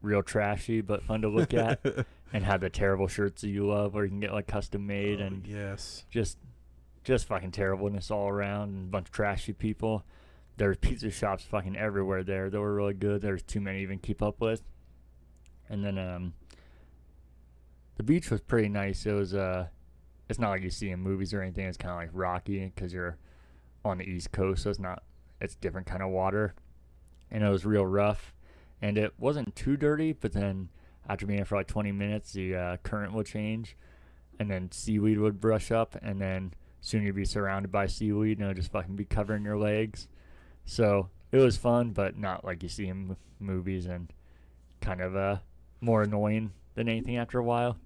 real 0.01 0.23
trashy, 0.23 0.81
but 0.81 1.03
fun 1.03 1.23
to 1.23 1.29
look 1.29 1.53
at, 1.53 1.81
and 2.33 2.45
had 2.45 2.61
the 2.61 2.71
terrible 2.71 3.09
shirts 3.09 3.43
that 3.43 3.49
you 3.49 3.67
love, 3.67 3.95
where 3.95 4.05
you 4.05 4.11
can 4.11 4.21
get 4.21 4.33
like 4.33 4.47
custom 4.47 4.87
made 4.87 5.21
Oh, 5.21 5.25
and 5.25 5.47
yes. 5.47 6.05
just 6.11 6.39
just 7.05 7.27
fucking 7.27 7.51
terribleness 7.51 8.13
all 8.13 8.29
around 8.29 8.69
and 8.69 8.85
a 8.85 8.91
bunch 8.91 9.09
of 9.09 9.13
trashy 9.13 9.53
people. 9.53 10.05
There's 10.57 10.77
pizza 10.77 11.11
shops 11.11 11.43
fucking 11.43 11.77
everywhere 11.77 12.23
there. 12.23 12.49
They 12.49 12.59
were 12.59 12.75
really 12.75 12.95
good. 12.95 13.21
There's 13.23 13.43
too 13.43 13.61
many 13.61 13.79
to 13.79 13.83
even 13.83 13.99
keep 13.99 14.23
up 14.23 14.41
with. 14.41 14.63
And 15.69 15.85
then 15.85 15.99
um 15.99 16.35
the 17.97 18.03
beach 18.03 18.31
was 18.31 18.41
pretty 18.41 18.69
nice. 18.69 19.07
It 19.07 19.13
was 19.13 19.35
uh 19.35 19.69
it's 20.29 20.39
not 20.39 20.51
like 20.51 20.63
you 20.63 20.71
see 20.71 20.91
in 20.91 21.01
movies 21.01 21.35
or 21.35 21.43
anything. 21.43 21.67
It's 21.67 21.77
kind 21.77 21.93
of 21.93 21.99
like 21.99 22.11
rocky 22.13 22.73
because 22.75 22.93
you're 22.93 23.19
on 23.85 23.99
the 23.99 24.05
east 24.05 24.33
coast, 24.33 24.63
so 24.63 24.71
it's 24.71 24.79
not 24.79 25.03
it's 25.41 25.55
different 25.57 25.87
kind 25.87 26.03
of 26.03 26.11
water. 26.11 26.55
And 27.31 27.43
it 27.43 27.49
was 27.49 27.65
real 27.65 27.87
rough. 27.87 28.35
And 28.81 28.99
it 28.99 29.15
wasn't 29.19 29.55
too 29.55 29.77
dirty, 29.77 30.13
but 30.13 30.33
then 30.33 30.69
after 31.09 31.27
being 31.27 31.39
there 31.39 31.45
for 31.45 31.57
like 31.57 31.67
20 31.67 31.93
minutes, 31.93 32.33
the 32.33 32.55
uh, 32.55 32.77
current 32.79 33.13
would 33.13 33.27
change 33.27 33.77
and 34.39 34.51
then 34.51 34.71
seaweed 34.73 35.19
would 35.19 35.41
brush 35.41 35.71
up, 35.71 35.97
and 36.03 36.21
then 36.21 36.53
soon 36.81 37.05
you'd 37.05 37.15
be 37.15 37.25
surrounded 37.25 37.71
by 37.71 37.87
seaweed, 37.87 38.39
and 38.39 38.45
it 38.45 38.49
would 38.49 38.57
just 38.57 38.73
fucking 38.73 38.97
be 38.97 39.05
covering 39.05 39.45
your 39.45 39.59
legs. 39.59 40.09
So 40.65 41.11
it 41.31 41.39
was 41.39 41.57
fun, 41.57 41.91
but 41.91 42.19
not 42.19 42.45
like 42.45 42.63
you 42.63 42.69
see 42.69 42.89
in 42.89 43.17
movies, 43.39 43.87
and 43.87 44.13
kind 44.81 45.01
of 45.01 45.15
uh, 45.15 45.37
more 45.81 46.03
annoying 46.03 46.53
than 46.75 46.89
anything 46.89 47.17
after 47.17 47.39
a 47.39 47.45
while. 47.45 47.77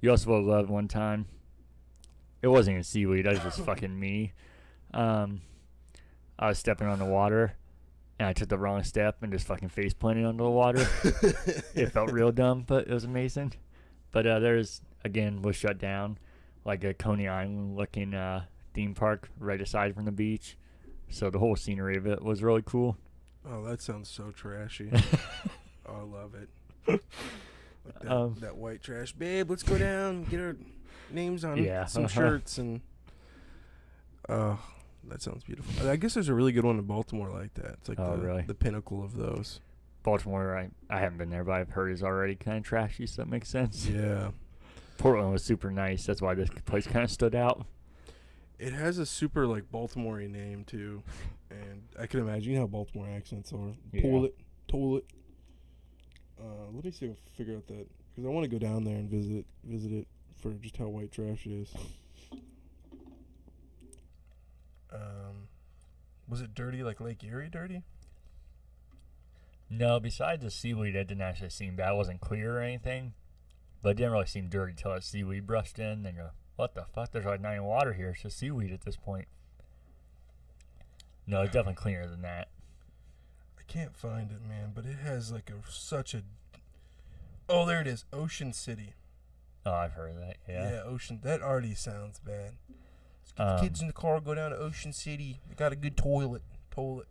You 0.00 0.10
also 0.10 0.30
would 0.30 0.44
love 0.44 0.70
one 0.70 0.88
time. 0.88 1.26
It 2.42 2.48
wasn't 2.48 2.74
even 2.74 2.84
seaweed. 2.84 3.26
That 3.26 3.34
was 3.34 3.42
just 3.42 3.60
fucking 3.60 3.98
me. 3.98 4.32
Um, 4.94 5.42
I 6.38 6.48
was 6.48 6.58
stepping 6.58 6.88
on 6.88 6.98
the 6.98 7.04
water, 7.04 7.54
and 8.18 8.26
I 8.26 8.32
took 8.32 8.48
the 8.48 8.58
wrong 8.58 8.82
step 8.82 9.22
and 9.22 9.32
just 9.32 9.46
fucking 9.46 9.68
face 9.68 9.92
planted 9.92 10.26
under 10.26 10.44
the 10.44 10.50
water 10.50 10.86
it 11.74 11.92
felt 11.92 12.12
real 12.12 12.32
dumb, 12.32 12.64
but 12.66 12.86
it 12.88 12.92
was 12.92 13.04
amazing. 13.04 13.52
But 14.10 14.26
uh, 14.26 14.38
there's 14.40 14.80
again 15.04 15.42
was 15.42 15.56
shut 15.56 15.78
down, 15.78 16.18
like 16.64 16.82
a 16.82 16.94
Coney 16.94 17.28
Island 17.28 17.76
looking 17.76 18.14
uh, 18.14 18.44
theme 18.74 18.94
park 18.94 19.28
right 19.38 19.60
aside 19.60 19.94
from 19.94 20.06
the 20.06 20.12
beach. 20.12 20.56
So 21.10 21.28
the 21.28 21.38
whole 21.38 21.56
scenery 21.56 21.96
of 21.96 22.06
it 22.06 22.22
was 22.22 22.42
really 22.42 22.62
cool. 22.64 22.96
Oh, 23.48 23.64
that 23.64 23.80
sounds 23.80 24.08
so 24.08 24.30
trashy. 24.30 24.90
oh, 25.86 25.94
I 25.94 26.02
love 26.02 26.34
it. 26.34 26.48
Like 27.84 27.98
that, 28.00 28.12
Um, 28.12 28.34
that 28.40 28.56
white 28.56 28.82
trash, 28.82 29.12
babe. 29.12 29.50
Let's 29.50 29.62
go 29.62 29.78
down, 29.78 30.24
get 30.24 30.40
our 30.40 30.56
names 31.10 31.44
on 31.44 31.62
Yeah, 31.62 31.86
some 31.86 32.04
uh-huh. 32.04 32.14
shirts, 32.14 32.58
and 32.58 32.80
oh, 34.28 34.58
that 35.08 35.22
sounds 35.22 35.44
beautiful. 35.44 35.88
I 35.88 35.96
guess 35.96 36.14
there's 36.14 36.28
a 36.28 36.34
really 36.34 36.52
good 36.52 36.64
one 36.64 36.78
in 36.78 36.84
Baltimore 36.84 37.30
like 37.30 37.54
that. 37.54 37.72
It's 37.80 37.88
like 37.88 37.98
Oh, 37.98 38.16
the, 38.16 38.22
really? 38.22 38.42
the 38.42 38.54
pinnacle 38.54 39.02
of 39.02 39.16
those. 39.16 39.60
Baltimore, 40.02 40.56
I, 40.56 40.70
I 40.94 41.00
haven't 41.00 41.18
been 41.18 41.30
there, 41.30 41.44
but 41.44 41.52
I've 41.52 41.70
heard 41.70 41.92
is 41.92 42.02
already 42.02 42.34
kind 42.34 42.58
of 42.58 42.64
trashy, 42.64 43.06
so 43.06 43.22
that 43.22 43.28
makes 43.28 43.48
sense. 43.50 43.86
Yeah, 43.86 44.30
Portland 44.98 45.32
was 45.32 45.44
super 45.44 45.70
nice. 45.70 46.06
That's 46.06 46.22
why 46.22 46.34
this 46.34 46.48
place 46.64 46.86
kind 46.86 47.04
of 47.04 47.10
stood 47.10 47.34
out. 47.34 47.66
it 48.58 48.72
has 48.72 48.98
a 48.98 49.04
super 49.06 49.46
like 49.46 49.70
Baltimore 49.70 50.20
name 50.20 50.64
too, 50.64 51.02
and 51.50 51.82
I 51.98 52.06
can 52.06 52.20
imagine 52.20 52.52
you 52.52 52.58
know 52.58 52.62
how 52.64 52.68
Baltimore 52.68 53.08
accents 53.14 53.52
are. 53.52 53.74
Yeah. 53.92 54.02
Toilet, 54.02 54.36
toilet. 54.68 55.04
Uh, 56.40 56.70
let 56.72 56.84
me 56.84 56.90
see 56.90 57.06
if 57.06 57.12
I 57.12 57.14
can 57.14 57.34
figure 57.36 57.56
out 57.56 57.66
that 57.66 57.86
because 58.10 58.24
I 58.24 58.28
want 58.28 58.44
to 58.44 58.50
go 58.50 58.58
down 58.58 58.84
there 58.84 58.96
and 58.96 59.10
visit 59.10 59.44
visit 59.62 59.92
it 59.92 60.06
for 60.40 60.52
just 60.54 60.76
how 60.76 60.86
white 60.86 61.12
trash 61.12 61.46
it 61.46 61.52
is. 61.52 61.74
Um, 64.92 65.48
was 66.28 66.40
it 66.40 66.54
dirty 66.54 66.82
like 66.82 67.00
Lake 67.00 67.22
Erie 67.22 67.50
dirty? 67.50 67.82
No, 69.68 70.00
besides 70.00 70.42
the 70.42 70.50
seaweed, 70.50 70.96
it 70.96 71.06
didn't 71.06 71.22
actually 71.22 71.50
seem 71.50 71.76
bad. 71.76 71.92
It 71.92 71.96
wasn't 71.96 72.20
clear 72.20 72.58
or 72.58 72.60
anything, 72.60 73.12
but 73.82 73.90
it 73.90 73.96
didn't 73.98 74.12
really 74.12 74.26
seem 74.26 74.48
dirty 74.48 74.72
till 74.76 74.92
that 74.92 75.04
seaweed 75.04 75.46
brushed 75.46 75.78
in. 75.78 76.02
Then 76.02 76.16
you're, 76.16 76.32
what 76.56 76.74
the 76.74 76.86
fuck? 76.92 77.12
There's 77.12 77.26
like 77.26 77.40
not 77.40 77.52
even 77.52 77.64
water 77.64 77.92
here. 77.92 78.10
It's 78.10 78.22
just 78.22 78.38
seaweed 78.38 78.72
at 78.72 78.80
this 78.80 78.96
point. 78.96 79.28
No, 81.26 81.42
it's 81.42 81.52
definitely 81.52 81.74
cleaner 81.74 82.08
than 82.08 82.22
that. 82.22 82.48
Can't 83.70 83.96
find 83.96 84.32
it, 84.32 84.40
man, 84.46 84.72
but 84.74 84.84
it 84.84 84.96
has 84.98 85.30
like 85.30 85.48
a 85.48 85.70
such 85.70 86.12
a. 86.12 86.22
Oh, 87.48 87.64
there 87.64 87.80
it 87.80 87.86
is, 87.86 88.04
Ocean 88.12 88.52
City. 88.52 88.94
Oh, 89.64 89.72
I've 89.72 89.92
heard 89.92 90.10
of 90.10 90.16
that. 90.16 90.36
Yeah. 90.48 90.70
Yeah, 90.70 90.82
Ocean. 90.84 91.20
That 91.22 91.40
already 91.40 91.74
sounds 91.74 92.18
bad. 92.18 92.54
Let's 92.68 93.32
get 93.36 93.46
Um, 93.46 93.56
the 93.56 93.62
kids 93.62 93.80
in 93.80 93.86
the 93.86 93.92
car, 93.92 94.18
go 94.20 94.34
down 94.34 94.50
to 94.50 94.56
Ocean 94.56 94.92
City. 94.92 95.38
They 95.48 95.54
got 95.54 95.72
a 95.72 95.76
good 95.76 95.96
toilet. 95.96 96.42
Toilet. 96.72 97.06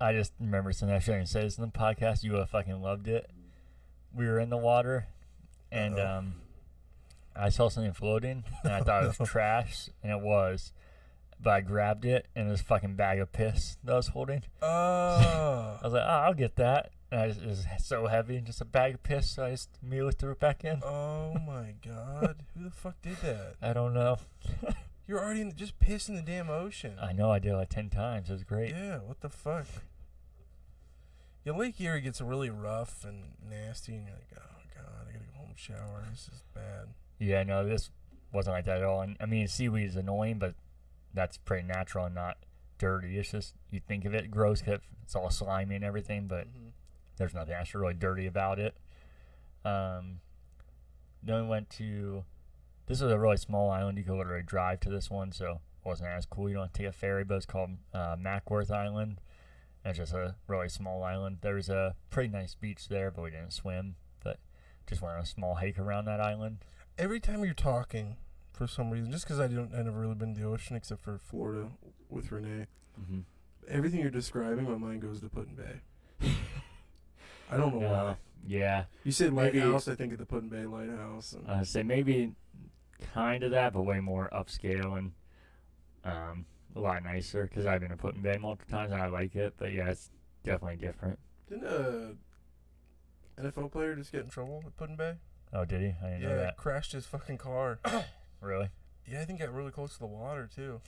I 0.00 0.12
just 0.12 0.32
remember 0.38 0.70
something 0.72 0.94
I 0.94 1.00
shouldn't 1.00 1.28
say 1.28 1.42
this 1.42 1.58
in 1.58 1.62
the 1.64 1.70
podcast. 1.70 2.22
You 2.22 2.34
have 2.34 2.50
fucking 2.50 2.80
loved 2.80 3.08
it. 3.08 3.28
We 4.14 4.26
were 4.26 4.38
in 4.38 4.50
the 4.50 4.56
water, 4.56 5.08
and 5.72 5.98
Uh-oh. 5.98 6.18
um, 6.18 6.34
I 7.34 7.48
saw 7.48 7.68
something 7.68 7.92
floating, 7.94 8.44
and 8.62 8.72
I 8.72 8.80
thought 8.80 9.02
it 9.04 9.18
was 9.18 9.28
trash, 9.28 9.88
and 10.04 10.12
it 10.12 10.20
was. 10.20 10.72
But 11.40 11.50
I 11.50 11.60
grabbed 11.60 12.04
it, 12.04 12.26
and 12.34 12.48
it 12.48 12.50
was 12.50 12.60
a 12.60 12.64
fucking 12.64 12.96
bag 12.96 13.18
of 13.18 13.32
piss 13.32 13.76
that 13.84 13.92
I 13.92 13.96
was 13.96 14.08
holding. 14.08 14.42
Oh. 14.62 15.78
I 15.80 15.84
was 15.84 15.92
like, 15.92 16.04
oh, 16.04 16.08
I'll 16.08 16.34
get 16.34 16.56
that. 16.56 16.90
And 17.10 17.20
I 17.20 17.28
just, 17.28 17.42
it 17.42 17.46
was 17.46 17.66
so 17.78 18.06
heavy 18.06 18.40
just 18.40 18.60
a 18.60 18.64
bag 18.64 18.94
of 18.94 19.02
piss, 19.02 19.30
so 19.30 19.44
I 19.44 19.50
just 19.50 19.68
immediately 19.82 20.12
threw 20.18 20.32
it 20.32 20.40
back 20.40 20.64
in. 20.64 20.80
Oh 20.82 21.34
my 21.46 21.74
god. 21.86 22.42
Who 22.56 22.64
the 22.64 22.70
fuck 22.70 23.00
did 23.02 23.16
that? 23.18 23.54
I 23.62 23.72
don't 23.72 23.92
know. 23.94 24.16
You're 25.06 25.22
already 25.22 25.42
in 25.42 25.50
the, 25.50 25.54
just 25.54 25.78
piss 25.78 26.08
in 26.08 26.16
the 26.16 26.22
damn 26.22 26.48
ocean. 26.48 26.96
I 27.00 27.12
know 27.12 27.30
I 27.30 27.38
did 27.38 27.52
it 27.52 27.56
like 27.56 27.68
10 27.68 27.90
times. 27.90 28.30
It 28.30 28.32
was 28.32 28.42
great. 28.44 28.70
Yeah, 28.70 28.98
what 28.98 29.20
the 29.20 29.28
fuck? 29.28 29.66
Yeah, 31.44 31.52
Lake 31.52 31.78
Erie 31.80 32.00
gets 32.00 32.20
really 32.22 32.48
rough 32.48 33.04
and 33.04 33.32
nasty, 33.48 33.94
and 33.94 34.06
you're 34.06 34.16
like, 34.16 34.32
oh 34.38 34.62
god, 34.74 35.06
I 35.08 35.12
gotta 35.12 35.24
go 35.26 35.38
home 35.38 35.52
shower. 35.56 36.04
This 36.10 36.28
is 36.32 36.42
bad. 36.54 36.88
Yeah, 37.18 37.42
no, 37.42 37.68
this 37.68 37.90
wasn't 38.32 38.56
like 38.56 38.64
that 38.64 38.78
at 38.78 38.84
all. 38.84 39.02
And 39.02 39.16
I 39.20 39.26
mean, 39.26 39.46
seaweed 39.46 39.88
is 39.88 39.96
annoying, 39.96 40.38
but 40.38 40.54
that's 41.14 41.36
pretty 41.38 41.66
natural 41.66 42.06
and 42.06 42.14
not 42.14 42.36
dirty. 42.78 43.18
It's 43.18 43.30
just 43.30 43.54
you 43.70 43.80
think 43.80 44.04
of 44.04 44.14
it 44.14 44.30
gross 44.30 44.60
'cause 44.60 44.80
it's 45.02 45.14
all 45.14 45.30
slimy 45.30 45.76
and 45.76 45.84
everything, 45.84 46.26
but 46.26 46.46
Mhm. 46.48 46.72
there's 47.16 47.34
nothing 47.34 47.54
actually 47.54 47.80
really 47.82 47.94
dirty 47.94 48.26
about 48.26 48.58
it. 48.58 48.76
Um, 49.64 50.20
then 51.22 51.42
we 51.42 51.48
went 51.48 51.70
to 51.70 52.24
this 52.86 53.00
was 53.00 53.10
a 53.12 53.18
really 53.18 53.38
small 53.38 53.70
island. 53.70 53.96
You 53.96 54.04
could 54.04 54.18
literally 54.18 54.42
drive 54.42 54.80
to 54.80 54.90
this 54.90 55.10
one, 55.10 55.32
so 55.32 55.52
it 55.78 55.86
wasn't 55.88 56.10
as 56.10 56.26
cool. 56.26 56.48
You 56.50 56.56
don't 56.56 56.64
have 56.64 56.72
to 56.72 56.78
take 56.82 56.88
a 56.88 56.92
ferry, 56.92 57.24
but 57.24 57.36
it's 57.36 57.46
called 57.46 57.78
uh, 57.94 58.16
Mackworth 58.18 58.70
Island. 58.70 59.22
It's 59.86 59.96
just 59.98 60.12
a 60.12 60.36
really 60.48 60.68
small 60.68 61.02
island. 61.02 61.38
There's 61.40 61.70
a 61.70 61.96
pretty 62.10 62.28
nice 62.28 62.54
beach 62.54 62.88
there, 62.88 63.10
but 63.10 63.22
we 63.22 63.30
didn't 63.30 63.52
swim. 63.54 63.96
But 64.22 64.38
just 64.86 65.00
went 65.00 65.14
on 65.14 65.22
a 65.22 65.26
small 65.26 65.54
hike 65.54 65.78
around 65.78 66.04
that 66.06 66.20
island. 66.20 66.64
Every 66.98 67.20
time 67.20 67.42
you're 67.44 67.54
talking, 67.54 68.16
for 68.54 68.66
some 68.66 68.90
reason, 68.90 69.10
just 69.10 69.24
because 69.24 69.38
I 69.40 69.48
don't, 69.48 69.74
I 69.74 69.82
never 69.82 70.00
really 70.00 70.14
been 70.14 70.34
to 70.34 70.40
the 70.40 70.46
ocean 70.46 70.76
except 70.76 71.02
for 71.02 71.18
Florida 71.18 71.68
with 72.08 72.30
Renee. 72.32 72.66
Mm-hmm. 73.00 73.20
Everything 73.68 74.00
you're 74.00 74.10
describing, 74.10 74.64
my 74.64 74.76
mind 74.76 75.02
goes 75.02 75.20
to 75.20 75.28
Put-in-Bay. 75.28 75.80
I 77.50 77.56
don't 77.56 77.78
know 77.78 77.86
why. 77.88 78.16
yeah, 78.46 78.84
You 79.04 79.12
said 79.12 79.32
maybe- 79.32 79.60
lighthouse, 79.60 79.88
I 79.88 79.94
think 79.94 80.12
of 80.12 80.18
the 80.18 80.26
Put-in-Bay 80.26 80.66
lighthouse. 80.66 81.32
And 81.32 81.48
I 81.50 81.62
say 81.64 81.82
maybe 81.82 82.32
kind 83.12 83.42
of 83.42 83.50
that, 83.50 83.72
but 83.72 83.82
way 83.82 84.00
more 84.00 84.28
upscale 84.32 84.96
and 84.98 85.12
um, 86.04 86.46
a 86.76 86.80
lot 86.80 87.02
nicer. 87.04 87.44
Because 87.44 87.66
I've 87.66 87.80
been 87.80 87.90
to 87.90 87.96
Put-in-Bay 87.96 88.38
multiple 88.40 88.70
times 88.70 88.92
and 88.92 89.02
I 89.02 89.06
like 89.08 89.34
it. 89.36 89.54
But 89.58 89.72
yeah, 89.72 89.90
it's 89.90 90.10
definitely 90.44 90.76
different. 90.76 91.18
didn't 91.48 91.64
a 91.66 92.14
NFL 93.42 93.72
player 93.72 93.94
just 93.96 94.12
get 94.12 94.22
in 94.24 94.30
trouble 94.30 94.62
with 94.64 94.76
Put-in-Bay? 94.76 95.14
Oh, 95.52 95.64
did 95.64 95.80
he? 95.82 95.94
I 96.04 96.10
didn't 96.10 96.22
know 96.22 96.28
Yeah, 96.30 96.36
that. 96.36 96.56
crashed 96.56 96.92
his 96.92 97.06
fucking 97.06 97.38
car. 97.38 97.78
Really? 98.44 98.68
yeah, 99.10 99.22
I 99.22 99.24
think 99.24 99.40
got 99.40 99.52
really 99.52 99.70
close 99.70 99.94
to 99.94 99.98
the 100.00 100.06
water 100.06 100.48
too. 100.54 100.80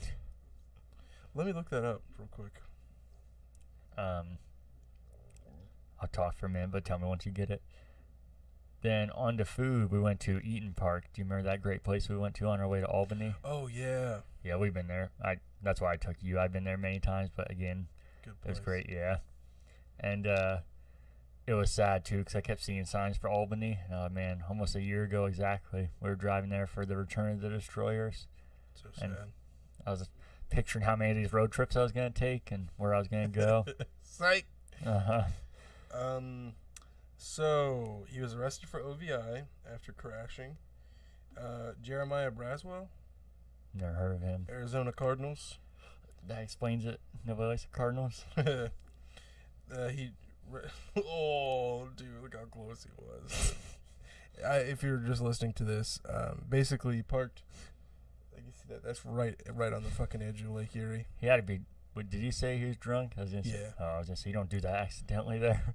Let 1.34 1.46
me 1.46 1.52
look 1.52 1.70
that 1.70 1.84
up 1.84 2.02
real 2.18 2.28
quick. 2.30 2.62
Um, 3.98 4.38
I'll 6.00 6.08
talk 6.08 6.36
for 6.36 6.46
a 6.46 6.48
minute, 6.48 6.70
but 6.70 6.84
tell 6.84 6.98
me 6.98 7.06
once 7.06 7.26
you 7.26 7.32
get 7.32 7.50
it. 7.50 7.62
Then 8.82 9.10
on 9.10 9.36
to 9.38 9.44
food, 9.44 9.90
we 9.90 9.98
went 9.98 10.20
to 10.20 10.38
Eat'n 10.40 10.76
Park. 10.76 11.04
Do 11.12 11.20
you 11.20 11.24
remember 11.24 11.48
that 11.48 11.62
great 11.62 11.82
place 11.82 12.08
we 12.08 12.16
went 12.16 12.34
to 12.36 12.46
on 12.46 12.60
our 12.60 12.68
way 12.68 12.80
to 12.80 12.86
Albany? 12.86 13.34
Oh 13.42 13.66
yeah, 13.66 14.20
Yeah, 14.44 14.56
we've 14.56 14.74
been 14.74 14.86
there. 14.86 15.10
I 15.24 15.36
that's 15.62 15.80
why 15.80 15.94
I 15.94 15.96
took 15.96 16.16
you. 16.20 16.38
I've 16.38 16.52
been 16.52 16.64
there 16.64 16.76
many 16.76 17.00
times, 17.00 17.30
but 17.34 17.50
again, 17.50 17.88
It 18.24 18.48
was 18.48 18.60
great, 18.60 18.88
yeah. 18.88 19.16
And 19.98 20.26
uh, 20.26 20.58
it 21.46 21.54
was 21.54 21.70
sad 21.70 22.04
too 22.04 22.18
because 22.18 22.34
I 22.34 22.40
kept 22.40 22.62
seeing 22.62 22.84
signs 22.84 23.16
for 23.16 23.28
Albany. 23.28 23.78
Uh, 23.92 24.08
man, 24.10 24.42
almost 24.48 24.74
a 24.76 24.82
year 24.82 25.04
ago 25.04 25.26
exactly, 25.26 25.88
we 26.00 26.08
were 26.08 26.16
driving 26.16 26.50
there 26.50 26.66
for 26.66 26.84
the 26.86 26.96
Return 26.96 27.32
of 27.32 27.40
the 27.40 27.48
Destroyers. 27.48 28.26
So 28.74 28.88
and- 29.02 29.12
sad. 29.14 29.28
I 29.86 29.90
was 29.90 30.08
picturing 30.50 30.84
how 30.84 30.96
many 30.96 31.12
of 31.12 31.16
these 31.16 31.32
road 31.32 31.52
trips 31.52 31.76
I 31.76 31.82
was 31.82 31.92
gonna 31.92 32.10
take 32.10 32.50
and 32.50 32.68
where 32.76 32.94
I 32.94 32.98
was 32.98 33.08
gonna 33.08 33.28
go. 33.28 33.64
Psych. 34.02 34.46
uh 34.84 34.98
huh. 35.00 35.22
Um, 35.94 36.52
so 37.16 38.04
he 38.08 38.20
was 38.20 38.34
arrested 38.34 38.68
for 38.68 38.80
OVI 38.80 39.42
after 39.72 39.92
crashing. 39.92 40.56
Uh, 41.38 41.72
Jermiah 41.82 42.30
Braswell, 42.30 42.88
Never 43.74 43.92
heard 43.92 44.12
of 44.14 44.22
him. 44.22 44.46
Arizona 44.50 44.90
Cardinals. 44.92 45.58
That 46.26 46.42
explains 46.42 46.84
it. 46.86 46.98
Nobody 47.26 47.48
likes 47.48 47.62
the 47.62 47.68
Cardinals. 47.68 48.24
uh, 48.36 49.88
he, 49.88 50.10
oh 50.96 51.88
dude, 51.96 52.08
look 52.22 52.34
how 52.34 52.44
close 52.44 52.84
he 52.84 52.90
was. 52.98 53.54
I, 54.46 54.56
if 54.58 54.82
you're 54.82 54.98
just 54.98 55.22
listening 55.22 55.54
to 55.54 55.64
this, 55.64 55.98
um, 56.08 56.42
basically 56.48 56.96
he 56.96 57.02
parked. 57.02 57.42
Like 58.34 58.44
you 58.46 58.52
see 58.52 58.68
that? 58.68 58.84
That's 58.84 59.04
right, 59.04 59.34
right 59.54 59.72
on 59.72 59.82
the 59.82 59.90
fucking 59.90 60.22
edge 60.22 60.42
of 60.42 60.50
Lake 60.50 60.74
Erie. 60.76 61.06
He 61.18 61.26
had 61.26 61.36
to 61.36 61.42
be. 61.42 61.60
What, 61.94 62.10
did 62.10 62.20
he 62.20 62.30
say 62.30 62.58
he 62.58 62.66
was 62.66 62.76
drunk? 62.76 63.12
I 63.16 63.22
was 63.22 63.30
gonna 63.30 63.44
say, 63.44 63.50
Yeah. 63.58 63.70
oh, 63.80 63.84
I 63.94 63.98
was 63.98 64.08
gonna 64.08 64.16
say 64.16 64.28
you 64.30 64.34
don't 64.34 64.50
do 64.50 64.60
that 64.60 64.74
accidentally 64.74 65.38
there. 65.38 65.74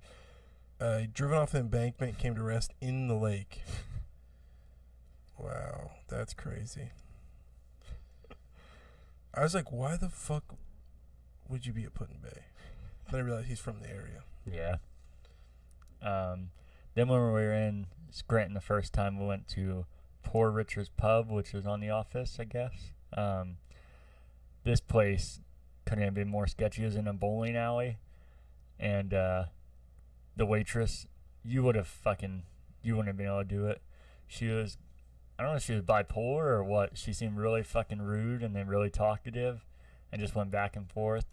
Uh, 0.80 0.98
he 1.00 1.08
driven 1.08 1.38
off 1.38 1.52
the 1.52 1.60
embankment, 1.60 2.18
came 2.18 2.34
to 2.36 2.42
rest 2.44 2.74
in 2.82 3.08
the 3.08 3.16
lake. 3.16 3.62
Wow, 5.40 5.92
that's 6.08 6.34
crazy. 6.36 6.90
I 9.34 9.42
was 9.44 9.56
like, 9.56 9.72
why 9.72 9.98
the 9.98 10.10
fuck 10.10 10.44
would 11.50 11.66
you 11.66 11.74
be 11.74 11.84
at 11.84 11.94
Put-in-Bay? 11.94 12.44
Then 13.10 13.20
I 13.22 13.24
realized 13.24 13.48
he's 13.48 13.60
from 13.60 13.80
the 13.82 13.90
area. 13.90 14.24
Yeah. 14.46 14.76
Um, 16.02 16.50
then 16.96 17.08
when 17.08 17.20
we 17.22 17.28
were 17.28 17.54
in 17.54 17.88
Scranton 18.10 18.54
the 18.54 18.62
first 18.62 18.94
time, 18.94 19.20
we 19.20 19.26
went 19.26 19.48
to 19.50 19.86
Poor 20.24 20.52
Richard's 20.52 20.90
Pub, 20.90 21.30
which 21.30 21.54
was 21.54 21.66
on 21.66 21.80
the 21.80 21.90
office, 21.90 22.38
I 22.40 22.46
guess. 22.46 22.94
Um, 23.16 23.58
this 24.64 24.80
place 24.80 25.42
couldn't 25.86 26.04
have 26.04 26.14
been 26.14 26.28
more 26.28 26.48
sketchy. 26.48 26.84
It 26.84 26.86
was 26.86 26.96
in 26.96 27.08
a 27.08 27.14
bowling 27.14 27.56
alley, 27.56 27.98
and 28.80 29.14
uh, 29.14 29.46
the 30.36 30.46
waitress, 30.46 31.08
you 31.44 31.64
would 31.64 31.76
have 31.76 31.88
fucking, 31.88 32.44
you 32.84 32.96
wouldn't 32.96 33.08
have 33.08 33.18
been 33.18 33.28
able 33.28 33.40
to 33.40 33.46
do 33.46 33.68
it. 33.68 33.82
She 34.28 34.48
was, 34.48 34.78
I 35.38 35.44
don't 35.44 35.52
know 35.52 35.58
if 35.58 35.64
she 35.64 35.74
was 35.74 35.82
bipolar 35.82 36.46
or 36.46 36.64
what. 36.64 36.98
She 36.98 37.14
seemed 37.14 37.38
really 37.38 37.64
fucking 37.64 38.02
rude 38.02 38.44
and 38.44 38.56
then 38.56 38.68
really 38.68 38.90
talkative, 38.90 39.66
and 40.12 40.22
just 40.22 40.36
went 40.36 40.52
back 40.52 40.76
and 40.76 40.90
forth. 40.90 41.26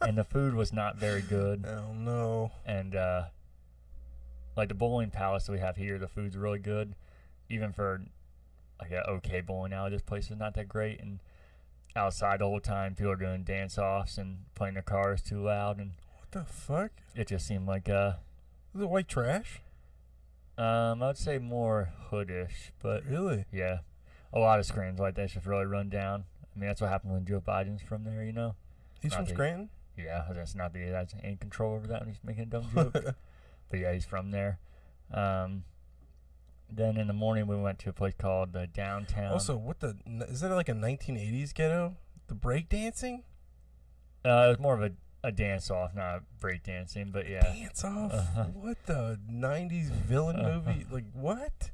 And 0.00 0.16
the 0.16 0.24
food 0.24 0.54
was 0.54 0.72
not 0.72 0.96
very 0.96 1.22
good 1.22 1.64
Oh 1.68 1.92
no. 1.92 2.52
and 2.64 2.94
uh, 2.96 3.24
like 4.56 4.68
the 4.68 4.74
bowling 4.74 5.10
palace 5.10 5.46
that 5.46 5.52
we 5.52 5.58
have 5.60 5.76
here, 5.76 5.98
the 5.98 6.08
food's 6.08 6.36
really 6.36 6.58
good, 6.58 6.94
even 7.48 7.72
for 7.72 8.02
like 8.80 8.90
an 8.90 9.02
okay 9.08 9.40
bowling 9.40 9.72
alley. 9.72 9.90
This 9.90 10.02
place 10.02 10.30
is 10.30 10.36
not 10.38 10.54
that 10.54 10.68
great, 10.68 11.00
and 11.00 11.20
outside 11.96 12.40
the 12.40 12.46
whole 12.46 12.60
time, 12.60 12.94
people 12.94 13.12
are 13.12 13.16
doing 13.16 13.42
dance 13.44 13.78
offs 13.78 14.18
and 14.18 14.44
playing 14.54 14.74
their 14.74 14.82
cars 14.82 15.22
too 15.22 15.42
loud, 15.42 15.78
and 15.78 15.92
What 16.18 16.30
the 16.32 16.44
fuck? 16.44 16.90
it 17.14 17.28
just 17.28 17.46
seemed 17.46 17.66
like 17.66 17.88
uh, 17.88 18.14
Is 18.74 18.80
it 18.82 18.88
white 18.88 19.08
trash? 19.08 19.60
um, 20.58 21.02
I'd 21.02 21.16
say 21.16 21.38
more 21.38 21.90
hoodish, 22.10 22.70
but 22.82 23.04
Really? 23.06 23.44
yeah, 23.52 23.78
a 24.32 24.38
lot 24.38 24.58
of 24.58 24.66
screens 24.66 24.98
like 24.98 25.14
that 25.14 25.30
just 25.30 25.46
really 25.46 25.64
run 25.66 25.88
down. 25.88 26.24
I 26.54 26.58
mean, 26.58 26.68
that's 26.68 26.80
what 26.80 26.90
happened 26.90 27.12
when 27.12 27.24
Joe 27.24 27.40
Biden's 27.40 27.82
from 27.82 28.04
there, 28.04 28.24
you 28.24 28.32
know. 28.32 28.54
He's 29.00 29.12
Not 29.12 29.26
from 29.26 29.34
Scranton? 29.34 29.68
Yeah, 30.04 30.24
that's 30.34 30.54
not 30.54 30.72
that 30.72 30.78
he 30.78 30.86
has 30.88 31.14
any 31.22 31.36
control 31.36 31.74
over 31.74 31.86
that. 31.88 32.02
I'm 32.02 32.08
just 32.10 32.24
making 32.24 32.42
a 32.44 32.46
dumb 32.46 32.66
joke. 32.74 32.92
but 33.70 33.78
yeah, 33.78 33.92
he's 33.92 34.04
from 34.04 34.30
there. 34.30 34.58
Um, 35.12 35.64
then 36.72 36.96
in 36.96 37.06
the 37.08 37.12
morning 37.12 37.46
we 37.46 37.56
went 37.56 37.78
to 37.80 37.90
a 37.90 37.92
place 37.92 38.14
called 38.16 38.52
the 38.52 38.66
Downtown. 38.68 39.32
also, 39.32 39.56
what 39.56 39.80
the? 39.80 39.96
Is 40.28 40.40
that 40.40 40.50
like 40.54 40.68
a 40.68 40.72
1980s 40.74 41.52
ghetto? 41.54 41.96
The 42.28 42.34
break 42.34 42.68
dancing? 42.68 43.24
uh, 44.24 44.44
it 44.46 44.48
was 44.50 44.58
more 44.60 44.74
of 44.74 44.82
a, 44.82 44.92
a 45.24 45.32
dance 45.32 45.70
off, 45.70 45.94
not 45.96 46.22
break 46.38 46.62
dancing. 46.62 47.10
But 47.12 47.28
yeah, 47.28 47.42
Dance 47.42 47.82
off? 47.84 48.12
Uh-huh. 48.12 48.44
What 48.54 48.76
the 48.86 49.18
90s 49.30 49.90
villain 49.90 50.36
Uh-huh. 50.36 50.60
movie? 50.64 50.86
Like, 50.90 51.06
what? 51.12 51.70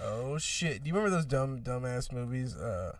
Oh, 0.00 0.38
shit. 0.38 0.82
Do 0.82 0.88
you 0.88 0.94
remember 0.94 1.14
those 1.14 1.26
dumb, 1.26 1.60
dumbass 1.60 2.12
movies? 2.12 2.54
Uh, 2.56 2.96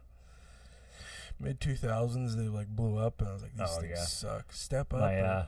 Mid 1.43 1.61
2000s, 1.61 2.37
they 2.37 2.49
like 2.49 2.69
blew 2.69 2.97
up, 2.99 3.21
and 3.21 3.29
I 3.29 3.33
was 3.33 3.43
like, 3.43 3.57
these 3.57 3.69
Oh, 3.71 3.81
things 3.81 3.93
yeah. 3.97 4.05
suck. 4.05 4.53
Step 4.53 4.93
up. 4.95 5.01
my 5.01 5.21
uh, 5.21 5.47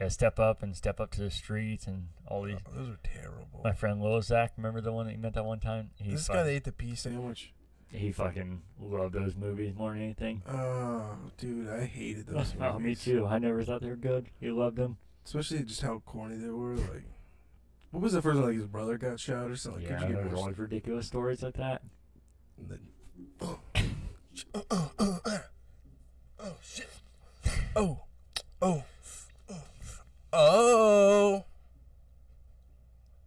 yeah, 0.00 0.08
step 0.08 0.38
up 0.38 0.62
and 0.62 0.74
step 0.74 0.98
up 1.00 1.10
to 1.12 1.20
the 1.20 1.30
streets 1.30 1.86
and 1.86 2.08
all 2.26 2.42
these. 2.42 2.56
Oh, 2.68 2.72
those 2.78 2.88
are 2.88 2.98
terrible. 3.04 3.60
My 3.62 3.72
friend 3.72 4.00
Lil 4.02 4.20
Zach, 4.22 4.52
remember 4.56 4.80
the 4.80 4.92
one 4.92 5.06
that 5.06 5.12
you 5.12 5.18
met 5.18 5.34
that 5.34 5.44
one 5.44 5.60
time? 5.60 5.90
He 5.96 6.12
this 6.12 6.26
fuck- 6.26 6.36
guy 6.36 6.42
that 6.44 6.50
ate 6.50 6.64
the 6.64 6.72
pea 6.72 6.94
sandwich. 6.94 7.52
he 7.92 8.10
fucking 8.12 8.62
loved 8.80 9.14
those 9.14 9.36
movies 9.36 9.74
more 9.76 9.92
than 9.92 10.02
anything. 10.02 10.42
Oh, 10.48 11.16
dude, 11.38 11.68
I 11.68 11.84
hated 11.84 12.26
those 12.26 12.54
movies. 12.54 12.60
oh, 12.74 12.78
me 12.78 12.94
too. 12.94 13.26
I 13.26 13.38
never 13.38 13.62
thought 13.62 13.82
they 13.82 13.88
were 13.90 13.96
good. 13.96 14.26
He 14.40 14.50
loved 14.50 14.76
them. 14.76 14.96
Especially 15.24 15.62
just 15.64 15.82
how 15.82 16.02
corny 16.06 16.36
they 16.36 16.48
were. 16.48 16.76
Like, 16.76 17.04
what 17.90 18.02
was 18.02 18.12
the 18.14 18.22
first 18.22 18.36
one? 18.38 18.46
Like 18.46 18.56
his 18.56 18.66
brother 18.66 18.96
got 18.98 19.20
shot 19.20 19.50
or 19.50 19.56
something. 19.56 19.82
yeah, 19.82 19.98
Could 19.98 20.08
you 20.08 20.14
get 20.14 20.22
there's 20.22 20.32
more? 20.32 20.40
always 20.42 20.58
ridiculous 20.58 21.06
stories 21.06 21.42
like 21.42 21.54
that. 21.58 21.82
And 22.58 22.68
then, 22.70 22.80
oh, 23.42 23.58
oh, 24.54 24.90
oh, 24.98 25.18
ah. 25.26 25.42
oh, 26.40 26.56
shit. 26.62 26.88
Oh, 27.76 28.00
oh, 28.62 28.84
oh, 29.48 29.62
oh. 30.32 31.44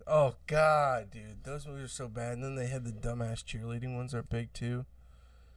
Oh 0.05 0.35
God, 0.47 1.11
dude, 1.11 1.43
those 1.43 1.65
movies 1.65 1.85
are 1.85 1.87
so 1.87 2.07
bad. 2.07 2.33
And 2.33 2.43
then 2.43 2.55
they 2.55 2.67
had 2.67 2.83
the 2.83 2.91
dumbass 2.91 3.43
cheerleading 3.43 3.95
ones 3.95 4.13
are 4.13 4.21
big 4.23 4.51
too. 4.53 4.85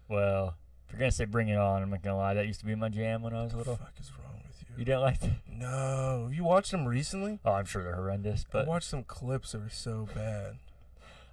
Well, 0.08 0.56
If 0.86 0.92
you're 0.92 1.00
gonna 1.00 1.10
say 1.10 1.24
"Bring 1.24 1.48
It 1.48 1.58
On," 1.58 1.82
I'm 1.82 1.90
not 1.90 2.02
gonna 2.02 2.16
lie. 2.16 2.34
That 2.34 2.46
used 2.46 2.60
to 2.60 2.66
be 2.66 2.74
my 2.76 2.88
jam 2.88 3.22
when 3.22 3.34
I 3.34 3.42
was 3.42 3.54
little. 3.54 3.74
What 3.74 3.80
the 3.80 3.84
fuck 3.86 4.00
is 4.00 4.12
wrong 4.12 4.40
with 4.46 4.62
you? 4.62 4.74
You 4.78 4.84
didn't 4.84 5.00
like 5.00 5.18
that? 5.20 5.30
no. 5.50 6.22
Have 6.24 6.34
you 6.34 6.44
watched 6.44 6.70
them 6.70 6.86
recently? 6.86 7.40
Oh, 7.44 7.52
I'm 7.52 7.64
sure 7.64 7.82
they're 7.82 7.96
horrendous, 7.96 8.44
but. 8.50 8.66
I 8.66 8.68
watched 8.68 8.88
some 8.88 9.02
clips 9.02 9.52
that 9.52 9.62
were 9.62 9.68
so 9.68 10.08
bad. 10.14 10.58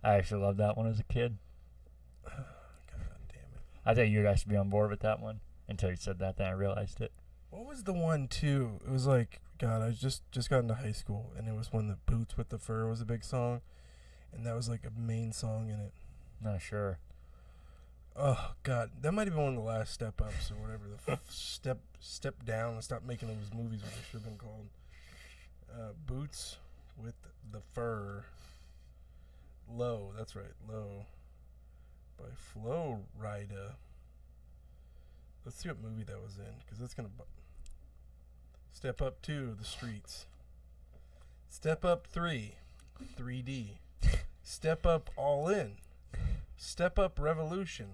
I 0.03 0.15
actually 0.15 0.41
loved 0.41 0.57
that 0.57 0.75
one 0.75 0.87
as 0.87 0.99
a 0.99 1.03
kid. 1.03 1.37
God 3.85 3.95
damn 3.95 4.03
it. 4.03 4.05
I 4.05 4.05
thought 4.05 4.11
you 4.11 4.23
guys 4.23 4.39
should 4.39 4.49
be 4.49 4.57
on 4.57 4.69
board 4.69 4.89
with 4.89 5.01
that 5.01 5.19
one 5.19 5.39
until 5.67 5.89
you 5.89 5.95
said 5.95 6.19
that. 6.19 6.37
Then 6.37 6.47
I 6.47 6.51
realized 6.51 7.01
it. 7.01 7.11
What 7.49 7.65
was 7.65 7.83
the 7.83 7.93
one 7.93 8.27
too? 8.27 8.79
It 8.85 8.91
was 8.91 9.05
like 9.05 9.41
God. 9.59 9.81
I 9.81 9.91
just 9.91 10.23
just 10.31 10.49
got 10.49 10.59
into 10.59 10.75
high 10.75 10.91
school, 10.91 11.31
and 11.37 11.47
it 11.47 11.55
was 11.55 11.71
when 11.71 11.87
the 11.87 11.97
boots 12.05 12.35
with 12.37 12.49
the 12.49 12.57
fur 12.57 12.87
was 12.87 13.01
a 13.01 13.05
big 13.05 13.23
song, 13.23 13.61
and 14.33 14.45
that 14.45 14.55
was 14.55 14.69
like 14.69 14.81
a 14.85 14.99
main 14.99 15.31
song 15.31 15.69
in 15.69 15.79
it. 15.79 15.93
Not 16.41 16.61
sure. 16.61 16.97
Oh 18.15 18.51
God, 18.63 18.91
that 19.01 19.11
might 19.11 19.27
have 19.27 19.35
been 19.35 19.43
one 19.43 19.53
of 19.53 19.59
the 19.59 19.67
last 19.67 19.93
step 19.93 20.21
ups 20.21 20.51
or 20.51 20.55
whatever. 20.55 20.83
The 21.05 21.13
f- 21.13 21.29
step 21.29 21.79
step 21.99 22.45
down 22.45 22.73
and 22.73 22.83
stop 22.83 23.03
making 23.03 23.27
those 23.27 23.51
movies. 23.55 23.81
What 23.81 23.91
they 23.91 24.01
should 24.11 24.21
have 24.21 24.25
been 24.25 24.37
called. 24.37 24.67
Uh, 25.71 25.93
boots 26.05 26.57
with 26.97 27.15
the 27.51 27.61
fur. 27.73 28.25
Low. 29.71 30.11
That's 30.15 30.35
right. 30.35 30.53
Low. 30.69 31.05
By 32.17 32.25
Flo 32.35 32.99
Rida. 33.21 33.73
Let's 35.45 35.61
see 35.61 35.69
what 35.69 35.81
movie 35.81 36.03
that 36.03 36.21
was 36.21 36.37
in, 36.37 36.53
because 36.63 36.79
that's 36.79 36.93
gonna. 36.93 37.09
Bu- 37.09 37.23
Step 38.71 39.01
up 39.01 39.21
two, 39.21 39.55
the 39.57 39.65
streets. 39.65 40.25
Step 41.49 41.85
up 41.85 42.07
three, 42.07 42.55
3D. 43.17 43.77
Step 44.43 44.85
up 44.85 45.09
all 45.15 45.47
in. 45.47 45.73
Step 46.57 46.97
up 46.97 47.19
revolution. 47.19 47.91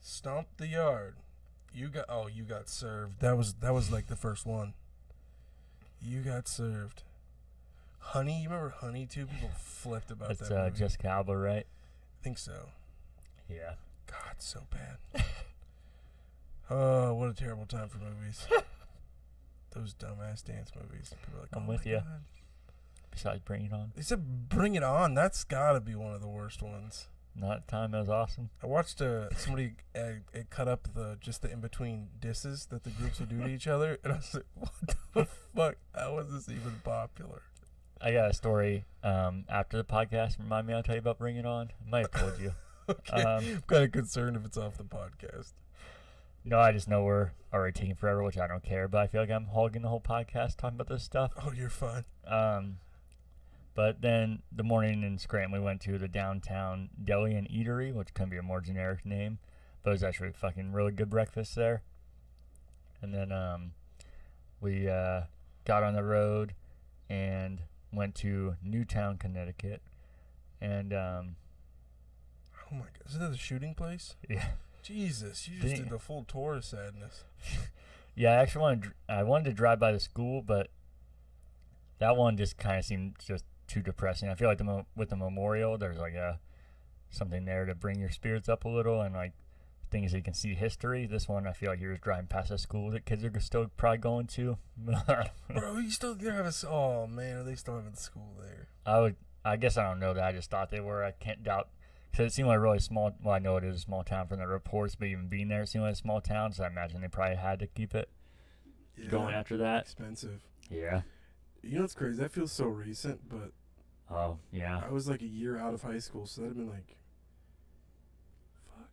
Stomp 0.00 0.46
the 0.56 0.66
yard. 0.68 1.14
You 1.74 1.88
got 1.88 2.04
oh 2.08 2.26
you 2.26 2.44
got 2.44 2.68
served. 2.68 3.20
That 3.20 3.36
was 3.36 3.54
that 3.54 3.74
was 3.74 3.90
like 3.90 4.06
the 4.06 4.16
first 4.16 4.46
one. 4.46 4.74
You 6.00 6.20
got 6.20 6.48
served. 6.48 7.02
Honey, 7.98 8.42
you 8.42 8.48
remember 8.48 8.70
Honey 8.78 9.06
too? 9.06 9.26
People 9.26 9.50
flipped 9.58 10.10
about 10.10 10.28
That's 10.28 10.48
that 10.48 10.58
uh, 10.60 10.64
movie. 10.64 10.78
Jessica 10.78 11.08
Alba, 11.08 11.36
right? 11.36 11.66
I 11.66 12.24
think 12.24 12.38
so. 12.38 12.68
Yeah. 13.48 13.74
God, 14.06 14.36
so 14.38 14.62
bad. 14.70 15.24
oh, 16.70 17.14
what 17.14 17.30
a 17.30 17.34
terrible 17.34 17.66
time 17.66 17.88
for 17.88 17.98
movies. 17.98 18.46
Those 19.74 19.94
dumbass 19.94 20.44
dance 20.44 20.70
movies. 20.80 21.14
People 21.24 21.38
are 21.38 21.42
like, 21.42 21.50
I'm 21.54 21.68
oh 21.68 21.72
with 21.72 21.86
you. 21.86 21.96
God. 21.96 22.24
Besides 23.10 23.40
Bring 23.44 23.66
It 23.66 23.72
On. 23.72 23.92
They 23.94 24.02
said 24.02 24.48
Bring 24.48 24.74
It 24.74 24.82
On. 24.82 25.14
That's 25.14 25.44
got 25.44 25.72
to 25.72 25.80
be 25.80 25.94
one 25.94 26.12
of 26.12 26.20
the 26.20 26.28
worst 26.28 26.62
ones. 26.62 27.08
Not 27.34 27.66
time. 27.66 27.92
That 27.92 28.00
was 28.00 28.08
awesome. 28.10 28.50
I 28.62 28.66
watched 28.66 29.00
uh, 29.00 29.30
somebody 29.34 29.72
uh, 29.96 30.00
uh, 30.34 30.40
cut 30.50 30.68
up 30.68 30.88
the 30.94 31.16
just 31.18 31.40
the 31.40 31.50
in 31.50 31.60
between 31.60 32.08
disses 32.20 32.66
that 32.66 32.84
the 32.84 32.90
groups 32.90 33.20
would 33.20 33.30
do 33.30 33.40
to 33.40 33.48
each 33.48 33.66
other, 33.66 33.98
and 34.04 34.12
I 34.12 34.16
was 34.16 34.34
like, 34.34 34.44
"What 34.54 34.72
the 35.14 35.24
fuck? 35.56 35.76
How 35.94 36.18
is 36.18 36.30
this 36.30 36.48
even 36.50 36.80
popular?" 36.84 37.40
I 38.02 38.12
got 38.12 38.30
a 38.30 38.34
story 38.34 38.84
um, 39.02 39.44
after 39.48 39.78
the 39.78 39.84
podcast. 39.84 40.38
Remind 40.38 40.66
me, 40.66 40.74
I'll 40.74 40.82
tell 40.82 40.96
you 40.96 40.98
about 40.98 41.18
Bring 41.18 41.36
It 41.36 41.46
On. 41.46 41.70
I 41.70 41.90
might 41.90 42.12
have 42.12 42.20
told 42.20 42.40
you. 42.40 42.52
Okay, 42.92 43.22
Um, 43.22 43.44
I'm 43.44 43.62
kind 43.66 43.84
of 43.84 43.92
concerned 43.92 44.36
if 44.36 44.44
it's 44.44 44.56
off 44.56 44.76
the 44.76 44.84
podcast. 44.84 45.52
No, 46.44 46.58
I 46.58 46.72
just 46.72 46.88
know 46.88 47.04
we're 47.04 47.30
already 47.52 47.78
taking 47.78 47.94
forever, 47.94 48.22
which 48.22 48.38
I 48.38 48.46
don't 48.46 48.62
care. 48.64 48.88
But 48.88 49.02
I 49.02 49.06
feel 49.06 49.20
like 49.20 49.30
I'm 49.30 49.46
hogging 49.46 49.82
the 49.82 49.88
whole 49.88 50.00
podcast 50.00 50.56
talking 50.56 50.76
about 50.80 50.88
this 50.88 51.02
stuff. 51.04 51.32
Oh, 51.44 51.52
you're 51.52 51.68
fine. 51.70 52.04
Um, 52.26 52.78
but 53.74 54.02
then 54.02 54.42
the 54.50 54.62
morning 54.64 55.02
in 55.02 55.18
Scranton, 55.18 55.52
we 55.52 55.60
went 55.60 55.80
to 55.82 55.98
the 55.98 56.08
downtown 56.08 56.90
deli 57.02 57.34
and 57.34 57.48
eatery, 57.48 57.92
which 57.94 58.12
can 58.14 58.28
be 58.28 58.36
a 58.36 58.42
more 58.42 58.60
generic 58.60 59.06
name, 59.06 59.38
but 59.82 59.90
it 59.90 59.92
was 59.94 60.02
actually 60.04 60.28
a 60.28 60.32
fucking 60.32 60.72
really 60.72 60.92
good 60.92 61.08
breakfast 61.08 61.54
there. 61.54 61.82
And 63.00 63.14
then 63.14 63.32
um, 63.32 63.72
we 64.60 64.88
uh, 64.88 65.22
got 65.64 65.82
on 65.82 65.94
the 65.94 66.04
road 66.04 66.54
and 67.08 67.60
went 67.92 68.14
to 68.16 68.56
Newtown, 68.62 69.16
Connecticut, 69.16 69.82
and 70.60 70.92
um, 70.92 71.36
Oh 72.72 72.76
my 72.76 72.84
god, 72.84 73.06
is 73.06 73.18
that 73.18 73.30
the 73.30 73.36
shooting 73.36 73.74
place? 73.74 74.14
yeah, 74.28 74.46
Jesus, 74.82 75.48
you 75.48 75.60
just 75.60 75.74
Dang. 75.74 75.84
did 75.84 75.90
the 75.90 75.98
full 75.98 76.24
tour 76.24 76.54
of 76.54 76.64
sadness. 76.64 77.24
yeah. 78.16 78.32
I 78.32 78.34
actually 78.36 78.62
wanted 78.62 78.92
I 79.08 79.22
wanted 79.22 79.44
to 79.44 79.52
drive 79.52 79.78
by 79.78 79.92
the 79.92 80.00
school, 80.00 80.42
but 80.42 80.68
that 81.98 82.16
one 82.16 82.36
just 82.36 82.58
kind 82.58 82.78
of 82.78 82.84
seemed 82.84 83.16
just 83.24 83.44
too 83.68 83.80
depressing. 83.80 84.28
I 84.28 84.34
feel 84.34 84.48
like 84.48 84.58
the 84.58 84.64
mo- 84.64 84.86
with 84.96 85.10
the 85.10 85.16
memorial, 85.16 85.78
there's 85.78 85.98
like 85.98 86.14
a 86.14 86.40
something 87.10 87.44
there 87.44 87.66
to 87.66 87.74
bring 87.74 88.00
your 88.00 88.10
spirits 88.10 88.48
up 88.48 88.64
a 88.64 88.68
little, 88.68 89.00
and 89.00 89.14
like 89.14 89.32
things 89.90 90.10
that 90.10 90.18
you 90.18 90.24
can 90.24 90.34
see 90.34 90.54
history. 90.54 91.06
This 91.06 91.28
one, 91.28 91.46
I 91.46 91.52
feel 91.52 91.70
like 91.70 91.80
you're 91.80 91.92
just 91.92 92.02
driving 92.02 92.26
past 92.26 92.50
a 92.50 92.58
school 92.58 92.90
that 92.90 93.04
kids 93.04 93.22
are 93.24 93.40
still 93.40 93.70
probably 93.76 93.98
going 93.98 94.26
to. 94.28 94.58
Bro, 95.54 95.78
you 95.78 95.90
still 95.90 96.14
they're 96.14 96.32
having 96.32 96.52
oh 96.66 97.06
man, 97.06 97.36
are 97.36 97.42
they 97.44 97.54
still 97.54 97.76
having 97.76 97.94
school 97.94 98.34
there? 98.40 98.68
I 98.84 98.98
would, 99.00 99.16
I 99.44 99.56
guess 99.56 99.76
I 99.76 99.84
don't 99.84 100.00
know 100.00 100.14
that. 100.14 100.24
I 100.24 100.32
just 100.32 100.50
thought 100.50 100.70
they 100.70 100.80
were. 100.80 101.04
I 101.04 101.12
can't 101.12 101.44
doubt. 101.44 101.68
Because 102.12 102.26
it 102.32 102.34
seemed 102.34 102.48
like 102.48 102.58
a 102.58 102.60
really 102.60 102.78
small. 102.78 103.12
Well, 103.24 103.34
I 103.34 103.38
know 103.40 103.56
it 103.56 103.64
is 103.64 103.74
a 103.76 103.80
small 103.80 104.04
town 104.04 104.28
from 104.28 104.38
the 104.38 104.46
reports, 104.46 104.94
but 104.94 105.08
even 105.08 105.28
being 105.28 105.48
there, 105.48 105.62
it 105.62 105.68
seemed 105.68 105.84
like 105.84 105.94
a 105.94 105.96
small 105.96 106.20
town. 106.20 106.52
So 106.52 106.62
I 106.62 106.66
imagine 106.68 107.00
they 107.00 107.08
probably 107.08 107.36
had 107.36 107.58
to 107.60 107.66
keep 107.66 107.94
it 107.94 108.08
going 109.08 109.34
after 109.34 109.56
that. 109.56 109.82
Expensive. 109.82 110.42
Yeah. 110.70 111.02
You 111.62 111.76
know 111.76 111.80
what's 111.82 111.94
crazy? 111.94 112.20
That 112.20 112.30
feels 112.32 112.52
so 112.52 112.66
recent, 112.66 113.28
but 113.28 113.52
Oh 114.10 114.38
yeah. 114.52 114.82
I 114.86 114.90
was 114.92 115.08
like 115.08 115.22
a 115.22 115.26
year 115.26 115.56
out 115.58 115.72
of 115.72 115.80
high 115.82 115.98
school, 116.00 116.26
so 116.26 116.42
that'd 116.42 116.56
have 116.56 116.66
been 116.66 116.74
like, 116.74 116.96
fuck, 118.68 118.90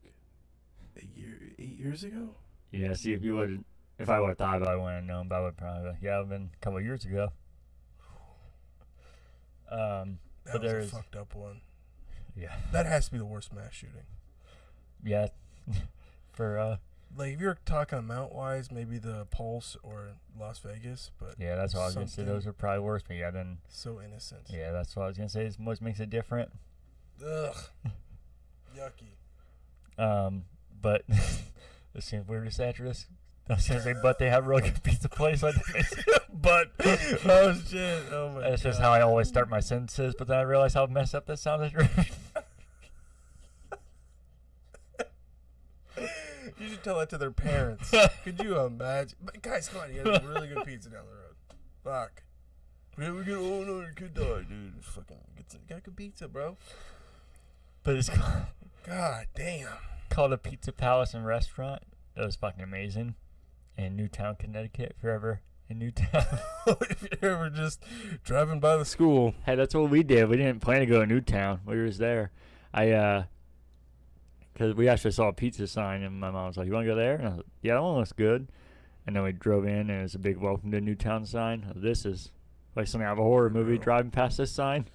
a 1.03 1.19
year, 1.19 1.39
eight 1.59 1.77
years 1.77 2.03
ago. 2.05 2.29
Yeah. 2.71 2.93
See 2.93 3.11
if 3.13 3.21
you 3.23 3.35
would, 3.35 3.63
if 3.97 4.07
I 4.09 4.19
would 4.21 4.29
have 4.29 4.37
thought 4.37 4.61
about 4.61 4.69
it, 4.69 4.79
I 4.79 4.81
wouldn't 4.81 4.95
have 4.95 5.05
known. 5.05 5.27
But 5.27 5.35
I 5.35 5.41
would 5.41 5.57
probably. 5.57 5.91
Yeah, 6.01 6.21
it 6.21 6.29
been 6.29 6.51
a 6.53 6.63
couple 6.63 6.77
of 6.79 6.85
years 6.85 7.03
ago. 7.05 7.29
Um. 9.71 10.19
That 10.45 10.53
But 10.53 10.61
was 10.63 10.71
there's- 10.71 10.87
a 10.87 10.95
fucked 10.95 11.15
up 11.15 11.35
one. 11.35 11.61
Yeah. 12.39 12.55
That 12.71 12.85
has 12.85 13.05
to 13.05 13.11
be 13.11 13.17
the 13.17 13.25
worst 13.25 13.53
mass 13.53 13.73
shooting. 13.73 14.03
Yeah. 15.03 15.27
For 16.33 16.57
uh. 16.57 16.77
Like 17.17 17.33
if 17.33 17.39
you're 17.39 17.57
talking 17.65 17.97
amount 17.97 18.33
wise, 18.33 18.71
maybe 18.71 18.99
the 18.99 19.25
Pulse 19.31 19.75
or 19.81 20.09
Las 20.39 20.59
Vegas, 20.59 21.09
but 21.19 21.35
Yeah, 21.39 21.55
that's 21.55 21.73
what 21.73 21.81
I 21.81 21.85
was 21.85 21.95
gonna 21.95 22.07
say. 22.07 22.23
Those 22.23 22.45
are 22.45 22.53
probably 22.53 22.81
worse. 22.81 23.01
But 23.05 23.17
yeah, 23.17 23.31
then 23.31 23.57
so 23.67 23.99
innocent. 23.99 24.41
yeah, 24.49 24.71
that's 24.71 24.95
what 24.95 25.03
I 25.03 25.07
was 25.07 25.17
gonna 25.17 25.29
say. 25.29 25.45
Is 25.45 25.57
what 25.57 25.81
makes 25.81 25.99
it 25.99 26.11
different. 26.11 26.51
Ugh. 27.25 27.55
Yucky. 28.77 30.01
Um, 30.01 30.43
but 30.81 31.03
it 31.95 32.03
seems 32.03 32.27
weird 32.27 32.45
to 32.45 32.51
say 32.51 32.69
after 32.69 32.83
this. 32.83 33.07
I 33.49 33.55
was 33.55 33.67
gonna 33.67 33.81
say, 33.81 33.95
but 34.01 34.19
they 34.19 34.29
have 34.29 34.45
a 34.45 34.47
really 34.47 34.61
good 34.61 34.83
pizza 34.83 35.09
place. 35.09 35.41
Like 35.41 35.55
but 36.31 36.67
oh 37.25 37.55
shit! 37.67 38.03
Oh 38.11 38.33
my. 38.35 38.41
that's 38.41 38.61
just 38.61 38.79
how 38.79 38.91
I 38.91 39.01
always 39.01 39.27
start 39.27 39.49
my 39.49 39.59
sentences. 39.59 40.13
But 40.17 40.27
then 40.27 40.37
I 40.37 40.43
realize 40.43 40.75
how 40.75 40.85
messed 40.85 41.15
up 41.15 41.25
that 41.25 41.39
sounded. 41.39 41.73
You 46.59 46.67
should 46.79 46.83
tell 46.83 46.99
that 46.99 47.09
to 47.09 47.17
their 47.17 47.31
parents. 47.31 47.91
Could 48.23 48.39
you 48.41 48.57
imagine? 48.59 49.17
But 49.23 49.41
guys, 49.41 49.67
come 49.67 49.81
on, 49.81 49.93
you 49.93 49.99
have 49.99 50.25
really 50.25 50.47
good 50.47 50.65
pizza 50.65 50.89
down 50.89 51.03
the 51.05 51.15
road. 51.15 51.35
Fuck. 51.83 52.23
Yeah, 52.97 53.11
we 53.11 53.23
get 53.23 53.37
oh 53.37 53.63
no, 53.63 53.79
your 53.79 53.93
kid 53.95 54.13
died, 54.13 54.49
dude. 54.49 54.75
Just 54.77 54.89
fucking 54.89 55.17
get 55.35 55.51
some, 55.51 55.61
got 55.69 55.83
good 55.83 55.95
pizza, 55.95 56.27
bro. 56.27 56.57
but 57.83 57.95
it's 57.95 58.09
called, 58.09 58.43
God 58.85 59.25
damn. 59.35 59.69
called 60.09 60.33
a 60.33 60.37
Pizza 60.37 60.71
Palace 60.71 61.13
and 61.13 61.25
Restaurant. 61.25 61.81
It 62.15 62.25
was 62.25 62.35
fucking 62.35 62.61
amazing 62.63 63.15
in 63.77 63.95
Newtown, 63.95 64.35
Connecticut. 64.35 64.95
forever 64.99 65.41
you're 65.69 65.75
in 65.75 65.79
Newtown, 65.79 66.25
if 66.67 67.07
you're 67.21 67.31
ever 67.31 67.49
just 67.49 67.83
driving 68.23 68.59
by 68.59 68.75
the 68.75 68.85
school, 68.85 69.33
hey, 69.45 69.55
that's 69.55 69.73
what 69.75 69.89
we 69.89 70.03
did. 70.03 70.27
We 70.27 70.37
didn't 70.37 70.59
plan 70.61 70.79
to 70.79 70.85
go 70.85 70.99
to 70.99 71.05
Newtown. 71.05 71.61
We 71.65 71.77
were 71.77 71.87
just 71.87 71.99
there. 71.99 72.31
I 72.73 72.91
uh. 72.91 73.23
Because 74.59 74.75
we 74.75 74.89
actually 74.89 75.11
saw 75.11 75.29
a 75.29 75.33
pizza 75.33 75.67
sign, 75.67 76.03
and 76.03 76.19
my 76.19 76.31
mom 76.31 76.47
was 76.47 76.57
like, 76.57 76.67
"You 76.67 76.73
want 76.73 76.83
to 76.85 76.91
go 76.91 76.95
there?" 76.97 77.15
And 77.15 77.25
I 77.25 77.29
was 77.29 77.37
like, 77.37 77.45
"Yeah, 77.61 77.75
that 77.75 77.81
one 77.81 77.95
looks 77.95 78.11
good." 78.11 78.51
And 79.07 79.15
then 79.15 79.23
we 79.23 79.31
drove 79.31 79.63
in, 79.63 79.89
and 79.89 79.91
it 79.91 80.01
was 80.01 80.15
a 80.15 80.19
big 80.19 80.35
"Welcome 80.35 80.69
to 80.71 80.81
Newtown" 80.81 81.25
sign. 81.25 81.71
This 81.77 82.05
is 82.05 82.31
like 82.75 82.85
something 82.87 83.07
out 83.07 83.13
of 83.13 83.19
a 83.19 83.23
horror 83.23 83.49
movie. 83.49 83.77
Driving 83.77 84.11
past 84.11 84.35
this 84.35 84.51
sign, 84.51 84.89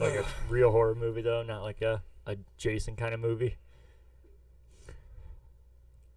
like 0.00 0.14
a 0.14 0.24
real 0.48 0.72
horror 0.72 0.96
movie 0.96 1.22
though, 1.22 1.44
not 1.44 1.62
like 1.62 1.82
a 1.82 2.02
a 2.26 2.36
Jason 2.56 2.96
kind 2.96 3.14
of 3.14 3.20
movie. 3.20 3.54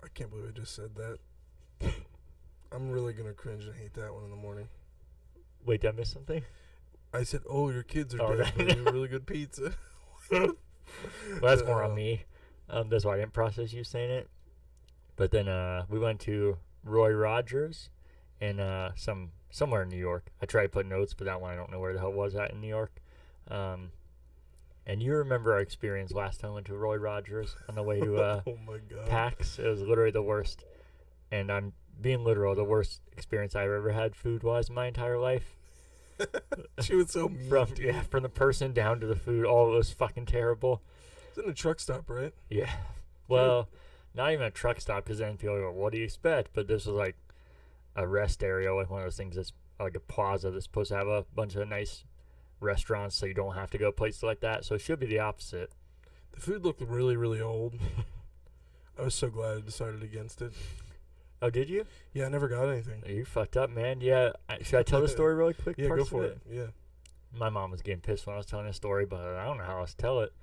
I 0.04 0.08
can't 0.16 0.32
believe 0.32 0.48
I 0.48 0.52
just 0.52 0.76
said 0.76 0.96
that. 0.96 1.20
I'm 2.72 2.90
really 2.90 3.14
gonna 3.14 3.34
cringe 3.34 3.66
and 3.66 3.76
hate 3.76 3.94
that 3.94 4.12
one 4.16 4.24
in 4.24 4.32
the 4.32 4.36
morning. 4.36 4.68
Wait, 5.64 5.82
did 5.82 5.90
I 5.90 5.92
miss 5.92 6.12
something? 6.12 6.42
I 7.14 7.22
said, 7.22 7.42
"Oh, 7.48 7.70
your 7.70 7.84
kids 7.84 8.16
are 8.16 8.22
Oh, 8.24 8.30
dead, 8.36 8.40
right. 8.40 8.54
but 8.58 8.78
you 8.78 8.84
have 8.84 8.94
really 8.96 9.10
good 9.10 9.28
pizza." 9.28 9.74
Well, 10.32 10.56
that's 11.42 11.64
more 11.66 11.84
on 11.84 11.92
Uh, 11.92 11.96
me. 11.96 12.24
Um, 12.72 12.90
that's 12.90 13.06
why 13.06 13.16
I 13.16 13.18
didn't 13.18 13.34
process 13.34 13.74
you 13.74 13.84
saying 13.84 14.10
it. 14.12 14.30
But 15.18 15.32
then 15.32 15.48
uh, 15.48 15.86
we 15.90 16.00
went 16.00 16.20
to 16.22 16.58
Roy 16.84 17.12
Rogers 17.12 17.90
in 18.40 18.60
uh, 18.60 18.92
some 18.96 19.32
somewhere 19.52 19.84
in 19.84 19.90
New 19.90 19.98
York. 19.98 20.32
I 20.42 20.46
tried 20.46 20.64
to 20.64 20.70
put 20.70 20.86
notes, 20.88 21.14
but 21.14 21.26
that 21.26 21.42
one 21.42 21.52
I 21.52 21.56
don't 21.56 21.72
know 21.72 21.80
where 21.80 21.94
the 21.94 22.00
hell 22.00 22.14
was 22.14 22.34
at 22.36 22.52
in 22.52 22.62
New 22.62 22.68
York. 22.70 23.02
Um, 23.50 23.92
And 24.88 25.04
you 25.04 25.14
remember 25.14 25.54
our 25.54 25.60
experience 25.60 26.12
last 26.14 26.40
time 26.40 26.52
we 26.52 26.56
went 26.56 26.68
to 26.68 26.76
Roy 26.76 26.96
Rogers 26.96 27.56
on 27.70 27.76
the 27.76 27.84
way 27.84 28.00
to 28.00 28.16
uh, 28.24 28.42
oh 28.48 28.58
my 28.66 28.78
god. 28.90 29.08
PAX. 29.08 29.60
It 29.60 29.68
was 29.68 29.82
literally 29.82 30.12
the 30.12 30.24
worst, 30.24 30.64
and 31.32 31.52
I'm 31.52 31.74
being 32.00 32.24
literal, 32.24 32.56
the 32.56 32.64
worst 32.64 33.02
experience 33.12 33.56
I've 33.56 33.70
ever 33.70 33.92
had 33.92 34.16
food 34.16 34.42
wise 34.44 34.70
in 34.70 34.76
my 34.76 34.88
entire 34.88 35.20
life. 35.20 35.56
she 36.82 36.96
was 36.96 37.12
so 37.12 37.28
mean. 37.30 37.50
From 37.50 37.68
yeah, 37.80 38.02
from 38.02 38.24
the 38.24 38.30
person 38.30 38.74
down 38.74 39.00
to 39.02 39.08
the 39.08 39.16
food, 39.16 39.46
all 39.46 39.68
it 39.74 39.76
was 39.76 39.92
fucking 39.92 40.26
terrible. 40.26 40.82
It's 41.32 41.38
in 41.38 41.50
a 41.50 41.54
truck 41.54 41.80
stop, 41.80 42.10
right? 42.10 42.34
Yeah. 42.50 42.70
Well, 43.28 43.70
not 44.14 44.32
even 44.34 44.46
a 44.46 44.52
truck 44.52 44.82
stop 44.82 45.04
because 45.06 45.20
then 45.20 45.38
people 45.38 45.58
go, 45.58 45.72
"What 45.72 45.94
do 45.94 45.98
you 45.98 46.04
expect?" 46.04 46.52
But 46.54 46.68
this 46.68 46.86
was 46.86 46.96
like 46.96 47.16
a 47.96 48.06
rest 48.08 48.44
area, 48.44 48.74
like 48.74 48.90
one 48.90 49.00
of 49.02 49.06
those 49.06 49.16
things 49.18 49.36
that's 49.38 49.54
like 49.80 49.96
a 49.96 50.00
plaza 50.02 50.52
that's 50.52 50.66
supposed 50.66 50.90
to 50.90 50.98
have 50.98 51.08
a 51.08 51.26
bunch 51.34 51.56
of 51.56 51.68
nice 51.68 52.04
restaurants, 52.60 53.16
so 53.16 53.26
you 53.26 53.34
don't 53.34 53.56
have 53.56 53.72
to 53.72 53.78
go 53.78 53.92
places 53.92 54.24
like 54.24 54.42
that. 54.42 54.66
So 54.66 54.76
it 54.76 54.82
should 54.82 55.00
be 55.00 55.06
the 55.08 55.20
opposite. 55.20 55.72
The 56.34 56.40
food 56.42 56.64
looked 56.64 56.82
really, 56.82 57.16
really 57.18 57.42
old. 57.42 57.76
I 59.00 59.04
was 59.04 59.16
so 59.16 59.30
glad 59.30 59.58
I 59.58 59.62
decided 59.62 60.04
against 60.04 60.42
it. 60.42 60.52
Oh, 61.42 61.50
did 61.50 61.70
you? 61.70 61.86
Yeah, 62.14 62.26
I 62.26 62.30
never 62.30 62.48
got 62.48 62.66
anything. 62.70 63.02
Oh, 63.06 63.10
you 63.10 63.26
fucked 63.26 63.58
up, 63.58 63.70
man. 63.72 64.00
Yeah. 64.02 64.34
I- 64.48 64.62
Should 64.62 64.80
I 64.80 64.84
tell 64.84 65.02
the 65.02 65.08
story 65.08 65.34
really 65.36 65.54
quick? 65.56 65.78
Yeah, 65.78 65.88
go 65.88 66.04
for 66.06 66.26
it. 66.26 66.38
Yeah. 66.50 66.68
My 67.34 67.50
mom 67.50 67.72
was 67.72 67.82
getting 67.82 68.02
pissed 68.02 68.28
when 68.28 68.34
I 68.36 68.38
was 68.38 68.46
telling 68.46 68.68
the 68.68 68.74
story, 68.74 69.06
but 69.06 69.22
I 69.22 69.46
don't 69.46 69.58
know 69.58 69.64
how 69.64 69.80
else 69.80 69.92
to 69.92 69.98
tell 69.98 70.20
it. 70.20 70.34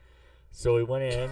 So 0.51 0.75
we 0.75 0.83
went 0.83 1.05
in. 1.05 1.31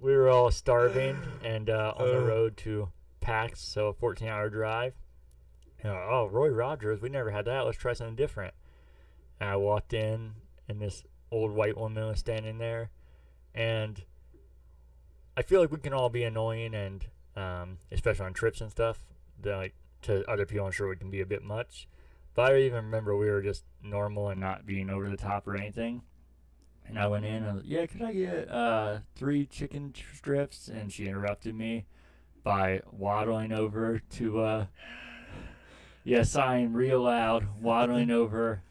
we 0.00 0.14
were 0.14 0.28
all 0.28 0.50
starving 0.50 1.16
and 1.42 1.68
uh, 1.70 1.94
on 1.96 2.06
the 2.08 2.18
Uh. 2.18 2.24
road 2.26 2.56
to 2.58 2.90
PAX, 3.20 3.60
so 3.60 3.88
a 3.88 3.92
14 3.92 4.28
hour 4.28 4.48
drive. 4.48 4.94
And, 5.82 5.92
oh, 5.92 6.28
Roy 6.30 6.48
Rogers, 6.48 7.00
we 7.00 7.08
never 7.08 7.30
had 7.30 7.44
that. 7.46 7.60
Let's 7.64 7.78
try 7.78 7.92
something 7.92 8.16
different. 8.16 8.54
And 9.40 9.48
I 9.50 9.56
walked 9.56 9.92
in, 9.92 10.32
and 10.68 10.80
this 10.80 11.04
old 11.30 11.52
white 11.52 11.76
woman 11.76 12.04
was 12.06 12.18
standing 12.18 12.58
there. 12.58 12.90
And 13.54 14.02
I 15.36 15.42
feel 15.42 15.60
like 15.60 15.70
we 15.70 15.78
can 15.78 15.92
all 15.92 16.08
be 16.10 16.24
annoying, 16.24 16.74
and 16.74 17.06
um, 17.36 17.78
especially 17.92 18.26
on 18.26 18.32
trips 18.34 18.60
and 18.60 18.70
stuff, 18.70 19.04
like 19.44 19.74
to 20.02 20.28
other 20.28 20.46
people, 20.46 20.66
I'm 20.66 20.72
sure 20.72 20.88
we 20.88 20.96
can 20.96 21.10
be 21.10 21.20
a 21.20 21.26
bit 21.26 21.42
much. 21.42 21.88
But 22.34 22.52
I 22.52 22.58
even 22.62 22.84
remember 22.86 23.16
we 23.16 23.30
were 23.30 23.42
just 23.42 23.64
normal 23.82 24.28
and 24.28 24.40
not 24.40 24.66
being 24.66 24.90
over 24.90 25.08
the 25.08 25.16
top 25.16 25.46
or 25.46 25.56
anything. 25.56 26.02
And 26.88 26.98
I 26.98 27.06
went 27.06 27.24
in 27.24 27.34
and 27.34 27.46
I 27.46 27.52
was, 27.52 27.64
yeah, 27.64 27.86
could 27.86 28.02
I 28.02 28.12
get 28.12 28.50
uh, 28.50 28.98
three 29.14 29.46
chicken 29.46 29.94
strips? 30.16 30.68
And 30.68 30.90
she 30.92 31.06
interrupted 31.06 31.54
me 31.54 31.84
by 32.42 32.80
waddling 32.90 33.52
over 33.52 34.00
to, 34.12 34.40
uh, 34.40 34.66
I'm 36.36 36.72
real 36.72 37.02
loud, 37.02 37.60
waddling 37.60 38.10
over 38.10 38.62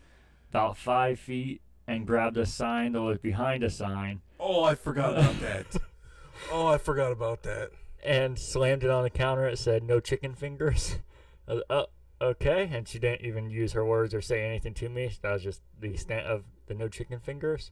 about 0.49 0.77
five 0.77 1.19
feet 1.19 1.61
and 1.88 2.07
grabbed 2.07 2.38
a 2.38 2.45
sign 2.45 2.94
that 2.94 3.02
was 3.02 3.19
behind 3.19 3.64
a 3.64 3.69
sign 3.69 4.22
Oh, 4.39 4.64
I 4.64 4.76
forgot 4.76 5.14
about 5.14 5.39
that. 5.41 5.65
oh, 6.52 6.68
I 6.68 6.77
forgot 6.77 7.11
about 7.11 7.44
that. 7.44 7.72
and 8.03 8.38
slammed 8.38 8.84
it 8.84 8.89
on 8.89 9.03
the 9.03 9.10
counter. 9.10 9.48
It 9.48 9.57
said 9.57 9.84
no 9.84 9.99
chicken 9.99 10.35
fingers. 10.35 10.98
I 11.48 11.53
was, 11.56 11.64
oh, 11.69 11.85
okay. 12.22 12.69
And 12.72 12.88
she 12.88 12.99
didn't 12.99 13.26
even 13.26 13.49
use 13.49 13.73
her 13.73 13.85
words 13.85 14.14
or 14.14 14.22
say 14.22 14.45
anything 14.45 14.73
to 14.76 14.89
me. 14.89 15.11
That 15.22 15.34
was 15.34 15.44
just 15.44 15.61
the 15.80 15.91
extent 15.91 16.27
of 16.27 16.44
the 16.68 16.76
no 16.76 16.88
chicken 16.88 17.19
fingers. 17.19 17.72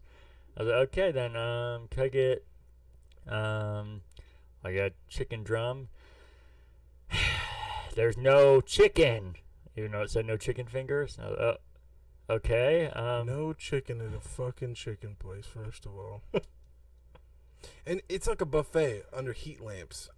I 0.57 0.63
was 0.63 0.71
like, 0.71 0.81
okay, 0.89 1.11
then 1.11 1.35
um, 1.35 1.87
can 1.89 2.03
I 2.03 2.07
get 2.07 2.45
um, 3.27 4.01
like 4.63 4.75
a 4.75 4.91
chicken 5.09 5.43
drum? 5.43 5.89
There's 7.95 8.17
no 8.17 8.61
chicken, 8.61 9.35
even 9.75 9.91
though 9.91 10.01
it 10.01 10.09
said 10.09 10.25
no 10.25 10.37
chicken 10.37 10.65
fingers. 10.67 11.17
I 11.21 11.25
oh, 11.25 11.57
okay. 12.29 12.87
Um, 12.87 13.27
no 13.27 13.53
chicken 13.53 13.99
at 14.01 14.15
a 14.15 14.21
fucking 14.21 14.75
chicken 14.75 15.15
place, 15.19 15.45
first 15.45 15.85
of 15.85 15.95
all. 15.95 16.21
and 17.85 18.01
it's 18.07 18.27
like 18.27 18.41
a 18.41 18.45
buffet 18.45 19.03
under 19.13 19.33
heat 19.33 19.59
lamps, 19.61 20.09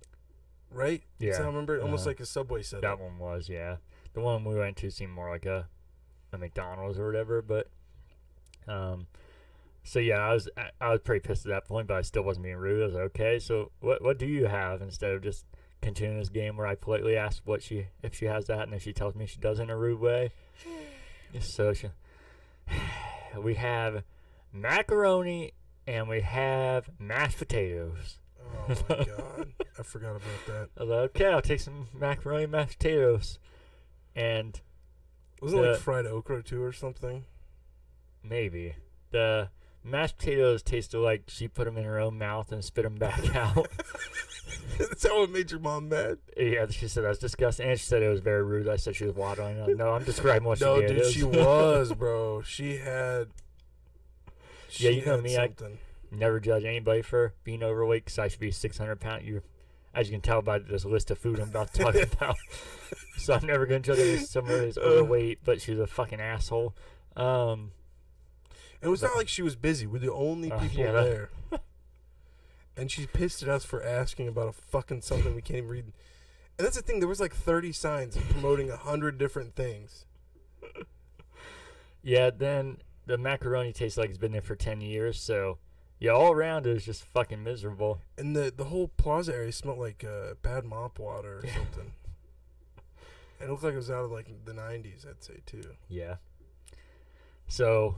right? 0.72 1.02
Yeah, 1.20 1.38
I 1.38 1.46
remember 1.46 1.82
almost 1.82 2.02
uh-huh. 2.02 2.12
like 2.12 2.20
a 2.20 2.26
subway 2.26 2.62
setup. 2.62 2.84
That 2.84 3.04
one 3.04 3.18
was, 3.18 3.50
yeah. 3.50 3.78
The 4.14 4.22
one 4.22 4.44
we 4.44 4.56
went 4.56 4.78
to 4.78 4.92
seemed 4.92 5.14
more 5.14 5.30
like 5.30 5.46
a, 5.46 5.68
a 6.32 6.38
McDonald's 6.38 7.00
or 7.00 7.08
whatever, 7.08 7.42
but 7.42 7.70
um 8.68 9.08
so 9.88 10.00
yeah, 10.00 10.18
I 10.18 10.34
was 10.34 10.50
I, 10.82 10.90
was 10.90 11.00
pretty 11.00 11.26
pissed 11.26 11.46
at 11.46 11.50
that 11.50 11.66
point, 11.66 11.88
but 11.88 11.96
I 11.96 12.02
still 12.02 12.24
wasn't 12.24 12.44
being 12.44 12.58
rude. 12.58 12.82
I 12.82 12.86
was 12.88 12.94
like, 12.96 13.04
okay, 13.04 13.40
so 13.40 13.72
what 13.80 14.04
what 14.04 14.20
do 14.20 14.26
you 14.26 14.46
have 14.48 14.82
instead 14.82 15.12
of 15.12 15.24
just 15.24 15.46
continuing 15.82 16.20
this 16.20 16.28
game 16.28 16.58
where 16.58 16.68
I 16.68 16.76
politely 16.76 17.16
ask 17.16 17.42
what 17.46 17.64
she 17.64 17.88
if 18.04 18.14
she 18.14 18.26
has 18.26 18.48
that 18.48 18.64
and 18.64 18.74
if 18.74 18.82
she 18.82 18.92
tells 18.92 19.16
me 19.16 19.26
she 19.26 19.40
does 19.40 19.62
in 19.62 19.70
a 19.70 19.78
rude 19.78 20.02
way. 20.02 20.32
so 21.40 21.72
she, 21.72 21.88
we 23.42 23.54
have 23.54 24.04
macaroni 24.52 25.54
and 25.88 26.10
we 26.10 26.20
have 26.20 26.90
mashed 27.00 27.38
potatoes. 27.38 28.20
Oh 28.44 28.76
my 28.90 28.96
god, 29.06 29.54
I 29.80 29.84
forgot 29.84 30.18
about 30.18 30.46
that. 30.48 30.70
I 30.78 30.84
was 30.84 30.90
like, 30.90 31.00
okay, 31.16 31.28
I'll 31.28 31.42
take 31.42 31.62
some 31.62 31.88
macaroni 31.98 32.44
and 32.44 32.52
mashed 32.52 32.78
potatoes. 32.78 33.40
And 34.18 34.60
Was 35.42 35.54
it 35.54 35.58
like 35.58 35.78
fried 35.78 36.06
okra 36.06 36.44
too 36.44 36.62
or 36.62 36.74
something? 36.74 37.24
Maybe. 38.22 38.76
The 39.12 39.48
mashed 39.84 40.18
potatoes 40.18 40.62
tasted 40.64 41.00
like 41.00 41.24
she 41.28 41.48
put 41.48 41.66
them 41.66 41.78
in 41.78 41.84
her 41.84 42.00
own 42.00 42.18
mouth 42.18 42.52
and 42.52 42.64
spit 42.64 42.84
them 42.84 42.96
back 42.96 43.36
out. 43.36 43.68
That's 44.78 45.08
how 45.08 45.24
it 45.24 45.32
made 45.32 45.50
your 45.52 45.60
mom 45.60 45.90
mad. 45.90 46.20
yeah, 46.38 46.68
she 46.70 46.88
said 46.88 47.04
that's 47.04 47.20
disgusting. 47.20 47.68
And 47.70 47.80
she 47.80 47.86
said 47.86 48.02
it 48.04 48.10
was 48.10 48.20
very 48.20 48.44
rude. 48.44 48.68
I 48.68 48.76
said 48.76 48.96
she 48.96 49.06
was 49.06 49.16
waddling. 49.16 49.60
I- 49.62 49.68
No, 49.68 49.90
I'm 49.92 50.04
describing 50.04 50.48
what 50.48 50.62
no, 50.62 50.80
she 50.82 50.88
did. 50.88 50.96
dude, 50.98 51.14
she 51.14 51.24
was, 51.24 51.94
bro. 51.94 52.42
She 52.44 52.78
had. 52.78 53.28
Yeah, 54.72 54.92
she 54.92 55.00
you 55.00 55.06
know 55.06 55.22
me, 55.22 55.36
I- 55.38 55.46
Something. 55.48 55.78
Never 56.12 56.40
judge 56.40 56.64
anybody 56.64 57.02
for 57.02 57.34
being 57.44 57.64
overweight 57.64 58.06
because 58.06 58.18
I 58.20 58.28
should 58.30 58.40
be 58.40 58.52
600 58.52 58.98
pounds. 59.00 59.26
You, 59.26 59.42
as 59.94 60.08
you 60.08 60.14
can 60.14 60.22
tell 60.22 60.42
by 60.42 60.60
this 60.60 60.86
list 60.86 61.12
of 61.12 61.18
food 61.18 61.38
I'm 61.40 61.50
about 61.50 61.74
to 61.74 61.84
talk 61.84 61.96
about. 62.14 62.38
so 63.18 63.34
I'm 63.34 63.46
never 63.46 63.66
going 63.66 63.82
to 63.82 63.96
judge 63.96 64.22
somebody 64.26 64.60
who's 64.66 64.78
overweight, 64.78 65.40
but 65.44 65.60
she's 65.62 65.80
a 65.80 65.88
fucking 65.88 66.22
asshole. 66.22 66.74
Um, 67.18 67.72
It 68.82 68.88
was 68.88 69.02
not 69.02 69.16
like 69.16 69.28
she 69.28 69.42
was 69.42 69.56
busy. 69.56 69.88
We're 69.88 70.00
the 70.00 70.14
only 70.14 70.52
Uh, 70.52 70.60
people 70.60 70.80
yeah, 70.80 70.92
there. 70.92 71.30
and 72.78 72.92
she's 72.92 73.08
pissed 73.08 73.42
at 73.44 73.50
us 73.50 73.66
for 73.66 73.84
asking 73.84 74.28
about 74.28 74.50
a 74.50 74.52
fucking 74.54 75.02
something 75.02 75.34
we 75.36 75.42
can't 75.42 75.58
even 75.58 75.70
read. 75.70 75.86
And 76.58 76.66
that's 76.66 76.76
the 76.76 76.82
thing. 76.82 77.00
There 77.00 77.08
was 77.10 77.20
like 77.20 77.34
30 77.36 77.72
signs 77.72 78.18
promoting 78.18 78.70
a 78.70 78.78
hundred 78.78 79.18
different 79.18 79.56
things. 79.56 80.06
Yeah, 82.04 82.30
then 82.30 82.78
the 83.06 83.18
macaroni 83.18 83.74
tastes 83.74 83.98
like 83.98 84.10
it's 84.10 84.18
been 84.18 84.32
there 84.32 84.42
for 84.42 84.56
10 84.56 84.80
years, 84.80 85.20
so 85.20 85.58
yeah, 86.00 86.12
all 86.12 86.32
around 86.32 86.66
it 86.66 86.74
was 86.74 86.86
just 86.86 87.04
fucking 87.04 87.44
miserable. 87.44 88.00
And 88.18 88.34
the 88.34 88.54
the 88.56 88.66
whole 88.66 88.88
plaza 88.88 89.34
area 89.34 89.52
smelled 89.52 89.80
like 89.80 90.06
uh, 90.06 90.36
bad 90.42 90.64
mop 90.64 91.00
water 91.00 91.40
or 91.40 91.48
something. 91.48 91.92
And 93.42 93.50
it 93.50 93.50
looked 93.50 93.64
like 93.64 93.74
it 93.74 93.78
was 93.78 93.92
out 93.92 94.06
of 94.06 94.12
like 94.12 94.28
the 94.46 94.54
90s, 94.54 95.06
I'd 95.06 95.22
say 95.22 95.40
too. 95.46 95.64
Yeah. 95.90 96.16
So 97.50 97.96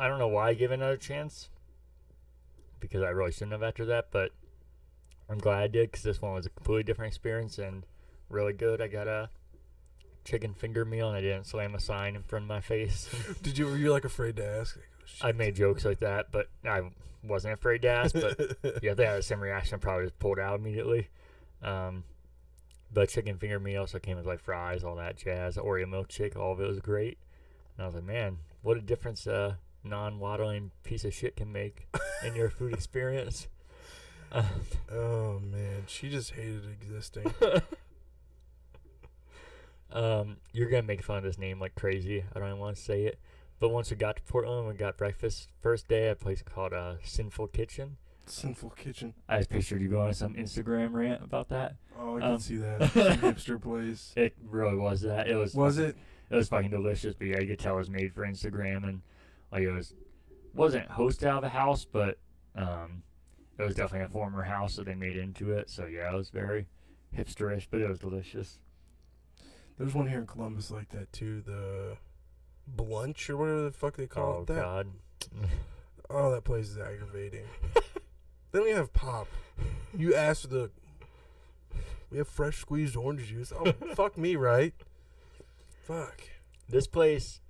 I 0.00 0.08
don't 0.08 0.18
know 0.18 0.28
why 0.28 0.50
I 0.50 0.54
gave 0.54 0.70
it 0.70 0.74
another 0.74 0.96
chance 0.96 1.48
because 2.80 3.02
I 3.02 3.08
really 3.08 3.32
shouldn't 3.32 3.52
have 3.52 3.62
after 3.62 3.84
that, 3.86 4.08
but 4.10 4.32
I'm 5.28 5.38
glad 5.38 5.62
I 5.62 5.66
did 5.66 5.90
because 5.90 6.04
this 6.04 6.22
one 6.22 6.34
was 6.34 6.46
a 6.46 6.50
completely 6.50 6.84
different 6.84 7.12
experience 7.12 7.58
and 7.58 7.84
really 8.28 8.52
good. 8.52 8.80
I 8.80 8.88
got 8.88 9.08
a 9.08 9.30
chicken 10.24 10.54
finger 10.54 10.84
meal 10.84 11.08
and 11.08 11.16
I 11.16 11.20
didn't 11.20 11.44
slam 11.44 11.74
a 11.74 11.80
sign 11.80 12.14
in 12.14 12.22
front 12.22 12.44
of 12.44 12.48
my 12.48 12.60
face. 12.60 13.08
Did 13.42 13.58
you 13.58 13.66
were 13.66 13.76
you 13.76 13.90
like 13.90 14.04
afraid 14.04 14.36
to 14.36 14.46
ask? 14.46 14.76
Like, 14.76 14.90
oh. 15.22 15.28
I 15.28 15.32
made 15.32 15.56
jokes 15.56 15.84
like 15.84 16.00
that, 16.00 16.30
but 16.30 16.48
I 16.64 16.82
wasn't 17.22 17.54
afraid 17.54 17.82
to 17.82 17.88
ask. 17.88 18.14
But 18.14 18.38
yeah, 18.82 18.92
if 18.92 18.96
they 18.96 19.06
had 19.06 19.18
the 19.18 19.22
same 19.22 19.40
reaction, 19.40 19.76
I 19.76 19.78
probably 19.78 20.06
just 20.06 20.18
pulled 20.18 20.38
out 20.38 20.60
immediately. 20.60 21.08
Um, 21.62 22.04
but 22.92 23.08
chicken 23.08 23.38
finger 23.38 23.58
meal 23.58 23.80
also 23.82 23.98
came 23.98 24.16
with 24.16 24.26
like 24.26 24.40
fries, 24.40 24.84
all 24.84 24.96
that 24.96 25.16
jazz, 25.16 25.56
Oreo 25.56 25.86
milkshake, 25.86 26.36
all 26.36 26.52
of 26.52 26.60
it 26.60 26.68
was 26.68 26.80
great. 26.80 27.18
And 27.76 27.84
I 27.84 27.86
was 27.86 27.94
like, 27.94 28.04
man, 28.04 28.38
what 28.62 28.76
a 28.76 28.80
difference 28.80 29.26
a 29.26 29.58
non-waddling 29.88 30.70
piece 30.84 31.04
of 31.04 31.12
shit 31.14 31.36
can 31.36 31.50
make 31.52 31.88
in 32.24 32.34
your 32.34 32.50
food 32.50 32.72
experience. 32.78 33.48
Uh, 34.30 34.44
oh 34.92 35.38
man, 35.40 35.84
she 35.86 36.08
just 36.10 36.32
hated 36.32 36.64
existing. 36.70 37.32
um, 39.92 40.36
you're 40.52 40.68
gonna 40.68 40.82
make 40.82 41.02
fun 41.02 41.18
of 41.18 41.24
this 41.24 41.38
name 41.38 41.60
like 41.60 41.74
crazy. 41.74 42.24
I 42.34 42.38
don't 42.38 42.48
even 42.48 42.60
want 42.60 42.76
to 42.76 42.82
say 42.82 43.04
it. 43.04 43.18
But 43.60 43.70
once 43.70 43.90
we 43.90 43.96
got 43.96 44.16
to 44.16 44.22
Portland, 44.22 44.68
we 44.68 44.74
got 44.74 44.96
breakfast. 44.96 45.48
First 45.60 45.88
day 45.88 46.06
at 46.06 46.12
a 46.12 46.16
place 46.16 46.42
called 46.42 46.72
uh, 46.72 46.94
Sinful 47.02 47.48
Kitchen. 47.48 47.96
Sinful 48.26 48.70
kitchen. 48.70 49.14
I 49.28 49.38
just 49.38 49.48
pictured 49.48 49.80
you 49.80 49.88
going 49.88 50.08
on 50.08 50.14
some 50.14 50.34
Instagram 50.34 50.92
rant 50.92 51.24
about 51.24 51.48
that. 51.48 51.76
Oh, 51.98 52.18
I 52.18 52.22
Um, 52.22 52.32
can 52.32 52.40
see 52.40 52.56
that. 52.58 52.92
Some 52.92 53.16
hipster 53.18 53.60
place. 53.60 54.12
It 54.16 54.36
really 54.44 54.76
was 54.76 55.00
that. 55.00 55.28
It 55.28 55.34
was. 55.34 55.54
Was 55.54 55.78
it? 55.78 55.96
It 56.30 56.36
was 56.36 56.46
fucking 56.50 56.70
delicious. 56.70 57.14
But 57.14 57.28
yeah, 57.28 57.40
you 57.40 57.46
could 57.48 57.58
tell 57.58 57.74
it 57.74 57.78
was 57.78 57.88
made 57.90 58.12
for 58.14 58.26
Instagram 58.26 58.84
and 58.86 59.00
like 59.52 59.62
it 59.62 59.72
was 59.72 59.94
wasn't 60.54 60.88
hosted 60.88 61.24
out 61.24 61.38
of 61.38 61.44
a 61.44 61.48
house, 61.48 61.84
but 61.84 62.18
um, 62.56 63.02
it 63.58 63.62
was 63.62 63.74
definitely 63.74 64.06
a 64.06 64.08
former 64.08 64.42
house 64.42 64.76
that 64.76 64.86
they 64.86 64.94
made 64.94 65.16
into 65.16 65.52
it. 65.52 65.70
So 65.70 65.86
yeah, 65.86 66.12
it 66.12 66.16
was 66.16 66.30
very 66.30 66.66
hipsterish, 67.16 67.66
but 67.70 67.80
it 67.80 67.88
was 67.88 67.98
delicious. 67.98 68.58
There's 69.78 69.94
one 69.94 70.08
here 70.08 70.18
in 70.18 70.26
Columbus 70.26 70.70
like 70.70 70.88
that 70.90 71.12
too. 71.12 71.40
The 71.40 71.96
Blunch 72.76 73.30
or 73.30 73.36
whatever 73.36 73.62
the 73.62 73.70
fuck 73.70 73.96
they 73.96 74.06
call 74.06 74.38
Oh 74.38 74.42
it. 74.42 74.46
That 74.48 74.62
God. 74.62 74.86
oh, 76.10 76.30
that 76.32 76.44
place 76.44 76.68
is 76.68 76.78
aggravating. 76.78 77.44
then 78.52 78.62
don't 78.64 78.76
have 78.76 78.92
pop. 78.92 79.28
You 79.96 80.14
asked 80.14 80.42
for 80.42 80.48
the. 80.48 80.70
We 82.10 82.18
have 82.18 82.28
fresh 82.28 82.58
squeezed 82.58 82.96
orange 82.96 83.28
juice. 83.28 83.52
Oh, 83.54 83.72
fuck 83.94 84.16
me, 84.16 84.34
right? 84.36 84.74
Fuck. 85.84 86.22
This 86.68 86.86
place, 86.86 87.40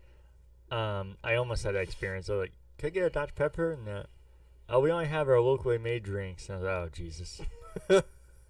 um, 0.70 1.16
I 1.22 1.34
almost 1.36 1.64
had 1.64 1.74
that 1.74 1.82
experience. 1.82 2.28
I 2.28 2.34
was 2.34 2.40
like, 2.40 2.52
"Could 2.78 2.86
I 2.88 2.90
get 2.90 3.04
a 3.06 3.10
Dr 3.10 3.34
Pepper?" 3.34 3.72
And 3.72 3.88
uh, 3.88 4.02
oh, 4.68 4.80
we 4.80 4.90
only 4.90 5.06
have 5.06 5.28
our 5.28 5.40
locally 5.40 5.78
made 5.78 6.02
drinks. 6.02 6.48
And 6.48 6.56
I 6.56 6.60
was 6.60 6.66
like, 6.66 6.74
"Oh 6.74 6.88
Jesus!" 6.92 7.40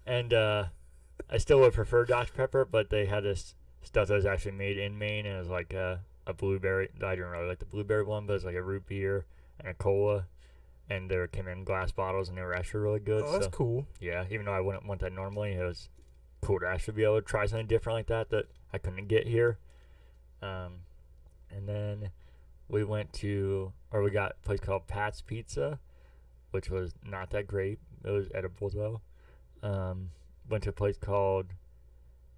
and 0.05 0.33
uh, 0.33 0.65
I 1.29 1.37
still 1.37 1.59
would 1.59 1.73
prefer 1.73 2.05
Dr 2.05 2.33
Pepper, 2.33 2.65
but 2.65 2.89
they 2.89 3.05
had 3.05 3.23
this 3.23 3.55
stuff 3.81 4.07
that 4.07 4.15
was 4.15 4.25
actually 4.25 4.51
made 4.51 4.77
in 4.77 4.97
Maine, 4.97 5.25
and 5.25 5.35
it 5.35 5.39
was 5.39 5.49
like 5.49 5.73
a, 5.73 6.01
a 6.27 6.33
blueberry. 6.33 6.89
I 7.03 7.15
didn't 7.15 7.31
really 7.31 7.47
like 7.47 7.59
the 7.59 7.65
blueberry 7.65 8.03
one, 8.03 8.25
but 8.25 8.33
it 8.33 8.37
was 8.37 8.45
like 8.45 8.55
a 8.55 8.63
root 8.63 8.85
beer 8.87 9.25
and 9.59 9.67
a 9.67 9.73
cola, 9.73 10.25
and 10.89 11.09
they 11.09 11.25
came 11.31 11.47
in 11.47 11.63
glass 11.63 11.91
bottles, 11.91 12.29
and 12.29 12.37
they 12.37 12.41
were 12.41 12.55
actually 12.55 12.81
really 12.81 12.99
good. 12.99 13.23
Oh, 13.25 13.31
that's 13.33 13.45
so 13.45 13.51
cool. 13.51 13.87
yeah, 13.99 14.25
even 14.29 14.45
though 14.45 14.53
I 14.53 14.61
wouldn't 14.61 14.85
want 14.85 15.01
that 15.01 15.13
normally, 15.13 15.53
it 15.53 15.63
was 15.63 15.89
cool 16.41 16.59
to 16.59 16.67
actually 16.67 16.95
be 16.95 17.03
able 17.03 17.21
to 17.21 17.25
try 17.25 17.45
something 17.45 17.67
different 17.67 17.97
like 17.97 18.07
that 18.07 18.29
that 18.29 18.45
I 18.73 18.77
couldn't 18.77 19.07
get 19.07 19.27
here. 19.27 19.59
Um, 20.41 20.81
and 21.55 21.67
then 21.67 22.09
we 22.67 22.83
went 22.83 23.11
to, 23.13 23.73
or 23.91 24.01
we 24.03 24.11
got 24.11 24.35
a 24.43 24.45
place 24.45 24.59
called 24.59 24.87
Pat's 24.87 25.21
Pizza, 25.21 25.79
which 26.51 26.69
was 26.69 26.93
not 27.05 27.31
that 27.31 27.47
great. 27.47 27.79
It 28.03 28.11
was 28.11 28.27
edible 28.33 28.69
though. 28.69 29.01
Um, 29.61 30.11
went 30.49 30.63
to 30.63 30.69
a 30.69 30.73
place 30.73 30.97
called 30.97 31.47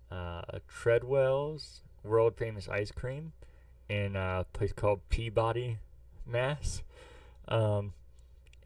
uh, 0.09 0.41
Treadwell's 0.67 1.81
World 2.03 2.35
Famous 2.37 2.67
Ice 2.67 2.91
Cream 2.91 3.33
in 3.89 4.15
a 4.15 4.45
place 4.53 4.73
called 4.73 5.01
Peabody, 5.09 5.77
Mass. 6.25 6.83
Um, 7.47 7.93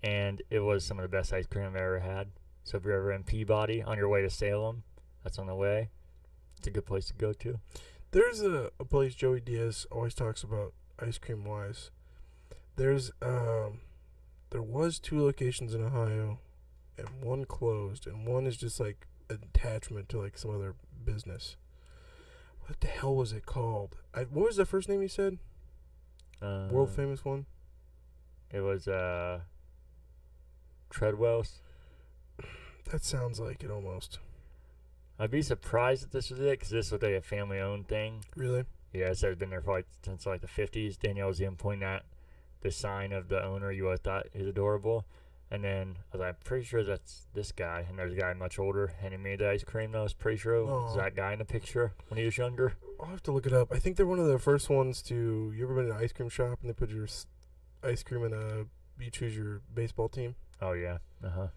and 0.04 0.42
it 0.50 0.60
was 0.60 0.86
some 0.86 1.00
of 1.00 1.04
the 1.04 1.10
best 1.10 1.34
ice 1.34 1.48
cream 1.48 1.66
I've 1.66 1.76
ever 1.76 2.00
had. 2.00 2.28
So 2.64 2.78
if 2.78 2.86
you're 2.86 2.96
ever 2.96 3.12
in 3.12 3.24
Peabody 3.24 3.82
on 3.82 3.98
your 3.98 4.08
way 4.08 4.22
to 4.22 4.30
Salem, 4.30 4.84
that's 5.24 5.40
on 5.40 5.48
the 5.48 5.56
way. 5.56 5.90
It's 6.58 6.68
a 6.68 6.72
good 6.72 6.86
place 6.86 7.06
to 7.08 7.14
go 7.14 7.34
to. 7.34 7.60
There's 8.16 8.42
a, 8.42 8.72
a 8.80 8.86
place 8.86 9.14
Joey 9.14 9.42
Diaz 9.42 9.86
always 9.92 10.14
talks 10.14 10.42
about 10.42 10.72
ice 10.98 11.18
cream 11.18 11.44
wise. 11.44 11.92
There's 12.78 13.12
um 13.22 13.82
there 14.52 14.62
was 14.62 15.00
two 15.00 15.22
locations 15.22 15.74
in 15.74 15.84
Ohio 15.84 16.40
and 16.98 17.10
one 17.22 17.44
closed 17.44 18.08
and 18.08 18.26
one 18.26 18.48
is 18.48 18.56
just 18.56 18.80
like 18.80 19.06
an 19.30 19.40
attachment 19.54 20.08
to 20.08 20.22
like 20.22 20.38
some 20.38 20.56
other 20.56 20.76
business. 21.04 21.58
What 22.62 22.80
the 22.80 22.88
hell 22.88 23.14
was 23.14 23.34
it 23.34 23.46
called? 23.46 23.98
I, 24.14 24.22
what 24.22 24.46
was 24.46 24.56
the 24.56 24.66
first 24.66 24.88
name 24.88 25.02
you 25.02 25.10
said? 25.10 25.38
Uh, 26.42 26.70
World 26.72 26.92
famous 26.92 27.26
one? 27.26 27.48
It 28.50 28.62
was 28.62 28.88
uh, 28.88 29.42
Treadwell's. 30.90 31.60
That 32.92 33.04
sounds 33.04 33.42
like 33.42 33.62
it 33.62 33.70
almost. 33.70 34.20
I'd 35.20 35.32
be 35.32 35.42
surprised 35.42 36.04
if 36.04 36.12
this 36.12 36.30
was 36.30 36.40
it 36.40 36.52
because 36.52 36.70
this 36.70 36.92
was 36.92 37.02
like 37.02 37.14
a 37.14 37.22
family-owned 37.22 37.88
thing. 37.88 38.26
Really? 38.36 38.66
Yeah, 38.94 39.14
said 39.14 39.32
it's 39.32 39.40
been 39.40 39.50
there 39.50 39.62
for 39.62 39.74
like 39.74 39.88
since 40.04 40.26
like 40.26 40.42
the 40.42 40.48
50s. 40.48 41.00
Danielle 41.00 41.28
was 41.28 41.42
even 41.42 41.56
pointing 41.56 41.88
at 41.88 42.04
the 42.62 42.72
sign 42.72 43.12
of 43.12 43.30
the 43.30 43.44
owner. 43.44 43.72
You 43.72 43.86
always 43.86 44.00
thought 44.00 44.28
is 44.34 44.48
adorable. 44.48 45.06
And 45.52 45.64
then 45.64 45.98
I 46.12 46.18
was 46.18 46.20
like, 46.22 46.30
I'm 46.30 46.36
pretty 46.44 46.66
sure 46.66 46.84
that's 46.84 47.28
this 47.34 47.52
guy. 47.52 47.86
And 47.88 48.00
there's 48.00 48.14
a 48.14 48.16
guy 48.16 48.34
much 48.34 48.58
older, 48.58 48.94
and 49.02 49.14
he 49.14 49.18
made 49.18 49.40
the 49.40 49.50
ice 49.50 49.64
cream. 49.64 49.92
That 49.92 50.00
I 50.00 50.04
was 50.04 50.14
pretty 50.14 50.38
sure 50.38 50.56
it 50.56 50.66
was 50.66 50.96
that 50.96 51.16
guy 51.16 51.34
in 51.34 51.40
the 51.40 51.46
picture 51.46 51.94
when 52.08 52.18
he 52.18 52.26
was 52.26 52.38
younger. 52.38 52.74
I'll 53.00 53.10
have 53.10 53.24
to 53.24 53.32
look 53.32 53.46
it 53.46 53.54
up. 53.54 53.72
I 53.72 53.78
think 53.78 53.96
they're 53.96 54.08
one 54.08 54.20
of 54.20 54.28
the 54.28 54.40
first 54.40 54.70
ones 54.70 55.02
to. 55.04 55.54
You 55.56 55.64
ever 55.64 55.76
been 55.76 55.86
in 55.86 55.92
an 55.92 55.98
ice 55.98 56.14
cream 56.14 56.30
shop 56.30 56.58
and 56.62 56.70
they 56.70 56.74
put 56.74 56.90
your 56.90 57.08
ice 57.84 58.04
cream 58.04 58.26
in 58.26 58.34
a. 58.34 58.66
You 59.02 59.12
choose 59.12 59.36
your 59.36 59.62
baseball 59.74 60.10
team? 60.10 60.36
Oh 60.62 60.72
yeah, 60.72 60.98
uh 61.24 61.30
huh. 61.30 61.48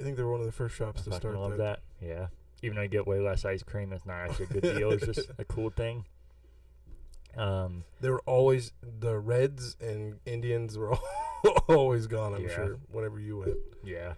I 0.00 0.02
think 0.02 0.16
they're 0.16 0.26
one 0.26 0.40
of 0.40 0.46
the 0.46 0.52
first 0.52 0.80
I 0.80 0.84
shops 0.86 1.02
to 1.02 1.12
start 1.12 1.36
love 1.36 1.58
that. 1.58 1.80
that. 2.00 2.06
Yeah. 2.06 2.26
Even 2.64 2.76
though 2.76 2.82
you 2.82 2.88
get 2.88 3.06
way 3.06 3.20
less 3.20 3.44
ice 3.44 3.62
cream, 3.62 3.92
it's 3.92 4.06
not 4.06 4.20
actually 4.28 4.46
a 4.46 4.48
good 4.60 4.62
deal. 4.78 4.90
It's 4.92 5.04
just 5.06 5.30
a 5.38 5.44
cool 5.44 5.70
thing. 5.70 6.04
Um, 7.36 7.84
They 8.00 8.10
were 8.10 8.22
always 8.26 8.72
the 8.82 9.18
Reds 9.18 9.76
and 9.80 10.20
Indians 10.24 10.78
were 10.78 10.94
always 11.68 12.06
gone. 12.06 12.34
I'm 12.34 12.42
Yeah. 12.42 12.54
sure. 12.54 12.78
Whenever 12.90 13.18
you 13.20 13.38
went, 13.38 13.56
yeah. 13.82 14.14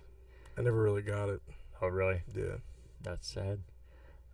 I 0.59 0.63
never 0.63 0.83
really 0.83 1.03
got 1.03 1.29
it. 1.29 1.41
Oh 1.81 1.89
really? 1.89 2.23
Yeah. 2.35 2.57
That's 3.03 3.27
sad. 3.29 3.61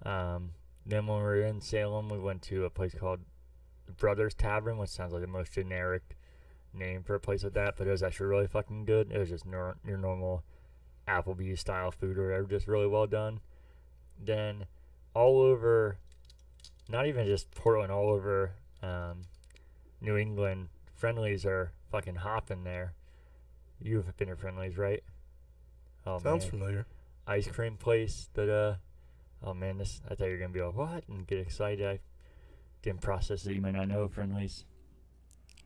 Um, 0.05 0.51
then 0.85 1.07
when 1.07 1.19
we 1.19 1.23
were 1.25 1.43
in 1.43 1.61
Salem, 1.61 2.09
we 2.09 2.19
went 2.19 2.43
to 2.43 2.65
a 2.65 2.71
place 2.71 2.95
called 2.95 3.21
Brothers 3.99 4.35
Tavern, 4.35 4.79
which 4.79 4.91
sounds 4.91 5.13
like 5.13 5.23
the 5.23 5.29
most 5.29 5.53
generic 5.53 6.17
name 6.75 7.03
for 7.05 7.15
a 7.15 7.21
place 7.21 7.45
like 7.45 7.53
that, 7.53 7.77
but 7.77 7.87
it 7.87 7.91
was 7.91 8.03
actually 8.03 8.27
really 8.27 8.47
fucking 8.49 8.85
good. 8.85 9.13
It 9.13 9.19
was 9.19 9.29
just 9.29 9.47
nor- 9.47 9.77
your 9.87 9.99
normal 9.99 10.43
Applebee's 11.07 11.61
style 11.61 11.91
food 11.93 12.19
or 12.19 12.29
whatever, 12.29 12.47
just 12.49 12.67
really 12.67 12.87
well 12.89 13.07
done. 13.07 13.41
Then 14.25 14.67
all 15.15 15.41
over, 15.41 15.99
not 16.89 17.07
even 17.07 17.27
just 17.27 17.51
Portland, 17.51 17.93
all 17.93 18.11
over 18.11 18.53
um, 18.83 19.23
New 20.01 20.17
England, 20.17 20.69
Friendly's 20.95 21.45
are 21.45 21.73
fucking 21.91 22.17
hopping 22.17 22.65
there. 22.65 22.95
You've 23.81 24.17
been 24.17 24.29
to 24.29 24.37
Friendly's, 24.37 24.79
right? 24.79 25.03
Oh, 26.07 26.19
Sounds 26.19 26.45
man. 26.45 26.51
familiar. 26.51 26.87
ice 27.27 27.47
cream 27.49 27.77
place 27.77 28.29
that 28.35 28.49
uh 28.49 28.75
oh 29.45 29.55
man 29.55 29.79
this 29.79 30.01
I 30.11 30.15
thought 30.17 30.25
you 30.27 30.33
were 30.33 30.39
gonna 30.39 30.53
be 30.53 30.61
like 30.63 30.75
what? 30.77 31.05
and 31.09 31.27
get 31.27 31.39
excited. 31.39 31.87
I 31.87 32.01
didn't 32.83 33.01
process 33.01 33.45
that 33.45 33.55
you 33.55 33.61
might 33.61 33.75
not 33.75 33.87
know 33.89 34.09
friendly's. 34.09 34.65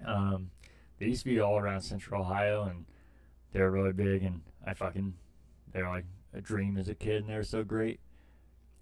Um 0.05 0.51
they 0.99 1.07
used 1.07 1.25
to 1.25 1.31
be 1.31 1.41
all 1.41 1.59
around 1.59 1.81
central 1.81 2.21
Ohio 2.23 2.65
and 2.65 2.85
they're 3.53 3.71
really 3.71 3.93
big 3.93 4.23
and 4.23 4.43
I 4.67 4.75
fucking 4.75 5.15
they're 5.73 5.89
like 5.89 6.05
a 6.35 6.41
dream 6.43 6.77
as 6.77 6.89
a 6.89 6.95
kid 6.95 7.23
and 7.23 7.29
they're 7.31 7.43
so 7.43 7.65
great 7.65 8.01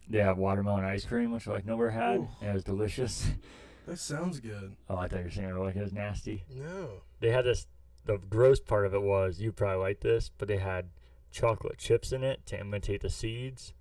they 0.09 0.19
have 0.19 0.37
watermelon 0.39 0.85
ice 0.85 1.05
cream 1.05 1.31
which 1.33 1.49
I 1.49 1.53
like 1.53 1.67
never 1.67 1.91
had 1.91 2.17
Ooh. 2.19 2.29
and 2.41 2.51
it 2.51 2.55
was 2.55 2.65
delicious 2.65 3.29
That 3.87 3.99
sounds 3.99 4.41
good. 4.41 4.77
oh 4.89 4.97
I 4.97 5.09
thought 5.09 5.19
you 5.19 5.25
were 5.25 5.31
saying 5.31 5.49
it 5.51 5.55
like 5.57 5.77
it 5.77 5.83
was 5.83 5.93
nasty 5.93 6.45
No. 6.55 7.03
they 7.21 7.31
had 7.31 7.45
this 7.45 7.67
the 8.07 8.19
gross 8.19 8.61
part 8.61 8.87
of 8.87 8.95
it 8.95 9.03
was 9.03 9.41
you 9.41 9.53
probably 9.53 9.81
like 9.83 10.01
this 10.01 10.31
but 10.37 10.49
they 10.49 10.59
had 10.59 10.89
chocolate 11.31 11.79
chips 11.79 12.13
in 12.13 12.23
it 12.23 12.45
to 12.47 12.59
imitate 12.61 13.01
the 13.03 13.11
seeds 13.11 13.73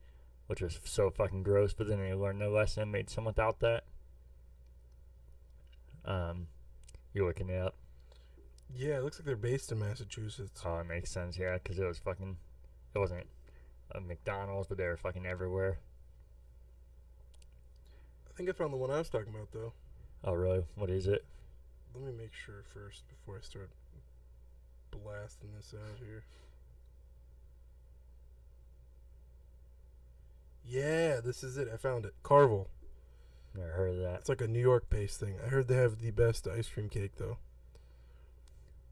which 0.47 0.61
was 0.61 0.79
so 0.83 1.09
fucking 1.09 1.43
gross 1.43 1.73
but 1.73 1.87
then 1.87 1.99
they 1.99 2.13
learned 2.13 2.41
their 2.41 2.49
lesson 2.49 2.83
and 2.83 2.91
made 2.91 3.09
some 3.09 3.25
without 3.25 3.59
that 3.59 3.83
um 6.05 6.47
you 7.13 7.25
looking 7.25 7.49
it 7.49 7.61
up 7.61 7.75
Yeah, 8.75 8.97
it 8.97 9.03
looks 9.03 9.19
like 9.19 9.25
they're 9.25 9.35
based 9.35 9.71
in 9.71 9.79
Massachusetts. 9.79 10.61
oh 10.65 10.79
it 10.79 10.87
makes 10.87 11.11
sense 11.11 11.37
yeah 11.37 11.57
because 11.61 11.79
it 11.79 11.85
was 11.85 11.97
fucking 11.99 12.37
it 12.95 12.99
wasn't 12.99 13.25
a 13.91 14.01
mcdonald's 14.01 14.67
but 14.67 14.77
they 14.77 14.85
were 14.87 14.97
fucking 14.97 15.25
everywhere 15.25 15.79
I 18.33 18.37
think 18.37 18.49
I 18.49 18.51
found 18.53 18.73
the 18.73 18.77
one 18.77 18.89
I 18.89 18.97
was 18.97 19.09
talking 19.09 19.33
about 19.33 19.51
though. 19.51 19.73
oh 20.23 20.33
really 20.33 20.63
what 20.75 20.89
is 20.89 21.07
it 21.07 21.23
Let 21.93 22.03
me 22.03 22.11
make 22.17 22.33
sure 22.33 22.63
first 22.73 23.03
before 23.07 23.37
I 23.37 23.41
start 23.41 23.69
blasting 24.91 25.49
this 25.55 25.73
out 25.73 25.99
here. 25.99 26.23
Yeah, 30.65 31.19
this 31.19 31.43
is 31.43 31.57
it. 31.57 31.67
I 31.73 31.77
found 31.77 32.05
it. 32.05 32.13
Carvel. 32.23 32.69
never 33.55 33.71
heard 33.71 33.95
of 33.95 33.97
that 34.01 34.19
It's 34.21 34.29
like 34.29 34.41
a 34.41 34.47
New 34.47 34.59
York 34.61 34.89
based 34.89 35.19
thing. 35.19 35.35
I 35.43 35.49
heard 35.49 35.67
they 35.67 35.75
have 35.75 35.99
the 35.99 36.11
best 36.11 36.47
ice 36.47 36.69
cream 36.69 36.89
cake 36.89 37.13
though. 37.17 37.37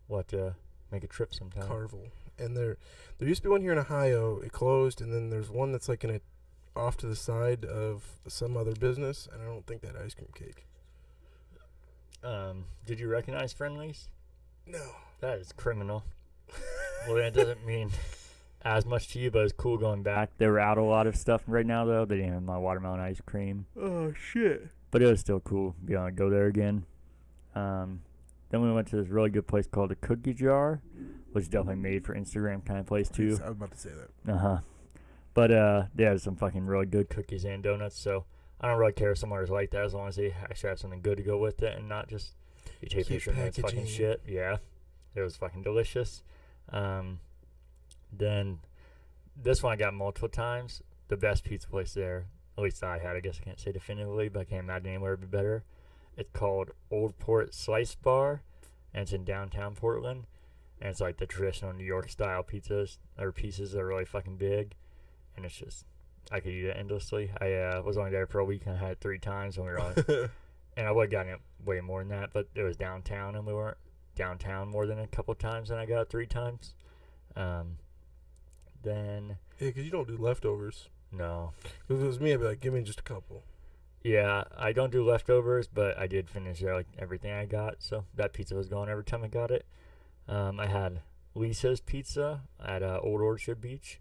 what 0.08 0.34
uh 0.34 0.52
make 0.92 1.04
a 1.04 1.08
trip 1.08 1.34
sometime 1.34 1.68
Carvel. 1.68 2.08
And 2.38 2.56
there 2.56 2.78
there 3.18 3.28
used 3.28 3.42
to 3.44 3.48
be 3.48 3.52
one 3.52 3.62
here 3.62 3.72
in 3.72 3.78
Ohio. 3.80 4.40
It 4.40 4.52
closed 4.52 5.02
and 5.02 5.12
then 5.14 5.30
there's 5.30 5.50
one 5.50 5.72
that's 5.72 5.90
like 5.90 6.04
in 6.04 6.10
a 6.12 6.22
off 6.76 6.98
to 6.98 7.06
the 7.08 7.16
side 7.16 7.66
of 7.66 8.04
some 8.28 8.56
other 8.56 8.74
business 8.74 9.28
and 9.32 9.42
I 9.42 9.46
don't 9.46 9.66
think 9.68 9.82
that 9.82 9.96
ice 9.96 10.14
cream 10.14 10.30
cake. 10.34 10.66
um 12.24 12.66
did 12.86 13.00
you 13.00 13.08
recognize 13.08 13.54
friendly's 13.54 14.10
No. 14.68 14.82
That 15.22 15.38
is 15.40 15.52
criminal. 15.52 16.04
well, 17.08 17.18
that 17.18 17.34
doesn't 17.34 17.66
mean 17.68 17.92
as 18.64 18.86
much 18.86 19.10
to 19.10 19.20
you, 19.20 19.30
but 19.32 19.44
it's 19.44 19.54
cool 19.54 19.78
going 19.78 20.02
back. 20.04 20.30
They 20.38 20.48
were 20.48 20.60
out 20.60 20.78
a 20.78 20.84
lot 20.84 21.08
of 21.08 21.16
stuff 21.16 21.42
right 21.48 21.66
now, 21.66 21.84
though. 21.86 22.06
They 22.06 22.18
didn't 22.18 22.34
have 22.34 22.44
my 22.44 22.58
watermelon 22.58 23.00
ice 23.00 23.22
cream, 23.26 23.66
Oh 23.80 24.14
shit. 24.14 24.68
but 24.92 25.02
it 25.02 25.08
was 25.08 25.20
still 25.20 25.40
cool. 25.40 25.76
Be 25.86 25.94
able 25.94 26.06
to 26.06 26.12
go 26.12 26.30
there 26.30 26.46
again. 26.48 26.86
Um, 27.56 28.02
then 28.50 28.62
we 28.62 28.72
went 28.72 28.88
to 28.90 28.96
this 28.98 29.08
really 29.10 29.30
good 29.30 29.48
place 29.48 29.66
called 29.68 29.90
the 29.92 29.96
Cookie 29.96 30.34
Jar, 30.34 30.82
which 31.32 31.44
is 31.44 31.48
definitely 31.48 31.82
made 31.82 32.06
for 32.06 32.16
Instagram 32.16 32.64
kind 32.66 32.80
of 32.80 32.86
place 32.86 33.10
too. 33.10 33.40
I 33.44 33.50
was 33.50 33.58
about 33.58 33.72
to 33.72 33.78
say 33.78 33.90
that. 34.26 34.32
Uh 34.34 34.38
huh. 34.38 34.58
But 35.34 35.52
uh, 35.52 35.84
they 35.96 36.04
had 36.04 36.22
some 36.22 36.36
fucking 36.36 36.66
really 36.66 36.86
good 36.86 37.10
cookies 37.10 37.46
and 37.46 37.64
donuts. 37.64 37.98
So 37.98 38.26
I 38.60 38.68
don't 38.68 38.78
really 38.78 38.94
care 38.94 39.12
if 39.12 39.18
somewhere's 39.18 39.50
like 39.50 39.72
that 39.72 39.86
as 39.86 39.94
long 39.94 40.08
as 40.08 40.18
they 40.18 40.32
actually 40.44 40.70
have 40.70 40.80
something 40.80 41.02
good 41.02 41.18
to 41.18 41.24
go 41.24 41.38
with 41.38 41.64
it 41.64 41.78
and 41.78 41.88
not 41.88 42.08
just 42.08 42.36
you 42.82 42.90
take 42.90 43.08
Cute 43.08 43.24
picture 43.24 43.32
and 43.32 43.56
fucking 43.56 43.86
shit. 43.86 44.22
Yeah, 44.28 44.58
it 45.16 45.22
was 45.22 45.36
fucking 45.36 45.62
delicious. 45.62 46.24
Um, 46.70 47.20
then 48.12 48.60
this 49.42 49.64
one 49.64 49.74
I 49.74 49.76
got 49.76 49.94
multiple 49.94 50.30
times. 50.30 50.82
The 51.08 51.18
best 51.18 51.44
pizza 51.44 51.68
place 51.68 51.94
there, 51.94 52.26
at 52.58 52.64
least 52.64 52.84
I 52.84 53.00
had. 53.00 53.16
I 53.16 53.20
guess 53.20 53.40
I 53.42 53.46
can't 53.46 53.60
say 53.60 53.72
definitively, 53.72 54.30
but 54.30 54.42
I 54.42 54.44
can't 54.46 54.64
imagine 54.64 54.90
anywhere 54.90 55.12
would 55.12 55.22
be 55.22 55.28
better. 55.28 55.64
It's 56.18 56.30
called 56.32 56.72
Old 56.90 57.18
Port 57.20 57.54
Slice 57.54 57.96
Bar, 57.96 58.42
and 58.94 59.04
it's 59.04 59.14
in 59.14 59.24
downtown 59.24 59.76
Portland. 59.76 60.26
And 60.80 60.90
it's 60.90 61.02
like 61.02 61.18
the 61.18 61.26
traditional 61.26 61.74
New 61.74 61.86
York 61.86 62.10
style 62.10 62.44
pizzas 62.44 62.98
or 63.20 63.32
pieces 63.32 63.72
that 63.72 63.80
are 63.80 63.86
really 63.86 64.06
fucking 64.06 64.38
big, 64.38 64.74
and 65.42 65.46
it's 65.48 65.56
just 65.58 65.86
I 66.32 66.40
could 66.40 66.54
eat 66.54 66.66
it 66.66 66.78
endlessly. 66.78 67.32
I 67.42 67.54
uh, 67.54 67.82
was 67.82 67.98
only 67.98 68.12
there 68.12 68.28
for 68.28 68.40
a 68.40 68.46
week 68.46 68.64
and 68.66 68.76
I 68.76 68.80
had 68.80 68.92
it 68.92 68.98
three 69.02 69.18
times 69.20 69.58
when 69.58 69.66
we 69.66 69.74
were 69.74 69.80
on, 69.80 69.94
and 70.78 70.88
I 70.88 70.92
would 70.92 71.06
have 71.06 71.12
gotten 71.12 71.34
it 71.34 71.40
way 71.66 71.82
more 71.82 72.00
than 72.00 72.10
that, 72.10 72.30
but 72.32 72.48
it 72.56 72.62
was 72.62 72.78
downtown 72.78 73.36
and 73.36 73.46
we 73.46 73.54
weren't 73.54 73.78
downtown 74.16 74.68
more 74.70 74.86
than 74.86 75.00
a 75.00 75.08
couple 75.08 75.34
times, 75.36 75.72
and 75.72 75.80
I 75.80 75.86
got 75.86 76.10
three 76.10 76.28
times. 76.28 76.76
Um, 77.36 77.78
then 78.84 79.38
Yeah, 79.60 79.68
because 79.70 79.84
you 79.84 79.92
don't 79.92 80.08
do 80.08 80.18
leftovers. 80.18 80.90
no, 81.12 81.54
If 81.90 82.00
it 82.02 82.06
was 82.06 82.20
me, 82.20 82.34
I'd 82.34 82.40
be 82.40 82.46
like, 82.46 82.60
give 82.60 82.74
me 82.74 82.82
just 82.84 83.00
a 83.00 83.04
couple. 83.04 83.44
Yeah, 84.04 84.44
I 84.58 84.74
don't 84.74 84.92
do 84.92 85.04
leftovers, 85.04 85.68
but 85.68 85.98
I 85.98 86.08
did 86.08 86.30
finish 86.30 86.64
uh, 86.64 86.74
like 86.74 86.88
everything 86.98 87.32
I 87.32 87.46
got, 87.46 87.76
so 87.80 88.06
that 88.16 88.34
pizza 88.34 88.56
was 88.56 88.68
gone 88.68 88.90
every 88.90 89.04
time 89.04 89.24
I 89.24 89.28
got 89.28 89.52
it. 89.52 89.66
Um, 90.28 90.60
I 90.60 90.68
had 90.68 91.02
Lisa's 91.36 91.82
Pizza 91.82 92.42
at 92.64 92.84
uh, 92.84 93.00
Old 93.02 93.22
Orchard 93.22 93.62
Beach. 93.62 94.00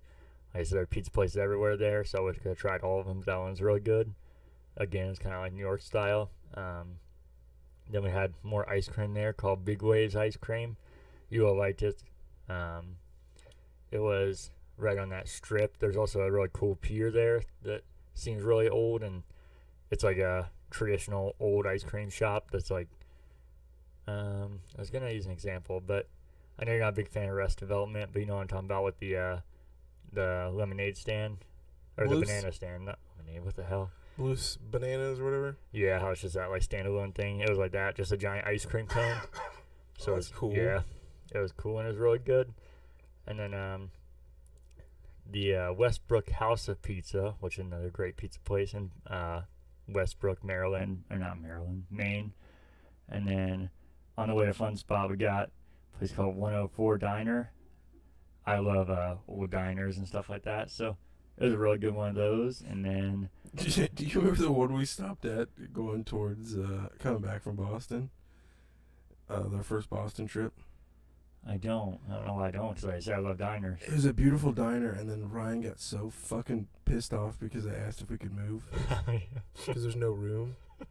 Like 0.55 0.61
I 0.61 0.65
said, 0.65 0.77
there 0.77 0.83
are 0.83 0.87
pizza 0.87 1.11
places 1.11 1.37
everywhere 1.37 1.77
there, 1.77 2.05
so 2.05 2.29
I 2.29 2.33
could 2.33 2.45
have 2.45 2.59
tried 2.59 2.81
all 2.81 3.01
of 3.01 3.07
them. 3.07 3.23
That 3.27 3.39
one's 3.39 3.63
really 3.63 3.81
good. 3.81 4.15
Again, 4.77 5.09
it's 5.09 5.19
kind 5.19 5.35
of 5.35 5.43
like 5.43 5.53
New 5.53 5.61
York 5.61 5.83
style. 5.83 6.31
Um, 6.55 6.97
then 7.89 8.03
we 8.03 8.11
had 8.11 8.35
more 8.43 8.69
ice 8.69 8.89
cream 8.89 9.15
there 9.15 9.33
called 9.33 9.65
Big 9.65 9.83
Waves 9.83 10.17
Ice 10.17 10.37
Cream. 10.37 10.77
You 11.29 11.43
will 11.43 11.57
like 11.57 11.83
it. 11.83 12.03
Um, 12.49 12.97
it 13.91 13.99
was 14.01 14.51
right 14.77 14.99
on 14.99 15.11
that 15.11 15.29
strip. 15.29 15.79
There's 15.79 15.97
also 15.97 16.21
a 16.21 16.31
really 16.31 16.49
cool 16.53 16.77
pier 16.77 17.11
there 17.11 17.43
that 17.63 17.83
seems 18.15 18.43
really 18.43 18.69
old 18.69 19.03
and 19.03 19.23
it's 19.91 20.05
like 20.05 20.19
a 20.19 20.51
traditional 20.71 21.35
old 21.41 21.67
ice 21.67 21.83
cream 21.83 22.11
shop 22.11 22.51
that's 22.51 22.71
like 22.71 22.89
um 24.07 24.61
I 24.77 24.81
was 24.81 24.91
gonna 24.91 25.11
use 25.11 25.27
an 25.27 25.33
example, 25.33 25.81
but 25.85 26.09
I 26.59 26.65
know 26.65 26.73
you're 26.73 26.81
not 26.81 26.91
a 26.91 26.93
big 26.93 27.09
fan 27.09 27.29
of 27.29 27.35
Arrested 27.35 27.61
Development, 27.61 28.11
but 28.13 28.21
you 28.21 28.27
know 28.27 28.35
what 28.37 28.43
I'm 28.43 28.49
talking 28.49 28.67
about 28.67 28.85
with 28.85 28.99
the 28.99 29.17
uh 29.17 29.37
the 30.13 30.51
lemonade 30.53 30.97
stand. 30.97 31.39
Or 31.99 32.07
Blues? 32.07 32.21
the 32.21 32.27
banana 32.27 32.53
stand, 32.53 32.85
not 32.87 32.99
lemonade, 33.19 33.45
what 33.45 33.57
the 33.57 33.65
hell? 33.65 33.91
Blue 34.17 34.33
s- 34.33 34.59
bananas 34.61 35.21
or 35.21 35.25
whatever. 35.25 35.57
Yeah, 35.73 35.99
how 35.99 36.11
it's 36.11 36.21
just 36.23 36.35
that 36.35 36.51
like 36.51 36.63
standalone 36.63 37.15
thing. 37.15 37.41
It 37.41 37.49
was 37.49 37.59
like 37.59 37.73
that, 37.73 37.97
just 37.97 38.13
a 38.13 38.17
giant 38.17 38.47
ice 38.47 38.65
cream 38.65 38.87
cone. 38.87 39.17
So 39.99 40.15
Oh, 40.15 40.17
it's 40.17 40.29
cool. 40.29 40.55
Yeah. 40.55 40.81
It 41.35 41.39
was 41.39 41.53
cool 41.53 41.79
and 41.79 41.87
it 41.87 41.91
was 41.91 41.99
really 41.99 42.19
good. 42.19 42.55
And 43.27 43.39
then 43.39 43.53
um 43.53 43.91
the 45.31 45.55
uh, 45.55 45.73
Westbrook 45.75 46.31
House 46.31 46.69
of 46.69 46.81
Pizza, 46.83 47.35
which 47.41 47.59
is 47.59 47.67
another 47.67 47.91
great 47.91 48.17
pizza 48.17 48.41
place 48.41 48.73
in 48.75 48.91
uh, 49.09 49.43
Westbrook, 49.87 50.43
Maryland, 50.43 51.05
or 51.11 51.19
not 51.19 51.41
Maryland, 51.41 51.85
Maine. 51.91 52.33
And 53.09 53.29
then 53.29 53.71
on 54.19 54.29
the 54.29 54.35
way 54.35 54.47
to 54.47 54.55
Fun 54.55 54.77
Spot, 54.77 55.09
we 55.11 55.17
got 55.17 55.51
a 55.95 55.99
place 55.99 56.13
called 56.13 56.35
104 56.35 56.99
Diner. 56.99 57.53
I 58.51 58.59
love 58.59 58.91
uh, 58.91 59.15
old 59.29 59.51
diners 59.51 59.99
and 59.99 60.07
stuff 60.07 60.29
like 60.29 60.43
that, 60.45 60.71
so 60.71 60.97
it 61.39 61.45
was 61.45 61.55
a 61.55 61.59
really 61.59 61.79
good 61.79 61.95
one 61.95 62.09
of 62.11 62.15
those. 62.15 62.63
And 62.69 62.85
then 62.85 63.29
Do 63.57 64.05
you 64.05 64.21
remember 64.21 64.41
the 64.43 64.53
one 64.53 64.73
we 64.75 64.85
stopped 64.85 65.25
at 65.25 65.73
going 65.73 66.05
towards 66.05 66.57
uh, 66.57 66.89
coming 66.99 67.21
back 67.23 67.43
from 67.43 67.57
Boston? 67.57 68.11
Uh, 69.29 69.49
their 69.49 69.63
first 69.63 69.89
Boston 69.91 70.27
trip. 70.27 70.53
I 71.49 71.57
don't, 71.57 71.99
I 72.11 72.15
don't 72.17 72.27
know 72.27 72.35
why 72.35 72.49
I 72.49 72.51
don't, 72.51 72.69
because 72.71 72.85
like 72.85 72.97
I 72.97 73.01
said 73.01 73.15
I 73.15 73.19
love 73.19 73.39
diners. 73.39 73.81
It 73.87 73.93
was 73.93 74.05
a 74.05 74.13
beautiful 74.13 74.53
diner, 74.53 74.91
and 74.91 75.09
then 75.09 75.31
Ryan 75.31 75.63
got 75.63 75.81
so 75.81 76.11
fucking 76.11 76.67
pissed 76.85 77.15
off 77.15 77.39
because 77.41 77.67
I 77.67 77.75
asked 77.75 78.03
if 78.03 78.11
we 78.11 78.19
could 78.19 78.33
move 78.37 78.65
because 79.67 79.83
there's 79.83 79.97
no 79.97 80.11
room. 80.11 80.57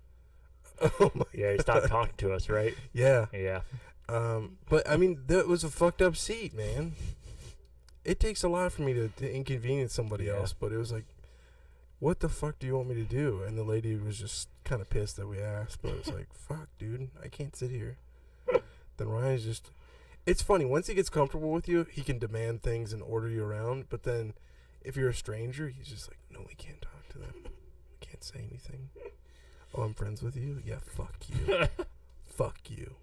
Oh 0.82 1.12
my! 1.14 1.26
yeah, 1.34 1.52
he 1.52 1.58
stopped 1.60 1.90
talking 1.90 2.14
to 2.20 2.32
us, 2.32 2.48
right? 2.48 2.74
Yeah, 2.94 3.26
Yeah. 3.34 3.62
um, 4.08 4.58
but 4.70 4.90
I 4.90 4.96
mean, 4.96 5.24
that 5.28 5.46
was 5.46 5.66
a 5.66 5.70
fucked 5.70 6.02
up 6.02 6.16
seat, 6.16 6.54
man. 6.56 6.94
It 8.10 8.20
takes 8.20 8.44
a 8.44 8.50
lot 8.50 8.72
for 8.72 8.82
me 8.82 8.94
to, 8.94 9.08
to 9.18 9.32
inconvenience 9.32 9.94
somebody 9.94 10.26
Yeah. 10.26 10.38
else, 10.38 10.52
but 10.52 10.72
it 10.72 10.78
was 10.78 10.92
like, 10.92 11.06
what 12.00 12.22
the 12.22 12.30
fuck 12.30 12.58
do 12.58 12.66
you 12.66 12.76
want 12.76 12.90
me 12.90 12.96
to 12.96 13.04
do? 13.04 13.44
And 13.46 13.56
the 13.56 13.64
lady 13.64 13.96
was 13.96 14.18
just 14.18 14.50
kind 14.64 14.82
of 14.82 14.90
pissed 14.90 15.16
that 15.18 15.28
we 15.28 15.40
asked, 15.40 15.84
but 15.84 15.92
it 15.92 15.98
was 16.08 16.16
like, 16.16 16.34
fuck, 16.34 16.70
dude, 16.80 17.10
I 17.24 17.28
can't 17.28 17.56
sit 17.56 17.70
here. 17.70 17.98
Then 18.98 19.10
Ryan's 19.10 19.44
just. 19.44 19.70
It's 20.26 20.42
funny 20.42 20.66
once 20.66 20.88
he 20.88 20.96
gets 20.96 21.10
comfortable 21.10 21.52
with 21.52 21.68
you, 21.70 21.86
he 21.92 22.02
can 22.02 22.18
demand 22.18 22.64
things 22.64 22.94
and 22.94 23.02
order 23.04 23.30
you 23.30 23.44
around. 23.44 23.86
But 23.90 24.04
then, 24.04 24.34
if 24.82 24.98
you're 24.98 25.10
a 25.10 25.14
stranger, 25.14 25.70
he's 25.70 25.88
just 25.88 26.10
like, 26.10 26.18
no, 26.32 26.40
we 26.48 26.56
can't 26.56 26.82
talk 26.82 27.08
to 27.10 27.20
them. 27.20 27.34
We 27.44 27.98
can't 28.08 28.24
say 28.24 28.40
anything. 28.40 28.90
Oh, 29.76 29.84
I'm 29.84 29.94
friends 29.94 30.24
with 30.24 30.36
you. 30.36 30.58
Yeah, 30.66 30.80
fuck 30.84 31.16
you. 31.30 31.68
fuck 32.26 32.58
you. 32.70 32.96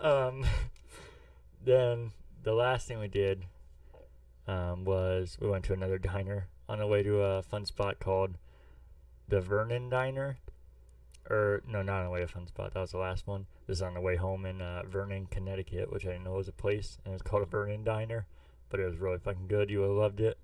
um, 0.00 0.44
then 1.64 2.12
the 2.42 2.54
last 2.54 2.88
thing 2.88 2.98
we 2.98 3.08
did 3.08 3.44
um, 4.46 4.84
was 4.84 5.38
we 5.40 5.48
went 5.48 5.64
to 5.64 5.72
another 5.72 5.98
diner 5.98 6.48
on 6.68 6.78
the 6.78 6.86
way 6.86 7.02
to 7.02 7.20
a 7.20 7.42
fun 7.42 7.64
spot 7.66 8.00
called 8.00 8.36
the 9.28 9.40
Vernon 9.40 9.88
Diner. 9.88 10.38
Or 11.30 11.62
no, 11.68 11.82
not 11.82 12.00
on 12.00 12.04
the 12.06 12.10
way 12.10 12.20
to 12.20 12.26
fun 12.26 12.46
spot. 12.48 12.74
That 12.74 12.80
was 12.80 12.90
the 12.90 12.98
last 12.98 13.26
one. 13.26 13.46
This 13.66 13.78
is 13.78 13.82
on 13.82 13.94
the 13.94 14.00
way 14.00 14.16
home 14.16 14.44
in 14.44 14.60
uh, 14.60 14.82
Vernon, 14.84 15.26
Connecticut, 15.26 15.92
which 15.92 16.04
I 16.04 16.10
didn't 16.10 16.24
know 16.24 16.32
was 16.32 16.48
a 16.48 16.52
place, 16.52 16.98
and 17.04 17.14
it's 17.14 17.22
called 17.22 17.44
a 17.44 17.46
Vernon 17.46 17.84
Diner. 17.84 18.26
But 18.68 18.80
it 18.80 18.86
was 18.86 18.98
really 18.98 19.18
fucking 19.18 19.46
good. 19.46 19.70
You 19.70 19.80
would 19.80 19.88
have 19.88 19.96
loved 19.96 20.20
it. 20.20 20.36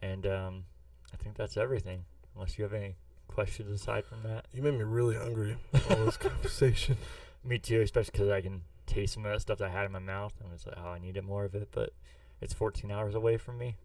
And 0.00 0.26
um, 0.26 0.64
I 1.12 1.16
think 1.16 1.36
that's 1.36 1.56
everything. 1.56 2.04
Unless 2.34 2.56
you 2.56 2.64
have 2.64 2.72
any 2.72 2.96
questions 3.28 3.70
aside 3.70 4.06
from 4.06 4.22
that. 4.22 4.46
You 4.52 4.62
made 4.62 4.74
me 4.74 4.84
really 4.84 5.16
hungry. 5.16 5.56
All 5.90 6.04
this 6.06 6.16
conversation. 6.16 6.96
Me 7.44 7.58
too, 7.58 7.82
especially 7.82 8.12
because 8.12 8.30
I 8.30 8.40
can 8.40 8.62
taste 8.86 9.14
some 9.14 9.24
of 9.24 9.32
that 9.32 9.40
stuff 9.40 9.58
that 9.58 9.68
I 9.68 9.72
had 9.72 9.86
in 9.86 9.92
my 9.92 9.98
mouth. 9.98 10.34
I'm 10.42 10.50
just 10.52 10.66
like, 10.66 10.76
oh, 10.78 10.88
I 10.88 10.98
needed 10.98 11.24
more 11.24 11.44
of 11.44 11.54
it, 11.54 11.68
but 11.72 11.92
it's 12.40 12.54
14 12.54 12.90
hours 12.90 13.14
away 13.14 13.36
from 13.36 13.58
me. 13.58 13.76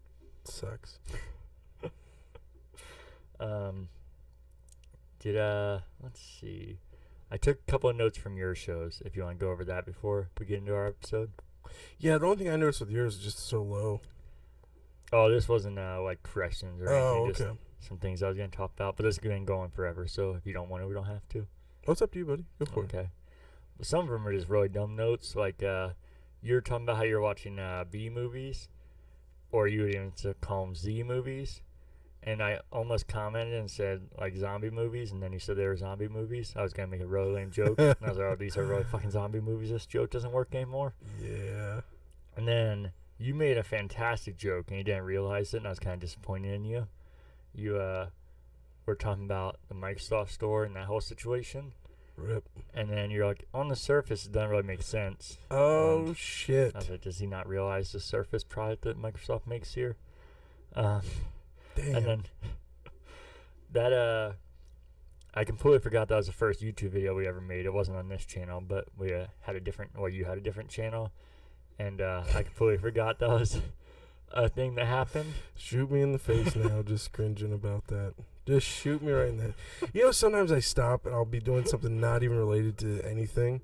Sucks. 0.44 0.98
Um, 3.40 3.88
did 5.18 5.36
uh, 5.36 5.80
let's 6.00 6.20
see. 6.20 6.78
I 7.30 7.36
took 7.36 7.58
a 7.66 7.70
couple 7.70 7.90
of 7.90 7.96
notes 7.96 8.16
from 8.16 8.36
your 8.36 8.54
shows. 8.54 9.02
If 9.04 9.16
you 9.16 9.24
want 9.24 9.38
to 9.38 9.44
go 9.44 9.50
over 9.50 9.64
that 9.64 9.84
before 9.84 10.28
we 10.38 10.46
get 10.46 10.58
into 10.58 10.74
our 10.74 10.86
episode. 10.86 11.32
Yeah, 11.98 12.18
the 12.18 12.26
only 12.26 12.38
thing 12.38 12.50
I 12.50 12.56
noticed 12.56 12.80
with 12.80 12.90
yours 12.90 13.16
is 13.16 13.24
just 13.24 13.38
so 13.40 13.62
low. 13.62 14.00
Oh, 15.12 15.30
this 15.30 15.48
wasn't 15.48 15.78
uh 15.78 16.00
like 16.02 16.22
corrections 16.22 16.80
or 16.80 16.88
anything. 16.88 17.02
Oh, 17.04 17.28
Just 17.28 17.40
okay. 17.40 17.58
some 17.80 17.98
things 17.98 18.22
I 18.22 18.28
was 18.28 18.36
gonna 18.36 18.48
talk 18.48 18.72
about, 18.74 18.96
but 18.96 19.04
this 19.04 19.16
has 19.16 19.22
been 19.22 19.44
going 19.44 19.70
forever. 19.70 20.06
So 20.06 20.32
if 20.32 20.46
you 20.46 20.52
don't 20.52 20.68
want 20.68 20.82
to, 20.82 20.86
we 20.86 20.94
don't 20.94 21.04
have 21.04 21.28
to. 21.30 21.46
What's 21.84 22.00
up 22.00 22.12
to 22.12 22.18
you, 22.18 22.24
buddy? 22.24 22.44
Go 22.58 22.66
for 22.66 22.84
it. 22.84 22.94
Okay. 22.94 23.08
Some 23.82 24.04
of 24.04 24.10
them 24.10 24.26
are 24.26 24.32
just 24.32 24.48
really 24.48 24.68
dumb 24.68 24.96
notes. 24.96 25.36
Like 25.36 25.62
uh, 25.62 25.90
you're 26.40 26.60
talking 26.60 26.84
about 26.84 26.96
how 26.96 27.02
you're 27.02 27.20
watching 27.20 27.58
uh, 27.58 27.84
B 27.90 28.08
movies, 28.08 28.68
or 29.50 29.68
you 29.68 29.82
would 29.82 29.94
even 29.94 30.12
call 30.40 30.66
them 30.66 30.74
Z 30.74 31.02
movies. 31.02 31.62
And 32.24 32.40
I 32.40 32.60
almost 32.70 33.08
commented 33.08 33.58
and 33.58 33.68
said 33.68 34.02
like 34.18 34.36
zombie 34.36 34.70
movies, 34.70 35.10
and 35.10 35.20
then 35.20 35.32
you 35.32 35.40
said 35.40 35.56
they 35.56 35.66
were 35.66 35.76
zombie 35.76 36.08
movies. 36.08 36.52
I 36.54 36.62
was 36.62 36.72
gonna 36.72 36.88
make 36.88 37.00
a 37.00 37.06
really 37.06 37.32
lame 37.32 37.50
joke, 37.50 37.78
and 37.78 37.96
I 38.00 38.08
was 38.08 38.18
like, 38.18 38.26
"Oh, 38.26 38.36
these 38.36 38.56
are 38.56 38.64
really 38.64 38.84
fucking 38.84 39.10
zombie 39.10 39.40
movies. 39.40 39.70
This 39.70 39.86
joke 39.86 40.10
doesn't 40.10 40.30
work 40.30 40.54
anymore." 40.54 40.94
Yeah. 41.20 41.80
And 42.36 42.46
then 42.46 42.92
you 43.18 43.34
made 43.34 43.58
a 43.58 43.64
fantastic 43.64 44.36
joke, 44.36 44.66
and 44.68 44.78
you 44.78 44.84
didn't 44.84 45.04
realize 45.04 45.52
it, 45.52 45.58
and 45.58 45.66
I 45.66 45.70
was 45.70 45.80
kind 45.80 45.94
of 45.94 46.00
disappointed 46.00 46.54
in 46.54 46.64
you. 46.64 46.86
You 47.54 47.76
uh, 47.76 48.06
were 48.86 48.94
talking 48.94 49.24
about 49.24 49.58
the 49.68 49.74
Microsoft 49.74 50.30
store 50.30 50.64
and 50.64 50.74
that 50.76 50.86
whole 50.86 51.00
situation, 51.00 51.72
Rip. 52.16 52.48
and 52.74 52.90
then 52.90 53.10
you're 53.10 53.26
like, 53.26 53.44
on 53.54 53.68
the 53.68 53.76
surface, 53.76 54.26
it 54.26 54.32
doesn't 54.32 54.50
really 54.50 54.62
make 54.62 54.82
sense. 54.82 55.38
Oh 55.50 56.06
Um, 56.08 56.14
shit. 56.14 56.74
I 56.74 56.78
was 56.78 56.90
like, 56.90 57.00
does 57.02 57.18
he 57.18 57.26
not 57.26 57.48
realize 57.48 57.92
the 57.92 58.00
Surface 58.00 58.44
product 58.44 58.82
that 58.82 59.00
Microsoft 59.00 59.46
makes 59.46 59.74
here? 59.74 59.96
Um, 60.74 61.00
Damn. 61.74 61.96
and 61.96 62.06
then 62.06 62.22
that 63.72 63.92
uh, 63.92 64.32
I 65.34 65.44
completely 65.44 65.78
forgot 65.80 66.08
that 66.08 66.16
was 66.16 66.26
the 66.26 66.32
first 66.32 66.60
YouTube 66.60 66.90
video 66.90 67.14
we 67.14 67.26
ever 67.26 67.40
made. 67.40 67.64
It 67.66 67.72
wasn't 67.72 67.96
on 67.96 68.08
this 68.08 68.24
channel, 68.26 68.60
but 68.60 68.86
we 68.96 69.12
uh, 69.14 69.26
had 69.40 69.56
a 69.56 69.60
different, 69.60 69.98
well, 69.98 70.08
you 70.08 70.24
had 70.24 70.36
a 70.38 70.42
different 70.42 70.68
channel, 70.68 71.10
and 71.78 72.00
uh, 72.00 72.22
I 72.34 72.42
completely 72.42 72.78
forgot 72.78 73.18
that 73.20 73.30
was 73.30 73.60
a 74.32 74.48
thing 74.48 74.74
that 74.76 74.86
happened. 74.86 75.32
Shoot 75.56 75.90
me 75.90 76.02
in 76.02 76.12
the 76.12 76.18
face 76.18 76.54
now, 76.54 76.82
just 76.82 77.12
cringing 77.12 77.52
about 77.52 77.86
that. 77.88 78.14
Just 78.46 78.66
shoot 78.66 79.00
me 79.02 79.12
right 79.12 79.28
in 79.28 79.36
the 79.36 79.42
head. 79.44 79.54
You 79.92 80.04
know, 80.04 80.10
sometimes 80.10 80.50
I 80.50 80.58
stop 80.58 81.06
and 81.06 81.14
I'll 81.14 81.24
be 81.24 81.38
doing 81.40 81.64
something 81.64 82.00
not 82.00 82.22
even 82.22 82.36
related 82.36 82.76
to 82.78 83.00
anything, 83.08 83.60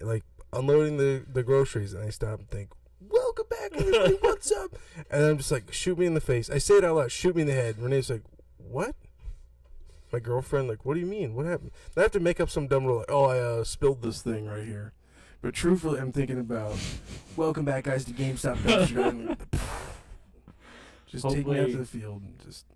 like 0.00 0.24
unloading 0.52 0.96
the, 0.96 1.24
the 1.32 1.42
groceries, 1.44 1.92
and 1.94 2.02
I 2.04 2.10
stop 2.10 2.40
and 2.40 2.50
think, 2.50 2.70
"Welcome 3.00 3.46
back, 3.48 3.70
everybody. 3.76 4.14
What's 4.20 4.50
up?" 4.50 4.76
And 5.10 5.24
I'm 5.24 5.36
just 5.38 5.52
like, 5.52 5.72
"Shoot 5.72 5.98
me 5.98 6.06
in 6.06 6.14
the 6.14 6.20
face." 6.20 6.50
I 6.50 6.58
say 6.58 6.74
it 6.78 6.84
out 6.84 6.96
loud. 6.96 7.12
Shoot 7.12 7.36
me 7.36 7.42
in 7.42 7.48
the 7.48 7.54
head. 7.54 7.78
Renee's 7.78 8.10
like, 8.10 8.22
"What?" 8.58 8.96
My 10.12 10.18
girlfriend, 10.18 10.66
like, 10.68 10.84
"What 10.84 10.94
do 10.94 11.00
you 11.00 11.06
mean? 11.06 11.34
What 11.34 11.46
happened?" 11.46 11.70
And 11.94 11.98
I 11.98 12.02
have 12.02 12.12
to 12.12 12.20
make 12.20 12.40
up 12.40 12.50
some 12.50 12.66
dumb 12.66 12.84
rule. 12.84 12.98
Like, 12.98 13.10
"Oh, 13.12 13.26
I 13.26 13.38
uh, 13.38 13.62
spilled 13.64 14.02
this 14.02 14.22
thing 14.22 14.46
right 14.46 14.64
here." 14.66 14.92
But 15.40 15.54
truthfully, 15.54 16.00
I'm 16.00 16.10
thinking 16.10 16.40
about, 16.40 16.76
"Welcome 17.36 17.64
back, 17.64 17.84
guys, 17.84 18.04
to 18.06 18.12
GameStop." 18.12 18.56
Dumpster 18.56 18.94
Diving." 18.96 19.36
Just 21.06 21.24
take 21.28 21.46
me 21.46 21.52
out 21.52 21.68
Hopefully- 21.68 21.72
to 21.72 21.78
the 21.78 21.84
field 21.86 22.22
and 22.22 22.38
just 22.44 22.66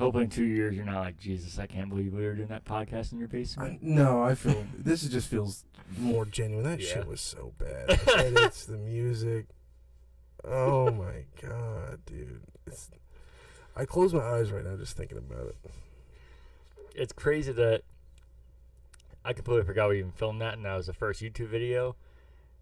Hopefully, 0.00 0.24
in 0.24 0.30
two 0.30 0.44
years, 0.44 0.74
you're 0.74 0.84
not 0.84 1.00
like 1.00 1.18
Jesus. 1.18 1.58
I 1.58 1.66
can't 1.66 1.88
believe 1.88 2.12
we 2.12 2.24
were 2.24 2.34
doing 2.34 2.48
that 2.48 2.64
podcast 2.64 3.12
in 3.12 3.18
your 3.18 3.28
I, 3.28 3.32
basement. 3.32 3.82
no, 3.82 4.22
I 4.22 4.34
feel 4.34 4.64
this 4.76 5.02
just 5.02 5.28
feels 5.28 5.64
more 5.98 6.24
genuine. 6.24 6.64
That 6.64 6.80
Yeah. 6.80 6.86
shit 6.94 7.06
was 7.06 7.20
so 7.20 7.52
bad. 7.58 7.88
The 7.88 8.16
edits, 8.18 8.64
the 8.66 8.78
music. 8.78 9.46
Oh 10.44 10.90
my 10.90 11.24
god, 11.40 12.00
dude! 12.06 12.40
It's, 12.66 12.90
I 13.76 13.84
close 13.84 14.14
my 14.14 14.20
eyes 14.22 14.50
right 14.50 14.64
now 14.64 14.76
just 14.76 14.96
thinking 14.96 15.18
about 15.18 15.46
it. 15.48 15.56
It's 16.94 17.12
crazy 17.12 17.52
that 17.52 17.82
I 19.24 19.32
completely 19.34 19.64
forgot 19.66 19.90
we 19.90 19.98
even 19.98 20.12
filmed 20.12 20.40
that, 20.40 20.54
and 20.54 20.64
that 20.64 20.76
was 20.76 20.86
the 20.86 20.94
first 20.94 21.20
YouTube 21.22 21.48
video. 21.48 21.94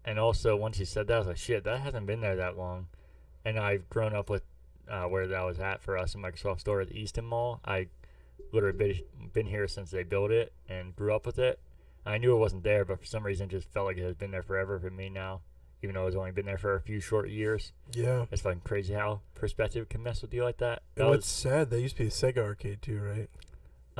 And 0.05 0.19
also, 0.19 0.55
once 0.55 0.77
you 0.79 0.85
said 0.85 1.07
that, 1.07 1.15
I 1.15 1.17
was 1.19 1.27
like, 1.27 1.37
"Shit, 1.37 1.63
that 1.63 1.79
hasn't 1.81 2.05
been 2.05 2.19
there 2.21 2.35
that 2.35 2.57
long." 2.57 2.87
And 3.45 3.57
I've 3.57 3.89
grown 3.89 4.13
up 4.13 4.29
with 4.29 4.43
uh, 4.89 5.03
where 5.03 5.27
that 5.27 5.43
was 5.45 5.59
at 5.59 5.81
for 5.81 5.97
us 5.97 6.15
in 6.15 6.21
Microsoft 6.21 6.59
Store 6.61 6.81
at 6.81 6.89
the 6.89 6.99
Easton 6.99 7.25
Mall. 7.25 7.61
I 7.65 7.87
literally 8.51 8.77
been, 8.77 9.29
been 9.33 9.45
here 9.45 9.67
since 9.67 9.91
they 9.91 10.03
built 10.03 10.31
it 10.31 10.53
and 10.67 10.95
grew 10.95 11.13
up 11.15 11.25
with 11.25 11.39
it. 11.39 11.59
I 12.05 12.17
knew 12.17 12.33
it 12.35 12.39
wasn't 12.39 12.63
there, 12.63 12.85
but 12.85 12.99
for 12.99 13.05
some 13.05 13.23
reason, 13.25 13.47
it 13.47 13.51
just 13.51 13.71
felt 13.71 13.85
like 13.85 13.97
it 13.97 14.03
has 14.03 14.15
been 14.15 14.31
there 14.31 14.41
forever 14.41 14.79
for 14.79 14.89
me 14.89 15.09
now, 15.09 15.41
even 15.83 15.93
though 15.95 16.07
it's 16.07 16.15
only 16.15 16.31
been 16.31 16.45
there 16.45 16.57
for 16.57 16.75
a 16.75 16.81
few 16.81 16.99
short 16.99 17.29
years. 17.29 17.71
Yeah. 17.91 18.25
It's 18.31 18.41
fucking 18.41 18.61
crazy 18.63 18.93
how 18.93 19.21
perspective 19.35 19.89
can 19.89 20.01
mess 20.01 20.21
with 20.21 20.33
you 20.33 20.43
like 20.43 20.57
that. 20.57 20.81
And 20.95 21.05
That 21.05 21.09
what's 21.09 21.27
sad? 21.27 21.69
That 21.69 21.81
used 21.81 21.97
to 21.97 22.03
be 22.03 22.07
a 22.07 22.11
Sega 22.11 22.37
arcade 22.39 22.81
too, 22.81 22.99
right? 22.99 23.29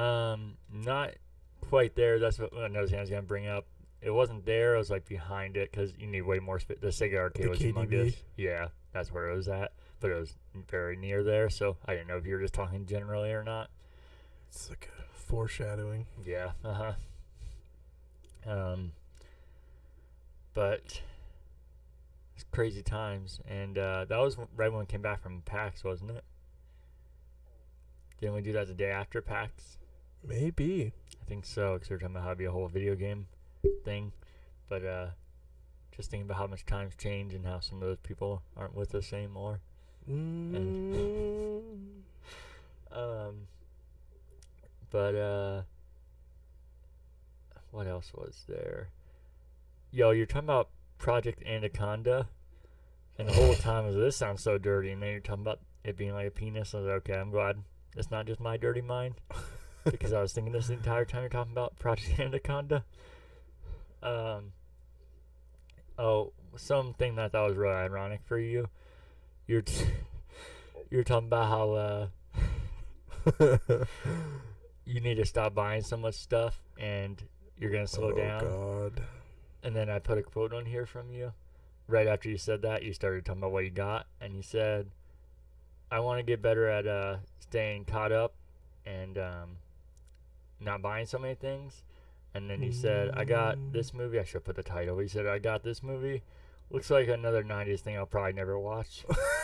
Um, 0.04 0.56
not 0.74 1.12
quite 1.62 1.96
there. 1.96 2.20
That's 2.20 2.40
what 2.40 2.54
another 2.54 2.88
thing 2.88 2.98
I 2.98 3.02
was 3.02 3.10
gonna 3.10 3.22
bring 3.22 3.48
up. 3.48 3.66
It 4.02 4.12
wasn't 4.12 4.46
there. 4.46 4.76
It 4.76 4.78
was 4.78 4.90
like 4.90 5.06
behind 5.06 5.58
it 5.58 5.72
because 5.72 5.94
you 6.00 6.08
need 6.08 6.22
way 6.22 6.40
more. 6.40 6.58
Sp- 6.64 6.80
the 6.80 6.88
Sega 6.88 7.18
arcade 7.18 7.46
The 7.48 7.50
was 7.50 7.60
KDB? 7.60 7.74
humongous. 7.74 8.16
Yeah, 8.38 8.68
that's 8.94 9.12
where 9.12 9.30
it 9.30 9.36
was 9.36 9.50
at. 9.50 9.74
But 10.00 10.12
it 10.12 10.16
was 10.16 10.36
very 10.70 10.96
near 10.96 11.24
there, 11.24 11.50
so 11.50 11.78
I 11.86 11.94
didn't 11.94 12.08
know 12.08 12.18
if 12.18 12.26
you 12.26 12.36
were 12.36 12.42
just 12.42 12.54
talking 12.54 12.86
generally 12.86 13.32
or 13.32 13.44
not. 13.44 13.70
It's 14.50 14.70
like 14.70 14.90
a 14.98 15.18
foreshadowing. 15.18 16.06
Yeah. 16.26 16.52
Uh 16.64 16.94
huh. 18.46 18.52
Um. 18.52 18.92
But 20.54 21.02
it's 22.36 22.46
crazy 22.52 22.82
times, 22.82 23.40
and 23.48 23.78
uh, 23.78 24.06
that 24.06 24.18
was 24.18 24.38
right 24.56 24.72
when 24.72 24.80
we 24.80 24.86
came 24.86 25.02
back 25.02 25.22
from 25.22 25.42
PAX, 25.42 25.84
wasn't 25.84 26.12
it? 26.12 26.24
Didn't 28.20 28.36
we 28.36 28.42
do 28.42 28.54
that 28.54 28.68
the 28.68 28.74
day 28.74 28.92
after 28.92 29.22
PAX? 29.22 29.78
Maybe. 30.28 30.92
I 31.22 31.26
think 31.26 31.46
so, 31.46 31.74
because 31.74 31.90
we 31.90 31.96
were 31.96 32.00
talking 32.00 32.16
about 32.16 32.24
how 32.24 32.30
it'd 32.30 32.40
be 32.40 32.46
a 32.46 32.52
whole 32.52 32.68
video 32.68 32.96
game 32.96 33.28
thing. 33.86 34.12
But 34.68 34.86
uh, 34.86 35.08
just 35.96 36.12
thinking 36.12 36.28
about 36.28 36.38
how 36.38 36.48
much 36.48 36.66
times 36.66 36.94
change 36.98 37.34
and 37.34 37.46
how 37.46 37.60
some 37.60 37.82
of 37.82 37.88
those 37.88 38.00
people 38.04 38.42
aren't 38.58 38.76
with 38.76 38.96
us 38.96 39.14
anymore. 39.14 39.62
Mm, 40.08 40.74
Um, 42.92 43.48
but 44.90 45.16
uh, 45.16 45.62
what 47.72 47.88
else 47.88 48.12
was 48.14 48.44
there? 48.48 48.90
Yo, 49.92 50.12
you're 50.12 50.26
talking 50.26 50.48
about 50.50 50.70
Project 50.98 51.44
Anaconda, 51.46 52.28
and 53.18 53.28
the 53.28 53.34
whole 53.34 53.54
time 53.56 53.84
I 53.84 53.88
was 53.88 53.96
this 53.96 54.18
sounds 54.18 54.42
so 54.44 54.58
dirty, 54.58 54.92
and 54.92 55.02
then 55.02 55.12
you're 55.12 55.20
talking 55.20 55.44
about 55.44 55.60
it 55.84 55.98
being 55.98 56.14
like 56.14 56.28
a 56.28 56.32
penis. 56.32 56.74
I 56.74 56.80
was 56.80 56.88
like, 56.88 56.96
okay, 56.98 57.14
I'm 57.14 57.32
glad 57.32 57.58
it's 57.96 58.12
not 58.12 58.26
just 58.26 58.40
my 58.40 58.58
dirty 58.58 58.82
mind, 58.82 59.16
because 59.86 60.14
I 60.14 60.22
was 60.22 60.34
thinking 60.34 60.54
this 60.54 60.68
the 60.68 60.74
entire 60.74 61.06
time 61.06 61.22
you're 61.22 61.30
talking 61.30 61.52
about 61.54 61.78
Project 61.80 62.20
Anaconda. 62.20 62.84
Um. 64.02 64.54
Oh, 65.98 66.32
something 66.56 67.16
that 67.16 67.26
I 67.26 67.28
thought 67.30 67.50
was 67.50 67.58
really 67.58 67.76
ironic 67.76 68.22
for 68.26 68.40
you. 68.40 68.70
You're 69.50 69.64
t- 69.64 69.88
you're 70.92 71.04
talking 71.04 71.28
about 71.28 71.50
how 71.50 71.72
uh 71.72 72.08
you 74.86 75.02
need 75.02 75.16
to 75.16 75.26
stop 75.26 75.56
buying 75.56 75.82
so 75.82 75.98
much 75.98 76.14
stuff 76.14 76.62
and 76.80 77.20
you're 77.58 77.72
gonna 77.72 77.88
slow 77.88 78.12
oh 78.12 78.16
down. 78.16 78.42
God. 78.42 79.02
And 79.64 79.76
then 79.76 79.90
I 79.90 79.98
put 79.98 80.20
a 80.20 80.22
quote 80.22 80.54
on 80.54 80.66
here 80.66 80.86
from 80.86 81.12
you. 81.12 81.34
Right 81.88 82.06
after 82.06 82.30
you 82.30 82.38
said 82.38 82.62
that, 82.62 82.84
you 82.84 82.94
started 82.94 83.26
talking 83.26 83.42
about 83.42 83.52
what 83.52 83.64
you 83.64 83.72
got, 83.72 84.06
and 84.22 84.36
you 84.36 84.44
said, 84.44 84.92
"I 85.92 86.00
want 86.00 86.20
to 86.20 86.24
get 86.24 86.44
better 86.44 86.68
at 86.68 86.86
uh, 86.86 87.18
staying 87.40 87.86
caught 87.86 88.12
up 88.12 88.36
and 88.86 89.18
um, 89.18 89.58
not 90.60 90.84
buying 90.84 91.08
so 91.08 91.18
many 91.18 91.34
things." 91.34 91.82
And 92.36 92.48
then 92.48 92.62
you 92.62 92.72
said, 92.72 93.10
"I 93.16 93.26
got 93.26 93.58
this 93.74 93.96
movie." 93.96 94.20
I 94.20 94.24
should 94.24 94.46
put 94.46 94.56
the 94.56 94.62
title. 94.62 95.02
You 95.02 95.08
said, 95.08 95.26
"I 95.26 95.40
got 95.40 95.64
this 95.64 95.82
movie." 95.82 96.22
Looks 96.72 96.92
like 96.92 97.08
another 97.08 97.44
'90s 97.44 97.80
thing 97.80 97.98
I'll 97.98 98.06
probably 98.06 98.34
never 98.34 98.58
watch. 98.60 99.04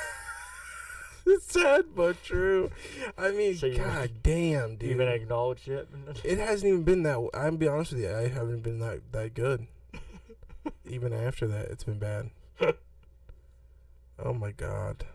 it's 1.27 1.51
sad 1.51 1.85
but 1.95 2.21
true. 2.23 2.71
I 3.17 3.31
mean, 3.31 3.55
So 3.55 3.73
God 3.73 4.11
damn, 4.23 4.75
dude. 4.75 4.89
you 4.89 4.95
even 4.95 5.07
acknowledge 5.07 5.67
it? 5.67 5.87
it 6.23 6.37
hasn't 6.37 6.69
even 6.69 6.83
been 6.83 7.03
that. 7.03 7.29
I'm 7.33 7.57
be 7.57 7.67
honest 7.67 7.93
with 7.93 8.01
you. 8.01 8.15
I 8.15 8.27
haven't 8.27 8.61
been 8.61 8.79
that 8.79 9.11
that 9.11 9.33
good. 9.33 9.67
even 10.89 11.13
after 11.13 11.47
that, 11.47 11.65
it's 11.71 11.83
been 11.83 11.99
bad. 11.99 12.29
oh 14.19 14.33
my 14.33 14.51
God. 14.51 15.05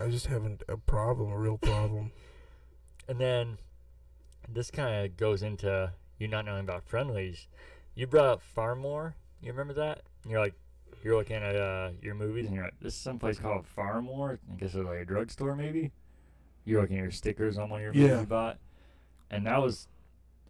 I 0.00 0.08
just 0.08 0.26
haven't 0.26 0.62
a 0.68 0.76
problem, 0.76 1.32
a 1.32 1.38
real 1.38 1.58
problem. 1.58 2.12
And 3.10 3.18
then 3.18 3.56
this 4.46 4.70
kind 4.70 5.06
of 5.06 5.16
goes 5.16 5.42
into 5.42 5.92
you 6.18 6.28
not 6.28 6.44
knowing 6.44 6.60
about 6.60 6.84
friendlies. 6.84 7.48
You 7.94 8.06
brought 8.06 8.26
up 8.26 8.42
Phar-Mor. 8.42 9.14
You 9.40 9.50
remember 9.50 9.72
that? 9.72 10.02
And 10.22 10.30
you're 10.30 10.42
like, 10.42 10.52
you're 11.04 11.16
looking 11.16 11.36
at 11.36 11.56
uh, 11.56 11.90
your 12.02 12.14
movies, 12.14 12.46
and 12.46 12.54
you're 12.54 12.64
like, 12.64 12.80
this 12.80 12.94
is 12.94 13.00
someplace 13.00 13.38
called 13.38 13.66
Phar-Mor. 13.66 14.38
I 14.52 14.54
guess 14.56 14.74
it's 14.74 14.86
like 14.86 14.98
a 15.00 15.04
drugstore, 15.04 15.54
maybe. 15.56 15.92
You're 16.64 16.80
looking 16.82 16.96
at 16.98 17.02
your 17.02 17.10
stickers 17.10 17.56
on 17.58 17.70
one 17.70 17.80
of 17.80 17.84
your 17.84 17.92
movies 17.92 18.10
Yeah. 18.10 18.20
you 18.20 18.26
bought, 18.26 18.58
and 19.30 19.46
that 19.46 19.60
was, 19.62 19.88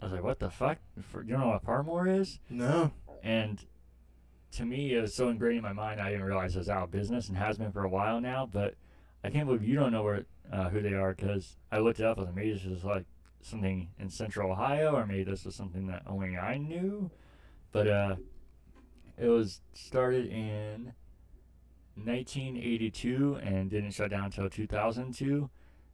I 0.00 0.06
was 0.06 0.12
like, 0.12 0.22
what 0.22 0.38
the 0.38 0.50
fuck? 0.50 0.78
For, 1.10 1.22
you 1.22 1.30
don't 1.32 1.40
know 1.40 1.48
what 1.48 1.62
Phar-Mor 1.64 2.06
is? 2.08 2.38
No. 2.50 2.92
And 3.22 3.64
to 4.52 4.64
me, 4.64 4.94
it 4.94 5.00
was 5.00 5.14
so 5.14 5.28
ingrained 5.28 5.58
in 5.58 5.62
my 5.62 5.72
mind, 5.72 6.00
I 6.00 6.10
didn't 6.10 6.24
realize 6.24 6.54
it 6.56 6.58
was 6.60 6.68
out 6.68 6.84
of 6.84 6.90
business 6.90 7.28
and 7.28 7.36
has 7.36 7.58
been 7.58 7.72
for 7.72 7.84
a 7.84 7.88
while 7.88 8.20
now. 8.20 8.48
But 8.50 8.74
I 9.22 9.30
can't 9.30 9.46
believe 9.46 9.62
you 9.62 9.74
don't 9.74 9.92
know 9.92 10.02
where 10.02 10.24
uh, 10.52 10.70
who 10.70 10.80
they 10.80 10.94
are 10.94 11.12
because 11.14 11.56
I 11.70 11.78
looked 11.78 12.00
it 12.00 12.06
up. 12.06 12.16
I 12.18 12.20
was 12.22 12.28
like, 12.28 12.36
maybe 12.36 12.52
this 12.52 12.64
is 12.64 12.84
like 12.84 13.04
something 13.42 13.88
in 13.98 14.08
Central 14.08 14.50
Ohio, 14.50 14.94
or 14.96 15.04
maybe 15.06 15.24
this 15.24 15.44
was 15.44 15.54
something 15.54 15.86
that 15.88 16.02
only 16.06 16.36
I 16.38 16.56
knew. 16.58 17.10
But 17.72 17.88
uh, 17.88 18.16
it 19.18 19.28
was 19.28 19.60
started 19.74 20.26
in 20.26 20.92
1982 21.96 23.40
and 23.42 23.70
didn't 23.70 23.90
shut 23.90 24.10
down 24.10 24.26
until 24.26 24.48
2002. 24.48 25.50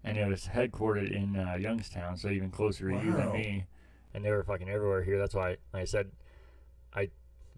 And 0.06 0.18
it 0.18 0.28
was 0.28 0.48
headquartered 0.48 1.10
in 1.10 1.36
uh, 1.36 1.56
Youngstown, 1.58 2.18
so 2.18 2.28
even 2.28 2.50
closer 2.50 2.90
to 2.90 2.96
you 2.96 3.12
than 3.12 3.32
me. 3.32 3.64
And 4.12 4.22
they 4.22 4.30
were 4.30 4.44
fucking 4.44 4.68
everywhere 4.68 5.02
here. 5.02 5.18
That's 5.18 5.34
why, 5.34 5.56
like 5.72 5.82
I 5.82 5.84
said, 5.84 6.10
I 6.94 7.08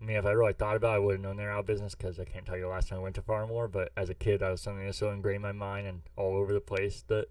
I 0.01 0.05
mean, 0.05 0.17
if 0.17 0.27
I 0.27 0.33
really 0.33 0.53
thought 0.53 0.77
about 0.77 0.93
it, 0.93 0.97
I 0.97 0.99
would 0.99 1.13
have 1.13 1.21
known 1.23 1.37
they're 1.37 1.51
out 1.51 1.61
of 1.61 1.67
business 1.67 1.95
because 1.95 2.21
I 2.21 2.25
can't 2.25 2.45
tell 2.45 2.57
you 2.57 2.63
the 2.63 2.69
last 2.69 2.89
time 2.89 2.99
I 2.99 3.03
went 3.03 3.15
to 3.15 3.23
Phar-Mor. 3.23 3.69
But 3.69 3.93
as 3.97 4.11
a 4.11 4.15
kid, 4.15 4.41
that 4.41 4.51
was 4.51 4.61
something 4.61 4.85
that 4.85 4.95
so 4.95 5.11
ingrained 5.11 5.37
in 5.37 5.43
my 5.43 5.53
mind 5.53 5.87
and 5.87 6.03
all 6.17 6.37
over 6.37 6.53
the 6.53 6.61
place 6.61 7.03
that 7.09 7.27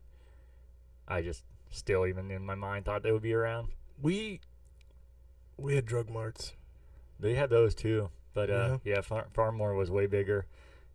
I 1.07 1.21
just 1.21 1.43
still, 1.69 2.07
even 2.07 2.31
in 2.31 2.43
my 2.43 2.55
mind, 2.55 2.85
thought 2.85 3.03
they 3.03 3.11
would 3.11 3.21
be 3.21 3.33
around. 3.33 3.69
We 4.01 4.41
we 5.57 5.75
had 5.75 5.85
drug 5.85 6.09
marts. 6.09 6.53
They 7.19 7.35
had 7.35 7.49
those 7.49 7.75
too, 7.75 8.09
but 8.35 8.51
uh, 8.51 8.77
yeah, 8.83 9.01
Far- 9.01 9.25
Phar-Mor 9.33 9.73
was 9.73 9.89
way 9.89 10.05
bigger. 10.05 10.45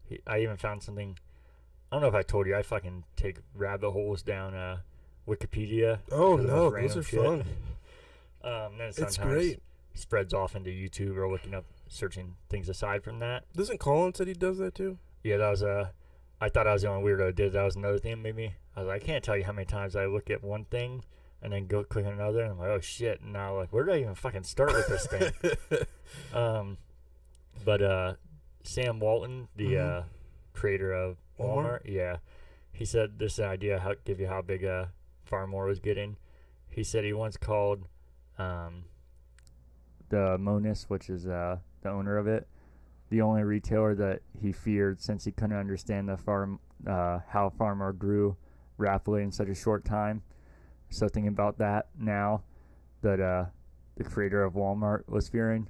He, 0.05 0.21
I 0.27 0.39
even 0.41 0.57
found 0.57 0.85
something. 0.85 1.19
I 1.91 1.97
don't 1.97 2.03
know 2.03 2.09
if 2.09 2.15
I 2.15 2.23
told 2.23 2.47
you. 2.47 2.55
I 2.55 2.62
fucking 2.62 3.03
take 3.17 3.39
rabbit 3.55 3.91
holes 3.91 4.23
down 4.23 4.55
uh, 4.55 4.79
Wikipedia. 5.27 5.99
Oh 6.12 6.37
no, 6.37 6.71
those 6.71 6.97
are 6.97 7.03
shit. 7.03 7.21
fun. 7.21 7.45
Um, 8.43 8.79
then 8.79 8.91
It's 8.97 9.19
great. 9.19 9.61
spreads 9.93 10.33
off 10.33 10.57
into 10.57 10.71
YouTube 10.71 11.15
or 11.19 11.31
looking 11.31 11.53
up, 11.53 11.67
searching 11.89 12.37
things 12.49 12.71
aside 12.71 13.05
from 13.05 13.19
that. 13.19 13.45
Doesn't 13.55 13.79
Colin 13.81 14.15
said 14.15 14.29
he 14.29 14.33
does 14.33 14.57
that 14.57 14.75
too? 14.75 14.97
Yeah, 15.23 15.37
that 15.37 15.51
was 15.51 15.61
a. 15.61 15.93
I 16.41 16.49
thought 16.49 16.67
I 16.67 16.73
was 16.73 16.81
the 16.81 16.89
only 16.89 17.07
weirdo 17.11 17.27
who 17.27 17.33
did. 17.33 17.53
That 17.53 17.65
was 17.65 17.77
another 17.77 17.99
thing 17.99 18.23
that 18.23 18.35
me. 18.35 18.55
I 18.75 18.81
was 18.81 18.89
like, 18.89 19.03
I 19.03 19.05
can't 19.05 19.23
tell 19.23 19.37
you 19.37 19.45
how 19.45 19.53
many 19.53 19.67
times 19.67 19.95
I 19.95 20.07
look 20.07 20.31
at 20.31 20.43
one 20.43 20.65
thing 20.65 21.05
and 21.43 21.53
then 21.53 21.67
go 21.67 21.85
click 21.85 22.07
on 22.07 22.15
another, 22.15 22.43
and 22.43 22.53
I'm 22.53 22.59
like, 22.59 22.71
oh 22.71 22.81
shit! 22.81 23.21
And 23.21 23.35
now 23.35 23.57
like, 23.57 23.73
where 23.75 23.85
do 23.85 23.93
I 23.93 23.99
even 23.99 24.15
fucking 24.15 24.45
start 24.45 24.73
with 24.73 24.87
this 24.89 25.07
thing? 25.07 25.33
um, 26.35 26.79
but 27.64 27.82
uh, 27.82 28.14
Sam 28.62 29.01
Walton, 29.01 29.48
the 29.56 29.72
Mhm. 29.74 29.98
uh, 30.01 30.02
creator 30.52 30.93
of 30.93 31.16
Walmart, 31.39 31.64
Walmart? 31.64 31.81
yeah, 31.85 32.16
he 32.72 32.85
said 32.85 33.18
this 33.18 33.39
idea 33.40 33.78
how 33.81 33.94
give 34.05 34.20
you 34.20 34.27
how 34.28 34.43
big 34.43 34.64
uh 34.64 34.86
Phar-Mor 35.24 35.66
was 35.66 35.81
getting. 35.81 36.16
He 36.68 36.82
said 36.85 37.05
he 37.05 37.12
once 37.12 37.36
called 37.36 37.86
um, 38.39 38.85
the 40.09 40.36
Monus, 40.39 40.89
which 40.89 41.09
is 41.10 41.27
uh, 41.27 41.59
the 41.82 41.90
owner 41.90 42.16
of 42.16 42.27
it, 42.27 42.48
the 43.10 43.20
only 43.20 43.43
retailer 43.44 43.94
that 43.94 44.22
he 44.40 44.52
feared 44.52 45.01
since 45.01 45.24
he 45.24 45.32
couldn't 45.32 45.56
understand 45.56 46.09
the 46.09 46.16
farm 46.16 46.59
uh, 46.86 47.20
how 47.28 47.48
Phar-Mor 47.51 47.93
grew 47.93 48.36
rapidly 48.78 49.22
in 49.22 49.31
such 49.31 49.48
a 49.48 49.55
short 49.55 49.85
time. 49.85 50.22
So 50.89 51.06
thinking 51.09 51.28
about 51.28 51.59
that 51.59 51.89
now, 51.98 52.43
that 53.02 53.20
uh, 53.20 53.47
the 53.97 54.05
creator 54.05 54.43
of 54.43 54.55
Walmart 54.55 55.09
was 55.09 55.28
fearing 55.28 55.68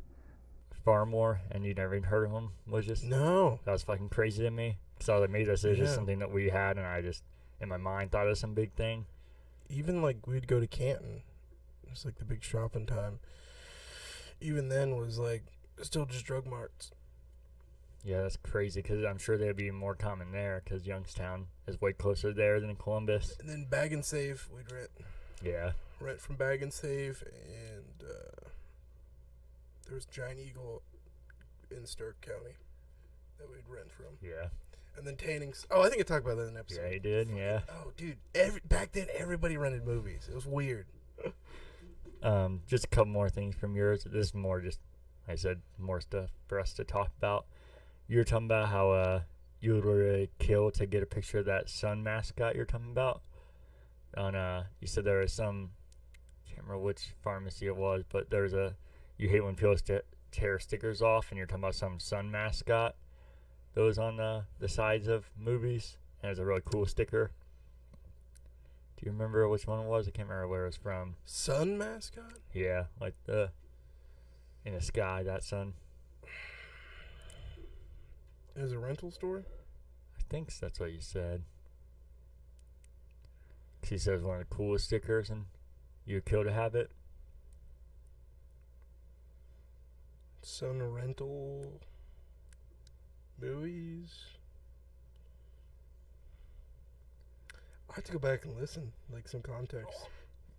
Phar-Mor, 0.84 1.40
and 1.50 1.64
you'd 1.64 1.76
never 1.76 1.94
even 1.94 2.08
heard 2.08 2.24
of 2.24 2.32
him, 2.32 2.50
was 2.66 2.86
just 2.86 3.04
no. 3.04 3.60
that 3.64 3.72
was 3.72 3.82
fucking 3.82 4.08
crazy 4.08 4.42
to 4.42 4.50
me. 4.50 4.78
So 5.00 5.18
like 5.20 5.30
maybe 5.30 5.44
this 5.44 5.64
is 5.64 5.78
just 5.78 5.94
something 5.94 6.18
that 6.18 6.30
we 6.30 6.48
had, 6.50 6.76
and 6.76 6.86
I 6.86 7.00
just 7.02 7.22
in 7.60 7.68
my 7.68 7.76
mind 7.76 8.10
thought 8.12 8.26
it 8.26 8.30
was 8.30 8.40
some 8.40 8.54
big 8.54 8.72
thing. 8.72 9.06
even 9.68 10.02
like 10.02 10.26
we'd 10.26 10.46
go 10.48 10.60
to 10.60 10.66
Canton. 10.66 11.22
It's 11.90 12.04
like 12.04 12.16
the 12.18 12.24
big 12.24 12.42
shopping 12.42 12.86
time. 12.86 13.18
Even 14.40 14.68
then 14.68 14.96
was 14.96 15.18
like 15.18 15.44
still 15.82 16.06
just 16.06 16.24
drug 16.24 16.46
marts. 16.46 16.92
Yeah, 18.04 18.22
that's 18.22 18.36
crazy 18.36 18.80
because 18.80 19.04
I'm 19.04 19.18
sure 19.18 19.36
they'd 19.36 19.54
be 19.56 19.70
more 19.70 19.94
common 19.94 20.32
there 20.32 20.62
because 20.64 20.86
Youngstown 20.86 21.46
is 21.66 21.80
way 21.80 21.92
closer 21.92 22.32
there 22.32 22.58
than 22.60 22.74
Columbus. 22.76 23.36
And 23.40 23.48
then 23.48 23.66
Bag 23.68 23.92
and 23.92 24.04
Save 24.04 24.48
we'd 24.54 24.72
rent 24.72 24.90
Yeah. 25.42 25.72
rent 26.00 26.20
from 26.20 26.36
Bag 26.36 26.62
and 26.62 26.72
Save 26.72 27.22
and 27.46 28.08
uh, 28.08 28.48
there 29.90 29.96
was 29.96 30.06
Giant 30.06 30.38
Eagle 30.38 30.82
in 31.70 31.84
Stark 31.84 32.20
County 32.20 32.54
that 33.38 33.50
we'd 33.50 33.68
rent 33.68 33.90
from. 33.90 34.16
Yeah. 34.22 34.48
And 34.96 35.04
then 35.04 35.16
Tanning's 35.16 35.66
oh 35.70 35.82
I 35.82 35.88
think 35.88 36.00
I 36.00 36.04
talked 36.04 36.24
about 36.24 36.36
that 36.36 36.44
in 36.44 36.50
an 36.50 36.56
episode. 36.58 36.82
Yeah, 36.84 36.90
he 36.92 36.98
did. 37.00 37.28
Yeah. 37.28 37.60
Oh 37.68 37.90
dude, 37.96 38.18
every 38.34 38.60
back 38.68 38.92
then 38.92 39.08
everybody 39.18 39.56
rented 39.56 39.84
movies. 39.84 40.28
It 40.30 40.34
was 40.34 40.46
weird. 40.46 40.86
Um, 42.22 42.60
just 42.68 42.84
a 42.84 42.88
couple 42.88 43.10
more 43.12 43.30
things 43.30 43.56
from 43.56 43.74
yours. 43.74 44.04
This 44.04 44.26
is 44.26 44.34
more 44.34 44.60
just, 44.60 44.78
like 45.26 45.32
I 45.32 45.36
said, 45.36 45.62
more 45.78 46.00
stuff 46.00 46.30
for 46.46 46.60
us 46.60 46.72
to 46.74 46.84
talk 46.84 47.10
about. 47.16 47.46
You 48.08 48.18
were 48.18 48.24
talking 48.24 48.46
about 48.46 48.68
how 48.68 48.90
uh, 48.90 49.20
you 49.60 49.72
would 49.72 49.84
literally 49.84 50.28
kill 50.38 50.70
to 50.72 50.86
get 50.86 51.02
a 51.02 51.06
picture 51.06 51.38
of 51.38 51.46
that 51.46 51.70
sun 51.70 52.02
mascot 52.02 52.54
you're 52.54 52.66
talking 52.66 52.90
about. 52.90 53.22
On 54.16 54.34
uh, 54.34 54.64
you 54.80 54.86
said 54.86 55.04
there 55.04 55.20
was 55.20 55.32
some, 55.32 55.70
can't 56.46 56.60
remember 56.62 56.84
which 56.84 57.14
pharmacy 57.22 57.66
it 57.66 57.76
was, 57.76 58.04
but 58.06 58.28
there 58.28 58.42
was 58.42 58.52
a, 58.52 58.74
you 59.20 59.28
hate 59.28 59.44
when 59.44 59.54
people 59.54 59.76
st- 59.76 60.04
tear 60.32 60.58
stickers 60.58 61.02
off, 61.02 61.30
and 61.30 61.36
you're 61.36 61.46
talking 61.46 61.62
about 61.62 61.74
some 61.74 62.00
sun 62.00 62.30
mascot. 62.30 62.96
That 63.74 63.82
was 63.82 63.98
on 63.98 64.16
the 64.16 64.44
the 64.58 64.68
sides 64.68 65.06
of 65.08 65.30
movies, 65.38 65.98
and 66.22 66.28
it 66.28 66.32
was 66.32 66.38
a 66.38 66.44
really 66.44 66.62
cool 66.64 66.86
sticker. 66.86 67.30
Do 68.96 69.06
you 69.06 69.12
remember 69.12 69.46
which 69.46 69.66
one 69.66 69.80
it 69.80 69.86
was? 69.88 70.08
I 70.08 70.10
can't 70.10 70.26
remember 70.28 70.48
where 70.48 70.62
it 70.62 70.68
was 70.68 70.76
from. 70.76 71.16
Sun 71.24 71.76
mascot? 71.76 72.32
Yeah, 72.54 72.84
like 72.98 73.14
the 73.26 73.50
in 74.64 74.72
the 74.74 74.80
sky, 74.80 75.22
that 75.22 75.42
sun. 75.42 75.74
It 78.56 78.62
was 78.62 78.72
a 78.72 78.78
rental 78.78 79.10
store? 79.10 79.44
I 80.18 80.22
think 80.30 80.52
that's 80.58 80.80
what 80.80 80.92
you 80.92 81.00
said. 81.00 81.44
'Cause 83.82 83.90
he 83.90 83.98
says 83.98 84.22
one 84.22 84.40
of 84.40 84.48
the 84.48 84.54
coolest 84.54 84.86
stickers, 84.86 85.30
and 85.30 85.46
you'd 86.04 86.24
kill 86.24 86.44
to 86.44 86.52
have 86.52 86.74
it. 86.74 86.90
Sun 90.42 90.82
rental 90.82 91.80
movies. 93.40 94.14
I 97.90 97.94
have 97.96 98.04
to 98.04 98.12
go 98.12 98.18
back 98.18 98.44
and 98.44 98.56
listen, 98.58 98.92
like 99.12 99.28
some 99.28 99.42
context. 99.42 100.08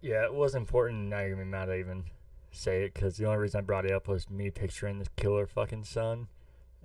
Yeah, 0.02 0.26
it 0.26 0.34
was 0.34 0.54
important. 0.56 1.08
Now 1.10 1.20
you're 1.20 1.32
gonna 1.32 1.44
be 1.46 1.50
mad 1.50 1.70
I 1.70 1.80
even 1.80 2.04
say 2.52 2.84
it, 2.84 2.94
because 2.94 3.18
the 3.18 3.26
only 3.26 3.38
reason 3.40 3.60
I 3.60 3.62
brought 3.62 3.86
it 3.86 3.92
up 3.92 4.08
was 4.08 4.30
me 4.30 4.50
picturing 4.52 5.00
this 5.00 5.08
killer 5.16 5.48
fucking 5.48 5.86
sun, 5.86 6.28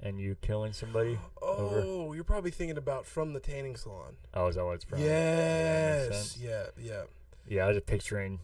and 0.01 0.21
you 0.21 0.37
killing 0.41 0.73
somebody. 0.73 1.19
over- 1.43 1.83
Oh, 1.85 2.13
you're 2.13 2.25
probably 2.25 2.51
thinking 2.53 2.79
about 2.79 3.05
from 3.07 3.33
the 3.33 3.41
tanning 3.41 3.77
salon. 3.77 4.17
Oh, 4.35 4.47
is 4.47 4.55
that 4.55 4.65
what 4.65 4.75
it's 4.77 4.85
from? 4.85 5.01
Yeah, 5.01 5.09
that 5.09 6.09
makes 6.11 6.39
yes, 6.39 6.73
yeah, 6.79 6.85
yeah. 6.85 7.03
Yeah, 7.49 7.65
I 7.65 7.69
was 7.69 7.77
just 7.77 7.87
picturing 7.87 8.41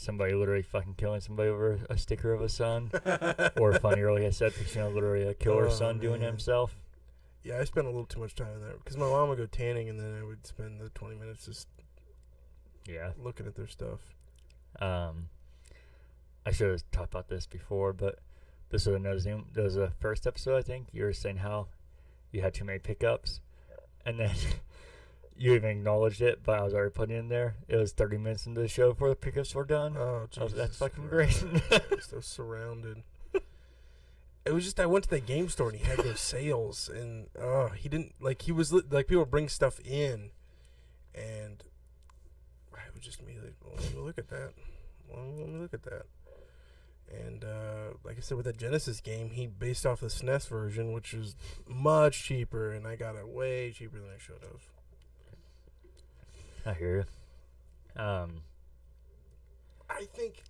somebody 0.00 0.32
literally 0.32 0.62
fucking 0.62 0.94
killing 0.94 1.20
somebody 1.20 1.48
over 1.48 1.80
a 1.90 1.98
sticker 1.98 2.32
of 2.32 2.40
a 2.40 2.48
son, 2.48 2.88
or 3.60 3.72
funnier, 3.80 4.12
like 4.12 4.22
I 4.22 4.30
said, 4.30 4.54
picturing 4.54 4.94
literally 4.94 5.24
a 5.26 5.34
killer 5.34 5.66
Oh, 5.66 5.70
son 5.70 5.98
doing 5.98 6.22
it 6.22 6.26
himself. 6.26 6.76
Yeah, 7.42 7.58
I 7.58 7.64
spent 7.64 7.86
a 7.86 7.90
little 7.90 8.06
too 8.06 8.20
much 8.20 8.34
time 8.36 8.52
in 8.54 8.60
there 8.60 8.74
because 8.78 8.96
my 8.96 9.06
mom 9.08 9.28
would 9.28 9.38
go 9.38 9.46
tanning, 9.46 9.88
and 9.88 9.98
then 9.98 10.14
I 10.20 10.24
would 10.24 10.46
spend 10.46 10.80
the 10.80 10.88
20 10.90 11.16
minutes 11.16 11.46
just 11.46 11.66
Yeah. 12.86 13.10
looking 13.18 13.46
at 13.46 13.56
their 13.56 13.66
stuff. 13.66 14.00
Um, 14.80 15.28
I 16.46 16.52
should 16.52 16.70
have 16.70 16.90
talked 16.92 17.12
about 17.12 17.28
this 17.28 17.46
before, 17.46 17.92
but 17.92 18.20
this 18.70 18.86
was 18.86 18.94
another 18.96 19.18
thing. 19.20 19.46
There 19.52 19.64
was 19.64 19.76
a 19.76 19.90
first 19.98 20.26
episode, 20.26 20.56
I 20.58 20.62
think. 20.62 20.88
You 20.92 21.02
were 21.04 21.12
saying 21.12 21.38
how 21.38 21.68
you 22.30 22.40
had 22.42 22.54
too 22.54 22.64
many 22.64 22.78
pickups, 22.78 23.40
and 24.06 24.20
then 24.20 24.30
you 25.38 25.54
even 25.54 25.70
acknowledged 25.70 26.20
it, 26.20 26.40
but 26.44 26.58
I 26.58 26.62
was 26.62 26.74
already 26.74 26.90
putting 26.90 27.16
it 27.16 27.20
in 27.20 27.28
there. 27.28 27.56
It 27.68 27.76
was 27.76 27.92
30 27.92 28.18
minutes 28.18 28.46
into 28.46 28.60
the 28.60 28.68
show 28.68 28.92
before 28.92 29.08
the 29.08 29.16
pickups 29.16 29.54
were 29.54 29.64
done. 29.64 29.96
Oh, 29.96 30.22
was- 30.22 30.30
Jesus 30.30 30.52
that's 30.52 30.76
fucking 30.78 31.06
great. 31.08 31.32
so 32.00 32.20
surrounded. 32.20 33.02
It 34.44 34.54
was 34.54 34.64
just 34.64 34.80
I 34.80 34.86
went 34.86 35.04
to 35.04 35.10
that 35.10 35.26
game 35.26 35.48
store 35.50 35.68
and 35.68 35.78
he 35.78 35.84
had 35.84 35.98
those 35.98 36.20
sales 36.20 36.88
and 36.88 37.26
oh 37.38 37.68
he 37.68 37.88
didn't 37.90 38.14
like 38.18 38.42
he 38.42 38.52
was 38.52 38.72
like 38.72 39.06
people 39.06 39.26
bring 39.26 39.46
stuff 39.48 39.78
in, 39.80 40.30
and 41.14 41.62
I 42.74 42.80
would 42.94 43.02
just 43.02 43.20
immediately 43.20 43.50
well, 43.62 43.74
let 43.78 43.94
me 43.94 44.00
look 44.00 44.16
at 44.16 44.28
that. 44.28 44.52
Well, 45.06 45.34
let 45.36 45.48
me 45.48 45.58
look 45.60 45.74
at 45.74 45.82
that. 45.82 46.06
And 47.10 47.44
uh, 47.44 47.94
like 48.04 48.16
I 48.16 48.20
said, 48.20 48.36
with 48.36 48.46
that 48.46 48.56
Genesis 48.58 49.00
game, 49.00 49.30
he 49.30 49.46
based 49.46 49.86
off 49.86 50.00
the 50.00 50.06
SNES 50.06 50.48
version, 50.48 50.92
which 50.92 51.14
is 51.14 51.36
much 51.66 52.24
cheaper, 52.24 52.70
and 52.70 52.86
I 52.86 52.96
got 52.96 53.16
it 53.16 53.28
way 53.28 53.70
cheaper 53.72 53.98
than 53.98 54.08
I 54.14 54.18
should 54.18 54.42
have. 54.42 54.62
I 56.68 56.74
hear 56.74 57.06
you. 57.96 58.02
Um, 58.02 58.42
I 59.88 60.04
think 60.04 60.42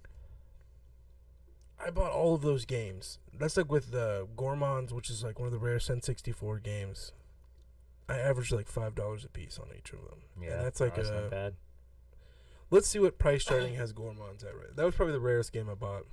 I 1.84 1.90
bought 1.90 2.10
all 2.10 2.34
of 2.34 2.42
those 2.42 2.64
games. 2.64 3.18
That's 3.38 3.56
like 3.56 3.70
with 3.70 3.92
the 3.92 4.26
Goemon's, 4.36 4.92
which 4.92 5.10
is 5.10 5.22
like 5.22 5.38
one 5.38 5.46
of 5.46 5.52
the 5.52 5.58
rare 5.60 5.78
N64 5.78 6.62
games. 6.62 7.12
I 8.08 8.18
averaged 8.18 8.52
like 8.52 8.66
five 8.66 8.96
dollars 8.96 9.24
a 9.24 9.28
piece 9.28 9.58
on 9.60 9.68
each 9.78 9.92
of 9.92 10.00
them. 10.00 10.22
yeah, 10.42 10.56
and 10.56 10.64
that's 10.64 10.80
like 10.80 10.96
no, 10.96 11.02
that's 11.02 11.10
a. 11.16 11.20
not 11.20 11.30
bad. 11.30 11.54
Let's 12.70 12.88
see 12.88 12.98
what 12.98 13.18
price 13.18 13.44
charting 13.44 13.76
has 13.76 13.92
Goemon's 13.92 14.42
at. 14.42 14.56
Right, 14.56 14.74
that 14.74 14.84
was 14.84 14.94
probably 14.96 15.12
the 15.12 15.20
rarest 15.20 15.52
game 15.52 15.68
I 15.70 15.74
bought. 15.74 16.04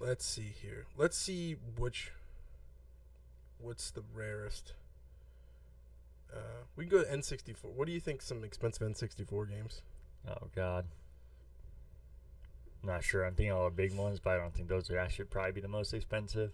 Let's 0.00 0.26
see 0.26 0.52
here. 0.60 0.86
Let's 0.96 1.16
see 1.16 1.56
which. 1.78 2.10
What's 3.60 3.92
the 3.92 4.02
rarest? 4.12 4.72
Uh, 6.34 6.38
we 6.76 6.84
can 6.86 6.98
go 6.98 7.04
to 7.04 7.10
N64. 7.10 7.56
What 7.74 7.86
do 7.86 7.92
you 7.92 8.00
think? 8.00 8.22
Some 8.22 8.42
expensive 8.44 8.86
N64 8.88 9.48
games. 9.48 9.82
Oh 10.28 10.48
God. 10.54 10.86
Not 12.82 13.04
sure. 13.04 13.24
I'm 13.24 13.34
thinking 13.34 13.52
all 13.52 13.64
the 13.66 13.70
big 13.70 13.94
ones, 13.96 14.20
but 14.20 14.30
I 14.34 14.36
don't 14.38 14.52
think 14.54 14.68
those 14.68 14.90
would 14.90 14.98
actually 14.98 15.26
probably 15.26 15.52
be 15.52 15.60
the 15.60 15.68
most 15.68 15.94
expensive. 15.94 16.52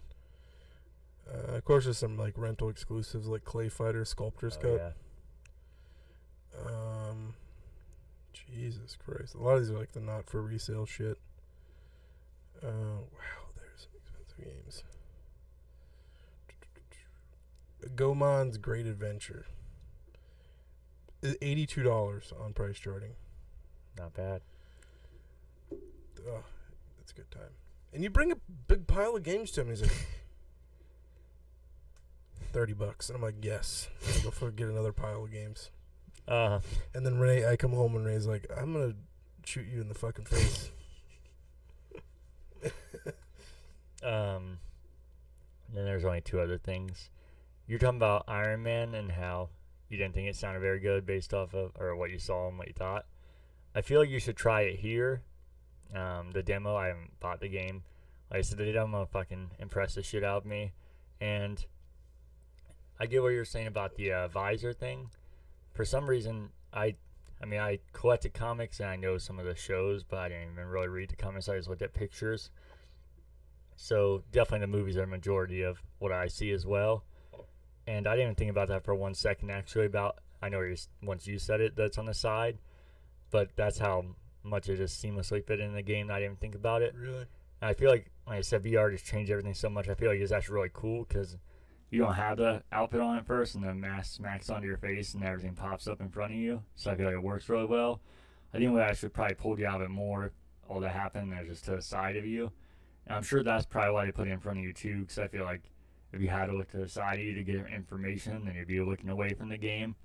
Uh, 1.27 1.55
of 1.55 1.65
course, 1.65 1.85
there's 1.85 1.97
some 1.97 2.17
like 2.17 2.37
rental 2.37 2.69
exclusives 2.69 3.27
like 3.27 3.43
Clay 3.43 3.69
Fighter, 3.69 4.05
Sculptor's 4.05 4.57
Oh, 4.63 4.77
Cut. 4.77 4.95
Um, 6.67 7.33
Jesus 8.33 8.97
Christ, 8.97 9.35
a 9.35 9.39
lot 9.39 9.55
of 9.55 9.61
these 9.61 9.71
are 9.71 9.77
like 9.77 9.93
the 9.93 9.99
not 9.99 10.25
for 10.29 10.41
resale 10.41 10.85
shit. 10.85 11.17
Uh, 12.61 12.67
wow, 12.67 13.49
there's 13.55 13.87
some 13.87 13.91
expensive 13.97 14.37
games. 14.37 14.83
Goemon's 17.95 18.57
Great 18.57 18.85
Adventure. 18.85 19.45
Eighty-two 21.23 21.83
dollars 21.83 22.33
on 22.39 22.53
price 22.53 22.77
charting. 22.79 23.11
Not 23.97 24.13
bad. 24.13 24.41
Oh, 25.71 26.43
that's 26.97 27.11
a 27.11 27.15
good 27.15 27.29
time. 27.31 27.51
And 27.93 28.03
you 28.03 28.09
bring 28.09 28.31
a 28.31 28.37
big 28.67 28.87
pile 28.87 29.15
of 29.15 29.23
games 29.23 29.51
to 29.51 29.61
him. 29.61 29.69
He's 29.69 29.81
like, 29.81 29.91
thirty 32.53 32.73
bucks, 32.73 33.09
and 33.09 33.15
I'm 33.15 33.21
like, 33.21 33.43
yes. 33.43 33.89
I 34.07 34.23
go 34.23 34.31
for 34.31 34.51
get 34.51 34.67
another 34.69 34.93
pile 34.93 35.23
of 35.25 35.31
games. 35.31 35.69
Uh, 36.27 36.59
And 36.93 37.05
then 37.05 37.19
Renee, 37.19 37.45
I 37.45 37.55
come 37.55 37.71
home 37.73 37.95
and 37.95 38.05
Renee's 38.05 38.27
like, 38.27 38.47
I'm 38.55 38.73
gonna 38.73 38.93
shoot 39.45 39.67
you 39.67 39.81
in 39.81 39.89
the 39.89 39.95
fucking 39.95 40.25
face. 40.25 40.71
um, 44.03 44.59
and 45.67 45.75
then 45.75 45.85
there's 45.85 46.05
only 46.05 46.21
two 46.21 46.39
other 46.39 46.57
things. 46.57 47.09
You're 47.67 47.79
talking 47.79 47.97
about 47.97 48.25
Iron 48.27 48.63
Man 48.63 48.95
and 48.95 49.11
how 49.11 49.49
you 49.91 49.97
didn't 49.97 50.13
think 50.13 50.29
it 50.29 50.35
sounded 50.37 50.61
very 50.61 50.79
good 50.79 51.05
based 51.05 51.33
off 51.33 51.53
of 51.53 51.71
or 51.77 51.95
what 51.97 52.11
you 52.11 52.17
saw 52.17 52.47
and 52.47 52.57
what 52.57 52.67
you 52.67 52.73
thought. 52.73 53.05
I 53.75 53.81
feel 53.81 53.99
like 53.99 54.09
you 54.09 54.19
should 54.19 54.37
try 54.37 54.61
it 54.61 54.79
here. 54.79 55.21
Um, 55.93 56.31
the 56.31 56.41
demo, 56.41 56.75
I 56.75 56.87
haven't 56.87 57.19
bought 57.19 57.41
the 57.41 57.49
game. 57.49 57.83
Like 58.29 58.39
I 58.39 58.41
said, 58.41 58.57
the 58.57 58.71
demo 58.71 59.05
fucking 59.05 59.51
impressed 59.59 59.95
the 59.95 60.03
shit 60.03 60.23
out 60.23 60.37
of 60.37 60.45
me, 60.45 60.71
and 61.19 61.63
I 62.97 63.05
get 63.05 63.21
what 63.21 63.29
you're 63.29 63.43
saying 63.43 63.67
about 63.67 63.95
the 63.95 64.13
uh, 64.13 64.27
visor 64.29 64.71
thing. 64.71 65.09
For 65.73 65.83
some 65.83 66.09
reason, 66.09 66.51
I, 66.73 66.95
I 67.41 67.45
mean, 67.45 67.59
I 67.59 67.79
collected 67.91 68.33
comics 68.33 68.79
and 68.79 68.89
I 68.89 68.95
know 68.95 69.17
some 69.17 69.39
of 69.39 69.45
the 69.45 69.55
shows, 69.55 70.03
but 70.03 70.19
I 70.19 70.29
didn't 70.29 70.53
even 70.53 70.67
really 70.67 70.87
read 70.87 71.09
the 71.09 71.17
comics. 71.17 71.49
I 71.49 71.57
just 71.57 71.67
looked 71.67 71.81
at 71.81 71.93
pictures. 71.93 72.49
So 73.75 74.23
definitely 74.31 74.59
the 74.59 74.77
movies 74.77 74.95
are 74.95 75.03
a 75.03 75.07
majority 75.07 75.63
of 75.63 75.81
what 75.99 76.11
I 76.13 76.27
see 76.27 76.51
as 76.51 76.65
well. 76.65 77.03
And 77.91 78.07
I 78.07 78.15
didn't 78.15 78.37
think 78.37 78.49
about 78.49 78.69
that 78.69 78.85
for 78.85 78.95
one 78.95 79.13
second 79.13 79.51
actually. 79.51 79.85
About 79.85 80.19
I 80.41 80.47
know 80.47 80.61
you 80.61 80.77
once 81.03 81.27
you 81.27 81.37
said 81.37 81.59
it 81.59 81.75
that's 81.75 81.97
on 81.97 82.05
the 82.05 82.13
side, 82.13 82.57
but 83.31 83.49
that's 83.55 83.79
how 83.79 84.05
much 84.43 84.69
it 84.69 84.77
just 84.77 85.03
seamlessly 85.03 85.45
fit 85.45 85.59
in 85.59 85.73
the 85.73 85.81
game. 85.81 86.09
I 86.09 86.15
didn't 86.15 86.25
even 86.25 86.37
think 86.37 86.55
about 86.55 86.81
it. 86.81 86.95
really? 86.95 87.25
And 87.61 87.69
I 87.69 87.73
feel 87.73 87.89
like, 87.89 88.09
like 88.25 88.37
I 88.37 88.41
said, 88.41 88.63
VR 88.63 88.91
just 88.91 89.05
changed 89.05 89.29
everything 89.29 89.53
so 89.53 89.69
much. 89.69 89.89
I 89.89 89.93
feel 89.93 90.09
like 90.09 90.19
it's 90.19 90.31
actually 90.31 90.55
really 90.55 90.71
cool 90.73 91.03
because 91.03 91.37
you 91.91 91.99
don't 91.99 92.13
have 92.13 92.37
the 92.37 92.63
outfit 92.71 93.01
on 93.01 93.17
at 93.17 93.27
first, 93.27 93.55
and 93.55 93.63
the 93.63 93.73
mask 93.73 94.13
smacks 94.13 94.49
onto 94.49 94.67
your 94.67 94.77
face, 94.77 95.13
and 95.13 95.23
everything 95.23 95.53
pops 95.53 95.87
up 95.87 95.99
in 95.99 96.09
front 96.09 96.31
of 96.31 96.39
you. 96.39 96.63
So 96.75 96.91
I 96.91 96.95
feel 96.95 97.05
like 97.05 97.15
it 97.15 97.21
works 97.21 97.49
really 97.49 97.65
well. 97.65 97.99
I 98.53 98.57
think 98.57 98.73
we 98.73 98.79
actually 98.79 99.09
probably 99.09 99.35
pulled 99.35 99.59
you 99.59 99.67
out 99.67 99.81
of 99.81 99.87
it 99.87 99.89
more 99.89 100.31
all 100.67 100.79
that 100.79 100.93
happened 100.93 101.33
than 101.33 101.45
just 101.45 101.65
to 101.65 101.75
the 101.75 101.81
side 101.81 102.15
of 102.15 102.25
you. 102.25 102.51
And 103.05 103.17
I'm 103.17 103.23
sure 103.23 103.43
that's 103.43 103.65
probably 103.65 103.91
why 103.91 104.05
they 104.05 104.11
put 104.13 104.27
it 104.27 104.31
in 104.31 104.39
front 104.39 104.59
of 104.59 104.63
you 104.63 104.71
too, 104.71 105.01
because 105.01 105.19
I 105.19 105.27
feel 105.27 105.43
like 105.43 105.63
if 106.13 106.21
you 106.21 106.27
had 106.27 106.47
to 106.47 106.53
look 106.53 106.69
to 106.71 106.77
the 106.77 106.89
side 106.89 107.19
of 107.19 107.25
you 107.25 107.35
to 107.35 107.43
get 107.43 107.67
information, 107.67 108.45
then 108.45 108.55
you'd 108.55 108.67
be 108.67 108.81
looking 108.81 109.09
away 109.09 109.33
from 109.33 109.49
the 109.49 109.57
game. 109.57 109.95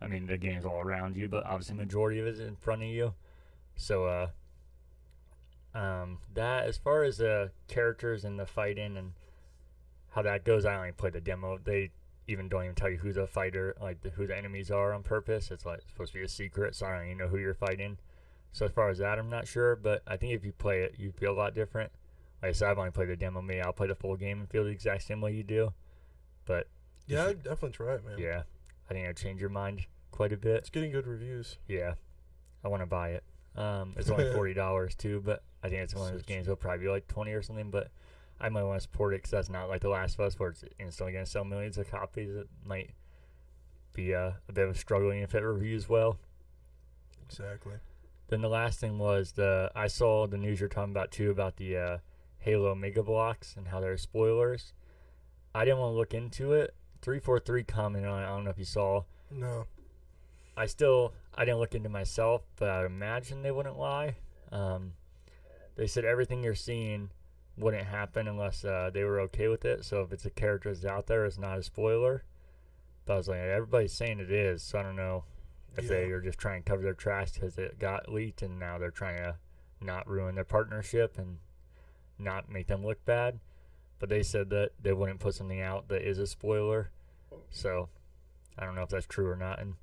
I 0.00 0.06
mean, 0.06 0.26
the 0.26 0.38
game's 0.38 0.64
all 0.64 0.80
around 0.80 1.16
you, 1.16 1.28
but 1.28 1.44
obviously 1.44 1.76
majority 1.76 2.20
of 2.20 2.26
it 2.26 2.34
is 2.34 2.40
in 2.40 2.56
front 2.56 2.82
of 2.82 2.88
you. 2.88 3.14
So, 3.76 4.06
uh, 4.06 4.28
um, 5.74 6.18
that 6.34 6.66
as 6.66 6.78
far 6.78 7.04
as 7.04 7.18
the 7.18 7.52
characters 7.68 8.24
and 8.24 8.38
the 8.38 8.46
fighting 8.46 8.96
and 8.96 9.12
how 10.10 10.22
that 10.22 10.44
goes, 10.44 10.64
I 10.64 10.76
only 10.76 10.92
played 10.92 11.12
the 11.12 11.20
demo. 11.20 11.58
They 11.62 11.90
even 12.26 12.48
don't 12.48 12.64
even 12.64 12.74
tell 12.74 12.90
you 12.90 12.96
who 12.96 13.12
the 13.12 13.26
fighter, 13.26 13.76
like 13.80 14.00
the, 14.02 14.10
who 14.10 14.26
the 14.26 14.36
enemies 14.36 14.70
are 14.70 14.92
on 14.92 15.02
purpose. 15.02 15.50
It's 15.50 15.66
like 15.66 15.82
supposed 15.88 16.12
to 16.12 16.18
be 16.18 16.24
a 16.24 16.28
secret, 16.28 16.74
so 16.74 16.86
I 16.86 16.96
don't 16.96 17.06
even 17.06 17.18
know 17.18 17.28
who 17.28 17.38
you're 17.38 17.54
fighting. 17.54 17.98
So 18.52 18.64
as 18.64 18.72
far 18.72 18.88
as 18.88 18.98
that, 18.98 19.18
I'm 19.18 19.30
not 19.30 19.46
sure, 19.46 19.76
but 19.76 20.02
I 20.06 20.16
think 20.16 20.32
if 20.32 20.44
you 20.44 20.52
play 20.52 20.82
it, 20.82 20.94
you'd 20.98 21.14
feel 21.14 21.32
a 21.32 21.38
lot 21.38 21.54
different. 21.54 21.92
Like 22.42 22.50
I 22.50 22.52
said, 22.52 22.70
I've 22.70 22.78
only 22.78 22.90
played 22.90 23.08
the 23.08 23.16
demo. 23.16 23.42
Me, 23.42 23.60
I'll 23.60 23.72
play 23.72 23.86
the 23.86 23.94
full 23.94 24.16
game 24.16 24.40
and 24.40 24.48
feel 24.48 24.64
the 24.64 24.70
exact 24.70 25.02
same 25.02 25.20
way 25.20 25.32
you 25.34 25.42
do. 25.42 25.72
But 26.46 26.68
Yeah, 27.06 27.26
I'd 27.26 27.42
definitely 27.42 27.72
try 27.72 27.94
it, 27.94 28.04
man. 28.06 28.18
yeah, 28.18 28.42
I 28.88 28.94
think 28.94 29.04
it'll 29.06 29.14
change 29.22 29.40
your 29.40 29.50
mind 29.50 29.86
quite 30.10 30.32
a 30.32 30.36
bit. 30.36 30.56
It's 30.56 30.70
getting 30.70 30.90
good 30.92 31.06
reviews. 31.06 31.58
Yeah, 31.68 31.94
I 32.64 32.68
want 32.68 32.82
to 32.82 32.86
buy 32.86 33.10
it. 33.10 33.24
Um, 33.56 33.94
it's 33.96 34.08
only 34.10 34.32
forty 34.34 34.54
dollars 34.54 34.94
too, 34.94 35.20
but 35.24 35.42
I 35.62 35.68
think 35.68 35.82
it's 35.82 35.94
one 35.94 36.06
of 36.08 36.12
those 36.14 36.22
games 36.22 36.46
that'll 36.46 36.56
probably 36.56 36.84
be 36.86 36.90
like 36.90 37.06
twenty 37.08 37.32
or 37.32 37.42
something. 37.42 37.70
But 37.70 37.90
I 38.40 38.48
might 38.48 38.62
want 38.62 38.78
to 38.78 38.82
support 38.82 39.12
it 39.12 39.18
because 39.18 39.32
that's 39.32 39.50
not 39.50 39.68
like 39.68 39.82
The 39.82 39.90
Last 39.90 40.14
of 40.14 40.20
Us, 40.20 40.38
where 40.38 40.48
it's 40.50 40.64
instantly 40.78 41.12
going 41.12 41.24
to 41.26 41.30
sell 41.30 41.44
millions 41.44 41.76
of 41.76 41.90
copies. 41.90 42.34
It 42.34 42.48
might 42.64 42.90
be 43.92 44.14
uh, 44.14 44.32
a 44.48 44.52
bit 44.52 44.64
of 44.64 44.70
a 44.74 44.78
struggling 44.78 45.20
if 45.20 45.34
it 45.34 45.40
reviews 45.42 45.88
well. 45.90 46.16
Exactly. 47.28 47.74
Then 48.28 48.40
the 48.40 48.48
last 48.48 48.78
thing 48.80 48.98
was 48.98 49.32
the 49.32 49.70
I 49.74 49.88
saw 49.88 50.26
the 50.26 50.38
news 50.38 50.60
you're 50.60 50.68
talking 50.68 50.92
about 50.92 51.10
too 51.10 51.30
about 51.30 51.56
the 51.56 51.76
uh, 51.76 51.98
Halo 52.40 52.74
Mega 52.74 53.02
Bloks 53.02 53.54
and 53.56 53.68
how 53.68 53.80
they're 53.80 53.96
spoilers. 53.96 54.72
I 55.54 55.64
didn't 55.64 55.78
want 55.78 55.92
to 55.92 55.96
look 55.98 56.14
into 56.14 56.52
it. 56.52 56.74
Three 57.02 57.18
four 57.20 57.38
three 57.40 57.64
commented 57.64 58.08
on 58.10 58.22
it. 58.22 58.26
I 58.26 58.28
don't 58.28 58.44
know 58.44 58.50
if 58.50 58.58
you 58.58 58.64
saw. 58.64 59.04
No. 59.30 59.66
I 60.56 60.66
still 60.66 61.14
I 61.34 61.44
didn't 61.44 61.60
look 61.60 61.74
into 61.74 61.88
myself, 61.88 62.42
but 62.56 62.68
I 62.68 62.84
imagine 62.84 63.42
they 63.42 63.50
wouldn't 63.50 63.78
lie. 63.78 64.16
Um, 64.52 64.92
they 65.76 65.86
said 65.86 66.04
everything 66.04 66.42
you're 66.42 66.54
seeing 66.54 67.10
wouldn't 67.56 67.86
happen 67.86 68.26
unless 68.26 68.64
uh, 68.64 68.90
they 68.92 69.04
were 69.04 69.20
okay 69.20 69.48
with 69.48 69.64
it. 69.64 69.84
So 69.84 70.02
if 70.02 70.12
it's 70.12 70.26
a 70.26 70.30
character 70.30 70.72
that's 70.72 70.84
out 70.84 71.06
there, 71.06 71.24
it's 71.24 71.38
not 71.38 71.58
a 71.58 71.62
spoiler. 71.62 72.24
But 73.06 73.14
I 73.14 73.16
was 73.16 73.28
like, 73.28 73.38
everybody's 73.38 73.92
saying 73.92 74.18
it 74.20 74.30
is, 74.30 74.62
so 74.62 74.78
I 74.78 74.82
don't 74.82 74.96
know 74.96 75.24
if 75.76 75.88
they 75.88 76.08
Yeah. 76.08 76.14
are 76.14 76.20
just 76.20 76.38
trying 76.38 76.62
to 76.62 76.68
cover 76.68 76.82
their 76.82 76.94
tracks 76.94 77.32
because 77.32 77.56
it 77.58 77.78
got 77.78 78.10
leaked, 78.12 78.42
and 78.42 78.58
now 78.58 78.78
they're 78.78 78.90
trying 78.90 79.18
to 79.18 79.36
not 79.80 80.06
ruin 80.08 80.34
their 80.34 80.44
partnership 80.44 81.16
and 81.18 81.38
not 82.20 82.48
make 82.50 82.66
them 82.68 82.84
look 82.84 83.04
bad. 83.04 83.40
But 83.98 84.08
they 84.08 84.22
said 84.22 84.48
that 84.50 84.70
they 84.80 84.92
wouldn't 84.92 85.20
put 85.20 85.34
something 85.34 85.60
out 85.60 85.88
that 85.88 86.02
is 86.08 86.18
a 86.18 86.26
spoiler. 86.26 86.90
So 87.50 87.88
I 88.58 88.64
don't 88.64 88.74
know 88.74 88.82
if 88.82 88.88
that's 88.88 89.06
true 89.06 89.28
or 89.28 89.36
not. 89.36 89.60
And 89.60 89.74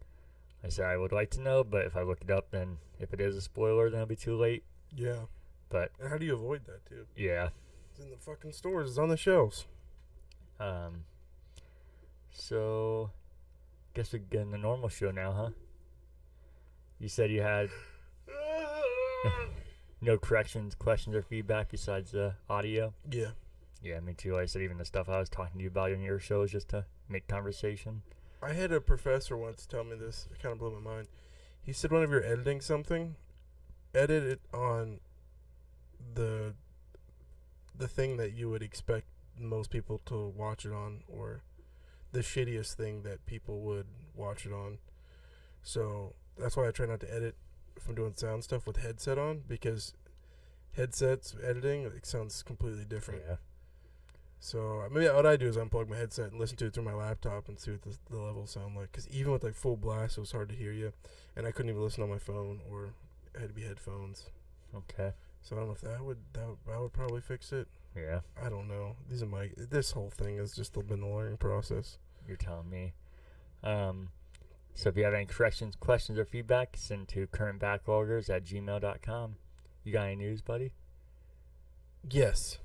I 0.64 0.70
said 0.70 0.86
I 0.86 0.98
would 0.98 1.12
like 1.12 1.30
to 1.32 1.42
know, 1.42 1.64
but 1.64 1.86
if 1.86 1.96
I 1.96 2.02
look 2.02 2.22
it 2.22 2.32
up, 2.32 2.50
then 2.52 2.78
if 3.00 3.14
it 3.14 3.22
is 3.22 3.36
a 3.36 3.42
spoiler, 3.42 3.90
then 3.90 4.00
it'll 4.02 4.08
be 4.10 4.16
too 4.16 4.36
late. 4.36 4.64
Yeah. 4.96 5.26
But 5.70 5.92
And 6.00 6.10
how 6.10 6.18
do 6.18 6.26
you 6.26 6.34
avoid 6.34 6.66
that, 6.66 6.86
too? 6.88 7.06
yeah, 7.16 7.50
It's 7.92 8.00
in 8.00 8.10
the 8.10 8.18
fucking 8.18 8.54
stores. 8.54 8.90
It's 8.92 8.98
on 8.98 9.10
the 9.10 9.18
shelves. 9.18 9.66
um, 10.60 11.04
so 12.32 13.12
guess 13.94 14.14
we're 14.14 14.22
in 14.42 14.52
the 14.52 14.58
normal 14.58 14.90
show 14.90 15.12
now, 15.12 15.32
huh? 15.32 15.50
You 17.00 17.10
said 17.10 17.32
you 17.32 17.42
had 17.42 17.70
no 20.02 20.18
corrections, 20.18 20.76
questions, 20.76 21.16
or 21.16 21.22
feedback 21.22 21.70
besides 21.70 22.12
the 22.12 22.36
audio. 22.50 22.94
yeah. 23.10 23.32
Yeah, 23.84 24.00
me 24.00 24.14
too. 24.16 24.34
Like 24.34 24.42
I 24.44 24.46
said 24.48 24.64
even 24.64 24.80
the 24.80 24.86
stuff 24.86 25.08
I 25.08 25.20
was 25.20 25.30
talking 25.30 25.60
to 25.60 25.64
you 25.64 25.70
about 25.70 25.92
in 25.92 26.02
your 26.02 26.18
show 26.18 26.42
is 26.42 26.52
just 26.52 26.70
to 26.70 26.86
make 27.08 27.28
conversation. 27.28 28.02
I 28.42 28.54
had 28.54 28.72
a 28.72 28.82
professor 28.82 29.38
once 29.38 29.68
tell 29.68 29.84
me 29.84 29.96
this. 29.96 30.28
It 30.32 30.42
kind 30.42 30.52
of 30.54 30.60
blew 30.60 30.72
my 30.72 30.96
mind. 30.96 31.08
He 31.62 31.74
said 31.74 31.92
whenever 31.92 32.14
you're 32.14 32.26
editing 32.26 32.60
something, 32.60 33.16
edit 33.94 34.24
it 34.24 34.42
on 34.52 35.00
the 36.14 36.56
the 37.78 37.88
thing 37.88 38.18
that 38.18 38.34
you 38.34 38.50
would 38.50 38.64
expect 38.64 39.06
most 39.40 39.70
people 39.70 40.02
to 40.06 40.28
watch 40.36 40.66
it 40.66 40.72
on, 40.72 41.04
or 41.08 41.44
the 42.12 42.22
shittiest 42.22 42.74
thing 42.74 43.04
that 43.04 43.26
people 43.28 43.62
would 43.62 43.86
watch 44.16 44.46
it 44.48 44.52
on. 44.52 44.80
So 45.62 46.16
that's 46.38 46.58
why 46.58 46.68
I 46.68 46.72
try 46.72 46.88
not 46.88 47.00
to 47.02 47.14
edit 47.14 47.36
if 47.78 47.88
I'm 47.88 47.96
doing 47.96 48.14
sound 48.16 48.44
stuff 48.44 48.68
with 48.68 48.78
headset 48.78 49.18
on 49.18 49.44
because 49.48 49.94
headsets 50.76 51.36
editing 51.44 51.84
it 51.84 52.06
sounds 52.06 52.44
completely 52.44 52.86
different. 52.86 53.22
Yeah. 53.28 53.36
So 54.40 54.84
uh, 54.86 54.90
maybe 54.90 55.08
what 55.08 55.26
I 55.26 55.36
do 55.36 55.48
is 55.48 55.58
unplug 55.58 55.90
my 55.90 55.98
headset 55.98 56.32
and 56.32 56.40
listen 56.40 56.58
to 56.58 56.68
it 56.68 56.74
through 56.74 56.84
my 56.84 56.94
laptop 56.94 57.48
and 57.48 57.60
see 57.60 57.72
what 57.72 57.82
the, 57.82 57.98
the 58.10 58.20
levels 58.20 58.52
sound 58.52 58.76
like. 58.76 58.92
Because 58.92 59.08
even 59.10 59.32
with 59.32 59.44
like 59.44 59.56
full 59.56 59.78
blast, 59.78 60.18
it 60.18 60.22
was 60.22 60.32
hard 60.32 60.50
to 60.50 60.56
hear 60.56 60.72
you, 60.72 60.94
and 61.36 61.48
I 61.48 61.52
couldn't 61.52 61.72
even 61.72 61.82
listen 61.82 62.04
on 62.04 62.10
my 62.10 62.20
phone 62.20 62.62
or 62.70 62.94
it 63.34 63.40
had 63.40 63.50
to 63.50 63.56
be 63.56 63.64
headphones. 63.64 64.30
Okay. 64.76 65.14
So 65.42 65.56
I 65.56 65.60
don't 65.60 65.70
know 65.70 65.74
if 65.74 65.82
that 65.82 66.04
would 66.04 66.18
that 66.34 66.48
would, 66.48 66.58
that 66.68 66.80
would 66.80 66.94
probably 66.94 67.22
fix 67.22 67.52
it. 67.52 67.68
Yeah. 67.96 68.20
I 68.42 68.50
don't 68.50 68.68
know. 68.68 68.96
These 69.10 69.24
are 69.24 69.28
my 69.28 69.50
this 69.58 69.92
whole 69.92 70.12
thing 70.12 70.38
has 70.38 70.54
just 70.54 70.74
been 70.88 71.02
a 71.02 71.16
learning 71.16 71.38
process. 71.38 71.98
You're 72.28 72.38
telling 72.38 72.70
me. 72.70 72.94
Um, 73.64 74.10
so 74.78 74.90
if 74.90 74.96
you 74.96 75.04
have 75.06 75.16
any 75.16 75.26
corrections, 75.26 75.76
questions, 75.76 76.20
or 76.20 76.26
feedback, 76.26 76.76
send 76.78 77.08
to 77.08 77.26
currentbackloggers 77.26 78.30
at 78.30 78.46
gmail.com. 78.46 79.36
You 79.84 79.92
got 79.92 80.04
any 80.04 80.18
news, 80.18 80.44
buddy? 80.44 80.72
Yes. 82.08 82.60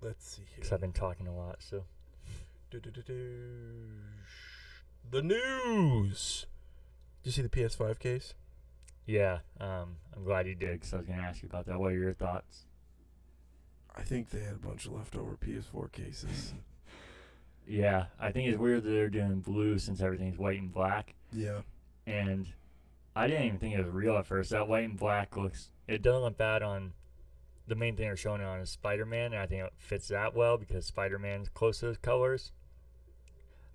Let's 0.00 0.24
see 0.24 0.42
here. 0.42 0.50
Because. 0.54 0.72
I've 0.72 0.80
been 0.80 0.92
talking 0.92 1.26
a 1.26 1.34
lot, 1.34 1.56
so. 1.58 1.82
The 5.10 5.22
news. 5.22 6.46
Did 7.24 7.30
you 7.30 7.32
see 7.32 7.42
the 7.42 7.48
PS5 7.48 7.98
case? 7.98 8.34
Yeah, 9.04 9.38
um, 9.58 9.96
I'm 10.14 10.22
glad 10.22 10.46
you 10.46 10.54
did, 10.54 10.74
because 10.74 10.94
I 10.94 10.98
was 10.98 11.06
going 11.06 11.18
to 11.18 11.24
ask 11.24 11.42
you 11.42 11.48
about 11.48 11.66
that. 11.66 11.80
What 11.80 11.90
are 11.90 11.98
your 11.98 12.14
thoughts? 12.14 12.66
I 13.96 14.02
think 14.02 14.30
they 14.30 14.44
had 14.44 14.54
a 14.54 14.64
bunch 14.64 14.86
of 14.86 14.92
leftover 14.92 15.36
PS4 15.44 15.90
cases. 15.90 16.54
Yeah, 17.68 18.06
I 18.18 18.32
think 18.32 18.48
it's 18.48 18.58
weird 18.58 18.82
that 18.84 18.88
they're 18.90 19.10
doing 19.10 19.40
blue 19.40 19.78
since 19.78 20.00
everything's 20.00 20.38
white 20.38 20.58
and 20.60 20.72
black. 20.72 21.14
yeah. 21.32 21.60
And 22.06 22.46
I 23.14 23.26
didn't 23.26 23.44
even 23.44 23.58
think 23.58 23.74
it 23.74 23.84
was 23.84 23.92
real 23.92 24.16
at 24.16 24.24
first. 24.26 24.50
That 24.50 24.66
white 24.68 24.84
and 24.88 24.96
black 24.98 25.36
looks, 25.36 25.70
it 25.86 26.00
doesn't 26.00 26.22
look 26.22 26.38
bad 26.38 26.62
on. 26.62 26.94
The 27.66 27.74
main 27.74 27.96
thing 27.96 28.06
they're 28.06 28.16
showing 28.16 28.40
it 28.40 28.44
on 28.46 28.60
is 28.60 28.70
Spider 28.70 29.04
Man, 29.04 29.34
and 29.34 29.42
I 29.42 29.46
think 29.46 29.62
it 29.64 29.74
fits 29.76 30.08
that 30.08 30.34
well 30.34 30.56
because 30.56 30.86
Spider 30.86 31.18
Man's 31.18 31.50
close 31.50 31.80
to 31.80 31.86
those 31.86 31.98
colors. 31.98 32.52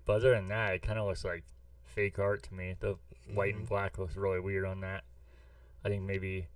But 0.04 0.14
other 0.16 0.30
than 0.32 0.48
that, 0.48 0.74
it 0.74 0.82
kind 0.82 0.98
of 0.98 1.06
looks 1.06 1.24
like 1.24 1.44
fake 1.84 2.18
art 2.18 2.42
to 2.44 2.54
me. 2.54 2.74
The 2.80 2.96
white 3.32 3.54
and 3.54 3.64
Mhm. 3.64 3.68
black 3.68 3.96
looks 3.98 4.16
really 4.16 4.40
weird 4.40 4.64
on 4.64 4.80
that. 4.80 5.04
I 5.84 5.88
think 5.90 6.02
maybe 6.02 6.48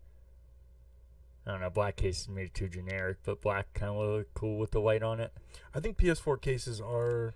I 1.48 1.52
don't 1.52 1.60
know. 1.62 1.70
Black 1.70 1.96
case 1.96 2.20
is 2.20 2.28
maybe 2.28 2.50
too 2.50 2.68
generic, 2.68 3.18
but 3.24 3.40
black 3.40 3.72
kind 3.72 3.90
of 3.90 3.96
look 3.96 4.34
cool 4.34 4.58
with 4.58 4.70
the 4.72 4.80
white 4.82 5.02
on 5.02 5.18
it. 5.18 5.32
I 5.74 5.80
think 5.80 5.96
PS4 5.96 6.40
cases 6.40 6.78
are 6.80 7.34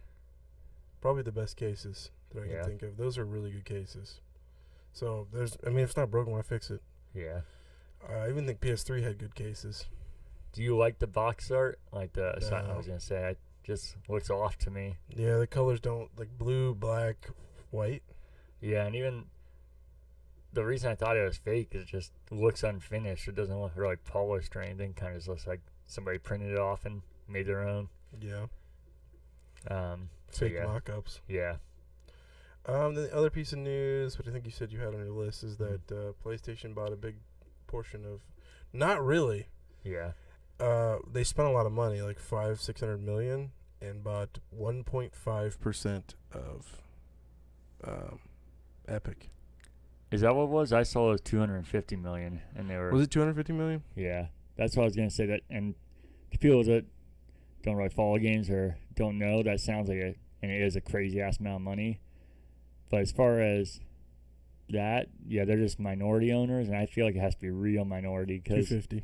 probably 1.00 1.22
the 1.22 1.32
best 1.32 1.56
cases 1.56 2.10
that 2.34 2.42
I 2.42 2.46
Yeah. 2.46 2.60
can 2.60 2.64
think 2.70 2.82
of. 2.82 2.96
Those 2.98 3.16
are 3.16 3.24
really 3.24 3.50
good 3.50 3.64
cases. 3.64 4.20
So 4.92 5.28
there's, 5.32 5.56
I 5.66 5.70
mean, 5.70 5.78
if 5.80 5.90
it's 5.90 5.96
not 5.96 6.10
broken, 6.10 6.32
why 6.34 6.42
fix 6.42 6.70
it? 6.70 6.82
Yeah. 7.14 7.40
Uh, 8.06 8.12
I 8.18 8.28
even 8.28 8.46
think 8.46 8.60
PS3 8.60 9.02
had 9.02 9.16
good 9.18 9.34
cases. 9.34 9.86
Do 10.52 10.62
you 10.62 10.76
like 10.76 10.98
the 10.98 11.06
box 11.06 11.50
art? 11.50 11.78
Like 11.90 12.12
the 12.12 12.32
I 12.52 12.76
was 12.76 12.86
gonna 12.86 13.00
say, 13.00 13.30
it 13.30 13.38
just 13.64 13.96
looks 14.08 14.28
off 14.28 14.58
to 14.58 14.70
me. 14.70 14.96
Yeah, 15.08 15.38
the 15.38 15.46
colors 15.46 15.80
don't 15.80 16.10
like 16.18 16.36
blue, 16.36 16.74
black, 16.74 17.30
white. 17.70 18.02
Yeah, 18.60 18.84
and 18.84 18.94
even 18.94 19.24
the 20.52 20.64
reason 20.64 20.90
I 20.90 20.94
thought 20.94 21.16
it 21.16 21.24
was 21.24 21.36
fake 21.38 21.68
is 21.72 21.82
it 21.84 21.88
just 21.88 22.12
looks 22.30 22.62
unfinished. 22.62 23.26
It 23.28 23.34
doesn't 23.34 23.58
look 23.60 23.72
really 23.76 23.96
polished 23.96 24.54
or 24.56 24.60
anything. 24.62 24.92
Kind 24.94 25.12
of 25.12 25.18
just 25.18 25.28
looks 25.28 25.46
like 25.46 25.60
somebody 25.86 26.18
printed 26.18 26.52
it 26.52 26.58
off 26.58 26.84
and 26.84 27.02
made 27.28 27.46
their 27.46 27.66
own. 27.66 27.88
Yeah, 28.20 28.46
Um, 29.70 30.10
so 30.30 30.40
fake 30.46 30.54
yeah, 30.54 30.64
mock-ups. 30.66 31.20
yeah, 31.28 31.56
Um, 32.66 32.94
the 32.94 33.12
other 33.14 33.30
piece 33.30 33.52
of 33.52 33.58
news, 33.60 34.18
which 34.18 34.28
I 34.28 34.30
think 34.30 34.44
you 34.44 34.50
said 34.52 34.70
you 34.72 34.78
had 34.80 34.94
on 34.94 35.00
your 35.00 35.10
list, 35.10 35.42
is 35.42 35.56
Mhm. 35.56 35.58
that 35.88 35.92
uh, 36.08 36.12
PlayStation 36.24 36.74
bought 36.74 36.92
a 36.92 36.96
big 36.96 37.16
portion 37.66 38.04
of. 38.04 38.20
Not 38.72 39.04
really. 39.04 39.48
yeah. 39.84 40.12
Uh, 40.60 40.98
they 41.10 41.24
spent 41.24 41.48
a 41.48 41.50
lot 41.50 41.66
of 41.66 41.72
money, 41.72 42.00
like 42.02 42.20
five, 42.20 42.60
six 42.60 42.80
hundred 42.80 43.02
million, 43.02 43.50
and 43.80 44.04
bought 44.04 44.38
one 44.50 44.84
point 44.84 45.12
five 45.16 45.58
percent 45.60 46.14
of 46.30 46.82
um, 47.82 48.20
Epic. 48.86 49.30
Is 50.12 50.20
that 50.20 50.34
what 50.36 50.44
it 50.44 50.48
was? 50.50 50.72
I 50.72 50.82
saw 50.82 51.08
it 51.08 51.12
was 51.12 51.20
250 51.22 51.96
million, 51.96 52.40
and 52.54 52.68
they 52.68 52.76
were 52.76 52.90
Was 52.92 53.02
it 53.02 53.10
two 53.10 53.20
hundred 53.20 53.36
fifty 53.36 53.52
million? 53.52 53.82
yeah. 53.96 54.26
That's 54.56 54.76
what 54.76 54.82
I 54.82 54.86
was 54.86 54.94
gonna 54.96 55.10
say. 55.10 55.26
That 55.26 55.40
and 55.50 55.74
the 56.30 56.38
people 56.38 56.62
that 56.64 56.84
don't 57.62 57.76
really 57.76 57.88
follow 57.88 58.18
games 58.18 58.50
or 58.50 58.76
don't 58.94 59.18
know, 59.18 59.42
that 59.42 59.60
sounds 59.60 59.88
like 59.88 59.98
a 59.98 60.14
and 60.42 60.50
it 60.52 60.60
is 60.60 60.76
a 60.76 60.80
crazy 60.80 61.20
ass 61.20 61.38
amount 61.40 61.56
of 61.56 61.62
money. 61.62 62.00
But 62.90 63.00
as 63.00 63.12
far 63.12 63.40
as 63.40 63.80
that, 64.68 65.06
yeah, 65.26 65.44
they're 65.46 65.56
just 65.56 65.78
minority 65.80 66.32
owners, 66.32 66.68
and 66.68 66.76
I 66.76 66.86
feel 66.86 67.06
like 67.06 67.14
it 67.16 67.20
has 67.20 67.34
to 67.36 67.40
be 67.40 67.50
real 67.50 67.84
minority 67.84 68.38
because 68.42 68.68
250. 68.68 69.02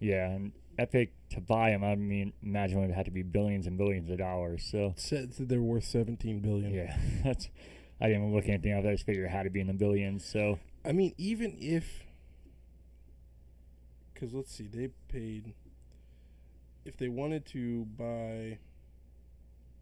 yeah, 0.00 0.30
and 0.30 0.52
Epic 0.78 1.12
to 1.30 1.40
buy 1.40 1.70
them, 1.70 1.82
I 1.84 1.94
mean, 1.96 2.32
imagine 2.42 2.78
it 2.78 2.86
would 2.86 2.94
have 2.94 3.06
to 3.06 3.10
be 3.10 3.22
billions 3.22 3.66
and 3.66 3.76
billions 3.78 4.10
of 4.10 4.18
dollars. 4.18 4.62
So 4.70 4.92
Said 4.96 5.32
that 5.32 5.48
they're 5.48 5.60
worth 5.62 5.84
seventeen 5.84 6.40
billion. 6.40 6.72
yeah, 6.72 6.96
that's 7.24 7.48
I 8.00 8.08
didn't 8.08 8.22
even 8.24 8.34
look 8.34 8.48
anything 8.48 8.72
up. 8.72 8.84
I 8.84 8.92
just 8.92 9.06
figured 9.06 9.24
it 9.26 9.30
had 9.30 9.44
to 9.44 9.50
be 9.50 9.60
in 9.60 9.66
the 9.68 9.72
billions. 9.72 10.24
So 10.24 10.58
I 10.84 10.92
mean, 10.92 11.14
even 11.18 11.56
if, 11.58 12.04
because 14.12 14.32
let's 14.34 14.52
see, 14.52 14.66
they 14.66 14.88
paid. 15.08 15.54
If 16.84 16.96
they 16.96 17.08
wanted 17.08 17.46
to 17.46 17.84
buy 17.98 18.58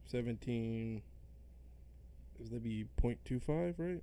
seventeen, 0.06 1.02
is 2.42 2.50
that 2.50 2.62
be 2.64 2.86
0.25, 3.02 3.74
right? 3.78 4.02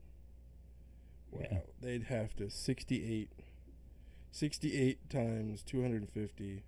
Wow, 1.31 1.41
Yeah. 1.51 1.59
they'd 1.81 2.03
have 2.03 2.35
to 2.35 2.49
68, 2.49 3.29
68 4.31 5.09
times 5.09 5.63
two 5.63 5.81
hundred 5.81 6.01
and 6.01 6.11
fifty. 6.11 6.63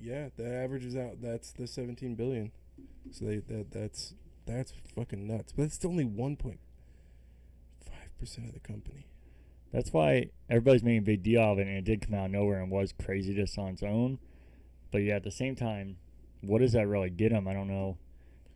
Yeah, 0.00 0.30
that 0.36 0.52
averages 0.52 0.96
out. 0.96 1.20
That's 1.22 1.52
the 1.52 1.66
seventeen 1.68 2.14
billion. 2.16 2.50
So 3.12 3.26
they 3.26 3.36
that 3.36 3.70
that's 3.70 4.14
that's 4.46 4.72
fucking 4.94 5.26
nuts. 5.26 5.52
But 5.56 5.64
it's 5.64 5.84
only 5.84 6.04
one 6.04 6.36
point 6.36 6.60
five 7.84 8.16
percent 8.18 8.48
of 8.48 8.54
the 8.54 8.60
company. 8.60 9.06
That's 9.72 9.92
why 9.92 10.30
everybody's 10.50 10.82
making 10.82 10.98
a 10.98 11.02
big 11.02 11.22
deal 11.22 11.40
of 11.40 11.58
it, 11.58 11.66
and 11.66 11.78
it 11.78 11.84
did 11.84 12.02
come 12.02 12.14
out 12.14 12.26
of 12.26 12.30
nowhere 12.32 12.60
and 12.60 12.70
was 12.70 12.92
crazy 12.92 13.34
just 13.34 13.58
on 13.58 13.70
its 13.70 13.82
own. 13.82 14.18
But 14.90 14.98
yeah, 14.98 15.16
at 15.16 15.24
the 15.24 15.30
same 15.30 15.56
time, 15.56 15.96
what 16.42 16.60
does 16.60 16.72
that 16.72 16.86
really 16.86 17.10
get 17.10 17.32
them? 17.32 17.48
I 17.48 17.54
don't 17.54 17.68
know. 17.68 17.96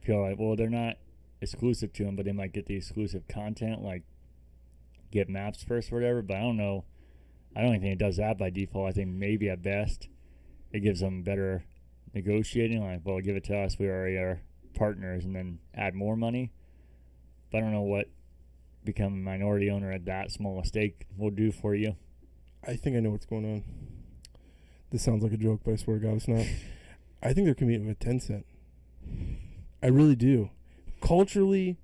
Feel 0.02 0.22
like 0.22 0.38
well, 0.38 0.56
they're 0.56 0.68
not 0.68 0.96
exclusive 1.40 1.92
to 1.94 2.04
them, 2.04 2.16
but 2.16 2.24
they 2.24 2.32
might 2.32 2.52
get 2.52 2.66
the 2.66 2.76
exclusive 2.76 3.26
content, 3.28 3.82
like 3.82 4.02
get 5.10 5.28
maps 5.28 5.64
first 5.64 5.90
or 5.90 5.96
whatever. 5.96 6.22
But 6.22 6.36
I 6.36 6.40
don't 6.40 6.56
know. 6.56 6.84
I 7.56 7.62
don't 7.62 7.80
think 7.80 7.94
it 7.94 7.98
does 7.98 8.18
that 8.18 8.38
by 8.38 8.50
default. 8.50 8.90
I 8.90 8.92
think 8.92 9.08
maybe 9.08 9.48
at 9.48 9.62
best, 9.62 10.08
it 10.72 10.80
gives 10.80 11.00
them 11.00 11.22
better 11.22 11.64
negotiating. 12.12 12.84
Like, 12.84 13.00
well, 13.04 13.20
give 13.20 13.36
it 13.36 13.44
to 13.44 13.56
us. 13.56 13.78
We 13.78 13.88
already 13.88 14.16
are 14.16 14.42
partners, 14.76 15.24
and 15.24 15.34
then 15.34 15.58
add 15.74 15.94
more 15.94 16.16
money. 16.16 16.52
But 17.50 17.58
I 17.58 17.60
don't 17.62 17.72
know 17.72 17.82
what 17.82 18.08
becoming 18.84 19.18
a 19.18 19.22
minority 19.22 19.68
owner 19.68 19.92
at 19.92 20.06
that 20.06 20.30
small 20.30 20.62
stake 20.64 21.06
will 21.18 21.30
do 21.30 21.52
for 21.52 21.74
you. 21.74 21.96
I 22.66 22.76
think 22.76 22.96
I 22.96 23.00
know 23.00 23.10
what's 23.10 23.26
going 23.26 23.44
on. 23.44 23.64
This 24.90 25.02
sounds 25.02 25.22
like 25.22 25.32
a 25.32 25.36
joke, 25.36 25.60
but 25.64 25.72
I 25.72 25.76
swear 25.76 25.98
to 25.98 26.06
God, 26.06 26.16
it's 26.16 26.28
not. 26.28 26.46
I 27.22 27.32
think 27.32 27.46
they're 27.46 27.54
competing 27.54 27.86
with 27.86 27.98
Tencent. 27.98 28.44
I 29.82 29.88
really 29.88 30.16
do. 30.16 30.50
Culturally, 31.00 31.78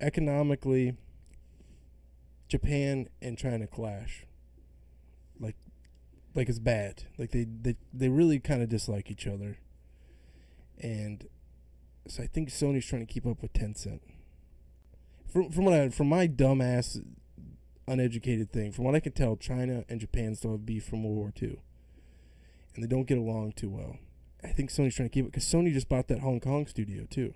economically, 0.00 0.96
Japan 2.48 3.08
and 3.20 3.36
China 3.36 3.66
clash. 3.66 4.26
Like, 5.40 5.56
like 6.34 6.48
it's 6.48 6.58
bad. 6.58 7.04
Like 7.18 7.32
they 7.32 7.44
they 7.44 7.76
they 7.92 8.08
really 8.08 8.38
kind 8.38 8.62
of 8.62 8.68
dislike 8.68 9.10
each 9.10 9.26
other. 9.26 9.58
And 10.78 11.26
so 12.08 12.22
I 12.22 12.26
think 12.26 12.50
Sony's 12.50 12.86
trying 12.86 13.06
to 13.06 13.12
keep 13.12 13.26
up 13.26 13.42
with 13.42 13.52
Tencent. 13.52 14.00
From 15.32 15.50
from 15.50 15.64
what 15.64 15.74
I 15.74 15.88
from 15.90 16.08
my 16.08 16.26
dumbass 16.28 17.02
uneducated 17.88 18.52
thing. 18.52 18.72
From 18.72 18.84
what 18.84 18.94
I 18.94 19.00
can 19.00 19.12
tell, 19.12 19.36
China 19.36 19.84
and 19.88 20.00
Japan 20.00 20.34
still 20.34 20.52
have 20.52 20.66
beef 20.66 20.84
from 20.84 21.04
World 21.04 21.16
War 21.16 21.32
II, 21.40 21.58
and 22.74 22.82
they 22.84 22.88
don't 22.88 23.06
get 23.06 23.18
along 23.18 23.52
too 23.52 23.70
well. 23.70 23.98
I 24.42 24.48
think 24.48 24.70
Sony's 24.70 24.94
trying 24.94 25.08
to 25.08 25.12
keep 25.12 25.24
it 25.24 25.32
because 25.32 25.44
Sony 25.44 25.72
just 25.72 25.88
bought 25.88 26.08
that 26.08 26.20
Hong 26.20 26.40
Kong 26.40 26.66
studio 26.66 27.06
too. 27.08 27.34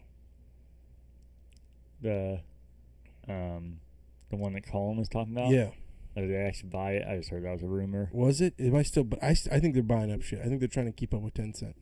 The 2.00 2.40
um 3.28 3.80
the 4.30 4.36
one 4.36 4.52
that 4.54 4.66
Colin 4.66 4.96
was 4.96 5.08
talking 5.08 5.36
about. 5.36 5.50
Yeah, 5.50 5.70
Or 6.16 6.22
did 6.22 6.30
they 6.30 6.36
actually 6.36 6.70
buy 6.70 6.92
it? 6.92 7.06
I 7.08 7.16
just 7.16 7.30
heard 7.30 7.44
that 7.44 7.52
was 7.52 7.62
a 7.62 7.66
rumor. 7.68 8.10
was 8.12 8.40
it? 8.40 8.54
Am 8.58 8.76
I 8.76 8.82
still? 8.82 9.04
But 9.04 9.22
I, 9.22 9.30
I 9.30 9.58
think 9.60 9.74
they're 9.74 9.82
buying 9.82 10.12
up 10.12 10.22
shit. 10.22 10.40
I 10.40 10.44
think 10.44 10.60
they're 10.60 10.68
trying 10.68 10.86
to 10.86 10.92
keep 10.92 11.12
up 11.12 11.20
with 11.20 11.34
Tencent 11.34 11.74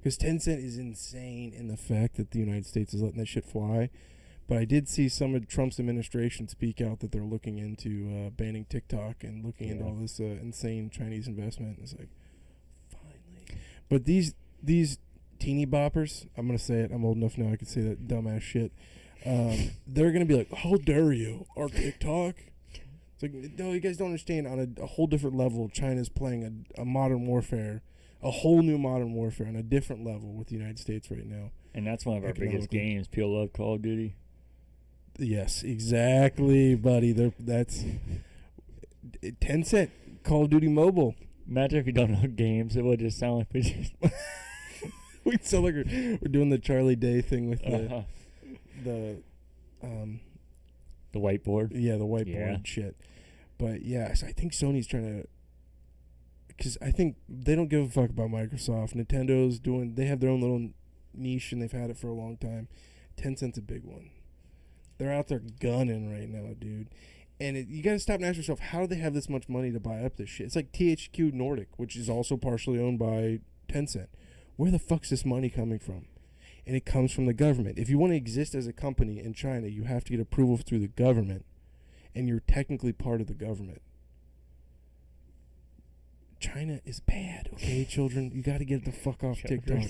because 0.00 0.16
Tencent 0.16 0.64
is 0.64 0.78
insane 0.78 1.52
in 1.52 1.68
the 1.68 1.76
fact 1.76 2.16
that 2.16 2.30
the 2.30 2.38
United 2.38 2.66
States 2.66 2.94
is 2.94 3.02
letting 3.02 3.18
that 3.18 3.28
shit 3.28 3.44
fly. 3.44 3.90
But 4.48 4.58
I 4.58 4.64
did 4.64 4.88
see 4.88 5.08
some 5.08 5.34
of 5.34 5.46
Trump's 5.46 5.78
administration 5.78 6.48
speak 6.48 6.80
out 6.80 6.98
that 7.00 7.12
they're 7.12 7.22
looking 7.22 7.58
into 7.58 8.26
uh, 8.26 8.30
banning 8.30 8.64
TikTok 8.64 9.22
and 9.22 9.44
looking 9.44 9.68
into 9.68 9.84
all 9.84 9.94
this 9.94 10.18
uh, 10.18 10.24
insane 10.24 10.90
Chinese 10.90 11.28
investment. 11.28 11.78
It's 11.80 11.94
like, 11.96 12.08
finally. 12.88 13.60
But 13.88 14.06
these 14.06 14.34
these 14.60 14.98
teeny 15.38 15.66
boppers, 15.66 16.26
I'm 16.36 16.46
gonna 16.46 16.58
say 16.58 16.80
it. 16.80 16.90
I'm 16.92 17.04
old 17.04 17.16
enough 17.16 17.38
now. 17.38 17.52
I 17.52 17.56
can 17.56 17.68
say 17.68 17.82
that 17.82 18.08
dumbass 18.08 18.42
shit. 18.42 18.72
Um, 19.24 19.70
they're 19.86 20.10
gonna 20.10 20.24
be 20.24 20.36
like, 20.36 20.52
"How 20.52 20.74
dare 20.76 21.12
you, 21.12 21.46
our 21.56 21.68
TikTok?" 21.68 22.34
It's 23.22 23.22
like, 23.22 23.58
no, 23.58 23.72
you 23.72 23.80
guys 23.80 23.98
don't 23.98 24.08
understand. 24.08 24.46
On 24.46 24.58
a, 24.58 24.82
a 24.82 24.86
whole 24.86 25.06
different 25.06 25.36
level, 25.36 25.68
China's 25.68 26.08
playing 26.08 26.66
a, 26.76 26.80
a 26.80 26.84
modern 26.84 27.26
warfare, 27.26 27.82
a 28.22 28.30
whole 28.30 28.62
new 28.62 28.78
modern 28.78 29.12
warfare 29.14 29.46
on 29.46 29.56
a 29.56 29.62
different 29.62 30.04
level 30.04 30.32
with 30.34 30.48
the 30.48 30.54
United 30.54 30.78
States 30.78 31.10
right 31.10 31.26
now. 31.26 31.50
And 31.74 31.86
that's 31.86 32.04
one 32.04 32.16
of 32.18 32.24
our 32.24 32.32
biggest 32.32 32.68
games. 32.70 33.08
People 33.08 33.38
love 33.38 33.52
Call 33.52 33.74
of 33.74 33.82
Duty. 33.82 34.16
Yes, 35.18 35.62
exactly, 35.62 36.74
buddy. 36.74 37.12
They're, 37.12 37.32
that's 37.38 37.84
Tencent 39.40 39.90
Call 40.22 40.44
of 40.44 40.50
Duty 40.50 40.68
Mobile. 40.68 41.14
Imagine 41.48 41.78
if 41.80 41.86
you 41.86 41.92
don't 41.92 42.10
know 42.12 42.28
games, 42.28 42.76
it 42.76 42.84
would 42.84 43.00
just 43.00 43.18
sound 43.18 43.38
like 43.38 43.48
we 43.52 43.62
just 43.62 43.92
We 45.24 45.36
sound 45.42 45.64
like 45.64 45.74
we're, 45.74 46.18
we're 46.22 46.28
doing 46.30 46.48
the 46.50 46.58
Charlie 46.58 46.96
Day 46.96 47.20
thing 47.20 47.50
with 47.50 47.60
the 47.62 47.94
uh, 47.96 48.02
the 48.84 49.22
um 49.82 50.20
the 51.12 51.18
whiteboard. 51.18 51.72
yeah 51.74 51.96
the 51.96 52.04
whiteboard 52.06 52.26
Yeah. 52.34 52.56
shit. 52.64 52.96
But 53.58 53.82
yes, 53.82 54.22
I 54.24 54.32
think 54.32 54.52
Sony's 54.52 54.86
trying 54.86 55.22
to. 55.22 55.28
Because 56.60 56.76
I 56.82 56.90
think 56.90 57.16
they 57.26 57.54
don't 57.54 57.70
give 57.70 57.80
a 57.80 57.88
fuck 57.88 58.10
about 58.10 58.28
Microsoft. 58.28 58.92
Nintendo's 58.92 59.58
doing. 59.58 59.94
They 59.94 60.04
have 60.04 60.20
their 60.20 60.28
own 60.28 60.42
little 60.42 60.68
niche, 61.14 61.52
and 61.52 61.62
they've 61.62 61.72
had 61.72 61.88
it 61.88 61.96
for 61.96 62.08
a 62.08 62.12
long 62.12 62.36
time. 62.36 62.68
Tencent's 63.16 63.56
a 63.56 63.62
big 63.62 63.82
one. 63.82 64.10
They're 64.98 65.10
out 65.10 65.28
there 65.28 65.40
gunning 65.58 66.12
right 66.12 66.28
now, 66.28 66.52
dude. 66.60 66.88
And 67.40 67.56
it, 67.56 67.68
you 67.68 67.82
got 67.82 67.92
to 67.92 67.98
stop 67.98 68.16
and 68.16 68.26
ask 68.26 68.36
yourself, 68.36 68.58
how 68.60 68.80
do 68.80 68.88
they 68.88 69.00
have 69.00 69.14
this 69.14 69.30
much 69.30 69.48
money 69.48 69.72
to 69.72 69.80
buy 69.80 70.00
up 70.02 70.16
this 70.18 70.28
shit? 70.28 70.44
It's 70.44 70.56
like 70.56 70.70
THQ 70.72 71.32
Nordic, 71.32 71.68
which 71.78 71.96
is 71.96 72.10
also 72.10 72.36
partially 72.36 72.78
owned 72.78 72.98
by 72.98 73.40
Tencent. 73.66 74.08
Where 74.56 74.70
the 74.70 74.78
fuck's 74.78 75.08
this 75.08 75.24
money 75.24 75.48
coming 75.48 75.78
from? 75.78 76.08
And 76.66 76.76
it 76.76 76.84
comes 76.84 77.10
from 77.10 77.24
the 77.24 77.32
government. 77.32 77.78
If 77.78 77.88
you 77.88 77.96
want 77.96 78.12
to 78.12 78.18
exist 78.18 78.54
as 78.54 78.66
a 78.66 78.74
company 78.74 79.18
in 79.18 79.32
China, 79.32 79.68
you 79.68 79.84
have 79.84 80.04
to 80.04 80.10
get 80.10 80.20
approval 80.20 80.58
through 80.58 80.80
the 80.80 80.88
government, 80.88 81.46
and 82.14 82.28
you're 82.28 82.40
technically 82.40 82.92
part 82.92 83.22
of 83.22 83.28
the 83.28 83.32
government. 83.32 83.80
China 86.40 86.80
is 86.84 87.00
bad, 87.00 87.50
okay, 87.52 87.84
children? 87.88 88.32
You 88.34 88.42
got 88.42 88.58
to 88.58 88.64
get 88.64 88.84
the 88.84 88.92
fuck 88.92 89.22
off 89.22 89.40
TikTok. 89.42 89.84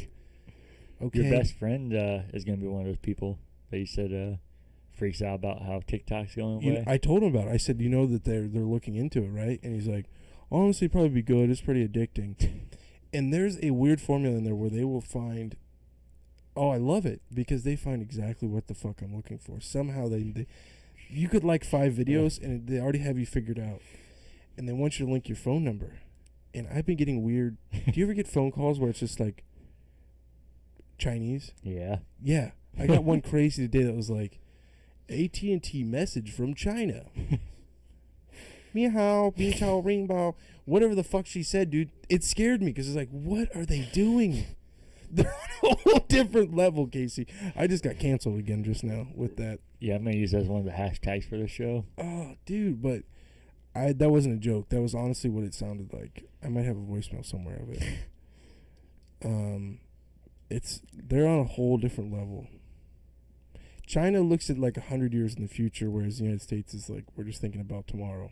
Okay. 1.02 1.22
Your 1.22 1.38
best 1.38 1.58
friend 1.58 1.94
uh, 1.94 2.22
is 2.34 2.44
going 2.44 2.58
to 2.58 2.62
be 2.62 2.68
one 2.68 2.82
of 2.82 2.86
those 2.88 2.98
people 2.98 3.38
that 3.70 3.78
you 3.78 3.86
said 3.86 4.12
uh, 4.12 4.36
freaks 4.92 5.22
out 5.22 5.36
about 5.36 5.62
how 5.62 5.80
TikTok's 5.86 6.34
going 6.34 6.60
You 6.60 6.72
away. 6.72 6.84
I 6.86 6.98
told 6.98 7.22
him 7.22 7.34
about 7.34 7.48
it. 7.48 7.52
I 7.52 7.56
said, 7.56 7.80
you 7.80 7.88
know 7.88 8.06
that 8.06 8.24
they're 8.24 8.48
they're 8.48 8.62
looking 8.62 8.96
into 8.96 9.22
it, 9.22 9.28
right? 9.28 9.58
And 9.62 9.74
he's 9.74 9.88
like, 9.88 10.06
honestly, 10.52 10.88
probably 10.88 11.08
be 11.08 11.22
good. 11.22 11.48
It's 11.48 11.62
pretty 11.62 11.86
addicting. 11.86 12.60
and 13.14 13.32
there's 13.32 13.58
a 13.62 13.70
weird 13.70 14.00
formula 14.00 14.36
in 14.36 14.44
there 14.44 14.54
where 14.54 14.70
they 14.70 14.84
will 14.84 15.00
find. 15.00 15.56
Oh, 16.56 16.68
I 16.68 16.76
love 16.76 17.06
it 17.06 17.22
because 17.32 17.62
they 17.62 17.76
find 17.76 18.02
exactly 18.02 18.48
what 18.48 18.66
the 18.66 18.74
fuck 18.74 19.00
I'm 19.00 19.14
looking 19.14 19.38
for. 19.38 19.60
Somehow 19.60 20.08
they, 20.08 20.22
they 20.24 20.46
you 21.08 21.28
could 21.28 21.44
like 21.44 21.64
five 21.64 21.94
videos 21.94 22.42
and 22.42 22.66
they 22.66 22.78
already 22.78 22.98
have 22.98 23.18
you 23.18 23.24
figured 23.24 23.58
out, 23.58 23.80
and 24.58 24.68
they 24.68 24.72
want 24.72 24.98
you 24.98 25.06
to 25.06 25.12
link 25.12 25.28
your 25.28 25.36
phone 25.36 25.64
number. 25.64 26.00
And 26.54 26.66
I've 26.72 26.86
been 26.86 26.96
getting 26.96 27.22
weird. 27.22 27.56
Do 27.72 27.92
you 27.94 28.04
ever 28.04 28.14
get 28.14 28.26
phone 28.26 28.50
calls 28.50 28.78
where 28.80 28.90
it's 28.90 29.00
just 29.00 29.20
like 29.20 29.44
Chinese? 30.98 31.52
yeah. 31.62 31.98
Yeah, 32.22 32.50
I 32.78 32.86
got 32.86 33.04
one 33.04 33.20
crazy 33.30 33.66
today 33.68 33.84
that 33.84 33.94
was 33.94 34.10
like, 34.10 34.38
AT 35.08 35.42
and 35.42 35.62
T 35.62 35.82
message 35.84 36.32
from 36.32 36.54
China. 36.54 37.04
Me 38.72 38.88
hao, 38.88 39.32
bi 39.36 39.50
chao, 39.50 39.78
ring 39.78 40.06
bao, 40.06 40.34
whatever 40.64 40.94
the 40.94 41.02
fuck 41.02 41.26
she 41.26 41.42
said, 41.42 41.70
dude. 41.70 41.90
It 42.08 42.22
scared 42.22 42.60
me 42.60 42.68
because 42.68 42.86
it's 42.86 42.96
like, 42.96 43.10
what 43.10 43.48
are 43.56 43.66
they 43.66 43.88
doing? 43.92 44.44
They're 45.10 45.34
on 45.64 45.70
a 45.72 45.74
whole 45.74 46.04
different 46.06 46.54
level, 46.54 46.86
Casey. 46.86 47.26
I 47.56 47.66
just 47.66 47.82
got 47.82 47.98
canceled 47.98 48.38
again 48.38 48.62
just 48.62 48.84
now 48.84 49.08
with 49.14 49.36
that. 49.38 49.58
Yeah, 49.80 49.96
I'm 49.96 50.04
to 50.04 50.14
use 50.14 50.30
that 50.30 50.42
as 50.42 50.46
one 50.46 50.60
of 50.60 50.66
the 50.66 50.70
hashtags 50.70 51.28
for 51.28 51.36
the 51.36 51.48
show. 51.48 51.84
Oh, 51.98 52.36
dude, 52.46 52.80
but 52.80 53.02
I 53.74 53.92
that 53.92 54.10
wasn't 54.10 54.36
a 54.36 54.38
joke. 54.38 54.68
That 54.70 54.80
was 54.80 54.94
honestly 54.94 55.30
what 55.30 55.44
it 55.44 55.54
sounded 55.54 55.92
like. 55.92 56.24
I 56.42 56.48
might 56.48 56.64
have 56.64 56.76
a 56.76 56.80
voicemail 56.80 57.24
somewhere 57.24 57.56
of 57.56 57.70
it. 57.70 57.82
Um, 59.22 59.80
it's 60.48 60.80
they're 60.94 61.28
on 61.28 61.40
a 61.40 61.44
whole 61.44 61.76
different 61.76 62.12
level. 62.12 62.46
China 63.86 64.20
looks 64.20 64.48
at 64.50 64.58
like 64.58 64.76
a 64.76 64.82
hundred 64.82 65.12
years 65.12 65.34
in 65.34 65.42
the 65.42 65.48
future, 65.48 65.90
whereas 65.90 66.18
the 66.18 66.24
United 66.24 66.42
States 66.42 66.74
is 66.74 66.88
like 66.88 67.04
we're 67.16 67.24
just 67.24 67.40
thinking 67.40 67.60
about 67.60 67.86
tomorrow. 67.86 68.30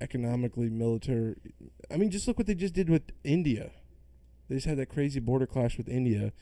Economically, 0.00 0.68
military. 0.68 1.36
I 1.90 1.96
mean, 1.96 2.10
just 2.10 2.26
look 2.26 2.38
what 2.38 2.46
they 2.46 2.54
just 2.54 2.74
did 2.74 2.88
with 2.88 3.02
India. 3.22 3.70
They 4.48 4.56
just 4.56 4.66
had 4.66 4.78
that 4.78 4.88
crazy 4.88 5.20
border 5.20 5.46
clash 5.46 5.76
with 5.76 5.88
India, 5.88 6.32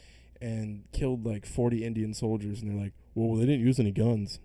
and 0.41 0.85
killed 0.93 1.27
like 1.27 1.45
forty 1.45 1.85
Indian 1.85 2.15
soldiers. 2.15 2.63
And 2.63 2.71
they're 2.71 2.85
like, 2.85 2.95
"Well, 3.15 3.37
they 3.37 3.47
didn't 3.47 3.67
use 3.67 3.79
any 3.79 3.91
guns." 3.91 4.39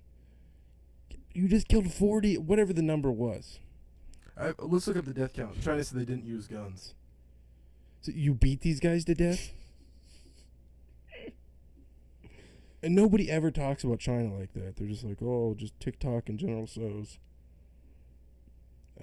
You 1.35 1.49
just 1.49 1.67
killed 1.67 1.91
forty, 1.91 2.37
whatever 2.37 2.71
the 2.71 2.81
number 2.81 3.11
was. 3.11 3.59
I, 4.39 4.53
let's 4.59 4.87
look 4.87 4.95
up 4.95 5.05
the 5.05 5.13
death 5.13 5.33
count. 5.33 5.61
China 5.61 5.83
said 5.83 5.99
they 5.99 6.05
didn't 6.05 6.25
use 6.25 6.47
guns. 6.47 6.93
So 8.01 8.13
you 8.15 8.33
beat 8.33 8.61
these 8.61 8.79
guys 8.79 9.03
to 9.05 9.15
death? 9.15 9.51
And 12.81 12.95
nobody 12.95 13.29
ever 13.29 13.51
talks 13.51 13.83
about 13.83 13.99
China 13.99 14.33
like 14.33 14.53
that. 14.53 14.77
They're 14.77 14.87
just 14.87 15.03
like, 15.03 15.17
oh, 15.21 15.55
just 15.57 15.77
TikTok 15.79 16.29
and 16.29 16.39
General 16.39 16.67
Tso's. 16.67 17.17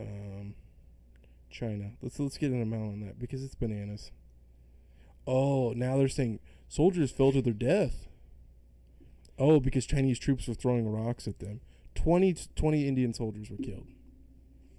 Um, 0.00 0.54
China. 1.50 1.90
Let's 2.00 2.18
let's 2.18 2.38
get 2.38 2.50
an 2.50 2.62
amount 2.62 2.92
on 2.92 3.00
that 3.00 3.18
because 3.18 3.44
it's 3.44 3.54
bananas. 3.54 4.10
Oh, 5.26 5.72
now 5.76 5.98
they're 5.98 6.08
saying 6.08 6.40
soldiers 6.68 7.10
fell 7.10 7.32
to 7.32 7.42
their 7.42 7.52
death. 7.52 8.08
Oh, 9.38 9.60
because 9.60 9.84
Chinese 9.84 10.18
troops 10.18 10.48
were 10.48 10.54
throwing 10.54 10.88
rocks 10.88 11.28
at 11.28 11.38
them. 11.40 11.60
20, 11.94 12.34
20 12.56 12.88
Indian 12.88 13.14
soldiers 13.14 13.50
were 13.50 13.56
killed. 13.56 13.86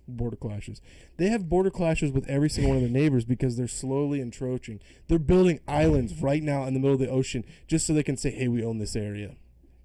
Border 0.07 0.35
clashes. 0.35 0.81
They 1.17 1.27
have 1.29 1.47
border 1.47 1.69
clashes 1.69 2.11
with 2.11 2.27
every 2.27 2.49
single 2.49 2.73
one 2.73 2.83
of 2.83 2.83
their 2.83 3.01
neighbors 3.01 3.23
because 3.23 3.55
they're 3.55 3.67
slowly 3.69 4.19
encroaching. 4.19 4.81
They're 5.07 5.17
building 5.19 5.61
islands 5.67 6.21
right 6.21 6.43
now 6.43 6.65
in 6.65 6.73
the 6.73 6.79
middle 6.79 6.95
of 6.95 6.99
the 6.99 7.09
ocean 7.09 7.45
just 7.67 7.87
so 7.87 7.93
they 7.93 8.03
can 8.03 8.17
say, 8.17 8.31
hey, 8.31 8.49
we 8.49 8.63
own 8.65 8.79
this 8.79 8.95
area. 8.97 9.35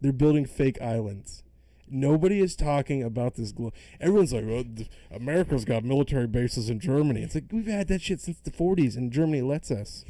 They're 0.00 0.12
building 0.12 0.44
fake 0.44 0.80
islands. 0.82 1.44
Nobody 1.90 2.40
is 2.40 2.56
talking 2.56 3.02
about 3.02 3.36
this. 3.36 3.52
Glo- 3.52 3.72
Everyone's 4.00 4.32
like, 4.32 4.44
well, 4.44 4.64
America's 5.10 5.64
got 5.64 5.84
military 5.84 6.26
bases 6.26 6.68
in 6.68 6.80
Germany. 6.80 7.22
It's 7.22 7.34
like, 7.34 7.44
we've 7.52 7.66
had 7.66 7.88
that 7.88 8.02
shit 8.02 8.20
since 8.20 8.38
the 8.40 8.50
40s, 8.50 8.96
and 8.96 9.10
Germany 9.12 9.40
lets 9.40 9.70
us. 9.70 10.05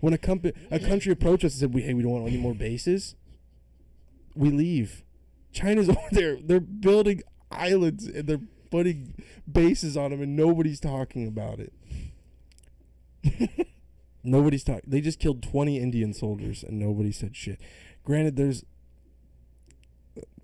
When 0.00 0.12
a, 0.12 0.18
compa- 0.18 0.56
a 0.70 0.78
country 0.80 1.12
approached 1.12 1.44
us 1.44 1.60
and 1.60 1.72
said, 1.72 1.82
hey, 1.82 1.94
we 1.94 2.02
don't 2.02 2.12
want 2.12 2.26
any 2.26 2.36
more 2.38 2.54
bases, 2.54 3.14
we 4.34 4.50
leave. 4.50 5.04
China's 5.52 5.88
over 5.88 6.00
there. 6.10 6.38
They're 6.42 6.60
building 6.60 7.22
islands 7.50 8.06
and 8.06 8.26
they're 8.26 8.40
putting 8.70 9.14
bases 9.50 9.96
on 9.96 10.10
them, 10.10 10.22
and 10.22 10.36
nobody's 10.36 10.80
talking 10.80 11.26
about 11.26 11.58
it. 11.60 11.72
nobody's 14.22 14.64
talking. 14.64 14.82
They 14.86 15.00
just 15.00 15.18
killed 15.18 15.42
20 15.42 15.78
Indian 15.78 16.12
soldiers, 16.12 16.62
and 16.62 16.78
nobody 16.78 17.12
said 17.12 17.36
shit. 17.36 17.60
Granted, 18.04 18.36
there's. 18.36 18.64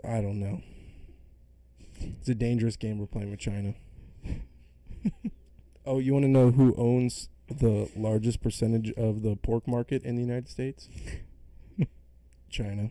I 0.04 0.20
don't 0.20 0.38
know. 0.38 0.62
It's 2.00 2.28
a 2.28 2.34
dangerous 2.34 2.76
game 2.76 2.98
we're 2.98 3.06
playing 3.06 3.30
with 3.30 3.40
China. 3.40 3.74
oh, 5.86 5.98
you 5.98 6.12
want 6.12 6.24
to 6.24 6.30
know 6.30 6.50
who 6.50 6.74
owns 6.76 7.28
the 7.48 7.90
largest 7.96 8.42
percentage 8.42 8.92
of 8.92 9.22
the 9.22 9.36
pork 9.36 9.66
market 9.66 10.02
in 10.02 10.16
the 10.16 10.22
United 10.22 10.48
States? 10.48 10.88
China. 12.50 12.90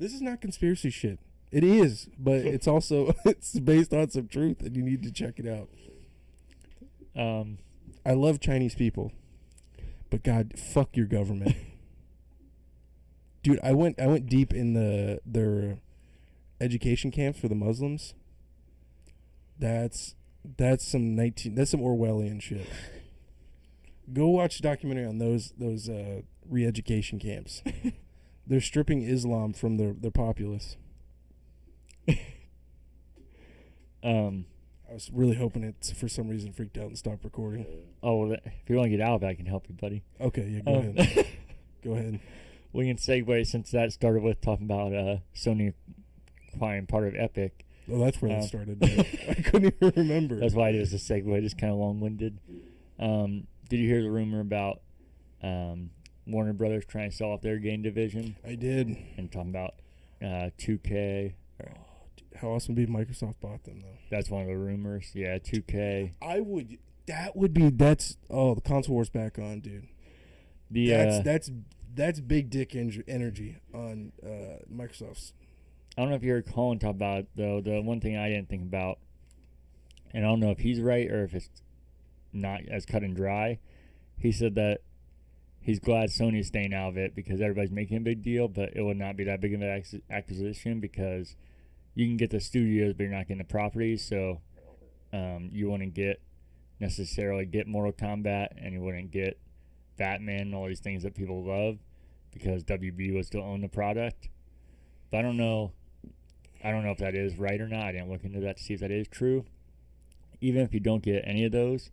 This 0.00 0.14
is 0.14 0.22
not 0.22 0.40
conspiracy 0.40 0.88
shit. 0.88 1.18
It 1.52 1.62
is, 1.62 2.08
but 2.18 2.36
it's 2.36 2.66
also 2.66 3.14
it's 3.26 3.58
based 3.60 3.92
on 3.92 4.08
some 4.08 4.28
truth, 4.28 4.62
and 4.62 4.74
you 4.74 4.82
need 4.82 5.02
to 5.02 5.12
check 5.12 5.34
it 5.36 5.46
out. 5.46 5.68
Um, 7.14 7.58
I 8.06 8.14
love 8.14 8.40
Chinese 8.40 8.74
people, 8.74 9.12
but 10.08 10.24
God, 10.24 10.58
fuck 10.58 10.96
your 10.96 11.04
government, 11.04 11.54
dude. 13.42 13.60
I 13.62 13.72
went 13.72 14.00
I 14.00 14.06
went 14.06 14.26
deep 14.26 14.54
in 14.54 14.72
the 14.72 15.20
their 15.26 15.80
education 16.62 17.10
camps 17.10 17.38
for 17.38 17.48
the 17.48 17.54
Muslims. 17.54 18.14
That's 19.58 20.14
that's 20.56 20.86
some 20.86 21.14
nineteen 21.14 21.54
that's 21.54 21.72
some 21.72 21.80
Orwellian 21.80 22.40
shit. 22.40 22.66
Go 24.14 24.28
watch 24.28 24.60
a 24.60 24.62
documentary 24.62 25.04
on 25.04 25.18
those 25.18 25.52
those 25.58 25.90
uh, 25.90 26.22
re-education 26.48 27.18
camps. 27.18 27.62
They're 28.50 28.60
stripping 28.60 29.00
Islam 29.02 29.52
from 29.54 29.76
their 29.78 29.92
their 29.94 30.10
populace. 30.10 30.76
um, 34.02 34.46
I 34.90 34.94
was 34.94 35.10
really 35.12 35.36
hoping 35.36 35.62
it 35.62 35.92
for 35.96 36.08
some 36.08 36.28
reason 36.28 36.52
freaked 36.52 36.76
out 36.78 36.86
and 36.86 36.98
stopped 36.98 37.22
recording. 37.24 37.64
oh, 38.02 38.16
well, 38.26 38.32
if 38.44 38.68
you 38.68 38.76
want 38.76 38.90
to 38.90 38.96
get 38.96 39.00
out 39.00 39.16
of 39.16 39.22
it, 39.22 39.26
I 39.26 39.34
can 39.34 39.46
help 39.46 39.66
you, 39.68 39.74
buddy. 39.74 40.02
Okay, 40.20 40.48
yeah, 40.48 40.60
go 40.62 40.74
Um, 40.80 40.94
ahead. 40.98 41.26
Go 41.82 41.92
ahead. 41.92 42.20
we 42.74 42.84
can 42.86 42.98
segue 42.98 43.46
since 43.46 43.70
that 43.70 43.90
started 43.90 44.22
with 44.22 44.42
talking 44.42 44.66
about 44.66 44.92
uh, 44.92 45.16
Sony 45.34 45.72
acquiring 46.52 46.86
part 46.86 47.06
of 47.08 47.14
Epic. 47.16 47.64
Oh, 47.90 47.98
that's 48.04 48.20
where 48.20 48.32
Uh, 48.32 48.40
it 48.40 48.42
started. 48.48 48.82
I 48.84 49.34
couldn't 49.44 49.74
even 49.80 49.92
remember. 49.96 50.36
That's 50.38 50.52
why 50.52 50.68
it 50.68 50.74
is 50.74 50.92
a 50.92 50.96
segue, 50.98 51.40
just 51.40 51.56
kind 51.56 51.72
of 51.72 51.78
long-winded. 51.78 52.38
Um, 52.98 53.46
did 53.70 53.78
you 53.80 53.88
hear 53.88 54.02
the 54.02 54.10
rumor 54.10 54.40
about 54.40 54.82
um, 55.42 55.88
Warner 56.30 56.52
Brothers 56.52 56.84
trying 56.86 57.10
to 57.10 57.16
sell 57.16 57.28
off 57.28 57.42
their 57.42 57.58
game 57.58 57.82
division 57.82 58.36
I 58.46 58.54
did. 58.54 58.96
and 59.16 59.30
talking 59.30 59.50
about 59.50 59.74
uh, 60.22 60.50
2K? 60.58 61.34
How 62.40 62.48
awesome 62.48 62.74
would 62.74 62.86
be 62.86 62.92
Microsoft 62.92 63.40
bought 63.40 63.64
them 63.64 63.80
though. 63.80 63.98
That's 64.10 64.30
one 64.30 64.42
of 64.42 64.48
the 64.48 64.56
rumors. 64.56 65.10
Yeah, 65.14 65.38
2K. 65.38 66.12
I 66.22 66.40
would. 66.40 66.78
That 67.06 67.36
would 67.36 67.52
be. 67.52 67.68
That's 67.70 68.16
oh, 68.30 68.54
the 68.54 68.60
console 68.60 68.94
war's 68.94 69.10
back 69.10 69.38
on, 69.38 69.60
dude. 69.60 69.88
The 70.70 70.88
That's 70.88 71.16
uh, 71.16 71.22
that's 71.24 71.50
that's 71.94 72.20
big 72.20 72.50
dick 72.50 72.74
en- 72.76 73.02
energy 73.08 73.58
on 73.74 74.12
uh, 74.24 74.62
Microsoft's. 74.72 75.32
I 75.98 76.02
don't 76.02 76.10
know 76.10 76.16
if 76.16 76.22
you 76.22 76.30
heard 76.30 76.46
Colin 76.46 76.78
talk 76.78 76.92
about 76.92 77.18
it, 77.20 77.28
though. 77.34 77.60
The 77.60 77.80
one 77.82 78.00
thing 78.00 78.16
I 78.16 78.28
didn't 78.28 78.48
think 78.48 78.62
about, 78.62 78.98
and 80.14 80.24
I 80.24 80.28
don't 80.28 80.40
know 80.40 80.50
if 80.50 80.60
he's 80.60 80.80
right 80.80 81.10
or 81.10 81.24
if 81.24 81.34
it's 81.34 81.50
not 82.32 82.60
as 82.70 82.86
cut 82.86 83.02
and 83.02 83.14
dry. 83.16 83.58
He 84.16 84.30
said 84.32 84.54
that 84.54 84.82
he's 85.60 85.78
glad 85.78 86.08
Sony's 86.08 86.48
staying 86.48 86.74
out 86.74 86.90
of 86.90 86.96
it 86.96 87.14
because 87.14 87.40
everybody's 87.40 87.70
making 87.70 87.98
a 87.98 88.00
big 88.00 88.22
deal, 88.22 88.48
but 88.48 88.70
it 88.74 88.82
would 88.82 88.96
not 88.96 89.16
be 89.16 89.24
that 89.24 89.40
big 89.40 89.54
of 89.54 89.60
an 89.60 89.84
acquisition 90.10 90.80
because 90.80 91.36
you 91.94 92.06
can 92.06 92.16
get 92.16 92.30
the 92.30 92.40
studios, 92.40 92.94
but 92.94 93.04
you're 93.04 93.12
not 93.12 93.28
getting 93.28 93.38
the 93.38 93.44
properties. 93.44 94.04
So 94.04 94.40
um, 95.12 95.50
you 95.52 95.70
wouldn't 95.70 95.94
get 95.94 96.20
necessarily 96.80 97.44
get 97.44 97.66
Mortal 97.66 97.92
Kombat, 97.92 98.48
and 98.56 98.72
you 98.72 98.80
wouldn't 98.80 99.10
get 99.10 99.38
Batman 99.98 100.40
and 100.40 100.54
all 100.54 100.66
these 100.66 100.80
things 100.80 101.02
that 101.02 101.14
people 101.14 101.44
love 101.44 101.78
because 102.32 102.64
WB 102.64 103.14
would 103.14 103.26
still 103.26 103.42
own 103.42 103.60
the 103.60 103.68
product. 103.68 104.28
But 105.10 105.18
I 105.18 105.22
don't 105.22 105.36
know. 105.36 105.72
I 106.64 106.70
don't 106.70 106.84
know 106.84 106.90
if 106.90 106.98
that 106.98 107.14
is 107.14 107.36
right 107.36 107.60
or 107.60 107.68
not. 107.68 107.84
I 107.84 107.92
didn't 107.92 108.10
look 108.10 108.24
into 108.24 108.40
that 108.40 108.56
to 108.56 108.62
see 108.62 108.74
if 108.74 108.80
that 108.80 108.90
is 108.90 109.08
true. 109.08 109.44
Even 110.40 110.62
if 110.62 110.72
you 110.72 110.80
don't 110.80 111.02
get 111.02 111.22
any 111.26 111.44
of 111.44 111.52
those, 111.52 111.90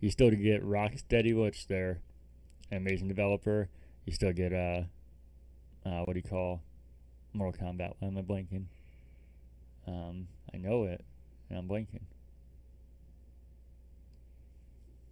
you 0.00 0.10
still 0.10 0.30
get 0.30 0.64
Rocksteady, 0.64 1.34
which 1.34 1.66
they're 1.66 2.00
an 2.70 2.76
amazing 2.76 3.08
developer. 3.08 3.68
You 4.06 4.12
still 4.12 4.32
get 4.32 4.52
uh, 4.52 4.82
uh 5.86 6.04
what 6.04 6.14
do 6.14 6.18
you 6.18 6.28
call 6.28 6.62
Mortal 7.32 7.66
Kombat? 7.66 7.94
Why 7.98 8.08
am 8.08 8.18
I 8.18 8.22
blanking? 8.22 8.64
Um, 9.86 10.28
I 10.52 10.58
know 10.58 10.84
it, 10.84 11.04
and 11.48 11.58
I'm 11.58 11.68
blanking. 11.68 12.02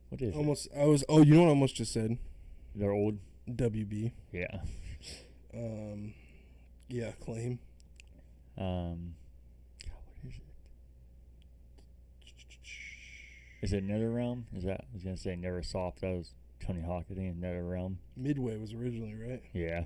What 0.08 0.22
is 0.22 0.34
it? 0.34 0.36
Almost. 0.36 0.68
I 0.76 0.84
was. 0.84 1.04
Oh, 1.08 1.22
you 1.22 1.34
know 1.34 1.42
what 1.42 1.48
I 1.48 1.50
almost 1.50 1.76
just 1.76 1.92
said. 1.92 2.18
They're 2.74 2.92
old. 2.92 3.18
WB. 3.48 4.12
Yeah. 4.32 4.60
Um. 5.54 6.14
Yeah. 6.88 7.12
Claim. 7.24 7.58
Um, 8.56 9.14
God, 9.84 9.92
what 10.04 10.32
is 10.32 10.34
it? 10.36 10.42
Is 13.62 13.72
it 13.72 13.86
NetherRealm? 13.86 14.44
Is 14.56 14.64
that 14.64 14.80
I 14.80 14.94
was 14.94 15.04
gonna 15.04 15.16
say 15.16 15.36
NeverSoft? 15.36 16.00
That 16.00 16.16
was 16.16 16.32
Tony 16.68 16.82
Hawk. 16.82 17.06
I 17.10 17.14
think 17.14 17.34
it's 17.34 17.38
NetherRealm. 17.38 17.96
Midway 18.16 18.58
was 18.58 18.74
originally 18.74 19.14
right. 19.14 19.42
Yeah. 19.54 19.84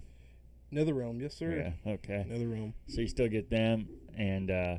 Netherrealm. 0.73 1.21
Yes, 1.21 1.35
sir. 1.35 1.73
Yeah. 1.87 1.93
Okay. 1.93 2.27
Netherrealm. 2.29 2.73
So 2.89 3.01
you 3.01 3.07
still 3.07 3.29
get 3.29 3.51
them, 3.51 3.89
and 4.17 4.51
uh, 4.51 4.79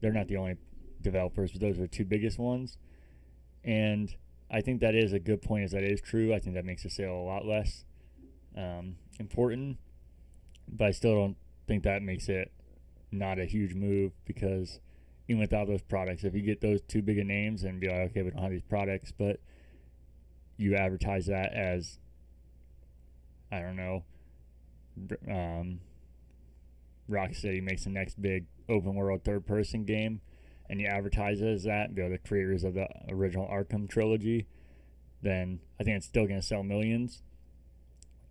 they're 0.00 0.12
not 0.12 0.26
the 0.26 0.36
only 0.36 0.56
developers, 1.00 1.52
but 1.52 1.60
those 1.60 1.78
are 1.78 1.82
the 1.82 1.88
two 1.88 2.04
biggest 2.04 2.38
ones. 2.38 2.76
And 3.62 4.12
I 4.50 4.62
think 4.62 4.80
that 4.80 4.96
is 4.96 5.12
a 5.12 5.20
good 5.20 5.40
point. 5.40 5.64
Is 5.64 5.70
that 5.72 5.84
is 5.84 6.00
true? 6.00 6.34
I 6.34 6.40
think 6.40 6.56
that 6.56 6.64
makes 6.64 6.82
the 6.82 6.90
sale 6.90 7.14
a 7.14 7.22
lot 7.22 7.46
less 7.46 7.84
um, 8.56 8.96
important, 9.20 9.78
but 10.66 10.86
I 10.86 10.90
still 10.90 11.14
don't 11.14 11.36
think 11.68 11.84
that 11.84 12.02
makes 12.02 12.28
it 12.28 12.50
not 13.12 13.38
a 13.38 13.44
huge 13.44 13.74
move 13.74 14.12
because 14.24 14.80
even 15.28 15.40
without 15.40 15.68
those 15.68 15.82
products, 15.82 16.24
if 16.24 16.34
you 16.34 16.42
get 16.42 16.60
those 16.62 16.80
two 16.88 17.02
bigger 17.02 17.22
names 17.22 17.62
and 17.62 17.78
be 17.78 17.88
like, 17.88 18.10
okay, 18.10 18.22
we 18.22 18.30
don't 18.30 18.42
have 18.42 18.50
these 18.50 18.62
products, 18.62 19.12
but 19.16 19.38
you 20.58 20.74
advertise 20.74 21.26
that 21.26 21.54
as 21.54 21.98
I 23.50 23.60
don't 23.60 23.76
know, 23.76 24.04
um, 25.28 25.80
Rocksteady 27.10 27.62
makes 27.62 27.84
the 27.84 27.90
next 27.90 28.20
big 28.20 28.44
open 28.68 28.94
world 28.94 29.24
third 29.24 29.46
person 29.46 29.84
game, 29.84 30.20
and 30.68 30.80
you 30.80 30.86
advertise 30.86 31.40
it 31.40 31.48
as 31.48 31.64
that, 31.64 31.94
be 31.94 32.06
the 32.06 32.18
creators 32.18 32.64
of 32.64 32.74
the 32.74 32.86
original 33.08 33.46
Arkham 33.46 33.88
trilogy, 33.88 34.46
then 35.22 35.60
I 35.80 35.84
think 35.84 35.96
it's 35.96 36.06
still 36.06 36.26
going 36.26 36.40
to 36.40 36.46
sell 36.46 36.62
millions. 36.62 37.22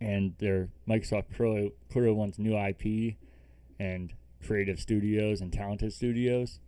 And 0.00 0.34
their 0.38 0.68
Microsoft 0.88 1.34
clearly, 1.34 1.72
clearly 1.90 2.12
wants 2.12 2.38
new 2.38 2.56
IP 2.56 3.16
and 3.80 4.14
creative 4.46 4.78
studios 4.78 5.40
and 5.40 5.52
talented 5.52 5.92
studios. 5.92 6.60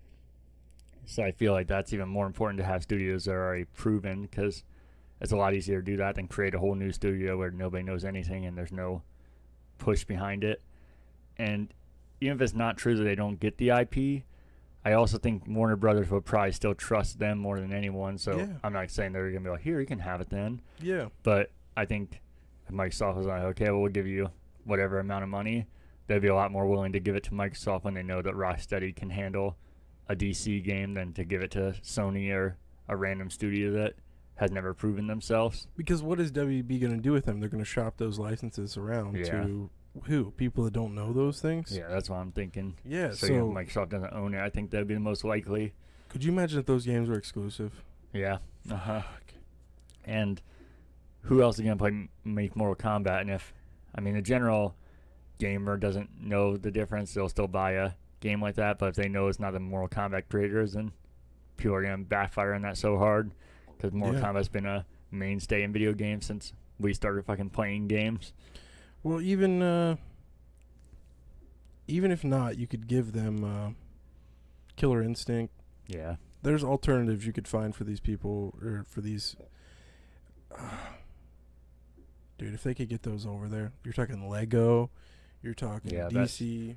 So 1.07 1.23
I 1.23 1.31
feel 1.31 1.53
like 1.53 1.69
that's 1.69 1.93
even 1.93 2.09
more 2.09 2.27
important 2.27 2.59
to 2.59 2.65
have 2.65 2.83
studios 2.83 3.25
that 3.25 3.33
are 3.33 3.45
already 3.47 3.65
proven 3.65 4.23
because 4.23 4.65
it's 5.21 5.33
a 5.33 5.37
lot 5.37 5.55
easier 5.55 5.81
to 5.81 5.85
do 5.85 5.97
that 5.99 6.15
than 6.15 6.29
create 6.29 6.55
a 6.55 6.59
whole 6.59 6.75
new 6.75 6.93
studio 6.93 7.37
where 7.37 7.51
nobody 7.51 7.83
knows 7.83 8.05
anything 8.05 8.47
and 8.47 8.57
there's 8.57 8.73
no 8.73 9.03
push 9.79 10.05
behind 10.05 10.45
it. 10.45 10.63
And 11.37 11.73
even 12.21 12.37
if 12.37 12.43
it's 12.43 12.55
not 12.55 12.77
true 12.77 12.97
that 12.97 13.05
they 13.05 13.15
don't 13.15 13.39
get 13.41 13.59
the 13.59 13.71
IP, 13.71 14.25
I 14.85 14.93
also 14.93 15.19
think 15.19 15.45
Warner 15.47 15.77
Brothers 15.77 16.11
would 16.11 16.25
probably 16.25 16.53
still 16.53 16.75
trust 16.75 17.19
them 17.19 17.39
more 17.39 17.61
than 17.61 17.73
anyone. 17.73 18.17
So 18.19 18.39
Yeah. 18.39 18.47
I'm 18.65 18.73
not 18.73 18.91
saying 18.91 19.13
they're 19.13 19.31
gonna 19.31 19.45
be 19.45 19.51
like, 19.51 19.61
here, 19.61 19.81
you 19.81 19.87
can 19.87 19.99
have 19.99 20.21
it 20.21 20.31
then. 20.31 20.63
Yeah. 20.81 21.09
But 21.23 21.51
I 21.77 21.85
think 21.85 22.21
if 22.67 22.75
Microsoft 22.75 23.17
was 23.17 23.27
like, 23.27 23.43
okay, 23.43 23.67
well, 23.71 23.81
we'll 23.83 23.93
give 23.93 24.07
you 24.07 24.31
whatever 24.65 24.99
amount 24.99 25.23
of 25.25 25.29
money. 25.31 25.67
They'd 26.07 26.23
be 26.23 26.29
a 26.29 26.35
lot 26.35 26.51
more 26.51 26.67
willing 26.67 26.93
to 26.93 27.01
give 27.01 27.15
it 27.15 27.23
to 27.25 27.31
Microsoft 27.33 27.85
when 27.85 27.95
they 27.95 28.03
know 28.03 28.21
that 28.23 28.35
Rocksteady 28.35 28.95
can 28.97 29.11
handle 29.11 29.57
a 30.09 30.17
DC 30.17 30.63
game 30.65 30.95
than 30.95 31.13
to 31.13 31.25
give 31.25 31.41
it 31.43 31.53
to 31.53 31.75
Sony 31.85 32.33
or 32.33 32.57
a 32.89 32.97
random 32.97 33.31
studio 33.31 33.71
that 33.73 33.95
has 34.41 34.51
never 34.51 34.73
proven 34.73 35.07
themselves. 35.07 35.69
Because 35.77 36.03
what 36.03 36.19
is 36.19 36.33
WB 36.33 36.81
going 36.81 36.97
to 36.97 37.03
do 37.03 37.13
with 37.13 37.27
them? 37.27 37.41
They're 37.41 37.51
going 37.51 37.63
to 37.63 37.69
shop 37.69 37.99
those 37.99 38.19
licenses 38.19 38.79
around 38.79 39.15
Yeah. 39.17 39.43
to 39.43 39.71
who? 40.05 40.31
People 40.33 40.65
that 40.65 40.73
don't 40.73 40.95
know 40.95 41.13
those 41.13 41.43
things? 41.43 41.77
Yeah, 41.77 41.89
that's 41.89 42.09
what 42.09 42.17
I'm 42.17 42.33
thinking. 42.33 42.77
Yeah. 42.83 43.11
So, 43.11 43.27
So, 43.27 43.33
you 43.35 43.39
know, 43.41 43.49
Microsoft 43.51 43.91
doesn't 43.91 44.15
own 44.15 44.33
it. 44.33 44.41
I 44.41 44.49
think 44.49 44.71
that'd 44.71 44.89
be 44.89 44.95
the 44.95 45.01
most 45.01 45.25
likely. 45.25 45.75
could 46.09 46.25
you 46.25 46.33
imagine 46.33 46.59
if 46.59 46.65
those 46.67 46.87
games 46.87 47.09
were 47.09 47.17
exclusive? 47.19 47.85
Yeah. 48.15 48.39
Uh 48.71 48.77
huh. 48.77 49.03
And 50.05 50.41
who 51.25 51.43
else 51.43 51.57
is 51.59 51.63
gonna 51.65 51.77
play 51.77 52.09
make 52.25 52.57
Mortal 52.57 52.75
Kombat? 52.75 53.21
And 53.21 53.31
if 53.31 53.53
I 53.95 54.01
mean 54.01 54.15
the 54.15 54.23
general 54.23 54.75
gamer 55.39 55.77
doesn't 55.77 56.21
know 56.21 56.57
the 56.57 56.71
difference, 56.71 57.13
they'll 57.15 57.29
still 57.29 57.47
buy 57.47 57.73
a 57.73 57.91
game 58.21 58.41
like 58.43 58.55
that. 58.57 58.79
But 58.79 58.87
if 58.89 58.95
they 58.97 59.09
know 59.09 59.29
it's 59.29 59.39
not 59.39 59.53
the 59.53 59.61
Mortal 59.61 59.89
Kombat 59.89 60.25
creators, 60.31 60.73
then 60.73 60.93
people 61.59 61.75
are 61.77 61.83
gonna 61.83 61.99
backfire 61.99 62.55
on 62.55 62.63
that 62.63 62.77
so 62.79 62.97
hard 62.97 63.33
because 63.81 63.95
Mortal 63.95 64.21
Yeah. 64.21 64.27
Kombat's 64.27 64.49
been 64.49 64.67
a 64.67 64.85
mainstay 65.11 65.63
in 65.63 65.73
video 65.73 65.93
games 65.93 66.27
since 66.27 66.53
we 66.79 66.93
started 66.93 67.25
fucking 67.25 67.51
playing 67.51 67.89
games. 67.89 68.33
Well, 69.03 69.21
even 69.21 69.63
uh, 69.63 69.97
even 71.89 72.11
if 72.11 72.23
not, 72.23 72.59
you 72.59 72.67
could 72.67 72.87
give 72.87 73.13
them 73.13 73.45
uh, 73.45 73.71
Killer 74.77 75.03
Instinct. 75.03 75.55
Yeah. 75.87 76.17
There's 76.43 76.65
alternatives 76.65 77.27
you 77.27 77.33
could 77.33 77.49
find 77.49 77.75
for 77.75 77.85
these 77.85 78.01
people 78.01 78.55
or 78.63 78.85
for 78.89 79.01
these. 79.01 79.37
dude, 82.39 82.55
if 82.55 82.63
they 82.63 82.75
could 82.75 82.89
get 82.89 83.03
those 83.03 83.27
over 83.27 83.49
there, 83.49 83.73
you're 83.85 83.93
talking 83.93 84.29
Lego, 84.29 84.91
you're 85.43 85.55
talking 85.55 85.93
Yeah, 85.93 86.09
DC. 86.11 86.77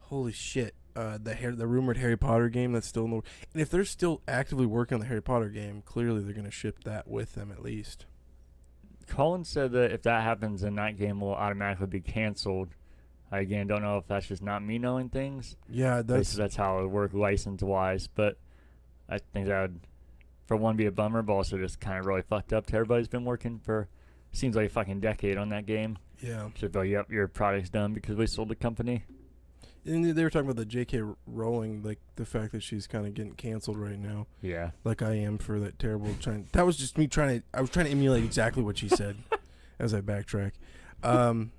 Holy 0.00 0.32
shit! 0.32 0.74
Uh, 0.96 1.18
the 1.20 1.34
Har- 1.34 1.56
the 1.56 1.66
rumored 1.66 1.96
Harry 1.96 2.16
Potter 2.16 2.48
game 2.48 2.72
that's 2.72 2.86
still 2.86 3.04
in 3.04 3.10
the 3.10 3.16
and 3.52 3.60
if 3.60 3.68
they're 3.68 3.84
still 3.84 4.22
actively 4.28 4.66
working 4.66 4.94
on 4.94 5.00
the 5.00 5.06
Harry 5.06 5.22
Potter 5.22 5.48
game, 5.48 5.82
clearly 5.84 6.22
they're 6.22 6.32
gonna 6.34 6.50
ship 6.50 6.84
that 6.84 7.08
with 7.08 7.34
them 7.34 7.50
at 7.50 7.62
least. 7.62 8.06
Colin 9.08 9.44
said 9.44 9.72
that 9.72 9.92
if 9.92 10.02
that 10.02 10.22
happens, 10.22 10.62
then 10.62 10.76
that 10.76 10.96
game 10.96 11.20
will 11.20 11.34
automatically 11.34 11.86
be 11.86 12.00
canceled. 12.00 12.68
I 13.32 13.40
again 13.40 13.66
don't 13.66 13.82
know 13.82 13.98
if 13.98 14.06
that's 14.06 14.26
just 14.26 14.42
not 14.42 14.62
me 14.62 14.78
knowing 14.78 15.08
things. 15.08 15.56
Yeah, 15.68 16.02
That's 16.02 16.32
that's 16.34 16.56
how 16.56 16.78
it 16.78 16.82
would 16.82 16.92
work 16.92 17.14
license 17.14 17.62
wise, 17.62 18.06
but 18.06 18.38
I 19.08 19.18
think 19.18 19.48
that 19.48 19.62
would, 19.62 19.80
for 20.46 20.56
one, 20.56 20.76
be 20.76 20.86
a 20.86 20.92
bummer, 20.92 21.22
but 21.22 21.32
also 21.32 21.58
just 21.58 21.80
kind 21.80 21.98
of 21.98 22.06
really 22.06 22.22
fucked 22.22 22.52
up 22.52 22.66
to 22.66 22.76
everybody's 22.76 23.08
been 23.08 23.24
working 23.24 23.58
for 23.58 23.88
seems 24.32 24.56
like 24.56 24.66
a 24.66 24.70
fucking 24.70 25.00
decade 25.00 25.36
on 25.36 25.48
that 25.50 25.66
game. 25.66 25.98
yeah. 26.20 26.48
Just 26.54 26.72
go, 26.72 26.82
yep, 26.82 27.10
your 27.10 27.28
product's 27.28 27.70
done 27.70 27.92
because 27.94 28.16
we 28.16 28.26
sold 28.26 28.48
the 28.48 28.54
company. 28.54 29.04
And 29.86 30.04
they 30.16 30.22
were 30.24 30.30
talking 30.30 30.46
about 30.48 30.56
the 30.56 30.64
J.K. 30.64 31.02
Rowling, 31.26 31.82
like 31.82 31.98
the 32.16 32.24
fact 32.24 32.52
that 32.52 32.62
she's 32.62 32.86
kind 32.86 33.06
of 33.06 33.12
getting 33.14 33.34
canceled 33.34 33.76
right 33.76 33.98
now, 33.98 34.26
Yeah, 34.40 34.70
like 34.82 35.02
I 35.02 35.14
am 35.14 35.36
for 35.36 35.60
that 35.60 35.78
terrible 35.78 36.14
trying. 36.20 36.48
That 36.52 36.64
was 36.64 36.76
just 36.78 36.96
me 36.96 37.06
trying 37.06 37.40
to. 37.40 37.46
I 37.52 37.60
was 37.60 37.68
trying 37.70 37.86
to 37.86 37.92
emulate 37.92 38.24
exactly 38.24 38.62
what 38.62 38.78
she 38.78 38.88
said, 38.88 39.16
as 39.78 39.92
I 39.92 40.00
backtrack. 40.00 40.52
Um, 41.02 41.52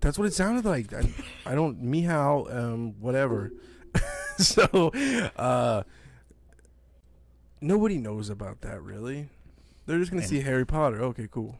that's 0.00 0.18
what 0.18 0.26
it 0.26 0.34
sounded 0.34 0.64
like. 0.64 0.92
I, 0.92 1.08
I 1.44 1.54
don't 1.54 1.80
meow, 1.82 2.46
um, 2.50 2.94
whatever. 3.00 3.52
so, 4.38 4.90
uh, 5.36 5.84
nobody 7.60 7.98
knows 7.98 8.28
about 8.28 8.60
that 8.62 8.82
really. 8.82 9.28
They're 9.86 9.98
just 9.98 10.10
gonna 10.10 10.22
And- 10.22 10.28
see 10.30 10.40
Harry 10.40 10.66
Potter. 10.66 11.00
Okay, 11.02 11.28
cool. 11.30 11.58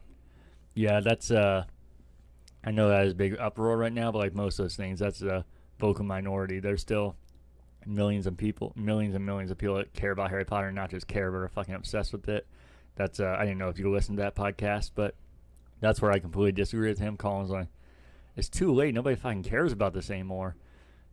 yeah, 0.74 1.00
that's 1.00 1.30
uh, 1.30 1.64
I 2.64 2.70
know 2.72 2.88
that 2.88 3.06
is 3.06 3.14
big 3.14 3.36
uproar 3.38 3.76
right 3.76 3.92
now, 3.92 4.10
but 4.10 4.18
like 4.18 4.34
most 4.34 4.58
of 4.58 4.64
those 4.64 4.76
things, 4.76 4.98
that's 4.98 5.22
a 5.22 5.44
vocal 5.78 6.05
minority. 6.05 6.61
There's 6.61 6.81
still 6.81 7.16
millions 7.86 8.27
of 8.27 8.36
people, 8.36 8.73
millions 8.77 9.15
and 9.15 9.24
millions 9.24 9.51
of 9.51 9.59
people 9.59 9.77
that 9.77 9.93
care 9.93 10.11
about 10.11 10.31
Harry 10.31 10.44
Potter, 10.44 10.69
and 10.69 10.77
not 10.77 10.90
just 10.90 11.07
care, 11.07 11.31
but 11.31 11.39
are 11.39 11.48
fucking 11.48 11.74
obsessed 11.74 12.12
with 12.12 12.28
it. 12.28 12.47
That's 12.97 13.20
uh, 13.20 13.36
I 13.39 13.44
didn't 13.44 13.59
know 13.59 13.69
if 13.69 13.78
you 13.78 13.90
listened 13.90 14.19
to 14.19 14.23
that 14.23 14.35
podcast, 14.35 14.93
but 14.94 15.15
that's 15.81 16.01
where 16.01 16.11
I 16.11 16.19
completely 16.19 16.53
disagree 16.53 16.89
with 16.89 16.98
him. 16.98 17.16
Colin's 17.16 17.51
like, 17.51 17.69
it's 18.36 18.48
too 18.48 18.73
late. 18.73 18.94
Nobody 18.94 19.16
fucking 19.16 19.43
cares 19.43 19.73
about 19.73 19.93
this 19.93 20.11
anymore. 20.11 20.57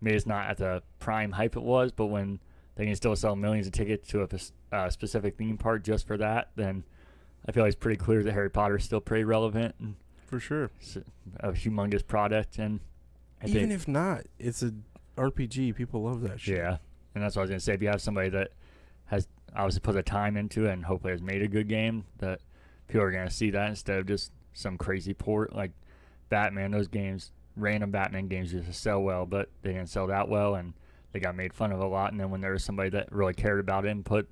Maybe 0.02 0.15
it's 0.15 0.26
not 0.26 0.48
at 0.48 0.57
the 0.57 0.84
prime 0.99 1.31
hype 1.31 1.56
it 1.56 1.64
was, 1.64 1.91
but 1.91 2.07
when 2.07 2.40
they 2.76 2.85
can 2.85 2.95
still 2.95 3.15
sell 3.15 3.35
millions 3.35 3.68
of 3.68 3.73
tickets 3.73 4.07
to 4.10 4.23
a 4.23 4.76
uh, 4.76 4.90
specific 4.90 5.38
theme 5.38 5.57
park 5.57 5.84
just 5.84 6.07
for 6.07 6.18
that, 6.18 6.49
then 6.56 6.84
I 7.48 7.52
feel 7.52 7.64
like 7.64 7.73
it's 7.73 7.80
pretty 7.80 7.98
clear 7.98 8.23
that 8.23 8.34
Harry 8.34 8.49
Potter 8.49 8.77
is 8.77 8.84
still 8.84 8.99
pretty 9.02 9.23
relevant 9.23 9.76
and 9.80 9.95
For 10.26 10.40
sure. 10.40 10.72
a 11.40 11.52
humongous 11.52 12.06
product. 12.06 12.57
And 12.57 12.80
I 13.44 13.48
Even 13.48 13.70
think, 13.70 13.72
if 13.74 13.88
not, 13.88 14.22
it's 14.40 14.64
a 14.64 14.72
RPG. 15.18 15.76
People 15.76 16.03
love 16.03 16.22
that 16.22 16.40
shit. 16.40 16.57
yeah, 16.57 16.78
and 17.14 17.24
that's 17.24 17.36
what 17.36 17.41
I 17.41 17.44
was 17.44 17.49
gonna 17.49 17.60
say. 17.60 17.74
If 17.74 17.82
you 17.82 17.90
have 17.90 18.02
somebody 18.02 18.30
that 18.30 18.52
has 19.06 19.28
obviously 19.56 19.82
put 19.82 19.94
the 19.95 20.03
time 20.03 20.38
into 20.38 20.65
it 20.65 20.72
and 20.72 20.86
hopefully 20.86 21.11
has 21.11 21.22
made 21.22 21.41
a 21.41 21.48
good 21.48 21.68
game, 21.68 22.06
that 22.20 22.40
people 22.88 23.02
are 23.02 23.11
gonna 23.11 23.30
see 23.30 23.52
that 23.52 23.70
instead 23.70 23.99
of 23.99 24.07
just 24.07 24.32
some 24.53 24.78
crazy 24.78 25.14
port 25.14 25.56
like 25.56 25.72
Batman. 26.30 26.72
Those 26.72 26.88
games, 26.88 27.32
random 27.56 27.91
Batman 27.91 28.28
games, 28.28 28.53
used 28.53 28.68
to 28.68 28.74
sell 28.74 29.02
well, 29.02 29.26
but 29.26 29.49
they 29.61 29.74
didn't 29.74 29.90
sell 29.90 30.07
that 30.07 30.30
well, 30.30 30.56
and 30.56 30.74
they 31.11 31.20
got 31.20 31.36
made 31.36 31.53
fun 31.53 31.72
of 31.72 31.80
a 31.80 31.86
lot. 31.88 32.11
And 32.11 32.20
then 32.20 32.32
when 32.32 32.41
there 32.41 32.53
was 32.53 32.64
somebody 32.64 32.90
that 32.91 33.11
really 33.11 33.34
cared 33.34 33.60
about 33.60 33.86
it 33.86 33.90
and 33.90 34.03
put 34.06 34.28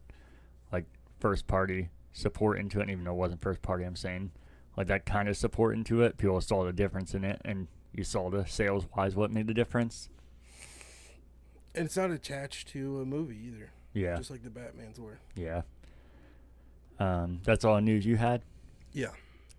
like 0.72 0.86
first 1.20 1.48
party 1.48 1.90
support 2.14 2.58
into 2.60 2.80
it, 2.80 2.84
and 2.84 2.92
even 2.92 3.04
though 3.04 3.12
it 3.12 3.18
wasn't 3.18 3.42
first 3.42 3.62
party, 3.62 3.84
I'm 3.84 3.96
saying 3.96 4.32
like 4.78 4.88
that 4.88 5.06
kind 5.06 5.28
of 5.28 5.36
support 5.38 5.76
into 5.76 6.02
it, 6.02 6.18
people 6.18 6.40
saw 6.42 6.64
the 6.64 6.74
difference 6.74 7.14
in 7.14 7.24
it, 7.24 7.42
and 7.44 7.68
you 7.94 8.04
saw 8.04 8.30
the 8.30 8.46
sales 8.46 8.86
wise 8.96 9.16
what 9.16 9.32
made 9.32 9.48
the 9.48 9.54
difference. 9.54 10.10
And 11.74 11.86
it's 11.86 11.98
not 11.98 12.12
attached 12.12 12.68
to 12.70 13.02
a 13.02 13.06
movie 13.06 13.38
either. 13.48 13.72
Yeah. 13.94 14.18
Just 14.18 14.32
like 14.32 14.44
the 14.44 14.50
Batman's 14.50 15.00
were. 15.00 15.20
Yeah. 15.36 15.62
Um, 17.00 17.40
that's 17.44 17.66
all 17.66 17.76
the 17.76 17.82
news 17.82 18.06
you 18.06 18.18
had. 18.18 18.42
Yeah. 18.94 19.08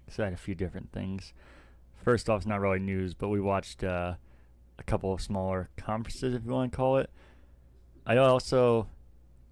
So 0.08 0.22
I 0.22 0.26
had 0.26 0.34
a 0.34 0.38
few 0.38 0.54
different 0.54 0.92
things. 0.92 1.32
First 2.02 2.28
off, 2.28 2.38
it's 2.38 2.46
not 2.46 2.60
really 2.60 2.78
news, 2.78 3.14
but 3.14 3.28
we 3.28 3.40
watched 3.40 3.82
uh, 3.82 4.14
a 4.78 4.82
couple 4.82 5.12
of 5.12 5.20
smaller 5.20 5.70
conferences, 5.76 6.34
if 6.34 6.44
you 6.44 6.50
want 6.50 6.72
to 6.72 6.76
call 6.76 6.98
it. 6.98 7.10
I 8.04 8.16
also, 8.16 8.88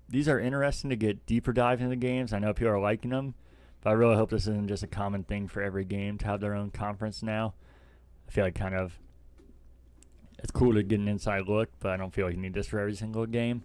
these 0.08 0.28
are 0.28 0.40
interesting 0.40 0.90
to 0.90 0.96
get 0.96 1.24
deeper 1.26 1.52
dive 1.52 1.80
into 1.80 1.90
the 1.90 1.96
games. 1.96 2.32
I 2.32 2.40
know 2.40 2.52
people 2.52 2.72
are 2.72 2.80
liking 2.80 3.10
them, 3.10 3.34
but 3.80 3.90
I 3.90 3.92
really 3.92 4.16
hope 4.16 4.30
this 4.30 4.42
isn't 4.42 4.68
just 4.68 4.82
a 4.82 4.88
common 4.88 5.24
thing 5.24 5.46
for 5.48 5.62
every 5.62 5.84
game 5.84 6.18
to 6.18 6.26
have 6.26 6.40
their 6.40 6.54
own 6.54 6.70
conference 6.70 7.22
now. 7.22 7.54
I 8.30 8.32
feel 8.32 8.44
like 8.44 8.54
kind 8.54 8.76
of, 8.76 8.96
it's 10.38 10.52
cool 10.52 10.72
to 10.74 10.84
get 10.84 11.00
an 11.00 11.08
inside 11.08 11.48
look, 11.48 11.68
but 11.80 11.90
I 11.90 11.96
don't 11.96 12.14
feel 12.14 12.26
like 12.26 12.36
you 12.36 12.40
need 12.40 12.54
this 12.54 12.68
for 12.68 12.78
every 12.78 12.94
single 12.94 13.26
game. 13.26 13.64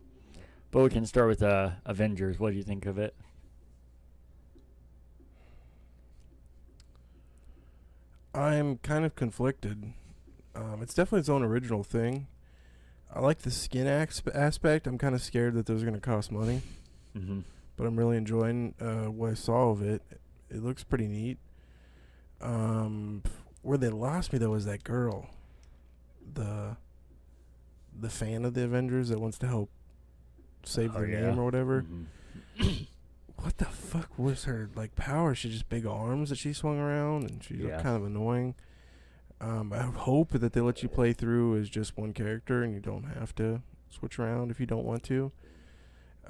But 0.71 0.81
we 0.81 0.89
can 0.89 1.05
start 1.05 1.27
with 1.27 1.43
uh, 1.43 1.69
Avengers. 1.85 2.39
What 2.39 2.49
do 2.49 2.57
you 2.57 2.63
think 2.63 2.87
of 2.87 2.97
it? 2.97 3.13
I'm 8.33 8.77
kind 8.79 9.05
of 9.05 9.15
conflicted. 9.15 9.93
Um, 10.55 10.79
it's 10.81 10.93
definitely 10.95 11.19
its 11.19 11.29
own 11.29 11.43
original 11.43 11.83
thing. 11.83 12.25
I 13.13 13.19
like 13.19 13.39
the 13.39 13.51
skin 13.51 13.87
asp- 13.87 14.29
aspect. 14.33 14.87
I'm 14.87 14.97
kind 14.97 15.13
of 15.15 15.21
scared 15.21 15.53
that 15.53 15.67
those 15.67 15.83
are 15.83 15.85
going 15.85 15.93
to 15.95 16.01
cost 16.01 16.31
money, 16.31 16.61
Mm-hmm. 17.15 17.41
but 17.77 17.85
I'm 17.87 17.95
really 17.97 18.17
enjoying 18.17 18.73
uh, 18.81 19.09
what 19.11 19.29
I 19.31 19.33
saw 19.35 19.69
of 19.69 19.81
it. 19.81 20.01
It 20.49 20.63
looks 20.63 20.83
pretty 20.83 21.07
neat. 21.07 21.37
Um, 22.41 23.21
where 23.65 23.77
they 23.77 23.89
lost 23.89 24.31
me 24.31 24.39
though 24.39 24.51
was 24.51 24.65
that 24.65 24.83
girl, 24.83 25.29
the 26.33 26.77
the 27.97 28.09
fan 28.09 28.43
of 28.45 28.53
the 28.53 28.63
Avengers 28.63 29.09
that 29.09 29.19
wants 29.19 29.37
to 29.39 29.47
help 29.47 29.69
save 30.63 30.91
Oh, 30.95 30.99
their 30.99 31.07
yeah. 31.07 31.21
name 31.29 31.39
or 31.39 31.45
whatever. 31.45 31.83
Mhm. 32.57 32.87
What 33.37 33.57
the 33.57 33.65
fuck 33.65 34.17
was 34.17 34.45
her 34.45 34.69
like 34.75 34.95
power? 34.95 35.35
She 35.35 35.49
just 35.51 35.67
big 35.69 35.85
arms 35.85 36.29
that 36.29 36.37
she 36.37 36.51
swung 36.53 36.79
around, 36.79 37.29
and 37.29 37.43
she 37.43 37.55
Yeah. 37.55 37.63
looked 37.73 37.83
kind 37.83 37.95
of 37.97 38.05
annoying. 38.05 38.55
Um, 39.41 39.71
I 39.73 39.81
hope 39.83 40.29
that 40.31 40.53
they 40.53 40.61
let 40.61 40.81
you 40.81 40.87
play 40.89 41.11
through 41.13 41.57
as 41.57 41.69
just 41.69 41.97
one 41.97 42.13
character, 42.13 42.63
and 42.63 42.73
you 42.73 42.79
don't 42.79 43.03
have 43.03 43.35
to 43.35 43.61
switch 43.89 44.17
around 44.17 44.51
if 44.51 44.59
you 44.61 44.65
don't 44.65 44.85
want 44.85 45.03
to. 45.03 45.31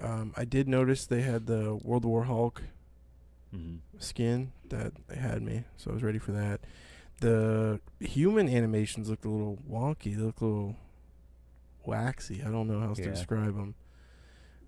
Um, 0.01 0.33
I 0.35 0.45
did 0.45 0.67
notice 0.67 1.05
they 1.05 1.21
had 1.21 1.45
the 1.45 1.75
World 1.83 2.03
War 2.05 2.23
Hulk 2.23 2.63
Mhm. 3.53 3.79
skin 3.99 4.51
that 4.69 4.93
they 5.07 5.15
had 5.17 5.41
me, 5.43 5.63
so 5.77 5.91
I 5.91 5.93
was 5.93 6.03
ready 6.03 6.19
for 6.19 6.31
that. 6.33 6.59
The 7.21 7.79
human 7.99 8.49
animations 8.49 9.09
looked 9.09 9.25
a 9.25 9.29
little 9.29 9.57
wonky. 9.69 10.15
They 10.15 10.21
look 10.21 10.41
a 10.41 10.45
little 10.45 10.75
waxy. 11.85 12.43
I 12.43 12.49
don't 12.51 12.67
know 12.67 12.79
how 12.79 12.87
else 12.89 12.99
Yeah. 12.99 13.05
to 13.05 13.11
describe 13.11 13.55
them. 13.55 13.75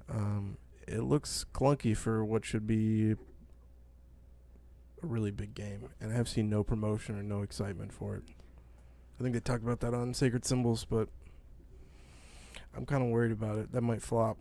Um, 0.09 0.57
it 0.87 1.01
looks 1.01 1.45
clunky 1.53 1.95
for 1.95 2.23
what 2.23 2.45
should 2.45 2.65
be 2.65 3.11
a 3.11 3.17
really 5.01 5.31
big 5.31 5.53
game, 5.53 5.89
and 5.99 6.11
I 6.11 6.15
have 6.15 6.29
seen 6.29 6.49
no 6.49 6.63
promotion 6.63 7.17
or 7.19 7.23
no 7.23 7.41
excitement 7.41 7.91
for 7.91 8.15
it. 8.15 8.23
I 9.19 9.23
think 9.23 9.33
they 9.33 9.39
talked 9.41 9.63
about 9.63 9.79
that 9.81 9.93
on 9.93 10.13
Sacred 10.13 10.45
Symbols, 10.45 10.85
but 10.85 11.09
I'm 12.75 12.85
kind 12.85 13.03
of 13.03 13.09
worried 13.09 13.31
about 13.31 13.57
it. 13.57 13.71
That 13.73 13.81
might 13.81 14.01
flop. 14.01 14.37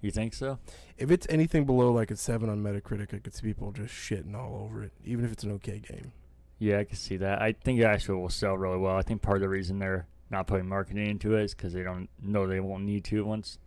You 0.00 0.10
think 0.10 0.34
so? 0.34 0.58
If 0.96 1.10
it's 1.10 1.26
anything 1.30 1.64
below 1.64 1.90
like 1.92 2.10
a 2.10 2.16
seven 2.16 2.48
on 2.50 2.62
Metacritic, 2.62 3.14
I 3.14 3.18
could 3.18 3.34
see 3.34 3.42
people 3.46 3.72
just 3.72 3.94
shitting 3.94 4.34
all 4.36 4.54
over 4.62 4.82
it, 4.84 4.92
even 5.04 5.24
if 5.24 5.32
it's 5.32 5.42
an 5.44 5.50
okay 5.52 5.80
game. 5.80 6.12
Yeah, 6.58 6.78
I 6.78 6.84
can 6.84 6.96
see 6.96 7.16
that. 7.18 7.40
I 7.40 7.52
think 7.52 7.80
it 7.80 7.84
actually 7.84 8.20
will 8.20 8.28
sell 8.28 8.56
really 8.56 8.78
well. 8.78 8.96
I 8.96 9.02
think 9.02 9.22
part 9.22 9.36
of 9.36 9.42
the 9.42 9.48
reason 9.48 9.78
they're 9.78 10.08
not 10.30 10.46
putting 10.46 10.68
marketing 10.68 11.08
into 11.08 11.36
it 11.36 11.44
is 11.44 11.54
because 11.54 11.72
they 11.72 11.82
don't 11.82 12.08
know 12.20 12.46
they 12.46 12.60
won't 12.60 12.84
need 12.84 13.04
to 13.04 13.24
once 13.24 13.58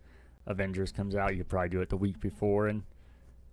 Avengers 0.46 0.92
comes 0.92 1.14
out. 1.14 1.32
You 1.32 1.38
could 1.38 1.48
probably 1.48 1.70
do 1.70 1.80
it 1.80 1.88
the 1.88 1.96
week 1.96 2.20
before 2.20 2.68
and 2.68 2.82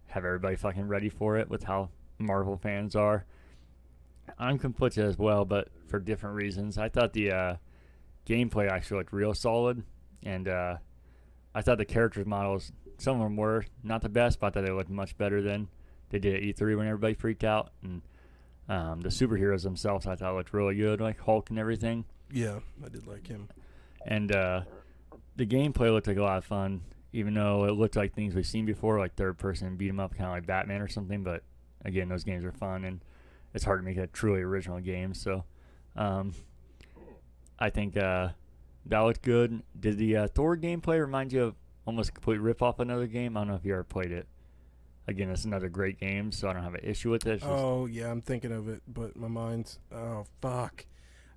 have 0.07 0.25
everybody 0.25 0.55
fucking 0.55 0.87
ready 0.87 1.09
for 1.09 1.37
it 1.37 1.49
with 1.49 1.63
how 1.63 1.89
Marvel 2.17 2.57
fans 2.57 2.95
are. 2.95 3.25
I'm 4.37 4.59
conflicted 4.59 5.05
as 5.05 5.17
well, 5.17 5.45
but 5.45 5.69
for 5.87 5.99
different 5.99 6.35
reasons. 6.35 6.77
I 6.77 6.89
thought 6.89 7.13
the 7.13 7.31
uh, 7.31 7.55
gameplay 8.27 8.69
actually 8.69 8.97
looked 8.97 9.13
real 9.13 9.33
solid, 9.33 9.83
and 10.23 10.47
uh, 10.47 10.77
I 11.55 11.61
thought 11.61 11.77
the 11.77 11.85
characters 11.85 12.25
models, 12.25 12.71
some 12.97 13.15
of 13.15 13.23
them 13.23 13.37
were 13.37 13.65
not 13.83 14.01
the 14.01 14.09
best, 14.09 14.39
but 14.39 14.47
I 14.47 14.49
thought 14.51 14.65
they 14.65 14.71
looked 14.71 14.89
much 14.89 15.17
better 15.17 15.41
than 15.41 15.69
they 16.09 16.19
did 16.19 16.35
at 16.35 16.41
E3 16.41 16.77
when 16.77 16.87
everybody 16.87 17.13
freaked 17.13 17.43
out. 17.43 17.71
And 17.81 18.01
um, 18.69 19.01
the 19.01 19.09
superheroes 19.09 19.63
themselves, 19.63 20.05
I 20.05 20.15
thought 20.15 20.35
looked 20.35 20.53
really 20.53 20.75
good, 20.75 21.01
like 21.01 21.19
Hulk 21.19 21.49
and 21.49 21.59
everything. 21.59 22.05
Yeah, 22.31 22.59
I 22.85 22.89
did 22.89 23.07
like 23.07 23.27
him. 23.27 23.49
And 24.05 24.31
uh, 24.31 24.61
the 25.35 25.45
gameplay 25.45 25.91
looked 25.91 26.07
like 26.07 26.17
a 26.17 26.21
lot 26.21 26.37
of 26.37 26.45
fun, 26.45 26.81
even 27.11 27.33
though 27.33 27.65
it 27.65 27.71
looked 27.71 27.95
like 27.95 28.13
things 28.13 28.35
we've 28.35 28.45
seen 28.45 28.65
before, 28.65 28.99
like 28.99 29.15
third 29.15 29.37
person 29.39 29.75
beat 29.75 29.89
'em 29.89 29.99
up, 29.99 30.15
kind 30.15 30.27
of 30.29 30.31
like 30.33 30.45
Batman 30.45 30.81
or 30.81 30.87
something. 30.87 31.23
But 31.23 31.43
again, 31.83 32.09
those 32.09 32.23
games 32.23 32.45
are 32.45 32.51
fun, 32.51 32.85
and 32.85 33.03
it's 33.55 33.63
hard 33.63 33.79
to 33.79 33.83
make 33.83 33.97
a 33.97 34.07
truly 34.07 34.41
original 34.41 34.79
game. 34.79 35.15
So 35.15 35.43
um, 35.95 36.33
I 37.57 37.71
think 37.71 37.97
uh, 37.97 38.29
that 38.85 38.99
looked 38.99 39.23
good. 39.23 39.63
Did 39.79 39.97
the 39.97 40.15
uh, 40.15 40.27
Thor 40.27 40.55
gameplay 40.55 40.99
remind 40.99 41.33
you 41.33 41.43
of 41.43 41.55
almost 41.85 42.09
a 42.09 42.13
complete 42.13 42.39
rip 42.39 42.61
off 42.61 42.79
another 42.79 43.07
game? 43.07 43.35
I 43.35 43.39
don't 43.39 43.47
know 43.47 43.55
if 43.55 43.65
you 43.65 43.73
ever 43.73 43.83
played 43.83 44.11
it. 44.11 44.27
Again, 45.09 45.29
it's 45.31 45.45
another 45.45 45.69
great 45.69 45.99
game, 45.99 46.31
so 46.31 46.47
I 46.47 46.53
don't 46.53 46.63
have 46.63 46.75
an 46.75 46.81
issue 46.83 47.09
with 47.09 47.25
it. 47.25 47.39
Just- 47.39 47.45
Oh 47.49 47.87
yeah, 47.87 48.11
I'm 48.11 48.21
thinking 48.21 48.51
of 48.51 48.69
it, 48.69 48.83
but 48.87 49.15
my 49.15 49.27
mind's 49.27 49.79
oh 49.91 50.25
fuck. 50.41 50.85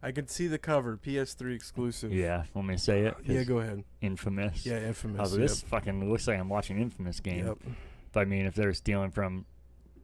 I 0.04 0.10
can 0.10 0.26
see 0.26 0.48
the 0.48 0.58
cover, 0.58 0.96
PS3 0.96 1.54
exclusive. 1.54 2.12
yeah, 2.12 2.44
want 2.54 2.66
me 2.68 2.74
to 2.74 2.80
say 2.80 3.02
it? 3.02 3.14
Yeah, 3.24 3.44
go 3.44 3.60
ahead. 3.60 3.84
Infamous. 4.00 4.66
Yeah, 4.66 4.80
infamous. 4.80 5.30
Like, 5.30 5.40
this 5.40 5.62
fucking 5.62 6.10
looks 6.10 6.26
like 6.26 6.40
I'm 6.40 6.48
watching 6.48 6.80
Infamous 6.80 7.20
yep. 7.24 7.34
game. 7.34 7.46
Yep. 7.46 7.58
But 8.12 8.20
I 8.20 8.24
mean, 8.24 8.44
if 8.46 8.54
they're 8.54 8.74
stealing 8.74 9.10
from 9.12 9.46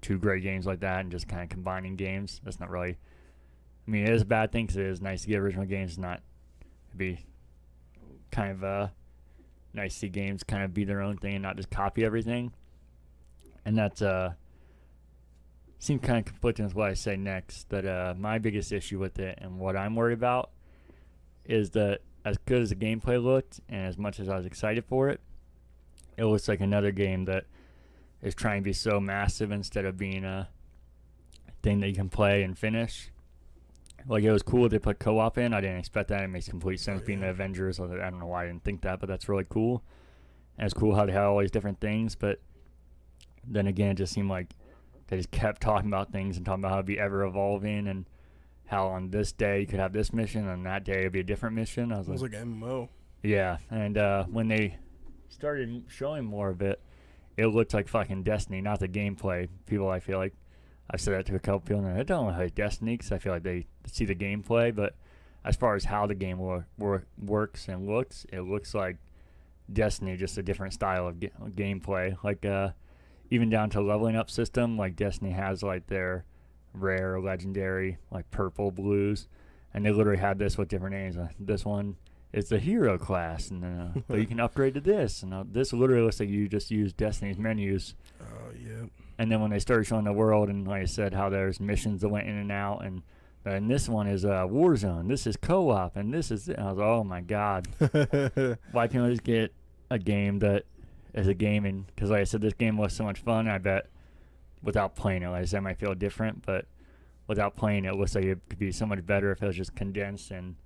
two 0.01 0.17
great 0.17 0.43
games 0.45 0.67
like 0.67 0.81
that 0.81 1.01
and 1.01 1.11
just 1.11 1.27
kind 1.29 1.43
of 1.43 1.49
combining 1.49 1.97
games, 1.97 2.41
that's 2.45 2.61
not 2.61 2.71
really. 2.71 2.97
I 3.87 3.91
mean, 3.91 4.05
it 4.07 4.15
is 4.15 4.23
a 4.23 4.27
bad 4.27 4.53
thing 4.53 4.67
'cause 4.69 4.77
it 4.77 4.87
is 4.87 5.01
nice 5.03 5.23
to 5.23 5.29
get 5.29 5.41
original 5.41 5.67
games. 5.67 5.99
Not 5.99 6.23
it'd 6.89 6.99
be 6.99 7.27
kind 8.31 8.53
of 8.53 8.63
uh, 8.65 8.89
nice 9.75 9.95
to 9.95 9.99
see 10.01 10.09
games 10.09 10.45
kind 10.45 10.63
of 10.63 10.73
be 10.73 10.85
their 10.85 11.01
own 11.01 11.17
thing 11.17 11.35
and 11.35 11.43
not 11.43 11.57
just 11.57 11.71
copy 11.71 12.05
everything. 12.05 12.53
And 13.69 13.77
that 13.77 14.01
uh, 14.01 14.31
seems 15.79 16.01
kind 16.01 16.21
of 16.21 16.25
conflicting 16.25 16.65
with 16.65 16.75
what 16.75 16.89
I 16.89 16.95
say 16.95 17.17
next. 17.19 17.69
That 17.69 17.85
uh, 17.85 18.15
my 18.17 18.39
biggest 18.39 18.73
issue 18.73 18.99
with 18.99 19.19
it 19.19 19.39
and 19.43 19.59
what 19.59 19.77
I'm 19.77 19.95
worried 19.95 20.15
about 20.17 20.49
is 21.45 21.69
that 21.73 22.01
as 22.25 22.39
good 22.47 22.63
as 22.63 22.71
the 22.71 22.77
gameplay 22.77 23.23
looked 23.23 23.61
and 23.69 23.87
as 23.87 23.99
much 23.99 24.21
as 24.21 24.29
I 24.31 24.39
was 24.39 24.47
excited 24.47 24.87
for 24.87 25.11
it, 25.11 25.21
it 26.17 26.25
looks 26.25 26.49
like 26.49 26.63
another 26.63 26.93
game 26.93 27.27
that 27.27 27.45
is 28.23 28.35
trying 28.35 28.63
to 28.63 28.65
be 28.65 28.73
so 28.73 29.01
massive 29.01 29.53
instead 29.53 29.85
of 29.85 29.99
being 29.99 30.25
a 30.25 30.49
thing 31.63 31.81
that 31.81 31.89
you 31.89 31.95
can 31.95 32.09
play 32.09 32.45
and 32.45 32.59
finish. 32.59 33.11
Like 34.07 34.25
it 34.25 34.33
was 34.33 34.43
cool 34.43 34.67
they 34.71 34.79
put 34.79 34.99
co-op 34.99 35.37
in. 35.37 35.53
I 35.53 35.61
didn't 35.61 35.81
expect 35.81 36.09
that. 36.09 36.23
It 36.23 36.29
makes 36.29 36.49
complete 36.49 36.81
sense 36.81 37.03
Oh, 37.03 37.07
being 37.07 37.21
the 37.21 37.27
yeah. 37.27 37.33
Avengers. 37.33 37.79
I 37.81 37.85
I 37.85 38.09
don't 38.09 38.19
know 38.19 38.29
why 38.29 38.45
I 38.45 38.47
didn't 38.47 38.65
think 38.65 38.81
that, 38.81 38.99
but 38.99 39.11
that's 39.11 39.29
really 39.29 39.45
cool. 39.47 39.85
And 40.57 40.65
it's 40.65 40.73
cool 40.73 40.95
how 40.95 41.05
they 41.05 41.13
had 41.13 41.25
all 41.25 41.41
these 41.41 41.51
different 41.51 41.81
things, 41.81 42.15
but 42.15 42.41
then 43.47 43.67
again, 43.67 43.91
it 43.91 43.95
just 43.95 44.13
seemed 44.13 44.31
like 44.31 44.55
they 45.09 45.17
just 45.17 45.31
kept 45.31 45.61
talking 45.61 45.89
about 45.89 46.13
things 46.13 46.37
and 46.37 46.45
talking 46.45 46.61
about 46.63 46.71
how 46.71 46.77
it'd 46.79 46.87
be 46.87 46.99
ever 46.99 47.25
evolving 47.25 47.87
and 47.89 48.07
how 48.67 48.89
on 48.89 49.11
this 49.11 49.33
day 49.33 49.61
you 49.61 49.67
could 49.67 49.81
have 49.81 49.93
this 49.95 50.13
mission 50.13 50.43
and 50.43 50.51
on 50.51 50.63
that 50.65 50.85
day 50.85 51.01
it'd 51.01 51.13
be 51.13 51.21
a 51.21 51.25
different 51.25 51.55
mission. 51.57 51.93
I 51.93 51.99
was 51.99 52.09
It 52.09 52.13
was 52.13 52.23
like, 52.23 52.33
like 52.35 52.43
MMO. 52.43 52.89
yeah, 53.23 53.59
and 53.71 53.97
uh, 53.97 54.25
when 54.25 54.49
they 54.49 54.77
started 55.31 55.85
showing 55.89 56.25
more 56.25 56.51
of 56.51 56.61
it, 56.63 56.81
it 57.37 57.47
looked 57.47 57.73
like 57.73 57.89
fucking 57.89 58.25
Destiny, 58.25 58.61
not 58.61 58.81
the 58.81 58.89
gameplay. 58.89 59.49
People, 59.67 59.89
I 59.89 60.01
feel 60.01 60.19
like, 60.19 60.35
I've 60.91 61.01
said 61.01 61.15
that 61.15 61.27
to 61.27 61.35
a 61.37 61.39
couple 61.39 61.61
people, 61.61 61.85
and 61.85 61.99
it 61.99 62.07
don't 62.07 62.27
like 62.37 62.55
Destiny 62.55 62.97
because 62.97 63.13
I 63.13 63.19
feel 63.19 63.33
like 63.33 63.43
they 63.45 63.67
see 63.87 64.05
the 64.05 64.15
gameplay. 64.15 64.75
But 64.75 64.95
as 65.45 65.55
far 65.55 65.75
as 65.77 65.85
how 65.85 66.07
the 66.07 66.15
game 66.15 66.39
wor- 66.39 66.67
wor- 66.79 67.05
works 67.23 67.69
and 67.69 67.87
looks, 67.87 68.27
it 68.33 68.41
looks 68.41 68.75
like 68.75 68.97
Destiny, 69.73 70.17
just 70.17 70.37
a 70.39 70.43
different 70.43 70.73
style 70.73 71.07
of 71.07 71.21
ga- 71.21 71.31
gameplay. 71.55 72.17
Like 72.25 72.45
uh, 72.45 72.71
even 73.31 73.51
down 73.51 73.71
to 73.71 73.81
leveling 73.81 74.17
up 74.17 74.31
system, 74.31 74.77
like 74.77 74.97
Destiny 74.97 75.33
has 75.33 75.63
like 75.63 75.87
their 75.87 76.25
rare, 76.73 77.21
legendary, 77.21 77.99
like 78.11 78.31
purple, 78.31 78.71
blues, 78.71 79.29
and 79.75 79.85
they 79.85 79.91
literally 79.91 80.19
had 80.19 80.39
this 80.39 80.57
with 80.57 80.69
different 80.69 80.95
names. 80.95 81.17
Uh, 81.17 81.29
this 81.39 81.65
one 81.65 81.97
is 82.33 82.49
the 82.49 82.59
hero 82.59 82.99
class, 82.99 83.51
and 83.51 83.63
then 83.63 83.81
uh, 83.81 84.01
but 84.09 84.19
you 84.19 84.27
can 84.27 84.41
upgrade 84.41 84.75
to 84.75 84.81
this, 84.81 85.23
and 85.23 85.35
uh, 85.35 85.45
this 85.51 85.73
literally 85.73 86.03
looks 86.03 86.21
like 86.21 86.29
you 86.29 86.49
just 86.49 86.71
use 86.71 86.93
Destiny's 86.93 87.39
menus. 87.39 87.95
Oh 88.21 88.53
yeah. 88.59 88.87
And 89.19 89.33
then 89.33 89.41
when 89.41 89.51
they 89.51 89.59
started 89.59 89.85
showing 89.85 90.05
the 90.05 90.13
world, 90.13 90.49
and 90.49 90.67
like 90.67 90.83
I 90.83 90.87
said, 90.87 91.13
how 91.13 91.29
there's 91.29 91.59
missions 91.59 92.03
that 92.03 92.09
went 92.09 92.29
in 92.29 92.37
and 92.37 92.53
out, 92.53 92.85
and 92.85 93.03
and 93.45 93.71
this 93.71 93.89
one 93.89 94.07
is 94.07 94.25
uh, 94.25 94.47
Warzone, 94.47 95.09
this 95.09 95.27
is 95.27 95.37
co-op, 95.37 95.97
and 95.97 96.13
this 96.13 96.31
is 96.31 96.49
I 96.51 96.73
was 96.73 96.79
oh 96.79 97.05
my 97.05 97.21
god, 97.21 97.67
why 98.73 98.89
can't 98.89 99.05
we 99.05 99.11
just 99.11 99.25
get 99.25 99.53
a 99.91 99.99
game 99.99 100.39
that 100.41 100.65
is 101.15 101.29
a 101.29 101.35
gaming? 101.35 101.87
Because 101.95 102.11
like 102.11 102.21
I 102.21 102.25
said, 102.25 102.41
this 102.41 102.55
game 102.55 102.77
was 102.77 102.93
so 102.93 103.05
much 103.05 103.21
fun. 103.21 103.49
I 103.49 103.59
bet 103.59 103.89
without 104.63 104.95
playing 104.95 105.23
it, 105.23 105.29
like 105.29 105.43
I 105.43 105.45
said, 105.45 105.61
might 105.63 105.79
feel 105.79 105.95
different, 105.95 106.45
but 106.45 106.67
without 107.27 107.57
playing 107.57 107.85
it, 107.85 107.91
it 107.91 107.97
looks 107.97 108.15
like 108.15 108.25
it 108.25 108.41
could 108.49 108.59
be 108.59 108.73
so 108.73 108.87
much 108.87 109.05
better 109.07 109.31
if 109.33 109.43
it 109.43 109.47
was 109.47 109.57
just 109.57 109.75
condensed 109.75 110.31
and 110.31 110.57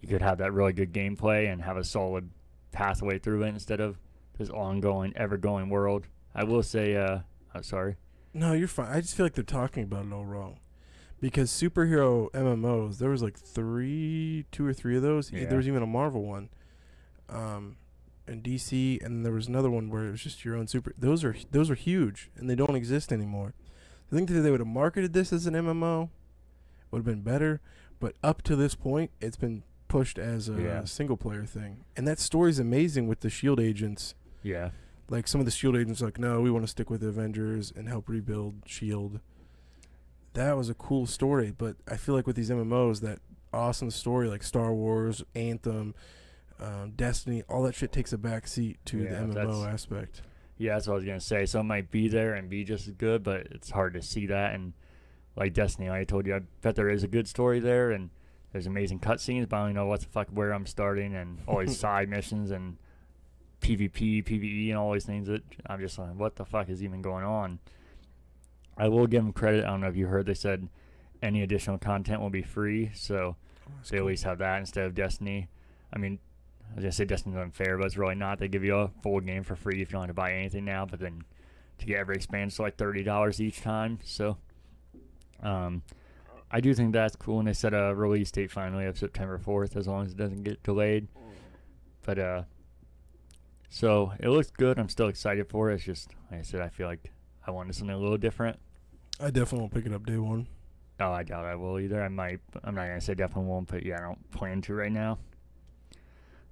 you 0.00 0.08
could 0.08 0.22
have 0.22 0.38
that 0.38 0.52
really 0.52 0.72
good 0.72 0.92
gameplay 0.92 1.50
and 1.50 1.62
have 1.62 1.76
a 1.76 1.84
solid 1.84 2.30
pathway 2.72 3.18
through 3.18 3.42
it 3.42 3.48
instead 3.48 3.80
of 3.80 3.98
this 4.38 4.50
ongoing, 4.50 5.12
ever-going 5.16 5.68
world. 5.68 6.06
I 6.34 6.44
will 6.44 6.62
say, 6.62 6.96
uh, 6.96 7.20
oh, 7.54 7.60
sorry. 7.62 7.96
no, 8.32 8.52
you're 8.52 8.68
fine. 8.68 8.88
I 8.88 9.00
just 9.00 9.14
feel 9.14 9.24
like 9.24 9.34
they're 9.34 9.44
talking 9.44 9.84
about 9.84 10.06
it 10.06 10.12
all 10.12 10.24
wrong. 10.24 10.58
Because 11.20 11.50
superhero 11.50 12.30
MMOs, 12.32 12.98
there 12.98 13.08
was 13.08 13.22
like 13.22 13.38
three, 13.38 14.44
two 14.52 14.66
or 14.66 14.74
three 14.74 14.96
of 14.96 15.02
those. 15.02 15.32
Yeah. 15.32 15.46
There 15.46 15.56
was 15.56 15.68
even 15.68 15.82
a 15.82 15.86
Marvel 15.86 16.22
one, 16.22 16.50
um, 17.30 17.76
and 18.26 18.42
DC, 18.42 19.04
and 19.04 19.24
there 19.24 19.32
was 19.32 19.46
another 19.48 19.70
one 19.70 19.90
where 19.90 20.06
it 20.06 20.10
was 20.10 20.22
just 20.22 20.44
your 20.44 20.56
own 20.56 20.66
super. 20.66 20.92
Those 20.98 21.24
are 21.24 21.36
those 21.50 21.70
are 21.70 21.74
huge, 21.74 22.30
and 22.36 22.48
they 22.48 22.54
don't 22.54 22.76
exist 22.76 23.12
anymore. 23.12 23.54
I 24.12 24.14
think 24.16 24.28
that 24.30 24.40
they 24.40 24.50
would 24.50 24.60
have 24.60 24.66
marketed 24.66 25.12
this 25.12 25.32
as 25.32 25.46
an 25.46 25.54
MMO, 25.54 26.08
would 26.90 26.98
have 26.98 27.04
been 27.04 27.22
better. 27.22 27.60
But 28.00 28.14
up 28.22 28.42
to 28.42 28.56
this 28.56 28.74
point, 28.74 29.10
it's 29.20 29.36
been 29.36 29.62
pushed 29.88 30.18
as 30.18 30.48
a 30.48 30.60
Yeah. 30.60 30.84
single 30.84 31.16
player 31.16 31.44
thing, 31.46 31.84
and 31.96 32.06
that 32.08 32.18
story's 32.18 32.58
amazing 32.58 33.06
with 33.08 33.20
the 33.20 33.30
Shield 33.30 33.60
agents 33.60 34.14
Yeah. 34.42 34.70
like 35.08 35.28
some 35.28 35.40
of 35.40 35.44
the 35.44 35.50
shield 35.52 35.76
agents 35.76 36.00
like 36.00 36.18
no 36.18 36.40
we 36.40 36.50
want 36.50 36.64
to 36.64 36.68
stick 36.70 36.88
with 36.90 37.00
the 37.02 37.08
avengers 37.08 37.70
and 37.76 37.88
help 37.88 38.08
rebuild 38.08 38.54
shield 38.66 39.20
that 40.32 40.56
was 40.56 40.68
a 40.70 40.74
cool 40.74 41.06
story 41.06 41.52
but 41.56 41.76
i 41.86 41.96
feel 41.96 42.14
like 42.14 42.26
with 42.26 42.36
these 42.36 42.48
mmos 42.50 43.00
that 43.02 43.18
awesome 43.52 43.90
story 43.90 44.28
like 44.28 44.42
star 44.42 44.72
wars 44.74 45.22
anthem 45.34 45.94
um, 46.60 46.92
destiny 46.96 47.42
all 47.48 47.62
that 47.62 47.74
shit 47.74 47.92
takes 47.92 48.12
a 48.12 48.18
backseat 48.18 48.76
to 48.84 48.98
Yeah, 48.98 49.24
the 49.24 49.40
mmo 49.40 49.66
aspect 49.72 50.22
Yeah, 50.56 50.74
that's 50.74 50.86
what 50.86 50.94
I 50.94 50.96
was 50.96 51.04
gonna 51.04 51.20
say. 51.20 51.46
So 51.46 51.60
it 51.60 51.64
might 51.64 51.90
be 51.90 52.08
there 52.08 52.34
and 52.34 52.48
be 52.48 52.64
just 52.64 52.86
as 52.86 52.94
good, 52.94 53.22
but 53.22 53.48
it's 53.50 53.70
hard 53.70 53.94
to 53.94 54.02
see 54.02 54.26
that. 54.26 54.54
And 54.54 54.72
like 55.36 55.52
Destiny, 55.52 55.88
like 55.88 56.02
I 56.02 56.04
told 56.04 56.26
you, 56.26 56.36
I 56.36 56.40
bet 56.62 56.76
there 56.76 56.88
is 56.88 57.02
a 57.02 57.08
good 57.08 57.26
story 57.26 57.60
there, 57.60 57.90
and 57.90 58.10
there's 58.52 58.66
amazing 58.66 59.00
cutscenes, 59.00 59.48
but 59.48 59.56
I 59.56 59.64
don't 59.66 59.74
know 59.74 59.86
what 59.86 60.00
the 60.00 60.06
fuck 60.06 60.28
where 60.28 60.52
I'm 60.52 60.66
starting, 60.66 61.14
and 61.14 61.38
all 61.46 61.58
these 61.60 61.78
side 61.86 62.08
missions 62.08 62.50
and 62.50 62.76
PvP, 63.60 64.24
PvE, 64.24 64.68
and 64.68 64.78
all 64.78 64.92
these 64.92 65.04
things 65.04 65.26
that 65.26 65.42
I'm 65.66 65.80
just 65.80 65.98
like, 65.98 66.14
what 66.14 66.36
the 66.36 66.44
fuck 66.44 66.68
is 66.68 66.82
even 66.82 67.02
going 67.02 67.24
on? 67.24 67.58
I 68.76 68.88
will 68.88 69.06
give 69.06 69.24
them 69.24 69.32
credit. 69.32 69.64
I 69.64 69.68
don't 69.68 69.80
know 69.80 69.88
if 69.88 69.96
you 69.96 70.06
heard 70.06 70.26
they 70.26 70.34
said 70.34 70.68
any 71.22 71.42
additional 71.42 71.78
content 71.78 72.20
will 72.20 72.30
be 72.30 72.42
free, 72.42 72.90
so 72.94 73.36
they 73.90 73.98
at 73.98 74.04
least 74.04 74.24
have 74.24 74.38
that 74.38 74.58
instead 74.58 74.86
of 74.86 74.94
Destiny. 74.94 75.48
I 75.92 75.98
mean, 75.98 76.18
I 76.70 76.74
was 76.76 76.82
gonna 76.82 76.92
say 76.92 77.04
Destiny's 77.04 77.38
unfair, 77.38 77.78
but 77.78 77.86
it's 77.86 77.96
really 77.96 78.14
not. 78.14 78.38
They 78.38 78.48
give 78.48 78.64
you 78.64 78.76
a 78.76 78.90
full 79.02 79.20
game 79.20 79.44
for 79.44 79.54
free 79.56 79.80
if 79.80 79.90
you 79.90 79.92
don't 79.92 80.02
have 80.02 80.08
to 80.08 80.14
buy 80.14 80.32
anything 80.32 80.64
now, 80.64 80.86
but 80.86 80.98
then 81.00 81.22
to 81.78 81.86
get 81.86 81.98
every 81.98 82.16
expansion, 82.16 82.48
it's 82.48 82.58
like 82.58 82.76
thirty 82.76 83.02
dollars 83.02 83.40
each 83.40 83.60
time. 83.60 83.98
So, 84.04 84.38
um, 85.42 85.82
I 86.50 86.60
do 86.60 86.74
think 86.74 86.92
that's 86.92 87.16
cool, 87.16 87.38
and 87.38 87.48
they 87.48 87.52
set 87.52 87.74
a 87.74 87.94
release 87.94 88.30
date 88.30 88.50
finally 88.50 88.86
of 88.86 88.98
September 88.98 89.38
fourth, 89.38 89.76
as 89.76 89.86
long 89.86 90.06
as 90.06 90.12
it 90.12 90.16
doesn't 90.16 90.42
get 90.42 90.62
delayed. 90.62 91.08
But 92.02 92.18
uh, 92.18 92.42
so 93.70 94.12
it 94.20 94.28
looks 94.28 94.50
good. 94.50 94.78
I'm 94.78 94.88
still 94.88 95.08
excited 95.08 95.48
for 95.48 95.70
it. 95.70 95.74
It's 95.74 95.84
just 95.84 96.10
like 96.30 96.40
I 96.40 96.42
said, 96.42 96.60
I 96.60 96.68
feel 96.68 96.86
like 96.86 97.10
I 97.46 97.50
wanted 97.50 97.74
something 97.74 97.94
a 97.94 97.98
little 97.98 98.18
different. 98.18 98.58
I 99.20 99.26
definitely 99.26 99.60
won't 99.60 99.74
pick 99.74 99.86
it 99.86 99.92
up 99.92 100.06
day 100.06 100.16
one. 100.16 100.48
Oh, 101.00 101.10
I 101.10 101.24
doubt 101.24 101.44
I 101.44 101.56
will 101.56 101.80
either. 101.80 102.02
I 102.02 102.08
might. 102.08 102.40
I'm 102.62 102.74
not 102.74 102.86
gonna 102.86 103.00
say 103.00 103.14
definitely 103.14 103.50
won't, 103.50 103.68
but 103.68 103.84
yeah, 103.84 103.98
I 103.98 104.02
don't 104.02 104.30
plan 104.30 104.60
to 104.62 104.74
right 104.74 104.92
now. 104.92 105.18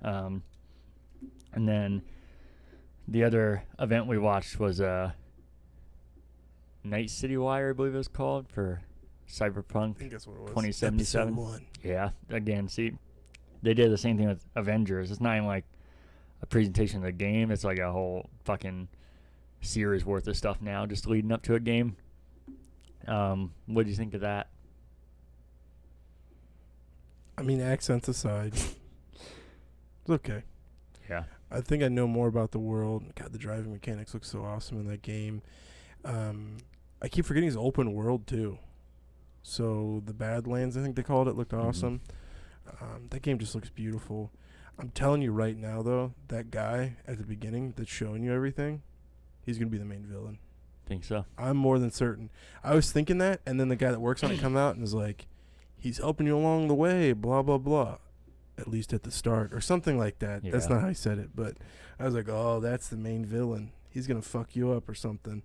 Um, 0.03 0.43
and 1.53 1.69
then 1.69 2.03
the 3.09 3.24
other 3.24 3.65
event 3.79 4.07
we 4.07 4.19
watched 4.19 4.59
was 4.59 4.81
uh, 4.81 5.12
Night 6.85 7.11
City 7.11 7.37
Wire, 7.37 7.70
I 7.70 7.73
believe 7.73 7.95
it 7.95 7.99
was 7.99 8.09
called 8.09 8.49
for 8.49 8.83
I 8.83 9.31
Cyberpunk. 9.31 9.97
think 9.97 10.11
that's 10.12 10.27
what 10.27 10.35
it 10.37 10.41
was. 10.43 10.51
2077. 10.51 11.37
One. 11.37 11.66
Yeah, 11.83 12.11
again, 12.31 12.69
see, 12.69 12.93
they 13.62 13.74
did 13.74 13.91
the 13.91 13.99
same 13.99 14.16
thing 14.19 14.29
with 14.29 14.45
Avengers. 14.57 15.11
It's 15.11 15.20
not 15.20 15.37
even 15.37 15.47
like 15.47 15.65
a 16.43 16.47
presentation 16.47 16.99
of 16.99 17.05
the 17.05 17.12
game. 17.12 17.51
It's 17.51 17.65
like 17.65 17.79
a 17.79 17.91
whole 17.91 18.29
fucking 18.45 18.89
series 19.61 20.05
worth 20.05 20.27
of 20.27 20.37
stuff 20.37 20.61
now, 20.61 20.87
just 20.87 21.07
leading 21.07 21.31
up 21.33 21.43
to 21.45 21.55
a 21.55 21.61
game. 21.61 21.97
Um, 23.07 23.53
what 23.66 23.85
do 23.85 23.91
you 23.91 23.97
think 23.97 24.15
of 24.15 24.20
that? 24.20 24.49
I 27.39 27.43
mean, 27.43 27.61
accents 27.61 28.09
aside, 28.09 28.53
it's 30.03 30.11
okay. 30.11 30.43
Yeah. 31.09 31.24
I 31.51 31.61
think 31.61 31.83
I 31.83 31.89
know 31.89 32.07
more 32.07 32.29
about 32.29 32.53
the 32.53 32.59
world. 32.59 33.15
God, 33.15 33.33
the 33.33 33.39
driving 33.39 33.73
mechanics 33.73 34.15
look 34.15 34.24
so 34.24 34.45
awesome 34.45 34.79
in 34.79 34.87
that 34.89 35.03
game. 35.03 35.43
Um, 36.05 36.59
I 37.01 37.09
keep 37.09 37.24
forgetting 37.24 37.49
it's 37.49 37.57
open 37.59 37.93
world 37.93 38.27
too. 38.27 38.59
So 39.43 40.03
the 40.07 40.15
Badlands, 40.15 40.77
I 40.77 40.83
think 40.83 40.97
they 40.97 41.03
called 41.03 41.29
it, 41.29 41.35
looked 41.37 41.53
Mhm. 41.53 41.65
awesome. 41.65 42.01
Um, 42.81 43.09
that 43.11 43.23
game 43.23 43.39
just 43.39 43.55
looks 43.55 43.70
beautiful. 43.70 44.31
I'm 44.79 44.91
telling 44.91 45.20
you 45.20 45.33
right 45.33 45.57
now, 45.57 45.83
though, 45.83 46.15
that 46.29 46.51
guy 46.51 46.97
at 47.07 47.19
the 47.19 47.24
beginning 47.24 47.74
that's 47.77 47.91
showing 47.91 48.23
you 48.23 48.33
everything, 48.33 48.83
he's 49.45 49.59
gonna 49.59 49.70
be 49.70 49.79
the 49.79 49.85
main 49.85 50.07
villain. 50.07 50.39
Think 50.87 51.05
so? 51.05 51.27
I'm 51.37 51.57
more 51.57 51.79
than 51.79 51.91
certain. 51.91 52.31
I 52.65 52.74
was 52.74 52.91
thinking 52.91 53.19
that, 53.19 53.41
and 53.47 53.61
then 53.61 53.69
the 53.69 53.77
guy 53.77 53.91
that 53.91 54.01
works 54.01 54.24
on 54.24 54.31
it 54.33 54.41
come 54.41 54.57
out 54.57 54.74
and 54.74 54.83
is 54.85 54.95
like, 54.95 55.27
"He's 55.77 55.99
helping 55.99 56.27
you 56.27 56.37
along 56.37 56.69
the 56.69 56.74
way." 56.74 57.12
Blah 57.12 57.43
blah 57.43 57.59
blah. 57.59 57.99
At 58.59 58.69
least 58.69 58.93
at 58.93 59.03
the 59.03 59.11
start, 59.11 59.53
or 59.55 59.61
something 59.61 59.97
like 59.99 60.19
that. 60.19 60.43
That's 60.45 60.69
not 60.69 60.83
how 60.83 60.89
he 60.89 60.95
said 60.95 61.19
it, 61.19 61.31
but 61.35 61.57
I 61.99 62.05
was 62.05 62.15
like, 62.15 62.29
"Oh, 62.29 62.61
that's 62.61 62.89
the 62.89 62.97
main 62.99 63.24
villain. 63.24 63.73
He's 63.89 64.07
gonna 64.07 64.20
fuck 64.23 64.55
you 64.55 64.73
up 64.73 64.89
or 64.89 64.95
something. 64.95 65.43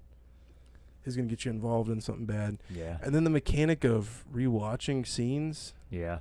He's 1.05 1.15
gonna 1.15 1.29
get 1.29 1.45
you 1.45 1.51
involved 1.51 1.89
in 1.89 2.01
something 2.01 2.25
bad." 2.25 2.57
Yeah. 2.69 2.97
And 3.01 3.15
then 3.15 3.23
the 3.23 3.29
mechanic 3.29 3.85
of 3.85 4.25
rewatching 4.31 5.07
scenes, 5.07 5.73
Yeah. 5.89 6.19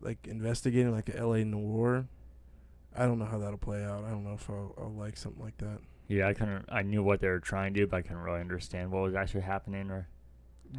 like 0.00 0.26
investigating 0.28 0.92
like 0.92 1.08
a 1.08 1.16
L.A. 1.16 1.44
Noire. 1.44 2.06
I 2.96 3.06
don't 3.06 3.18
know 3.18 3.24
how 3.24 3.38
that'll 3.38 3.58
play 3.58 3.84
out. 3.84 4.04
I 4.04 4.10
don't 4.10 4.22
know 4.24 4.34
if 4.34 4.48
I'll, 4.48 4.74
I'll 4.78 4.92
like 4.92 5.16
something 5.16 5.42
like 5.42 5.58
that. 5.58 5.78
Yeah, 6.08 6.28
I 6.28 6.34
couldn't. 6.34 6.64
I 6.68 6.82
knew 6.82 7.02
what 7.02 7.20
they 7.20 7.28
were 7.28 7.38
trying 7.40 7.74
to 7.74 7.80
do, 7.80 7.86
but 7.88 7.96
I 7.98 8.02
couldn't 8.02 8.18
really 8.22 8.40
understand 8.40 8.90
what 8.92 9.02
was 9.02 9.14
actually 9.14 9.42
happening. 9.42 9.90
Or, 9.90 10.08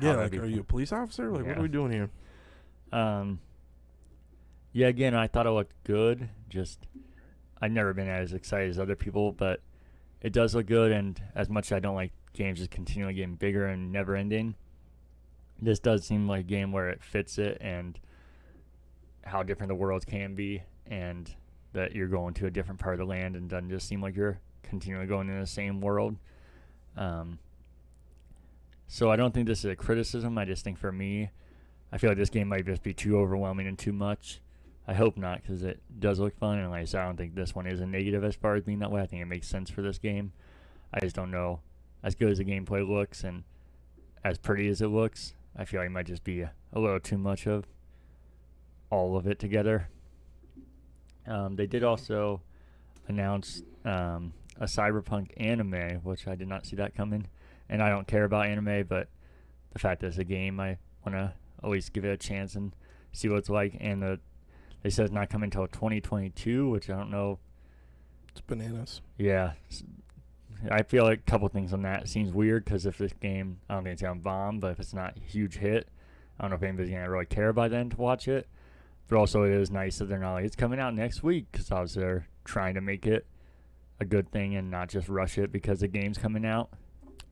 Yeah, 0.01 0.15
like, 0.15 0.35
are 0.35 0.45
you 0.45 0.61
a 0.61 0.63
police 0.63 0.91
officer? 0.91 1.29
Like, 1.31 1.45
what 1.45 1.57
are 1.57 1.61
we 1.61 1.67
doing 1.69 1.91
here? 1.91 2.09
um, 2.93 3.39
yeah, 4.73 4.87
again, 4.87 5.13
I 5.15 5.27
thought 5.27 5.47
it 5.47 5.51
looked 5.51 5.83
good. 5.83 6.29
Just, 6.49 6.87
I've 7.61 7.71
never 7.71 7.93
been 7.93 8.07
as 8.07 8.33
excited 8.33 8.69
as 8.69 8.79
other 8.79 8.95
people, 8.95 9.31
but 9.31 9.61
it 10.21 10.33
does 10.33 10.55
look 10.55 10.65
good. 10.65 10.91
And 10.91 11.21
as 11.35 11.49
much 11.49 11.67
as 11.67 11.73
I 11.73 11.79
don't 11.79 11.95
like 11.95 12.13
games 12.33 12.59
just 12.59 12.71
continually 12.71 13.13
getting 13.13 13.35
bigger 13.35 13.67
and 13.67 13.91
never 13.91 14.15
ending, 14.15 14.55
this 15.61 15.79
does 15.79 16.05
seem 16.05 16.27
like 16.27 16.41
a 16.41 16.43
game 16.43 16.71
where 16.71 16.89
it 16.89 17.03
fits 17.03 17.37
it 17.37 17.57
and 17.61 17.99
how 19.23 19.43
different 19.43 19.69
the 19.69 19.75
worlds 19.75 20.05
can 20.05 20.33
be, 20.35 20.63
and 20.87 21.35
that 21.73 21.93
you're 21.93 22.07
going 22.07 22.33
to 22.33 22.47
a 22.47 22.51
different 22.51 22.79
part 22.79 22.95
of 22.95 22.99
the 22.99 23.05
land 23.05 23.35
and 23.35 23.49
doesn't 23.49 23.69
just 23.69 23.87
seem 23.87 24.01
like 24.01 24.15
you're 24.15 24.39
continually 24.63 25.05
going 25.05 25.29
in 25.29 25.39
the 25.39 25.47
same 25.47 25.79
world. 25.79 26.15
Um, 26.97 27.39
so 28.87 29.11
I 29.11 29.15
don't 29.15 29.33
think 29.33 29.47
this 29.47 29.59
is 29.59 29.65
a 29.65 29.75
criticism. 29.75 30.37
I 30.37 30.45
just 30.45 30.63
think 30.63 30.77
for 30.77 30.91
me, 30.91 31.29
I 31.91 31.97
feel 31.97 32.09
like 32.09 32.17
this 32.17 32.29
game 32.29 32.47
might 32.47 32.65
just 32.65 32.83
be 32.83 32.93
too 32.93 33.17
overwhelming 33.17 33.67
and 33.67 33.77
too 33.77 33.93
much. 33.93 34.41
I 34.91 34.93
hope 34.93 35.15
not, 35.15 35.41
because 35.41 35.63
it 35.63 35.79
does 36.01 36.19
look 36.19 36.37
fun, 36.37 36.59
and 36.59 36.69
like 36.69 36.81
I 36.81 36.83
said, 36.83 36.99
I 36.99 37.05
don't 37.05 37.15
think 37.15 37.33
this 37.33 37.55
one 37.55 37.65
is 37.65 37.79
a 37.79 37.85
negative 37.85 38.25
as 38.25 38.35
far 38.35 38.55
as 38.55 38.63
being 38.63 38.79
that 38.79 38.91
way. 38.91 39.01
I 39.01 39.05
think 39.05 39.21
it 39.21 39.25
makes 39.25 39.47
sense 39.47 39.69
for 39.69 39.81
this 39.81 39.97
game. 39.97 40.33
I 40.93 40.99
just 40.99 41.15
don't 41.15 41.31
know, 41.31 41.61
as 42.03 42.13
good 42.13 42.29
as 42.29 42.39
the 42.39 42.43
gameplay 42.43 42.85
looks 42.85 43.23
and 43.23 43.45
as 44.25 44.37
pretty 44.37 44.67
as 44.67 44.81
it 44.81 44.89
looks, 44.89 45.33
I 45.55 45.63
feel 45.63 45.79
like 45.79 45.87
it 45.87 45.93
might 45.93 46.07
just 46.07 46.25
be 46.25 46.41
a, 46.41 46.51
little 46.73 46.99
too 46.99 47.17
much 47.17 47.47
of 47.47 47.67
all 48.89 49.15
of 49.15 49.27
it 49.27 49.39
together. 49.39 49.87
Um, 51.25 51.55
they 51.55 51.67
did 51.67 51.85
also 51.85 52.41
announce 53.07 53.63
um, 53.85 54.33
a 54.59 54.65
cyberpunk 54.65 55.29
anime, 55.37 56.01
which 56.03 56.27
I 56.27 56.35
did 56.35 56.49
not 56.49 56.65
see 56.65 56.75
that 56.75 56.95
coming. 56.95 57.27
And 57.69 57.81
I 57.81 57.87
don't 57.87 58.07
care 58.07 58.25
about 58.25 58.47
anime, 58.47 58.87
but 58.89 59.07
the 59.71 59.79
fact 59.79 60.01
that 60.01 60.07
it's 60.07 60.17
a 60.17 60.25
game, 60.25 60.59
I 60.59 60.79
want 61.05 61.15
to 61.15 61.33
least 61.69 61.93
give 61.93 62.03
it 62.03 62.09
a 62.09 62.17
chance 62.17 62.55
and 62.55 62.75
see 63.13 63.29
what 63.29 63.37
it's 63.37 63.49
like. 63.49 63.77
And 63.79 64.01
the, 64.03 64.19
they 64.83 64.89
said 64.89 65.05
it's 65.05 65.13
not 65.13 65.29
coming 65.29 65.47
until 65.47 65.67
2022, 65.67 66.69
which 66.69 66.89
I 66.89 66.97
don't 66.97 67.11
know. 67.11 67.39
It's 68.29 68.41
bananas. 68.41 69.01
Yeah, 69.17 69.53
I 70.69 70.83
feel 70.83 71.03
like 71.03 71.19
a 71.19 71.31
couple 71.31 71.47
things 71.49 71.73
on 71.73 71.81
that 71.81 72.03
It 72.03 72.09
seems 72.09 72.31
weird 72.31 72.65
because 72.65 72.85
if 72.85 72.97
this 72.97 73.13
game, 73.13 73.59
I 73.69 73.73
don't 73.73 73.83
think 73.83 73.93
it's 73.93 74.01
gonna 74.01 74.19
bomb, 74.19 74.59
but 74.59 74.71
if 74.71 74.79
it's 74.79 74.93
not 74.93 75.17
a 75.17 75.19
huge 75.19 75.57
hit, 75.57 75.87
I 76.39 76.43
don't 76.43 76.51
know 76.51 76.55
if 76.55 76.63
anybody's 76.63 76.91
gonna 76.91 77.09
really 77.09 77.25
care 77.25 77.53
by 77.53 77.67
then 77.67 77.89
to 77.89 77.97
watch 77.97 78.27
it. 78.27 78.47
But 79.07 79.17
also, 79.17 79.43
it 79.43 79.51
is 79.51 79.71
nice 79.71 79.97
that 79.97 80.05
they're 80.05 80.19
not 80.19 80.33
like 80.33 80.45
it's 80.45 80.55
coming 80.55 80.79
out 80.79 80.95
next 80.95 81.23
week 81.23 81.47
because 81.51 81.71
I 81.71 81.81
was 81.81 81.95
there 81.95 82.27
trying 82.45 82.75
to 82.75 82.81
make 82.81 83.05
it 83.05 83.27
a 83.99 84.05
good 84.05 84.31
thing 84.31 84.55
and 84.55 84.71
not 84.71 84.89
just 84.89 85.09
rush 85.09 85.37
it 85.37 85.51
because 85.51 85.81
the 85.81 85.87
game's 85.87 86.17
coming 86.17 86.45
out. 86.45 86.69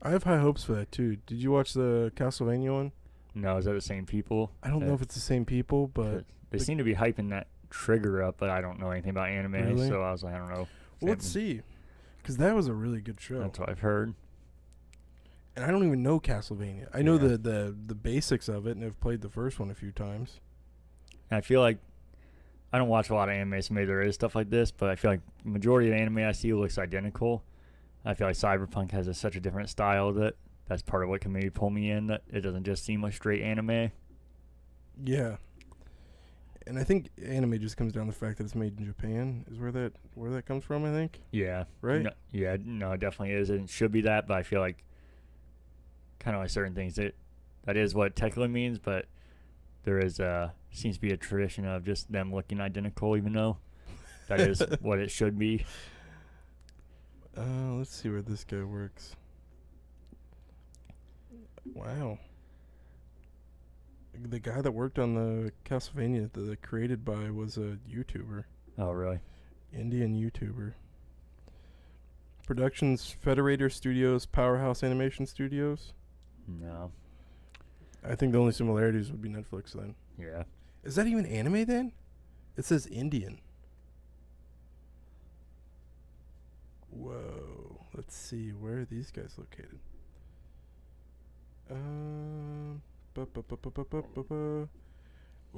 I 0.02 0.10
have 0.10 0.24
high 0.24 0.38
hopes 0.38 0.64
for 0.64 0.74
that 0.74 0.92
too. 0.92 1.16
Did 1.26 1.42
you 1.42 1.50
watch 1.50 1.72
the 1.72 2.12
Castlevania 2.14 2.72
one? 2.72 2.92
No, 3.34 3.56
is 3.56 3.64
that 3.64 3.72
the 3.72 3.80
same 3.80 4.06
people? 4.06 4.52
I 4.62 4.68
don't 4.68 4.86
know 4.86 4.94
if 4.94 5.02
it's 5.02 5.14
the 5.14 5.20
same 5.20 5.44
people, 5.44 5.88
but 5.88 6.24
they 6.50 6.58
the- 6.58 6.64
seem 6.64 6.78
to 6.78 6.84
be 6.84 6.94
hyping 6.94 7.30
that 7.30 7.46
trigger 7.70 8.22
up, 8.22 8.36
but 8.38 8.50
I 8.50 8.60
don't 8.60 8.78
know 8.80 8.90
anything 8.90 9.10
about 9.10 9.28
anime, 9.28 9.52
Really? 9.52 9.88
so 9.88 10.02
I 10.02 10.10
was 10.12 10.22
like, 10.24 10.34
I 10.34 10.38
don't 10.38 10.50
know. 10.50 10.66
well, 11.00 11.10
let's 11.10 11.26
see. 11.26 11.62
Because 12.18 12.36
that 12.38 12.54
was 12.54 12.66
a 12.66 12.74
really 12.74 13.00
good 13.00 13.20
show. 13.20 13.38
That's 13.40 13.58
what 13.58 13.68
I've 13.70 13.80
heard. 13.80 14.14
and 15.56 15.64
I 15.64 15.70
don't 15.70 15.84
even 15.84 16.02
know 16.02 16.20
Castlevania. 16.20 16.88
I 16.94 17.02
know 17.02 17.14
Yeah. 17.14 17.28
the, 17.28 17.38
the 17.38 17.76
the 17.88 17.94
basics 17.94 18.48
of 18.48 18.66
it, 18.66 18.76
and 18.76 18.84
I've 18.84 19.00
played 19.00 19.20
the 19.20 19.28
first 19.28 19.58
one 19.58 19.70
a 19.70 19.74
few 19.74 19.90
times. 19.92 20.40
And 21.30 21.38
I 21.38 21.40
feel 21.40 21.60
like 21.60 21.78
I 22.72 22.78
don't 22.78 22.88
watch 22.88 23.10
a 23.10 23.14
lot 23.14 23.28
of 23.28 23.34
anime, 23.34 23.60
so 23.62 23.74
maybe 23.74 23.86
there 23.86 24.00
is 24.02 24.14
stuff 24.14 24.34
like 24.36 24.48
this, 24.50 24.70
but 24.70 24.90
I 24.90 24.96
feel 24.96 25.10
like 25.10 25.20
the 25.42 25.48
majority 25.50 25.88
of 25.88 25.94
anime 25.94 26.18
I 26.18 26.32
see 26.32 26.52
looks 26.54 26.78
identical. 26.78 27.42
I 28.04 28.14
feel 28.14 28.26
like 28.28 28.36
Cyberpunk 28.36 28.92
has 28.92 29.08
a, 29.08 29.14
such 29.14 29.34
a 29.36 29.40
different 29.40 29.68
style 29.68 30.12
that 30.12 30.34
that's 30.68 30.82
part 30.82 31.02
of 31.02 31.08
what 31.08 31.20
can 31.20 31.32
maybe 31.32 31.50
pull 31.50 31.70
me 31.70 31.90
in. 31.90 32.06
That 32.06 32.22
it 32.28 32.40
doesn't 32.42 32.64
just 32.64 32.84
seem 32.84 33.02
like 33.02 33.12
straight 33.12 33.42
anime. 33.42 33.90
Yeah. 35.02 35.36
And 36.66 36.78
I 36.78 36.84
think 36.84 37.08
anime 37.24 37.58
just 37.58 37.76
comes 37.76 37.92
down 37.92 38.06
to 38.06 38.12
the 38.12 38.18
fact 38.18 38.38
that 38.38 38.44
it's 38.44 38.54
made 38.54 38.78
in 38.78 38.84
Japan 38.84 39.44
is 39.50 39.58
where 39.58 39.72
that 39.72 39.92
where 40.14 40.30
that 40.30 40.46
comes 40.46 40.64
from. 40.64 40.84
I 40.84 40.90
think. 40.90 41.20
Yeah. 41.30 41.64
Right? 41.80 42.02
No, 42.02 42.10
yeah. 42.32 42.56
No, 42.62 42.92
it 42.92 43.00
definitely 43.00 43.34
is, 43.34 43.50
and 43.50 43.64
it 43.64 43.70
should 43.70 43.92
be 43.92 44.02
that. 44.02 44.26
But 44.26 44.36
I 44.36 44.42
feel 44.42 44.60
like 44.60 44.84
kind 46.18 46.36
of 46.36 46.42
like 46.42 46.50
certain 46.50 46.74
things 46.74 46.96
that 46.96 47.14
that 47.64 47.76
is 47.76 47.94
what 47.94 48.14
technically 48.14 48.48
means, 48.48 48.78
but 48.78 49.06
there 49.84 49.98
is 49.98 50.20
uh 50.20 50.50
seems 50.70 50.96
to 50.96 51.00
be 51.00 51.12
a 51.12 51.16
tradition 51.16 51.66
of 51.66 51.84
just 51.84 52.12
them 52.12 52.32
looking 52.32 52.60
identical, 52.60 53.16
even 53.16 53.32
though 53.32 53.56
that 54.28 54.40
is 54.40 54.62
what 54.80 54.98
it 54.98 55.10
should 55.10 55.38
be. 55.38 55.64
Uh, 57.36 57.72
let's 57.74 57.94
see 57.94 58.08
where 58.08 58.22
this 58.22 58.44
guy 58.44 58.62
works. 58.62 59.16
Wow. 61.74 62.18
The 64.22 64.38
guy 64.40 64.60
that 64.60 64.72
worked 64.72 64.98
on 64.98 65.14
the 65.14 65.52
Castlevania 65.64 66.30
that 66.32 66.40
they 66.40 66.56
created 66.56 67.04
by 67.04 67.30
was 67.30 67.56
a 67.56 67.78
YouTuber, 67.90 68.44
Oh, 68.78 68.90
really? 68.92 69.20
Indian 69.72 70.14
YouTuber. 70.14 70.74
Productions 72.46 73.14
Frederator 73.24 73.70
Studios, 73.70 74.26
Powerhouse 74.26 74.82
Animation 74.82 75.26
Studios. 75.26 75.92
No. 76.48 76.90
I 78.04 78.14
think 78.14 78.32
the 78.32 78.38
only 78.38 78.52
similarities 78.52 79.10
would 79.10 79.22
be 79.22 79.28
Netflix 79.28 79.72
then. 79.72 79.94
Yeah. 80.18 80.44
Is 80.82 80.96
that 80.96 81.06
even 81.06 81.26
anime 81.26 81.64
then? 81.64 81.92
It 82.56 82.64
says 82.64 82.86
Indian. 82.86 83.38
Whoa. 86.90 87.86
Let's 87.94 88.16
see. 88.16 88.50
Where 88.50 88.78
are 88.80 88.84
these 88.84 89.10
guys 89.10 89.34
located? 89.38 89.78
Um. 91.70 92.82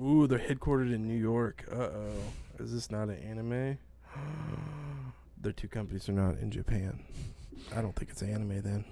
Ooh, 0.01 0.27
they're 0.27 0.39
headquartered 0.39 0.93
in 0.95 1.07
New 1.07 1.19
York. 1.19 1.65
Uh 1.71 1.75
oh. 1.77 2.13
Is 2.59 2.73
this 2.73 2.91
not 2.91 3.09
an 3.09 3.17
anime? 3.19 3.79
Their 5.41 5.53
two 5.53 5.69
companies 5.69 6.09
are 6.09 6.13
not 6.13 6.39
in 6.39 6.51
Japan. 6.51 7.01
I 7.77 7.83
don't 7.83 7.95
think 7.95 8.11
it's 8.11 8.23
anime 8.23 8.63
then. 8.63 8.85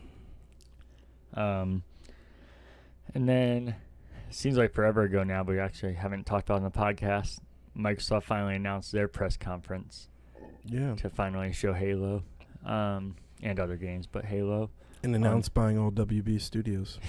Um, 1.35 1.83
and 3.15 3.29
then 3.29 3.69
it 4.29 4.35
seems 4.35 4.57
like 4.57 4.73
forever 4.73 5.03
ago 5.03 5.23
now, 5.23 5.45
but 5.45 5.53
we 5.53 5.59
actually 5.61 5.95
haven't 5.95 6.27
talked 6.27 6.49
about 6.49 6.63
it 6.63 6.65
on 6.65 6.71
the 6.73 6.79
podcast. 7.07 7.39
Microsoft 7.77 8.25
finally 8.25 8.57
announced 8.57 8.91
their 8.93 9.07
press 9.09 9.37
conference 9.37 10.09
Yeah. 10.65 10.97
to 10.97 11.09
finally 11.09 11.53
show 11.53 11.73
Halo, 11.73 12.25
um, 12.65 13.15
and 13.43 13.61
other 13.61 13.77
games, 13.77 14.07
but 14.07 14.25
Halo. 14.25 14.71
And 15.05 15.15
announced 15.15 15.55
buying 15.55 15.79
all 15.79 15.91
WB 15.93 16.41
studios. 16.41 16.99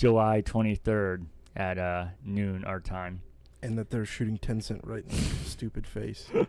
July 0.00 0.40
23rd 0.40 1.26
at 1.54 1.76
uh, 1.78 2.06
noon 2.24 2.64
our 2.64 2.80
time. 2.80 3.20
And 3.62 3.76
that 3.76 3.90
they're 3.90 4.06
shooting 4.06 4.38
Tencent 4.38 4.80
right 4.82 5.04
in 5.04 5.10
the 5.10 5.44
stupid 5.44 5.86
face. 5.86 6.30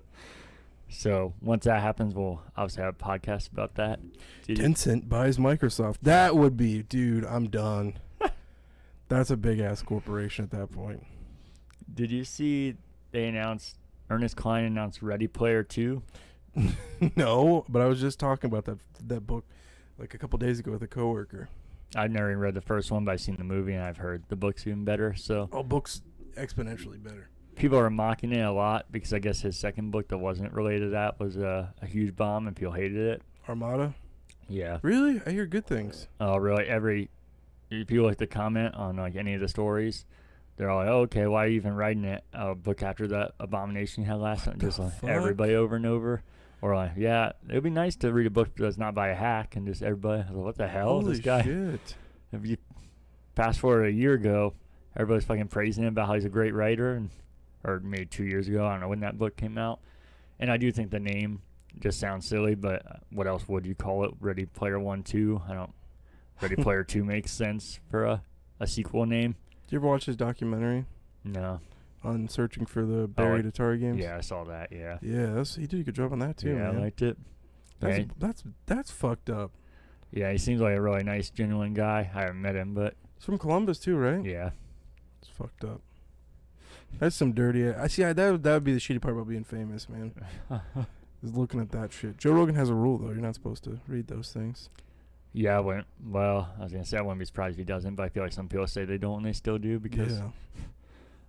So 0.93 1.33
once 1.41 1.63
that 1.63 1.81
happens, 1.81 2.13
we'll 2.13 2.41
obviously 2.57 2.83
have 2.83 2.95
a 2.99 3.01
podcast 3.01 3.49
about 3.49 3.75
that. 3.75 4.01
You- 4.45 4.55
Tencent 4.57 5.07
buys 5.07 5.37
Microsoft. 5.37 5.99
That 6.01 6.35
would 6.35 6.57
be, 6.57 6.83
dude, 6.83 7.23
I'm 7.23 7.47
done. 7.47 7.93
That's 9.07 9.31
a 9.31 9.37
big 9.37 9.61
ass 9.61 9.81
corporation 9.83 10.43
at 10.43 10.51
that 10.51 10.69
point. 10.69 11.05
Did 11.93 12.11
you 12.11 12.25
see 12.25 12.75
they 13.11 13.25
announced 13.25 13.77
Ernest 14.09 14.35
Cline 14.35 14.65
announced 14.65 15.01
Ready 15.01 15.27
Player 15.27 15.63
2? 15.63 16.03
no, 17.15 17.63
but 17.69 17.81
I 17.81 17.85
was 17.85 18.01
just 18.01 18.19
talking 18.19 18.49
about 18.49 18.65
that 18.65 18.79
that 19.07 19.21
book 19.21 19.45
like 19.97 20.13
a 20.13 20.17
couple 20.17 20.37
days 20.39 20.59
ago 20.59 20.73
with 20.73 20.83
a 20.83 20.87
coworker. 20.87 21.47
I've 21.95 22.11
never 22.11 22.29
even 22.31 22.39
read 22.41 22.53
the 22.53 22.61
first 22.61 22.91
one, 22.91 23.03
but 23.05 23.11
I've 23.11 23.21
seen 23.21 23.35
the 23.37 23.43
movie 23.43 23.73
and 23.73 23.83
I've 23.83 23.97
heard 23.97 24.23
the 24.29 24.35
book's 24.35 24.65
even 24.67 24.85
better. 24.85 25.13
So 25.15 25.49
Oh, 25.51 25.63
books 25.63 26.01
exponentially 26.37 27.01
better. 27.03 27.29
people 27.55 27.77
are 27.77 27.89
mocking 27.89 28.31
it 28.31 28.41
a 28.45 28.51
lot 28.51 28.85
because 28.91 29.13
I 29.13 29.19
guess 29.19 29.41
his 29.41 29.57
second 29.57 29.91
book 29.91 30.07
that 30.09 30.17
wasn't 30.17 30.53
related 30.53 30.85
to 30.85 30.89
that 30.91 31.19
was 31.19 31.37
a, 31.37 31.73
a 31.81 31.85
huge 31.85 32.15
bomb 32.15 32.47
and 32.47 32.55
people 32.55 32.73
hated 32.73 32.97
it. 32.97 33.21
Armada? 33.47 33.93
Yeah. 34.47 34.79
Really? 34.81 35.21
I 35.25 35.31
hear 35.31 35.45
good 35.45 35.65
things. 35.65 36.07
Oh, 36.19 36.37
really? 36.37 36.65
Every 36.65 37.09
if 37.69 37.89
you 37.91 38.05
like 38.05 38.17
to 38.17 38.27
comment 38.27 38.75
on 38.75 38.97
like 38.97 39.15
any 39.15 39.33
of 39.33 39.39
the 39.41 39.47
stories, 39.47 40.05
they're 40.57 40.69
all 40.69 40.79
like, 40.79 40.89
oh, 40.89 40.99
"Okay, 41.03 41.25
why 41.25 41.45
are 41.45 41.47
you 41.47 41.55
even 41.55 41.73
writing 41.73 42.03
it 42.03 42.23
a 42.33 42.53
book 42.53 42.83
after 42.83 43.07
that 43.07 43.31
abomination 43.39 44.03
you 44.03 44.09
had 44.09 44.19
last 44.19 44.43
time?" 44.45 44.59
Just 44.59 44.77
like 44.77 44.91
fuck? 44.93 45.09
everybody 45.09 45.55
over 45.55 45.77
and 45.77 45.85
over, 45.85 46.21
or 46.61 46.75
like, 46.75 46.91
"Yeah, 46.95 47.31
it'd 47.49 47.63
be 47.63 47.69
nice 47.69 47.95
to 47.97 48.13
read 48.13 48.27
a 48.27 48.31
book 48.31 48.49
that's 48.55 48.77
not 48.77 48.93
by 48.93 49.09
a 49.09 49.15
hack," 49.15 49.55
and 49.55 49.65
just 49.67 49.81
everybody, 49.81 50.23
like, 50.23 50.31
"What 50.33 50.55
the 50.55 50.67
hell, 50.67 50.89
Holy 51.01 51.13
this 51.13 51.19
guy?" 51.19 51.43
shit. 51.43 51.95
If 52.33 52.45
you 52.45 52.55
fast 53.35 53.59
forward 53.59 53.87
a 53.87 53.91
year 53.91 54.13
ago, 54.13 54.53
everybody's 54.95 55.25
fucking 55.25 55.49
praising 55.49 55.83
him 55.83 55.89
about 55.89 56.07
how 56.07 56.13
he's 56.13 56.23
a 56.23 56.29
great 56.29 56.53
writer, 56.53 56.93
and 56.93 57.09
or 57.63 57.81
maybe 57.81 58.05
two 58.05 58.23
years 58.23 58.47
ago, 58.47 58.65
I 58.65 58.71
don't 58.71 58.79
know 58.79 58.87
when 58.87 59.01
that 59.01 59.17
book 59.17 59.35
came 59.35 59.57
out. 59.57 59.81
And 60.39 60.49
I 60.49 60.55
do 60.57 60.71
think 60.71 60.91
the 60.91 60.99
name 60.99 61.41
just 61.79 61.99
sounds 61.99 62.25
silly, 62.27 62.55
but 62.55 62.85
uh, 62.85 62.95
what 63.11 63.27
else 63.27 63.47
would 63.47 63.65
you 63.65 63.75
call 63.75 64.05
it? 64.05 64.11
Ready 64.19 64.45
Player 64.45 64.79
One, 64.79 65.03
Two? 65.03 65.41
I 65.47 65.53
don't. 65.53 65.73
Ready 66.41 66.55
Player 66.63 66.83
Two 66.83 67.03
makes 67.03 67.31
sense 67.31 67.79
for 67.89 68.05
a, 68.05 68.23
a 68.59 68.67
sequel 68.67 69.05
name. 69.05 69.35
Did 69.67 69.73
you 69.73 69.77
ever 69.79 69.87
watch 69.87 70.05
his 70.05 70.15
documentary 70.15 70.85
No. 71.23 71.59
On 72.03 72.27
searching 72.27 72.65
for 72.65 72.85
the 72.85 73.01
oh, 73.03 73.07
buried 73.07 73.45
Atari 73.45 73.79
games? 73.79 73.99
Yeah, 73.99 74.17
I 74.17 74.21
saw 74.21 74.43
that. 74.45 74.71
Yeah. 74.71 74.97
Yeah, 75.01 75.27
that's, 75.27 75.55
he 75.55 75.67
did 75.67 75.81
a 75.81 75.83
good 75.83 75.95
job 75.95 76.11
on 76.11 76.19
that 76.19 76.37
too, 76.37 76.49
yeah, 76.49 76.55
man. 76.71 76.77
I 76.77 76.79
liked 76.81 77.01
it. 77.01 77.17
that's, 77.79 77.97
yeah. 77.99 78.05
that's 78.17 78.43
that's 78.65 78.91
fucked 78.91 79.29
up. 79.29 79.51
Yeah, 80.11 80.31
he 80.31 80.37
seems 80.37 80.59
like 80.61 80.75
a 80.75 80.81
really 80.81 81.03
nice, 81.03 81.29
genuine 81.29 81.73
guy. 81.73 82.09
I 82.13 82.19
haven't 82.21 82.41
met 82.41 82.55
him, 82.55 82.73
but 82.73 82.95
It's 83.15 83.25
from 83.25 83.37
Columbus 83.37 83.79
too, 83.79 83.95
right? 83.97 84.23
yeah. 84.25 84.49
It's 85.21 85.29
fucked 85.29 85.63
up. 85.63 85.81
That's 86.99 87.15
some 87.15 87.31
dirty. 87.33 87.69
I 87.69 87.87
see. 87.87 88.03
I, 88.03 88.11
that 88.13 88.31
would- 88.31 88.43
that 88.43 88.53
would 88.55 88.63
be 88.63 88.73
the 88.73 88.79
shitty 88.79 89.01
part 89.01 89.13
about 89.13 89.29
being 89.29 89.43
famous, 89.45 89.87
man. 89.87 90.13
Is 91.23 91.33
looking 91.35 91.59
at 91.61 91.71
that 91.71 91.93
shit. 91.93 92.17
Joe 92.17 92.31
Rogan 92.31 92.55
has 92.55 92.69
a 92.69 92.73
rule 92.73 92.97
though. 92.97 93.09
You're 93.09 93.17
not 93.17 93.35
supposed 93.35 93.63
to 93.65 93.79
read 93.87 94.07
those 94.07 94.31
things. 94.33 94.69
yeah, 95.33 95.55
I 95.55 95.59
wouldn't. 95.59 95.85
Well, 96.03 96.49
I 96.59 96.63
was 96.63 96.71
gonna 96.73 96.83
say 96.83 96.97
I 96.97 97.01
wouldn't 97.01 97.19
be 97.19 97.25
surprised 97.25 97.53
if 97.53 97.59
he 97.59 97.63
doesn't, 97.63 97.93
but 97.95 98.03
I 98.03 98.09
feel 98.09 98.23
like 98.23 98.33
some 98.33 98.47
people 98.49 98.65
say 98.65 98.85
they 98.85 98.97
don't 98.97 99.17
and 99.17 99.25
they 99.25 99.33
still 99.33 99.59
do 99.59 99.79
because. 99.79 100.13
yeah, 100.19 100.29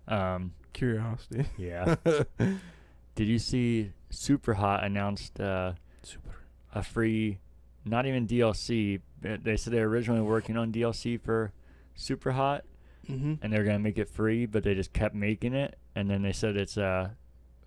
Um. 0.07 0.53
curiosity. 0.73 1.45
Yeah. 1.57 1.95
Did 3.15 3.27
you 3.27 3.37
see 3.39 3.91
Super 4.09 4.55
Hot 4.55 4.83
announced 4.83 5.39
uh, 5.39 5.73
Super. 6.01 6.31
a 6.73 6.81
free, 6.83 7.39
not 7.85 8.05
even 8.05 8.27
DLC. 8.27 8.99
They 9.21 9.55
said 9.55 9.71
they 9.73 9.79
were 9.79 9.87
originally 9.89 10.21
working 10.21 10.57
on 10.57 10.71
DLC 10.71 11.21
for 11.21 11.51
Super 11.95 12.31
Hot, 12.31 12.63
Mm-hmm. 13.09 13.33
and 13.41 13.51
they're 13.51 13.65
gonna 13.65 13.79
make 13.79 13.97
it 13.97 14.09
free, 14.09 14.45
but 14.45 14.63
they 14.63 14.73
just 14.75 14.93
kept 14.93 15.13
making 15.13 15.53
it, 15.53 15.77
and 15.93 16.09
then 16.09 16.21
they 16.21 16.31
said 16.31 16.55
it's 16.55 16.77
uh 16.77 17.09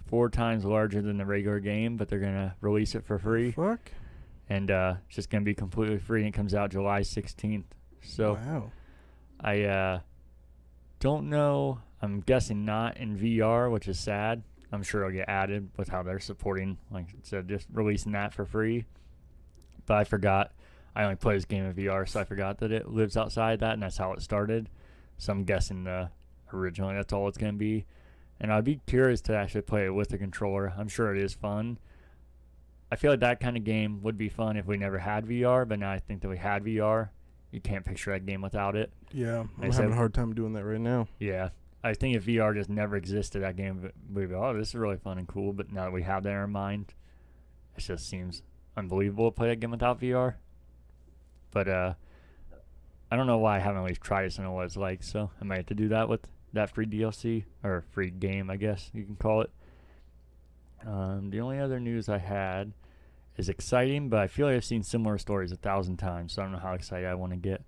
four 0.07 0.31
times 0.31 0.65
larger 0.65 1.03
than 1.03 1.19
the 1.19 1.27
regular 1.27 1.61
game, 1.61 1.97
but 1.99 2.09
they're 2.09 2.19
gonna 2.19 2.57
release 2.63 2.95
it 2.95 3.05
for 3.05 3.19
free, 3.19 3.51
Fuck. 3.53 3.93
and 4.49 4.71
uh, 4.71 4.95
it's 5.07 5.17
just 5.17 5.29
gonna 5.29 5.45
be 5.45 5.53
completely 5.55 5.99
free, 5.99 6.21
and 6.21 6.29
it 6.29 6.33
comes 6.33 6.55
out 6.55 6.71
July 6.71 7.01
16th. 7.03 7.65
So 8.03 8.35
wow. 8.35 8.73
I 9.39 9.65
uh, 9.65 10.01
don't 11.01 11.29
know. 11.29 11.81
I'm 12.03 12.21
guessing 12.21 12.65
not 12.65 12.97
in 12.99 13.19
VR, 13.19 13.71
which 13.71 13.89
is 13.89 13.99
sad. 13.99 14.43
I'm 14.73 14.83
sure 14.83 15.03
it'll 15.03 15.13
get 15.17 15.29
added 15.29 15.71
with 15.77 15.89
how 15.89 16.03
they're 16.03 16.19
supporting, 16.21 16.77
like 16.91 17.07
I 17.11 17.15
said, 17.23 17.49
just 17.49 17.67
releasing 17.73 18.13
that 18.13 18.35
for 18.35 18.45
free. 18.45 18.85
But 19.87 19.97
I 19.99 20.05
forgot. 20.05 20.53
I 20.95 21.05
only 21.05 21.17
play 21.17 21.35
this 21.35 21.45
game 21.45 21.65
in 21.65 21.75
VR, 21.75 22.09
so 22.09 22.21
I 22.21 22.25
forgot 22.25 22.59
that 22.59 22.73
it 22.73 22.89
lives 22.89 23.17
outside 23.17 23.61
that, 23.61 23.75
and 23.75 23.83
that's 23.83 23.99
how 23.99 24.13
it 24.13 24.23
started. 24.23 24.69
So 25.19 25.33
I'm 25.33 25.45
guessing 25.45 25.87
uh, 25.87 26.09
originally 26.53 26.95
that's 26.95 27.13
all 27.13 27.29
it's 27.29 27.39
going 27.39 27.53
to 27.53 27.59
be. 27.59 27.87
And 28.41 28.53
I'd 28.53 28.65
be 28.65 28.81
curious 28.87 29.21
to 29.23 29.37
actually 29.37 29.63
play 29.63 29.87
it 29.87 29.95
with 29.95 30.09
the 30.09 30.19
controller. 30.19 30.75
I'm 30.77 30.89
sure 30.89 31.15
it 31.15 31.23
is 31.23 31.33
fun. 31.35 31.79
I 32.91 32.97
feel 32.97 33.11
like 33.13 33.21
that 33.21 33.41
kind 33.41 33.57
of 33.57 33.65
game 33.65 34.03
would 34.03 34.19
be 34.19 34.29
fun 34.29 34.57
if 34.57 34.67
we 34.67 34.77
never 34.77 34.99
had 34.99 35.27
VR, 35.27 35.67
but 35.67 35.79
now 35.79 35.91
I 35.91 35.99
think 35.99 36.23
that 36.23 36.29
we 36.29 36.37
had 36.37 36.63
VR. 36.65 37.09
You 37.51 37.61
can't 37.61 37.85
picture 37.85 38.13
that 38.13 38.27
game 38.27 38.43
without 38.43 38.77
it. 38.77 38.93
Yeah, 39.13 39.45
I 39.61 39.67
I'm 39.67 39.73
said- 39.73 39.83
having 39.83 39.93
a 39.95 39.97
hard 39.97 40.13
time 40.15 40.35
doing 40.35 40.53
that 40.55 40.65
right 40.65 40.81
now. 40.81 41.09
Yeah. 41.19 41.51
I 41.87 41.95
think 41.95 42.17
if 42.17 42.25
VR 42.25 42.55
just 42.55 42.69
never 42.69 42.97
existed, 42.97 43.43
that 43.43 43.57
game 43.57 43.83
would- 44.13 44.29
be, 44.29 44.35
oh, 44.35 44.55
this 44.55 44.69
is 44.69 44.75
really 44.75 44.97
fun 44.97 45.19
and 45.19 45.29
cool. 45.29 45.53
But 45.53 45.73
now 45.73 45.85
that 45.85 45.93
we 45.93 46.03
have 46.03 46.23
that 46.25 46.31
in 46.31 46.37
our 46.37 46.47
mind, 46.47 46.95
it 47.77 47.81
just 47.81 48.09
seems 48.09 48.43
unbelievable 48.77 49.31
to 49.31 49.35
play 49.35 49.49
that 49.49 49.61
game 49.61 49.71
without 49.71 50.01
VR. 50.01 50.35
But 51.51 51.69
uh, 51.69 51.95
I 53.11 53.17
don't 53.17 53.27
know 53.27 53.39
why 53.39 53.57
I 53.57 53.61
haven't 53.61 53.83
at 53.83 53.89
least 53.89 54.01
tried 54.01 54.25
it 54.25 54.31
to 54.33 54.43
know 54.43 54.53
what 54.53 54.67
it's 54.67 54.77
like. 54.77 55.03
So 55.03 55.31
I 55.41 55.45
might 55.45 55.59
have 55.59 55.67
to 55.67 55.75
do 55.75 55.89
that 55.89 56.09
with 56.09 56.27
that 56.53 56.71
free 56.71 56.87
DLC 56.87 57.45
or 57.63 57.85
free 57.93 58.11
game, 58.11 58.51
I 58.51 58.57
guess 58.57 58.91
you 58.93 59.05
can 59.05 59.17
call 59.17 59.43
it. 59.43 59.51
Um, 60.87 61.31
the 61.31 61.41
only 61.41 61.59
other 61.59 61.81
news 61.81 62.09
I 62.09 62.19
had 62.19 62.73
is 63.37 63.49
exciting, 63.49 64.09
but 64.09 64.21
I 64.21 64.27
feel 64.27 64.47
like 64.47 64.57
I've 64.57 64.65
seen 64.65 64.83
similar 64.83 65.19
stories 65.19 65.53
a 65.53 65.57
thousand 65.57 65.99
times, 65.99 66.33
so 66.33 66.43
I 66.43 66.45
don't 66.45 66.53
know 66.53 66.59
how 66.59 66.73
excited 66.73 67.07
I 67.07 67.15
want 67.15 67.33
to 67.33 67.37
get. 67.37 67.63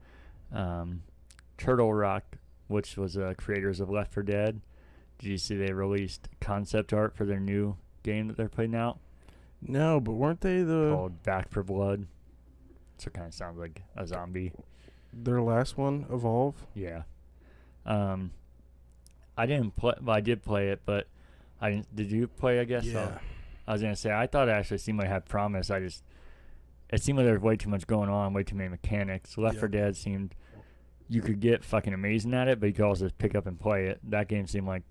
Um, 0.52 1.02
Turtle 1.56 1.92
Rock 1.92 2.38
which 2.68 2.97
was 2.97 3.16
uh, 3.16 3.34
creators 3.36 3.80
of 3.80 3.90
Left 3.90 4.12
4 4.14 4.22
Dead. 4.22 4.60
Did 5.18 5.28
you 5.30 5.38
see 5.38 5.56
they 5.56 5.72
released 5.72 6.28
concept 6.40 6.92
art 6.92 7.16
for 7.16 7.24
their 7.24 7.40
new 7.40 7.76
game 8.05 8.28
that 8.28 8.36
they're 8.36 8.48
putting 8.48 8.74
out 8.76 8.98
No, 9.60 9.98
but 10.00 10.12
weren't 10.12 10.40
they 10.42 10.62
the 10.62 10.92
called 10.94 11.22
Back 11.24 11.50
4 11.50 11.62
Blood? 11.64 12.06
So 12.98 13.08
it 13.08 13.14
kind 13.14 13.26
of 13.26 13.34
sounds 13.34 13.58
like 13.58 13.82
a 13.97 14.06
zombie. 14.06 14.52
their 15.12 15.42
last 15.42 15.76
one? 15.76 16.06
Evolve. 16.12 16.66
Yeah. 16.74 17.02
Um, 17.86 18.30
I 19.36 19.47
didn't 19.47 19.76
play. 19.76 19.94
Well, 20.02 20.16
I 20.16 20.20
did 20.20 20.42
play 20.44 20.68
it, 20.68 20.80
but 20.84 21.06
I 21.60 21.70
didn't. 21.70 21.94
Did 21.97 22.10
you 22.12 22.26
play? 22.28 22.60
I 22.60 22.64
guess. 22.64 22.84
so. 22.84 22.90
Yeah. 22.90 23.18
I 23.66 23.72
was 23.72 23.82
gonna 23.82 23.97
say 23.97 24.12
I 24.12 24.26
thought 24.26 24.48
it 24.48 24.52
actually 24.52 24.78
seemed 24.78 24.98
like 24.98 25.06
it 25.08 25.10
had 25.12 25.26
promise. 25.26 25.70
I 25.70 25.80
just 25.80 26.02
it 26.90 27.02
seemed 27.02 27.18
like 27.18 27.26
there 27.26 27.34
was 27.34 27.42
way 27.42 27.56
too 27.56 27.68
much 27.68 27.86
going 27.86 28.08
on, 28.08 28.32
way 28.32 28.42
too 28.42 28.56
many 28.56 28.68
mechanics. 28.68 29.36
Left 29.38 29.55
Yep. 29.56 29.60
4 29.60 29.68
Dead 29.68 29.97
seemed 29.97 30.34
you 31.08 31.22
could 31.22 31.40
get 31.40 31.64
fucking 31.64 31.94
amazing 31.94 32.34
at 32.34 32.48
it, 32.48 32.60
but 32.60 32.66
you 32.66 32.72
could 32.72 32.84
also 32.84 33.06
just 33.06 33.18
pick 33.18 33.34
up 33.34 33.46
and 33.46 33.58
play 33.58 33.86
it. 33.86 34.00
That 34.04 34.28
game 34.28 34.46
seemed 34.46 34.66
like 34.66 34.82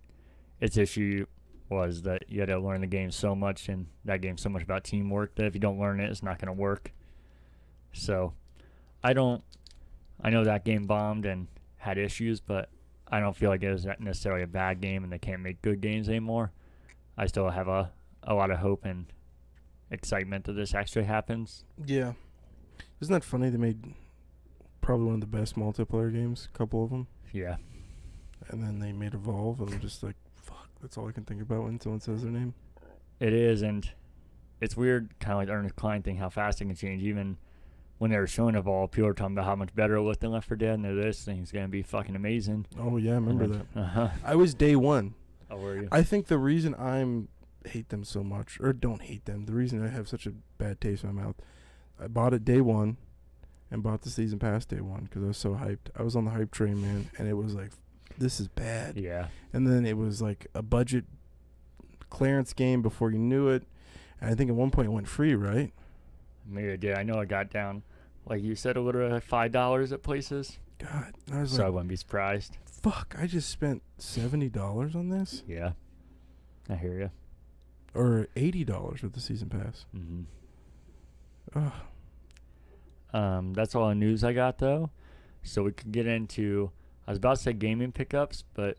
its 0.60 0.78
issue 0.78 1.26
was 1.70 2.02
that 2.04 2.24
you 2.30 2.40
had 2.40 2.50
to 2.50 2.60
learn 2.60 2.82
the 2.82 2.88
game 2.88 3.12
so 3.12 3.36
much, 3.36 3.70
and 3.70 3.88
that 4.06 4.22
game's 4.22 4.42
so 4.42 4.50
much 4.50 4.64
about 4.64 4.84
teamwork 4.84 5.36
that 5.36 5.46
if 5.46 5.54
you 5.54 5.60
don't 5.60 5.80
learn 5.80 6.00
it, 6.00 6.10
it's 6.10 6.24
not 6.24 6.40
gonna 6.40 6.54
work. 6.54 6.92
So, 7.94 8.34
I 9.04 9.14
don't. 9.14 9.44
I 10.22 10.30
know 10.30 10.44
that 10.44 10.66
game 10.66 10.86
bombed 10.86 11.26
and 11.26 11.48
had 11.78 11.98
issues, 11.98 12.40
but 12.40 12.70
I 13.08 13.20
don't 13.20 13.36
feel 13.36 13.50
like 13.50 13.62
it 13.62 13.72
was 13.72 13.86
necessarily 14.00 14.44
a 14.44 14.48
bad 14.48 14.82
game, 14.82 15.04
and 15.04 15.12
they 15.12 15.20
can't 15.20 15.42
make 15.42 15.62
good 15.62 15.82
games 15.82 16.10
anymore. 16.10 16.52
I 17.18 17.28
still 17.28 17.50
have 17.50 17.68
a 17.68 17.92
a 18.24 18.34
lot 18.34 18.52
of 18.52 18.60
hope 18.60 18.84
and 18.84 19.06
excitement 19.90 20.46
that 20.46 20.54
this 20.54 20.74
actually 20.74 21.06
happens. 21.06 21.64
Yeah. 21.86 22.14
Isn't 23.00 23.14
that 23.14 23.24
funny? 23.24 23.50
They 23.50 23.58
made 23.58 23.94
probably 24.88 25.06
one 25.08 25.16
of 25.16 25.22
the 25.22 25.28
best 25.28 25.56
multiplayer 25.58 26.12
games, 26.14 26.48
a 26.54 26.58
couple 26.58 26.82
of 26.84 26.90
them, 26.90 27.08
Yeah, 27.34 27.58
and 28.50 28.64
then 28.64 28.80
they 28.80 28.94
made 28.94 29.14
Evolve, 29.14 29.60
and 29.60 29.70
I'm 29.74 29.80
just 29.82 30.02
like, 30.02 30.16
fuck. 30.36 30.70
That's 30.82 30.98
all 30.98 31.08
I 31.10 31.12
can 31.12 31.26
think 31.26 31.42
about 31.42 31.64
when 31.64 31.80
someone 31.82 32.00
says 32.00 32.24
their 32.24 32.32
name. 32.32 32.54
it 33.20 33.34
is, 33.34 33.62
and 33.62 33.90
it's 34.62 34.78
weird, 34.78 35.10
kind 35.20 35.34
of 35.34 35.38
like 35.40 35.48
the 35.48 35.54
Ernest 35.54 35.76
Cline 35.76 36.04
thing, 36.04 36.16
how 36.18 36.30
fast 36.30 36.62
it 36.62 36.66
can 36.66 36.76
change. 36.76 37.04
Even 37.04 37.38
when 37.98 38.12
they 38.12 38.18
were 38.18 38.28
showing 38.28 38.56
Evolve, 38.56 38.92
people 38.92 39.08
were 39.08 39.14
talking 39.14 39.36
about 39.36 39.46
how 39.46 39.56
much 39.56 39.76
better 39.76 39.96
it 39.96 40.02
looked 40.04 40.22
than 40.22 40.32
Left 40.32 40.48
4 40.48 40.56
Dead, 40.56 40.80
and 40.80 40.86
this 41.04 41.26
thing's 41.26 41.52
gonna 41.52 41.68
be 41.68 41.82
fucking 41.82 42.16
amazing. 42.16 42.66
Oh 42.80 42.96
yeah, 42.98 43.12
I 43.12 43.16
remember 43.16 43.48
that. 43.48 43.66
Uh 43.76 43.84
huh. 43.86 44.10
I 44.24 44.36
was 44.36 44.54
day 44.54 44.76
one. 44.78 45.16
Oh, 45.52 45.58
were 45.58 45.76
you? 45.82 45.90
I 45.92 46.02
think 46.04 46.28
the 46.28 46.38
reason 46.38 46.76
I'm 46.76 47.28
hate 47.66 47.90
them 47.90 48.06
so 48.06 48.24
much, 48.24 48.58
or 48.62 48.72
don't 48.72 49.02
hate 49.02 49.26
them, 49.26 49.46
the 49.48 49.54
reason 49.54 49.84
I 49.86 49.90
have 49.90 50.08
such 50.08 50.26
a 50.26 50.32
bad 50.58 50.80
taste 50.80 51.04
in 51.04 51.14
my 51.14 51.24
mouth, 51.24 51.36
I 52.00 52.08
bought 52.08 52.34
it 52.34 52.46
day 52.46 52.62
one, 52.62 52.96
and 53.72 53.84
bought 53.84 54.02
the 54.02 54.10
season 54.10 54.40
pass 54.40 54.66
day 54.66 54.80
one 54.82 55.04
because 55.04 55.24
I 55.24 55.28
was 55.28 55.38
so 55.38 55.52
hyped. 55.56 55.90
I 55.96 56.04
was 56.04 56.16
on 56.16 56.26
the 56.26 56.32
hype 56.32 56.52
train, 56.52 56.82
man, 56.82 57.10
and 57.18 57.28
it 57.28 57.34
was 57.34 57.54
like, 57.56 57.72
this 58.18 58.40
is 58.40 58.48
bad. 58.48 58.98
yeah. 58.98 59.28
And 59.54 59.68
then 59.68 59.86
it 59.86 59.98
was 59.98 60.22
like 60.22 60.48
a 60.56 60.62
budget 60.62 61.06
clearance 62.10 62.54
game 62.54 62.82
before 62.82 63.12
you 63.12 63.20
knew 63.20 63.48
it. 63.50 63.64
And 64.22 64.30
I 64.30 64.36
think 64.36 64.50
at 64.50 64.56
one 64.56 64.72
point 64.72 64.88
it 64.88 64.92
went 64.92 65.08
free, 65.08 65.36
right? 65.36 65.72
Maybe 66.46 66.72
I 66.72 66.76
did. 66.78 66.96
I 66.98 67.04
know 67.04 67.20
I 67.20 67.26
got 67.26 67.50
down 67.50 67.84
like 68.26 68.42
you 68.44 68.56
said, 68.56 68.76
a 68.76 68.82
little 68.82 69.14
uh, 69.14 69.20
five 69.22 69.52
dollars 69.54 69.92
at 69.94 70.04
places. 70.04 70.58
God, 70.80 71.14
I 71.32 71.42
was 71.42 71.52
So 71.52 71.66
I 71.66 71.70
wouldn't 71.70 71.88
be 71.90 71.96
surprised. 71.96 72.58
fuck, 72.66 73.16
I 73.18 73.26
just 73.28 73.50
spent 73.50 73.82
seventy 73.98 74.50
dollars 74.50 74.96
on 74.96 75.10
this, 75.10 75.44
Yeah, 75.48 75.72
I 76.70 76.76
hear 76.76 77.00
you. 77.00 77.12
or 77.94 78.28
eighty 78.36 78.64
dollars 78.66 79.02
with 79.02 79.14
the 79.14 79.20
season 79.22 79.50
pass. 79.50 79.86
hmm 79.94 80.24
Ugh. 81.56 81.72
Um, 83.14 83.54
that's 83.54 83.76
all 83.76 83.90
the 83.90 83.96
news 83.96 84.24
I 84.24 84.34
got 84.34 84.58
though. 84.58 84.92
So 85.44 85.64
we 85.64 85.72
could 85.72 85.92
get 85.92 86.08
into. 86.08 86.72
I 87.08 87.12
was 87.12 87.18
about 87.18 87.38
to 87.38 87.44
say 87.44 87.54
gaming 87.54 87.92
pickups, 87.92 88.44
but 88.54 88.78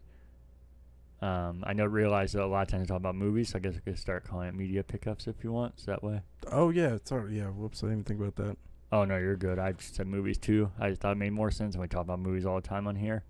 um, 1.21 1.65
I 1.67 1.73
know 1.73 1.87
realize 1.87 2.33
that 2.33 2.43
a 2.43 2.47
lot 2.47 2.63
of 2.63 2.69
times 2.69 2.85
I 2.85 2.87
talk 2.87 2.99
about 2.99 3.15
movies. 3.15 3.51
So 3.51 3.59
I 3.59 3.61
guess 3.61 3.75
we 3.75 3.81
could 3.81 3.99
start 3.99 4.25
calling 4.25 4.49
it 4.49 4.55
media 4.55 4.83
pickups 4.83 5.27
if 5.27 5.43
you 5.43 5.53
want. 5.53 5.75
Is 5.79 5.87
that 5.87 6.03
way? 6.03 6.21
Oh 6.53 6.71
yeah, 6.71 6.95
it's 6.95 7.11
already, 7.11 7.37
yeah. 7.37 7.47
Whoops, 7.47 7.83
I 7.83 7.87
didn't 7.87 8.01
even 8.01 8.05
think 8.05 8.21
about 8.21 8.37
that. 8.47 8.57
Oh 8.93 9.05
no, 9.05 9.17
you're 9.17 9.37
good. 9.37 9.59
I 9.59 9.75
said 9.79 10.07
movies 10.07 10.39
too. 10.39 10.71
I 10.79 10.91
just 10.91 11.01
thought 11.01 11.13
it 11.13 11.19
made 11.19 11.33
more 11.33 11.51
sense 11.51 11.75
when 11.77 11.83
we 11.83 11.89
talk 11.89 12.03
about 12.03 12.21
movies 12.21 12.47
all 12.47 12.57
the 12.57 12.67
time 12.67 12.87
on 12.87 12.97
here. 12.97 13.25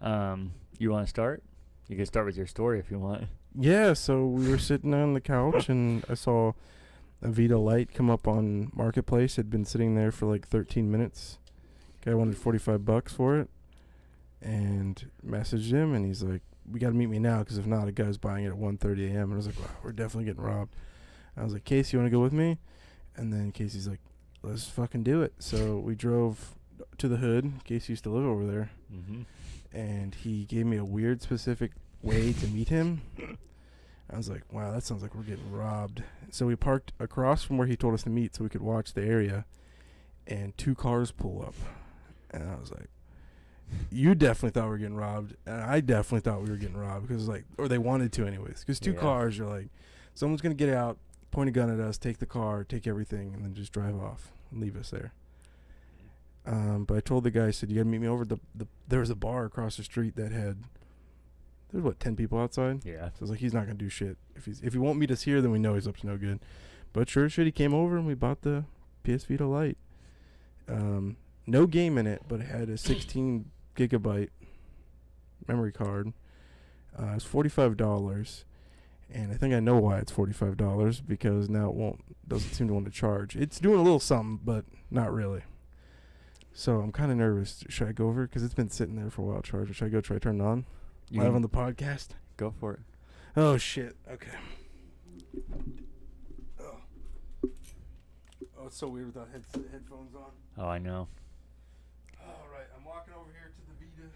Um, 0.00 0.52
you 0.78 0.90
want 0.90 1.06
to 1.06 1.10
start? 1.10 1.42
You 1.88 1.96
can 1.96 2.06
start 2.06 2.26
with 2.26 2.36
your 2.36 2.46
story 2.46 2.78
if 2.78 2.90
you 2.90 2.98
want. 2.98 3.24
Yeah, 3.58 3.94
so 3.94 4.26
we 4.26 4.48
were 4.48 4.58
sitting 4.58 4.92
on 4.92 5.14
the 5.14 5.20
couch 5.20 5.68
and 5.68 6.04
I 6.10 6.14
saw 6.14 6.52
a 7.26 7.30
Vita 7.30 7.58
Light 7.58 7.92
come 7.92 8.08
up 8.10 8.26
on 8.28 8.70
Marketplace. 8.74 9.36
Had 9.36 9.50
been 9.50 9.64
sitting 9.64 9.94
there 9.94 10.12
for 10.12 10.26
like 10.26 10.46
13 10.46 10.90
minutes. 10.90 11.38
Guy 12.04 12.14
wanted 12.14 12.36
45 12.36 12.84
bucks 12.84 13.12
for 13.12 13.36
it, 13.38 13.48
and 14.40 15.10
messaged 15.26 15.70
him, 15.72 15.92
and 15.94 16.06
he's 16.06 16.22
like, 16.22 16.42
"We 16.70 16.78
got 16.78 16.88
to 16.88 16.94
meet 16.94 17.08
me 17.08 17.18
now, 17.18 17.40
because 17.40 17.58
if 17.58 17.66
not, 17.66 17.88
a 17.88 17.92
guy's 17.92 18.16
buying 18.18 18.44
it 18.44 18.48
at 18.50 18.54
1:30 18.56 19.08
a.m." 19.10 19.24
And 19.24 19.32
I 19.32 19.36
was 19.36 19.46
like, 19.46 19.58
"Wow, 19.58 19.70
we're 19.82 19.92
definitely 19.92 20.26
getting 20.26 20.42
robbed." 20.42 20.74
I 21.36 21.42
was 21.42 21.52
like, 21.52 21.64
"Casey, 21.64 21.96
you 21.96 22.00
want 22.00 22.10
to 22.10 22.16
go 22.16 22.22
with 22.22 22.32
me?" 22.32 22.58
And 23.16 23.32
then 23.32 23.50
Casey's 23.50 23.88
like, 23.88 24.00
"Let's 24.42 24.66
fucking 24.68 25.02
do 25.02 25.22
it." 25.22 25.32
So 25.40 25.78
we 25.78 25.94
drove 25.96 26.54
to 26.98 27.08
the 27.08 27.16
hood. 27.16 27.52
Casey 27.64 27.92
used 27.94 28.04
to 28.04 28.10
live 28.10 28.24
over 28.24 28.46
there 28.46 28.70
Mm-hmm. 28.94 29.22
and 29.76 30.14
he 30.14 30.44
gave 30.44 30.64
me 30.66 30.76
a 30.76 30.84
weird 30.84 31.22
specific 31.22 31.72
way 32.02 32.32
to 32.34 32.46
meet 32.46 32.68
him. 32.68 33.00
I 34.12 34.16
was 34.16 34.28
like, 34.28 34.52
wow, 34.52 34.70
that 34.72 34.84
sounds 34.84 35.02
like 35.02 35.14
we're 35.14 35.22
getting 35.22 35.50
robbed. 35.50 36.02
So 36.30 36.46
we 36.46 36.54
parked 36.56 36.92
across 37.00 37.42
from 37.42 37.58
where 37.58 37.66
he 37.66 37.76
told 37.76 37.94
us 37.94 38.02
to 38.04 38.10
meet 38.10 38.34
so 38.36 38.44
we 38.44 38.50
could 38.50 38.62
watch 38.62 38.92
the 38.92 39.02
area, 39.02 39.44
and 40.26 40.56
two 40.56 40.74
cars 40.74 41.10
pull 41.10 41.42
up. 41.42 41.54
And 42.30 42.48
I 42.48 42.54
was 42.56 42.70
like, 42.70 42.88
you 43.90 44.14
definitely 44.14 44.50
thought 44.50 44.66
we 44.66 44.70
were 44.70 44.78
getting 44.78 44.96
robbed, 44.96 45.34
and 45.44 45.56
I 45.60 45.80
definitely 45.80 46.20
thought 46.20 46.42
we 46.42 46.50
were 46.50 46.56
getting 46.56 46.76
robbed 46.76 47.08
because, 47.08 47.26
like, 47.28 47.44
or 47.58 47.66
they 47.66 47.78
wanted 47.78 48.12
to, 48.12 48.26
anyways. 48.26 48.60
Because 48.60 48.78
two 48.78 48.92
Yeah. 48.92 49.00
cars, 49.00 49.36
you're 49.38 49.48
like, 49.48 49.70
someone's 50.14 50.40
going 50.40 50.56
to 50.56 50.64
get 50.64 50.72
out, 50.72 50.98
point 51.32 51.48
a 51.48 51.52
gun 51.52 51.68
at 51.68 51.80
us, 51.80 51.98
take 51.98 52.18
the 52.18 52.26
car, 52.26 52.62
take 52.62 52.86
everything, 52.86 53.34
and 53.34 53.42
then 53.44 53.54
just 53.54 53.72
drive 53.72 53.96
off 54.00 54.30
and 54.52 54.60
leave 54.60 54.76
us 54.76 54.90
there. 54.90 55.12
Um, 56.46 56.84
but 56.84 56.96
I 56.96 57.00
told 57.00 57.24
the 57.24 57.32
guy, 57.32 57.46
I 57.46 57.50
said, 57.50 57.70
"You 57.70 57.76
gotta 57.76 57.88
meet 57.88 58.00
me 58.00 58.06
over 58.06 58.24
the, 58.24 58.38
the." 58.54 58.68
There 58.86 59.00
was 59.00 59.10
a 59.10 59.16
bar 59.16 59.46
across 59.46 59.76
the 59.78 59.82
street 59.82 60.14
that 60.14 60.30
had. 60.30 60.58
There's 61.76 61.84
what 61.84 62.00
ten 62.00 62.16
people 62.16 62.38
outside. 62.38 62.86
Yeah. 62.86 63.10
So 63.10 63.16
I 63.18 63.20
was 63.20 63.30
like, 63.30 63.40
he's 63.40 63.52
not 63.52 63.66
gonna 63.66 63.74
do 63.74 63.90
shit. 63.90 64.16
If 64.34 64.46
he's 64.46 64.62
if 64.62 64.72
he 64.72 64.78
won't 64.78 64.98
meet 64.98 65.10
us 65.10 65.24
here, 65.24 65.42
then 65.42 65.50
we 65.50 65.58
know 65.58 65.74
he's 65.74 65.86
up 65.86 65.98
to 65.98 66.06
no 66.06 66.16
good. 66.16 66.40
But 66.94 67.06
sure 67.06 67.26
as 67.26 67.34
shit, 67.34 67.44
he 67.44 67.52
came 67.52 67.74
over 67.74 67.98
and 67.98 68.06
we 68.06 68.14
bought 68.14 68.40
the 68.40 68.64
PS 69.04 69.24
Vita 69.24 69.44
Lite. 69.44 69.76
Um, 70.68 71.18
no 71.46 71.66
game 71.66 71.98
in 71.98 72.06
it, 72.06 72.22
but 72.28 72.40
it 72.40 72.46
had 72.46 72.70
a 72.70 72.78
16 72.78 73.50
gigabyte 73.76 74.30
memory 75.46 75.70
card. 75.70 76.14
Uh, 76.98 77.12
it's 77.14 77.26
forty 77.26 77.50
five 77.50 77.76
dollars, 77.76 78.46
and 79.12 79.30
I 79.30 79.36
think 79.36 79.52
I 79.52 79.60
know 79.60 79.76
why 79.76 79.98
it's 79.98 80.10
forty 80.10 80.32
five 80.32 80.56
dollars 80.56 81.02
because 81.02 81.50
now 81.50 81.68
it 81.68 81.74
won't 81.74 82.00
doesn't 82.26 82.54
seem 82.54 82.68
to 82.68 82.72
want 82.72 82.86
to 82.86 82.90
charge. 82.90 83.36
It's 83.36 83.60
doing 83.60 83.78
a 83.78 83.82
little 83.82 84.00
something, 84.00 84.40
but 84.42 84.64
not 84.90 85.12
really. 85.12 85.42
So 86.54 86.80
I'm 86.80 86.90
kind 86.90 87.12
of 87.12 87.18
nervous. 87.18 87.64
Should 87.68 87.88
I 87.88 87.92
go 87.92 88.08
over 88.08 88.26
because 88.26 88.42
it's 88.42 88.54
been 88.54 88.70
sitting 88.70 88.96
there 88.96 89.10
for 89.10 89.20
a 89.20 89.24
while? 89.26 89.42
Charger. 89.42 89.74
Should 89.74 89.84
I 89.84 89.90
go 89.90 90.00
try 90.00 90.16
to 90.16 90.20
turn 90.20 90.40
it 90.40 90.42
on 90.42 90.64
You 91.10 91.22
live 91.22 91.34
on 91.34 91.42
the 91.42 91.48
podcast? 91.48 92.08
go 92.36 92.50
for 92.50 92.74
it. 92.74 92.80
Oh 93.36 93.56
shit. 93.56 93.96
Okay. 94.10 94.30
Oh. 96.60 96.76
Oh, 98.58 98.66
it's 98.66 98.76
so 98.76 98.88
weird 98.88 99.06
without 99.06 99.28
head- 99.32 99.44
headphones 99.72 100.14
on. 100.14 100.30
Oh, 100.58 100.66
I 100.66 100.78
know. 100.78 101.08
All 102.20 102.46
right, 102.52 102.66
I'm 102.76 102.84
walking 102.84 103.14
over 103.14 103.30
here 103.32 103.50
to 103.54 103.60
the 103.68 103.86
Vita. 103.86 104.08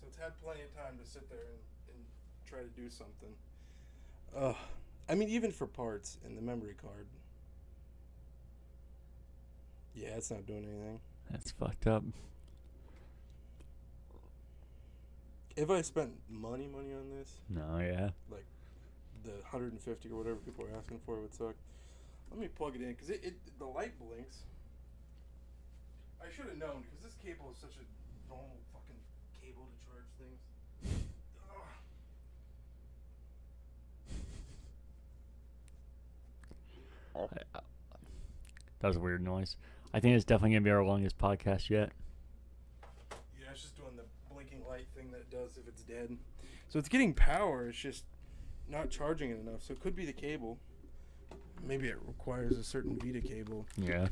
So 0.00 0.06
it's 0.08 0.18
had 0.18 0.40
plenty 0.42 0.60
of 0.62 0.74
time 0.76 0.98
to 1.02 1.08
sit 1.10 1.28
there 1.30 1.38
and, 1.38 1.94
and 1.96 2.04
try 2.46 2.60
to 2.60 2.68
do 2.80 2.88
something. 2.90 3.34
Uh, 4.36 4.54
I 5.08 5.14
mean, 5.14 5.28
even 5.30 5.50
for 5.50 5.66
parts 5.66 6.18
and 6.24 6.36
the 6.36 6.42
memory 6.42 6.74
card. 6.80 7.06
Yeah, 9.94 10.10
it's 10.10 10.30
not 10.30 10.46
doing 10.46 10.64
anything. 10.64 11.00
That's 11.30 11.50
fucked 11.50 11.86
up. 11.86 12.04
If 15.56 15.70
I 15.70 15.82
spent 15.82 16.12
money, 16.28 16.66
money 16.66 16.92
on 16.94 17.10
this, 17.10 17.40
No, 17.48 17.78
yeah. 17.78 18.10
Like 18.30 18.46
the 19.24 19.32
150 19.32 20.08
or 20.08 20.16
whatever 20.16 20.36
people 20.36 20.64
are 20.64 20.78
asking 20.78 21.00
for 21.04 21.20
would 21.20 21.34
suck. 21.34 21.54
Let 22.30 22.40
me 22.40 22.48
plug 22.48 22.76
it 22.76 22.82
in 22.82 22.90
because 22.90 23.10
it, 23.10 23.20
it 23.24 23.34
the 23.58 23.66
light 23.66 23.98
blinks. 23.98 24.38
I 26.22 26.26
should 26.34 26.46
have 26.46 26.58
known 26.58 26.82
because 26.82 27.02
this 27.02 27.14
cable 27.22 27.50
is 27.52 27.58
such 27.58 27.76
a 27.76 27.84
normal 28.28 28.56
fucking 28.72 29.00
cable 29.42 29.66
to 29.66 29.76
charge 29.84 30.06
things. 30.18 30.40
Ugh. 37.16 37.62
That 38.80 38.88
was 38.88 38.96
a 38.96 39.00
weird 39.00 39.22
noise. 39.22 39.56
I 39.92 40.00
think 40.00 40.14
it's 40.14 40.24
definitely 40.24 40.50
gonna 40.50 40.60
be 40.64 40.70
our 40.70 40.84
longest 40.84 41.18
podcast 41.18 41.68
yet. 41.68 41.90
Yeah, 43.38 43.50
it's 43.52 43.62
just 43.62 43.76
doing 43.76 43.96
the 43.96 44.04
blinking 44.32 44.62
light 44.68 44.86
thing 44.96 45.10
that 45.10 45.18
it 45.20 45.30
does 45.50 45.58
if 45.62 45.68
it's 45.68 45.82
dead. 45.82 46.16
So 46.68 46.78
it's 46.78 46.88
getting 46.88 47.14
power. 47.14 47.68
It's 47.68 47.78
just 47.78 48.04
not 48.68 48.90
charging 48.90 49.30
it 49.30 49.40
enough. 49.40 49.62
So 49.62 49.72
it 49.72 49.80
could 49.80 49.96
be 49.96 50.06
the 50.06 50.12
cable. 50.12 50.58
Maybe 51.62 51.88
it 51.88 51.96
requires 52.06 52.56
a 52.56 52.64
certain 52.64 52.98
Vita 52.98 53.20
cable. 53.20 53.66
Yeah. 53.76 54.08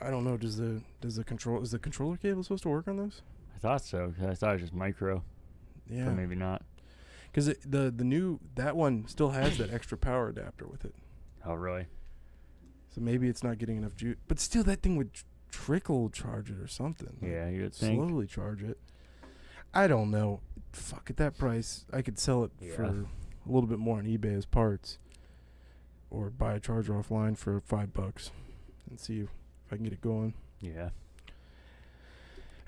I 0.00 0.10
don't 0.10 0.24
know. 0.24 0.36
Does 0.36 0.56
the 0.56 0.82
does 1.00 1.16
the 1.16 1.24
control 1.24 1.62
is 1.62 1.70
the 1.70 1.78
controller 1.78 2.16
cable 2.16 2.42
supposed 2.42 2.62
to 2.64 2.68
work 2.68 2.88
on 2.88 2.96
this? 2.96 3.22
I 3.54 3.58
thought 3.58 3.82
so. 3.82 4.12
'cause 4.16 4.26
I 4.26 4.34
thought 4.34 4.50
it 4.50 4.52
was 4.54 4.62
just 4.62 4.74
micro, 4.74 5.22
Yeah. 5.88 6.06
but 6.06 6.14
maybe 6.14 6.34
not. 6.34 6.62
Because 7.30 7.46
the 7.66 7.90
the 7.90 8.04
new 8.04 8.38
that 8.54 8.76
one 8.76 9.06
still 9.08 9.30
has 9.30 9.58
that 9.58 9.72
extra 9.72 9.96
power 9.98 10.28
adapter 10.28 10.66
with 10.66 10.84
it, 10.84 10.94
Oh, 11.44 11.54
really? 11.54 11.86
so 12.90 13.00
maybe 13.00 13.28
it's 13.28 13.42
not 13.42 13.58
getting 13.58 13.78
enough 13.78 13.96
juice. 13.96 14.16
But 14.28 14.38
still, 14.38 14.62
that 14.64 14.82
thing 14.82 14.96
would 14.96 15.12
tr- 15.14 15.24
trickle 15.50 16.10
charge 16.10 16.50
it 16.50 16.58
or 16.58 16.66
something. 16.68 17.16
Yeah, 17.22 17.48
you 17.48 17.62
would 17.62 17.74
think. 17.74 17.96
slowly 17.98 18.26
charge 18.26 18.62
it. 18.62 18.78
I 19.76 19.86
don't 19.86 20.10
know. 20.10 20.40
Fuck 20.72 21.10
at 21.10 21.16
that 21.18 21.36
price, 21.38 21.84
I 21.92 22.02
could 22.02 22.18
sell 22.18 22.44
it 22.44 22.50
Yeah. 22.60 22.74
for 22.74 22.82
a 22.84 23.04
little 23.46 23.68
bit 23.68 23.78
more 23.78 23.98
on 23.98 24.04
eBay 24.04 24.36
as 24.36 24.44
parts, 24.46 24.98
or 26.10 26.30
buy 26.30 26.54
a 26.54 26.60
charger 26.60 26.92
offline 26.94 27.36
for 27.36 27.60
five 27.60 27.92
bucks, 27.92 28.30
and 28.88 28.98
see 29.00 29.20
if 29.20 29.28
I 29.70 29.76
can 29.76 29.84
get 29.84 29.92
it 29.92 30.00
going. 30.00 30.34
Yeah. 30.60 30.90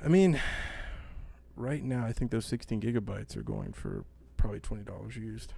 I 0.02 0.08
mean, 0.08 0.40
right 1.56 1.82
now 1.82 2.04
I 2.06 2.12
think 2.12 2.30
those 2.30 2.46
16 2.46 2.80
gigabytes 2.80 3.36
are 3.36 3.42
going 3.42 3.72
for 3.72 4.04
probably 4.36 4.60
twenty 4.60 4.84
dollars 4.84 5.16
used. 5.16 5.52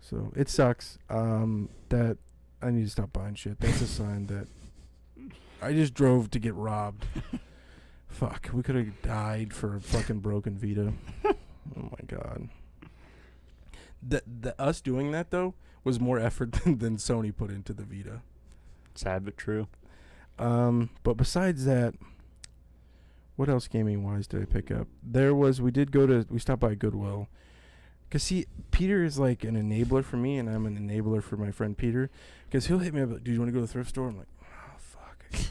So 0.00 0.32
it 0.36 0.48
sucks. 0.48 0.98
Um, 1.10 1.68
that 1.88 2.18
I 2.62 2.70
need 2.70 2.84
to 2.84 2.90
stop 2.90 3.12
buying 3.12 3.34
shit. 3.34 3.58
That's 3.60 3.80
a 3.80 3.86
sign 3.86 4.26
that 4.26 4.46
I 5.62 5.72
just 5.72 5.94
drove 5.94 6.30
to 6.30 6.38
get 6.38 6.54
robbed. 6.54 7.06
Fuck, 8.12 8.50
we 8.52 8.62
could 8.62 8.76
have 8.76 9.02
died 9.02 9.52
for 9.52 9.74
a 9.74 9.80
fucking 9.80 10.20
broken 10.20 10.56
Vita. 10.56 10.92
oh 11.24 11.34
my 11.74 12.06
god. 12.06 12.48
The 14.06 14.22
the 14.26 14.60
us 14.60 14.80
doing 14.80 15.10
that 15.12 15.30
though 15.30 15.54
was 15.82 15.98
more 15.98 16.18
effort 16.18 16.52
than, 16.64 16.78
than 16.78 16.96
Sony 16.98 17.34
put 17.34 17.50
into 17.50 17.72
the 17.72 17.84
Vita. 17.84 18.20
Sad 18.94 19.24
but 19.24 19.36
true. 19.36 19.66
Um, 20.38 20.90
but 21.02 21.14
besides 21.14 21.64
that, 21.64 21.94
what 23.36 23.48
else 23.48 23.66
gaming 23.66 24.04
wise 24.04 24.26
did 24.26 24.42
I 24.42 24.44
pick 24.44 24.70
up? 24.70 24.88
There 25.02 25.34
was 25.34 25.60
we 25.60 25.70
did 25.70 25.90
go 25.90 26.06
to 26.06 26.26
we 26.30 26.38
stopped 26.38 26.60
by 26.60 26.74
Goodwill. 26.74 27.28
Cause 28.10 28.24
see, 28.24 28.44
Peter 28.70 29.02
is 29.02 29.18
like 29.18 29.42
an 29.42 29.56
enabler 29.56 30.04
for 30.04 30.18
me, 30.18 30.36
and 30.36 30.50
I'm 30.50 30.66
an 30.66 30.78
enabler 30.78 31.22
for 31.22 31.38
my 31.38 31.50
friend 31.50 31.76
Peter. 31.76 32.10
Cause 32.50 32.66
he'll 32.66 32.80
hit 32.80 32.92
me 32.92 33.00
up 33.00 33.10
like, 33.10 33.24
"Do 33.24 33.32
you 33.32 33.38
want 33.38 33.48
to 33.48 33.52
go 33.52 33.60
to 33.60 33.66
the 33.66 33.72
thrift 33.72 33.88
store?" 33.88 34.08
I'm 34.08 34.18
like, 34.18 34.28
"Oh 34.38 34.41
fuck, 34.41 34.41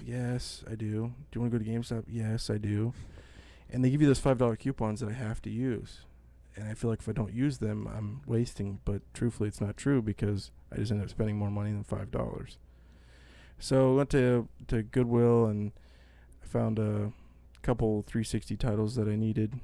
yes, 0.05 0.63
I 0.69 0.75
do." 0.75 1.13
Do 1.31 1.35
you 1.35 1.41
want 1.41 1.53
to 1.53 1.59
go 1.59 1.63
to 1.63 1.69
GameStop? 1.69 2.05
Yes, 2.07 2.49
I 2.49 2.57
do. 2.57 2.93
And 3.69 3.83
they 3.83 3.89
give 3.89 4.01
you 4.01 4.07
those 4.07 4.19
five 4.19 4.37
dollar 4.37 4.55
coupons 4.55 4.99
that 4.99 5.09
I 5.09 5.13
have 5.13 5.41
to 5.43 5.49
use, 5.49 6.01
and 6.55 6.67
I 6.67 6.73
feel 6.73 6.89
like 6.89 6.99
if 6.99 7.09
I 7.09 7.13
don't 7.13 7.33
use 7.33 7.59
them, 7.59 7.87
I'm 7.87 8.21
wasting. 8.25 8.79
But 8.85 9.01
truthfully, 9.13 9.47
it's 9.49 9.61
not 9.61 9.77
true 9.77 10.01
because 10.01 10.51
I 10.71 10.77
just 10.77 10.91
end 10.91 11.01
up 11.01 11.09
spending 11.09 11.37
more 11.37 11.51
money 11.51 11.71
than 11.71 11.83
five 11.83 12.11
dollars. 12.11 12.57
So 13.59 13.93
I 13.93 13.95
went 13.97 14.09
to 14.11 14.47
to 14.67 14.81
Goodwill 14.83 15.45
and 15.45 15.71
I 16.43 16.47
found 16.47 16.79
a 16.79 17.11
couple 17.61 18.01
360 18.01 18.57
titles 18.57 18.95
that 18.95 19.07
I 19.07 19.15
needed 19.15 19.59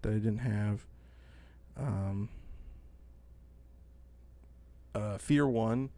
that 0.00 0.10
I 0.10 0.14
didn't 0.14 0.38
have. 0.38 0.86
Um, 1.76 2.30
uh, 4.94 5.18
Fear 5.18 5.46
One 5.48 5.90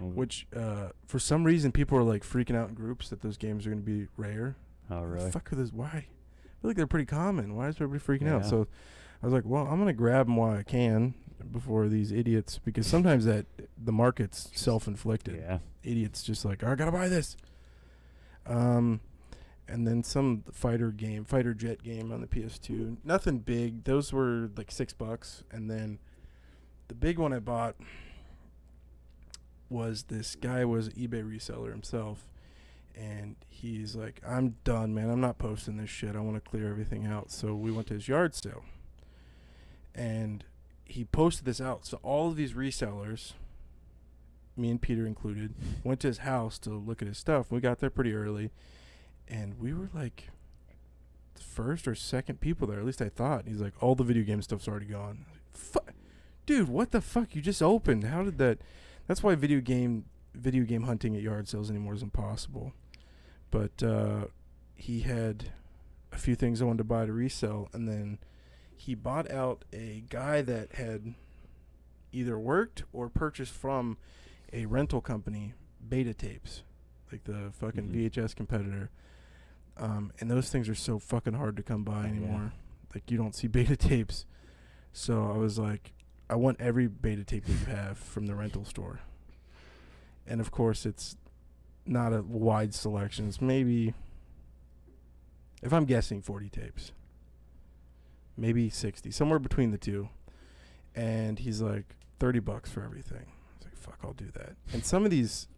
Mm. 0.00 0.14
which 0.14 0.46
uh, 0.54 0.90
for 1.06 1.18
some 1.18 1.42
reason 1.42 1.72
people 1.72 1.98
are 1.98 2.04
like 2.04 2.22
freaking 2.22 2.54
out 2.54 2.68
in 2.68 2.74
groups 2.74 3.08
that 3.08 3.20
those 3.20 3.36
games 3.36 3.66
are 3.66 3.70
going 3.70 3.82
to 3.82 3.90
be 3.90 4.06
rare. 4.16 4.56
Oh, 4.90 5.02
really? 5.02 5.30
Fuck 5.30 5.52
are 5.52 5.56
those? 5.56 5.72
Why? 5.72 5.88
I 5.88 6.60
feel 6.60 6.70
like 6.70 6.76
they're 6.76 6.86
pretty 6.86 7.06
common. 7.06 7.56
Why 7.56 7.68
is 7.68 7.76
everybody 7.80 8.00
freaking 8.00 8.30
out? 8.30 8.46
So 8.46 8.68
I 9.22 9.26
was 9.26 9.32
like, 9.32 9.44
well, 9.44 9.66
I'm 9.66 9.78
gonna 9.78 9.92
grab 9.92 10.26
them 10.26 10.36
while 10.36 10.56
I 10.56 10.62
can 10.62 11.14
before 11.52 11.88
these 11.88 12.10
idiots, 12.12 12.58
because 12.58 12.86
sometimes 12.86 13.24
that 13.24 13.46
the 13.76 13.92
market's 13.92 14.50
self-inflicted. 14.54 15.36
Yeah. 15.36 15.58
Idiots 15.84 16.22
just 16.22 16.44
like, 16.44 16.62
oh, 16.64 16.72
I 16.72 16.74
gotta 16.74 16.92
buy 16.92 17.08
this. 17.08 17.36
Um, 18.46 19.00
and 19.68 19.86
then 19.86 20.02
some 20.02 20.44
fighter 20.52 20.90
game, 20.90 21.24
fighter 21.24 21.54
jet 21.54 21.82
game 21.82 22.10
on 22.10 22.20
the 22.20 22.26
PS2. 22.26 22.98
Nothing 23.04 23.38
big. 23.38 23.84
Those 23.84 24.12
were 24.12 24.50
like 24.56 24.70
six 24.70 24.92
bucks, 24.92 25.44
and 25.50 25.70
then 25.70 25.98
the 26.88 26.94
big 26.94 27.18
one 27.18 27.32
I 27.32 27.38
bought 27.38 27.76
was 29.70 30.04
this 30.04 30.34
guy 30.36 30.64
was 30.64 30.88
eBay 30.90 31.22
reseller 31.24 31.70
himself, 31.70 32.26
and 32.94 33.36
he's 33.48 33.94
like, 33.94 34.20
"I'm 34.26 34.56
done, 34.64 34.94
man. 34.94 35.10
I'm 35.10 35.20
not 35.20 35.38
posting 35.38 35.76
this 35.76 35.90
shit. 35.90 36.16
I 36.16 36.20
want 36.20 36.42
to 36.42 36.50
clear 36.50 36.68
everything 36.68 37.06
out." 37.06 37.30
So 37.30 37.54
we 37.54 37.70
went 37.70 37.86
to 37.88 37.94
his 37.94 38.08
yard 38.08 38.34
sale, 38.34 38.64
and 39.94 40.44
he 40.84 41.04
posted 41.04 41.44
this 41.44 41.60
out. 41.60 41.84
So 41.86 41.98
all 42.02 42.28
of 42.28 42.36
these 42.36 42.52
resellers, 42.54 43.34
me 44.56 44.70
and 44.70 44.80
Peter 44.80 45.06
included, 45.06 45.54
went 45.84 46.00
to 46.00 46.08
his 46.08 46.18
house 46.18 46.58
to 46.60 46.70
look 46.70 47.02
at 47.02 47.08
his 47.08 47.18
stuff. 47.18 47.50
We 47.50 47.60
got 47.60 47.80
there 47.80 47.90
pretty 47.90 48.14
early, 48.14 48.50
and 49.28 49.58
we 49.58 49.74
were 49.74 49.90
like 49.92 50.30
first 51.38 51.86
or 51.86 51.94
second 51.94 52.40
people 52.40 52.66
there. 52.66 52.78
At 52.78 52.86
least 52.86 53.02
I 53.02 53.08
thought. 53.08 53.46
He's 53.46 53.60
like, 53.60 53.74
all 53.82 53.94
the 53.94 54.04
video 54.04 54.22
game 54.24 54.42
stuff's 54.42 54.68
already 54.68 54.86
gone. 54.86 55.24
Fu- 55.52 55.80
Dude, 56.46 56.68
what 56.68 56.92
the 56.92 57.00
fuck? 57.00 57.34
You 57.34 57.42
just 57.42 57.62
opened. 57.62 58.04
How 58.04 58.22
did 58.22 58.38
that? 58.38 58.58
That's 59.08 59.22
why 59.22 59.34
video 59.34 59.60
game 59.60 60.04
video 60.34 60.62
game 60.64 60.84
hunting 60.84 61.16
at 61.16 61.22
yard 61.22 61.48
sales 61.48 61.68
anymore 61.70 61.94
is 61.94 62.02
impossible. 62.02 62.72
But 63.50 63.82
uh, 63.82 64.26
he 64.76 65.00
had 65.00 65.50
a 66.12 66.18
few 66.18 66.36
things 66.36 66.62
I 66.62 66.66
wanted 66.66 66.78
to 66.78 66.84
buy 66.84 67.06
to 67.06 67.12
resell, 67.12 67.68
and 67.72 67.88
then 67.88 68.18
he 68.76 68.94
bought 68.94 69.28
out 69.30 69.64
a 69.72 70.04
guy 70.08 70.42
that 70.42 70.74
had 70.74 71.14
either 72.12 72.38
worked 72.38 72.84
or 72.92 73.08
purchased 73.08 73.52
from 73.52 73.96
a 74.52 74.66
rental 74.66 75.00
company 75.00 75.54
beta 75.86 76.14
tapes, 76.14 76.62
like 77.10 77.24
the 77.24 77.50
fucking 77.52 77.88
Mhm. 77.88 77.92
VHS 77.92 78.34
competitor. 78.34 78.90
Um, 79.76 80.12
and 80.20 80.30
those 80.30 80.50
things 80.50 80.68
are 80.68 80.74
so 80.74 80.98
fucking 80.98 81.34
hard 81.34 81.56
to 81.56 81.62
come 81.62 81.84
by 81.84 81.92
Oh, 82.00 82.02
yeah. 82.02 82.08
anymore. 82.08 82.52
Like 82.94 83.10
you 83.10 83.16
don't 83.18 83.34
see 83.34 83.46
beta 83.48 83.76
tapes. 83.76 84.26
So 84.92 85.30
I 85.30 85.36
was 85.36 85.58
like, 85.58 85.92
I 86.30 86.36
want 86.36 86.60
every 86.60 86.86
beta 86.86 87.24
tape 87.24 87.46
that 87.46 87.52
you 87.52 87.74
have 87.74 87.98
from 87.98 88.26
the 88.26 88.34
rental 88.34 88.64
store. 88.64 89.00
And 90.26 90.40
of 90.40 90.50
course, 90.50 90.84
it's 90.84 91.16
not 91.86 92.12
a 92.12 92.22
wide 92.22 92.74
selection. 92.74 93.28
It's 93.28 93.40
maybe, 93.40 93.94
if 95.62 95.72
I'm 95.72 95.86
guessing, 95.86 96.20
40 96.20 96.50
tapes. 96.50 96.92
Maybe 98.36 98.68
60, 98.68 99.10
somewhere 99.10 99.38
between 99.38 99.70
the 99.70 99.78
two. 99.78 100.10
And 100.94 101.38
he's 101.38 101.62
like, 101.62 101.94
30 102.20 102.40
bucks 102.40 102.70
for 102.70 102.82
everything. 102.82 103.26
I 103.26 103.58
was 103.58 103.64
like, 103.64 103.76
fuck, 103.76 103.98
I'll 104.04 104.12
do 104.12 104.30
that. 104.34 104.56
And 104.72 104.84
some 104.84 105.04
of 105.04 105.10
these 105.10 105.48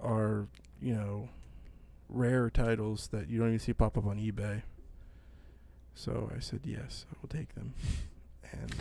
are, 0.00 0.48
you 0.80 0.94
know, 0.94 1.28
rare 2.08 2.50
titles 2.50 3.08
that 3.08 3.28
you 3.28 3.38
don't 3.38 3.48
even 3.48 3.58
see 3.60 3.72
pop 3.72 3.96
up 3.96 4.06
on 4.06 4.18
eBay. 4.18 4.62
So 5.94 6.32
I 6.34 6.40
said, 6.40 6.60
yes, 6.64 7.06
I 7.12 7.16
will 7.20 7.28
take 7.28 7.54
them. 7.54 7.74
And 8.52 8.74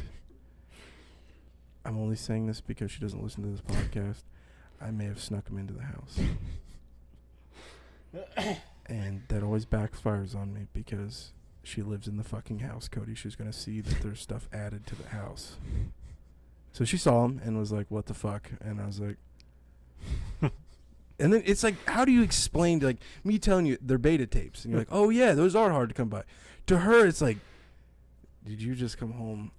I'm 1.90 1.98
only 1.98 2.16
saying 2.16 2.46
this 2.46 2.62
because 2.62 2.92
she 2.92 3.00
doesn't 3.00 3.24
listen 3.24 3.42
to 3.42 3.50
this 3.50 3.62
podcast. 3.62 4.22
I 4.80 4.92
may 4.92 5.06
have 5.06 5.20
snuck 5.20 5.46
them 5.46 5.58
into 5.58 5.74
the 5.74 5.82
house. 5.82 6.20
and 8.86 9.24
that 9.30 9.42
always 9.42 9.66
backfires 9.66 10.36
on 10.36 10.54
me 10.54 10.68
because 10.72 11.34
she 11.64 11.82
lives 11.82 12.08
in 12.08 12.18
the 12.18 12.24
fucking 12.24 12.60
house, 12.60 12.88
Cody. 12.88 13.16
She's 13.16 13.36
going 13.36 13.52
to 13.52 13.58
see 13.58 13.82
that 13.82 14.04
there's 14.04 14.22
stuff 14.22 14.48
added 14.54 14.86
to 14.86 14.96
the 14.96 15.10
house. 15.10 15.58
So 16.74 16.86
she 16.86 16.96
saw 16.96 17.24
them 17.24 17.42
and 17.44 17.58
was 17.58 17.72
like, 17.72 17.88
what 17.90 18.06
the 18.06 18.14
fuck? 18.14 18.52
And 18.62 18.80
I 18.80 18.86
was 18.86 19.00
like, 19.00 19.18
and 21.20 21.34
then 21.34 21.42
it's 21.44 21.64
like, 21.64 21.74
how 21.90 22.06
do 22.06 22.12
you 22.12 22.22
explain 22.22 22.82
to 22.82 22.86
like 22.86 22.98
me 23.24 23.40
telling 23.40 23.66
you 23.66 23.80
they're 23.82 23.98
beta 23.98 24.28
tapes? 24.28 24.64
And 24.64 24.72
you're 24.72 24.82
like, 24.82 24.90
oh 24.92 25.10
yeah, 25.10 25.34
those 25.34 25.56
are 25.56 25.72
hard 25.72 25.90
to 25.90 25.96
come 25.96 26.10
by. 26.10 26.22
To 26.68 26.78
her, 26.78 27.08
it's 27.08 27.20
like, 27.20 27.38
did 28.46 28.62
you 28.62 28.76
just 28.76 29.00
come 29.00 29.14
home? 29.14 29.52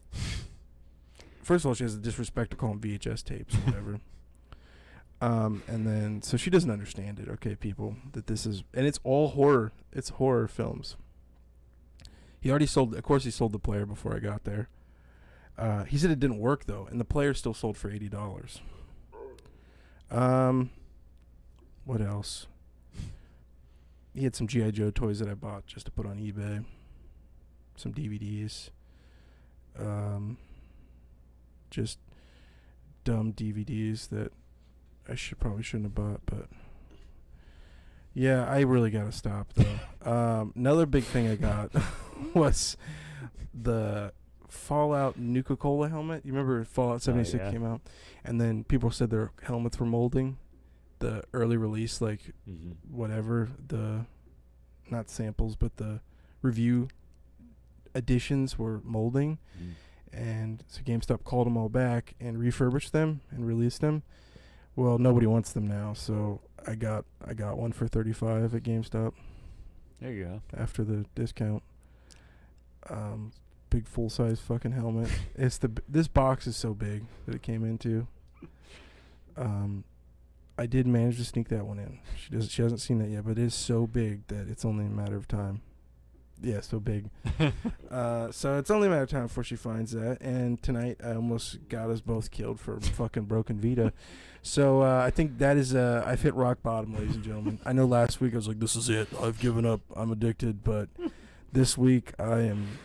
First 1.43 1.65
of 1.65 1.69
all, 1.69 1.75
she 1.75 1.85
has 1.85 1.97
the 1.97 2.03
disrespect 2.03 2.51
to 2.51 2.57
call 2.57 2.71
them 2.71 2.81
VHS 2.81 3.25
tapes 3.25 3.55
or 3.55 3.59
whatever. 3.59 4.01
um, 5.21 5.63
and 5.67 5.87
then 5.87 6.23
so 6.23 6.37
she 6.37 6.51
doesn't 6.51 6.71
understand 6.71 7.19
it. 7.19 7.29
Okay, 7.29 7.55
people, 7.55 7.97
that 8.13 8.27
this 8.27 8.47
is 8.47 8.63
and 8.75 8.87
it's 8.87 9.01
all 9.05 9.29
horror. 9.29 9.73
It's 9.93 10.11
horror 10.11 10.49
films. 10.49 10.97
He 12.41 12.51
already 12.51 12.67
sold. 12.67 12.95
Of 12.95 13.03
course, 13.03 13.25
he 13.25 13.31
sold 13.31 13.53
the 13.53 13.59
player 13.59 13.87
before 13.87 14.15
I 14.15 14.19
got 14.19 14.45
there. 14.45 14.69
Uh, 15.59 15.85
he 15.85 15.99
said 15.99 16.11
it 16.11 16.21
didn't 16.21 16.39
work 16.39 16.65
though, 16.67 16.89
and 16.91 16.99
the 16.99 17.05
player 17.05 17.35
still 17.35 17.55
sold 17.55 17.77
for 17.77 17.91
eighty 17.91 18.09
dollars. 18.09 18.61
Um, 20.11 20.71
what 21.85 22.01
else? 22.01 22.47
He 24.15 24.25
had 24.25 24.35
some 24.35 24.49
GI 24.49 24.73
Joe 24.73 24.91
toys 24.91 25.21
that 25.21 25.29
I 25.29 25.35
bought 25.35 25.67
just 25.67 25.87
to 25.87 25.93
put 25.93 26.07
on 26.07 26.17
eBay. 26.19 26.65
Some 27.77 27.93
DVDs. 27.93 28.71
Um, 29.79 30.37
just 31.71 31.99
dumb 33.05 33.33
DVDs 33.33 34.09
that 34.11 34.33
I 35.09 35.15
should 35.15 35.39
probably 35.39 35.63
shouldn't 35.63 35.87
have 35.87 35.95
bought, 35.95 36.21
but 36.27 36.49
yeah, 38.15 38.45
I 38.47 38.61
really 38.61 38.91
gotta 38.91 39.13
stop 39.13 39.53
though. 39.55 40.11
um, 40.11 40.53
another 40.57 40.87
big 40.87 41.05
thing 41.05 41.29
I 41.29 41.37
got 41.37 41.71
was 42.35 42.77
the 43.55 44.13
Fallout 44.49 45.19
Nuka 45.19 45.57
Cola 45.57 45.89
helmet. 45.89 46.25
You 46.25 46.33
remember 46.33 46.65
Fallout 46.65 47.03
76 47.03 47.43
yeah. 47.43 47.51
came 47.51 47.65
out, 47.65 47.81
and 48.25 48.41
then 48.41 48.65
people 48.65 48.91
said 48.91 49.11
their 49.11 49.31
helmets 49.43 49.79
were 49.79 49.87
molding. 49.87 50.39
The 50.99 51.23
early 51.33 51.57
release, 51.57 52.01
like 52.01 52.21
hmm 52.45 52.73
whatever 52.91 53.49
the, 53.69 54.05
not 54.91 55.09
samples, 55.09 55.57
but 55.57 55.77
the 55.77 56.01
review 56.43 56.89
editions 57.95 58.59
were 58.59 58.81
molding 58.85 59.39
Mm. 59.61 59.73
And 60.13 60.63
so 60.69 60.81
GameStop 60.83 61.25
called 61.25 61.47
them 61.47 61.57
all 61.57 61.69
back 61.69 62.15
and 62.21 62.39
refurbished 62.39 62.93
them 62.93 63.21
and 63.31 63.47
released 63.47 63.81
them. 63.81 64.03
Well, 64.77 64.99
nobody 64.99 65.27
wants 65.27 65.53
them 65.53 65.67
now, 65.67 65.93
so 65.95 66.41
I 66.67 66.75
got 66.75 67.05
I 67.25 67.35
got 67.35 67.59
one 67.59 67.73
for 67.73 67.87
35 67.89 68.55
at 68.55 68.63
GameStop 68.63 69.13
There 70.01 70.13
you 70.13 70.25
go. 70.25 70.43
after 70.57 70.85
the 70.85 71.07
discount. 71.15 71.63
Um 72.89 73.33
big 73.69 73.87
full-size 73.87 74.41
fucking 74.41 74.73
helmet. 74.73 75.09
it's 75.37 75.59
the 75.59 75.69
b- 75.69 75.83
this 75.89 76.09
box 76.09 76.47
is 76.47 76.57
so 76.57 76.75
big 76.75 77.05
that 77.27 77.35
it 77.37 77.43
came 77.43 77.65
into. 77.65 78.07
Um 79.37 79.85
I 80.59 80.67
did 80.67 80.87
manage 80.87 81.17
to 81.17 81.25
sneak 81.25 81.49
that 81.49 81.67
one 81.67 81.79
in. 81.79 81.99
She 82.17 82.31
does 82.31 82.51
she 82.51 82.63
hasn't 82.63 82.81
seen 82.81 82.99
that 82.99 83.09
yet, 83.09 83.25
but 83.25 83.33
it 83.33 83.39
is 83.39 83.55
so 83.55 83.87
big 83.87 84.27
that 84.29 84.49
it's 84.49 84.65
only 84.65 84.87
a 84.87 84.91
matter 84.91 85.17
of 85.17 85.27
time. 85.29 85.63
Yeah, 86.43 86.61
so 86.61 86.81
big. 86.81 87.11
Uh, 87.91 88.31
so 88.31 88.57
it's 88.57 88.71
only 88.71 88.87
a 88.87 88.91
matter 88.91 89.03
of 89.03 89.09
time 89.11 89.25
before 89.27 89.43
she 89.43 89.57
finds 89.57 89.91
that. 89.91 90.19
And 90.21 90.63
tonight, 90.63 90.99
I 91.05 91.15
almost 91.15 91.69
got 91.69 91.91
us 91.91 92.01
both 92.01 92.31
killed 92.31 92.61
for 92.61 92.79
fucking 92.81 93.25
broken 93.25 93.61
Vita. 93.61 93.93
So 94.43 94.83
uh, 94.83 95.03
I 95.05 95.11
think 95.11 95.39
that 95.39 95.57
is 95.57 95.75
uh, 95.75 96.05
I've 96.07 96.23
hit 96.23 96.35
rock 96.37 96.63
bottom, 96.63 96.95
ladies 96.95 97.17
and 97.17 97.25
gentlemen. 97.25 97.59
I 97.67 97.73
know 97.73 97.87
last 97.87 98.21
week 98.21 98.35
I 98.35 98.37
was 98.37 98.47
like, 98.47 98.61
"This 98.61 98.77
is 98.77 98.89
it. 98.89 99.09
I've 99.21 99.41
given 99.41 99.67
up. 99.67 99.81
I'm 99.97 100.13
addicted." 100.13 100.63
But 100.63 100.89
this 101.53 101.77
week, 101.77 102.13
I 102.17 102.43
am, 102.43 102.79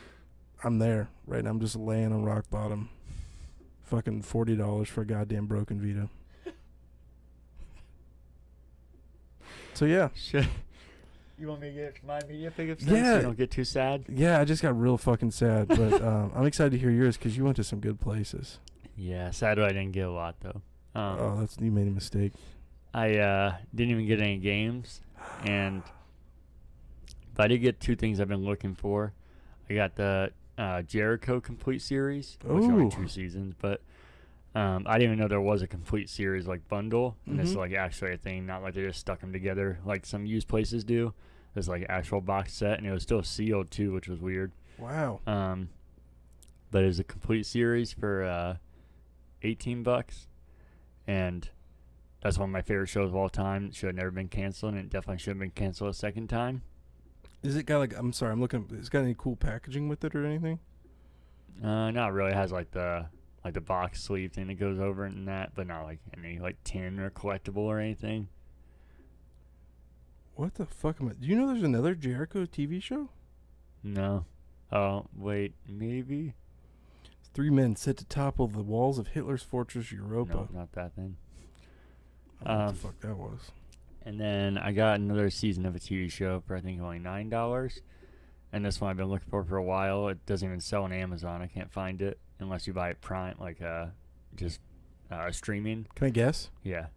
I'm 0.63 0.79
there 0.79 1.07
right 1.27 1.43
now. 1.43 1.51
I'm 1.51 1.59
just 1.59 1.75
laying 1.75 2.11
on 2.11 2.23
rock 2.23 2.45
bottom. 2.49 2.89
Fucking 3.83 4.23
forty 4.23 4.55
dollars 4.55 4.89
for 4.89 5.01
a 5.01 5.05
goddamn 5.05 5.45
broken 5.45 5.79
Vita. 5.79 6.09
So 9.75 9.85
yeah, 9.85 10.09
Shit. 10.15 10.47
You 11.37 11.47
want 11.49 11.61
me 11.61 11.67
to 11.69 11.73
get 11.73 12.03
my 12.05 12.21
media 12.27 12.51
pickups? 12.51 12.83
Yeah. 12.83 13.03
So 13.03 13.15
you 13.17 13.21
don't 13.21 13.37
get 13.37 13.51
too 13.51 13.65
sad. 13.65 14.05
yeah. 14.07 14.39
I 14.39 14.45
just 14.45 14.61
got 14.61 14.79
real 14.79 14.97
fucking 14.97 15.31
sad, 15.31 15.67
but 15.67 16.01
um, 16.01 16.31
I'm 16.35 16.45
excited 16.45 16.71
to 16.71 16.77
hear 16.77 16.91
yours 16.91 17.17
because 17.17 17.35
you 17.35 17.43
went 17.43 17.57
to 17.57 17.63
some 17.63 17.79
good 17.79 17.99
places. 17.99 18.59
Yeah, 18.97 19.31
sad 19.31 19.59
I 19.59 19.69
didn't 19.69 19.91
get 19.91 20.07
a 20.07 20.11
lot 20.11 20.35
though. 20.39 20.61
Um, 20.95 21.19
oh, 21.19 21.37
that's 21.39 21.57
you 21.59 21.71
made 21.71 21.87
a 21.87 21.91
mistake. 21.91 22.31
I 22.93 23.17
uh, 23.17 23.55
didn't 23.73 23.91
even 23.91 24.07
get 24.07 24.21
any 24.21 24.37
games, 24.37 25.01
and 25.43 25.83
but 27.33 27.43
I 27.43 27.47
did 27.49 27.57
get 27.57 27.81
two 27.81 27.97
things 27.97 28.21
I've 28.21 28.29
been 28.29 28.45
looking 28.45 28.73
for. 28.73 29.11
I 29.69 29.73
got 29.73 29.95
the 29.95 30.31
uh, 30.57 30.83
Jericho 30.83 31.41
complete 31.41 31.81
series, 31.81 32.37
which 32.41 32.63
are 32.63 32.71
Ooh. 32.71 32.83
only 32.83 32.95
two 32.95 33.09
seasons, 33.09 33.53
but 33.59 33.81
um, 34.55 34.85
I 34.87 34.93
didn't 34.97 35.13
even 35.13 35.19
know 35.19 35.27
there 35.27 35.41
was 35.41 35.61
a 35.61 35.67
complete 35.67 36.09
series 36.09 36.47
like 36.47 36.67
bundle, 36.67 37.17
and 37.27 37.39
it's 37.39 37.51
Mhm. 37.53 37.57
like 37.57 37.73
actually 37.73 38.13
a 38.13 38.17
thing, 38.17 38.45
not 38.45 38.63
like 38.63 38.73
they 38.73 38.83
just 38.83 38.99
stuck 38.99 39.19
them 39.19 39.31
together 39.33 39.79
like 39.85 40.05
some 40.05 40.25
used 40.25 40.47
places 40.47 40.83
do. 40.83 41.13
It's 41.55 41.67
like 41.67 41.85
actual 41.89 42.21
box 42.21 42.53
set, 42.53 42.77
and 42.79 42.87
it 42.87 42.91
was 42.91 43.03
still 43.03 43.21
sealed 43.23 43.69
too, 43.71 43.91
which 43.93 44.07
was 44.07 44.19
weird. 44.19 44.51
Wow. 44.77 45.21
Um, 45.27 45.69
but 46.71 46.83
it's 46.83 46.99
a 46.99 47.03
complete 47.03 47.45
series 47.45 47.93
for 47.93 48.23
uh, 48.23 48.57
18 49.43 49.83
bucks, 49.83 50.27
and 51.07 51.49
that's 52.21 52.37
one 52.37 52.49
of 52.49 52.53
my 52.53 52.61
favorite 52.61 52.87
shows 52.87 53.09
of 53.09 53.15
all 53.15 53.29
time. 53.29 53.67
It 53.67 53.75
should 53.75 53.87
have 53.87 53.95
never 53.95 54.11
been 54.11 54.27
canceled, 54.27 54.73
and 54.73 54.81
it 54.85 54.89
definitely 54.89 55.19
should 55.19 55.31
have 55.31 55.39
been 55.39 55.51
canceled 55.51 55.89
a 55.91 55.93
second 55.93 56.27
time. 56.27 56.61
Is 57.43 57.55
it 57.55 57.65
got 57.65 57.77
like? 57.79 57.93
I'm 57.97 58.11
sorry, 58.11 58.31
I'm 58.33 58.41
looking. 58.41 58.67
It's 58.71 58.89
got 58.89 58.99
any 59.03 59.15
cool 59.17 59.35
packaging 59.35 59.87
with 59.87 60.03
it 60.03 60.15
or 60.15 60.25
anything? 60.25 60.59
Uh, 61.63 61.91
not 61.91 62.11
really. 62.11 62.31
It 62.31 62.35
has 62.35 62.51
like 62.51 62.71
the 62.71 63.05
like 63.45 63.53
the 63.53 63.61
box 63.61 64.01
sleeve 64.01 64.33
thing 64.33 64.47
that 64.47 64.55
goes 64.59 64.79
over 64.79 65.05
it 65.05 65.13
and 65.13 65.27
that, 65.27 65.51
but 65.53 65.67
not 65.67 65.83
like 65.83 65.99
any 66.17 66.39
like 66.39 66.57
tin 66.63 66.99
or 66.99 67.11
collectible 67.11 67.57
or 67.57 67.79
anything. 67.79 68.27
What 70.33 70.55
the 70.55 70.65
fuck 70.65 70.97
am 70.99 71.09
I? 71.09 71.13
Do 71.13 71.27
you 71.27 71.35
know 71.35 71.47
there's 71.47 71.61
another 71.63 71.93
Jericho 71.93 72.45
TV 72.45 72.81
show? 72.81 73.09
No. 73.83 74.25
Oh 74.71 75.05
wait, 75.15 75.53
maybe. 75.67 76.33
Three 77.35 77.51
men 77.51 77.75
set 77.75 77.97
to 77.97 78.05
topple 78.05 78.47
the 78.47 78.63
walls 78.63 78.97
of 78.97 79.09
Hitler's 79.09 79.43
fortress 79.43 79.91
Europa. 79.91 80.47
No, 80.51 80.59
not 80.59 80.71
that 80.71 80.93
then. 80.95 81.17
I 82.41 82.45
don't 82.45 82.57
know 82.57 82.59
what 82.59 82.67
Um, 82.69 82.75
the 82.75 82.81
fuck 82.81 82.99
that 83.01 83.15
was. 83.15 83.51
And 84.07 84.19
then 84.19 84.57
I 84.57 84.71
got 84.71 84.99
another 84.99 85.29
season 85.29 85.65
of 85.67 85.75
a 85.75 85.79
TV 85.79 86.11
show 86.11 86.41
for 86.47 86.55
I 86.55 86.61
think 86.61 86.81
only 86.81 86.99
nine 86.99 87.29
dollars. 87.29 87.81
And 88.51 88.65
this 88.65 88.81
one 88.81 88.89
I've 88.89 88.97
been 88.97 89.07
looking 89.07 89.29
for 89.29 89.43
for 89.43 89.57
a 89.57 89.63
while. 89.63 90.07
It 90.07 90.25
doesn't 90.25 90.47
even 90.47 90.61
sell 90.61 90.83
on 90.83 90.91
Amazon. 90.91 91.43
I 91.43 91.47
can't 91.47 91.71
find 91.71 92.01
it 92.01 92.17
unless 92.39 92.67
you 92.67 92.73
buy 92.73 92.89
it 92.89 93.01
Prime, 93.01 93.35
like 93.39 93.61
uh, 93.61 93.87
just 94.35 94.59
uh, 95.11 95.31
streaming. 95.31 95.87
Can 95.95 96.07
I 96.07 96.09
guess? 96.09 96.49
Yeah. 96.63 96.87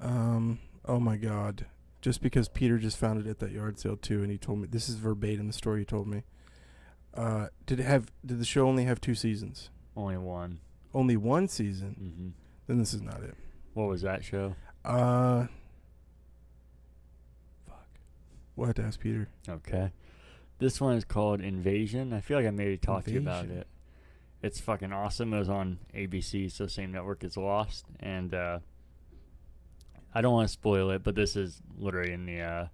Um. 0.00 0.58
Oh 0.84 1.00
my 1.00 1.16
God. 1.16 1.66
Just 2.02 2.22
because 2.22 2.48
Peter 2.48 2.78
just 2.78 2.96
found 2.98 3.24
it 3.24 3.28
at 3.28 3.40
that 3.40 3.50
yard 3.50 3.78
sale 3.80 3.96
too, 3.96 4.22
and 4.22 4.30
he 4.30 4.38
told 4.38 4.60
me 4.60 4.68
this 4.70 4.88
is 4.88 4.96
verbatim 4.96 5.46
the 5.48 5.52
story 5.52 5.80
he 5.80 5.84
told 5.84 6.06
me. 6.06 6.22
Uh, 7.14 7.48
did 7.64 7.80
it 7.80 7.84
have? 7.84 8.12
Did 8.24 8.38
the 8.38 8.44
show 8.44 8.68
only 8.68 8.84
have 8.84 9.00
two 9.00 9.14
seasons? 9.14 9.70
Only 9.96 10.18
one. 10.18 10.60
Only 10.94 11.16
one 11.16 11.48
season. 11.48 11.94
hmm 11.98 12.28
Then 12.66 12.78
this 12.78 12.92
is 12.94 13.02
not 13.02 13.22
it. 13.22 13.34
What 13.74 13.88
was 13.88 14.02
that 14.02 14.24
show? 14.24 14.54
Uh. 14.84 15.46
Fuck. 17.66 17.86
We'll 18.54 18.66
have 18.66 18.76
to 18.76 18.82
ask 18.82 19.00
Peter. 19.00 19.28
Okay. 19.48 19.90
This 20.58 20.80
one 20.80 20.96
is 20.96 21.04
called 21.04 21.40
Invasion. 21.40 22.12
I 22.12 22.20
feel 22.20 22.38
like 22.38 22.46
I 22.46 22.50
maybe 22.50 22.78
talked 22.78 23.06
to 23.06 23.12
you 23.12 23.20
about 23.20 23.46
it. 23.46 23.66
It's 24.42 24.60
fucking 24.60 24.92
awesome. 24.92 25.34
It 25.34 25.38
was 25.38 25.48
on 25.48 25.78
ABC, 25.94 26.50
so 26.50 26.66
same 26.66 26.92
network 26.92 27.24
as 27.24 27.36
Lost. 27.36 27.86
And 28.00 28.34
uh, 28.34 28.60
I 30.14 30.20
don't 30.22 30.32
want 30.32 30.48
to 30.48 30.52
spoil 30.52 30.90
it, 30.90 31.02
but 31.02 31.14
this 31.14 31.36
is 31.36 31.60
literally 31.76 32.12
in 32.12 32.26
the 32.26 32.40
uh, 32.40 32.66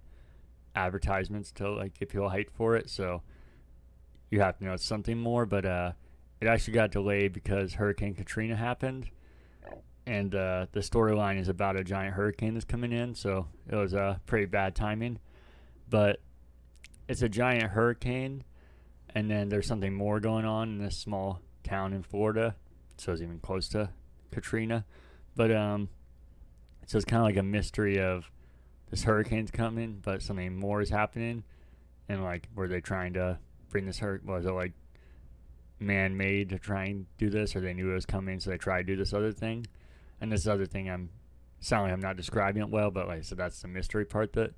advertisements 0.75 1.51
to 1.53 1.71
like 1.71 1.97
get 1.99 2.09
people 2.09 2.29
hyped 2.29 2.51
for 2.53 2.75
it. 2.75 2.89
So 2.89 3.21
you 4.29 4.39
have 4.39 4.57
to 4.59 4.65
know 4.65 4.73
it's 4.73 4.85
something 4.85 5.17
more. 5.17 5.45
But 5.45 5.65
uh, 5.65 5.91
it 6.39 6.47
actually 6.47 6.73
got 6.73 6.91
delayed 6.91 7.33
because 7.33 7.73
Hurricane 7.73 8.13
Katrina 8.13 8.55
happened. 8.55 9.09
And 10.05 10.35
uh, 10.35 10.67
the 10.73 10.81
storyline 10.81 11.39
is 11.39 11.47
about 11.47 11.77
a 11.77 11.83
giant 11.83 12.15
hurricane 12.15 12.55
that's 12.55 12.65
coming 12.65 12.91
in, 12.91 13.15
so 13.15 13.47
it 13.69 13.75
was 13.75 13.93
uh, 13.93 14.17
pretty 14.25 14.45
bad 14.45 14.75
timing. 14.75 15.19
But 15.89 16.19
it's 17.07 17.21
a 17.21 17.29
giant 17.29 17.71
hurricane, 17.71 18.43
and 19.13 19.29
then 19.29 19.49
there's 19.49 19.67
something 19.67 19.93
more 19.93 20.19
going 20.19 20.45
on 20.45 20.69
in 20.69 20.77
this 20.79 20.97
small 20.97 21.41
town 21.63 21.93
in 21.93 22.03
Florida. 22.03 22.55
So 22.97 23.11
it's 23.11 23.21
even 23.21 23.39
close 23.39 23.67
to 23.69 23.89
Katrina, 24.31 24.85
but 25.35 25.51
um, 25.51 25.89
so 26.85 26.97
it's 26.97 27.05
kind 27.05 27.21
of 27.21 27.25
like 27.25 27.37
a 27.37 27.43
mystery 27.43 27.99
of 27.99 28.29
this 28.89 29.03
hurricane's 29.03 29.51
coming, 29.51 29.99
but 30.03 30.21
something 30.21 30.55
more 30.55 30.81
is 30.81 30.89
happening, 30.89 31.43
and 32.07 32.23
like 32.23 32.47
were 32.55 32.67
they 32.67 32.81
trying 32.81 33.13
to 33.13 33.39
bring 33.69 33.85
this 33.85 33.99
hurricane? 33.99 34.31
Was 34.31 34.45
it 34.45 34.51
like 34.51 34.73
man-made 35.79 36.49
to 36.49 36.59
try 36.59 36.85
and 36.85 37.07
do 37.17 37.29
this, 37.29 37.55
or 37.55 37.61
they 37.61 37.73
knew 37.73 37.91
it 37.91 37.95
was 37.95 38.05
coming, 38.05 38.39
so 38.39 38.51
they 38.51 38.57
tried 38.57 38.87
to 38.87 38.93
do 38.93 38.95
this 38.95 39.13
other 39.13 39.31
thing? 39.31 39.65
And 40.21 40.31
this 40.31 40.47
other 40.47 40.65
thing, 40.65 40.89
I'm 40.89 41.09
sound 41.59 41.83
like 41.83 41.93
I'm 41.93 41.99
not 41.99 42.17
describing 42.17 42.61
it 42.61 42.69
well, 42.69 42.91
but 42.91 43.07
like 43.07 43.23
so 43.23 43.35
that's 43.35 43.61
the 43.61 43.67
mystery 43.67 44.05
part 44.05 44.33
that 44.33 44.51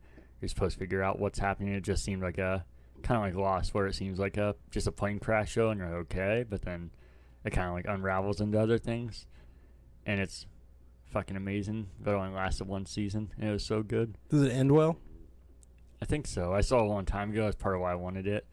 you're 0.45 0.49
supposed 0.49 0.75
to 0.75 0.79
figure 0.79 1.01
out 1.01 1.19
what's 1.19 1.39
happening. 1.39 1.73
It 1.73 1.81
just 1.81 2.03
seemed 2.03 2.21
like 2.21 2.37
a 2.37 2.63
kind 3.01 3.17
of 3.17 3.23
like 3.23 3.43
Lost, 3.43 3.73
where 3.73 3.87
it 3.87 3.95
seems 3.95 4.19
like 4.19 4.37
a 4.37 4.55
just 4.69 4.85
a 4.85 4.91
plane 4.91 5.17
crash 5.17 5.51
show, 5.51 5.71
and 5.71 5.79
you're 5.79 5.89
like, 5.89 5.97
okay, 6.11 6.45
but 6.47 6.61
then 6.61 6.91
it 7.43 7.49
kind 7.49 7.67
of 7.67 7.73
like 7.73 7.85
unravels 7.87 8.39
into 8.39 8.59
other 8.59 8.77
things, 8.77 9.25
and 10.05 10.19
it's 10.19 10.45
fucking 11.11 11.35
amazing. 11.35 11.87
But 11.99 12.11
it 12.11 12.17
only 12.17 12.35
lasted 12.35 12.67
one 12.67 12.85
season, 12.85 13.31
and 13.39 13.49
it 13.49 13.53
was 13.53 13.65
so 13.65 13.81
good. 13.81 14.19
Does 14.29 14.43
it 14.43 14.51
end 14.51 14.71
well? 14.71 14.97
I 15.99 16.05
think 16.05 16.27
so. 16.27 16.53
I 16.53 16.61
saw 16.61 16.77
it 16.77 16.85
a 16.85 16.87
long 16.87 17.05
time 17.05 17.31
ago. 17.31 17.45
That's 17.45 17.55
part 17.55 17.73
of 17.73 17.81
why 17.81 17.91
I 17.91 17.95
wanted 17.95 18.27
it. 18.27 18.45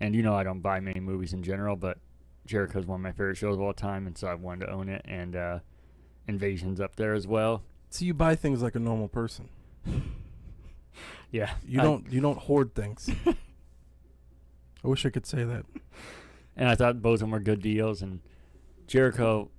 And 0.00 0.14
you 0.14 0.22
know, 0.22 0.34
I 0.34 0.42
don't 0.42 0.60
buy 0.60 0.80
many 0.80 1.00
movies 1.00 1.32
in 1.32 1.42
general, 1.42 1.76
but 1.76 1.96
Jericho's 2.44 2.84
one 2.84 2.96
of 2.96 3.02
my 3.02 3.12
favorite 3.12 3.36
shows 3.38 3.54
of 3.54 3.62
all 3.62 3.72
time, 3.72 4.06
and 4.06 4.18
so 4.18 4.28
I 4.28 4.34
wanted 4.34 4.66
to 4.66 4.72
own 4.72 4.90
it. 4.90 5.00
And 5.06 5.34
uh, 5.34 5.58
Invasion's 6.28 6.78
up 6.78 6.96
there 6.96 7.14
as 7.14 7.26
well. 7.26 7.62
So 7.88 8.04
you 8.04 8.12
buy 8.12 8.34
things 8.34 8.62
like 8.62 8.74
a 8.74 8.80
normal 8.80 9.08
person. 9.08 9.48
Yeah, 11.32 11.50
You 11.66 11.80
I- 11.80 11.82
don't. 11.82 12.12
You 12.12 12.20
don't 12.20 12.38
hoard 12.38 12.74
things. 12.74 13.10
I 14.84 14.88
wish 14.88 15.04
I 15.06 15.10
could 15.10 15.26
say 15.26 15.42
that. 15.44 15.64
and 16.56 16.68
I 16.68 16.74
thought 16.74 17.00
both 17.02 17.14
of 17.14 17.20
them 17.20 17.30
were 17.30 17.40
good 17.40 17.62
deals. 17.62 18.02
And 18.02 18.20
Jericho, 18.86 19.50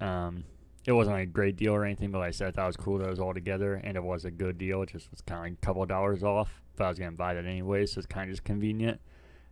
um, 0.00 0.44
it 0.86 0.92
wasn't 0.92 1.16
like 1.16 1.24
a 1.28 1.30
great 1.30 1.56
deal 1.56 1.74
or 1.74 1.84
anything, 1.84 2.10
but 2.10 2.18
like 2.18 2.28
I 2.28 2.32
said, 2.32 2.48
I 2.48 2.50
thought 2.50 2.64
it 2.64 2.66
was 2.68 2.76
cool 2.76 2.98
that 2.98 3.06
it 3.06 3.10
was 3.10 3.20
all 3.20 3.34
together, 3.34 3.74
and 3.74 3.96
it 3.96 4.02
was 4.02 4.24
a 4.24 4.30
good 4.30 4.58
deal. 4.58 4.82
It 4.82 4.90
just 4.90 5.10
was 5.10 5.20
kind 5.20 5.38
of 5.38 5.44
like 5.44 5.52
a 5.52 5.66
couple 5.66 5.82
of 5.82 5.88
dollars 5.88 6.22
off, 6.22 6.62
but 6.76 6.84
I 6.84 6.88
was 6.88 6.98
gonna 6.98 7.12
buy 7.12 7.34
that 7.34 7.44
anyway, 7.44 7.86
so 7.86 7.98
it's 7.98 8.06
kind 8.06 8.28
of 8.28 8.32
just 8.32 8.44
convenient. 8.44 9.00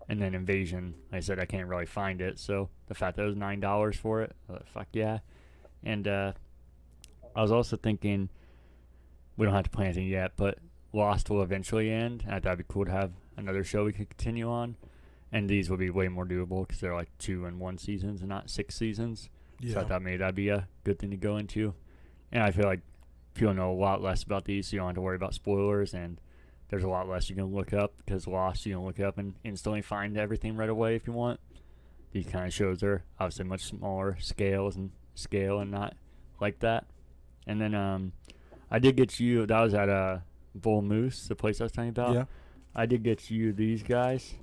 And 0.08 0.20
then 0.22 0.34
Invasion, 0.34 0.94
like 1.12 1.18
I 1.18 1.20
said, 1.20 1.38
I 1.38 1.44
can't 1.44 1.68
really 1.68 1.84
find 1.84 2.22
it, 2.22 2.38
so 2.38 2.70
the 2.86 2.94
fact 2.94 3.16
that 3.16 3.24
it 3.24 3.26
was 3.26 3.36
nine 3.36 3.60
dollars 3.60 3.96
for 3.96 4.22
it, 4.22 4.34
I 4.48 4.52
was 4.54 4.62
fuck 4.72 4.88
yeah. 4.94 5.18
And 5.84 6.08
uh, 6.08 6.32
I 7.36 7.42
was 7.42 7.52
also 7.52 7.76
thinking, 7.76 8.30
we 9.36 9.44
don't 9.44 9.54
have 9.54 9.64
to 9.64 9.70
play 9.70 9.84
anything 9.84 10.08
yet, 10.08 10.32
but 10.36 10.58
Lost 10.92 11.30
will 11.30 11.42
eventually 11.42 11.90
end, 11.90 12.24
and 12.24 12.34
I 12.34 12.40
thought 12.40 12.54
it'd 12.54 12.66
be 12.66 12.72
cool 12.72 12.86
to 12.86 12.90
have 12.90 13.12
another 13.36 13.62
show 13.62 13.84
we 13.84 13.92
could 13.92 14.08
continue 14.08 14.48
on 14.48 14.76
and 15.32 15.48
these 15.48 15.68
will 15.68 15.76
be 15.76 15.90
way 15.90 16.08
more 16.08 16.24
doable 16.24 16.66
because 16.66 16.80
they're 16.80 16.94
like 16.94 17.10
two 17.18 17.44
and 17.44 17.60
one 17.60 17.78
seasons 17.78 18.20
and 18.20 18.28
not 18.28 18.48
six 18.48 18.74
seasons. 18.74 19.28
So 19.72 19.80
I 19.80 19.84
thought 19.84 20.02
maybe 20.02 20.18
that'd 20.18 20.34
be 20.34 20.48
a 20.48 20.68
good 20.84 20.98
thing 20.98 21.10
to 21.10 21.16
go 21.16 21.36
into. 21.36 21.74
And 22.30 22.42
I 22.42 22.50
feel 22.50 22.66
like 22.66 22.80
people 23.34 23.54
know 23.54 23.72
a 23.72 23.74
lot 23.74 24.00
less 24.00 24.22
about 24.22 24.44
these, 24.44 24.68
so 24.68 24.74
you 24.74 24.78
don't 24.78 24.88
have 24.88 24.94
to 24.94 25.00
worry 25.00 25.16
about 25.16 25.34
spoilers. 25.34 25.94
And 25.94 26.20
there's 26.68 26.84
a 26.84 26.88
lot 26.88 27.08
less 27.08 27.28
you 27.28 27.36
can 27.36 27.52
look 27.52 27.72
up 27.72 27.94
because 27.98 28.26
Lost, 28.26 28.64
you 28.64 28.74
can 28.74 28.84
look 28.84 29.00
up 29.00 29.18
and 29.18 29.34
instantly 29.44 29.82
find 29.82 30.16
everything 30.16 30.56
right 30.56 30.68
away 30.68 30.94
if 30.94 31.06
you 31.06 31.12
want. 31.12 31.40
These 32.12 32.26
kind 32.26 32.46
of 32.46 32.54
shows 32.54 32.82
are 32.82 33.04
obviously 33.18 33.44
much 33.44 33.64
smaller 33.64 34.16
scales 34.20 34.76
and 34.76 34.92
scale 35.14 35.58
and 35.58 35.70
not 35.70 35.94
like 36.40 36.60
that. 36.60 36.86
And 37.46 37.60
then 37.60 37.74
um, 37.74 38.12
I 38.70 38.78
did 38.78 38.96
get 38.96 39.18
you. 39.18 39.44
That 39.44 39.60
was 39.60 39.74
at 39.74 39.88
uh, 39.88 40.18
Bull 40.58 40.82
Moose, 40.82 41.26
the 41.28 41.34
place 41.36 41.60
I 41.60 41.64
was 41.64 41.72
telling 41.72 41.88
you 41.88 41.92
about. 41.92 42.14
yeah. 42.14 42.24
I 42.74 42.86
did 42.86 43.02
get 43.02 43.30
you 43.30 43.52
these 43.52 43.82
guys. 43.82 44.34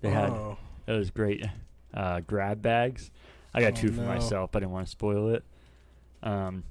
They 0.00 0.10
had 0.10 0.30
oh, 0.30 0.56
those 0.86 1.10
great 1.10 1.44
uh, 1.92 2.20
grab 2.20 2.62
bags. 2.62 3.10
I 3.52 3.60
got 3.60 3.72
Oh, 3.72 3.76
two 3.82 3.92
for 3.92 4.02
no. 4.02 4.06
myself. 4.08 4.54
I 4.54 4.60
didn't 4.60 4.72
want 4.72 4.86
to 4.86 4.90
spoil 4.90 5.28
it. 5.34 5.44
Um, 6.22 6.62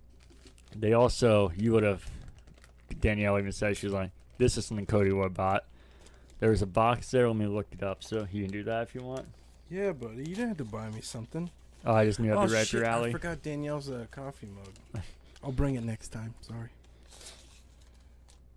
they 0.76 0.94
also, 0.94 1.52
you 1.58 1.72
would 1.74 1.84
have, 1.84 2.06
Danielle 3.00 3.38
even 3.38 3.52
said, 3.52 3.78
she 3.78 3.86
was 3.86 3.94
like, 3.94 4.12
this 4.38 4.58
is 4.58 4.66
something 4.66 4.86
Cody 4.86 5.12
would 5.12 5.24
have 5.24 5.34
bought. 5.34 5.66
There 6.40 6.50
was 6.52 6.62
a 6.62 6.68
box 6.68 7.10
there. 7.12 7.28
Let 7.28 7.36
me 7.36 7.48
look 7.48 7.68
it 7.72 7.84
up 7.84 8.04
so 8.04 8.28
you 8.32 8.44
can 8.44 8.52
do 8.52 8.64
that 8.64 8.84
if 8.84 8.96
you 8.96 9.02
want. 9.02 9.26
yeah, 9.70 9.92
buddy. 9.92 10.18
You 10.20 10.36
didn't 10.36 10.50
have 10.50 10.58
to 10.58 10.66
buy 10.66 10.90
me 10.90 11.02
something. 11.02 11.50
Oh, 11.86 11.94
I 11.94 12.06
just 12.06 12.20
knew 12.20 12.32
oh 12.32 12.40
I'd 12.40 12.48
be 12.48 12.54
right 12.54 12.62
up 12.62 12.68
shit! 12.68 12.82
your 12.82 12.90
I 12.90 13.12
forgot 13.12 13.42
Danielle's 13.44 13.90
uh, 13.90 14.06
coffee 14.12 14.48
mug. 14.48 15.04
I'll 15.44 15.52
bring 15.52 15.76
it 15.76 15.84
next 15.84 16.10
time. 16.10 16.34
Sorry. 16.42 16.70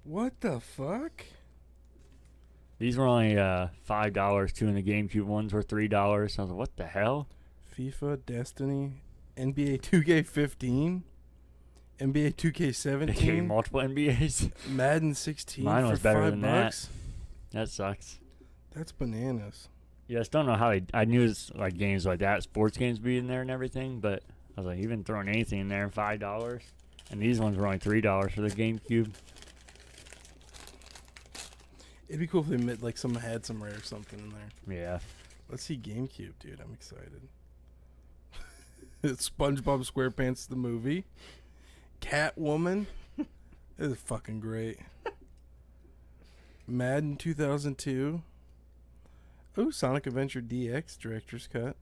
What 0.04 0.40
the 0.40 0.60
fuck? 0.60 1.24
These 2.78 2.96
were 2.96 3.06
only 3.06 3.38
uh, 3.38 3.68
$5. 3.88 4.52
Two 4.52 4.66
in 4.68 4.74
the 4.74 4.82
GameCube 4.82 5.24
ones 5.24 5.52
were 5.52 5.62
$3. 5.62 5.92
I 5.92 6.22
was 6.22 6.38
like, 6.38 6.48
what 6.50 6.76
the 6.76 6.86
hell? 6.86 7.28
FIFA, 7.76 8.24
Destiny, 8.24 8.92
NBA 9.36 9.82
2K15, 9.82 11.02
NBA 12.00 12.12
They 12.12 12.32
2K17, 12.32 13.46
multiple 13.46 13.80
NBAs. 13.80 14.50
Madden 14.68 15.14
16 15.14 15.64
Mine 15.64 15.84
for 15.84 15.90
was 15.90 16.00
better 16.00 16.22
five 16.22 16.30
than 16.32 16.40
that. 16.40 16.64
bucks. 16.64 16.88
that 17.52 17.68
sucks. 17.68 18.18
That's 18.74 18.92
bananas. 18.92 19.68
Yeah, 20.08 20.18
I 20.18 20.20
just 20.20 20.32
don't 20.32 20.46
know 20.46 20.54
how 20.56 20.70
they. 20.70 20.82
I 20.94 21.04
knew 21.04 21.22
it's 21.24 21.52
like 21.54 21.76
games 21.76 22.06
like 22.06 22.18
that, 22.20 22.42
sports 22.42 22.76
games 22.76 22.98
be 22.98 23.18
in 23.18 23.26
there 23.28 23.42
and 23.42 23.50
everything, 23.50 24.00
but 24.00 24.22
I 24.56 24.60
was 24.60 24.66
like, 24.66 24.78
even 24.78 25.04
throwing 25.04 25.28
anything 25.28 25.60
in 25.60 25.68
there, 25.68 25.88
five 25.90 26.18
dollars, 26.18 26.62
and 27.10 27.20
these 27.20 27.38
ones 27.38 27.56
were 27.56 27.66
only 27.66 27.78
three 27.78 28.00
dollars 28.00 28.32
for 28.32 28.40
the 28.40 28.50
GameCube. 28.50 29.10
It'd 32.10 32.18
be 32.18 32.26
cool 32.26 32.40
if 32.40 32.48
they 32.48 32.56
made, 32.56 32.82
like 32.82 32.98
some 32.98 33.14
had 33.14 33.46
some 33.46 33.62
rare 33.62 33.80
something 33.84 34.18
in 34.18 34.30
there. 34.30 34.76
Yeah, 34.82 34.98
Let's 35.48 35.62
see 35.62 35.76
GameCube, 35.76 36.32
dude. 36.40 36.60
I'm 36.60 36.72
excited. 36.72 37.22
SpongeBob 39.04 39.88
SquarePants 39.88 40.48
the 40.48 40.56
movie. 40.56 41.04
Catwoman. 42.00 42.86
this 43.16 43.92
is 43.92 43.96
fucking 43.96 44.40
great. 44.40 44.78
Madden 46.68 47.16
2002. 47.16 48.22
Oh, 49.56 49.70
Sonic 49.70 50.06
Adventure 50.06 50.40
DX 50.40 50.98
Director's 50.98 51.48
Cut. 51.48 51.76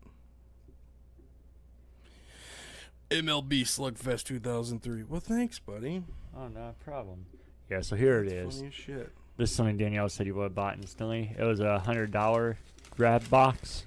MLB 3.11 3.63
Slugfest 3.63 4.25
2003. 4.25 5.05
Well, 5.05 5.21
thanks, 5.21 5.59
buddy. 5.59 6.03
Oh, 6.37 6.49
no 6.49 6.75
problem. 6.85 7.27
Yeah, 7.71 7.81
so 7.81 7.97
here 7.97 8.23
it 8.23 8.33
is. 8.33 8.57
Funny 8.57 8.69
as 8.69 8.75
shit. 8.75 9.13
This 9.39 9.51
is 9.51 9.57
something 9.57 9.79
Danielle 9.79 10.09
said 10.11 10.27
you 10.27 10.35
would 10.35 10.43
have 10.43 10.55
bought 10.55 10.77
instantly. 10.77 11.35
It 11.39 11.45
was 11.45 11.61
a 11.61 11.79
hundred 11.79 12.11
dollar 12.11 12.59
grab 12.97 13.29
box, 13.31 13.85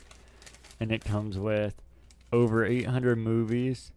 and 0.79 0.91
it 0.91 1.03
comes 1.05 1.37
with 1.37 1.75
over 2.33 2.65
eight 2.65 2.87
hundred 2.87 3.17
movies, 3.17 3.91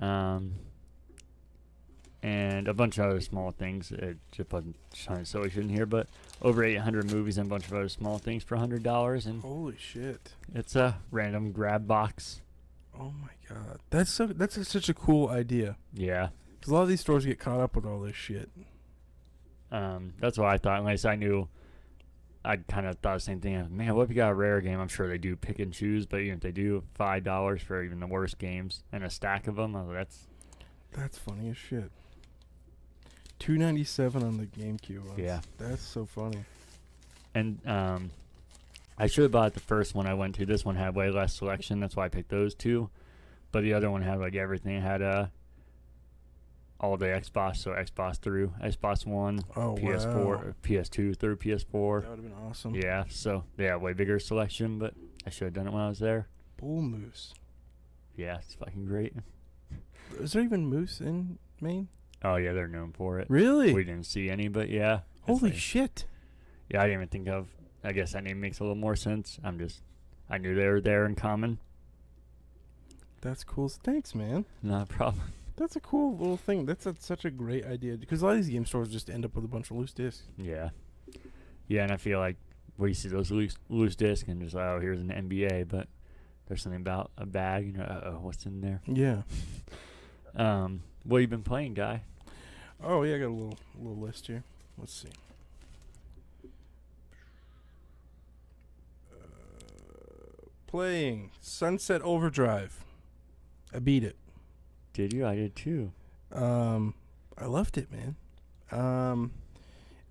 um, 0.00 0.54
and 2.22 2.68
a 2.68 2.74
bunch 2.74 2.98
of 2.98 3.06
other 3.06 3.20
small 3.20 3.50
things. 3.52 3.92
It 3.92 4.18
just 4.32 4.52
wasn't 4.52 4.76
showing 4.92 5.24
so 5.24 5.42
we 5.42 5.50
shouldn't 5.50 5.72
hear, 5.72 5.86
but 5.86 6.08
over 6.42 6.62
eight 6.64 6.78
hundred 6.78 7.10
movies 7.12 7.38
and 7.38 7.46
a 7.46 7.50
bunch 7.50 7.66
of 7.68 7.72
other 7.74 7.88
small 7.88 8.18
things 8.18 8.42
for 8.42 8.56
hundred 8.56 8.82
dollars, 8.82 9.26
and 9.26 9.40
Holy 9.42 9.76
shit. 9.78 10.34
it's 10.54 10.74
a 10.76 10.98
random 11.10 11.52
grab 11.52 11.86
box. 11.86 12.40
Oh 12.98 13.12
my 13.22 13.30
god. 13.48 13.78
That's 13.90 14.10
so. 14.10 14.26
That's 14.26 14.56
a, 14.56 14.64
such 14.64 14.88
a 14.88 14.94
cool 14.94 15.28
idea. 15.28 15.76
Yeah, 15.94 16.30
Because 16.58 16.72
a 16.72 16.74
lot 16.74 16.82
of 16.82 16.88
these 16.88 17.00
stores 17.00 17.24
get 17.24 17.38
caught 17.38 17.60
up 17.60 17.76
with 17.76 17.86
all 17.86 18.00
this 18.00 18.16
shit. 18.16 18.50
Um, 19.70 20.12
that's 20.20 20.38
what 20.38 20.48
I 20.48 20.56
thought. 20.58 20.80
Unless 20.80 21.04
I 21.04 21.16
knew. 21.16 21.48
I 22.42 22.56
kind 22.56 22.86
of 22.86 22.96
thought 23.00 23.16
the 23.16 23.20
same 23.20 23.40
thing. 23.40 23.66
Man, 23.76 23.94
what 23.94 24.04
if 24.04 24.08
you 24.08 24.14
got 24.16 24.30
a 24.30 24.34
rare 24.34 24.62
game? 24.62 24.80
I'm 24.80 24.88
sure 24.88 25.06
they 25.06 25.18
do 25.18 25.36
pick 25.36 25.58
and 25.58 25.74
choose, 25.74 26.06
but 26.06 26.20
even 26.20 26.36
if 26.36 26.40
they 26.40 26.52
do, 26.52 26.82
five 26.94 27.22
dollars 27.22 27.60
for 27.60 27.84
even 27.84 28.00
the 28.00 28.06
worst 28.06 28.38
games 28.38 28.82
and 28.92 29.04
a 29.04 29.10
stack 29.10 29.46
of 29.46 29.56
them, 29.56 29.76
oh, 29.76 29.92
that's 29.92 30.26
That's 30.92 31.18
funny 31.18 31.50
as 31.50 31.58
shit. 31.58 31.90
Two 33.38 33.58
ninety 33.58 33.84
seven 33.84 34.22
on 34.22 34.38
the 34.38 34.46
GameCube. 34.46 35.04
ones. 35.06 35.18
Yeah. 35.18 35.40
That's 35.58 35.82
so 35.82 36.06
funny. 36.06 36.44
and 37.34 37.58
um, 37.66 38.10
I 38.96 39.06
should 39.06 39.24
have 39.24 39.32
bought 39.32 39.52
the 39.52 39.60
first 39.60 39.94
one 39.94 40.06
I 40.06 40.14
went 40.14 40.34
to. 40.36 40.46
This 40.46 40.64
one 40.64 40.76
had 40.76 40.94
way 40.94 41.10
less 41.10 41.34
selection, 41.34 41.80
that's 41.80 41.94
why 41.96 42.06
I 42.06 42.08
picked 42.08 42.30
those 42.30 42.54
two. 42.54 42.88
But 43.52 43.62
the 43.64 43.74
other 43.74 43.90
one 43.90 44.00
had 44.02 44.18
like 44.18 44.34
everything. 44.34 44.76
It 44.76 44.82
had 44.82 45.02
uh, 45.02 45.26
all 46.80 46.96
the 46.96 47.06
Xbox, 47.06 47.56
so 47.58 47.70
Xbox 47.72 48.18
through 48.18 48.52
Xbox 48.62 49.06
One, 49.06 49.40
Oh 49.54 49.76
PS4, 49.78 50.14
wow. 50.14 50.42
PS2 50.62 51.12
uh, 51.12 51.14
through 51.14 51.36
PS4. 51.36 52.02
That 52.02 52.10
would 52.10 52.18
have 52.18 52.22
been 52.22 52.46
awesome. 52.48 52.74
Yeah, 52.74 53.04
so 53.08 53.44
yeah, 53.58 53.76
way 53.76 53.92
bigger 53.92 54.18
selection, 54.18 54.78
but 54.78 54.94
I 55.26 55.30
should 55.30 55.44
have 55.44 55.52
done 55.54 55.66
it 55.66 55.72
when 55.72 55.82
I 55.82 55.88
was 55.88 55.98
there. 55.98 56.28
Bull 56.56 56.82
moose. 56.82 57.34
Yeah, 58.16 58.38
it's 58.38 58.54
fucking 58.54 58.86
great. 58.86 59.14
Is 60.18 60.32
there 60.32 60.42
even 60.42 60.66
moose 60.66 61.00
in 61.00 61.38
Maine? 61.60 61.88
Oh 62.24 62.36
yeah, 62.36 62.52
they're 62.52 62.66
known 62.68 62.92
for 62.92 63.18
it. 63.20 63.26
Really? 63.30 63.72
We 63.72 63.84
didn't 63.84 64.06
see 64.06 64.28
any, 64.28 64.48
but 64.48 64.68
yeah. 64.68 65.00
Holy 65.22 65.50
like- 65.50 65.54
shit. 65.58 66.04
Yeah, 66.70 66.80
I 66.80 66.84
didn't 66.84 66.98
even 66.98 67.08
think 67.08 67.28
of. 67.28 67.48
I 67.82 67.92
guess 67.92 68.12
that 68.12 68.24
name 68.24 68.40
makes 68.40 68.58
a 68.60 68.62
little 68.62 68.76
more 68.76 68.94
sense. 68.94 69.38
I'm 69.42 69.58
just, 69.58 69.80
I 70.28 70.38
knew 70.38 70.54
they 70.54 70.66
were 70.68 70.80
there 70.82 71.06
in 71.06 71.14
common. 71.14 71.58
That's 73.22 73.42
cool. 73.44 73.68
Thanks, 73.68 74.14
man. 74.14 74.44
Not 74.62 74.82
a 74.82 74.86
problem. 74.86 75.32
That's 75.60 75.76
a 75.76 75.80
cool 75.80 76.16
little 76.16 76.38
thing. 76.38 76.64
That's 76.64 76.86
a, 76.86 76.96
such 76.98 77.26
a 77.26 77.30
great 77.30 77.66
idea 77.66 77.98
because 77.98 78.22
a 78.22 78.24
lot 78.24 78.30
of 78.30 78.38
these 78.38 78.48
game 78.48 78.64
stores 78.64 78.88
just 78.88 79.10
end 79.10 79.26
up 79.26 79.34
with 79.34 79.44
a 79.44 79.48
bunch 79.48 79.70
of 79.70 79.76
loose 79.76 79.92
discs. 79.92 80.22
Yeah, 80.38 80.70
yeah, 81.68 81.82
and 81.82 81.92
I 81.92 81.98
feel 81.98 82.18
like 82.18 82.36
we 82.78 82.94
see 82.94 83.10
those 83.10 83.30
loose 83.30 83.58
loose 83.68 83.94
discs 83.94 84.26
and 84.26 84.40
just 84.40 84.56
oh 84.56 84.78
here's 84.80 85.02
an 85.02 85.08
NBA, 85.10 85.68
but 85.68 85.86
there's 86.48 86.62
something 86.62 86.80
about 86.80 87.10
a 87.18 87.26
bag. 87.26 87.66
You 87.66 87.72
know, 87.74 87.84
uh 87.84 88.00
oh, 88.06 88.20
what's 88.22 88.46
in 88.46 88.62
there? 88.62 88.80
Yeah. 88.86 89.22
Um, 90.36 90.84
what 91.02 91.18
you 91.18 91.26
been 91.26 91.42
playing, 91.42 91.74
guy? 91.74 92.02
Oh 92.80 93.02
yeah, 93.02 93.16
I 93.16 93.18
got 93.18 93.26
a 93.26 93.34
little 93.34 93.58
little 93.76 94.00
list 94.00 94.28
here. 94.28 94.44
Let's 94.78 94.94
see. 94.94 95.08
Uh, 99.12 99.16
playing 100.68 101.32
Sunset 101.40 102.00
Overdrive. 102.02 102.84
I 103.74 103.80
beat 103.80 104.04
it. 104.04 104.14
Did 105.00 105.14
you? 105.14 105.26
I 105.26 105.34
did 105.34 105.56
too. 105.56 105.92
Um, 106.30 106.94
I 107.38 107.46
loved 107.46 107.78
it, 107.78 107.88
man. 107.90 108.16
Um, 108.70 109.32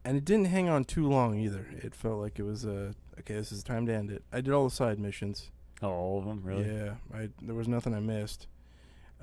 and 0.03 0.17
it 0.17 0.25
didn't 0.25 0.45
hang 0.45 0.67
on 0.67 0.83
too 0.83 1.07
long 1.07 1.37
either. 1.37 1.67
It 1.77 1.93
felt 1.93 2.19
like 2.19 2.39
it 2.39 2.43
was 2.43 2.65
uh, 2.65 2.93
okay. 3.19 3.35
This 3.35 3.51
is 3.51 3.63
time 3.63 3.85
to 3.85 3.93
end 3.93 4.09
it. 4.09 4.23
I 4.33 4.41
did 4.41 4.51
all 4.51 4.63
the 4.63 4.73
side 4.73 4.97
missions. 4.99 5.51
Oh, 5.83 5.89
all 5.89 6.17
of 6.17 6.25
them, 6.25 6.41
really? 6.43 6.65
Yeah, 6.65 6.95
I 7.13 7.29
there 7.39 7.53
was 7.53 7.67
nothing 7.67 7.93
I 7.93 7.99
missed. 7.99 8.47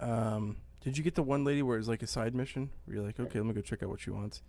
Um, 0.01 0.59
did 0.81 0.97
you 0.97 1.03
get 1.03 1.17
the 1.17 1.25
one 1.25 1.43
lady 1.43 1.63
where 1.63 1.79
it's 1.79 1.89
like 1.89 2.03
a 2.03 2.07
side 2.07 2.33
mission? 2.33 2.71
Where 2.85 2.97
you're 2.97 3.05
like, 3.05 3.19
okay, 3.19 3.41
let 3.41 3.47
me 3.47 3.55
go 3.55 3.61
check 3.61 3.83
out 3.83 3.89
what 3.89 4.01
she 4.01 4.11
wants, 4.11 4.43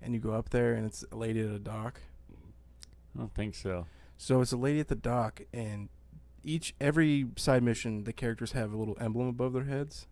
and 0.00 0.14
you 0.14 0.20
go 0.20 0.32
up 0.32 0.50
there 0.50 0.74
and 0.74 0.86
it's 0.86 1.04
a 1.10 1.16
lady 1.16 1.40
at 1.40 1.50
a 1.50 1.58
dock. 1.58 2.00
I 3.16 3.18
don't 3.18 3.34
think 3.34 3.56
so. 3.56 3.86
So 4.16 4.40
it's 4.40 4.52
a 4.52 4.56
lady 4.56 4.78
at 4.78 4.86
the 4.86 4.94
dock, 4.94 5.40
and 5.52 5.88
each 6.44 6.74
every 6.80 7.26
side 7.36 7.64
mission, 7.64 8.04
the 8.04 8.12
characters 8.12 8.52
have 8.52 8.72
a 8.72 8.76
little 8.76 8.96
emblem 9.00 9.26
above 9.26 9.52
their 9.52 9.64
heads. 9.64 10.06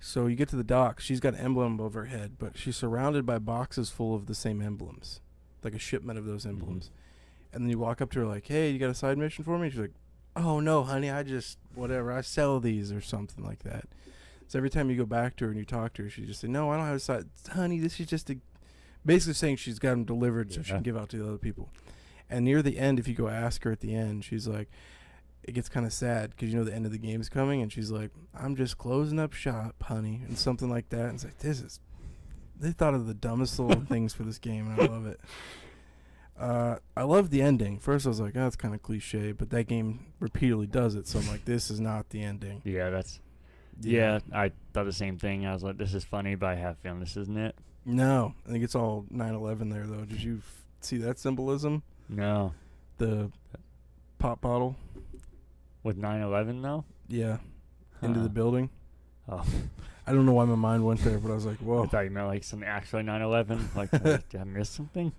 So 0.00 0.26
you 0.26 0.36
get 0.36 0.48
to 0.50 0.56
the 0.56 0.64
dock, 0.64 1.00
she's 1.00 1.20
got 1.20 1.34
an 1.34 1.40
emblem 1.40 1.74
above 1.74 1.94
her 1.94 2.06
head, 2.06 2.36
but 2.38 2.56
she's 2.56 2.76
surrounded 2.76 3.26
by 3.26 3.38
boxes 3.38 3.90
full 3.90 4.14
of 4.14 4.26
the 4.26 4.34
same 4.34 4.62
emblems, 4.62 5.20
like 5.64 5.74
a 5.74 5.78
shipment 5.78 6.18
of 6.18 6.24
those 6.24 6.42
mm-hmm. 6.42 6.60
emblems. 6.60 6.90
And 7.52 7.64
then 7.64 7.70
you 7.70 7.78
walk 7.78 8.00
up 8.00 8.10
to 8.12 8.20
her 8.20 8.26
like, 8.26 8.46
"Hey, 8.46 8.70
you 8.70 8.78
got 8.78 8.90
a 8.90 8.94
side 8.94 9.18
mission 9.18 9.42
for 9.44 9.58
me?" 9.58 9.70
She's 9.70 9.80
like, 9.80 9.94
"Oh 10.36 10.60
no, 10.60 10.84
honey, 10.84 11.10
I 11.10 11.22
just 11.22 11.58
whatever, 11.74 12.12
I 12.12 12.20
sell 12.20 12.60
these 12.60 12.92
or 12.92 13.00
something 13.00 13.44
like 13.44 13.64
that." 13.64 13.86
So 14.46 14.58
every 14.58 14.70
time 14.70 14.88
you 14.88 14.96
go 14.96 15.06
back 15.06 15.36
to 15.36 15.46
her 15.46 15.50
and 15.50 15.58
you 15.58 15.64
talk 15.64 15.94
to 15.94 16.04
her, 16.04 16.10
she 16.10 16.26
just 16.26 16.40
say, 16.40 16.48
"No, 16.48 16.70
I 16.70 16.76
don't 16.76 16.86
have 16.86 16.96
a 16.96 17.00
side, 17.00 17.24
honey. 17.50 17.80
This 17.80 17.98
is 17.98 18.06
just 18.06 18.30
a," 18.30 18.36
basically 19.04 19.34
saying 19.34 19.56
she's 19.56 19.78
got 19.78 19.90
them 19.90 20.04
delivered 20.04 20.52
so 20.52 20.62
she 20.62 20.72
can 20.72 20.82
give 20.82 20.96
out 20.96 21.08
to 21.10 21.16
the 21.16 21.26
other 21.26 21.38
people. 21.38 21.70
And 22.30 22.44
near 22.44 22.62
the 22.62 22.78
end, 22.78 22.98
if 22.98 23.08
you 23.08 23.14
go 23.14 23.28
ask 23.28 23.64
her 23.64 23.72
at 23.72 23.80
the 23.80 23.94
end, 23.94 24.24
she's 24.24 24.46
like, 24.46 24.68
it 25.48 25.52
gets 25.54 25.68
kind 25.68 25.86
of 25.86 25.92
sad 25.92 26.30
because 26.30 26.50
you 26.52 26.58
know 26.58 26.64
the 26.64 26.74
end 26.74 26.84
of 26.86 26.92
the 26.92 26.98
game's 26.98 27.28
coming, 27.28 27.62
and 27.62 27.72
she's 27.72 27.90
like, 27.90 28.10
"I'm 28.34 28.54
just 28.54 28.76
closing 28.78 29.18
up 29.18 29.32
shop, 29.32 29.82
honey," 29.82 30.22
and 30.28 30.36
something 30.38 30.68
like 30.68 30.90
that. 30.90 31.06
And 31.06 31.14
it's 31.14 31.24
like, 31.24 31.38
this 31.38 31.60
is, 31.60 31.80
they 32.58 32.70
thought 32.72 32.94
of 32.94 33.06
the 33.06 33.14
dumbest 33.14 33.58
little 33.58 33.82
things 33.88 34.12
for 34.12 34.24
this 34.24 34.38
game, 34.38 34.70
and 34.70 34.80
I 34.80 34.84
love 34.86 35.06
it. 35.06 35.20
Uh, 36.38 36.76
I 36.96 37.02
love 37.02 37.30
the 37.30 37.42
ending. 37.42 37.78
First, 37.78 38.06
I 38.06 38.10
was 38.10 38.20
like, 38.20 38.36
"Oh, 38.36 38.40
that's 38.40 38.56
kind 38.56 38.74
of 38.74 38.82
cliche," 38.82 39.32
but 39.32 39.50
that 39.50 39.66
game 39.66 40.12
repeatedly 40.20 40.66
does 40.66 40.94
it, 40.94 41.08
so 41.08 41.18
I'm 41.18 41.26
like, 41.28 41.44
"This 41.46 41.70
is 41.70 41.80
not 41.80 42.10
the 42.10 42.22
ending." 42.22 42.60
Yeah, 42.64 42.90
that's. 42.90 43.20
Yeah, 43.80 44.18
I 44.32 44.50
thought 44.74 44.84
the 44.84 44.92
same 44.92 45.18
thing. 45.18 45.46
I 45.46 45.52
was 45.52 45.62
like, 45.62 45.78
this 45.78 45.94
is 45.94 46.02
funny, 46.02 46.34
but 46.34 46.48
I 46.48 46.56
have 46.56 46.74
a 46.74 46.78
feeling 46.78 46.98
this 47.00 47.16
isn't 47.16 47.36
it. 47.38 47.54
No, 47.84 48.34
I 48.46 48.50
think 48.50 48.64
it's 48.64 48.74
all 48.74 49.06
9/11 49.12 49.70
there 49.72 49.86
though. 49.86 50.04
Did 50.04 50.20
you 50.22 50.38
f- 50.38 50.64
see 50.80 50.96
that 50.98 51.18
symbolism? 51.18 51.84
No. 52.08 52.52
The 52.98 53.30
pop 54.18 54.40
bottle. 54.40 54.76
With 55.88 55.96
9 55.96 56.20
11, 56.22 56.60
though? 56.62 56.84
Yeah, 57.08 57.38
into 58.02 58.18
Huh. 58.20 58.24
the 58.24 58.28
building. 58.28 58.68
Oh, 59.28 59.42
I 60.06 60.12
don't 60.12 60.26
know 60.26 60.32
why 60.32 60.44
my 60.44 60.54
mind 60.54 60.84
went 60.84 61.00
there, 61.00 61.18
but 61.18 61.30
I 61.30 61.34
was 61.34 61.46
like, 61.46 61.58
Whoa, 61.58 61.78
I 61.78 61.80
"Whoa." 61.80 61.86
thought 61.86 62.00
you 62.04 62.10
meant 62.10 62.26
like 62.28 62.44
some 62.44 62.62
actually 62.62 63.02
9 63.04 63.22
11. 63.22 63.70
Like, 63.74 63.90
did 63.90 64.24
I 64.40 64.44
miss 64.44 64.68
something? 64.68 65.12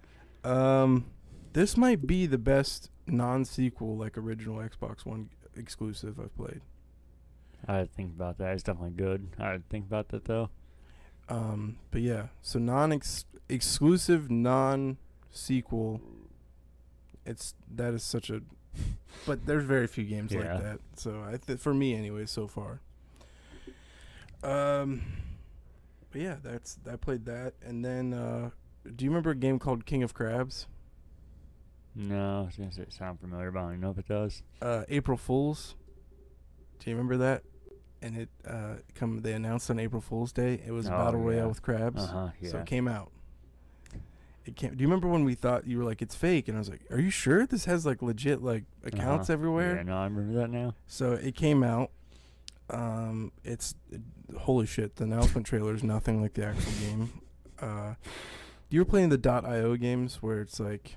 Um, 0.43 1.05
this 1.53 1.75
might 1.75 2.05
be 2.07 2.25
the 2.27 2.37
best 2.37 2.89
non-sequel 3.07 3.97
like 3.97 4.17
original 4.17 4.57
Xbox 4.57 5.05
One 5.05 5.29
exclusive 5.55 6.19
I've 6.19 6.35
played. 6.35 6.61
I 7.67 7.85
think 7.85 8.13
about 8.15 8.37
that. 8.37 8.53
It's 8.53 8.63
definitely 8.63 8.91
good. 8.91 9.29
I 9.39 9.59
think 9.69 9.85
about 9.87 10.09
that, 10.09 10.25
though. 10.25 10.49
Um, 11.27 11.77
but 11.91 12.01
yeah, 12.01 12.27
so 12.41 12.57
non-exclusive, 12.59 14.29
non-sequel. 14.31 16.01
It's 17.25 17.53
that 17.75 17.93
is 17.93 18.03
such 18.03 18.29
a, 18.29 18.41
but 19.25 19.45
there's 19.45 19.63
very 19.63 19.87
few 19.87 20.03
games 20.05 20.31
Yeah. 20.31 20.53
like 20.55 20.63
that. 20.63 20.79
So 20.95 21.23
I 21.27 21.37
th- 21.37 21.59
for 21.59 21.73
me 21.73 21.93
anyway 21.95 22.25
so 22.25 22.47
far. 22.47 22.81
Um, 24.43 25.01
but 26.11 26.21
yeah, 26.21 26.35
that's 26.41 26.77
I 26.91 26.95
played 26.95 27.25
that, 27.25 27.53
and 27.61 27.83
then 27.83 28.13
uh, 28.13 28.49
do 28.95 29.05
you 29.05 29.11
remember 29.11 29.31
a 29.31 29.35
game 29.35 29.59
called 29.59 29.85
King 29.85 30.03
of 30.03 30.13
Crabs? 30.13 30.67
No, 31.95 32.41
I 32.43 32.45
was 32.45 32.55
going 32.55 32.69
to 32.69 32.81
it 32.81 32.93
sound 32.93 33.19
familiar, 33.19 33.51
but 33.51 33.59
I 33.59 33.63
don't 33.71 33.81
know 33.81 33.89
if 33.91 33.97
it 33.97 34.07
does. 34.07 34.41
uh, 34.61 34.83
April 34.87 35.17
Fools. 35.17 35.75
Do 36.79 36.89
you 36.89 36.95
remember 36.95 37.17
that? 37.17 37.43
And 38.01 38.15
it 38.15 38.29
uh, 38.47 38.75
come 38.95 39.19
they 39.21 39.33
announced 39.33 39.69
on 39.69 39.77
April 39.77 40.01
Fool's 40.01 40.31
Day 40.31 40.61
it 40.65 40.71
was 40.71 40.87
a 40.87 40.95
Oh, 40.95 40.97
battle 41.05 41.19
royale 41.19 41.49
with 41.49 41.61
crabs. 41.61 42.01
Uh 42.01 42.07
huh, 42.07 42.29
So 42.47 42.59
it 42.59 42.65
came 42.65 42.87
out. 42.87 43.11
It 44.49 44.55
came. 44.55 44.71
Do 44.75 44.81
you 44.81 44.87
remember 44.87 45.07
when 45.07 45.23
we 45.25 45.35
thought 45.35 45.67
you 45.67 45.77
were 45.77 45.83
like 45.83 46.01
it's 46.01 46.15
fake? 46.15 46.47
And 46.47 46.57
I 46.57 46.59
was 46.59 46.69
like, 46.69 46.81
Are 46.91 46.99
you 46.99 47.09
sure 47.11 47.45
this 47.45 47.65
has 47.65 47.85
like 47.85 48.01
legit 48.01 48.41
like 48.41 48.63
accounts 48.83 49.29
Uh-huh. 49.29 49.33
everywhere? 49.33 49.75
Yeah, 49.77 49.83
no, 49.83 49.97
I 49.97 50.05
remember 50.05 50.33
that 50.39 50.49
now. 50.49 50.73
So 50.87 51.11
it 51.13 51.35
came 51.35 51.63
out. 51.63 51.91
Um, 52.71 53.31
it's 53.43 53.75
holy 54.37 54.65
shit. 54.65 54.95
The 54.95 55.03
announcement 55.03 55.45
trailer 55.45 55.73
is 55.75 55.83
nothing 55.83 56.21
like 56.21 56.33
the 56.33 56.45
actual 56.45 56.71
game. 56.81 57.21
Uh, 57.61 57.93
you 58.69 58.79
were 58.81 58.85
playing 58.85 59.09
the 59.09 59.17
Dot 59.17 59.45
.io 59.45 59.75
games 59.75 60.17
where 60.21 60.41
it's 60.41 60.59
like 60.59 60.95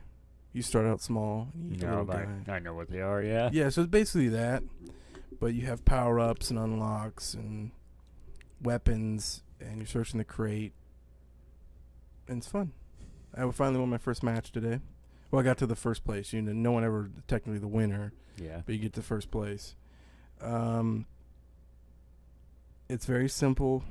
you 0.55 0.63
start 0.63 0.87
out 0.87 1.01
small. 1.03 1.49
And 1.55 1.77
you 1.81 1.87
No, 1.87 2.05
but 2.05 2.27
guy. 2.47 2.53
I, 2.53 2.57
I 2.57 2.59
know 2.59 2.75
what 2.75 2.91
they 2.91 3.01
are, 3.01 3.23
yeah. 3.23 3.51
Yeah, 3.53 3.69
so 3.69 3.83
it's 3.83 3.91
basically 3.91 4.29
that, 4.29 4.63
but 5.41 5.55
you 5.55 5.67
have 5.67 5.85
power 5.85 6.19
ups 6.21 6.49
and 6.51 6.59
unlocks 6.59 7.35
and 7.35 7.71
weapons, 8.63 9.43
and 9.61 9.77
you're 9.79 9.87
searching 9.87 10.19
the 10.19 10.25
crate, 10.25 10.73
and 12.29 12.39
it's 12.39 12.47
fun. 12.49 12.73
I 13.37 13.51
finally 13.51 13.81
won 13.81 13.89
my 13.91 13.99
first 13.99 14.23
match 14.23 14.53
today. 14.53 14.81
Well, 15.31 15.41
I 15.41 15.43
got 15.45 15.59
to 15.59 15.67
the 15.67 15.77
first 15.77 16.05
place. 16.05 16.33
You 16.33 16.43
know, 16.43 16.53
no 16.53 16.73
one 16.73 16.85
ever 16.85 17.11
technically 17.27 17.59
the 17.59 17.69
winner, 17.69 18.13
Yeah. 18.37 18.63
but 18.67 18.75
you 18.75 18.81
get 18.81 18.93
to 18.95 19.03
first 19.03 19.31
place. 19.31 19.75
Um, 20.41 21.07
It's 22.89 23.07
very 23.07 23.29
simple, 23.29 23.85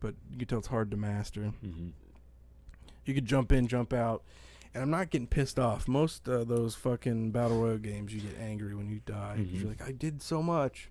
but 0.00 0.14
you 0.30 0.38
can 0.38 0.48
tell 0.48 0.58
it's 0.58 0.68
hard 0.68 0.90
to 0.90 0.96
master. 0.96 1.52
Mm-hmm. 1.64 1.90
You 3.04 3.14
could 3.14 3.26
jump 3.26 3.52
in, 3.52 3.68
jump 3.68 3.92
out, 3.92 4.24
and 4.74 4.82
I'm 4.82 4.90
not 4.90 5.10
getting 5.10 5.28
pissed 5.28 5.58
off. 5.58 5.86
Most 5.86 6.28
uh, 6.28 6.42
those 6.42 6.74
fucking 6.74 7.30
battle 7.30 7.60
royale 7.62 7.78
games, 7.78 8.12
you 8.12 8.20
get 8.20 8.36
angry 8.40 8.74
when 8.74 8.88
you 8.88 9.00
die. 9.06 9.36
Mhm. 9.38 9.60
You're 9.60 9.68
like, 9.68 9.82
I 9.86 9.92
did 9.92 10.20
so 10.20 10.42
much, 10.42 10.90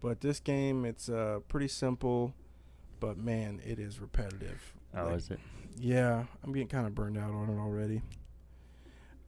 but 0.00 0.20
this 0.20 0.40
game, 0.40 0.84
it's 0.84 1.08
uh, 1.08 1.40
pretty 1.48 1.68
simple, 1.68 2.34
but 2.98 3.16
man, 3.18 3.60
it 3.64 3.78
is 3.78 4.00
repetitive. 4.00 4.74
Oh, 4.96 5.04
Like, 5.04 5.16
is 5.16 5.30
it? 5.30 5.38
Yeah, 5.80 6.24
I'm 6.42 6.52
getting 6.52 6.68
kind 6.68 6.86
of 6.86 6.94
burned 6.94 7.16
out 7.16 7.32
on 7.32 7.48
it 7.48 7.58
already. 7.58 8.02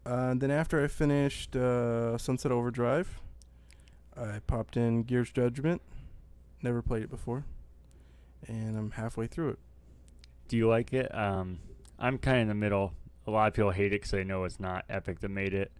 Uh, 0.04 0.34
then 0.34 0.50
after 0.50 0.82
I 0.82 0.88
finished 0.88 1.54
uh, 1.54 2.16
Sunset 2.18 2.50
Overdrive, 2.50 3.20
I 4.16 4.40
popped 4.46 4.76
in 4.76 5.02
Gears 5.02 5.30
Judgment. 5.30 5.82
Never 6.62 6.82
played 6.82 7.02
it 7.02 7.10
before, 7.10 7.44
and 8.46 8.76
I'm 8.76 8.90
halfway 8.92 9.26
through 9.26 9.50
it. 9.50 9.58
Do 10.48 10.56
you 10.56 10.68
like 10.68 10.92
it? 10.92 11.14
Um, 11.14 11.60
I'm 11.98 12.18
kind 12.18 12.38
of 12.38 12.42
in 12.42 12.48
the 12.48 12.54
middle. 12.54 12.92
A 13.26 13.30
lot 13.30 13.48
of 13.48 13.54
people 13.54 13.70
hate 13.70 13.92
it 13.92 14.00
because 14.00 14.10
they 14.10 14.24
know 14.24 14.44
it's 14.44 14.58
not 14.58 14.84
Epic 14.88 15.20
that 15.20 15.30
made 15.30 15.54
it, 15.54 15.70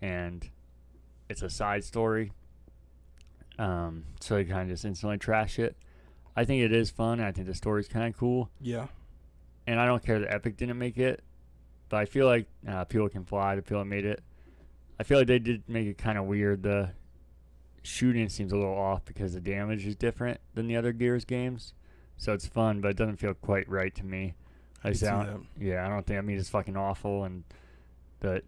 and 0.00 0.48
it's 1.28 1.42
a 1.42 1.50
side 1.50 1.84
story. 1.84 2.32
Um, 3.58 4.04
so 4.20 4.34
they 4.34 4.44
kind 4.44 4.62
of 4.62 4.68
just 4.68 4.84
instantly 4.84 5.18
trash 5.18 5.58
it. 5.58 5.76
I 6.36 6.44
think 6.44 6.62
it 6.62 6.72
is 6.72 6.90
fun. 6.90 7.20
I 7.20 7.32
think 7.32 7.46
the 7.46 7.54
story's 7.54 7.88
kind 7.88 8.06
of 8.12 8.18
cool, 8.18 8.50
Yeah, 8.60 8.86
and 9.66 9.80
I 9.80 9.86
don't 9.86 10.04
care 10.04 10.18
that 10.18 10.32
Epic 10.32 10.56
didn't 10.56 10.78
make 10.78 10.98
it, 10.98 11.22
but 11.88 11.98
I 11.98 12.04
feel 12.04 12.26
like 12.26 12.46
uh, 12.68 12.84
people 12.84 13.08
can 13.08 13.24
fly. 13.24 13.54
The 13.54 13.62
people 13.62 13.84
made 13.84 14.04
it, 14.04 14.22
I 14.98 15.04
feel 15.04 15.18
like 15.18 15.26
they 15.26 15.38
did 15.38 15.62
make 15.68 15.86
it 15.86 15.98
kind 15.98 16.18
of 16.18 16.24
weird. 16.24 16.62
The 16.62 16.90
shooting 17.82 18.28
seems 18.28 18.52
a 18.52 18.56
little 18.56 18.76
off 18.76 19.04
because 19.04 19.34
the 19.34 19.40
damage 19.40 19.86
is 19.86 19.96
different 19.96 20.40
than 20.54 20.66
the 20.66 20.76
other 20.76 20.92
Gears 20.92 21.24
games, 21.24 21.74
so 22.16 22.32
it's 22.32 22.46
fun, 22.46 22.80
but 22.80 22.92
it 22.92 22.96
doesn't 22.96 23.16
feel 23.16 23.34
quite 23.34 23.68
right 23.68 23.94
to 23.96 24.04
me. 24.04 24.34
I 24.84 24.92
sound, 24.92 25.28
that. 25.28 25.64
yeah, 25.64 25.86
I 25.86 25.88
don't 25.88 26.06
think 26.06 26.18
I 26.18 26.22
mean 26.22 26.38
it's 26.38 26.48
fucking 26.48 26.76
awful, 26.76 27.24
and 27.24 27.44
that 28.20 28.44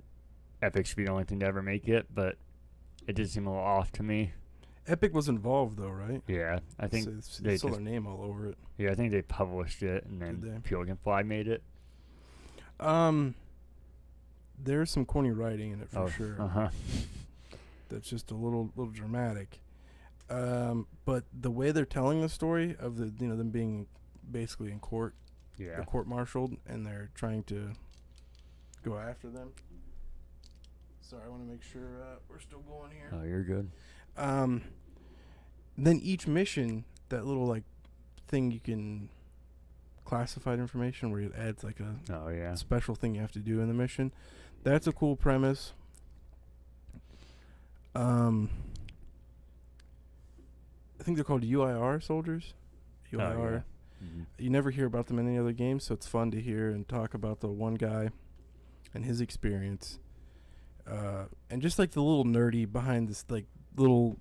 Epic 0.62 0.86
should 0.86 0.96
be 0.96 1.04
the 1.04 1.10
only 1.10 1.24
thing 1.24 1.40
to 1.40 1.46
ever 1.46 1.62
make 1.62 1.88
it, 1.88 2.06
but 2.12 2.36
it 3.06 3.14
did 3.14 3.28
seem 3.30 3.46
a 3.46 3.50
little 3.50 3.64
off 3.64 3.92
to 3.92 4.02
me. 4.02 4.32
Epic 4.86 5.14
was 5.14 5.28
involved 5.28 5.78
though, 5.78 5.90
right? 5.90 6.22
Yeah, 6.26 6.58
I 6.78 6.88
think 6.88 7.04
so 7.04 7.14
it's, 7.16 7.38
they 7.38 7.56
saw 7.56 7.68
just- 7.68 7.80
their 7.82 7.92
name 7.92 8.06
all 8.06 8.22
over 8.22 8.48
it. 8.48 8.58
yeah, 8.76 8.90
I 8.90 8.94
think 8.94 9.12
they 9.12 9.22
published 9.22 9.82
it, 9.82 10.04
and 10.04 10.20
then 10.20 10.40
they? 10.40 10.68
Can 10.84 10.96
Fly 10.96 11.22
made 11.22 11.48
it. 11.48 11.62
Um, 12.80 13.34
there's 14.62 14.90
some 14.90 15.06
corny 15.06 15.30
writing 15.30 15.72
in 15.72 15.80
it 15.80 15.88
for 15.90 16.00
oh, 16.00 16.08
sure. 16.08 16.36
Uh 16.40 16.48
huh. 16.48 16.68
That's 17.88 18.08
just 18.08 18.30
a 18.30 18.34
little 18.34 18.70
little 18.76 18.92
dramatic. 18.92 19.60
Um, 20.30 20.86
but 21.04 21.24
the 21.38 21.50
way 21.50 21.70
they're 21.70 21.84
telling 21.84 22.20
the 22.20 22.28
story 22.28 22.76
of 22.78 22.96
the 22.96 23.12
you 23.18 23.28
know 23.28 23.36
them 23.36 23.50
being 23.50 23.86
basically 24.30 24.70
in 24.70 24.80
court, 24.80 25.14
Yeah. 25.58 25.76
they're 25.76 25.84
court 25.84 26.06
martialed, 26.06 26.56
and 26.66 26.86
they're 26.86 27.10
trying 27.14 27.42
to 27.44 27.72
go 28.82 28.98
after 28.98 29.28
them. 29.30 29.52
Sorry, 31.00 31.22
I 31.26 31.28
want 31.28 31.42
to 31.42 31.48
make 31.48 31.62
sure 31.62 32.02
uh, 32.02 32.16
we're 32.28 32.40
still 32.40 32.60
going 32.60 32.90
here. 32.90 33.10
Oh, 33.12 33.22
you're 33.24 33.44
good. 33.44 33.70
Um, 34.16 34.62
then 35.76 36.00
each 36.02 36.26
mission, 36.26 36.84
that 37.08 37.26
little 37.26 37.46
like 37.46 37.64
thing 38.28 38.50
you 38.50 38.60
can 38.60 39.08
classified 40.04 40.58
information 40.58 41.10
where 41.10 41.20
it 41.22 41.32
adds 41.36 41.64
like 41.64 41.80
a 41.80 41.96
Oh 42.12 42.28
yeah. 42.28 42.54
special 42.54 42.94
thing 42.94 43.14
you 43.14 43.20
have 43.22 43.32
to 43.32 43.38
do 43.38 43.60
in 43.60 43.68
the 43.68 43.74
mission. 43.74 44.12
That's 44.62 44.86
a 44.86 44.92
cool 44.92 45.16
premise. 45.16 45.72
Um, 47.94 48.50
I 51.00 51.02
think 51.04 51.16
they're 51.16 51.24
called 51.24 51.42
UIR 51.42 52.02
soldiers. 52.02 52.54
Oh, 53.12 53.16
UIR. 53.18 53.52
yeah. 54.02 54.06
Mhm. 54.06 54.26
You 54.38 54.50
never 54.50 54.70
hear 54.70 54.86
about 54.86 55.06
them 55.06 55.18
in 55.18 55.28
any 55.28 55.38
other 55.38 55.52
games, 55.52 55.84
so 55.84 55.94
it's 55.94 56.06
fun 56.06 56.30
to 56.32 56.40
hear 56.40 56.68
and 56.70 56.86
talk 56.88 57.14
about 57.14 57.40
the 57.40 57.48
one 57.48 57.74
guy 57.74 58.10
and 58.92 59.04
his 59.04 59.20
experience. 59.20 59.98
Uh, 60.86 61.26
and 61.48 61.62
just 61.62 61.78
like 61.78 61.92
the 61.92 62.02
little 62.02 62.24
nerdy 62.24 62.70
behind 62.70 63.08
this, 63.08 63.24
like 63.28 63.46
little 63.76 64.18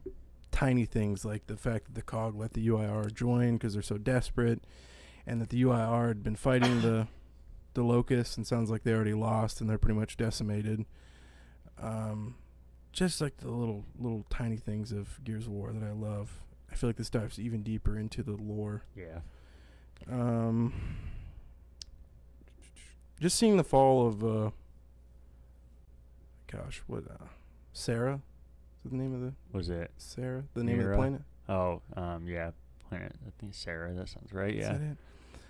tiny 0.51 0.85
things, 0.85 1.25
like 1.25 1.47
the 1.47 1.57
fact 1.57 1.85
that 1.85 1.95
the 1.95 2.01
COG 2.01 2.35
let 2.35 2.53
the 2.53 2.67
UIR 2.67 3.13
join 3.13 3.53
because 3.53 3.73
they're 3.73 3.81
so 3.81 3.97
desperate, 3.97 4.63
and 5.25 5.41
that 5.41 5.49
the 5.49 5.61
UIR 5.63 6.09
had 6.09 6.23
been 6.23 6.35
fighting 6.35 6.81
the 6.81 7.07
the 7.73 7.83
locusts, 7.83 8.37
and 8.37 8.45
sounds 8.45 8.69
like 8.69 8.83
they 8.83 8.93
already 8.93 9.13
lost 9.15 9.59
and 9.59 9.69
they're 9.69 9.79
pretty 9.79 9.99
much 9.99 10.15
decimated. 10.15 10.85
Um, 11.81 12.35
just 12.91 13.19
like 13.19 13.37
the 13.37 13.49
little 13.49 13.85
little 13.99 14.25
tiny 14.29 14.57
things 14.57 14.91
of 14.91 15.23
Gears 15.23 15.47
of 15.47 15.51
War 15.51 15.71
that 15.71 15.83
I 15.83 15.91
love. 15.91 16.39
I 16.71 16.75
feel 16.75 16.89
like 16.89 16.97
this 16.97 17.09
dives 17.09 17.39
even 17.39 17.61
deeper 17.63 17.97
into 17.97 18.23
the 18.23 18.35
lore. 18.35 18.83
Yeah. 18.95 19.19
Um, 20.11 20.73
just 23.19 23.37
seeing 23.37 23.57
the 23.57 23.63
fall 23.63 24.07
of, 24.07 24.23
uh, 24.23 24.49
gosh, 26.51 26.81
what, 26.87 27.03
uh, 27.09 27.25
Sera? 27.73 28.21
The 28.85 28.95
name 28.95 29.13
of 29.13 29.21
the 29.21 29.33
Was 29.57 29.69
it? 29.69 29.91
Sera? 29.97 30.43
The 30.53 30.63
name 30.63 30.79
of 30.79 30.87
the 30.87 30.95
planet? 30.95 31.21
Oh, 31.49 31.81
um, 31.95 32.27
yeah. 32.27 32.51
Planet. 32.89 33.15
I 33.25 33.31
think 33.39 33.53
Sera. 33.53 33.93
That 33.93 34.09
sounds 34.09 34.31
right. 34.33 34.53
Is 34.53 34.59
Yeah. 34.65 34.73
that 34.73 34.81
it? 34.81 34.97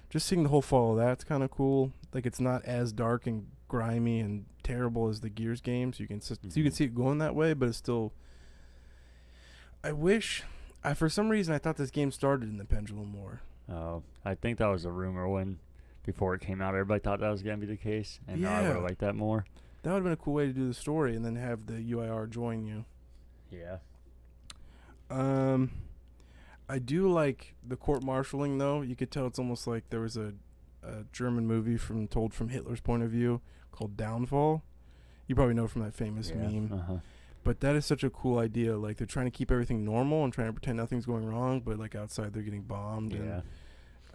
Just 0.10 0.28
seeing 0.28 0.44
the 0.44 0.50
whole 0.50 0.62
fall 0.62 0.92
of 0.92 0.98
that's 0.98 1.24
kind 1.24 1.42
of 1.44 1.50
cool. 1.50 1.92
Like 2.14 2.26
it's 2.28 2.40
not 2.40 2.64
as 2.66 2.94
dark 2.94 3.26
and 3.26 3.48
grimy 3.68 4.20
and 4.20 4.46
terrible 4.62 5.10
as 5.10 5.22
the 5.22 5.30
Gears 5.30 5.60
games. 5.62 6.00
You 6.00 6.08
can 6.08 6.18
s- 6.18 6.30
you 6.44 6.64
can 6.64 6.72
Mhm. 6.72 6.74
see 6.76 6.84
it 6.86 6.94
going 6.96 7.18
that 7.18 7.34
way, 7.36 7.54
but 7.54 7.68
it's 7.70 7.78
still. 7.80 8.14
I 9.84 9.92
wish, 9.92 10.44
I 10.84 10.94
for 10.94 11.10
some 11.10 11.30
reason 11.30 11.54
I 11.54 11.58
thought 11.58 11.78
this 11.78 11.92
game 11.92 12.12
started 12.12 12.48
in 12.50 12.58
the 12.58 12.66
Pendulum 12.66 13.14
War. 13.14 13.42
Oh, 13.68 14.04
I 14.24 14.36
think 14.36 14.60
that 14.60 14.68
was 14.68 14.86
a 14.86 14.92
rumor 14.92 15.28
when 15.28 15.60
before 16.06 16.36
it 16.36 16.42
came 16.42 16.62
out. 16.62 16.70
Everybody 16.76 17.00
thought 17.00 17.20
that 17.22 17.30
was 17.30 17.42
gonna 17.44 17.58
be 17.58 17.66
the 17.66 17.78
case, 17.78 18.20
and 18.28 18.42
now 18.42 18.54
I 18.58 18.62
would 18.62 18.68
Yeah. 18.68 18.74
have 18.76 18.84
liked 18.84 19.00
that 19.00 19.16
more. 19.16 19.46
That 19.82 19.92
would 19.92 19.96
have 19.98 20.04
been 20.04 20.14
a 20.14 20.18
cool 20.18 20.36
way 20.36 20.46
to 20.48 20.54
do 20.54 20.68
the 20.68 20.74
story, 20.74 21.16
and 21.16 21.26
then 21.26 21.36
have 21.36 21.66
the 21.66 21.82
UIR 21.82 22.28
join 22.28 22.64
you. 22.66 22.86
Yeah. 23.54 23.78
Um, 25.10 25.72
I 26.68 26.80
do 26.80 27.12
like 27.12 27.54
the 27.66 27.76
court 27.76 28.02
martialing 28.02 28.60
though. 28.60 28.82
You 28.82 28.96
could 28.96 29.12
tell 29.12 29.28
it's 29.28 29.40
almost 29.40 29.68
like 29.68 29.90
there 29.90 30.00
was 30.00 30.18
a, 30.18 30.34
a 30.82 31.04
German 31.12 31.46
movie 31.46 31.78
from 31.78 32.08
told 32.08 32.34
from 32.34 32.50
Hitler's 32.50 32.82
point 32.82 33.04
of 33.04 33.10
view 33.12 33.42
called 33.72 33.98
Downfall. 33.98 34.64
You 35.28 35.36
probably 35.36 35.54
know 35.54 35.68
from 35.68 35.84
that 35.84 35.94
famous 35.94 36.30
yeah. 36.30 36.36
meme. 36.36 36.72
Uh 36.74 36.78
huh. 36.94 36.98
But 37.44 37.60
that 37.60 37.76
is 37.76 37.86
such 37.86 38.04
a 38.04 38.10
cool 38.10 38.40
idea. 38.40 38.78
Like 38.78 38.98
they're 38.98 39.08
trying 39.08 39.26
to 39.26 39.32
keep 39.32 39.52
everything 39.52 39.84
normal 39.84 40.24
and 40.24 40.32
trying 40.32 40.48
to 40.48 40.54
pretend 40.54 40.78
nothing's 40.78 41.06
going 41.06 41.26
wrong, 41.26 41.60
but 41.60 41.78
like 41.78 41.96
outside 41.96 42.34
they're 42.34 42.44
getting 42.44 42.64
bombed 42.64 43.14
Yeah. 43.14 43.20
and 43.20 43.44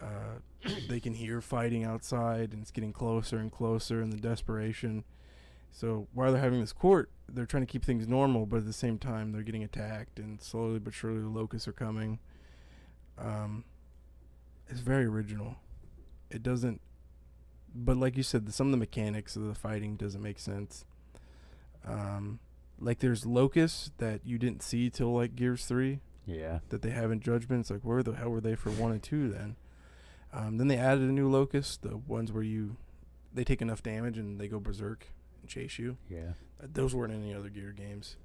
uh, 0.01 0.69
they 0.89 0.99
can 0.99 1.13
hear 1.13 1.41
fighting 1.41 1.83
outside 1.83 2.53
and 2.53 2.61
it's 2.61 2.71
getting 2.71 2.93
closer 2.93 3.37
and 3.37 3.51
closer 3.51 4.01
and 4.01 4.11
the 4.11 4.17
desperation. 4.17 5.03
So 5.71 6.07
while 6.13 6.31
they're 6.31 6.41
having 6.41 6.59
this 6.61 6.73
court, 6.73 7.09
they're 7.27 7.45
trying 7.45 7.63
to 7.65 7.71
keep 7.71 7.85
things 7.85 8.07
normal, 8.07 8.45
but 8.45 8.57
at 8.57 8.65
the 8.65 8.73
same 8.73 8.97
time 8.97 9.31
they're 9.31 9.43
getting 9.43 9.63
attacked 9.63 10.19
and 10.19 10.41
slowly 10.41 10.79
but 10.79 10.93
surely 10.93 11.21
the 11.21 11.27
locusts 11.29 11.67
are 11.67 11.73
coming. 11.73 12.19
Um, 13.17 13.63
it's 14.67 14.79
very 14.81 15.05
original. 15.05 15.55
It 16.31 16.43
doesn't, 16.43 16.81
but 17.73 17.97
like 17.97 18.17
you 18.17 18.23
said, 18.23 18.45
the, 18.45 18.51
some 18.51 18.67
of 18.67 18.71
the 18.71 18.77
mechanics 18.77 19.35
of 19.35 19.43
the 19.43 19.53
fighting 19.55 19.95
doesn't 19.95 20.21
make 20.21 20.39
sense. 20.39 20.85
Um, 21.85 22.39
like 22.79 22.99
there's 22.99 23.25
locusts 23.25 23.91
that 23.97 24.21
you 24.25 24.37
didn't 24.37 24.63
see 24.63 24.89
till 24.89 25.13
like 25.13 25.35
Gears 25.35 25.65
Three 25.65 25.99
Yeah. 26.25 26.59
that 26.69 26.81
they 26.81 26.91
have 26.91 27.11
in 27.11 27.19
Judgment. 27.19 27.61
It's 27.61 27.71
like 27.71 27.81
where 27.81 28.03
the 28.03 28.13
hell 28.13 28.29
were 28.29 28.41
they 28.41 28.55
for 28.55 28.69
one 28.71 28.91
and 28.91 29.03
two 29.03 29.29
then? 29.29 29.55
Um, 30.31 30.57
then 30.57 30.67
they 30.67 30.77
added 30.77 31.03
a 31.09 31.11
new 31.11 31.29
locust, 31.29 31.81
the 31.81 31.97
ones 31.97 32.31
where 32.31 32.43
you 32.43 32.77
they 33.33 33.43
take 33.43 33.61
enough 33.61 33.83
damage 33.83 34.17
and 34.17 34.39
they 34.39 34.47
go 34.47 34.59
berserk 34.59 35.07
chase 35.49 35.77
you. 35.79 35.97
Yeah. 36.09 36.33
Uh, 36.63 36.67
Those 36.71 36.93
weren't 36.95 37.13
in 37.13 37.21
any 37.23 37.33
other 37.33 37.49
Gear 37.49 37.71
games. 37.71 38.15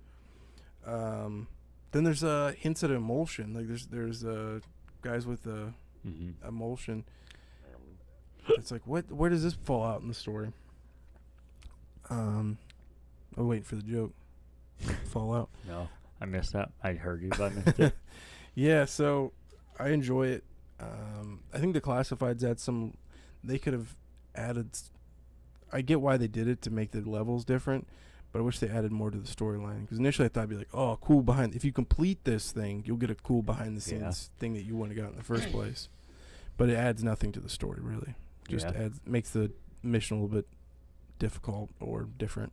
Um, 0.87 1.49
then 1.93 2.05
there's 2.05 2.23
uh, 2.25 2.53
hints 2.59 2.85
at 2.85 2.91
Imulsion. 2.91 3.55
Like 3.55 3.67
there's 3.69 3.87
there's 3.87 4.25
uh, 4.25 4.61
guys 5.03 5.27
with 5.27 5.47
uh, 5.47 5.71
Mm-hmm. 6.07 6.47
Imulsion. 6.47 7.05
It's 8.51 8.71
like 8.71 8.87
what 8.87 9.11
where 9.11 9.31
does 9.31 9.43
this 9.43 9.55
fall 9.55 9.83
out 9.85 10.03
in 10.03 10.09
the 10.09 10.15
story? 10.15 10.53
Um, 12.11 12.59
I'm 13.37 13.49
waiting 13.49 13.65
for 13.65 13.77
the 13.77 13.83
joke. 13.83 14.13
fall 15.07 15.35
out. 15.35 15.49
No, 15.67 15.89
I 16.21 16.27
missed 16.27 16.53
that. 16.53 16.71
I 16.83 16.93
heard 16.93 17.23
you, 17.23 17.31
but 17.31 17.41
I 17.41 17.49
missed 17.51 17.81
it. 17.81 17.95
Yeah, 18.57 18.85
so 18.85 19.33
I 19.81 19.89
enjoy 19.89 20.29
it. 20.29 20.45
Um, 20.79 21.41
I 21.53 21.59
think 21.59 21.75
the 21.75 21.81
classifieds 21.81 22.45
add 22.49 22.61
some. 22.61 22.97
They 23.43 23.59
could 23.59 23.73
have 23.73 23.97
added. 24.37 24.69
s- 24.75 24.91
I 25.75 25.81
get 25.83 26.01
why 26.01 26.17
they 26.17 26.29
did 26.29 26.49
it 26.49 26.63
to 26.63 26.71
make 26.71 26.93
the 26.93 27.01
levels 27.03 27.45
different, 27.45 27.87
but 28.33 28.39
I 28.39 28.43
wish 28.43 28.59
they 28.61 28.69
added 28.69 28.93
more 28.93 29.11
to 29.11 29.19
the 29.19 29.27
storyline. 29.29 29.83
Because 29.83 29.99
initially 29.99 30.27
I 30.27 30.29
thought 30.29 30.41
it'd 30.45 30.51
be 30.51 30.57
like, 30.57 30.69
oh, 30.73 30.99
cool 31.01 31.23
behind. 31.23 31.55
If 31.55 31.65
you 31.65 31.73
complete 31.73 32.25
this 32.25 32.51
thing, 32.53 32.83
you'll 32.87 32.97
get 32.97 33.11
a 33.11 33.15
cool 33.15 33.43
behind 33.43 33.77
the 33.77 33.81
scenes 33.81 34.31
Yeah. 34.33 34.39
thing 34.41 34.55
that 34.55 34.63
you 34.63 34.77
wouldn't 34.77 34.97
have 34.97 35.05
got 35.07 35.13
in 35.13 35.19
the 35.19 35.25
first 35.25 35.51
place. 35.53 35.89
But 36.57 36.71
it 36.71 36.75
adds 36.77 37.03
nothing 37.05 37.33
to 37.33 37.41
the 37.41 37.49
story 37.49 37.81
really. 37.83 38.15
Just 38.49 38.67
Yeah. 38.67 38.85
adds 38.85 39.01
makes 39.05 39.31
the 39.31 39.51
mission 39.83 40.17
a 40.17 40.21
little 40.23 40.35
bit 40.37 40.47
difficult 41.19 41.71
or 41.81 42.09
different. 42.19 42.53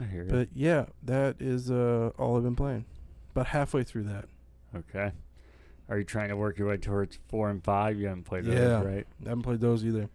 I 0.00 0.04
hear 0.04 0.24
you. 0.24 0.30
But 0.30 0.48
yeah, 0.54 0.86
that 1.02 1.36
is 1.40 1.70
uh, 1.70 2.10
all 2.18 2.36
I've 2.36 2.42
been 2.42 2.56
playing. 2.56 2.84
About 3.32 3.46
halfway 3.48 3.82
through 3.84 4.04
that. 4.04 4.26
Okay. 4.74 5.12
Are 5.88 5.98
you 5.98 6.04
trying 6.04 6.28
to 6.30 6.36
work 6.36 6.58
your 6.58 6.68
way 6.68 6.76
towards 6.76 7.18
four 7.28 7.50
and 7.50 7.62
five? 7.62 7.98
You 7.98 8.06
haven't 8.06 8.24
played 8.24 8.44
those, 8.44 8.54
Yeah. 8.54 8.82
right? 8.82 9.06
I 9.24 9.28
haven't 9.28 9.42
played 9.42 9.60
those 9.60 9.84
either. 9.84 10.08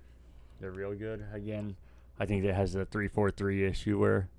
They're 0.60 0.72
real 0.72 0.94
good. 0.94 1.26
Again, 1.34 1.76
I 2.20 2.26
think 2.26 2.44
it 2.44 2.54
has 2.54 2.76
a 2.76 2.86
three 2.86 3.08
four 3.08 3.32
three 3.32 3.66
issue 3.66 3.98
where 4.00 4.30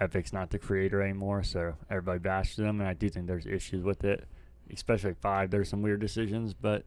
Epic's 0.00 0.32
not 0.32 0.50
the 0.50 0.58
creator 0.58 1.02
anymore, 1.02 1.42
so 1.42 1.74
everybody 1.90 2.20
bashes 2.20 2.56
them, 2.56 2.80
and 2.80 2.88
I 2.88 2.94
do 2.94 3.08
think 3.08 3.26
there's 3.26 3.46
issues 3.46 3.82
with 3.82 4.04
it, 4.04 4.26
especially 4.72 5.14
five. 5.14 5.50
There's 5.50 5.68
some 5.68 5.82
weird 5.82 6.00
decisions, 6.00 6.54
but 6.54 6.84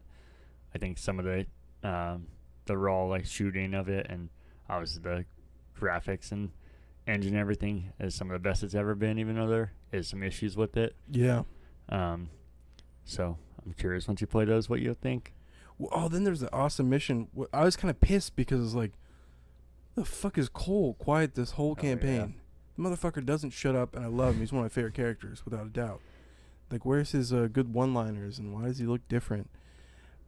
I 0.74 0.78
think 0.78 0.98
some 0.98 1.18
of 1.18 1.24
the 1.24 1.46
um, 1.86 2.26
the 2.64 2.78
raw 2.78 3.04
like 3.04 3.26
shooting 3.26 3.74
of 3.74 3.88
it, 3.88 4.06
and 4.08 4.30
obviously 4.68 5.02
the 5.02 5.24
graphics 5.78 6.32
and 6.32 6.50
engine 7.06 7.32
and 7.32 7.40
everything 7.40 7.92
is 8.00 8.14
some 8.14 8.30
of 8.30 8.34
the 8.34 8.48
best 8.48 8.62
it's 8.62 8.74
ever 8.74 8.94
been, 8.94 9.18
even 9.18 9.36
though 9.36 9.48
there 9.48 9.72
is 9.90 10.08
some 10.08 10.22
issues 10.22 10.56
with 10.56 10.76
it. 10.76 10.94
Yeah. 11.10 11.42
Um, 11.88 12.30
so 13.04 13.36
I'm 13.64 13.72
curious 13.74 14.08
once 14.08 14.20
you 14.20 14.26
play 14.26 14.44
those, 14.44 14.68
what 14.68 14.80
you'll 14.80 14.94
think. 14.94 15.34
Oh, 15.90 16.08
then 16.08 16.24
there's 16.24 16.40
the 16.40 16.52
awesome 16.52 16.88
mission. 16.88 17.28
I 17.52 17.64
was 17.64 17.76
kind 17.76 17.90
of 17.90 18.00
pissed 18.00 18.36
because 18.36 18.64
it's 18.64 18.74
like, 18.74 18.92
the 19.94 20.04
fuck 20.04 20.38
is 20.38 20.48
Cole 20.48 20.94
quiet 20.94 21.34
this 21.34 21.52
whole 21.52 21.72
Oh, 21.72 21.82
yeah. 21.82 21.90
campaign? 21.90 22.34
The 22.76 22.82
motherfucker 22.82 23.24
doesn't 23.24 23.50
shut 23.50 23.74
up, 23.74 23.94
and 23.96 24.04
I 24.04 24.08
love 24.08 24.34
him. 24.34 24.40
He's 24.40 24.52
one 24.52 24.64
of 24.64 24.70
my 24.70 24.74
favorite 24.74 24.94
characters, 24.94 25.44
without 25.44 25.66
a 25.66 25.70
doubt. 25.70 26.00
Like, 26.70 26.86
where's 26.86 27.12
his 27.12 27.32
uh, 27.32 27.48
good 27.52 27.72
one-liners, 27.74 28.38
and 28.38 28.54
why 28.54 28.64
does 28.66 28.78
he 28.78 28.86
look 28.86 29.06
different? 29.08 29.50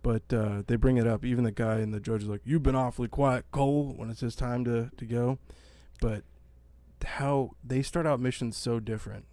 But 0.02 0.30
uh, 0.32 0.62
they 0.66 0.76
bring 0.76 0.98
it 0.98 1.06
up. 1.06 1.24
Even 1.24 1.44
the 1.44 1.50
guy 1.50 1.76
and 1.76 1.94
the 1.94 2.00
judge 2.00 2.22
is 2.24 2.28
like, 2.28 2.42
"You've 2.44 2.62
been 2.62 2.74
awfully 2.74 3.08
quiet, 3.08 3.46
Cole," 3.50 3.94
when 3.96 4.10
it's 4.10 4.20
his 4.20 4.36
time 4.36 4.62
to 4.66 4.90
to 4.98 5.04
go. 5.06 5.38
But 6.02 6.24
how 7.06 7.52
they 7.64 7.80
start 7.80 8.06
out 8.06 8.20
missions 8.20 8.58
so 8.58 8.80
different. 8.80 9.24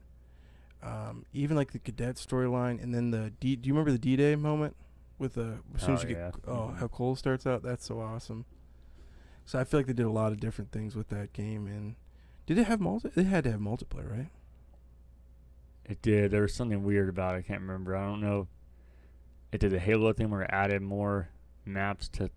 Um, 0.82 1.26
even 1.34 1.58
like 1.58 1.74
the 1.74 1.80
cadet 1.80 2.16
storyline, 2.16 2.82
and 2.82 2.96
then 2.96 3.12
the 3.12 3.34
D. 3.42 3.58
Do 3.58 3.68
you 3.68 3.74
remember 3.74 3.92
the 3.92 3.98
D-Day 4.00 4.36
moment 4.38 4.78
with 5.22 5.36
the 5.36 5.60
as 5.76 5.82
soon 5.84 5.94
as 5.96 6.04
Oh, 6.04 6.08
you 6.08 6.16
yeah. 6.16 6.32
get 6.32 6.40
oh 6.48 6.52
Mhm. 6.74 6.78
how 6.78 6.88
Cole 6.90 7.16
starts 7.16 7.48
out? 7.48 7.64
That's 7.64 7.86
so 7.86 8.02
awesome. 8.02 8.46
So 9.46 9.60
I 9.60 9.64
feel 9.64 9.80
like 9.80 9.88
they 9.88 9.94
did 9.94 10.06
a 10.06 10.12
lot 10.12 10.32
of 10.32 10.40
different 10.40 10.72
things 10.72 10.96
with 10.96 11.08
that 11.10 11.32
game. 11.34 11.68
And 11.68 11.96
did 12.46 12.58
it 12.58 12.66
have 12.66 12.80
multi? 12.82 13.10
It 13.16 13.26
had 13.26 13.44
to 13.46 13.52
have 13.52 13.60
multiplayer, 13.62 14.10
right? 14.12 14.30
It 15.86 16.02
did. 16.02 16.32
There 16.32 16.42
was 16.44 16.54
something 16.54 16.84
weird 16.84 17.10
about 17.10 17.36
it. 17.36 17.40
I 17.40 17.42
can't 17.42 17.62
remember. 17.62 17.96
I 17.96 18.06
don't 18.06 18.22
know. 18.22 18.48
It 19.52 19.60
did 19.60 19.72
the 19.72 19.80
Halo 19.80 20.14
thing 20.14 20.30
where 20.30 20.44
it 20.44 20.50
added 20.52 20.82
more 20.82 21.30
maps 21.66 22.08
to 22.10 22.30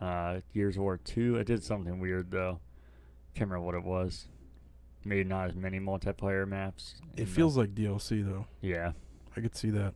uh, 0.00 0.40
Gears 0.52 0.76
of 0.76 0.82
War 0.82 0.98
2. 0.98 1.36
It 1.36 1.44
did 1.46 1.62
something 1.64 1.98
weird, 2.00 2.30
though. 2.30 2.60
Can't 3.34 3.50
remember 3.50 3.64
what 3.66 3.74
it 3.74 3.84
was. 3.84 4.28
Maybe 5.04 5.24
not 5.24 5.48
as 5.50 5.54
many 5.56 5.78
multiplayer 5.80 6.46
maps. 6.46 6.96
It 7.16 7.16
the- 7.16 7.24
feels 7.26 7.56
like 7.56 7.74
DLC 7.74 8.22
though. 8.24 8.46
Yeah. 8.60 8.92
I 9.36 9.40
could 9.40 9.54
see 9.56 9.70
that. 9.70 9.94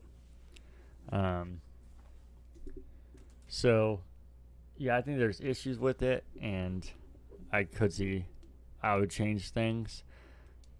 Um, 1.11 1.61
so, 3.55 4.01
yeah, 4.79 4.97
I 4.97 5.03
think 5.03 5.19
there's 5.19 5.39
issues 5.43 5.79
with 5.79 6.01
it, 6.01 6.25
and 6.41 6.91
I 7.53 7.65
could 7.65 7.93
see 7.93 8.25
I 8.83 8.97
would 8.97 9.11
change 9.11 9.51
things, 9.51 10.05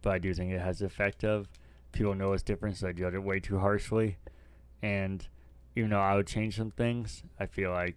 but 0.01 0.15
I 0.15 0.19
do 0.19 0.33
think 0.33 0.53
it 0.53 0.61
has 0.63 0.79
the 0.79 0.87
effect 0.87 1.23
of 1.23 1.49
people 1.93 2.15
know 2.15 2.33
it's 2.33 2.43
different, 2.43 2.79
so 2.79 2.87
they 2.87 2.95
judge 2.95 3.13
it 3.13 3.19
way 3.19 3.41
too 3.41 3.59
harshly. 3.59 4.17
And 4.81 5.29
even 5.77 5.91
though 5.91 6.01
I 6.01 6.17
would 6.17 6.27
change 6.27 6.57
some 6.57 6.71
things, 6.71 7.23
I 7.39 7.45
feel 7.45 7.73
like 7.73 7.97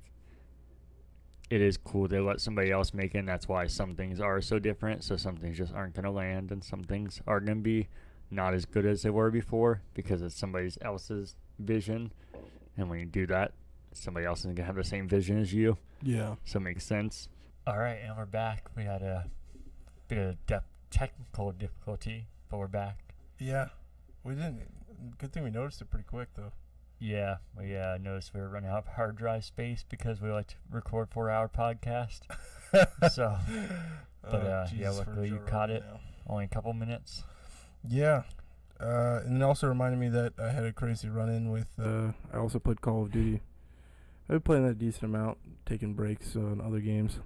it 1.50 1.62
is 1.62 1.78
cool 1.78 2.10
to 2.10 2.22
let 2.22 2.42
somebody 2.42 2.70
else 2.70 2.94
make 2.94 3.16
it, 3.16 3.20
and 3.20 3.30
that's 3.30 3.48
why 3.48 3.68
some 3.68 3.96
things 3.96 4.20
are 4.20 4.42
so 4.42 4.60
different. 4.60 5.06
So 5.06 5.16
some 5.16 5.38
things 5.38 5.58
just 5.58 5.74
aren't 5.74 5.94
going 5.94 6.04
to 6.04 6.12
land, 6.12 6.52
and 6.52 6.62
some 6.62 6.84
things 6.84 7.22
are 7.26 7.40
going 7.40 7.60
to 7.60 7.64
be 7.64 7.88
not 8.30 8.54
as 8.54 8.66
good 8.66 8.86
as 8.86 9.04
they 9.04 9.10
were 9.10 9.32
before 9.32 9.84
because 9.94 10.22
it's 10.22 10.36
somebody 10.36 10.70
else's 10.82 11.38
vision. 11.60 12.12
And 12.76 12.90
when 12.90 13.00
you 13.00 13.06
do 13.06 13.26
that, 13.28 13.54
somebody 13.96 14.26
else 14.26 14.40
is 14.40 14.46
going 14.46 14.56
to 14.58 14.64
have 14.64 14.76
the 14.76 14.84
same 14.84 15.08
vision 15.08 15.40
as 15.40 15.54
you. 15.54 15.78
Yeah. 16.02 16.36
So 16.46 16.58
it 16.58 16.62
makes 16.62 16.84
sense. 16.86 17.30
All 17.68 17.78
right, 17.80 17.98
and 18.04 18.16
we're 18.16 18.26
back. 18.26 18.70
We 18.76 18.84
had 18.84 19.02
a 19.02 19.26
bit 20.08 20.18
of 20.20 20.46
def- 20.46 20.64
technical 20.92 21.52
difficulty, 21.52 22.28
but 22.50 22.58
we're 22.58 22.68
back. 22.68 23.00
Yeah. 23.40 23.70
We 24.24 24.34
didn't. 24.36 24.62
Good 25.18 25.34
thing 25.34 25.44
we 25.44 25.50
noticed 25.50 25.82
it 25.82 25.90
pretty 25.90 26.06
quick 26.08 26.30
though. 26.36 26.52
Yeah, 27.00 27.38
we 27.60 27.76
uh, 27.76 27.98
noticed 27.98 28.34
we 28.34 28.40
were 28.40 28.48
running 28.50 28.70
out 28.70 28.80
of 28.80 28.88
hard 28.96 29.18
drive 29.18 29.44
space 29.44 29.84
because 29.88 30.22
we 30.22 30.30
like 30.32 30.48
to 30.48 30.56
record 30.72 31.10
four 31.12 31.30
hour 31.30 31.50
podcast. 31.50 32.22
so 33.12 33.36
But, 34.22 34.30
uh, 34.34 34.68
yeah, 34.74 34.88
Jesus, 34.90 34.98
luckily 35.00 35.30
you 35.30 35.40
caught 35.46 35.70
Rogan 35.70 35.76
it. 35.76 35.84
now. 35.92 36.00
only 36.28 36.46
a 36.46 36.48
couple 36.48 36.74
minutes. 36.74 37.24
Yeah. 37.88 38.24
Uh, 38.80 39.20
and 39.26 39.38
it 39.38 39.44
also 39.44 39.68
reminded 39.68 40.00
me 40.00 40.10
that 40.10 40.34
I 40.40 40.50
had 40.50 40.64
a 40.66 40.74
crazy 40.74 41.10
run 41.10 41.30
in 41.30 41.52
with. 41.52 41.68
Uh, 41.80 42.12
I 42.34 42.38
also 42.38 42.60
played 42.60 42.82
Call 42.82 43.04
of 43.04 43.12
Duty. 43.12 43.42
I've 44.28 44.34
been 44.34 44.42
playing 44.42 44.68
that 44.68 44.80
decent 44.80 45.04
amount, 45.04 45.38
taking 45.66 45.94
breaks 45.94 46.36
on 46.36 46.60
other 46.60 46.80
games. 46.80 47.20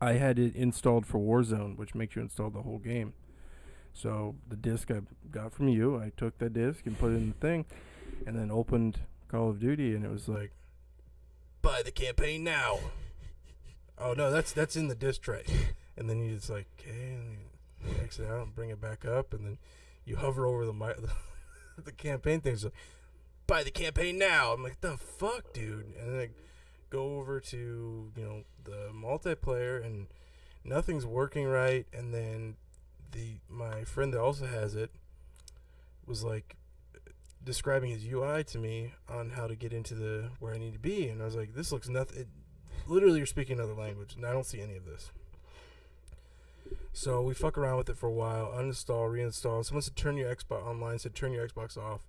I 0.00 0.14
had 0.14 0.38
it 0.38 0.56
installed 0.56 1.06
for 1.06 1.18
Warzone, 1.18 1.76
which 1.76 1.94
makes 1.94 2.16
you 2.16 2.22
install 2.22 2.50
the 2.50 2.62
whole 2.62 2.78
game. 2.78 3.12
So 3.92 4.36
the 4.48 4.56
disc 4.56 4.90
I 4.90 5.00
got 5.30 5.52
from 5.52 5.68
you, 5.68 5.98
I 5.98 6.12
took 6.16 6.38
that 6.38 6.54
disc 6.54 6.86
and 6.86 6.98
put 6.98 7.12
it 7.12 7.16
in 7.16 7.28
the 7.28 7.46
thing, 7.46 7.66
and 8.26 8.38
then 8.38 8.50
opened 8.50 9.00
Call 9.28 9.50
of 9.50 9.60
Duty, 9.60 9.94
and 9.94 10.04
it 10.04 10.10
was 10.10 10.28
like, 10.28 10.52
"Buy 11.62 11.82
the 11.82 11.90
campaign 11.90 12.44
now." 12.44 12.78
Oh 13.98 14.12
no, 14.12 14.30
that's 14.30 14.52
that's 14.52 14.76
in 14.76 14.88
the 14.88 14.94
disc 14.94 15.22
tray, 15.22 15.44
and 15.96 16.08
then 16.08 16.20
you 16.20 16.36
just 16.36 16.50
like, 16.50 16.66
okay, 16.80 17.18
exit 18.02 18.28
out 18.28 18.42
and 18.42 18.54
bring 18.54 18.70
it 18.70 18.80
back 18.80 19.04
up, 19.04 19.32
and 19.32 19.46
then 19.46 19.58
you 20.04 20.16
hover 20.16 20.46
over 20.46 20.66
the 20.66 20.72
the, 20.72 21.82
the 21.82 21.92
campaign 21.92 22.40
thing. 22.40 22.52
It's 22.52 22.64
like, 22.64 22.74
buy 23.46 23.62
the 23.62 23.70
campaign 23.70 24.18
now. 24.18 24.52
I'm 24.52 24.62
like, 24.62 24.80
the 24.80 24.96
fuck, 24.96 25.52
dude, 25.52 25.94
and 25.98 26.12
then 26.12 26.20
I 26.20 26.28
go 26.90 27.18
over 27.18 27.40
to 27.40 28.12
you 28.16 28.22
know 28.22 28.42
the 28.64 28.90
multiplayer, 28.94 29.84
and 29.84 30.06
nothing's 30.64 31.06
working 31.06 31.46
right, 31.46 31.86
and 31.92 32.12
then 32.12 32.56
the 33.12 33.36
my 33.48 33.84
friend 33.84 34.12
that 34.12 34.20
also 34.20 34.46
has 34.46 34.74
it 34.74 34.90
was 36.06 36.22
like 36.22 36.56
describing 37.44 37.90
his 37.90 38.04
UI 38.04 38.44
to 38.44 38.58
me 38.58 38.92
on 39.08 39.30
how 39.30 39.46
to 39.46 39.54
get 39.54 39.72
into 39.72 39.94
the 39.94 40.30
where 40.40 40.54
I 40.54 40.58
need 40.58 40.72
to 40.72 40.78
be, 40.78 41.08
and 41.08 41.22
I 41.22 41.24
was 41.24 41.36
like, 41.36 41.54
this 41.54 41.72
looks 41.72 41.88
nothing. 41.88 42.20
It, 42.20 42.28
literally, 42.86 43.18
you're 43.18 43.26
speaking 43.26 43.58
another 43.58 43.74
language, 43.74 44.14
and 44.16 44.26
I 44.26 44.32
don't 44.32 44.46
see 44.46 44.60
any 44.60 44.76
of 44.76 44.84
this. 44.84 45.10
So 46.92 47.20
we 47.22 47.34
fuck 47.34 47.58
around 47.58 47.76
with 47.76 47.88
it 47.90 47.96
for 47.96 48.06
a 48.06 48.12
while, 48.12 48.46
uninstall, 48.56 49.10
reinstall. 49.10 49.64
Someone 49.64 49.82
said 49.82 49.96
turn 49.96 50.16
your 50.16 50.34
Xbox 50.34 50.66
online, 50.66 50.98
said 50.98 51.14
turn 51.14 51.32
your 51.32 51.46
Xbox 51.46 51.76
off. 51.76 52.00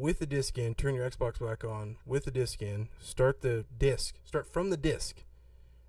With 0.00 0.18
the 0.18 0.24
disc 0.24 0.56
in, 0.56 0.74
turn 0.74 0.94
your 0.94 1.08
Xbox 1.08 1.46
back 1.46 1.62
on. 1.62 1.96
With 2.06 2.24
the 2.24 2.30
disc 2.30 2.62
in, 2.62 2.88
start 3.00 3.42
the 3.42 3.66
disc. 3.78 4.14
Start 4.24 4.50
from 4.50 4.70
the 4.70 4.78
disc, 4.78 5.24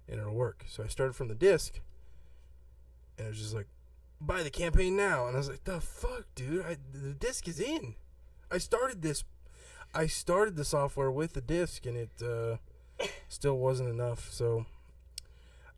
and 0.05 0.19
it'll 0.19 0.33
work. 0.33 0.65
So 0.67 0.83
I 0.83 0.87
started 0.87 1.13
from 1.13 1.29
the 1.29 1.35
disc, 1.35 1.79
and 3.17 3.27
it 3.27 3.29
was 3.29 3.39
just 3.39 3.55
like, 3.55 3.67
buy 4.19 4.43
the 4.43 4.49
campaign 4.49 4.97
now. 4.97 5.27
And 5.27 5.37
I 5.37 5.39
was 5.39 5.47
like, 5.47 5.63
the 5.63 5.79
fuck, 5.79 6.25
dude? 6.35 6.65
I, 6.65 6.75
the 6.91 7.13
disc 7.13 7.47
is 7.47 7.61
in. 7.61 7.95
I 8.51 8.57
started 8.57 9.01
this. 9.01 9.23
I 9.95 10.07
started 10.07 10.57
the 10.57 10.65
software 10.65 11.09
with 11.09 11.31
the 11.31 11.41
disc, 11.41 11.85
and 11.85 11.95
it 11.95 12.21
uh, 12.21 12.57
still 13.29 13.59
wasn't 13.59 13.87
enough. 13.87 14.29
So 14.29 14.65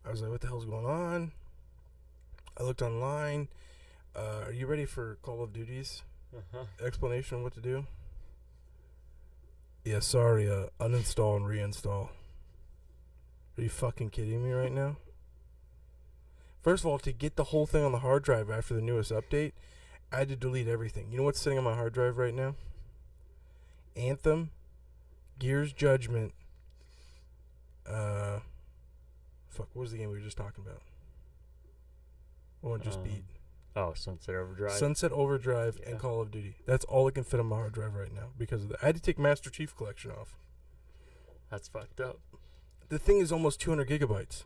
I 0.04 0.10
was 0.10 0.22
like, 0.22 0.32
what 0.32 0.40
the 0.40 0.48
hell's 0.48 0.66
going 0.66 0.86
on? 0.86 1.30
I 2.58 2.64
looked 2.64 2.82
online. 2.82 3.46
Uh, 4.16 4.42
are 4.46 4.52
you 4.52 4.66
ready 4.66 4.86
for 4.86 5.18
Call 5.22 5.40
of 5.40 5.52
Duty's 5.52 6.02
explanation 6.84 7.36
on 7.38 7.44
what 7.44 7.54
to 7.54 7.60
do? 7.60 7.86
Yeah, 9.84 10.00
sorry. 10.00 10.48
Uh, 10.48 10.66
uninstall 10.80 11.36
and 11.36 11.44
reinstall. 11.46 12.08
Are 13.56 13.62
you 13.62 13.68
fucking 13.68 14.10
kidding 14.10 14.42
me 14.44 14.52
right 14.52 14.72
now? 14.72 14.96
First 16.62 16.82
of 16.84 16.90
all, 16.90 16.98
to 17.00 17.12
get 17.12 17.36
the 17.36 17.44
whole 17.44 17.66
thing 17.66 17.84
on 17.84 17.92
the 17.92 17.98
hard 17.98 18.22
drive 18.24 18.50
after 18.50 18.74
the 18.74 18.80
newest 18.80 19.12
update, 19.12 19.52
I 20.10 20.18
had 20.20 20.28
to 20.30 20.36
delete 20.36 20.66
everything. 20.66 21.10
You 21.10 21.18
know 21.18 21.24
what's 21.24 21.40
sitting 21.40 21.58
on 21.58 21.64
my 21.64 21.74
hard 21.74 21.92
drive 21.92 22.16
right 22.16 22.34
now? 22.34 22.54
Anthem, 23.94 24.50
Gears 25.38 25.72
Judgment. 25.72 26.32
Uh, 27.86 28.38
fuck. 29.50 29.68
What 29.74 29.82
was 29.82 29.92
the 29.92 29.98
game 29.98 30.08
we 30.08 30.14
were 30.14 30.24
just 30.24 30.38
talking 30.38 30.64
about? 30.64 30.80
One 32.62 32.80
just 32.80 32.98
Um, 32.98 33.04
beat. 33.04 33.24
Oh, 33.76 33.92
Sunset 33.94 34.34
Overdrive. 34.36 34.72
Sunset 34.72 35.10
Overdrive 35.12 35.78
Yeah. 35.82 35.90
and 35.90 35.98
Call 36.00 36.20
of 36.20 36.30
Duty. 36.30 36.56
That's 36.64 36.84
all 36.84 37.06
that 37.06 37.14
can 37.16 37.24
fit 37.24 37.40
on 37.40 37.46
my 37.46 37.56
hard 37.56 37.72
drive 37.72 37.94
right 37.94 38.12
now 38.12 38.28
because 38.38 38.62
of 38.62 38.68
that. 38.70 38.82
I 38.82 38.86
had 38.86 38.94
to 38.96 39.02
take 39.02 39.18
Master 39.18 39.50
Chief 39.50 39.76
Collection 39.76 40.12
off. 40.12 40.36
That's 41.50 41.68
fucked 41.68 42.00
up. 42.00 42.20
The 42.88 42.98
thing 42.98 43.18
is 43.18 43.32
almost 43.32 43.60
200 43.60 43.88
gigabytes. 43.88 44.44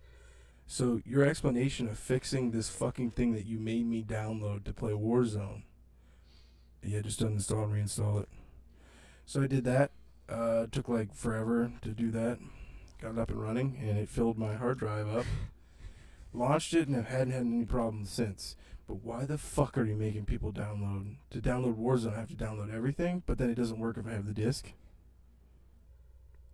So 0.66 1.00
your 1.04 1.24
explanation 1.24 1.88
of 1.88 1.98
fixing 1.98 2.50
this 2.50 2.68
fucking 2.68 3.10
thing 3.12 3.32
that 3.32 3.46
you 3.46 3.58
made 3.58 3.86
me 3.86 4.02
download 4.02 4.64
to 4.64 4.72
play 4.72 4.92
Warzone. 4.92 5.62
Yeah, 6.82 7.00
just 7.00 7.20
uninstall 7.20 7.64
and 7.64 7.72
reinstall 7.72 8.22
it. 8.22 8.28
So 9.26 9.42
I 9.42 9.46
did 9.46 9.64
that. 9.64 9.90
Uh, 10.28 10.62
it 10.64 10.72
took 10.72 10.88
like 10.88 11.14
forever 11.14 11.72
to 11.82 11.88
do 11.90 12.10
that. 12.12 12.38
Got 13.00 13.12
it 13.12 13.18
up 13.18 13.30
and 13.30 13.40
running, 13.42 13.78
and 13.80 13.98
it 13.98 14.08
filled 14.08 14.38
my 14.38 14.54
hard 14.54 14.78
drive 14.78 15.08
up. 15.08 15.24
Launched 16.34 16.74
it, 16.74 16.88
and 16.88 16.96
I 16.96 17.02
hadn't 17.02 17.32
had 17.32 17.42
any 17.46 17.64
problems 17.64 18.10
since. 18.10 18.54
But 18.88 19.04
why 19.04 19.26
the 19.26 19.38
fuck 19.38 19.76
are 19.78 19.84
you 19.84 19.94
making 19.94 20.24
people 20.24 20.50
download? 20.52 21.16
To 21.30 21.40
download 21.40 21.76
Warzone, 21.76 22.14
I 22.14 22.20
have 22.20 22.28
to 22.30 22.34
download 22.34 22.74
everything, 22.74 23.22
but 23.26 23.36
then 23.38 23.50
it 23.50 23.54
doesn't 23.54 23.78
work 23.78 23.96
if 23.98 24.06
I 24.06 24.12
have 24.12 24.26
the 24.26 24.32
disc. 24.32 24.72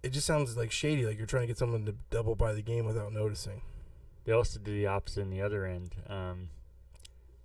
it 0.02 0.10
just 0.10 0.26
sounds 0.26 0.56
like 0.56 0.70
shady. 0.70 1.06
Like 1.06 1.16
you're 1.16 1.26
trying 1.26 1.44
to 1.44 1.46
get 1.46 1.56
someone 1.58 1.86
to 1.86 1.94
double 2.10 2.34
buy 2.34 2.52
the 2.52 2.60
game 2.60 2.84
without 2.86 3.12
noticing. 3.12 3.62
They 4.24 4.32
also 4.32 4.58
do 4.58 4.72
the 4.72 4.86
opposite 4.86 5.22
on 5.22 5.30
the 5.30 5.40
other 5.40 5.64
end. 5.64 5.94
Um, 6.08 6.48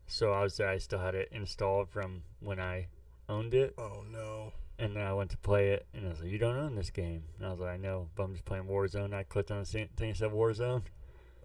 so 0.08 0.34
I 0.34 0.42
was 0.44 0.58
there. 0.58 0.68
I 0.68 0.78
still 0.80 1.00
had 1.00 1.16
it 1.16 1.30
installed 1.32 1.90
from 1.90 2.24
when 2.40 2.60
I 2.60 2.88
owned 3.30 3.54
it, 3.54 3.76
Oh 3.78 4.04
no. 4.12 4.54
and 4.80 4.96
then 4.96 5.04
I 5.04 5.14
went 5.14 5.30
to 5.32 5.38
play 5.38 5.70
it, 5.70 5.86
and 5.94 6.08
I 6.08 6.10
was 6.10 6.22
like, 6.22 6.32
"You 6.32 6.40
don't 6.40 6.58
own 6.58 6.76
this 6.76 6.90
game." 6.90 7.26
And 7.38 7.46
I 7.48 7.52
was 7.52 7.60
like, 7.60 7.70
"I 7.70 7.78
know, 7.78 8.10
but 8.16 8.24
I'm 8.24 8.34
just 8.34 8.46
playing 8.46 8.64
Warzone." 8.66 9.14
I 9.14 9.22
clicked 9.24 9.52
on 9.52 9.60
the 9.60 9.66
thing 9.66 9.88
that 9.98 10.18
said 10.18 10.32
Warzone, 10.32 10.82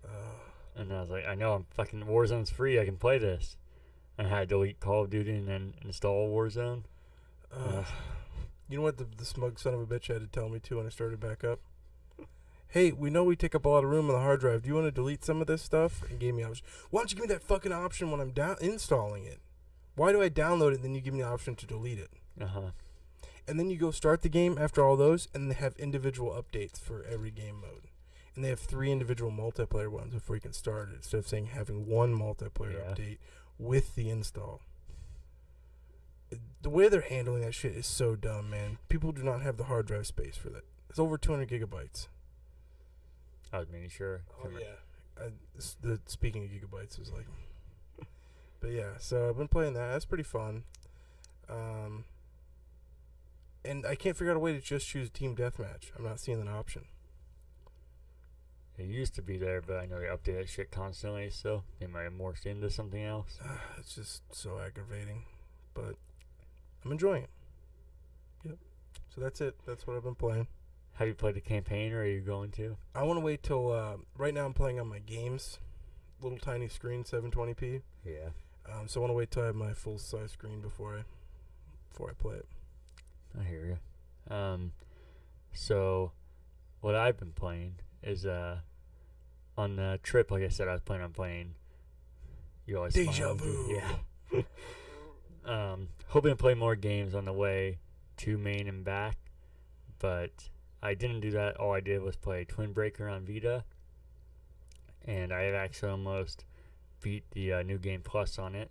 Uh, 0.02 0.08
and 0.76 0.92
I 0.92 1.00
was 1.00 1.10
like, 1.10 1.26
"I 1.26 1.34
know, 1.34 1.54
I'm 1.54 1.66
fucking 1.70 2.04
Warzone's 2.04 2.50
free. 2.50 2.80
I 2.80 2.84
can 2.84 2.96
play 2.96 3.18
this." 3.18 3.56
I 4.18 4.24
had 4.24 4.40
to 4.40 4.46
delete 4.46 4.78
Call 4.80 5.02
of 5.02 5.10
Duty 5.10 5.32
and 5.32 5.48
then 5.48 5.74
install 5.84 6.28
Warzone. 6.28 6.84
uh, 7.52 7.84
you 8.68 8.76
know 8.78 8.82
what 8.82 8.96
the, 8.96 9.06
the 9.16 9.24
smug 9.24 9.58
son 9.58 9.74
of 9.74 9.80
a 9.80 9.86
bitch 9.86 10.06
had 10.06 10.20
to 10.20 10.26
tell 10.28 10.48
me 10.48 10.60
too 10.60 10.76
when 10.76 10.86
I 10.86 10.90
started 10.90 11.18
back 11.20 11.42
up? 11.44 11.60
Hey, 12.68 12.90
we 12.92 13.10
know 13.10 13.22
we 13.22 13.36
take 13.36 13.54
up 13.54 13.64
a 13.64 13.68
lot 13.68 13.84
of 13.84 13.90
room 13.90 14.08
on 14.08 14.14
the 14.14 14.20
hard 14.20 14.40
drive. 14.40 14.62
Do 14.62 14.68
you 14.68 14.74
want 14.74 14.86
to 14.86 14.90
delete 14.90 15.24
some 15.24 15.40
of 15.40 15.46
this 15.46 15.62
stuff? 15.62 16.02
And 16.08 16.18
gave 16.18 16.34
me 16.34 16.42
option. 16.42 16.66
Why 16.90 17.00
don't 17.00 17.12
you 17.12 17.16
give 17.16 17.28
me 17.28 17.34
that 17.34 17.42
fucking 17.42 17.72
option 17.72 18.10
when 18.10 18.20
I'm 18.20 18.32
down 18.32 18.56
installing 18.60 19.24
it? 19.24 19.40
Why 19.96 20.10
do 20.12 20.22
I 20.22 20.28
download 20.28 20.72
it 20.72 20.76
and 20.76 20.84
then 20.84 20.94
you 20.94 21.00
give 21.00 21.14
me 21.14 21.20
the 21.20 21.28
option 21.28 21.54
to 21.56 21.66
delete 21.66 21.98
it? 21.98 22.10
Uh 22.40 22.46
huh. 22.46 22.70
And 23.46 23.60
then 23.60 23.70
you 23.70 23.76
go 23.76 23.90
start 23.90 24.22
the 24.22 24.28
game 24.28 24.56
after 24.58 24.82
all 24.82 24.96
those, 24.96 25.28
and 25.34 25.50
they 25.50 25.54
have 25.54 25.76
individual 25.76 26.30
updates 26.30 26.80
for 26.80 27.04
every 27.04 27.30
game 27.30 27.60
mode. 27.60 27.88
And 28.34 28.44
they 28.44 28.48
have 28.48 28.58
three 28.60 28.90
individual 28.90 29.30
multiplayer 29.30 29.88
ones 29.88 30.14
before 30.14 30.34
you 30.36 30.40
can 30.42 30.52
start 30.52 30.88
it, 30.90 30.96
instead 30.96 31.18
of 31.18 31.28
saying 31.28 31.46
having 31.46 31.86
one 31.86 32.14
multiplayer 32.18 32.74
Yeah. 32.74 32.92
update 32.94 33.18
with 33.58 33.94
the 33.94 34.10
install. 34.10 34.60
The 36.62 36.70
way 36.70 36.88
they're 36.88 37.00
handling 37.02 37.42
that 37.42 37.54
shit 37.54 37.76
is 37.76 37.86
so 37.86 38.16
dumb, 38.16 38.50
man. 38.50 38.78
People 38.88 39.12
do 39.12 39.22
not 39.22 39.42
have 39.42 39.56
the 39.56 39.64
hard 39.64 39.86
drive 39.86 40.06
space 40.06 40.36
for 40.36 40.50
that. 40.50 40.64
It's 40.90 40.98
over 40.98 41.16
200 41.16 41.48
gigabytes. 41.48 42.08
I 43.52 43.58
was 43.60 43.68
making 43.68 43.90
sure. 43.90 44.22
Couldn't 44.42 44.56
re- 44.56 44.66
I, 45.16 45.28
the 45.80 46.00
speaking 46.06 46.44
of 46.44 46.50
gigabytes 46.50 46.98
was 46.98 47.12
like, 47.12 47.26
but 48.60 48.72
yeah. 48.72 48.96
So 48.98 49.28
I've 49.28 49.36
been 49.36 49.46
playing 49.46 49.74
that. 49.74 49.92
That's 49.92 50.06
pretty 50.06 50.24
fun. 50.24 50.64
Um, 51.48 52.04
and 53.64 53.86
I 53.86 53.94
can't 53.94 54.16
figure 54.16 54.32
out 54.32 54.36
a 54.36 54.40
way 54.40 54.54
to 54.54 54.60
just 54.60 54.88
choose 54.88 55.08
team 55.10 55.36
deathmatch. 55.36 55.92
I'm 55.96 56.02
not 56.04 56.18
seeing 56.18 56.40
an 56.40 56.48
option. 56.48 56.86
It 58.76 58.86
used 58.86 59.14
to 59.14 59.22
be 59.22 59.36
there, 59.36 59.60
but 59.60 59.76
I 59.76 59.86
know 59.86 60.00
they 60.00 60.06
update 60.06 60.38
that 60.38 60.48
shit 60.48 60.70
constantly, 60.72 61.30
so 61.30 61.62
they 61.78 61.86
might 61.86 62.02
have 62.02 62.12
morphed 62.12 62.44
into 62.44 62.68
something 62.70 63.02
else. 63.02 63.38
it's 63.78 63.94
just 63.94 64.22
so 64.34 64.58
aggravating, 64.58 65.24
but 65.74 65.94
I'm 66.84 66.90
enjoying 66.90 67.24
it. 67.24 67.30
Yep. 68.44 68.58
So 69.14 69.20
that's 69.20 69.40
it. 69.40 69.54
That's 69.64 69.86
what 69.86 69.96
I've 69.96 70.02
been 70.02 70.16
playing. 70.16 70.48
Have 70.94 71.08
you 71.08 71.14
played 71.14 71.36
the 71.36 71.40
campaign, 71.40 71.92
or 71.92 72.00
are 72.00 72.06
you 72.06 72.20
going 72.20 72.50
to? 72.52 72.76
I 72.94 73.04
want 73.04 73.16
to 73.18 73.24
wait 73.24 73.42
till. 73.42 73.72
Uh, 73.72 73.96
right 74.16 74.34
now, 74.34 74.44
I'm 74.44 74.54
playing 74.54 74.80
on 74.80 74.88
my 74.88 75.00
games, 75.00 75.58
little 76.20 76.38
tiny 76.38 76.68
screen, 76.68 77.04
720p. 77.04 77.82
Yeah. 78.04 78.30
Um, 78.72 78.88
so 78.88 79.00
I 79.00 79.02
want 79.02 79.10
to 79.10 79.14
wait 79.14 79.30
till 79.30 79.42
I 79.42 79.46
have 79.46 79.54
my 79.54 79.72
full 79.72 79.98
size 79.98 80.32
screen 80.32 80.60
before 80.60 80.96
I, 80.96 81.02
before 81.90 82.10
I 82.10 82.14
play 82.14 82.36
it. 82.36 82.46
I 83.38 83.44
hear 83.44 83.66
you. 83.66 84.34
Um, 84.34 84.72
so 85.52 86.12
what 86.80 86.94
I've 86.94 87.18
been 87.18 87.32
playing 87.32 87.76
is 88.04 88.24
uh 88.26 88.58
on 89.56 89.76
the 89.76 89.98
trip. 90.02 90.30
Like 90.30 90.42
I 90.42 90.48
said, 90.48 90.68
I 90.68 90.72
was 90.72 90.82
planning 90.82 91.04
on 91.04 91.12
playing. 91.12 91.54
You 92.66 92.78
always 92.78 92.94
Deja 92.94 93.12
smile. 93.12 93.34
vu. 93.34 93.80
Yeah. 94.34 94.42
um, 95.44 95.88
hoping 96.08 96.30
to 96.30 96.36
play 96.36 96.54
more 96.54 96.74
games 96.76 97.14
on 97.14 97.24
the 97.24 97.32
way 97.32 97.78
to 98.18 98.38
Maine 98.38 98.66
and 98.68 98.84
back, 98.84 99.16
but 99.98 100.48
I 100.82 100.94
didn't 100.94 101.20
do 101.20 101.30
that. 101.32 101.56
All 101.58 101.72
I 101.72 101.80
did 101.80 102.02
was 102.02 102.16
play 102.16 102.44
Twin 102.44 102.72
Breaker 102.72 103.08
on 103.08 103.24
Vita, 103.26 103.64
and 105.04 105.32
I 105.32 105.42
have 105.42 105.54
actually 105.54 105.90
almost 105.90 106.44
beat 107.02 107.24
the 107.32 107.52
uh, 107.52 107.62
new 107.62 107.78
game 107.78 108.00
plus 108.02 108.38
on 108.38 108.54
it. 108.54 108.70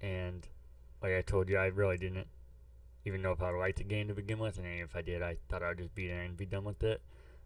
And 0.00 0.48
like 1.02 1.12
I 1.12 1.20
told 1.20 1.48
you, 1.48 1.58
I 1.58 1.66
really 1.66 1.98
didn't 1.98 2.26
even 3.04 3.22
know 3.22 3.32
if 3.32 3.42
I 3.42 3.50
would 3.52 3.58
like 3.58 3.76
the 3.76 3.84
game 3.84 4.08
to 4.08 4.14
begin 4.14 4.38
with, 4.38 4.56
and 4.58 4.66
if 4.66 4.96
I 4.96 5.02
did, 5.02 5.22
I 5.22 5.36
thought 5.48 5.62
I 5.62 5.68
would 5.68 5.78
just 5.78 5.94
beat 5.94 6.10
it 6.10 6.14
and 6.24 6.36
be 6.36 6.46
done 6.46 6.64
with 6.64 6.82
it. 6.82 7.00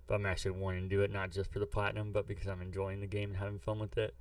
But 0.07 0.17
I'm 0.17 0.27
actually 0.27 0.53
wanting 0.53 0.83
to 0.83 0.89
do 0.89 1.03
it 1.03 1.11
not 1.11 1.31
just 1.31 1.51
for 1.51 1.59
the 1.59 1.67
platinum, 1.67 2.13
but 2.13 2.27
because 2.27 2.47
I'm 2.47 2.61
enjoying 2.61 3.01
the 3.01 3.07
game 3.07 3.31
and 3.31 3.39
having 3.39 3.59
fun 3.59 3.79
with 3.79 3.97
it. 3.97 4.15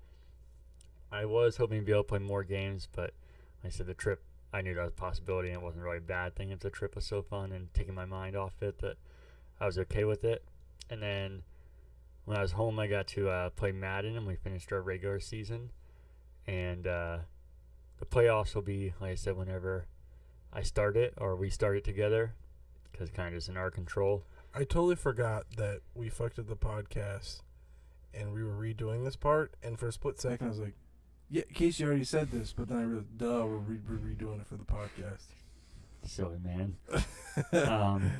I 1.12 1.26
was 1.26 1.58
hoping 1.58 1.80
to 1.80 1.86
be 1.86 1.92
able 1.92 2.03
to 2.03 2.08
play 2.10 2.20
more 2.20 2.44
games, 2.44 2.88
but 2.92 3.14
like 3.64 3.66
I 3.66 3.70
said 3.70 3.88
the 3.88 3.94
trip, 3.94 4.24
I 4.53 4.62
knew 4.62 4.74
that 4.74 4.82
was 4.82 4.90
a 4.90 4.92
possibility, 4.92 5.50
and 5.50 5.58
it 5.58 5.64
wasn't 5.64 5.84
really 5.84 5.98
a 5.98 6.02
bad 6.02 6.36
thing 6.36 6.52
if 6.52 6.60
the 6.60 6.70
trip 6.70 6.95
was 6.95 7.06
so 7.06 7.22
fun 7.22 7.52
and 7.52 7.74
taking 7.74 7.95
my 7.95 8.06
mind 8.06 8.36
off 8.36 8.62
it 8.62 8.80
that 8.80 8.98
I 9.60 9.66
was 9.66 9.78
okay 9.80 10.03
with 10.03 10.24
it. 10.24 10.44
And 10.90 11.02
then 11.02 11.44
when 12.26 12.38
I 12.38 12.42
was 12.42 12.53
home, 12.53 12.80
I 12.80 12.88
got 12.88 13.08
to 13.10 13.30
uh, 13.30 13.50
play 13.50 13.72
Madden, 13.72 14.16
and 14.16 14.26
we 14.26 14.36
finished 14.36 14.72
our 14.72 14.82
regular 14.82 15.20
season. 15.20 15.72
And 16.48 16.88
uh, 16.88 17.18
the 18.00 18.06
playoffs 18.06 18.56
will 18.56 18.62
be, 18.62 18.94
like 19.00 19.12
I 19.12 19.16
said, 19.16 19.38
whenever 19.38 19.86
I 20.52 20.62
start 20.62 20.95
it 20.98 21.14
or 21.18 21.36
we 21.36 21.50
start 21.50 21.78
it 21.78 21.84
together, 21.84 22.34
because 22.92 23.10
kind 23.10 23.30
of 23.30 23.34
just 23.36 23.50
in 23.50 23.58
our 23.58 23.72
control. 23.72 24.24
I 24.56 24.60
totally 24.60 24.96
forgot 24.96 25.46
that 25.58 25.82
we 25.96 26.10
fucked 26.10 26.38
up 26.38 26.48
the 26.48 26.56
podcast, 26.56 27.42
and 28.14 28.34
we 28.34 28.44
were 28.44 28.54
redoing 28.54 29.04
this 29.04 29.16
part. 29.16 29.56
And 29.64 29.80
for 29.80 29.88
a 29.88 29.92
split 29.92 30.20
second, 30.20 30.46
I 30.46 30.50
was 30.50 30.60
like, 30.60 30.76
"Yeah, 31.30 31.44
Casey 31.54 31.84
already 31.84 32.04
said 32.04 32.30
this," 32.30 32.54
but 32.54 32.68
then 32.68 32.78
I 32.78 32.84
realized, 32.84 33.18
"Duh, 33.18 33.46
we're, 33.48 33.58
re- 33.58 34.16
redoing 34.16 34.42
it 34.42 34.48
for 34.48 34.58
the 34.58 34.64
podcast." 34.64 35.26
Silly 36.04 36.38
man. 36.44 36.76
um, 37.68 38.12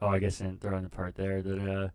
oh, 0.00 0.08
I 0.08 0.18
guess 0.18 0.40
I 0.40 0.44
didn't 0.44 0.60
throw 0.60 0.76
in 0.76 0.84
the 0.84 0.90
part 0.90 1.16
there 1.16 1.42
that 1.42 1.58
uh, 1.58 1.88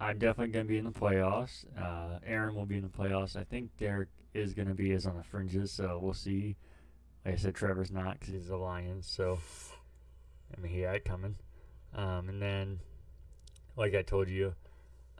I'm 0.00 0.18
definitely 0.18 0.52
going 0.52 0.66
to 0.66 0.68
be 0.68 0.78
in 0.78 0.84
the 0.84 0.90
playoffs. 0.90 1.64
Uh, 1.80 2.18
Aaron 2.26 2.54
will 2.54 2.66
be 2.66 2.76
in 2.76 2.82
the 2.82 2.88
playoffs. 2.88 3.36
I 3.36 3.44
think 3.44 3.76
Derek 3.78 4.08
is 4.34 4.52
going 4.52 4.68
to 4.68 4.74
be 4.74 4.90
is 4.90 5.06
on 5.06 5.16
the 5.16 5.22
fringes, 5.22 5.72
so 5.72 5.98
we'll 6.02 6.12
see. 6.12 6.56
Like 7.24 7.34
I 7.34 7.36
said, 7.38 7.54
Trevor's 7.54 7.90
not 7.90 8.18
because 8.18 8.34
he's 8.34 8.48
the 8.48 8.56
Lions, 8.56 9.06
so 9.06 9.38
I 10.56 10.60
mean 10.60 10.72
he 10.72 10.80
had 10.80 10.96
it 10.96 11.04
coming. 11.04 11.36
Um, 11.94 12.28
and 12.28 12.40
then, 12.40 12.80
like 13.76 13.94
I 13.94 14.02
told 14.02 14.28
you, 14.28 14.54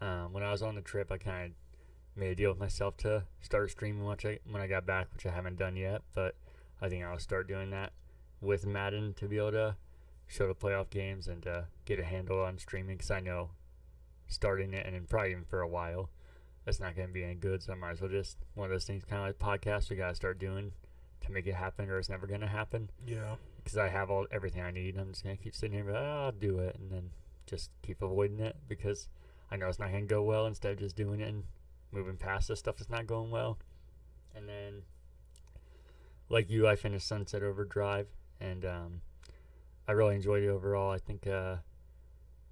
um, 0.01 0.33
when 0.33 0.43
I 0.43 0.51
was 0.51 0.63
on 0.63 0.75
the 0.75 0.81
trip, 0.81 1.11
I 1.11 1.19
kind 1.19 1.47
of 1.47 1.53
made 2.21 2.31
a 2.31 2.35
deal 2.35 2.51
with 2.51 2.59
myself 2.59 2.97
to 2.99 3.25
start 3.41 3.71
streaming 3.71 4.05
once 4.05 4.25
I, 4.25 4.39
when 4.51 4.61
I 4.61 4.67
got 4.67 4.87
back, 4.87 5.09
which 5.13 5.27
I 5.27 5.31
haven't 5.31 5.59
done 5.59 5.77
yet, 5.77 6.03
but 6.15 6.35
I 6.81 6.89
think 6.89 7.05
I'll 7.05 7.19
start 7.19 7.49
doing 7.49 7.71
that 7.71 7.93
with 8.41 8.67
Madden 8.67 9.15
to 9.15 9.27
be 9.27 9.39
able 9.39 9.53
to 9.53 9.77
show 10.27 10.47
the 10.47 10.55
playoff 10.55 10.91
games 10.91 11.27
and 11.27 11.47
uh, 11.47 11.63
get 11.85 11.99
a 11.99 12.05
handle 12.05 12.41
on 12.43 12.59
streaming 12.59 12.97
because 12.97 13.11
I 13.11 13.21
know 13.21 13.51
starting 14.27 14.75
it 14.75 14.87
and 14.87 15.09
probably 15.09 15.31
even 15.31 15.45
for 15.45 15.63
a 15.63 15.69
while 15.69 16.11
that's 16.65 16.81
not 16.81 16.95
going 16.95 17.09
to 17.09 17.15
be 17.15 17.25
any 17.25 17.35
good. 17.35 17.63
So 17.63 17.73
I 17.73 17.77
might 17.77 17.93
as 17.93 18.01
well 18.03 18.11
just 18.11 18.37
one 18.55 18.67
of 18.67 18.71
those 18.71 18.85
things, 18.85 19.05
kind 19.05 19.23
of 19.23 19.29
like 19.29 19.61
podcasts, 19.63 19.89
we 19.89 19.97
got 19.97 20.11
to 20.11 20.15
start 20.15 20.39
doing 20.39 20.73
to 21.23 21.33
make 21.33 21.47
it 21.47 21.55
happen, 21.55 21.89
or 21.89 21.99
it's 21.99 22.11
never 22.11 22.27
going 22.27 22.43
to 22.43 22.47
happen 22.47 22.91
Yeah, 23.07 23.37
because 23.69 23.79
I 23.79 23.89
have 23.89 24.11
all 24.11 24.27
everything 24.33 24.63
I 24.63 24.71
need. 24.71 24.97
I'm 24.97 25.11
just 25.11 25.25
to 25.25 25.37
keep 25.37 25.55
sitting 25.55 25.75
here, 25.75 25.85
but 25.85 25.95
oh, 25.95 26.25
I'll 26.25 26.33
do 26.33 26.59
it, 26.59 26.77
and 26.81 26.91
then 26.91 27.11
just 27.47 27.71
keep 27.83 28.01
avoiding 28.01 28.41
it 28.41 28.57
because 28.67 29.09
I 29.51 29.57
know 29.57 29.69
it's 29.69 29.79
not 29.79 29.93
to 29.93 30.01
go 30.03 30.23
well. 30.23 30.47
Instead 30.47 30.73
of 30.73 30.79
just 30.79 30.97
doing 30.97 31.21
it 31.21 31.29
and 31.29 31.45
moving 31.93 32.17
past 32.17 32.49
the 32.49 32.57
stuff 32.57 32.79
that's 32.79 32.89
not 32.89 33.07
going 33.07 33.31
well, 33.31 33.59
and 34.35 34.49
then 34.49 34.85
like 36.31 36.49
you, 36.49 36.67
I 36.67 36.77
finished 36.77 37.07
Sunset 37.07 37.43
Overdrive, 37.43 38.07
and 38.41 38.65
um, 38.65 39.01
I 39.87 39.93
really 39.93 40.15
enjoyed 40.15 40.45
it 40.45 40.49
overall. 40.49 40.91
I 40.91 40.99
think 40.99 41.27
uh, 41.27 41.57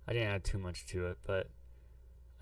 I 0.06 0.12
didn't 0.12 0.28
add 0.28 0.44
too 0.44 0.58
much 0.58 0.84
to 0.88 1.06
it, 1.06 1.16
but 1.26 1.48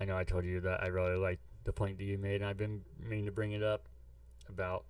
I 0.01 0.05
know 0.05 0.17
I 0.17 0.25
told 0.25 0.43
you 0.43 0.59
that 0.59 0.83
I 0.83 0.87
really 0.87 1.15
liked 1.15 1.43
the 1.63 1.71
point 1.71 1.97
that 1.97 2.03
you 2.03 2.17
made, 2.17 2.41
and 2.41 2.45
I've 2.45 2.57
been 2.57 2.81
meaning 2.99 3.25
to 3.27 3.31
bring 3.31 3.53
it 3.53 3.63
up 3.63 3.87
about, 4.49 4.83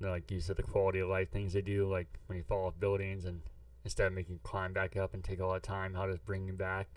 like 0.00 0.30
you 0.30 0.40
said, 0.40 0.56
the 0.56 0.62
quality 0.62 1.00
of 1.00 1.08
life 1.08 1.30
things 1.30 1.52
they 1.52 1.62
do, 1.62 1.88
like 1.88 2.06
when 2.26 2.36
you 2.36 2.44
fall 2.44 2.66
off 2.66 2.78
buildings, 2.78 3.24
and 3.24 3.40
instead 3.84 4.06
of 4.06 4.12
making 4.12 4.34
you 4.34 4.40
climb 4.42 4.72
back 4.72 4.96
up 4.96 5.14
and 5.14 5.24
take 5.24 5.40
all 5.40 5.52
that 5.52 5.62
time, 5.62 5.94
how 5.94 6.06
to 6.06 6.18
bring 6.24 6.46
you 6.46 6.52
back, 6.52 6.88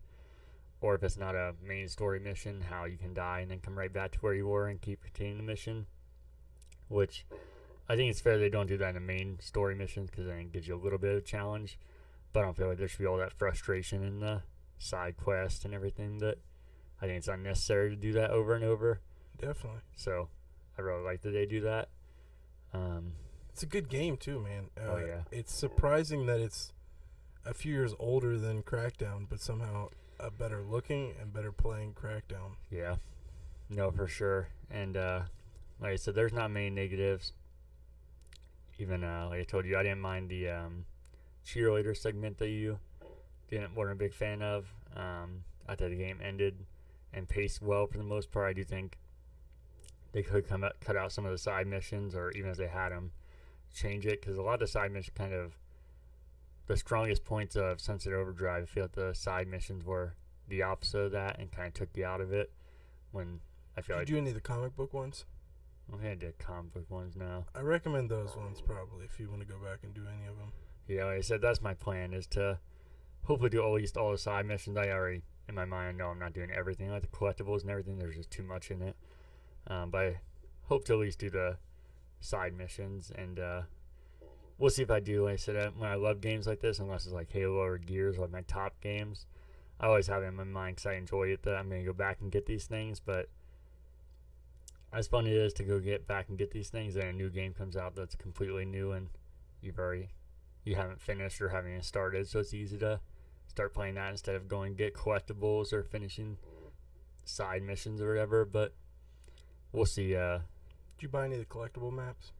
or 0.81 0.95
if 0.95 1.03
it's 1.03 1.17
not 1.17 1.35
a 1.35 1.53
main 1.65 1.87
story 1.87 2.19
mission, 2.19 2.61
how 2.69 2.85
you 2.85 2.97
can 2.97 3.13
die 3.13 3.39
and 3.39 3.51
then 3.51 3.59
come 3.59 3.77
right 3.77 3.93
back 3.93 4.11
to 4.11 4.19
where 4.19 4.33
you 4.33 4.47
were 4.47 4.67
and 4.67 4.81
keep 4.81 5.01
continuing 5.03 5.37
the 5.37 5.43
mission, 5.43 5.85
which 6.89 7.25
I 7.89 7.95
think 7.95 8.09
it's 8.09 8.21
fair 8.21 8.37
they 8.37 8.49
don't 8.49 8.67
do 8.67 8.77
that 8.77 8.89
in 8.89 8.95
the 8.95 9.01
main 9.01 9.39
story 9.39 9.75
missions 9.75 10.09
because 10.09 10.25
then 10.25 10.37
it 10.37 10.53
gives 10.53 10.67
you 10.67 10.75
a 10.75 10.83
little 10.83 10.99
bit 10.99 11.15
of 11.15 11.25
challenge. 11.25 11.77
But 12.33 12.41
I 12.41 12.43
don't 12.43 12.55
feel 12.55 12.67
like 12.67 12.77
there 12.77 12.87
should 12.87 12.99
be 12.99 13.05
all 13.05 13.17
that 13.17 13.33
frustration 13.33 14.03
in 14.03 14.19
the 14.19 14.43
side 14.79 15.17
quest 15.17 15.65
and 15.65 15.73
everything 15.73 16.19
that 16.19 16.37
I 17.01 17.05
think 17.05 17.17
it's 17.17 17.27
unnecessary 17.27 17.89
to 17.89 17.95
do 17.95 18.13
that 18.13 18.31
over 18.31 18.55
and 18.55 18.63
over. 18.63 19.01
definitely. 19.37 19.81
So 19.95 20.29
I 20.77 20.81
really 20.81 21.03
like 21.03 21.21
that 21.21 21.31
they 21.31 21.45
do 21.45 21.61
that. 21.61 21.89
Um, 22.73 23.13
It's 23.51 23.63
a 23.63 23.67
good 23.67 23.89
game 23.89 24.17
too, 24.17 24.39
man. 24.39 24.69
Uh, 24.77 24.91
Oh, 24.91 24.97
yeah. 24.97 25.23
It's 25.31 25.53
surprising 25.53 26.25
that 26.27 26.39
it's 26.39 26.73
a 27.45 27.53
few 27.53 27.73
years 27.73 27.93
older 27.99 28.37
than 28.37 28.63
Crackdown, 28.63 29.27
but 29.29 29.39
somehow 29.41 29.89
a 30.19 30.29
better 30.31 30.61
looking 30.61 31.13
and 31.19 31.33
better 31.33 31.51
playing 31.51 31.93
Crackdown. 31.93 32.55
yeah, 32.69 32.95
no, 33.69 33.89
for 33.91 34.07
sure. 34.07 34.49
And 34.69 34.95
uh, 34.95 35.21
like 35.79 35.91
I 35.91 35.95
said, 35.95 36.15
there's 36.15 36.33
not 36.33 36.51
many 36.51 36.69
negatives. 36.69 37.33
Even 38.77 39.03
uh, 39.03 39.27
like 39.29 39.39
I 39.41 39.43
told 39.43 39.65
you, 39.65 39.77
I 39.77 39.83
didn't 39.83 40.01
mind 40.01 40.29
the 40.29 40.49
um, 40.49 40.85
cheerleader 41.45 41.95
segment 41.95 42.37
that 42.39 42.49
you 42.49 42.79
didn't 43.49 43.75
wasn't 43.75 43.93
a 43.93 43.99
big 43.99 44.13
fan 44.13 44.41
of. 44.41 44.73
Um, 44.95 45.43
I 45.67 45.75
thought 45.75 45.89
the 45.89 45.95
game 45.95 46.19
ended 46.23 46.55
and 47.13 47.27
paced 47.27 47.61
well 47.61 47.85
for 47.87 47.97
the 47.97 48.03
most 48.03 48.31
part. 48.31 48.47
I 48.49 48.53
do 48.53 48.63
think 48.63 48.97
they 50.11 50.23
could 50.23 50.47
come 50.47 50.63
out, 50.63 50.79
cut 50.81 50.95
out 50.95 51.11
some 51.11 51.25
of 51.25 51.31
the 51.31 51.37
side 51.37 51.67
missions, 51.67 52.15
or 52.15 52.31
even 52.31 52.51
if 52.51 52.57
they 52.57 52.67
had 52.67 52.89
them, 52.89 53.11
change 53.73 54.05
it 54.05 54.21
because 54.21 54.37
a 54.37 54.41
lot 54.41 54.55
of 54.55 54.59
the 54.61 54.67
side 54.67 54.91
missions 54.91 55.15
kind 55.17 55.33
of 55.33 55.57
the 56.67 56.77
strongest 56.77 57.23
points 57.23 57.55
of 57.55 57.81
Sunset 57.81 58.13
Overdrive. 58.13 58.63
I 58.63 58.65
feel 58.65 58.83
like 58.83 58.93
the 58.93 59.13
side 59.13 59.47
missions 59.47 59.85
were 59.85 60.15
the 60.47 60.63
opposite 60.63 60.99
of 60.99 61.11
that 61.13 61.39
and 61.39 61.51
kind 61.51 61.67
of 61.67 61.73
took 61.73 61.89
you 61.95 62.05
out 62.05 62.21
of 62.21 62.33
it. 62.33 62.51
When 63.11 63.39
I 63.77 63.81
feel 63.81 63.95
Did 63.95 64.01
like 64.01 64.09
you 64.09 64.15
do 64.15 64.21
any 64.21 64.29
of 64.29 64.35
the 64.35 64.41
comic 64.41 64.75
book 64.75 64.93
ones? 64.93 65.25
I 65.91 65.97
think 65.97 66.11
I 66.11 66.15
did 66.15 66.37
comic 66.37 66.73
book 66.73 66.89
ones 66.89 67.15
now. 67.15 67.45
I 67.53 67.61
recommend 67.61 68.09
those 68.09 68.35
ones 68.37 68.61
probably 68.61 69.05
if 69.05 69.19
you 69.19 69.29
want 69.29 69.41
to 69.41 69.47
go 69.47 69.57
back 69.57 69.79
and 69.83 69.93
do 69.93 70.01
any 70.01 70.27
of 70.27 70.37
them. 70.37 70.51
Yeah, 70.87 71.05
like 71.05 71.17
I 71.17 71.21
said, 71.21 71.41
that's 71.41 71.61
my 71.61 71.73
plan 71.73 72.13
is 72.13 72.27
to 72.27 72.59
hopefully 73.23 73.49
do 73.49 73.63
at 73.63 73.71
least 73.71 73.97
all 73.97 74.11
the 74.11 74.17
side 74.17 74.45
missions. 74.45 74.77
I 74.77 74.89
already 74.89 75.21
in 75.49 75.55
my 75.55 75.65
mind 75.65 75.97
know 75.97 76.07
I'm 76.07 76.19
not 76.19 76.33
doing 76.33 76.51
everything 76.51 76.89
like 76.89 77.01
the 77.01 77.07
collectibles 77.07 77.61
and 77.61 77.69
everything. 77.69 77.99
There's 77.99 78.15
just 78.15 78.31
too 78.31 78.43
much 78.43 78.71
in 78.71 78.81
it. 78.81 78.95
Um, 79.67 79.89
but 79.89 79.99
I 79.99 80.19
hope 80.63 80.85
to 80.85 80.93
at 80.93 80.99
least 80.99 81.19
do 81.19 81.29
the 81.29 81.57
side 82.19 82.53
missions 82.53 83.11
and 83.15 83.39
uh, 83.39 83.61
we'll 84.57 84.69
see 84.69 84.83
if 84.83 84.91
I 84.91 84.99
do. 84.99 85.25
Like 85.25 85.33
I 85.33 85.37
said, 85.37 85.73
when 85.77 85.89
I 85.89 85.95
love 85.95 86.21
games 86.21 86.47
like 86.47 86.61
this, 86.61 86.79
unless 86.79 87.05
it's 87.05 87.13
like 87.13 87.31
Halo 87.31 87.61
or 87.61 87.77
Gears, 87.77 88.17
like 88.17 88.31
my 88.31 88.41
top 88.41 88.79
games, 88.81 89.25
I 89.79 89.87
always 89.87 90.07
have 90.07 90.23
it 90.23 90.27
in 90.27 90.35
my 90.35 90.43
mind 90.43 90.75
because 90.75 90.85
I 90.85 90.93
enjoy 90.93 91.29
it 91.29 91.43
that 91.43 91.55
I'm 91.55 91.67
going 91.67 91.81
to 91.81 91.87
go 91.87 91.93
back 91.93 92.21
and 92.21 92.31
get 92.31 92.45
these 92.45 92.65
things. 92.65 92.99
But 92.99 93.29
as 94.93 95.07
fun 95.07 95.25
as 95.25 95.31
it 95.31 95.37
is 95.37 95.53
to 95.53 95.63
go 95.63 95.79
get 95.79 96.07
back 96.07 96.29
and 96.29 96.37
get 96.37 96.51
these 96.51 96.69
things, 96.69 96.95
and 96.95 97.05
a 97.05 97.13
new 97.13 97.29
game 97.29 97.53
comes 97.53 97.75
out 97.75 97.95
that's 97.95 98.15
completely 98.15 98.65
new 98.65 98.91
and 98.91 99.09
you've 99.61 99.79
already 99.79 100.09
you 100.63 100.75
haven't 100.75 101.01
finished 101.01 101.41
or 101.41 101.49
haven't 101.49 101.71
even 101.71 101.81
started, 101.81 102.27
so 102.27 102.39
it's 102.39 102.53
easy 102.53 102.77
to 102.77 102.99
start 103.47 103.73
playing 103.73 103.95
that 103.95 104.11
instead 104.11 104.35
of 104.35 104.47
going 104.47 104.75
get 104.75 104.93
collectibles 104.93 105.73
or 105.73 105.83
finishing 105.83 106.37
side 107.25 107.63
missions 107.63 107.99
or 107.99 108.09
whatever. 108.09 108.45
But 108.45 108.73
we'll 109.71 109.85
see. 109.85 110.15
Uh, 110.15 110.39
Did 110.97 111.03
you 111.03 111.09
buy 111.09 111.25
any 111.25 111.35
of 111.35 111.39
the 111.41 111.45
collectible 111.45 111.91
maps? 111.93 112.31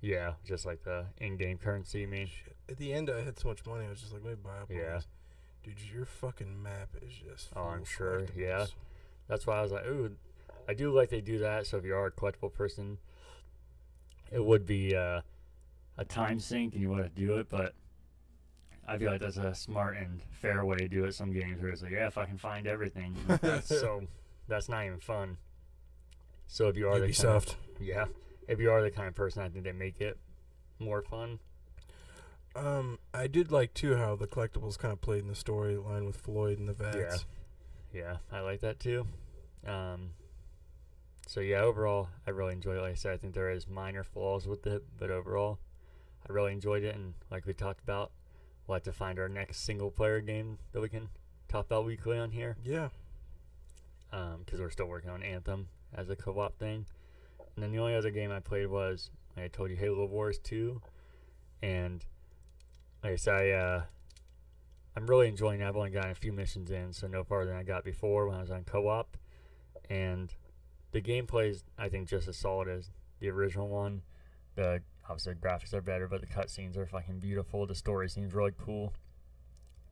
yeah, 0.00 0.34
just 0.44 0.64
like 0.64 0.84
the 0.84 1.06
in-game 1.18 1.58
currency. 1.58 2.04
I 2.04 2.06
mean, 2.06 2.26
Shit. 2.28 2.54
At 2.70 2.76
the 2.76 2.92
end, 2.92 3.10
I 3.10 3.22
had 3.24 3.38
so 3.38 3.48
much 3.48 3.64
money. 3.66 3.86
I 3.86 3.90
was 3.90 4.00
just 4.00 4.12
like, 4.12 4.22
let 4.24 4.30
me 4.34 4.38
buy 4.44 4.58
up. 4.58 4.70
all 4.70 4.76
Yeah. 4.76 4.94
these. 4.96 5.06
Dude, 5.64 5.92
your 5.92 6.04
fucking 6.04 6.62
map 6.62 6.90
is 7.02 7.12
just. 7.12 7.48
Oh, 7.56 7.62
full 7.62 7.70
I'm 7.70 7.82
of 7.82 7.88
sure, 7.88 8.20
yeah. 8.36 8.60
collectibles. 8.60 8.72
that's 9.26 9.46
why 9.46 9.58
I 9.58 9.62
was 9.62 9.72
like, 9.72 9.86
ooh, 9.86 10.12
I 10.68 10.74
do 10.74 10.92
like 10.92 11.08
they 11.10 11.20
do 11.20 11.38
that. 11.38 11.66
So 11.66 11.78
if 11.78 11.84
you 11.84 11.94
are 11.96 12.06
a 12.06 12.12
collectible 12.12 12.52
person, 12.52 12.98
it 14.30 14.44
would 14.44 14.66
be 14.66 14.94
uh, 14.94 15.22
a 15.96 16.04
time 16.04 16.38
sink 16.38 16.74
and 16.74 16.82
you 16.82 16.90
want 16.90 17.02
to 17.02 17.08
do 17.10 17.38
it, 17.38 17.48
but. 17.48 17.74
I 18.90 18.96
feel 18.96 19.10
like 19.10 19.20
that's 19.20 19.36
a 19.36 19.54
smart 19.54 19.98
and 19.98 20.22
fair 20.40 20.64
way 20.64 20.78
to 20.78 20.88
do 20.88 21.04
it. 21.04 21.14
Some 21.14 21.30
games 21.30 21.60
where 21.60 21.70
it's 21.70 21.82
like, 21.82 21.92
yeah, 21.92 22.06
if 22.06 22.16
I 22.16 22.24
can 22.24 22.38
find 22.38 22.66
everything, 22.66 23.14
that's 23.42 23.68
so 23.80 24.00
that's 24.48 24.70
not 24.70 24.86
even 24.86 24.98
fun. 24.98 25.36
So 26.48 26.68
if 26.68 26.76
you 26.76 26.88
are 26.88 26.98
the 26.98 27.12
kind 27.12 27.28
of, 27.28 27.56
yeah, 27.78 28.06
if 28.48 28.58
you 28.58 28.70
are 28.70 28.82
the 28.82 28.90
kind 28.90 29.06
of 29.06 29.14
person, 29.14 29.42
I 29.42 29.50
think 29.50 29.64
they 29.64 29.72
make 29.72 30.00
it 30.00 30.18
more 30.78 31.02
fun. 31.02 31.38
Um, 32.56 32.98
I 33.12 33.26
did 33.26 33.52
like 33.52 33.74
too 33.74 33.96
how 33.96 34.16
the 34.16 34.26
collectibles 34.26 34.78
kind 34.78 34.92
of 34.92 35.00
played 35.00 35.22
in 35.22 35.28
the 35.28 35.34
storyline 35.34 36.06
with 36.06 36.16
Floyd 36.16 36.58
and 36.58 36.66
the 36.66 36.72
vets. 36.72 37.26
Yeah, 37.92 38.00
yeah, 38.00 38.16
I 38.32 38.40
like 38.40 38.60
that 38.60 38.80
too. 38.80 39.06
Um, 39.66 40.12
so 41.26 41.40
yeah, 41.40 41.60
overall, 41.60 42.08
I 42.26 42.30
really 42.30 42.54
enjoyed 42.54 42.78
it. 42.78 42.80
Like 42.80 42.92
I 42.92 42.94
said, 42.94 43.12
I 43.12 43.18
think 43.18 43.34
there 43.34 43.50
is 43.50 43.68
minor 43.68 44.02
flaws 44.02 44.48
with 44.48 44.66
it, 44.66 44.82
but 44.98 45.10
overall, 45.10 45.58
I 46.28 46.32
really 46.32 46.54
enjoyed 46.54 46.82
it. 46.82 46.94
And 46.96 47.12
like 47.30 47.44
we 47.44 47.52
talked 47.52 47.82
about, 47.82 48.10
we'll 48.66 48.76
have 48.76 48.84
to 48.84 48.92
find 48.92 49.18
our 49.18 49.28
next 49.28 49.58
single 49.58 49.90
player 49.90 50.22
game 50.22 50.58
that 50.72 50.80
we 50.80 50.88
can 50.88 51.10
talk 51.46 51.66
about 51.66 51.84
weekly 51.84 52.18
on 52.18 52.30
here. 52.30 52.56
Yeah. 52.64 52.88
because 54.10 54.58
we're 54.58 54.70
still 54.70 54.86
working 54.86 55.10
on 55.10 55.22
Anthem 55.22 55.68
as 55.94 56.10
a 56.10 56.16
co-op 56.16 56.58
thing. 56.58 56.86
And 57.54 57.62
then 57.62 57.72
the 57.72 57.78
only 57.78 57.94
other 57.94 58.10
game 58.10 58.30
I 58.30 58.40
played 58.40 58.68
was 58.68 59.10
like 59.36 59.44
I 59.46 59.48
told 59.48 59.70
you 59.70 59.76
Halo 59.76 60.06
Wars 60.06 60.38
2, 60.38 60.80
and 61.62 62.04
like 63.02 63.12
I 63.12 63.16
said, 63.16 63.34
I, 63.34 63.50
uh, 63.50 63.82
I'm 64.96 65.06
really 65.06 65.28
enjoying. 65.28 65.60
it. 65.60 65.68
I've 65.68 65.76
only 65.76 65.90
gotten 65.90 66.10
a 66.10 66.14
few 66.14 66.32
missions 66.32 66.70
in, 66.70 66.92
so 66.92 67.06
no 67.06 67.24
farther 67.24 67.50
than 67.50 67.58
I 67.58 67.62
got 67.62 67.84
before 67.84 68.26
when 68.26 68.36
I 68.36 68.40
was 68.40 68.50
on 68.50 68.64
co-op, 68.64 69.16
and 69.88 70.34
the 70.92 71.00
gameplay 71.00 71.50
is 71.50 71.64
I 71.78 71.88
think 71.88 72.08
just 72.08 72.28
as 72.28 72.36
solid 72.36 72.68
as 72.68 72.90
the 73.20 73.30
original 73.30 73.68
one. 73.68 74.02
The 74.56 74.82
obviously 75.08 75.34
graphics 75.34 75.72
are 75.72 75.80
better, 75.80 76.08
but 76.08 76.20
the 76.20 76.26
cutscenes 76.26 76.76
are 76.76 76.86
fucking 76.86 77.20
beautiful. 77.20 77.66
The 77.66 77.74
story 77.74 78.08
seems 78.08 78.34
really 78.34 78.52
cool. 78.58 78.92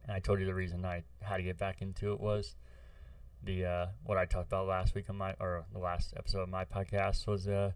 And 0.03 0.13
I 0.13 0.19
told 0.21 0.41
you 0.41 0.47
the 0.47 0.55
reason 0.55 0.85
I 0.85 1.03
had 1.21 1.39
to 1.39 1.43
get 1.43 1.59
back 1.59 1.83
into 1.83 2.13
it 2.13 2.21
was 2.21 2.55
the 3.47 3.65
uh, 3.65 3.87
what 4.05 4.19
I 4.19 4.25
talked 4.27 4.49
about 4.49 4.67
last 4.67 4.95
week 4.95 5.09
on 5.09 5.17
my 5.17 5.35
or 5.41 5.65
the 5.73 5.79
last 5.79 6.13
episode 6.17 6.41
of 6.43 6.49
my 6.49 6.65
podcast 6.65 7.27
was 7.27 7.47
uh, 7.49 7.73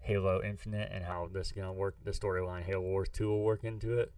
Halo 0.00 0.42
Infinite 0.42 0.90
and 0.92 1.04
how 1.04 1.28
this 1.32 1.48
is 1.48 1.52
gonna 1.52 1.72
work. 1.72 1.96
The 2.04 2.10
storyline 2.10 2.62
Halo 2.64 2.82
Wars 2.82 3.08
Two 3.12 3.28
will 3.28 3.42
work 3.42 3.64
into 3.64 3.98
it, 3.98 4.12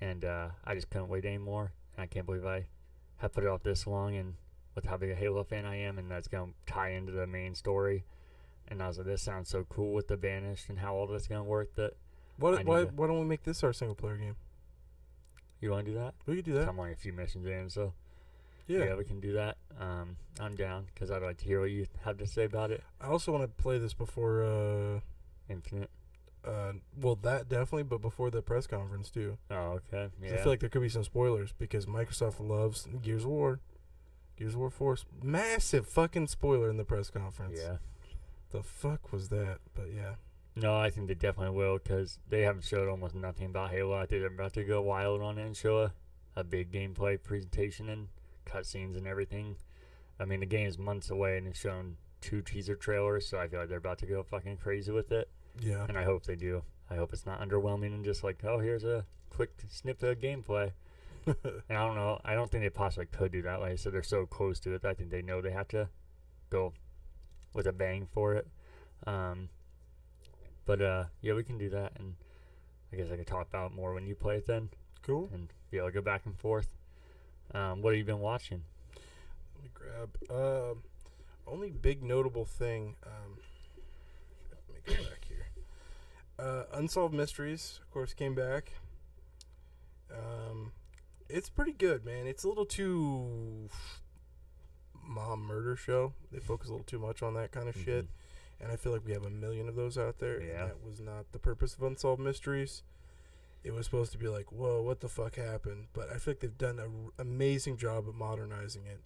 and 0.00 0.24
uh, 0.24 0.48
I 0.64 0.74
just 0.74 0.90
couldn't 0.90 1.08
wait 1.08 1.24
anymore. 1.24 1.72
And 1.96 2.02
I 2.04 2.06
can't 2.06 2.26
believe 2.26 2.44
I 2.46 2.66
have 3.18 3.32
put 3.32 3.44
it 3.44 3.48
off 3.48 3.62
this 3.62 3.86
long, 3.86 4.14
and 4.16 4.34
with 4.74 4.86
how 4.86 4.96
big 4.96 5.10
a 5.10 5.14
Halo 5.14 5.44
fan 5.44 5.64
I 5.64 5.76
am, 5.80 5.98
and 5.98 6.10
that's 6.10 6.28
gonna 6.28 6.52
tie 6.66 6.90
into 6.90 7.12
the 7.12 7.26
main 7.26 7.54
story. 7.54 8.04
And 8.68 8.82
I 8.82 8.88
was 8.88 8.98
like, 8.98 9.06
this 9.06 9.22
sounds 9.22 9.48
so 9.48 9.64
cool 9.68 9.92
with 9.92 10.08
the 10.08 10.16
Banished 10.16 10.68
and 10.70 10.78
how 10.78 10.94
all 10.94 11.06
this 11.06 11.22
is 11.22 11.28
gonna 11.28 11.44
work. 11.44 11.74
That 11.76 11.92
What? 12.38 12.64
Why? 12.64 12.84
to- 12.84 12.90
Why 12.90 13.06
don't 13.06 13.20
we 13.20 13.26
make 13.26 13.44
this 13.44 13.62
our 13.62 13.72
single 13.72 13.94
player 13.94 14.16
game? 14.16 14.36
you 15.60 15.70
want 15.70 15.86
to 15.86 15.92
do 15.92 15.98
that? 15.98 16.12
We 16.26 16.36
could 16.36 16.44
do 16.44 16.52
that. 16.54 16.68
I'm 16.68 16.78
only 16.78 16.92
a 16.92 16.96
few 16.96 17.14
missions 17.14 17.46
in, 17.46 17.70
so 17.70 17.94
Yeah. 18.66 18.84
yeah, 18.84 18.94
we 18.94 19.04
can 19.04 19.20
do 19.20 19.32
that. 19.34 19.56
Um, 19.78 20.16
I'm 20.40 20.54
down 20.56 20.86
because 20.94 21.10
I'd 21.10 21.22
like 21.22 21.36
to 21.38 21.44
hear 21.44 21.60
what 21.60 21.70
you 21.70 21.86
have 22.04 22.16
to 22.18 22.26
say 22.26 22.44
about 22.44 22.70
it. 22.70 22.82
I 23.00 23.08
also 23.08 23.32
want 23.32 23.42
to 23.44 23.62
play 23.62 23.78
this 23.78 23.94
before. 23.94 24.42
uh 24.42 25.00
Infinite. 25.48 25.90
uh, 26.46 26.72
well, 26.98 27.16
that 27.16 27.48
definitely, 27.50 27.82
but 27.82 28.00
before 28.00 28.30
the 28.30 28.40
press 28.40 28.66
conference 28.66 29.10
too. 29.10 29.36
Oh, 29.50 29.78
okay. 29.92 30.08
Yeah. 30.22 30.34
I 30.34 30.36
feel 30.38 30.52
like 30.52 30.60
there 30.60 30.70
could 30.70 30.80
be 30.82 30.88
some 30.88 31.04
spoilers 31.04 31.52
because 31.52 31.84
Microsoft 31.86 32.40
loves 32.40 32.88
Gears 33.02 33.24
of 33.24 33.30
War. 33.30 33.60
Gears 34.38 34.54
of 34.54 34.60
War 34.60 34.70
4, 34.70 34.96
massive 35.22 35.86
fucking 35.86 36.26
spoiler 36.28 36.68
in 36.70 36.76
the 36.76 36.84
press 36.84 37.08
conference. 37.10 37.60
yeah. 37.62 37.76
The 38.50 38.62
fuck 38.62 39.12
was 39.12 39.28
that? 39.28 39.58
But 39.74 39.88
yeah. 39.94 40.14
No, 40.56 40.76
I 40.76 40.88
think 40.90 41.08
they 41.08 41.14
definitely 41.14 41.56
will 41.56 41.78
because 41.78 42.18
they 42.28 42.42
haven't 42.42 42.64
showed 42.64 42.88
almost 42.88 43.14
nothing 43.14 43.46
about 43.46 43.70
Halo. 43.70 43.94
I 43.96 44.06
think 44.06 44.22
they're 44.22 44.28
about 44.32 44.54
to 44.54 44.64
go 44.64 44.80
wild 44.80 45.20
on 45.20 45.38
it 45.38 45.44
and 45.44 45.56
show 45.56 45.78
a, 45.82 45.92
a 46.36 46.42
big 46.44 46.72
gameplay 46.72 47.20
presentation 47.22 47.88
and 47.88 48.08
cutscenes 48.44 48.96
and 48.96 49.06
everything. 49.06 49.56
I 50.18 50.24
mean, 50.24 50.40
the 50.40 50.46
game 50.46 50.66
is 50.66 50.78
months 50.78 51.10
away 51.10 51.38
and 51.38 51.46
it's 51.46 51.58
shown 51.58 51.96
two 52.20 52.40
teaser 52.42 52.76
trailers, 52.76 53.28
so 53.28 53.38
I 53.38 53.48
feel 53.48 53.60
like 53.60 53.68
they're 53.68 53.78
about 53.78 53.98
to 53.98 54.06
go 54.06 54.22
fucking 54.22 54.58
crazy 54.58 54.92
with 54.92 55.12
it. 55.12 55.28
Yeah. 55.60 55.84
And 55.88 55.98
I 55.98 56.04
hope 56.04 56.24
they 56.24 56.36
do. 56.36 56.62
I 56.90 56.96
hope 56.96 57.12
it's 57.12 57.26
not 57.26 57.40
underwhelming 57.40 57.94
and 57.94 58.04
just 58.04 58.22
like, 58.24 58.44
oh, 58.44 58.58
here's 58.58 58.84
a 58.84 59.04
quick 59.30 59.52
snippet 59.68 60.10
of 60.10 60.18
gameplay. 60.18 60.72
And 61.26 61.78
I 61.78 61.86
don't 61.86 61.94
know. 61.94 62.20
I 62.22 62.34
don't 62.34 62.50
think 62.50 62.64
they 62.64 62.70
possibly 62.70 63.06
could 63.06 63.32
do 63.32 63.40
that. 63.42 63.60
Like 63.60 63.72
I 63.72 63.76
said, 63.76 63.94
they're 63.94 64.02
so 64.02 64.26
close 64.26 64.60
to 64.60 64.74
it. 64.74 64.82
that 64.82 64.88
I 64.90 64.94
think 64.94 65.10
they 65.10 65.22
know 65.22 65.40
they 65.40 65.52
have 65.52 65.68
to 65.68 65.88
go 66.50 66.74
with 67.54 67.66
a 67.66 67.72
bang 67.72 68.06
for 68.12 68.34
it. 68.34 68.46
Um, 69.06 69.48
but 70.66 70.82
uh, 70.82 71.04
yeah, 71.22 71.34
we 71.34 71.42
can 71.42 71.58
do 71.58 71.70
that, 71.70 71.92
and 71.98 72.14
I 72.92 72.96
guess 72.96 73.10
I 73.10 73.16
could 73.16 73.26
talk 73.26 73.48
about 73.48 73.72
it 73.72 73.74
more 73.74 73.94
when 73.94 74.06
you 74.06 74.14
play 74.14 74.36
it 74.36 74.46
then, 74.46 74.68
cool. 75.02 75.30
and 75.32 75.52
be 75.70 75.78
able 75.78 75.88
to 75.88 75.94
go 75.94 76.00
back 76.02 76.26
and 76.26 76.38
forth. 76.38 76.68
Um, 77.52 77.82
what 77.82 77.92
have 77.92 77.98
you 77.98 78.04
been 78.04 78.20
watching? 78.20 78.62
Let 79.54 79.64
me 79.64 79.70
grab. 79.74 80.16
Um, 80.30 80.82
only 81.46 81.70
big 81.70 82.02
notable 82.02 82.44
thing. 82.44 82.96
Um, 83.06 83.38
let 84.50 84.86
me 84.86 84.96
go 84.96 85.08
back 85.08 85.24
here. 85.28 85.46
Uh, 86.38 86.64
Unsolved 86.72 87.14
Mysteries, 87.14 87.80
of 87.82 87.90
course, 87.90 88.12
came 88.14 88.34
back. 88.34 88.72
Um, 90.10 90.72
it's 91.28 91.48
pretty 91.48 91.72
good, 91.72 92.04
man. 92.04 92.26
It's 92.26 92.44
a 92.44 92.48
little 92.48 92.66
too 92.66 93.68
mom 95.06 95.42
murder 95.42 95.76
show. 95.76 96.12
They 96.32 96.40
focus 96.40 96.68
a 96.68 96.72
little 96.72 96.84
too 96.84 96.98
much 96.98 97.22
on 97.22 97.34
that 97.34 97.52
kind 97.52 97.68
of 97.68 97.76
shit, 97.76 98.06
and 98.60 98.72
I 98.72 98.76
feel 98.76 98.92
like 98.92 99.04
we 99.06 99.12
have 99.12 99.24
a 99.24 99.30
million 99.30 99.68
of 99.68 99.76
those 99.76 99.96
out 99.98 100.18
there. 100.18 100.40
Yeah. 100.40 100.66
That 100.66 100.84
was 100.84 101.00
not 101.00 101.32
the 101.32 101.38
purpose 101.38 101.74
of 101.74 101.82
Unsolved 101.82 102.20
Mysteries. 102.20 102.82
It 103.64 103.72
was 103.72 103.86
supposed 103.86 104.12
to 104.12 104.18
be 104.18 104.28
like, 104.28 104.52
whoa, 104.52 104.82
what 104.82 105.00
the 105.00 105.08
fuck 105.08 105.36
happened? 105.36 105.86
But 105.94 106.10
I 106.10 106.18
feel 106.18 106.32
like 106.32 106.40
they've 106.40 106.56
done 106.56 106.78
an 106.78 107.10
amazing 107.18 107.78
job 107.78 108.06
of 108.06 108.14
modernizing 108.14 108.84
it. 108.84 109.00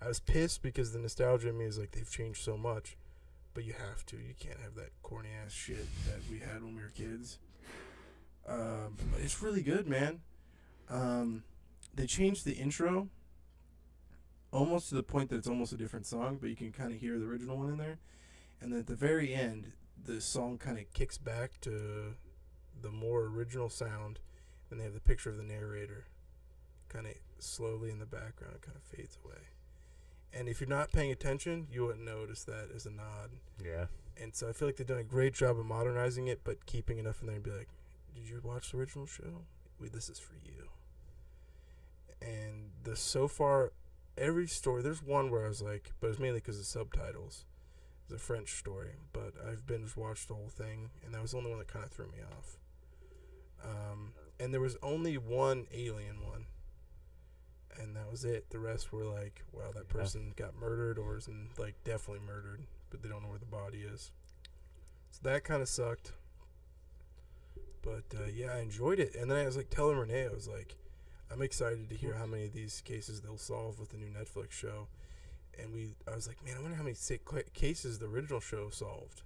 I 0.00 0.08
was 0.08 0.18
pissed 0.18 0.62
because 0.62 0.92
the 0.92 0.98
nostalgia 0.98 1.50
in 1.50 1.58
me 1.58 1.66
is 1.66 1.78
like 1.78 1.92
they've 1.92 2.10
changed 2.10 2.42
so 2.42 2.56
much, 2.56 2.96
but 3.52 3.64
you 3.64 3.74
have 3.74 4.04
to. 4.06 4.16
You 4.16 4.34
can't 4.40 4.58
have 4.60 4.74
that 4.76 4.90
corny 5.02 5.28
ass 5.44 5.52
shit 5.52 5.86
that 6.06 6.20
we 6.30 6.38
had 6.38 6.62
when 6.62 6.74
we 6.74 6.82
were 6.82 6.88
kids. 6.88 7.38
Um, 8.48 8.96
but 9.12 9.20
it's 9.20 9.42
really 9.42 9.62
good, 9.62 9.86
man. 9.86 10.20
Um, 10.88 11.44
they 11.94 12.06
changed 12.06 12.44
the 12.44 12.54
intro 12.54 13.08
almost 14.52 14.88
to 14.88 14.94
the 14.94 15.02
point 15.02 15.30
that 15.30 15.36
it's 15.36 15.48
almost 15.48 15.72
a 15.72 15.76
different 15.76 16.06
song, 16.06 16.38
but 16.40 16.50
you 16.50 16.56
can 16.56 16.72
kind 16.72 16.92
of 16.92 16.98
hear 16.98 17.18
the 17.18 17.26
original 17.26 17.58
one 17.58 17.70
in 17.70 17.78
there. 17.78 17.98
And 18.60 18.72
then 18.72 18.80
at 18.80 18.86
the 18.86 18.94
very 18.94 19.34
end, 19.34 19.72
the 20.02 20.20
song 20.20 20.58
kind 20.58 20.78
of 20.78 20.92
kicks 20.92 21.18
back 21.18 21.60
to 21.62 22.14
the 22.82 22.90
more 22.90 23.22
original 23.22 23.68
sound, 23.68 24.20
and 24.70 24.78
they 24.78 24.84
have 24.84 24.94
the 24.94 25.00
picture 25.00 25.30
of 25.30 25.36
the 25.36 25.42
narrator 25.42 26.04
kind 26.88 27.06
of 27.06 27.14
slowly 27.38 27.90
in 27.90 27.98
the 27.98 28.06
background, 28.06 28.54
it 28.56 28.62
kind 28.62 28.76
of 28.76 28.82
fades 28.82 29.16
away. 29.24 29.38
And 30.32 30.48
if 30.48 30.60
you're 30.60 30.68
not 30.68 30.92
paying 30.92 31.10
attention, 31.10 31.66
you 31.70 31.86
wouldn't 31.86 32.04
notice 32.04 32.44
that 32.44 32.68
as 32.74 32.86
a 32.86 32.90
nod. 32.90 33.30
Yeah. 33.62 33.86
And 34.20 34.34
so 34.34 34.48
I 34.48 34.52
feel 34.52 34.68
like 34.68 34.76
they've 34.76 34.86
done 34.86 34.98
a 34.98 35.04
great 35.04 35.34
job 35.34 35.58
of 35.58 35.66
modernizing 35.66 36.26
it, 36.28 36.40
but 36.44 36.66
keeping 36.66 36.98
enough 36.98 37.20
in 37.20 37.26
there 37.26 37.36
and 37.36 37.44
be 37.44 37.50
like, 37.50 37.68
"Did 38.14 38.28
you 38.28 38.40
watch 38.42 38.70
the 38.70 38.78
original 38.78 39.06
show? 39.06 39.44
We, 39.78 39.88
this 39.88 40.08
is 40.08 40.18
for 40.18 40.34
you." 40.44 40.68
And 42.20 42.70
the 42.84 42.94
so 42.96 43.26
far, 43.28 43.72
every 44.16 44.46
story 44.46 44.82
there's 44.82 45.02
one 45.02 45.30
where 45.30 45.44
I 45.44 45.48
was 45.48 45.62
like, 45.62 45.92
but 46.00 46.08
it's 46.08 46.18
mainly 46.18 46.38
because 46.40 46.58
of 46.58 46.66
subtitles. 46.66 47.44
It's 48.04 48.12
a 48.12 48.18
French 48.18 48.54
story, 48.54 48.96
but 49.12 49.34
I've 49.46 49.66
binge 49.66 49.96
watched 49.96 50.28
the 50.28 50.34
whole 50.34 50.50
thing, 50.50 50.90
and 51.04 51.14
that 51.14 51.22
was 51.22 51.32
the 51.32 51.38
only 51.38 51.50
one 51.50 51.58
that 51.58 51.68
kind 51.68 51.84
of 51.84 51.90
threw 51.90 52.06
me 52.06 52.18
off. 52.36 52.58
Um, 53.64 54.12
and 54.40 54.52
there 54.52 54.60
was 54.60 54.76
only 54.82 55.16
one 55.18 55.66
alien 55.72 56.20
one, 56.26 56.46
and 57.78 57.94
that 57.96 58.10
was 58.10 58.24
it. 58.24 58.50
The 58.50 58.58
rest 58.58 58.92
were 58.92 59.04
like, 59.04 59.44
"Wow, 59.52 59.70
that 59.74 59.88
person 59.88 60.32
got 60.36 60.56
murdered, 60.56 60.98
or 60.98 61.16
is 61.16 61.28
in, 61.28 61.48
like 61.58 61.74
definitely 61.84 62.26
murdered, 62.26 62.62
but 62.90 63.02
they 63.02 63.08
don't 63.08 63.22
know 63.22 63.28
where 63.28 63.38
the 63.38 63.46
body 63.46 63.78
is." 63.78 64.10
So 65.10 65.20
that 65.22 65.44
kind 65.44 65.62
of 65.62 65.68
sucked. 65.68 66.12
But 67.82 68.04
uh, 68.16 68.26
yeah, 68.34 68.54
I 68.54 68.60
enjoyed 68.60 68.98
it, 69.00 69.14
and 69.14 69.30
then 69.30 69.38
I 69.38 69.46
was 69.46 69.56
like 69.56 69.70
telling 69.70 69.96
Renee, 69.96 70.26
I 70.26 70.34
was 70.34 70.48
like, 70.48 70.76
"I'm 71.30 71.42
excited 71.42 71.88
to 71.88 71.94
hear 71.94 72.14
how 72.14 72.26
many 72.26 72.46
of 72.46 72.52
these 72.52 72.80
cases 72.84 73.20
they'll 73.20 73.38
solve 73.38 73.78
with 73.78 73.90
the 73.90 73.96
new 73.96 74.10
Netflix 74.10 74.52
show." 74.52 74.88
And 75.58 75.72
we, 75.72 75.94
I 76.10 76.14
was 76.14 76.26
like, 76.26 76.44
"Man, 76.44 76.56
I 76.56 76.62
wonder 76.62 76.76
how 76.76 76.82
many 76.84 76.96
cases 77.54 77.98
the 77.98 78.06
original 78.06 78.40
show 78.40 78.70
solved. 78.70 79.22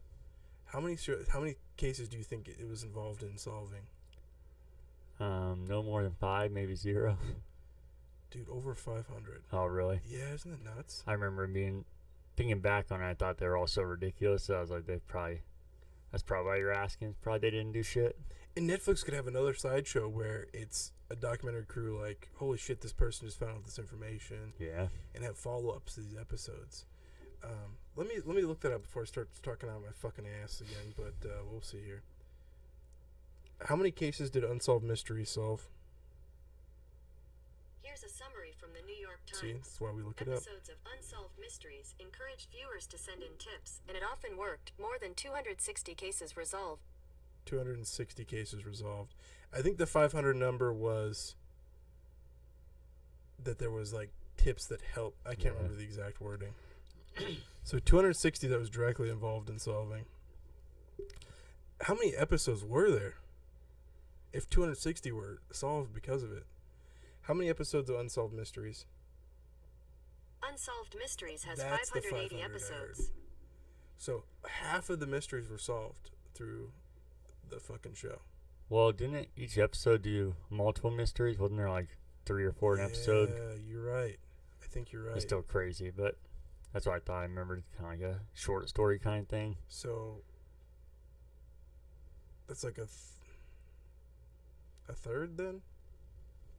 How 0.67 0.81
many, 0.81 0.99
how 1.29 1.41
many 1.41 1.55
cases 1.77 2.09
do 2.09 2.17
you 2.17 2.25
think 2.25 2.49
it 2.49 2.69
was 2.69 2.83
involved 2.83 3.23
in 3.23 3.39
solving?" 3.39 3.83
Um, 5.19 5.65
no 5.69 5.83
more 5.83 6.03
than 6.03 6.13
five, 6.13 6.51
maybe 6.53 6.75
zero. 6.75 7.17
Dude, 8.31 8.49
over 8.51 8.75
500. 8.75 9.43
Oh, 9.53 9.65
really? 9.67 10.01
Yeah, 10.07 10.33
isn't 10.35 10.51
that 10.51 10.77
nuts? 10.77 11.03
I 11.07 11.13
remember 11.13 11.47
being 11.47 11.85
thinking 12.37 12.61
back 12.61 12.87
on 12.91 13.01
it. 13.03 13.07
I 13.09 13.15
thought 13.15 13.39
they 13.39 13.47
were 13.47 13.57
all 13.57 13.67
so 13.67 13.83
ridiculous. 13.83 14.45
So 14.45 14.55
I 14.57 14.61
was 14.61 14.71
like, 14.71 14.87
they 14.87 14.99
probably. 15.07 15.43
That's 16.13 16.23
probably 16.23 16.51
why 16.51 16.57
you're 16.59 16.73
asking. 16.73 17.15
Probably 17.23 17.41
they 17.41 17.57
didn't 17.57 17.73
do 17.73 17.83
shit. 17.83 18.19
And 18.57 18.69
Netflix 18.69 19.05
could 19.05 19.15
have 19.15 19.27
another 19.27 19.55
sideshow 19.55 20.09
where 20.09 20.47
it's 20.55 20.93
a 21.11 21.17
documentary 21.17 21.65
crew 21.67 22.01
like, 22.01 22.29
holy 22.37 22.57
shit, 22.59 22.81
this 22.81 22.93
person 22.93 23.27
just 23.27 23.39
found 23.39 23.53
out 23.53 23.65
this 23.65 23.79
information, 23.79 24.55
Yeah. 24.59 24.87
and 25.15 25.23
have 25.25 25.37
follow 25.37 25.71
ups 25.71 25.95
to 25.95 26.01
these 26.01 26.17
episodes. 26.19 26.87
Um, 27.45 27.77
let 27.97 28.07
me 28.09 28.15
let 28.25 28.35
me 28.35 28.43
look 28.43 28.61
that 28.61 28.73
up 28.73 28.83
before 28.83 29.03
I 29.03 29.05
start 29.05 29.29
talking 29.43 29.69
out 29.69 29.83
my 29.83 29.93
fucking 29.93 30.25
ass 30.43 30.61
again. 30.63 30.95
But 30.97 31.29
uh, 31.29 31.43
we'll 31.51 31.61
see 31.61 31.81
here. 31.85 32.03
How 33.65 33.77
many 33.77 33.91
cases 33.91 34.31
did 34.31 34.45
Unsolved 34.45 34.85
Mysteries 34.85 35.31
solve? 35.31 35.69
Here's 37.83 38.03
a 38.05 38.09
summary 38.09 38.53
from 38.59 38.71
the 38.75 38.83
New 38.87 38.95
York 39.01 39.21
See, 39.33 39.53
Times. 39.53 39.67
that's 39.69 39.81
why 39.81 39.91
we 39.93 40.03
look 40.03 40.21
it 40.21 40.29
up. 40.29 40.35
Episodes 40.35 40.69
of 40.69 40.77
Unsolved 40.95 41.39
Mysteries 41.41 41.95
encouraged 41.99 42.49
viewers 42.53 42.87
to 42.89 42.99
send 42.99 43.23
in 43.23 43.31
tips, 43.39 43.81
and 43.89 43.97
it 43.97 44.03
often 44.03 44.37
worked. 44.37 44.73
More 44.79 44.99
than 45.01 45.15
260 45.15 45.95
cases 45.95 46.37
resolved. 46.37 46.83
260 47.47 48.25
cases 48.25 48.67
resolved. 48.67 49.15
I 49.57 49.63
think 49.63 49.79
the 49.79 49.87
500 49.87 50.35
number 50.37 50.73
was 50.73 51.37
that 53.43 53.59
there 53.59 53.71
was 53.71 53.93
like 53.95 54.11
tips 54.37 54.67
that 54.67 54.83
help. 54.83 55.17
I 55.25 55.31
can't 55.35 55.45
Yeah. 55.55 55.63
remember 55.63 55.77
the 55.77 55.85
exact 55.85 56.21
wording. 56.21 56.55
so 57.65 57.79
260 57.79 58.49
that 58.49 58.59
was 58.59 58.69
directly 58.69 59.09
involved 59.09 59.49
in 59.49 59.59
solving. 59.59 60.05
How 61.83 61.95
many 61.95 62.15
episodes 62.17 62.65
were 62.65 62.91
there? 62.91 63.15
If 64.33 64.49
260 64.51 65.13
were 65.13 65.41
solved 65.53 65.95
because 65.95 66.23
of 66.23 66.33
it, 66.33 66.45
how 67.23 67.35
many 67.35 67.49
episodes 67.49 67.89
of 67.91 67.97
Unsolved 67.99 68.35
Mysteries? 68.35 68.87
Unsolved 70.43 70.95
Mysteries 70.99 71.45
has 71.45 71.59
That's 71.59 71.91
580 71.91 72.37
500 72.37 72.39
I 72.39 72.43
heard. 72.43 72.51
episodes. 72.91 73.13
So 73.99 74.25
half 74.47 74.91
of 74.91 75.01
the 75.01 75.07
mysteries 75.07 75.49
were 75.49 75.59
solved 75.59 76.11
through 76.35 76.71
the 77.49 77.59
fucking 77.59 77.95
show. 77.95 78.21
Well, 78.69 78.93
didn't 78.93 79.29
each 79.37 79.59
episode 79.59 80.03
do 80.03 80.35
multiple 80.51 80.91
mysteries? 80.91 81.39
Wasn't 81.39 81.57
there 81.59 81.71
like 81.71 81.97
three 82.27 82.45
or 82.45 82.53
four 82.53 82.75
an 82.75 82.85
episode? 82.85 83.31
Yeah, 83.35 83.55
you're 83.67 83.85
right. 83.85 84.19
I 84.63 84.67
think 84.67 84.93
you're 84.93 85.05
right. 85.05 85.17
It's 85.17 85.25
still 85.25 85.43
crazy, 85.43 85.91
but 85.97 86.17
that's 86.73 86.85
what 86.87 86.97
I 86.97 86.99
thought. 86.99 87.21
I 87.21 87.23
remembered 87.23 87.63
kind 87.79 87.95
of 87.95 88.01
like 88.01 88.17
a 88.17 88.21
short 88.35 88.69
story 88.69 88.99
kind 88.99 89.23
of 89.23 89.29
thing. 89.29 89.57
So 89.69 90.23
that's 92.47 92.65
like 92.65 92.75
a 92.79 92.87
th- 92.87 92.91
a 94.89 94.93
third 94.95 95.37
then, 95.37 95.63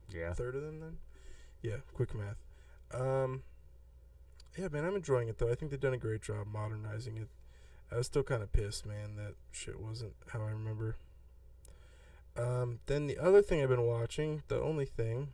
Yeah. 0.10 0.32
a 0.32 0.34
third 0.36 0.56
of 0.56 0.62
them 0.64 0.80
then. 0.80 0.98
Yeah, 1.62 1.78
quick 1.94 2.14
math. 2.14 2.38
Um, 2.92 3.44
yeah, 4.58 4.68
man, 4.70 4.86
I'm 4.86 4.96
enjoying 4.96 5.28
it 5.28 5.38
though. 5.38 5.52
I 5.52 5.56
think 5.56 5.72
they've 5.72 5.80
done 5.80 5.94
a 5.94 5.98
great 5.98 6.22
job 6.22 6.48
modernizing 6.48 7.18
it. 7.18 7.30
I 7.92 7.98
was 7.98 8.06
still 8.08 8.24
kind 8.24 8.44
of 8.44 8.52
pissed, 8.52 8.86
man, 8.86 9.16
that 9.16 9.36
shit 9.52 9.80
wasn't 9.80 10.14
how 10.32 10.42
I 10.42 10.50
remember. 10.52 10.98
Um, 12.36 12.80
then 12.86 13.08
the 13.08 13.18
other 13.18 13.42
thing 13.42 13.62
I've 13.64 13.70
been 13.70 13.82
watching, 13.88 14.44
the 14.48 14.62
only 14.62 14.86
thing, 14.86 15.30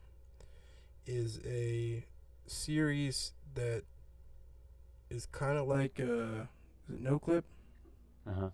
is 1.05 1.39
a 1.45 2.05
series 2.47 3.33
that 3.55 3.83
is 5.09 5.25
kind 5.25 5.57
of 5.57 5.67
like 5.67 5.99
uh, 5.99 6.45
is 6.88 6.95
it 6.95 7.03
Noclip? 7.03 7.43
Uh 8.25 8.33
huh. 8.39 8.49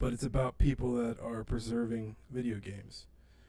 but 0.00 0.12
it's 0.12 0.24
about 0.24 0.58
people 0.58 0.94
that 0.94 1.20
are 1.20 1.44
preserving 1.44 2.16
video 2.30 2.58
games. 2.58 3.06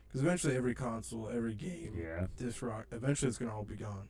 Because 0.09 0.21
eventually, 0.21 0.55
every 0.55 0.73
console, 0.73 1.29
every 1.29 1.53
game, 1.53 1.93
Yeah. 1.95 2.27
this 2.37 2.61
rock, 2.63 2.87
eventually, 2.91 3.29
it's 3.29 3.37
gonna 3.37 3.55
all 3.55 3.63
be 3.63 3.75
gone. 3.75 4.09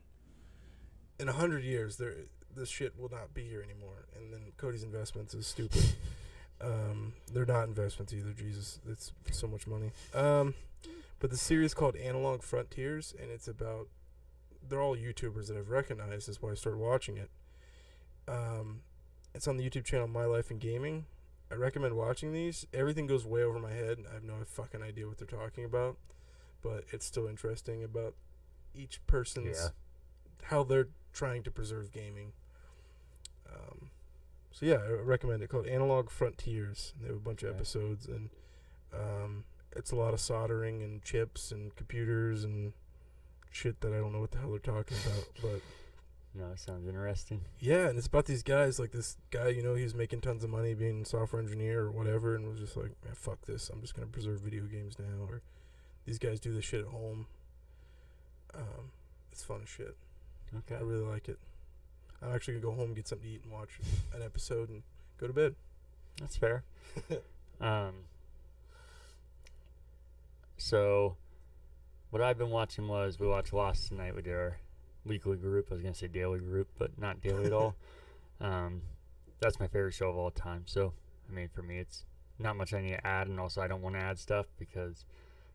In 1.19 1.28
a 1.28 1.34
hundred 1.34 1.64
years, 1.64 1.98
there, 1.98 2.16
this 2.56 2.69
shit 2.69 2.98
will 2.98 3.10
not 3.10 3.34
be 3.34 3.44
here 3.44 3.61
anymore. 3.61 4.06
And 4.16 4.34
then 4.34 4.53
Cody's 4.56 4.84
investments 4.84 5.34
is 5.34 5.45
stupid. 5.45 5.84
um, 6.61 7.14
they're 7.34 7.45
not 7.45 7.68
investments 7.68 8.14
either. 8.14 8.32
Jesus, 8.32 8.80
it's 8.88 9.11
so 9.32 9.48
much 9.48 9.68
money. 9.68 9.92
Um, 10.14 10.53
but 11.19 11.32
the 11.32 11.38
series 11.38 11.74
called 11.74 11.98
Analog 11.98 12.44
Frontiers, 12.44 13.14
and 13.19 13.30
it's 13.30 13.48
about. 13.48 13.90
They're 14.68 14.82
all 14.82 14.95
YouTubers 14.95 15.48
that 15.48 15.58
I've 15.58 15.69
recognized. 15.69 16.28
That's 16.28 16.42
why 16.42 16.52
I 16.52 16.53
started 16.53 16.78
watching 16.78 17.18
it. 17.18 17.30
Um, 18.28 18.82
it's 19.34 19.48
on 19.48 19.58
the 19.58 19.68
YouTube 19.68 19.84
channel 19.84 20.08
My 20.08 20.26
Life 20.26 20.52
in 20.52 20.60
Gaming. 20.60 21.06
I 21.52 21.56
recommend 21.56 21.95
watching 21.95 22.32
these. 22.32 22.66
Everything 22.74 23.08
goes 23.08 23.26
way 23.26 23.44
over 23.44 23.60
my 23.60 23.72
head. 23.72 24.00
I 24.10 24.14
have 24.14 24.24
no 24.24 24.36
fucking 24.45 24.82
idea 24.84 25.08
what 25.08 25.18
they're 25.18 25.28
talking 25.28 25.66
about, 25.66 25.98
but 26.61 26.84
it's 26.92 27.06
still 27.06 27.28
interesting 27.28 27.84
about 27.84 28.14
each 28.74 29.00
person's 29.08 29.58
Yeah. 29.58 29.69
how 30.44 30.64
they're 30.64 30.90
trying 31.11 31.42
to 31.44 31.52
preserve 31.52 31.92
gaming. 31.92 32.34
Um, 33.52 33.90
so 34.52 34.66
yeah, 34.66 34.76
I 34.78 34.90
recommend 34.92 35.42
it. 35.42 35.50
Called 35.50 35.66
Analog 35.68 36.10
Frontiers. 36.11 36.94
They 37.02 37.08
have 37.08 37.16
a 37.18 37.19
bunch 37.19 37.42
of 37.44 37.56
episodes, 37.56 38.06
and 38.06 38.30
um, 38.94 39.45
it's 39.76 39.92
a 39.92 39.95
lot 39.95 40.14
of 40.14 40.19
soldering 40.19 40.84
and 40.84 41.02
chips 41.03 41.52
and 41.52 41.76
computers 41.76 42.44
and 42.44 42.74
shit 43.52 43.82
that 43.82 43.92
I 43.92 43.98
don't 43.98 44.11
know 44.14 44.19
what 44.19 44.32
the 44.32 44.38
hell 44.38 44.52
they're 44.52 44.60
talking 44.60 44.98
about, 45.06 45.26
but. 45.42 45.61
No, 46.33 46.51
it 46.51 46.59
sounds 46.59 46.88
interesting. 46.88 47.41
Yeah, 47.59 47.88
and 47.88 47.98
it's 47.98 48.08
about 48.08 48.25
these 48.25 48.43
guys. 48.43 48.80
Like 48.80 48.91
this 48.91 49.17
guy, 49.32 49.49
you 49.49 49.64
know, 49.64 49.75
he's 49.75 49.93
making 49.93 50.22
tons 50.22 50.43
of 50.43 50.49
money 50.49 50.74
being 50.74 51.01
a 51.01 51.06
software 51.06 51.41
engineer 51.41 51.82
or 51.82 51.91
whatever, 51.91 52.35
and 52.35 52.48
was 52.48 52.59
just 52.59 52.77
like, 52.77 52.91
man, 53.03 53.14
fuck 53.16 53.45
this. 53.45 53.69
I'm 53.69 53.82
just 53.82 53.95
gonna 53.95 54.08
preserve 54.08 54.40
video 54.41 54.64
games 54.64 54.98
now. 54.98 55.25
Or 55.27 55.41
these 56.06 56.19
guys 56.19 56.40
do 56.40 56.53
this 56.53 56.64
shit 56.64 56.82
at 56.82 56.88
home. 56.88 57.27
Um, 58.53 58.91
it's 59.32 59.43
fun 59.43 59.61
as 59.64 59.69
shit. 59.69 59.98
Okay. 60.56 60.75
I 60.75 60.83
really 60.83 61.06
like 61.06 61.27
it. 61.27 61.38
I'm 62.22 62.33
actually 62.33 62.56
gonna 62.56 62.74
go 62.74 62.80
home, 62.80 62.93
get 62.93 63.08
something 63.08 63.27
to 63.27 63.33
eat, 63.33 63.43
and 63.43 63.51
watch 63.51 63.80
an 64.14 64.22
episode, 64.22 64.69
and 64.69 64.83
go 65.17 65.27
to 65.27 65.33
bed. 65.33 65.56
That's 66.19 66.38
fair. 66.38 66.64
um. 67.61 67.93
So, 70.58 71.16
what 72.09 72.22
I've 72.22 72.38
been 72.38 72.49
watching 72.49 72.88
was 72.88 73.19
we 73.19 73.27
watched 73.27 73.53
Lost 73.53 73.88
tonight. 73.88 74.16
with 74.16 74.25
did 74.25 74.33
our 74.33 74.58
weekly 75.06 75.38
group. 75.38 75.68
I 75.72 75.76
was 75.76 75.84
gonna 75.84 75.94
say 75.94 76.08
daily 76.08 76.40
group, 76.40 76.69
but 76.78 76.98
not 77.00 77.22
daily 77.22 77.45
at 77.45 77.53
all. 77.53 77.76
Um, 78.42 78.84
that's 79.42 79.60
my 79.60 79.68
favorite 79.68 79.94
show 79.94 80.08
of 80.08 80.16
all 80.16 80.32
time. 80.32 80.64
So, 80.66 80.94
I 81.30 81.34
mean, 81.34 81.50
for 81.53 81.61
me, 81.61 81.80
it's 81.80 82.06
not 82.40 82.56
much 82.56 82.74
I 82.74 82.82
need 82.82 82.92
to 82.92 83.06
add, 83.06 83.28
and 83.28 83.40
also 83.40 83.61
I 83.61 83.68
don't 83.68 83.82
want 83.82 83.95
to 83.95 84.02
add 84.02 84.18
stuff 84.18 84.45
because 84.58 85.03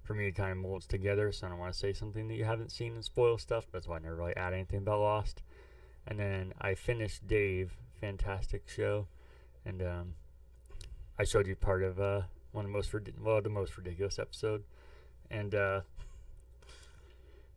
for 0.03 0.15
me 0.15 0.29
it 0.29 0.33
kind 0.33 0.53
of 0.53 0.59
molds 0.59 0.87
together. 0.87 1.33
So 1.33 1.47
I 1.47 1.51
don't 1.51 1.59
want 1.59 1.73
to 1.73 1.79
say 1.79 1.93
something 1.93 2.29
that 2.29 2.35
you 2.35 2.45
haven't 2.45 2.73
seen 2.73 2.95
and 2.95 3.05
spoil 3.05 3.39
stuff. 3.39 3.67
That's 3.73 3.89
why 3.89 3.97
I 3.97 4.01
never 4.01 4.17
really 4.17 4.37
add 4.37 4.53
anything 4.53 4.81
about 4.81 5.01
Lost. 5.01 5.43
And 6.07 6.19
then 6.19 6.53
I 6.61 6.75
finished 6.75 7.27
Dave, 7.27 7.79
fantastic 7.99 8.69
show, 8.69 9.07
and 9.65 9.81
um, 9.81 10.15
I 11.19 11.25
showed 11.25 11.47
you 11.47 11.57
part 11.57 11.83
of 11.83 11.99
uh, 11.99 12.23
one 12.53 12.67
of 12.67 12.71
the 12.71 12.77
most 12.77 12.95
well 13.23 13.41
the 13.41 13.49
most 13.49 13.77
ridiculous 13.79 14.19
episode, 14.19 14.65
and 15.31 15.55
uh, 15.55 15.81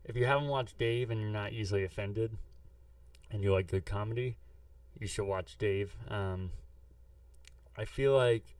if 0.07 0.15
you 0.15 0.25
haven't 0.25 0.47
watched 0.47 0.77
Dave 0.77 1.11
and 1.11 1.21
you're 1.21 1.29
not 1.29 1.53
easily 1.53 1.83
offended, 1.83 2.31
and 3.29 3.43
you 3.43 3.51
like 3.51 3.67
good 3.67 3.85
comedy, 3.85 4.37
you 4.97 5.05
should 5.05 5.25
watch 5.25 5.57
Dave. 5.57 5.95
Um, 6.09 6.51
I 7.77 7.85
feel 7.85 8.15
like 8.15 8.55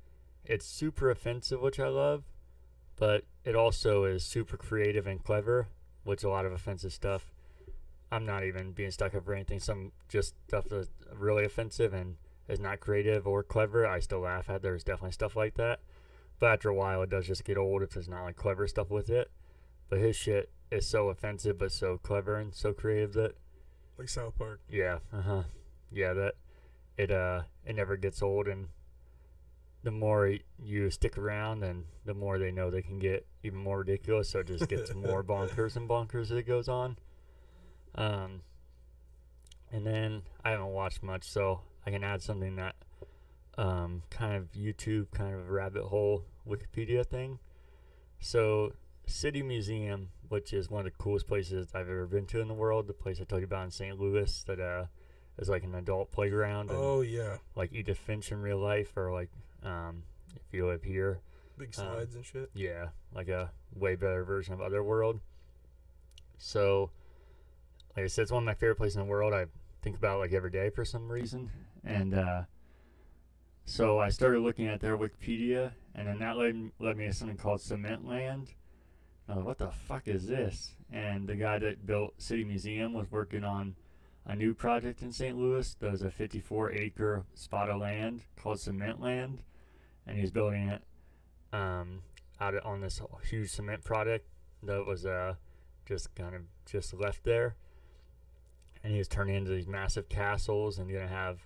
it's 0.46 0.66
super 0.66 1.10
offensive, 1.10 1.62
which 1.62 1.80
I 1.80 1.88
love, 1.88 2.26
but 2.98 3.24
it 3.46 3.56
also 3.56 4.04
is 4.04 4.24
super 4.24 4.58
creative 4.58 5.08
and 5.08 5.24
clever, 5.24 5.68
which 6.04 6.24
a 6.24 6.30
lot 6.30 6.46
of 6.46 6.52
offensive 6.52 6.94
stuff. 6.94 7.32
I'm 8.12 8.26
not 8.26 8.44
even 8.44 8.72
being 8.72 8.92
stuck 8.92 9.16
up 9.16 9.26
for 9.26 9.34
anything. 9.34 9.60
Some 9.60 9.92
just 10.10 10.36
stuff 10.48 10.66
that's 10.70 10.90
really 11.14 11.46
offensive 11.46 11.94
and 11.94 12.16
is 12.48 12.60
not 12.60 12.80
creative 12.80 13.26
or 13.26 13.44
clever. 13.44 13.86
I 13.88 14.00
still 14.00 14.22
laugh 14.22 14.50
at. 14.50 14.62
There's 14.62 14.84
definitely 14.84 15.12
stuff 15.12 15.36
like 15.36 15.56
that. 15.56 15.80
But 16.40 16.54
after 16.54 16.70
a 16.70 16.76
while, 16.76 17.02
it 17.02 17.10
does 17.10 17.28
just 17.28 17.44
get 17.44 17.58
old 17.58 17.82
if 17.84 17.92
there's 17.92 18.08
not 18.08 18.24
like 18.24 18.36
clever 18.36 18.68
stuff 18.68 18.90
with 18.90 19.10
it. 19.10 19.30
But 19.90 20.00
his 20.00 20.16
shit 20.16 20.50
is 20.72 20.86
so 20.88 21.10
offensive, 21.10 21.58
but 21.58 21.72
so 21.72 21.98
clever 21.98 22.36
and 22.38 22.54
so 22.54 22.74
creative 22.74 23.14
that 23.14 23.36
Like 23.98 24.10
South 24.10 24.38
Park. 24.38 24.62
yeah, 24.70 25.00
uh 25.14 25.22
huh, 25.22 25.44
yeah, 25.92 26.14
that 26.14 26.36
it 26.98 27.12
uh 27.12 27.44
it 27.66 27.76
never 27.76 27.98
gets 27.98 28.22
old, 28.22 28.48
and 28.48 28.68
the 29.84 29.92
more 29.92 30.34
you 30.62 30.90
stick 30.90 31.18
around, 31.18 31.64
and 31.64 31.86
the 32.06 32.14
more 32.14 32.38
they 32.38 32.52
know 32.52 32.70
they 32.70 32.82
can 32.82 33.00
get 33.00 33.26
even 33.44 33.60
more 33.60 33.80
ridiculous. 33.80 34.30
So 34.30 34.40
it 34.40 34.48
just 34.48 34.68
gets 34.68 34.94
more 34.96 35.24
bonkers 35.24 35.76
and 35.76 35.88
bonkers 35.88 36.24
as 36.24 36.32
it 36.32 36.48
goes 36.48 36.68
on. 36.68 36.98
Um, 37.96 38.42
and 39.72 39.86
then 39.86 40.24
I 40.44 40.52
haven't 40.52 40.74
watched 40.74 41.02
much, 41.04 41.24
so 41.24 41.62
I 41.86 41.92
can 41.92 42.04
add 42.04 42.22
something 42.22 42.56
that 42.58 42.76
um 43.58 44.04
kind 44.12 44.36
of 44.36 44.52
YouTube 44.52 45.10
kind 45.12 45.34
of 45.34 45.50
rabbit 45.50 45.84
hole 45.86 46.26
Wikipedia 46.48 47.06
thing. 47.06 47.40
So 48.20 48.74
City 49.06 49.42
Museum, 49.42 50.10
which 50.30 50.54
is 50.54 50.70
one 50.70 50.86
of 50.86 50.92
the 50.92 50.98
coolest 50.98 51.28
places 51.28 51.68
I've 51.74 51.90
ever 51.90 52.06
been 52.06 52.26
to 52.28 52.40
in 52.42 52.48
the 52.48 52.54
world. 52.54 52.88
The 52.88 52.94
place 52.94 53.20
I 53.22 53.24
told 53.24 53.42
you 53.42 53.46
about 53.46 53.66
in 53.66 53.72
St. 53.72 54.00
Louis 54.00 54.44
that 54.44 54.60
uh 54.60 54.86
is 55.38 55.50
like 55.50 55.64
an 55.64 55.76
adult 55.76 56.12
playground 56.12 56.70
and 56.72 56.80
Oh 56.80 57.02
yeah, 57.02 57.38
like 57.56 57.72
Edith 57.74 57.98
Finch 57.98 58.32
in 58.32 58.42
real 58.42 58.58
life 58.60 58.96
or 58.98 59.12
like 59.12 59.30
um 59.64 60.04
if 60.36 60.54
you 60.54 60.68
live 60.68 60.84
here. 60.84 61.20
big 61.58 61.70
Um, 61.78 61.86
slides 61.86 62.16
and 62.16 62.26
shit. 62.26 62.50
Yeah, 62.54 62.88
like 63.14 63.28
a 63.30 63.52
way 63.76 63.96
better 63.96 64.24
version 64.24 64.54
of 64.54 64.62
Otherworld. 64.62 65.20
So 66.38 66.92
like 67.96 68.04
I 68.06 68.08
said, 68.08 68.24
it's 68.24 68.32
one 68.32 68.44
of 68.44 68.46
my 68.46 68.54
favorite 68.54 68.76
places 68.76 68.96
in 68.98 69.04
the 69.04 69.10
world. 69.10 69.34
I 69.34 69.46
think 69.82 69.98
about 69.98 70.18
it, 70.18 70.20
like 70.20 70.34
every 70.34 70.52
day 70.52 70.70
for 70.70 70.86
some 70.86 71.12
reason. 71.12 71.50
And 71.84 72.14
uh 72.14 72.44
so 73.66 74.00
I 74.00 74.10
started 74.10 74.40
looking 74.40 74.68
at 74.68 74.80
their 74.80 74.98
Wikipedia 74.98 75.72
and 75.94 76.08
then 76.08 76.20
that 76.20 76.38
led, 76.38 76.72
led 76.80 76.96
me 76.96 77.08
to 77.08 77.14
something 77.14 77.36
called 77.38 77.60
Cement 77.60 78.06
Like, 79.28 79.44
what 79.44 79.58
the 79.58 79.72
fuck 79.72 80.08
is 80.08 80.28
this? 80.28 80.72
And 80.92 81.28
the 81.28 81.36
guy 81.36 81.60
that 81.60 81.86
built 81.86 82.14
City 82.22 82.44
Museum 82.44 82.94
was 82.94 83.12
working 83.12 83.44
on 83.44 83.76
a 84.26 84.36
new 84.36 84.54
project 84.54 85.02
in 85.02 85.12
St. 85.12 85.38
Louis. 85.38 85.76
Was 85.82 86.02
a 86.02 86.12
54 86.12 86.72
acre 86.72 87.26
spot 87.34 87.70
of 87.70 87.80
land 87.82 88.22
called 88.42 88.60
Cement 88.60 89.02
Land. 89.02 89.40
And 90.06 90.18
he's 90.18 90.32
building 90.32 90.70
it 90.70 90.82
um, 91.52 92.02
out 92.40 92.56
on 92.64 92.82
this 92.82 93.02
huge 93.30 93.50
cement 93.50 93.84
project 93.84 94.26
that 94.64 94.86
was 94.86 95.06
uh, 95.06 95.36
just 95.86 96.14
kind 96.16 96.36
of 96.36 96.42
just 96.66 96.94
left 96.94 97.24
there. 97.24 97.56
And 98.84 98.94
he 98.94 99.00
was 99.00 99.08
turning 99.08 99.36
into 99.36 99.52
these 99.52 99.68
massive 99.68 100.08
castles 100.08 100.78
and 100.78 100.90
to 100.90 101.08
have 101.08 101.40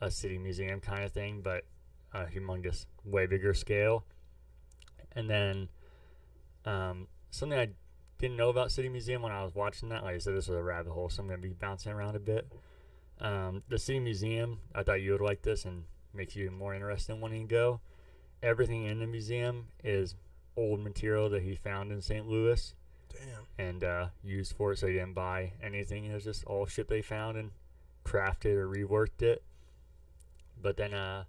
a 0.00 0.10
city 0.10 0.38
museum 0.38 0.80
kind 0.80 1.04
of 1.04 1.12
thing, 1.12 1.42
but 1.42 1.64
a 2.14 2.24
humongous, 2.24 2.86
way 3.04 3.26
bigger 3.26 3.52
scale. 3.52 4.04
And 5.14 5.28
then 5.28 5.68
um, 6.64 7.08
something 7.30 7.58
I 7.58 7.70
didn't 8.18 8.36
know 8.36 8.50
about 8.50 8.70
City 8.70 8.88
Museum 8.88 9.22
when 9.22 9.32
I 9.32 9.42
was 9.42 9.54
watching 9.54 9.88
that, 9.88 10.04
like 10.04 10.14
I 10.14 10.18
said, 10.18 10.34
this 10.34 10.48
was 10.48 10.56
a 10.56 10.62
rabbit 10.62 10.92
hole, 10.92 11.08
so 11.08 11.22
I'm 11.22 11.28
going 11.28 11.40
to 11.40 11.48
be 11.48 11.54
bouncing 11.54 11.92
around 11.92 12.16
a 12.16 12.20
bit. 12.20 12.50
Um, 13.20 13.62
the 13.68 13.78
City 13.78 14.00
Museum, 14.00 14.58
I 14.74 14.82
thought 14.82 15.02
you 15.02 15.12
would 15.12 15.20
like 15.20 15.42
this 15.42 15.64
and 15.64 15.84
makes 16.14 16.36
you 16.36 16.50
more 16.50 16.74
interested 16.74 17.12
in 17.12 17.20
wanting 17.20 17.48
to 17.48 17.54
go. 17.54 17.80
Everything 18.42 18.84
in 18.84 19.00
the 19.00 19.06
museum 19.06 19.68
is 19.82 20.14
old 20.56 20.80
material 20.80 21.30
that 21.30 21.42
he 21.42 21.54
found 21.54 21.92
in 21.92 22.02
St. 22.02 22.26
Louis 22.26 22.74
Damn. 23.10 23.66
and 23.66 23.84
uh, 23.84 24.06
used 24.22 24.54
for 24.56 24.72
it, 24.72 24.78
so 24.78 24.86
he 24.86 24.94
didn't 24.94 25.14
buy 25.14 25.52
anything. 25.62 26.04
It 26.04 26.14
was 26.14 26.24
just 26.24 26.44
all 26.44 26.66
shit 26.66 26.88
they 26.88 27.02
found 27.02 27.38
and 27.38 27.50
crafted 28.04 28.56
or 28.56 28.68
reworked 28.68 29.22
it. 29.22 29.42
But 30.60 30.76
then, 30.76 30.94
uh, 30.94 31.24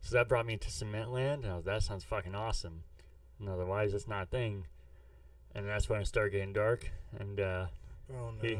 so 0.00 0.16
that 0.16 0.28
brought 0.28 0.46
me 0.46 0.56
to 0.56 0.70
Cement 0.70 1.12
Land, 1.12 1.44
and 1.44 1.52
I 1.52 1.56
was 1.56 1.64
that 1.64 1.82
sounds 1.82 2.04
fucking 2.04 2.34
awesome. 2.34 2.84
And 3.40 3.48
otherwise, 3.48 3.94
it's 3.94 4.06
not 4.06 4.24
a 4.24 4.26
thing. 4.26 4.66
And 5.54 5.66
that's 5.66 5.88
when 5.88 6.00
it 6.00 6.06
started 6.06 6.30
getting 6.30 6.52
dark. 6.52 6.90
And 7.18 7.40
uh, 7.40 7.66
Oh 8.12 8.32
He- 8.42 8.58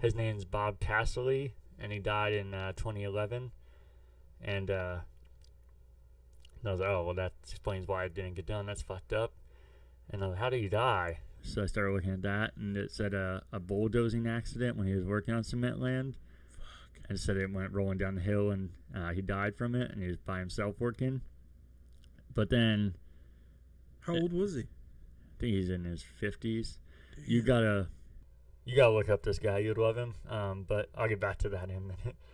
his 0.00 0.14
name's 0.14 0.44
Bob 0.44 0.80
Cassilly, 0.80 1.52
and 1.78 1.92
he 1.92 1.98
died 1.98 2.32
in 2.32 2.54
uh, 2.54 2.72
2011. 2.72 3.50
And 4.42 4.70
uh, 4.70 4.98
I 6.64 6.70
was 6.70 6.80
like, 6.80 6.88
oh, 6.88 7.04
well, 7.04 7.14
that 7.14 7.32
explains 7.42 7.86
why 7.86 8.04
it 8.04 8.14
didn't 8.14 8.34
get 8.34 8.46
done. 8.46 8.66
That's 8.66 8.82
fucked 8.82 9.12
up. 9.12 9.32
And 10.10 10.22
I 10.22 10.26
was 10.26 10.32
like, 10.34 10.40
how 10.40 10.50
did 10.50 10.60
he 10.62 10.68
die? 10.68 11.18
So 11.42 11.62
I 11.62 11.66
started 11.66 11.92
looking 11.92 12.12
at 12.12 12.22
that, 12.22 12.52
and 12.56 12.76
it 12.76 12.90
said 12.90 13.14
uh, 13.14 13.40
a 13.52 13.58
bulldozing 13.60 14.26
accident 14.26 14.76
when 14.76 14.86
he 14.86 14.94
was 14.94 15.04
working 15.04 15.32
on 15.34 15.42
cement 15.42 15.80
land. 15.80 16.14
Fuck. 16.50 17.02
And 17.08 17.16
it 17.16 17.20
said 17.20 17.36
it 17.36 17.50
went 17.52 17.72
rolling 17.72 17.98
down 17.98 18.14
the 18.14 18.20
hill, 18.20 18.50
and 18.50 18.70
uh, 18.94 19.10
he 19.10 19.22
died 19.22 19.56
from 19.56 19.74
it, 19.74 19.90
and 19.90 20.02
he 20.02 20.08
was 20.08 20.18
by 20.18 20.38
himself 20.38 20.76
working. 20.78 21.22
But 22.34 22.50
then 22.50 22.94
How 24.00 24.14
old 24.14 24.32
was 24.32 24.54
he? 24.54 24.62
I 24.62 24.64
think 25.38 25.54
he's 25.54 25.70
in 25.70 25.84
his 25.84 26.04
50s. 26.20 26.78
You 27.26 27.42
gotta, 27.42 27.88
you 28.64 28.76
gotta 28.76 28.92
look 28.94 29.08
up 29.08 29.22
this 29.22 29.38
guy. 29.38 29.58
You'd 29.58 29.78
love 29.78 29.96
him. 29.96 30.14
Um, 30.28 30.64
but 30.68 30.88
I'll 30.96 31.08
get 31.08 31.20
back 31.20 31.38
to 31.38 31.48
that 31.50 31.64
in 31.70 31.76
a 31.76 31.80
minute. 31.80 32.16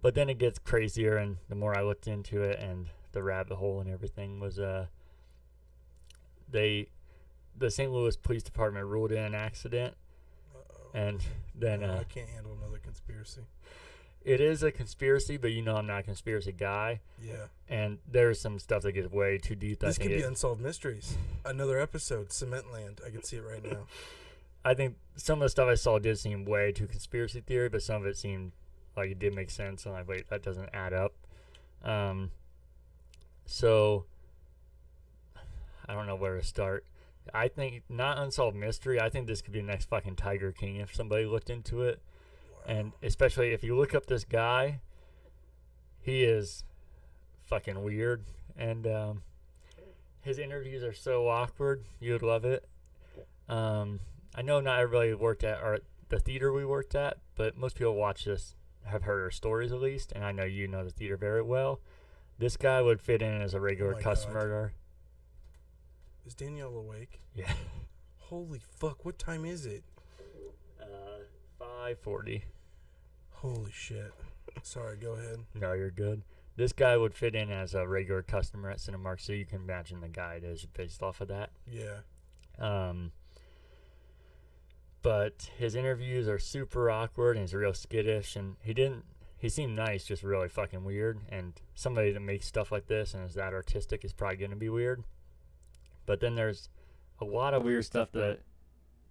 But 0.00 0.14
then 0.14 0.28
it 0.30 0.38
gets 0.38 0.60
crazier, 0.60 1.16
and 1.16 1.38
the 1.48 1.56
more 1.56 1.76
I 1.76 1.82
looked 1.82 2.06
into 2.06 2.40
it, 2.42 2.60
and 2.60 2.86
the 3.10 3.20
rabbit 3.20 3.56
hole 3.56 3.80
and 3.80 3.90
everything 3.90 4.38
was, 4.38 4.56
uh, 4.56 4.86
they, 6.48 6.86
the 7.56 7.68
St. 7.68 7.90
Louis 7.90 8.16
Police 8.16 8.44
Department 8.44 8.86
ruled 8.86 9.10
in 9.10 9.18
an 9.18 9.34
accident, 9.34 9.96
Uh-oh. 10.54 10.90
and 10.94 11.20
then 11.52 11.82
uh, 11.82 11.98
I 12.00 12.04
can't 12.04 12.28
handle 12.28 12.56
another 12.62 12.78
conspiracy. 12.78 13.40
It 14.24 14.40
is 14.40 14.62
a 14.62 14.70
conspiracy. 14.70 15.36
But 15.36 15.52
you 15.52 15.62
know, 15.62 15.76
I'm 15.76 15.86
not 15.86 16.00
a 16.00 16.02
conspiracy 16.02 16.52
guy, 16.52 17.00
Yeah. 17.22 17.46
and 17.68 17.98
there's 18.10 18.40
some 18.40 18.58
stuff 18.58 18.82
that 18.82 18.92
gets 18.92 19.10
way 19.10 19.38
too 19.38 19.54
deep. 19.54 19.80
This 19.80 19.98
could 19.98 20.08
be 20.08 20.14
it- 20.14 20.24
unsolved 20.24 20.60
mysteries. 20.60 21.16
Another 21.44 21.78
episode, 21.78 22.32
Cement 22.32 22.72
Land. 22.72 23.00
I 23.06 23.10
can 23.10 23.22
see 23.22 23.36
it 23.36 23.42
right 23.44 23.64
now. 23.64 23.86
I 24.64 24.74
think 24.74 24.96
some 25.16 25.38
of 25.40 25.46
the 25.46 25.48
stuff 25.50 25.68
I 25.68 25.74
saw 25.76 25.98
did 25.98 26.18
seem 26.18 26.44
way 26.44 26.72
too 26.72 26.86
conspiracy 26.86 27.40
theory, 27.40 27.68
but 27.68 27.82
some 27.82 28.02
of 28.02 28.06
it 28.06 28.16
seemed 28.16 28.52
like 28.96 29.10
it 29.10 29.18
did 29.18 29.34
make 29.34 29.50
sense. 29.50 29.86
And 29.86 29.94
I'm 29.94 30.00
like, 30.00 30.08
wait, 30.08 30.28
that 30.30 30.42
doesn't 30.42 30.68
add 30.74 30.92
up. 30.92 31.14
Um, 31.84 32.32
so 33.46 34.04
I 35.88 35.94
don't 35.94 36.06
know 36.06 36.16
where 36.16 36.36
to 36.36 36.42
start. 36.42 36.84
I 37.32 37.48
think 37.48 37.82
not 37.88 38.18
unsolved 38.18 38.56
mystery. 38.56 39.00
I 39.00 39.08
think 39.10 39.26
this 39.26 39.40
could 39.42 39.52
be 39.52 39.60
the 39.60 39.66
next 39.66 39.86
fucking 39.88 40.16
Tiger 40.16 40.50
King 40.52 40.76
if 40.76 40.94
somebody 40.94 41.24
looked 41.24 41.50
into 41.50 41.82
it, 41.82 42.00
and 42.68 42.92
especially 43.02 43.52
if 43.52 43.64
you 43.64 43.74
look 43.74 43.94
up 43.94 44.06
this 44.06 44.24
guy, 44.24 44.80
he 46.00 46.22
is 46.22 46.62
fucking 47.46 47.82
weird, 47.82 48.24
and 48.56 48.86
um, 48.86 49.22
his 50.20 50.38
interviews 50.38 50.84
are 50.84 50.92
so 50.92 51.26
awkward. 51.28 51.84
You'd 51.98 52.22
love 52.22 52.44
it. 52.44 52.68
Um, 53.48 54.00
I 54.34 54.42
know 54.42 54.60
not 54.60 54.78
everybody 54.78 55.14
worked 55.14 55.42
at 55.42 55.60
or 55.62 55.78
the 56.10 56.20
theater 56.20 56.52
we 56.52 56.64
worked 56.64 56.94
at, 56.94 57.16
but 57.34 57.56
most 57.56 57.76
people 57.76 57.94
watch 57.94 58.26
this 58.26 58.54
have 58.84 59.04
heard 59.04 59.22
our 59.22 59.30
stories 59.30 59.72
at 59.72 59.80
least, 59.80 60.12
and 60.12 60.22
I 60.24 60.32
know 60.32 60.44
you 60.44 60.68
know 60.68 60.84
the 60.84 60.90
theater 60.90 61.16
very 61.16 61.42
well. 61.42 61.80
This 62.38 62.56
guy 62.56 62.82
would 62.82 63.00
fit 63.00 63.22
in 63.22 63.40
as 63.40 63.54
a 63.54 63.60
regular 63.60 63.94
Oh 63.94 64.00
customer. 64.00 64.72
Is 66.26 66.34
Danielle 66.34 66.76
awake? 66.76 67.20
Yeah. 67.34 67.52
Holy 68.18 68.60
fuck! 68.60 69.06
What 69.06 69.18
time 69.18 69.46
is 69.46 69.64
it? 69.64 69.82
Uh, 70.78 71.24
five 71.58 71.98
forty. 71.98 72.44
Holy 73.40 73.70
shit! 73.72 74.12
Sorry. 74.62 74.96
Go 74.96 75.12
ahead. 75.12 75.40
No, 75.54 75.72
you're 75.72 75.90
good. 75.90 76.22
This 76.56 76.72
guy 76.72 76.96
would 76.96 77.14
fit 77.14 77.36
in 77.36 77.52
as 77.52 77.74
a 77.74 77.86
regular 77.86 78.22
customer 78.22 78.70
at 78.70 78.78
Cinemark, 78.78 79.20
so 79.20 79.32
you 79.32 79.46
can 79.46 79.62
imagine 79.62 80.00
the 80.00 80.08
guy 80.08 80.34
it 80.34 80.44
is 80.44 80.66
based 80.66 81.02
off 81.02 81.20
of 81.20 81.28
that. 81.28 81.50
Yeah. 81.70 82.00
Um, 82.58 83.12
but 85.02 85.50
his 85.56 85.74
interviews 85.74 86.28
are 86.28 86.38
super 86.38 86.90
awkward 86.90 87.36
and 87.36 87.44
he's 87.44 87.54
real 87.54 87.74
skittish 87.74 88.36
and 88.36 88.56
he 88.60 88.74
didn't 88.74 89.04
he 89.36 89.48
seemed 89.48 89.76
nice 89.76 90.04
just 90.04 90.22
really 90.22 90.48
fucking 90.48 90.84
weird 90.84 91.20
and 91.28 91.60
somebody 91.74 92.10
that 92.10 92.20
makes 92.20 92.46
stuff 92.46 92.72
like 92.72 92.88
this 92.88 93.14
and 93.14 93.24
is 93.24 93.34
that 93.34 93.54
artistic 93.54 94.04
is 94.04 94.12
probably 94.12 94.36
going 94.36 94.50
to 94.50 94.56
be 94.56 94.68
weird 94.68 95.04
but 96.06 96.20
then 96.20 96.34
there's 96.34 96.68
a 97.20 97.24
lot 97.24 97.54
of 97.54 97.62
weird 97.62 97.84
stuff 97.84 98.10
that 98.12 98.40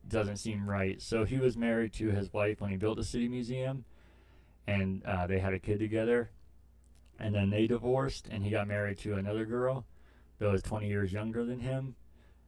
doesn't 0.07 0.37
seem 0.37 0.69
right 0.69 1.01
so 1.01 1.23
he 1.23 1.37
was 1.37 1.57
married 1.57 1.93
to 1.93 2.09
his 2.09 2.31
wife 2.33 2.61
when 2.61 2.69
he 2.69 2.77
built 2.77 2.97
the 2.97 3.03
city 3.03 3.27
museum 3.27 3.85
and 4.67 5.03
uh, 5.05 5.25
they 5.25 5.39
had 5.39 5.53
a 5.53 5.59
kid 5.59 5.79
together 5.79 6.29
and 7.19 7.33
then 7.33 7.49
they 7.49 7.67
divorced 7.67 8.27
and 8.29 8.43
he 8.43 8.51
got 8.51 8.67
married 8.67 8.97
to 8.99 9.15
another 9.15 9.45
girl 9.45 9.85
that 10.39 10.51
was 10.51 10.61
20 10.61 10.87
years 10.87 11.11
younger 11.11 11.43
than 11.45 11.59
him 11.59 11.95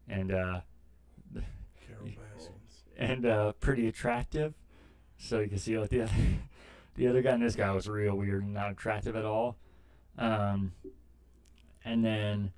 and 0.08 0.32
uh, 0.32 0.62
Carol 1.88 2.10
and 2.98 3.26
uh, 3.26 3.54
pretty 3.54 3.88
attractive. 3.88 4.54
So 5.18 5.40
you 5.40 5.48
can 5.48 5.58
see 5.58 5.78
what 5.78 5.90
the 5.90 6.02
other, 6.04 6.14
the 6.96 7.08
other 7.08 7.22
guy 7.22 7.32
and 7.32 7.44
this 7.44 7.56
guy 7.56 7.72
was 7.72 7.88
real 7.88 8.16
weird 8.16 8.44
and 8.44 8.54
not 8.54 8.72
attractive 8.72 9.16
at 9.16 9.26
all. 9.26 9.58
Um, 10.18 10.74
and 11.86 12.04
then 12.04 12.52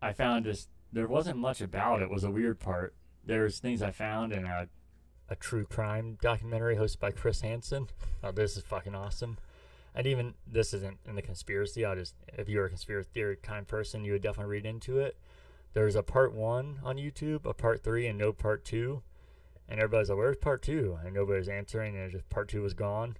I 0.00 0.12
found 0.12 0.44
this 0.44 0.68
there 0.92 1.06
wasn't 1.06 1.38
much 1.38 1.60
about 1.60 2.02
it 2.02 2.10
was 2.10 2.24
a 2.24 2.30
weird 2.30 2.60
part. 2.60 2.94
there's 3.24 3.58
things 3.58 3.80
I 3.80 3.92
found 3.92 4.32
and 4.32 4.44
a, 4.46 4.68
a 5.32 5.36
true 5.36 5.64
crime 5.64 6.18
documentary 6.20 6.76
hosted 6.76 7.00
by 7.00 7.10
Chris 7.10 7.40
Hansen. 7.40 7.88
Oh, 8.22 8.32
this 8.32 8.56
is 8.56 8.62
fucking 8.62 8.94
awesome. 8.94 9.38
And 9.94 10.06
even 10.06 10.34
this 10.46 10.74
isn't 10.74 10.98
in 11.08 11.16
the 11.16 11.22
conspiracy. 11.22 11.84
I 11.84 11.94
just 11.94 12.14
if 12.38 12.48
you're 12.48 12.66
a 12.66 12.68
conspiracy 12.68 13.08
theory 13.12 13.36
kind 13.42 13.60
of 13.60 13.66
person, 13.66 14.04
you 14.04 14.12
would 14.12 14.22
definitely 14.22 14.52
read 14.52 14.66
into 14.66 14.98
it. 14.98 15.16
There's 15.72 15.96
a 15.96 16.02
part 16.02 16.34
one 16.34 16.80
on 16.84 16.96
YouTube, 16.96 17.46
a 17.46 17.54
part 17.54 17.82
three, 17.82 18.06
and 18.06 18.18
no 18.18 18.32
part 18.32 18.64
two. 18.64 19.02
And 19.68 19.80
everybody's 19.80 20.10
like, 20.10 20.18
"Where's 20.18 20.36
part 20.36 20.60
two? 20.60 20.98
And 21.02 21.14
nobody's 21.14 21.48
answering, 21.48 21.96
and 21.96 22.12
just 22.12 22.28
part 22.28 22.48
two 22.48 22.60
was 22.62 22.74
gone. 22.74 23.16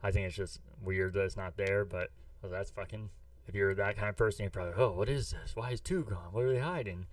I 0.00 0.12
think 0.12 0.26
it's 0.26 0.36
just 0.36 0.60
weird 0.80 1.14
that 1.14 1.24
it's 1.24 1.36
not 1.36 1.56
there, 1.56 1.84
but 1.84 2.10
well, 2.40 2.52
that's 2.52 2.70
fucking. 2.70 3.10
If 3.48 3.54
you're 3.54 3.74
that 3.74 3.96
kind 3.96 4.10
of 4.10 4.16
person, 4.16 4.44
you're 4.44 4.50
probably, 4.50 4.74
oh, 4.76 4.92
what 4.92 5.08
is 5.08 5.30
this? 5.30 5.56
Why 5.56 5.70
is 5.70 5.80
two 5.80 6.04
gone? 6.04 6.32
What 6.32 6.44
are 6.44 6.52
they 6.52 6.58
hiding? 6.58 7.06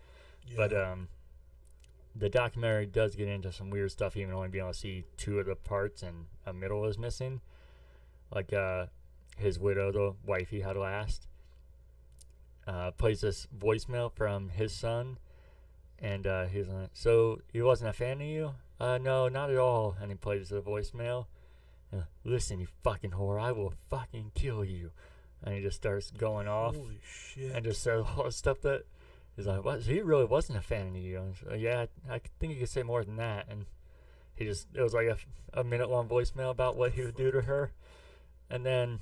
But 0.55 0.75
um, 0.75 1.07
the 2.15 2.29
documentary 2.29 2.85
does 2.85 3.15
get 3.15 3.27
into 3.27 3.51
some 3.51 3.69
weird 3.69 3.91
stuff, 3.91 4.15
even 4.15 4.33
only 4.33 4.47
being 4.47 4.63
able 4.63 4.73
to 4.73 4.79
see 4.79 5.03
two 5.17 5.39
of 5.39 5.47
the 5.47 5.55
parts 5.55 6.01
and 6.01 6.27
a 6.45 6.53
middle 6.53 6.85
is 6.85 6.97
missing. 6.97 7.41
Like 8.33 8.53
uh, 8.53 8.87
his 9.37 9.59
widow, 9.59 9.91
the 9.91 10.15
wife 10.25 10.49
he 10.49 10.61
had 10.61 10.77
last, 10.77 11.27
uh, 12.67 12.91
plays 12.91 13.21
this 13.21 13.47
voicemail 13.57 14.11
from 14.11 14.49
his 14.49 14.73
son, 14.73 15.19
and 15.99 16.25
uh, 16.25 16.45
he's 16.45 16.67
like, 16.67 16.89
"So 16.93 17.41
he 17.51 17.61
wasn't 17.61 17.89
a 17.89 17.93
fan 17.93 18.21
of 18.21 18.27
you? 18.27 18.55
Uh, 18.79 18.97
no, 18.97 19.27
not 19.27 19.51
at 19.51 19.57
all." 19.57 19.95
And 20.01 20.09
he 20.09 20.15
plays 20.15 20.49
the 20.49 20.61
voicemail. 20.61 21.27
Uh, 21.93 22.03
Listen, 22.23 22.59
you 22.59 22.67
fucking 22.83 23.11
whore, 23.11 23.39
I 23.39 23.51
will 23.51 23.73
fucking 23.89 24.31
kill 24.33 24.63
you. 24.65 24.91
And 25.43 25.53
he 25.53 25.61
just 25.61 25.77
starts 25.77 26.09
going 26.09 26.47
off 26.47 26.75
Holy 26.75 26.99
shit. 27.05 27.51
and 27.51 27.63
just 27.63 27.83
said 27.83 27.99
all 27.99 28.23
the 28.23 28.31
stuff 28.31 28.61
that 28.61 28.85
he's 29.35 29.47
like, 29.47 29.63
what? 29.63 29.83
So 29.83 29.91
he 29.91 30.01
really 30.01 30.25
wasn't 30.25 30.57
a 30.57 30.61
fan 30.61 30.87
of 30.87 30.95
you. 30.95 31.17
And 31.17 31.35
like, 31.49 31.61
yeah, 31.61 31.85
I, 32.09 32.15
I 32.15 32.21
think 32.39 32.53
he 32.53 32.59
could 32.59 32.69
say 32.69 32.83
more 32.83 33.03
than 33.03 33.17
that. 33.17 33.47
And 33.49 33.65
he 34.35 34.45
just, 34.45 34.67
it 34.73 34.81
was 34.81 34.93
like 34.93 35.07
a, 35.07 35.17
a 35.59 35.63
minute 35.63 35.89
long 35.89 36.07
voicemail 36.07 36.51
about 36.51 36.75
what 36.75 36.93
he 36.93 37.01
would 37.01 37.15
do 37.15 37.31
to 37.31 37.41
her. 37.41 37.71
And 38.49 38.65
then 38.65 38.99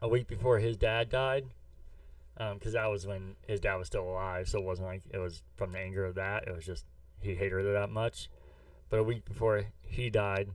a 0.00 0.08
week 0.08 0.26
before 0.26 0.58
his 0.58 0.76
dad 0.76 1.08
died, 1.08 1.46
because 2.36 2.72
that 2.72 2.86
was 2.86 3.06
when 3.06 3.36
his 3.46 3.60
dad 3.60 3.76
was 3.76 3.86
still 3.86 4.08
alive, 4.08 4.48
so 4.48 4.58
it 4.58 4.64
wasn't 4.64 4.88
like 4.88 5.02
it 5.10 5.18
was 5.18 5.42
from 5.56 5.72
the 5.72 5.78
anger 5.78 6.06
of 6.06 6.14
that. 6.14 6.46
It 6.46 6.54
was 6.54 6.64
just 6.64 6.86
he 7.20 7.34
hated 7.34 7.52
her 7.52 7.72
that 7.72 7.90
much. 7.90 8.30
But 8.88 8.98
a 8.98 9.02
week 9.02 9.26
before 9.26 9.66
he 9.82 10.08
died, 10.08 10.48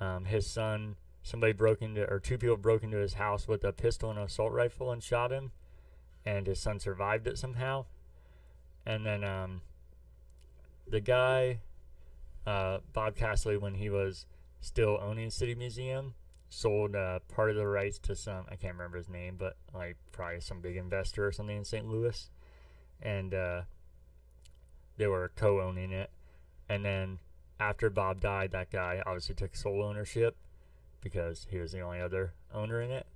um, 0.00 0.26
his 0.26 0.46
son, 0.46 0.96
somebody 1.22 1.52
broke 1.52 1.80
into, 1.80 2.08
or 2.10 2.20
two 2.20 2.36
people 2.36 2.58
broke 2.58 2.82
into 2.82 2.98
his 2.98 3.14
house 3.14 3.48
with 3.48 3.64
a 3.64 3.72
pistol 3.72 4.10
and 4.10 4.18
an 4.18 4.26
assault 4.26 4.52
rifle 4.52 4.92
and 4.92 5.02
shot 5.02 5.32
him 5.32 5.52
and 6.24 6.46
his 6.46 6.60
son 6.60 6.80
survived 6.80 7.26
it 7.26 7.38
somehow. 7.38 7.84
And 8.86 9.06
then 9.06 9.24
um, 9.24 9.62
the 10.86 11.00
guy, 11.00 11.60
uh, 12.46 12.78
Bob 12.92 13.16
Cassilly, 13.16 13.60
when 13.60 13.74
he 13.74 13.88
was 13.88 14.26
still 14.60 14.98
owning 15.00 15.30
City 15.30 15.54
Museum, 15.54 16.14
sold 16.48 16.94
uh, 16.94 17.18
part 17.34 17.50
of 17.50 17.56
the 17.56 17.66
rights 17.66 17.98
to 17.98 18.14
some 18.14 18.44
I 18.48 18.56
can't 18.56 18.74
remember 18.74 18.98
his 18.98 19.08
name, 19.08 19.36
but 19.38 19.56
like 19.74 19.96
probably 20.12 20.40
some 20.40 20.60
big 20.60 20.76
investor 20.76 21.26
or 21.26 21.32
something 21.32 21.56
in 21.56 21.64
St. 21.64 21.86
Louis, 21.86 22.30
and 23.02 23.34
uh, 23.34 23.62
they 24.96 25.06
were 25.06 25.32
co-owning 25.36 25.92
it. 25.92 26.10
And 26.68 26.84
then 26.84 27.18
after 27.58 27.90
Bob 27.90 28.20
died, 28.20 28.52
that 28.52 28.70
guy 28.70 29.02
obviously 29.04 29.34
took 29.34 29.56
sole 29.56 29.82
ownership 29.82 30.36
because 31.00 31.46
he 31.50 31.58
was 31.58 31.72
the 31.72 31.80
only 31.80 32.00
other 32.00 32.32
owner 32.52 32.80
in 32.80 32.90
it. 32.90 33.06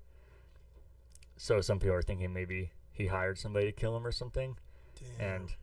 So 1.36 1.60
some 1.60 1.78
people 1.78 1.94
are 1.94 2.02
thinking 2.02 2.32
maybe 2.32 2.72
he 2.92 3.06
hired 3.06 3.38
somebody 3.38 3.66
to 3.66 3.72
kill 3.72 3.96
him 3.96 4.06
or 4.06 4.12
something, 4.12 4.56
Damn. 5.18 5.30
and 5.30 5.54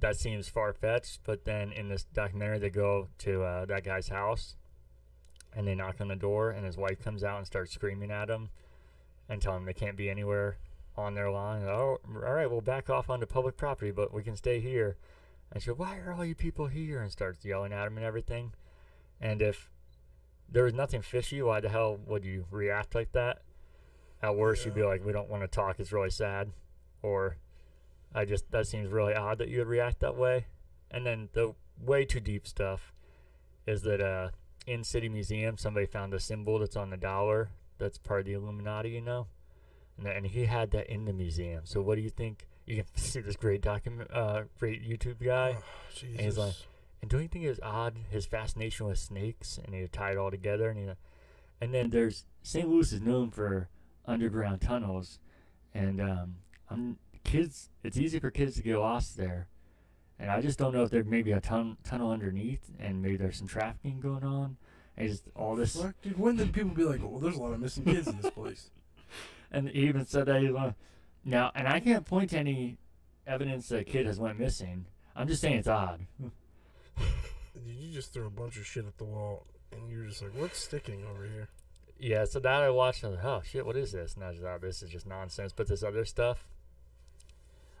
that 0.00 0.16
seems 0.16 0.48
far 0.48 0.72
fetched. 0.72 1.20
But 1.24 1.44
then 1.44 1.72
in 1.72 1.88
this 1.88 2.04
documentary, 2.04 2.58
they 2.58 2.70
go 2.70 3.08
to 3.18 3.42
uh, 3.42 3.64
that 3.66 3.84
guy's 3.84 4.08
house, 4.08 4.56
and 5.54 5.66
they 5.66 5.74
knock 5.74 6.00
on 6.00 6.08
the 6.08 6.16
door, 6.16 6.50
and 6.50 6.64
his 6.64 6.76
wife 6.76 7.02
comes 7.02 7.22
out 7.22 7.38
and 7.38 7.46
starts 7.46 7.72
screaming 7.72 8.10
at 8.10 8.30
him, 8.30 8.50
and 9.28 9.40
tell 9.40 9.56
him 9.56 9.64
they 9.64 9.72
can't 9.72 9.96
be 9.96 10.10
anywhere 10.10 10.58
on 10.96 11.14
their 11.14 11.30
lawn. 11.30 11.64
Oh, 11.64 11.98
all 12.08 12.32
right, 12.32 12.50
we'll 12.50 12.60
back 12.60 12.90
off 12.90 13.10
onto 13.10 13.26
public 13.26 13.56
property, 13.56 13.90
but 13.90 14.12
we 14.12 14.22
can 14.22 14.36
stay 14.36 14.60
here. 14.60 14.96
And 15.52 15.62
she 15.62 15.68
goes, 15.68 15.78
"Why 15.78 15.98
are 15.98 16.12
all 16.12 16.24
you 16.24 16.34
people 16.34 16.66
here?" 16.66 17.00
And 17.00 17.10
starts 17.10 17.44
yelling 17.44 17.72
at 17.72 17.86
him 17.86 17.96
and 17.96 18.06
everything. 18.06 18.54
And 19.20 19.42
if 19.42 19.70
there 20.48 20.64
was 20.64 20.74
nothing 20.74 21.02
fishy, 21.02 21.42
why 21.42 21.60
the 21.60 21.68
hell 21.68 21.98
would 22.06 22.24
you 22.24 22.46
react 22.50 22.94
like 22.94 23.12
that? 23.12 23.42
At 24.22 24.36
worst, 24.36 24.64
you'd 24.64 24.74
be 24.74 24.82
like, 24.82 25.04
"We 25.04 25.12
don't 25.12 25.28
want 25.28 25.42
to 25.42 25.48
talk. 25.48 25.80
It's 25.80 25.92
really 25.92 26.10
sad," 26.10 26.52
or 27.02 27.36
I 28.14 28.24
just 28.24 28.50
that 28.50 28.66
seems 28.66 28.90
really 28.90 29.14
odd 29.14 29.38
that 29.38 29.48
you 29.48 29.58
would 29.58 29.68
react 29.68 30.00
that 30.00 30.16
way. 30.16 30.46
And 30.90 31.06
then 31.06 31.28
the 31.32 31.54
way 31.80 32.04
too 32.04 32.20
deep 32.20 32.46
stuff 32.46 32.92
is 33.66 33.82
that 33.82 34.00
uh, 34.00 34.30
in 34.66 34.82
City 34.84 35.08
Museum, 35.08 35.56
somebody 35.56 35.86
found 35.86 36.12
a 36.14 36.20
symbol 36.20 36.58
that's 36.58 36.76
on 36.76 36.90
the 36.90 36.96
dollar 36.96 37.50
that's 37.78 37.98
part 37.98 38.20
of 38.20 38.26
the 38.26 38.32
Illuminati, 38.34 38.90
you 38.90 39.00
know, 39.00 39.26
and 39.96 40.06
and 40.06 40.26
he 40.26 40.46
had 40.46 40.70
that 40.72 40.88
in 40.92 41.04
the 41.04 41.12
museum. 41.12 41.62
So 41.64 41.80
what 41.80 41.94
do 41.96 42.02
you 42.02 42.10
think? 42.10 42.46
You 42.66 42.76
can 42.76 42.86
see 42.96 43.20
this 43.20 43.36
great 43.36 43.62
document, 43.62 44.10
uh, 44.12 44.42
great 44.58 44.82
YouTube 44.88 45.24
guy. 45.24 45.56
Oh, 45.58 45.62
Jesus. 45.94 46.20
he's 46.20 46.38
like- 46.38 46.54
And 47.02 47.10
don't 47.10 47.22
you 47.22 47.28
think 47.28 47.44
it 47.44 47.48
was 47.48 47.60
odd 47.62 47.96
his 48.10 48.26
fascination 48.26 48.86
with 48.86 48.98
snakes 48.98 49.58
and 49.64 49.74
he 49.74 49.86
tied 49.88 50.12
it 50.12 50.18
all 50.18 50.30
together 50.30 50.68
and 50.70 50.78
he, 50.78 50.86
and 51.60 51.72
then 51.72 51.90
there's 51.90 52.24
St. 52.42 52.68
Louis 52.68 52.92
is 52.92 53.00
known 53.00 53.30
for 53.30 53.68
underground 54.06 54.60
tunnels, 54.62 55.18
and 55.74 56.00
um, 56.00 56.36
I'm, 56.70 56.98
kids 57.24 57.68
it's 57.82 57.96
easy 57.96 58.18
mm-hmm. 58.18 58.26
for 58.26 58.30
kids 58.30 58.56
to 58.56 58.62
get 58.62 58.78
lost 58.78 59.16
there, 59.16 59.48
and 60.18 60.30
I 60.30 60.40
just 60.40 60.58
don't 60.58 60.74
know 60.74 60.82
if 60.82 60.90
there 60.90 61.04
may 61.04 61.22
be 61.22 61.32
a 61.32 61.40
tun- 61.40 61.76
tunnel 61.84 62.10
underneath 62.10 62.70
and 62.78 63.02
maybe 63.02 63.16
there's 63.16 63.38
some 63.38 63.48
trafficking 63.48 64.00
going 64.00 64.24
on, 64.24 64.56
and 64.96 65.08
just 65.08 65.24
all 65.34 65.56
this. 65.56 65.80
Fuck, 65.80 65.94
dude, 66.02 66.18
when 66.18 66.36
did 66.36 66.52
people 66.52 66.70
be 66.70 66.84
like, 66.84 67.00
well, 67.02 67.18
there's 67.18 67.36
a 67.36 67.42
lot 67.42 67.52
of 67.52 67.60
missing 67.60 67.84
kids 67.84 68.08
in 68.08 68.20
this 68.20 68.30
place? 68.30 68.70
And 69.52 69.68
he 69.68 69.88
even 69.88 70.06
said 70.06 70.26
that 70.26 70.40
he's 70.40 70.52
like, 70.52 70.74
now, 71.24 71.50
and 71.56 71.66
I 71.66 71.80
can't 71.80 72.06
point 72.06 72.30
to 72.30 72.38
any 72.38 72.78
evidence 73.26 73.68
that 73.68 73.80
a 73.80 73.84
kid 73.84 74.06
has 74.06 74.18
went 74.18 74.38
missing. 74.38 74.86
I'm 75.14 75.28
just 75.28 75.40
saying 75.40 75.58
it's 75.58 75.68
odd. 75.68 76.06
Dude, 76.20 77.66
you 77.66 77.92
just 77.92 78.12
threw 78.12 78.26
a 78.26 78.30
bunch 78.30 78.56
of 78.56 78.66
shit 78.66 78.86
at 78.86 78.96
the 78.98 79.04
wall, 79.04 79.46
and 79.72 79.90
you're 79.90 80.04
just 80.04 80.22
like, 80.22 80.32
what's 80.36 80.58
sticking 80.58 81.04
over 81.04 81.24
here? 81.24 81.48
Yeah, 81.98 82.24
so 82.24 82.40
that 82.40 82.62
I 82.62 82.70
watched, 82.70 83.02
and 83.02 83.12
I 83.12 83.16
was 83.16 83.24
like, 83.24 83.32
oh 83.32 83.42
shit, 83.44 83.66
what 83.66 83.76
is 83.76 83.92
this? 83.92 84.14
And 84.14 84.24
I 84.24 84.30
was 84.30 84.38
like, 84.38 84.52
oh, 84.54 84.66
this 84.66 84.82
is 84.82 84.90
just 84.90 85.06
nonsense. 85.06 85.52
But 85.54 85.68
this 85.68 85.82
other 85.82 86.04
stuff, 86.04 86.46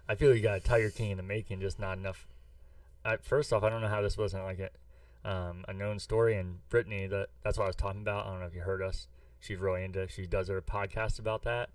I 0.08 0.14
feel 0.14 0.34
you 0.34 0.42
got 0.42 0.56
a 0.58 0.60
Tiger 0.60 0.90
King 0.90 1.12
in 1.12 1.16
the 1.16 1.22
making, 1.22 1.60
just 1.60 1.78
not 1.78 1.98
enough. 1.98 2.26
I, 3.04 3.16
first 3.16 3.52
off, 3.52 3.62
I 3.62 3.70
don't 3.70 3.80
know 3.80 3.88
how 3.88 4.02
this 4.02 4.18
wasn't 4.18 4.44
like 4.44 4.58
a, 4.58 5.28
um, 5.30 5.64
a 5.68 5.72
known 5.72 5.98
story. 5.98 6.36
And 6.36 6.66
Brittany, 6.68 7.06
that 7.06 7.28
that's 7.42 7.56
what 7.58 7.64
I 7.64 7.68
was 7.68 7.76
talking 7.76 8.00
about. 8.02 8.26
I 8.26 8.30
don't 8.30 8.40
know 8.40 8.46
if 8.46 8.54
you 8.54 8.62
heard 8.62 8.82
us. 8.82 9.06
She's 9.38 9.58
really 9.58 9.84
into. 9.84 10.06
She 10.08 10.26
does 10.26 10.48
her 10.48 10.60
podcast 10.60 11.18
about 11.18 11.42
that. 11.44 11.70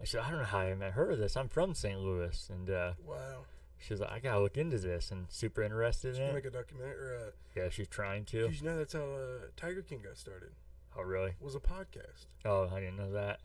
I 0.00 0.04
said, 0.04 0.20
I 0.22 0.30
don't 0.30 0.40
know 0.40 0.44
how 0.44 0.58
I 0.60 0.64
haven't 0.64 0.92
heard 0.92 1.12
of 1.12 1.18
this. 1.18 1.36
I'm 1.36 1.48
from 1.48 1.74
St. 1.74 1.98
Louis, 2.00 2.48
and 2.50 2.68
uh, 2.68 2.92
Wow. 3.06 3.44
she's 3.78 4.00
like, 4.00 4.10
I 4.10 4.18
gotta 4.18 4.40
look 4.40 4.56
into 4.56 4.78
this, 4.78 5.12
and 5.12 5.26
super 5.30 5.62
interested 5.62 6.14
Did 6.14 6.22
in 6.22 6.28
it. 6.30 6.34
make 6.34 6.44
a 6.46 6.50
documentary? 6.50 6.96
Or, 6.96 7.16
uh, 7.28 7.30
Yeah, 7.54 7.68
she's 7.70 7.86
trying 7.86 8.24
to. 8.26 8.48
Did 8.48 8.60
you 8.60 8.66
know 8.66 8.76
that's 8.78 8.92
how 8.94 9.00
uh, 9.04 9.46
Tiger 9.56 9.82
King 9.82 10.00
got 10.02 10.18
started? 10.18 10.50
Oh, 10.98 11.02
really? 11.02 11.34
Was 11.40 11.54
a 11.54 11.60
podcast, 11.60 12.26
Oh, 12.44 12.68
I 12.74 12.80
didn't 12.80 12.96
know 12.96 13.12
that. 13.12 13.38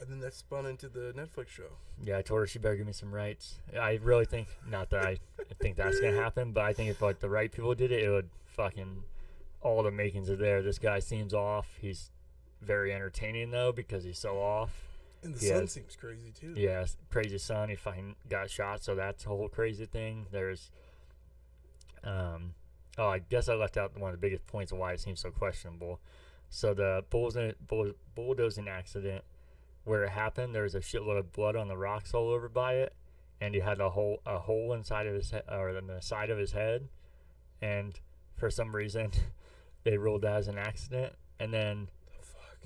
And 0.00 0.10
then 0.10 0.20
that 0.20 0.34
spun 0.34 0.66
into 0.66 0.88
the 0.88 1.12
Netflix 1.16 1.48
show. 1.48 1.70
Yeah, 2.02 2.18
I 2.18 2.22
told 2.22 2.40
her 2.40 2.46
she 2.46 2.58
better 2.58 2.76
give 2.76 2.86
me 2.86 2.92
some 2.92 3.12
rights. 3.14 3.60
I 3.80 3.98
really 4.02 4.26
think 4.26 4.48
not 4.68 4.90
that 4.90 5.04
I 5.04 5.18
think 5.60 5.76
that's 5.76 5.98
gonna 6.00 6.16
happen, 6.16 6.52
but 6.52 6.64
I 6.64 6.72
think 6.72 6.90
if 6.90 7.00
like 7.00 7.20
the 7.20 7.28
right 7.30 7.50
people 7.50 7.74
did 7.74 7.90
it, 7.92 8.02
it 8.04 8.10
would 8.10 8.28
fucking 8.44 9.04
all 9.62 9.82
the 9.82 9.90
makings 9.90 10.28
are 10.30 10.36
there. 10.36 10.62
This 10.62 10.78
guy 10.78 10.98
seems 10.98 11.32
off. 11.32 11.78
He's 11.80 12.10
very 12.60 12.92
entertaining 12.92 13.50
though 13.50 13.72
because 13.72 14.04
he's 14.04 14.18
so 14.18 14.38
off. 14.40 14.82
And 15.22 15.34
the 15.34 15.46
Yeah. 15.46 15.56
son 15.56 15.68
seems 15.68 15.96
crazy 15.96 16.30
too. 16.30 16.52
Yeah, 16.56 16.84
crazy 17.10 17.38
son. 17.38 17.70
He 17.70 17.74
fucking 17.76 18.16
got 18.28 18.50
shot, 18.50 18.82
so 18.82 18.94
that's 18.94 19.24
a 19.24 19.28
whole 19.28 19.48
crazy 19.48 19.86
thing. 19.86 20.26
There's, 20.30 20.70
um, 22.04 22.54
oh, 22.98 23.08
I 23.08 23.18
guess 23.18 23.48
I 23.48 23.54
left 23.54 23.76
out 23.76 23.98
one 23.98 24.12
of 24.12 24.20
the 24.20 24.24
biggest 24.24 24.46
points 24.46 24.72
of 24.72 24.78
why 24.78 24.92
it 24.92 25.00
seems 25.00 25.20
so 25.20 25.30
questionable. 25.30 26.00
So 26.48 26.74
the 26.74 27.04
bulldoze- 27.10 27.56
bull- 27.66 27.94
bulldozing 28.14 28.68
accident, 28.68 29.24
where 29.86 30.04
it 30.04 30.10
happened, 30.10 30.54
there 30.54 30.64
was 30.64 30.74
a 30.74 30.80
shitload 30.80 31.16
of 31.18 31.32
blood 31.32 31.54
on 31.56 31.68
the 31.68 31.76
rocks 31.76 32.12
all 32.12 32.28
over 32.28 32.48
by 32.48 32.74
it, 32.74 32.92
and 33.40 33.54
he 33.54 33.60
had 33.60 33.80
a 33.80 33.90
hole 33.90 34.20
a 34.26 34.38
hole 34.40 34.72
inside 34.72 35.06
of 35.06 35.14
his 35.14 35.30
head 35.30 35.44
or 35.50 35.70
in 35.70 35.86
the 35.86 36.00
side 36.00 36.28
of 36.28 36.38
his 36.38 36.52
head, 36.52 36.88
and 37.62 38.00
for 38.36 38.50
some 38.50 38.74
reason, 38.74 39.12
they 39.84 39.96
ruled 39.96 40.22
that 40.22 40.36
as 40.36 40.48
an 40.48 40.58
accident, 40.58 41.14
and 41.38 41.54
then 41.54 41.88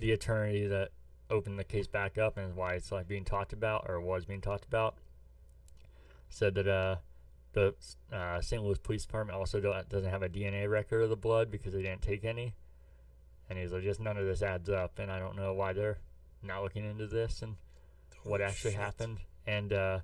The 0.01 0.07
the 0.07 0.13
attorney 0.13 0.67
that 0.67 0.91
opened 1.29 1.59
the 1.59 1.65
case 1.65 1.87
back 1.87 2.19
up 2.19 2.37
and 2.39 2.57
why 2.57 2.73
it's 2.75 2.91
like 2.91 3.07
being 3.07 3.25
talked 3.25 3.53
about 3.53 3.87
or 3.89 4.01
was 4.01 4.25
being 4.25 4.41
talked 4.41 4.65
about 4.65 4.97
said 6.29 6.55
that 6.55 6.67
uh 6.67 6.97
the 7.53 7.75
uh, 8.13 8.41
St. 8.41 8.63
Louis 8.63 8.79
Police 8.79 9.05
Department 9.05 9.37
also 9.39 9.61
don't, 9.61 9.89
doesn't 9.89 10.11
have 10.11 10.23
a 10.23 10.29
DNA 10.29 10.71
record 10.71 11.03
of 11.03 11.11
the 11.11 11.17
blood 11.17 11.51
because 11.51 11.73
they 11.73 11.83
didn't 11.83 12.03
take 12.03 12.25
any, 12.25 12.55
and 13.49 13.59
he's 13.59 13.73
like, 13.73 13.83
just 13.83 14.01
none 14.01 14.17
of 14.17 14.25
this 14.25 14.43
adds 14.43 14.71
up, 14.71 14.99
and 14.99 15.11
I 15.11 15.19
don't 15.19 15.37
know 15.37 15.53
why 15.53 15.73
they're 15.73 15.99
not 16.43 16.63
looking 16.63 16.85
into 16.85 17.07
this 17.07 17.43
and 17.43 17.57
what 18.25 18.41
actually 18.41 18.73
shit. 18.73 18.81
happened. 18.81 19.19
And 19.47 19.73
uh, 19.73 19.99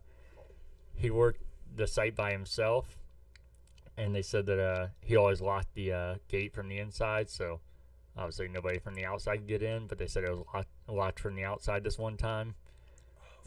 he 0.94 1.10
worked 1.10 1.42
the 1.74 1.86
site 1.86 2.14
by 2.16 2.32
himself, 2.32 2.98
and 3.96 4.14
they 4.14 4.22
said 4.22 4.46
that 4.46 4.58
uh, 4.58 4.86
he 5.00 5.16
always 5.16 5.40
locked 5.40 5.74
the 5.74 5.92
uh, 5.92 6.14
gate 6.28 6.52
from 6.54 6.68
the 6.68 6.78
inside, 6.78 7.28
so 7.28 7.60
obviously 8.16 8.48
nobody 8.48 8.78
from 8.78 8.94
the 8.94 9.04
outside 9.04 9.36
could 9.38 9.48
get 9.48 9.62
in. 9.62 9.86
But 9.86 9.98
they 9.98 10.06
said 10.06 10.24
it 10.24 10.30
was 10.30 10.44
locked, 10.54 10.68
locked 10.88 11.20
from 11.20 11.36
the 11.36 11.44
outside 11.44 11.84
this 11.84 11.98
one 11.98 12.16
time, 12.16 12.54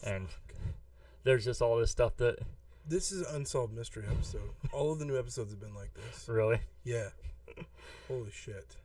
and 0.03 0.27
there's 1.23 1.43
just 1.45 1.61
all 1.61 1.77
this 1.77 1.91
stuff 1.91 2.15
that 2.17 2.39
This 2.87 3.11
is 3.11 3.27
unsolved 3.27 3.73
mystery 3.73 4.05
episode. 4.09 4.49
All 4.71 4.91
of 4.91 4.99
the 4.99 5.05
new 5.05 5.17
episodes 5.17 5.51
have 5.51 5.59
been 5.59 5.75
like 5.75 5.91
this. 5.93 6.27
really, 6.29 6.59
Yeah. 6.83 7.09
Holy 8.07 8.31
shit. 8.31 8.75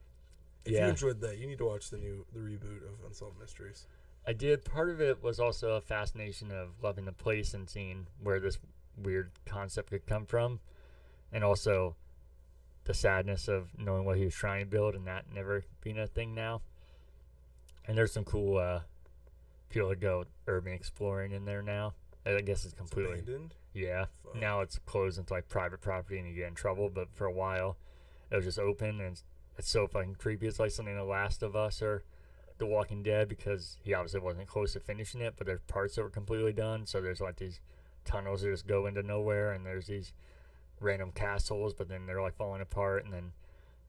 If 0.64 0.72
Yeah. 0.72 0.84
you 0.84 0.90
enjoyed 0.90 1.20
that, 1.20 1.36
you 1.38 1.46
need 1.46 1.58
to 1.58 1.66
watch 1.66 1.90
the 1.90 1.98
new 1.98 2.24
the 2.32 2.40
reboot 2.40 2.82
of 2.82 3.04
Unsolved 3.06 3.38
Mysteries. 3.38 3.86
I 4.26 4.32
did. 4.32 4.64
Part 4.64 4.90
of 4.90 5.00
it 5.00 5.22
was 5.22 5.38
also 5.38 5.72
a 5.72 5.80
fascination 5.80 6.50
of 6.50 6.82
loving 6.82 7.04
the 7.04 7.12
place 7.12 7.52
and 7.54 7.68
seeing 7.68 8.06
where 8.22 8.40
this 8.40 8.58
weird 8.96 9.32
concept 9.44 9.90
could 9.90 10.06
come 10.06 10.24
from, 10.26 10.60
and 11.32 11.44
also 11.44 11.96
the 12.84 12.94
sadness 12.94 13.48
of 13.48 13.68
knowing 13.78 14.04
what 14.04 14.16
he 14.18 14.24
was 14.24 14.34
trying 14.34 14.60
to 14.60 14.66
build 14.70 14.94
and 14.94 15.06
that 15.06 15.24
never 15.32 15.64
being 15.82 15.98
a 15.98 16.06
thing 16.06 16.34
now. 16.34 16.60
And 17.86 17.96
there's 17.98 18.12
some 18.12 18.24
cool 18.24 18.58
uh, 18.58 18.80
people 19.70 19.88
that 19.90 20.00
go 20.00 20.24
urban 20.46 20.72
exploring 20.72 21.32
in 21.32 21.44
there 21.44 21.62
now. 21.62 21.94
I 22.26 22.40
guess 22.40 22.64
it's 22.64 22.72
It's 22.72 22.74
completely 22.74 23.18
abandoned. 23.20 23.54
yeah. 23.74 24.06
Fuck. 24.22 24.36
Now 24.36 24.60
it's 24.62 24.78
closed 24.86 25.18
into 25.18 25.32
like 25.34 25.48
private 25.48 25.80
property 25.82 26.18
and 26.18 26.26
you 26.28 26.34
get 26.34 26.48
in 26.48 26.54
trouble. 26.54 26.88
But 26.88 27.08
for 27.14 27.26
a 27.26 27.32
while, 27.32 27.76
it 28.30 28.36
was 28.36 28.44
just 28.46 28.58
open 28.58 29.00
and 29.00 29.12
it's, 29.12 29.24
it's 29.58 29.68
so 29.70 29.86
fucking 29.86 30.14
creepy. 30.16 30.46
It's 30.46 30.58
like 30.58 30.70
something 30.70 30.96
The 30.96 31.04
Last 31.04 31.42
of 31.42 31.54
Us 31.56 31.82
or 31.82 32.02
The 32.58 32.66
Walking 32.66 33.02
Dead 33.02 33.28
because 33.28 33.78
he 33.82 33.94
obviously 33.94 34.20
wasn't 34.20 34.46
close 34.46 34.74
to 34.74 34.80
finishing 34.80 35.20
it, 35.20 35.34
but 35.36 35.46
there's 35.46 35.62
parts 35.62 35.96
that 35.96 36.02
were 36.02 36.10
completely 36.10 36.52
done. 36.52 36.86
So 36.86 37.00
there's 37.00 37.20
like 37.20 37.36
these 37.36 37.60
tunnels 38.04 38.42
that 38.42 38.50
just 38.50 38.66
go 38.66 38.86
into 38.86 39.02
nowhere 39.02 39.52
and 39.52 39.64
there's 39.66 39.86
these 39.86 40.12
random 40.80 41.12
castles, 41.12 41.74
but 41.74 41.88
then 41.88 42.06
they're 42.06 42.22
like 42.22 42.36
falling 42.36 42.62
apart 42.62 43.04
and 43.04 43.12
then 43.12 43.32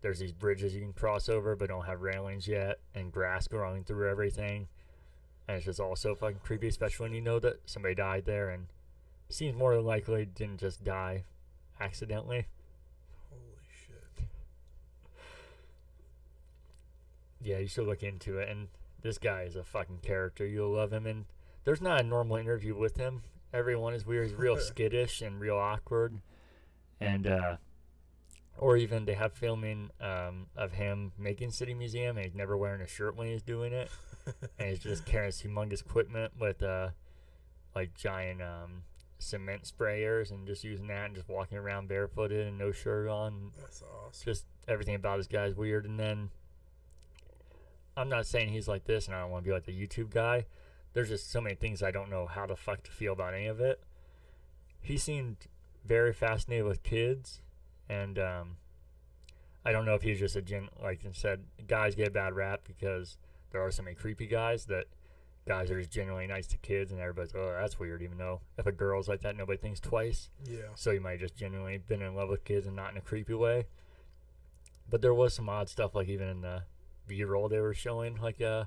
there's 0.02 0.20
these 0.20 0.32
bridges 0.32 0.74
you 0.74 0.82
can 0.82 0.94
cross 0.94 1.30
over 1.30 1.56
but 1.56 1.70
don't 1.70 1.86
have 1.86 2.02
railings 2.02 2.48
yet 2.48 2.80
and 2.94 3.12
grass 3.12 3.48
growing 3.48 3.84
through 3.84 4.10
everything. 4.10 4.68
And 5.48 5.58
it's 5.58 5.66
just 5.66 5.80
all 5.80 5.96
so 5.96 6.16
fucking 6.16 6.40
creepy, 6.44 6.68
especially 6.68 7.06
when 7.06 7.14
you 7.14 7.22
know 7.22 7.40
that 7.40 7.60
somebody 7.66 7.96
died 7.96 8.26
there 8.26 8.50
and 8.50 8.68
seems 9.30 9.56
more 9.56 9.76
than 9.76 9.86
likely 9.86 10.26
didn't 10.26 10.60
just 10.60 10.84
die 10.84 11.24
accidentally. 11.80 12.48
Holy 13.30 13.42
shit. 13.88 14.28
Yeah, 17.46 17.60
you 17.60 17.68
should 17.68 17.86
look 17.86 18.04
into 18.04 18.40
it. 18.40 18.50
And 18.50 18.68
this 19.04 19.18
guy 19.18 19.44
is 19.44 19.56
a 19.56 19.64
fucking 19.64 20.00
character. 20.02 20.46
You'll 20.46 20.74
love 20.76 20.92
him. 20.92 21.06
And 21.06 21.26
there's 21.64 21.82
not 21.82 22.02
a 22.02 22.04
normal 22.04 22.38
interview 22.38 22.76
with 22.76 22.98
him. 22.98 23.22
Everyone 23.54 23.94
is 23.94 24.06
weird. 24.06 24.30
He's 24.30 24.36
real 24.38 24.58
skittish 24.58 25.22
and 25.22 25.40
real 25.40 25.58
awkward. 25.58 26.20
And, 27.00 27.28
uh, 27.28 27.58
or 28.58 28.78
even 28.78 29.06
they 29.06 29.14
have 29.14 29.34
filming 29.34 29.92
um, 30.02 30.48
of 30.56 30.74
him 30.74 31.12
making 31.20 31.52
City 31.52 31.74
Museum 31.74 32.18
and 32.18 32.26
he's 32.26 32.36
never 32.36 32.58
wearing 32.58 32.82
a 32.82 32.88
shirt 32.88 33.16
when 33.16 33.28
he's 33.28 33.44
doing 33.44 33.74
it. 33.74 33.92
and 34.60 34.70
he's 34.70 34.80
just 34.80 35.06
carrying 35.06 35.32
humongous 35.32 35.82
equipment 35.82 36.34
with, 36.40 36.64
uh, 36.64 36.90
like 37.76 37.94
giant 37.94 38.42
um, 38.42 38.84
cement 39.20 39.64
sprayers 39.64 40.32
and 40.32 40.48
just 40.48 40.64
using 40.64 40.88
that 40.88 41.06
and 41.06 41.16
just 41.16 41.30
walking 41.30 41.58
around 41.58 41.90
barefooted 41.90 42.48
and 42.48 42.58
no 42.58 42.72
shirt 42.72 43.08
on. 43.08 43.52
That's 43.60 43.84
awesome. 43.84 44.26
just 44.26 44.46
everything 44.68 44.96
about 44.96 45.18
this 45.18 45.28
guy 45.28 45.46
is 45.46 45.56
weird. 45.56 45.86
And 45.86 46.00
then 46.00 46.30
I'm 47.98 48.10
not 48.10 48.26
saying 48.26 48.50
he's 48.50 48.68
like 48.68 48.86
this, 48.86 49.08
and 49.08 49.16
I 49.16 49.22
don't 49.22 49.32
want 49.32 49.44
to 49.44 49.50
be 49.50 49.54
like 49.54 49.66
the 49.66 49.72
YouTube 49.72 50.12
guy. 50.12 50.46
There's 50.94 51.10
just 51.10 51.32
so 51.32 51.42
many 51.42 51.56
things 51.56 51.84
I 51.84 51.92
don't 51.92 52.10
know 52.10 52.26
how 52.26 52.46
the 52.46 52.56
fuck 52.56 52.84
to 52.84 52.92
feel 52.92 53.14
about 53.14 53.34
any 53.34 53.48
of 53.48 53.60
it. 53.60 53.82
He 54.82 54.98
seemed 54.98 55.48
very 55.86 56.14
fascinated 56.14 56.66
with 56.66 56.84
kids, 56.84 57.42
and 57.90 58.18
um, 58.20 58.58
I 59.66 59.72
don't 59.72 59.86
know 59.86 59.96
if 59.96 60.04
he's 60.04 60.20
just 60.20 60.36
a 60.36 60.42
gen. 60.42 60.70
Like 60.82 61.02
I 61.06 61.10
said, 61.12 61.42
guys 61.68 61.96
get 61.96 62.10
a 62.10 62.12
bad 62.12 62.36
rap 62.36 62.62
because 62.66 63.18
there 63.52 63.62
are 63.62 63.72
so 63.72 63.84
many 63.84 63.96
creepy 63.96 64.28
guys 64.28 64.66
that 64.66 64.86
guys 65.48 65.70
are 65.70 65.80
just 65.80 65.92
generally 65.92 66.28
nice 66.28 66.48
to 66.48 66.58
kids, 66.58 66.92
and 66.92 67.00
everybody's 67.02 67.34
oh 67.36 67.56
that's 67.60 67.80
weird. 67.80 68.02
Even 68.02 68.18
though 68.18 68.42
if 68.58 68.66
a 68.66 68.72
girl's 68.72 69.08
like 69.08 69.22
that, 69.22 69.36
nobody 69.36 69.58
thinks 69.58 69.80
twice. 69.80 70.30
Yeah. 70.44 70.70
So 70.76 70.92
you 70.92 71.02
might 71.02 71.20
just 71.20 71.36
genuinely 71.36 71.78
been 71.78 72.02
in 72.02 72.16
love 72.16 72.30
with 72.30 72.44
kids 72.44 72.68
and 72.68 72.76
not 72.76 72.92
in 72.92 72.98
a 72.98 73.02
creepy 73.02 73.34
way. 73.34 73.66
But 74.90 75.02
there 75.02 75.14
was 75.14 75.34
some 75.34 75.50
odd 75.50 75.68
stuff, 75.68 75.96
like 75.96 76.08
even 76.10 76.28
in 76.28 76.42
the 76.42 76.64
B-roll 77.08 77.50
they 77.50 77.60
were 77.60 77.74
showing, 77.74 78.16
like 78.18 78.42
uh, 78.42 78.66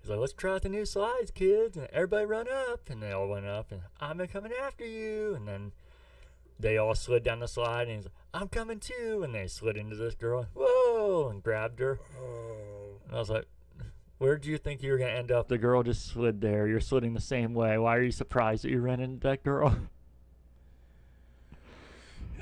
he's 0.00 0.10
like, 0.10 0.18
"Let's 0.18 0.32
try 0.32 0.54
out 0.54 0.62
the 0.62 0.68
new 0.68 0.84
slides, 0.84 1.30
kids!" 1.30 1.76
And 1.76 1.86
everybody 1.92 2.26
run 2.26 2.46
up, 2.48 2.88
and 2.90 3.02
they 3.02 3.12
all 3.12 3.28
went 3.28 3.46
up, 3.46 3.70
and 3.72 3.82
I'm 4.00 4.26
coming 4.28 4.52
after 4.52 4.84
you, 4.86 5.34
and 5.34 5.46
then 5.48 5.72
they 6.58 6.76
all 6.76 6.94
slid 6.94 7.22
down 7.22 7.40
the 7.40 7.48
slide, 7.48 7.88
and 7.88 7.96
he's 7.96 8.04
like, 8.04 8.14
"I'm 8.34 8.48
coming 8.48 8.78
too," 8.80 9.22
and 9.24 9.34
they 9.34 9.46
slid 9.46 9.76
into 9.76 9.96
this 9.96 10.14
girl, 10.14 10.46
whoa, 10.54 11.28
and 11.30 11.42
grabbed 11.42 11.80
her, 11.80 11.98
Oh. 12.20 12.98
and 13.06 13.14
I 13.16 13.18
was 13.18 13.30
like. 13.30 13.46
Where 14.18 14.36
do 14.36 14.50
you 14.50 14.58
think 14.58 14.82
you 14.82 14.92
were 14.92 14.98
gonna 14.98 15.12
end 15.12 15.32
up? 15.32 15.48
The 15.48 15.56
girl 15.56 15.82
just 15.82 16.04
slid 16.08 16.42
there. 16.42 16.66
You're 16.66 16.78
sliding 16.80 17.14
the 17.14 17.22
same 17.22 17.54
way. 17.54 17.78
Why 17.78 17.96
are 17.96 18.02
you 18.02 18.10
surprised 18.10 18.64
that 18.64 18.70
you 18.70 18.78
ran 18.82 19.00
into 19.00 19.26
that 19.26 19.42
girl? 19.42 19.74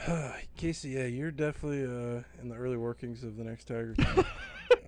Casey, 0.57 0.89
yeah, 0.91 1.05
you're 1.07 1.31
definitely 1.31 1.84
uh, 1.84 2.23
in 2.42 2.49
the 2.49 2.57
early 2.57 2.76
workings 2.76 3.23
of 3.23 3.36
the 3.36 3.44
next 3.44 3.67
Tiger 3.68 3.94
King. 3.97 4.25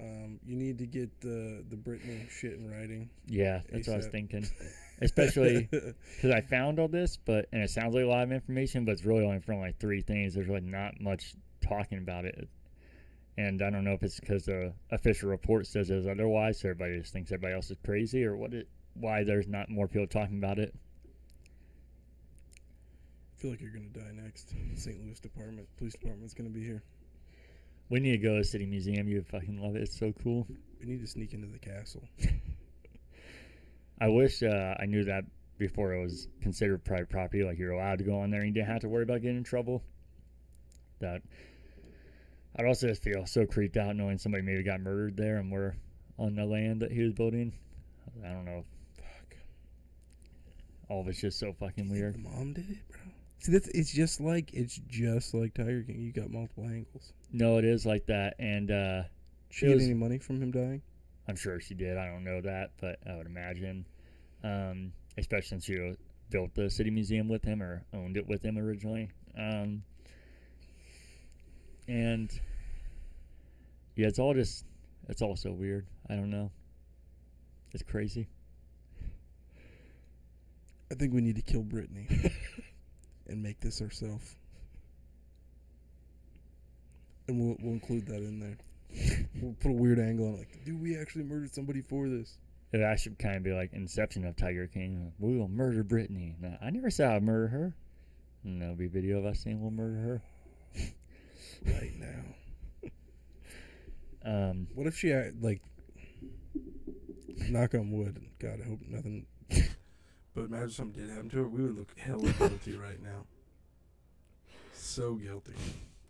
um, 0.00 0.40
you 0.44 0.56
need 0.56 0.78
to 0.78 0.86
get 0.86 1.20
the 1.20 1.64
the 1.68 1.76
Britney 1.76 2.28
shit 2.30 2.54
in 2.54 2.70
writing. 2.70 3.10
Yeah, 3.26 3.60
that's 3.70 3.86
what 3.86 3.94
I 3.94 3.96
was 3.98 4.06
thinking. 4.06 4.46
Especially 5.02 5.68
because 5.70 6.30
I 6.30 6.40
found 6.42 6.78
all 6.78 6.88
this, 6.88 7.16
but 7.16 7.46
and 7.52 7.62
it 7.62 7.70
sounds 7.70 7.94
like 7.94 8.04
a 8.04 8.08
lot 8.08 8.22
of 8.22 8.32
information, 8.32 8.84
but 8.84 8.92
it's 8.92 9.04
really 9.04 9.24
only 9.24 9.40
from 9.40 9.60
like 9.60 9.78
three 9.78 10.02
things. 10.02 10.34
There's 10.34 10.48
really 10.48 10.60
not 10.60 11.00
much 11.00 11.34
talking 11.66 11.98
about 11.98 12.24
it, 12.24 12.48
and 13.36 13.62
I 13.62 13.70
don't 13.70 13.84
know 13.84 13.92
if 13.92 14.02
it's 14.02 14.20
because 14.20 14.44
the 14.44 14.72
official 14.90 15.28
report 15.28 15.66
says 15.66 15.90
it's 15.90 16.06
otherwise, 16.06 16.60
so 16.60 16.68
everybody 16.68 16.98
just 16.98 17.12
thinks 17.12 17.32
everybody 17.32 17.54
else 17.54 17.70
is 17.70 17.78
crazy, 17.84 18.24
or 18.24 18.36
what? 18.36 18.52
It 18.54 18.68
why 18.94 19.24
there's 19.24 19.48
not 19.48 19.70
more 19.70 19.88
people 19.88 20.06
talking 20.06 20.38
about 20.38 20.58
it. 20.58 20.74
I 23.36 23.40
feel 23.40 23.50
like 23.50 23.60
you're 23.60 23.72
gonna 23.72 23.86
die 23.86 24.12
next. 24.12 24.52
St. 24.76 25.02
Louis 25.02 25.18
Department, 25.18 25.66
Police 25.78 25.94
Department's 25.94 26.34
gonna 26.34 26.50
be 26.50 26.64
here. 26.64 26.82
We 27.90 27.98
need 27.98 28.12
to 28.12 28.18
go 28.18 28.34
to 28.34 28.38
the 28.38 28.44
City 28.44 28.66
Museum. 28.66 29.08
You 29.08 29.16
would 29.16 29.26
fucking 29.26 29.60
love 29.60 29.74
it. 29.74 29.82
It's 29.82 29.98
so 29.98 30.12
cool. 30.22 30.46
We 30.78 30.86
need 30.86 31.00
to 31.00 31.06
sneak 31.06 31.34
into 31.34 31.48
the 31.48 31.58
castle. 31.58 32.08
I 34.00 34.08
wish 34.08 34.42
uh, 34.42 34.74
I 34.78 34.86
knew 34.86 35.04
that 35.04 35.24
before 35.58 35.92
it 35.92 36.00
was 36.00 36.28
considered 36.40 36.84
private 36.84 37.10
property. 37.10 37.42
Like 37.42 37.58
you're 37.58 37.72
allowed 37.72 37.98
to 37.98 38.04
go 38.04 38.20
on 38.20 38.30
there 38.30 38.40
and 38.40 38.48
you 38.48 38.54
didn't 38.54 38.72
have 38.72 38.80
to 38.82 38.88
worry 38.88 39.02
about 39.02 39.22
getting 39.22 39.38
in 39.38 39.44
trouble. 39.44 39.82
That 41.00 41.20
I'd 42.56 42.66
also 42.66 42.86
just 42.86 43.02
feel 43.02 43.26
so 43.26 43.44
creeped 43.44 43.76
out 43.76 43.96
knowing 43.96 44.18
somebody 44.18 44.42
maybe 44.42 44.62
got 44.62 44.80
murdered 44.80 45.16
there 45.16 45.36
and 45.36 45.50
we're 45.50 45.74
on 46.18 46.36
the 46.36 46.44
land 46.44 46.80
that 46.82 46.92
he 46.92 47.02
was 47.02 47.12
building. 47.12 47.52
I 48.24 48.28
don't 48.28 48.44
know. 48.44 48.64
Fuck. 48.96 49.36
All 50.88 51.00
of 51.00 51.08
it's 51.08 51.20
just 51.20 51.38
so 51.38 51.52
fucking 51.52 51.88
weird. 51.88 52.22
Mom 52.22 52.52
did 52.52 52.70
it, 52.70 52.88
bro. 52.88 52.99
See, 53.40 53.52
that's 53.52 53.68
it's 53.68 53.90
just 53.90 54.20
like 54.20 54.52
it's 54.52 54.78
just 54.88 55.32
like 55.32 55.54
Tiger 55.54 55.82
King. 55.82 56.00
You 56.00 56.12
got 56.12 56.30
multiple 56.30 56.64
angles. 56.64 57.12
No, 57.32 57.56
it 57.56 57.64
is 57.64 57.86
like 57.86 58.06
that, 58.06 58.34
and 58.38 58.70
uh, 58.70 59.02
She 59.48 59.66
get 59.66 59.80
any 59.80 59.94
money 59.94 60.18
from 60.18 60.42
him 60.42 60.50
dying? 60.50 60.82
I'm 61.26 61.36
sure 61.36 61.58
she 61.58 61.74
did. 61.74 61.96
I 61.96 62.06
don't 62.06 62.24
know 62.24 62.40
that, 62.42 62.72
but 62.80 62.98
I 63.08 63.16
would 63.16 63.26
imagine, 63.26 63.86
um, 64.44 64.92
especially 65.16 65.48
since 65.48 65.68
you 65.68 65.96
built 66.28 66.54
the 66.54 66.68
city 66.68 66.90
museum 66.90 67.28
with 67.28 67.42
him 67.42 67.62
or 67.62 67.82
owned 67.94 68.16
it 68.16 68.26
with 68.26 68.44
him 68.44 68.58
originally. 68.58 69.10
Um, 69.38 69.82
and 71.88 72.30
yeah, 73.96 74.06
it's 74.06 74.18
all 74.18 74.34
just 74.34 74.64
it's 75.08 75.22
all 75.22 75.36
so 75.36 75.50
weird. 75.50 75.86
I 76.10 76.14
don't 76.14 76.30
know. 76.30 76.50
It's 77.72 77.82
crazy. 77.82 78.28
I 80.92 80.94
think 80.96 81.14
we 81.14 81.20
need 81.20 81.36
to 81.36 81.42
kill 81.42 81.62
Brittany 81.62 82.08
and 83.30 83.42
make 83.42 83.60
this 83.60 83.80
ourselves. 83.80 84.36
And 87.28 87.40
we'll 87.40 87.56
we'll 87.60 87.74
include 87.74 88.06
that 88.06 88.16
in 88.16 88.40
there. 88.40 88.58
We'll 89.40 89.54
put 89.60 89.70
a 89.70 89.74
weird 89.74 90.00
angle 90.00 90.26
on 90.26 90.34
it, 90.34 90.38
like, 90.38 90.64
dude, 90.64 90.82
we 90.82 90.98
actually 90.98 91.22
murdered 91.24 91.54
somebody 91.54 91.80
for 91.80 92.08
this. 92.08 92.36
It 92.72 92.80
actually 92.80 93.16
kind 93.16 93.36
of 93.36 93.42
be 93.42 93.52
like 93.52 93.72
Inception 93.72 94.24
of 94.26 94.36
Tiger 94.36 94.66
King. 94.66 95.12
We 95.18 95.36
will 95.36 95.48
murder 95.48 95.82
Brittany. 95.82 96.36
No, 96.40 96.56
I 96.60 96.70
never 96.70 96.90
said 96.90 97.10
I'd 97.10 97.22
murder 97.22 97.48
her. 97.48 97.74
And 98.44 98.60
there'll 98.60 98.74
be 98.76 98.86
video 98.86 99.18
of 99.18 99.26
us 99.26 99.40
saying 99.42 99.60
we'll 99.60 99.70
murder 99.70 100.00
her. 100.00 100.22
Right 101.66 101.92
now. 101.98 102.90
Um, 104.24 104.66
What 104.74 104.86
if 104.86 104.96
she 104.96 105.12
like 105.40 105.60
knock 107.50 107.74
on 107.74 107.90
wood? 107.90 108.18
God, 108.38 108.60
I 108.64 108.68
hope 108.68 108.80
nothing. 108.88 109.26
But 110.34 110.44
imagine 110.44 110.70
something 110.70 111.02
did 111.06 111.10
happen 111.10 111.28
to 111.30 111.36
her. 111.38 111.48
We 111.48 111.62
would 111.62 111.76
look 111.76 111.98
hella 111.98 112.30
guilty 112.38 112.76
right 112.76 113.02
now. 113.02 113.24
So 114.72 115.14
guilty. 115.14 115.52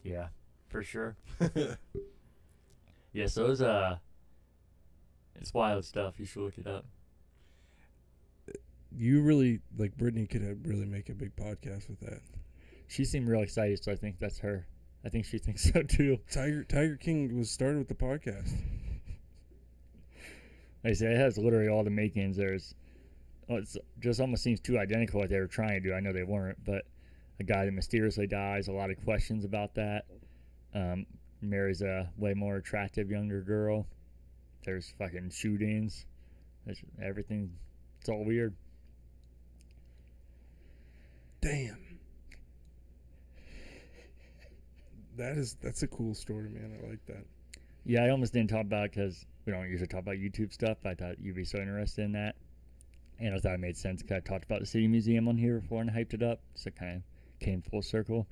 yeah, 0.02 0.28
for 0.68 0.82
sure. 0.82 1.16
Yeah, 3.12 3.26
so 3.26 3.47
it's 3.50 3.60
uh, 3.60 3.97
it's 5.34 5.52
wild 5.52 5.84
stuff. 5.84 6.20
You 6.20 6.26
should 6.26 6.42
look 6.44 6.58
it 6.58 6.66
up. 6.68 6.84
you 8.97 9.20
really 9.23 9.60
like 9.76 9.97
Brittany 9.97 10.26
could 10.28 10.42
have 10.42 10.58
really 10.65 10.86
make 10.86 11.08
a 11.08 11.15
big 11.15 11.34
podcast 11.34 11.89
with 11.89 11.99
that. 12.00 12.20
She 12.86 13.05
seemed 13.05 13.28
real 13.28 13.42
excited, 13.42 13.82
so 13.82 13.90
I 13.90 13.97
think 13.97 14.20
that's 14.20 14.39
her. 14.39 14.66
I 15.05 15.08
think 15.08 15.24
she 15.24 15.39
thinks 15.44 15.73
so 15.73 15.82
too. 15.82 16.18
Tiger 16.31 16.62
Tiger 16.62 16.97
King 16.97 17.36
was 17.36 17.50
started 17.50 17.78
with 17.78 17.89
the 17.89 17.94
podcast. 17.97 18.52
Like 20.84 20.92
I 20.92 20.94
said, 20.94 21.12
it 21.12 21.18
has 21.18 21.36
literally 21.36 21.68
all 21.68 21.82
the 21.82 21.90
makings. 21.90 22.36
There's, 22.36 22.76
oh, 23.50 23.56
it's 23.56 23.76
just 23.98 24.20
almost 24.20 24.42
seems 24.42 24.60
too 24.60 24.78
identical 24.78 25.20
what 25.20 25.28
they 25.28 25.38
were 25.38 25.46
trying 25.46 25.82
to 25.82 25.88
do. 25.88 25.92
I 25.94 26.00
know 26.00 26.12
they 26.12 26.22
weren't, 26.22 26.64
but 26.64 26.84
a 27.40 27.42
guy 27.42 27.64
that 27.64 27.72
mysteriously 27.72 28.26
dies. 28.26 28.68
A 28.68 28.72
lot 28.72 28.90
of 28.90 29.02
questions 29.04 29.44
about 29.44 29.74
that. 29.74 30.04
Um, 30.74 31.06
marries 31.42 31.82
a 31.82 32.08
way 32.16 32.32
more 32.34 32.56
attractive 32.56 33.10
younger 33.10 33.40
girl. 33.40 33.86
There's 34.64 34.94
fucking 34.98 35.30
shootings. 35.30 36.06
There's 36.64 36.80
everything. 37.02 37.50
It's 38.00 38.08
all 38.08 38.24
weird. 38.24 38.54
Damn. 41.40 41.98
That 45.16 45.36
is 45.36 45.56
that's 45.60 45.82
a 45.82 45.88
cool 45.88 46.14
story, 46.14 46.48
man. 46.50 46.78
I 46.82 46.88
like 46.88 47.04
that. 47.06 47.24
Yeah, 47.84 48.04
I 48.04 48.10
almost 48.10 48.32
didn't 48.32 48.50
talk 48.50 48.62
about 48.62 48.86
it 48.86 48.92
because 48.92 49.26
we 49.44 49.52
don't 49.52 49.68
usually 49.68 49.88
talk 49.88 50.00
about 50.00 50.16
YouTube 50.16 50.52
stuff. 50.52 50.78
I 50.84 50.94
thought 50.94 51.18
you'd 51.18 51.34
be 51.34 51.44
so 51.44 51.58
interested 51.58 52.04
in 52.04 52.12
that. 52.12 52.36
And 53.20 53.34
I 53.34 53.39
thought 53.39 53.55
it 53.55 53.60
made 53.60 53.76
sense 53.76 54.02
because 54.02 54.16
I 54.16 54.20
talked 54.20 54.44
about 54.44 54.60
the 54.60 54.66
City 54.66 54.89
Museum 54.89 55.28
on 55.28 55.36
here 55.36 55.60
before 55.60 55.82
and 55.82 55.90
hyped 55.90 56.15
it 56.15 56.23
up. 56.23 56.40
So 56.55 56.68
it 56.68 56.76
kind 56.76 56.97
of 56.97 57.02
came 57.44 57.62
full 57.62 57.82
circle. 57.82 58.26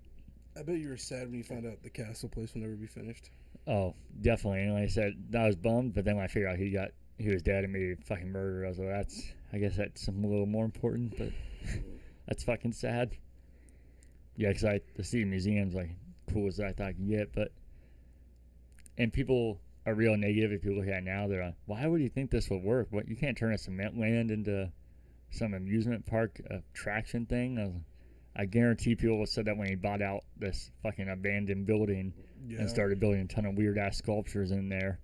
I 0.58 0.62
bet 0.62 0.78
you 0.78 0.89
were 0.89 0.97
sad 0.97 1.28
when 1.28 1.34
you 1.34 1.44
found 1.44 1.67
out 1.67 1.83
the 1.83 1.91
castle 1.91 2.28
place 2.28 2.55
will 2.55 2.62
never 2.62 2.75
be 2.75 2.86
finished. 2.86 3.31
Oh, 3.67 3.94
definitely. 4.23 4.62
And 4.62 4.75
like 4.75 4.84
I 4.84 4.89
said, 4.89 5.12
I 5.36 5.47
was 5.47 5.57
bummed, 5.57 5.94
but 5.94 6.05
then 6.05 6.17
when 6.17 6.25
I 6.25 6.28
figured 6.28 6.50
out 6.50 6.58
he 6.58 6.70
got 6.70 6.91
he 7.18 7.28
was 7.28 7.42
dead 7.42 7.65
and 7.65 7.73
maybe 7.73 7.94
fucking 7.97 8.31
murdered, 8.33 8.65
I 8.65 8.68
was 8.68 8.78
like, 8.78 8.89
that's 8.89 9.23
I 9.52 9.58
guess 9.58 9.76
that's 9.76 10.08
a 10.08 10.10
little 10.10 10.47
more 10.47 10.65
important, 10.65 11.17
but 11.18 11.31
that's 12.26 12.44
fucking 12.44 12.73
sad. 12.73 13.17
Yeah, 14.36 14.49
because 14.49 14.65
I 14.65 14.81
the 14.97 15.05
City 15.05 15.25
Museum's 15.25 15.75
like 15.75 15.91
cool 16.33 16.49
as 16.49 16.60
I 16.60 16.73
thought 16.73 16.89
I 16.89 16.92
could 16.92 17.08
get, 17.08 17.33
but 17.34 17.52
and 18.97 19.12
people 19.12 19.60
are 19.86 19.94
real 19.94 20.17
negative 20.17 20.52
if 20.52 20.65
you 20.65 20.75
look 20.75 20.89
at 20.89 20.99
it 20.99 21.05
now. 21.05 21.28
They're 21.28 21.44
like, 21.44 21.55
why 21.67 21.86
would 21.86 22.00
you 22.00 22.08
think 22.08 22.31
this 22.31 22.50
would 22.50 22.62
work? 22.62 22.89
What 22.91 23.08
you 23.08 23.17
can't 23.17 23.36
turn 23.36 23.52
a 23.52 23.58
cement 23.58 23.99
land 23.99 24.31
into 24.31 24.70
some 25.31 25.55
amusement 25.55 26.07
park 26.07 26.40
attraction 26.50 27.26
thing. 27.26 27.58
I, 27.58 27.65
was, 27.66 27.82
I 28.36 28.44
guarantee 28.47 28.94
people 28.94 29.24
said 29.26 29.44
that 29.47 29.57
when 29.57 29.68
he 29.68 29.74
bought 29.74 30.02
out 30.02 30.24
this 30.36 30.70
fucking 30.82 31.08
abandoned 31.08 31.66
building 31.66 32.12
Yeah. 32.47 32.60
and 32.60 32.70
started 32.70 33.00
building 33.00 33.20
a 33.20 33.26
ton 33.26 33.47
of 33.47 33.55
weird 33.57 33.78
ass 33.78 33.98
sculptures 33.98 34.50
in 34.52 34.68
there. 34.68 34.98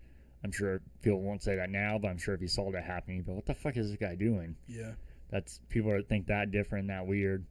I'm 0.44 0.52
sure 0.52 0.80
people 1.02 1.20
won't 1.22 1.42
say 1.42 1.56
that 1.56 1.70
now, 1.70 1.98
but 1.98 2.08
I'm 2.08 2.18
sure 2.18 2.34
if 2.34 2.40
you 2.42 2.48
saw 2.48 2.70
that 2.72 2.84
happening, 2.84 3.22
but 3.26 3.34
what 3.34 3.46
the 3.46 3.54
fuck 3.54 3.76
is 3.76 3.88
this 3.88 3.98
guy 3.98 4.14
doing? 4.14 4.56
Yeah. 4.68 4.92
That's 5.30 5.58
people 5.70 5.90
that 5.92 6.08
think 6.08 6.26
that 6.26 6.50
different, 6.50 6.88
that 6.88 7.06
weird, 7.06 7.44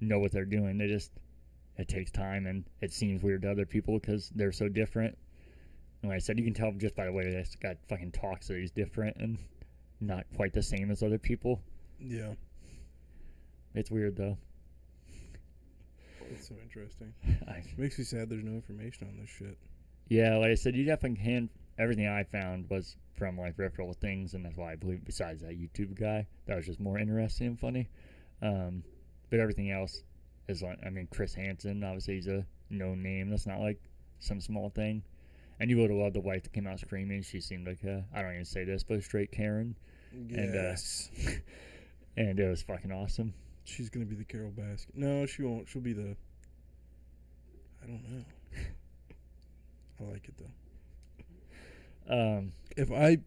know 0.00 0.18
what 0.20 0.30
they're 0.32 0.44
doing. 0.44 0.78
They 0.78 0.86
just 0.86 1.10
it 1.76 1.88
takes 1.88 2.10
time 2.10 2.46
and 2.46 2.64
it 2.80 2.92
seems 2.92 3.22
weird 3.22 3.42
to 3.42 3.50
other 3.50 3.66
people 3.66 3.98
because 3.98 4.30
they're 4.34 4.52
so 4.52 4.68
different. 4.68 5.16
And 6.02 6.10
like 6.10 6.16
I 6.16 6.20
said, 6.20 6.38
you 6.38 6.44
can 6.44 6.54
tell 6.54 6.72
just 6.72 6.94
by 6.96 7.04
the 7.04 7.12
way 7.12 7.24
this 7.24 7.56
guy 7.60 7.76
fucking 7.88 8.12
talks 8.12 8.48
that 8.48 8.58
he's 8.58 8.70
different 8.70 9.16
and 9.16 9.38
not 10.00 10.24
quite 10.36 10.52
the 10.52 10.62
same 10.62 10.90
as 10.92 11.02
other 11.02 11.18
people. 11.18 11.60
Yeah. 12.00 12.32
It's 13.74 13.90
weird 13.90 14.16
though. 14.16 14.36
It's 16.30 16.48
so 16.48 16.54
interesting. 16.62 17.14
I, 17.48 17.62
Makes 17.76 17.98
me 17.98 18.04
sad 18.04 18.28
there's 18.28 18.44
no 18.44 18.52
information 18.52 19.08
on 19.08 19.18
this 19.18 19.30
shit. 19.30 19.56
yeah, 20.08 20.36
like 20.36 20.50
I 20.50 20.54
said, 20.54 20.74
you 20.76 20.84
definitely 20.84 21.22
can. 21.24 21.48
Everything 21.78 22.06
I 22.08 22.24
found 22.24 22.68
was 22.68 22.96
from 23.14 23.38
like 23.38 23.54
reputable 23.58 23.94
things, 23.94 24.34
and 24.34 24.44
that's 24.44 24.56
why 24.56 24.72
I 24.72 24.76
believe. 24.76 25.04
Besides 25.04 25.42
that 25.42 25.58
YouTube 25.58 25.98
guy, 25.98 26.26
that 26.46 26.56
was 26.56 26.66
just 26.66 26.80
more 26.80 26.98
interesting 26.98 27.46
and 27.48 27.58
funny. 27.60 27.88
Um, 28.42 28.82
but 29.30 29.40
everything 29.40 29.70
else 29.70 30.02
is 30.48 30.62
like, 30.62 30.78
I 30.84 30.90
mean, 30.90 31.08
Chris 31.10 31.34
Hansen, 31.34 31.82
obviously 31.84 32.14
he's 32.16 32.26
a 32.26 32.44
known 32.70 33.02
name. 33.02 33.30
That's 33.30 33.46
not 33.46 33.60
like 33.60 33.80
some 34.18 34.40
small 34.40 34.70
thing. 34.70 35.02
And 35.60 35.70
you 35.70 35.76
would 35.78 35.90
have 35.90 35.98
loved 35.98 36.14
the 36.14 36.20
wife 36.20 36.42
that 36.44 36.52
came 36.52 36.66
out 36.66 36.78
screaming. 36.80 37.22
She 37.22 37.40
seemed 37.40 37.66
like 37.66 37.82
a, 37.84 38.04
I 38.14 38.22
don't 38.22 38.32
even 38.32 38.44
say 38.44 38.64
this, 38.64 38.82
but 38.84 38.98
a 38.98 39.02
straight 39.02 39.32
Karen. 39.32 39.76
And, 40.12 40.54
uh, 40.54 40.58
Yes. 40.58 41.10
And 42.18 42.40
it 42.40 42.48
was 42.48 42.62
fucking 42.62 42.90
awesome. 42.90 43.32
She's 43.62 43.88
gonna 43.88 44.04
be 44.04 44.16
the 44.16 44.24
Carole 44.24 44.50
Baskin. 44.50 44.94
No, 44.94 45.24
she 45.24 45.42
won't. 45.44 45.68
She'll 45.68 45.80
be 45.80 45.92
the. 45.92 46.16
I 47.80 47.86
don't 47.86 48.02
know. 48.10 48.24
I 50.00 50.04
like 50.12 50.28
it 50.28 50.34
though. 52.08 52.38
Um, 52.38 52.52
If 52.76 52.90
I 52.90 53.18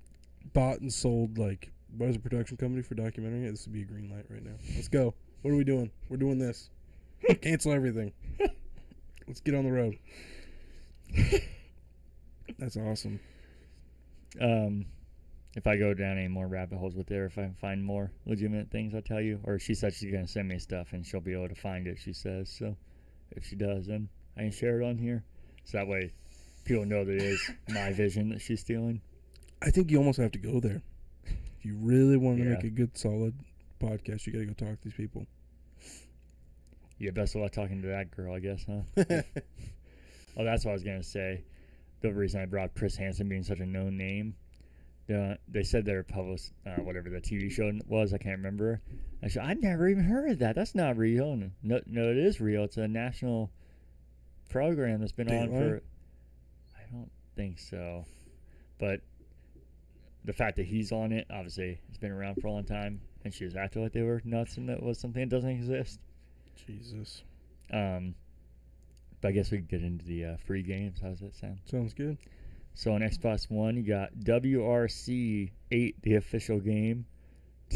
bought 0.53 0.81
and 0.81 0.91
sold 0.91 1.37
like 1.37 1.71
was 1.97 2.17
a 2.17 2.19
production 2.19 2.57
company 2.57 2.81
for 2.81 2.95
documentary, 2.95 3.49
this 3.49 3.65
would 3.65 3.73
be 3.73 3.83
a 3.83 3.85
green 3.85 4.09
light 4.09 4.25
right 4.29 4.43
now. 4.43 4.55
Let's 4.75 4.89
go. 4.89 5.13
What 5.41 5.51
are 5.51 5.55
we 5.55 5.63
doing? 5.63 5.89
We're 6.09 6.17
doing 6.17 6.37
this. 6.37 6.69
Cancel 7.41 7.71
everything. 7.71 8.11
Let's 9.25 9.39
get 9.39 9.55
on 9.55 9.63
the 9.63 9.71
road. 9.71 9.97
That's 12.59 12.75
awesome. 12.75 13.21
um, 14.41 14.85
if 15.55 15.67
I 15.67 15.77
go 15.77 15.93
down 15.93 16.17
any 16.17 16.27
more 16.27 16.47
rabbit 16.47 16.77
holes 16.77 16.95
with 16.95 17.09
her, 17.09 17.25
if 17.25 17.37
I 17.37 17.49
find 17.59 17.83
more 17.83 18.11
legitimate 18.25 18.71
things, 18.71 18.93
I'll 18.95 19.01
tell 19.01 19.21
you. 19.21 19.39
Or 19.43 19.59
she 19.59 19.73
said 19.73 19.93
she's 19.93 20.11
gonna 20.11 20.27
send 20.27 20.47
me 20.47 20.59
stuff 20.59 20.93
and 20.93 21.05
she'll 21.05 21.19
be 21.21 21.33
able 21.33 21.49
to 21.49 21.55
find 21.55 21.87
it. 21.87 21.97
She 21.99 22.13
says 22.13 22.49
so. 22.49 22.75
If 23.31 23.45
she 23.45 23.55
does, 23.55 23.87
then 23.87 24.09
I 24.37 24.41
can 24.41 24.51
share 24.51 24.81
it 24.81 24.85
on 24.85 24.97
here, 24.97 25.23
so 25.63 25.77
that 25.77 25.87
way 25.87 26.13
people 26.65 26.85
know 26.85 27.03
that 27.05 27.15
it 27.15 27.21
is 27.23 27.51
my 27.69 27.91
vision 27.93 28.29
that 28.29 28.41
she's 28.41 28.59
stealing. 28.61 29.01
I 29.61 29.69
think 29.71 29.91
you 29.91 29.97
almost 29.97 30.19
have 30.19 30.31
to 30.33 30.39
go 30.39 30.59
there. 30.59 30.81
If 31.25 31.65
you 31.65 31.75
really 31.79 32.17
want 32.17 32.37
to 32.39 32.43
Yeah. 32.43 32.55
make 32.55 32.63
a 32.63 32.69
good, 32.69 32.97
solid 32.97 33.33
podcast, 33.79 34.25
you 34.25 34.33
got 34.33 34.39
to 34.39 34.45
go 34.45 34.53
talk 34.53 34.81
to 34.81 34.83
these 34.85 34.93
people. 34.93 35.27
Yeah, 36.97 37.11
best 37.11 37.35
of 37.35 37.41
luck 37.41 37.51
talking 37.51 37.81
to 37.81 37.87
that 37.89 38.11
girl, 38.11 38.33
I 38.33 38.39
guess, 38.39 38.65
huh? 38.65 39.03
Oh, 40.37 40.45
that's 40.45 40.63
what 40.63 40.71
I 40.71 40.73
was 40.75 40.83
gonna 40.83 41.03
say. 41.03 41.43
The 41.99 42.11
reason 42.13 42.39
I 42.41 42.45
brought 42.45 42.73
Chris 42.73 42.95
Hansen 42.95 43.27
being 43.27 43.43
such 43.43 43.59
a 43.59 43.65
known 43.65 43.97
name, 43.97 44.33
the, 45.11 45.37
they 45.47 45.63
said 45.63 45.85
their 45.85 46.03
public, 46.03 46.39
uh, 46.65 46.81
whatever 46.81 47.09
the 47.09 47.19
TV 47.19 47.51
show 47.51 47.71
was, 47.87 48.13
I 48.13 48.17
can't 48.17 48.37
remember. 48.37 48.81
I 49.23 49.27
said 49.27 49.43
I 49.43 49.53
never 49.53 49.87
even 49.89 50.03
heard 50.03 50.31
of 50.31 50.39
that. 50.39 50.55
That's 50.55 50.75
not 50.75 50.97
real. 50.97 51.33
And 51.33 51.51
no, 51.61 51.81
no, 51.85 52.09
it 52.09 52.17
is 52.17 52.39
real. 52.39 52.63
It's 52.63 52.77
a 52.77 52.87
national 52.87 53.51
program 54.49 54.99
that's 54.99 55.11
been 55.11 55.29
on 55.29 55.47
Dateline? 55.47 55.57
for. 55.57 55.83
I 56.77 56.91
don't 56.91 57.11
think 57.35 57.59
so, 57.59 58.05
but 58.79 59.01
the 60.23 60.33
fact 60.33 60.57
that 60.57 60.65
he's 60.65 60.91
on 60.91 61.11
it, 61.11 61.27
obviously, 61.31 61.79
it's 61.89 61.97
been 61.97 62.11
around 62.11 62.35
for 62.35 62.47
a 62.47 62.51
long 62.51 62.63
time, 62.63 63.01
and 63.23 63.33
she 63.33 63.43
was 63.43 63.55
acting 63.55 63.83
like 63.83 63.93
they 63.93 64.03
were 64.03 64.21
nuts 64.23 64.57
and 64.57 64.69
that 64.69 64.81
was 64.81 64.99
something 64.99 65.21
that 65.21 65.35
doesn't 65.35 65.49
exist. 65.49 65.99
Jesus. 66.67 67.23
Um, 67.71 68.15
but 69.21 69.29
I 69.29 69.31
guess 69.31 69.51
we 69.51 69.57
could 69.59 69.69
get 69.69 69.83
into 69.83 70.05
the 70.05 70.25
uh, 70.25 70.37
free 70.45 70.63
games. 70.63 70.99
How 71.01 71.09
does 71.09 71.19
that 71.19 71.35
sound? 71.35 71.59
Sounds 71.65 71.93
good. 71.93 72.17
So 72.73 72.93
on 72.93 73.01
Xbox 73.01 73.49
One, 73.49 73.75
you 73.75 73.83
got 73.83 74.13
WRC 74.15 75.51
8, 75.71 76.01
the 76.01 76.15
official 76.15 76.59
game. 76.59 77.05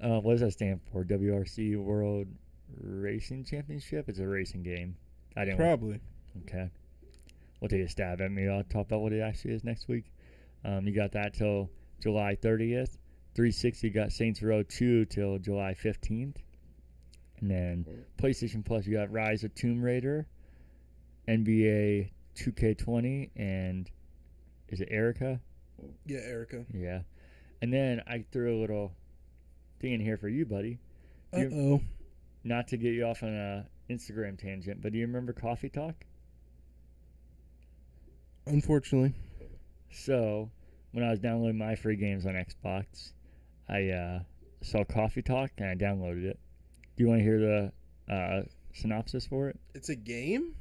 uh, 0.00 0.20
what 0.20 0.32
does 0.32 0.40
that 0.40 0.52
stand 0.52 0.80
for? 0.92 1.04
WRC 1.04 1.76
World 1.76 2.26
Racing 2.80 3.44
Championship? 3.44 4.08
It's 4.08 4.18
a 4.18 4.26
racing 4.26 4.62
game. 4.62 4.96
I 5.36 5.44
didn't. 5.44 5.58
Probably. 5.58 6.00
Okay. 6.42 6.70
We'll 7.60 7.68
take 7.68 7.82
a 7.82 7.88
stab 7.88 8.20
at 8.20 8.30
me. 8.30 8.48
I'll 8.48 8.64
talk 8.64 8.86
about 8.86 9.00
what 9.00 9.12
it 9.12 9.20
actually 9.20 9.54
is 9.54 9.64
next 9.64 9.88
week. 9.88 10.04
Um, 10.64 10.86
you 10.86 10.94
got 10.94 11.12
that 11.12 11.34
till 11.34 11.70
July 12.00 12.36
30th. 12.40 12.98
360 13.34 13.90
got 13.90 14.12
Saints 14.12 14.42
Row 14.42 14.62
2 14.62 15.06
till 15.06 15.38
July 15.38 15.74
15th. 15.74 16.36
And 17.40 17.50
then 17.50 17.86
PlayStation 18.18 18.64
Plus, 18.64 18.86
you 18.86 18.96
got 18.96 19.12
Rise 19.12 19.44
of 19.44 19.54
Tomb 19.54 19.82
Raider, 19.82 20.26
NBA 21.28 22.10
2K20, 22.36 23.30
and 23.36 23.90
is 24.68 24.80
it 24.80 24.88
Erica? 24.90 25.40
Yeah, 26.06 26.20
Erica. 26.20 26.64
Yeah. 26.72 27.00
And 27.62 27.72
then 27.72 28.02
I 28.06 28.24
threw 28.32 28.58
a 28.58 28.60
little 28.60 28.92
thing 29.80 29.92
in 29.92 30.00
here 30.00 30.16
for 30.16 30.28
you, 30.28 30.46
buddy. 30.46 30.78
Uh 31.32 31.44
oh. 31.52 31.80
Not 32.44 32.68
to 32.68 32.76
get 32.76 32.92
you 32.92 33.04
off 33.04 33.22
on 33.22 33.34
a 33.34 33.66
Instagram 33.90 34.38
tangent, 34.38 34.80
but 34.80 34.92
do 34.92 34.98
you 34.98 35.06
remember 35.06 35.32
Coffee 35.32 35.68
Talk? 35.68 35.94
Unfortunately. 38.46 39.14
So, 39.90 40.50
when 40.92 41.04
I 41.04 41.10
was 41.10 41.18
downloading 41.18 41.58
my 41.58 41.74
free 41.74 41.96
games 41.96 42.26
on 42.26 42.34
Xbox, 42.34 43.12
I 43.68 43.88
uh, 43.88 44.20
saw 44.62 44.84
Coffee 44.84 45.22
Talk 45.22 45.50
and 45.58 45.68
I 45.68 45.74
downloaded 45.74 46.24
it. 46.24 46.38
Do 46.96 47.04
you 47.04 47.08
want 47.08 47.20
to 47.20 47.24
hear 47.24 47.38
the 47.40 48.12
uh, 48.12 48.42
synopsis 48.72 49.26
for 49.26 49.48
it? 49.48 49.58
It's 49.74 49.88
a 49.88 49.96
game? 49.96 50.54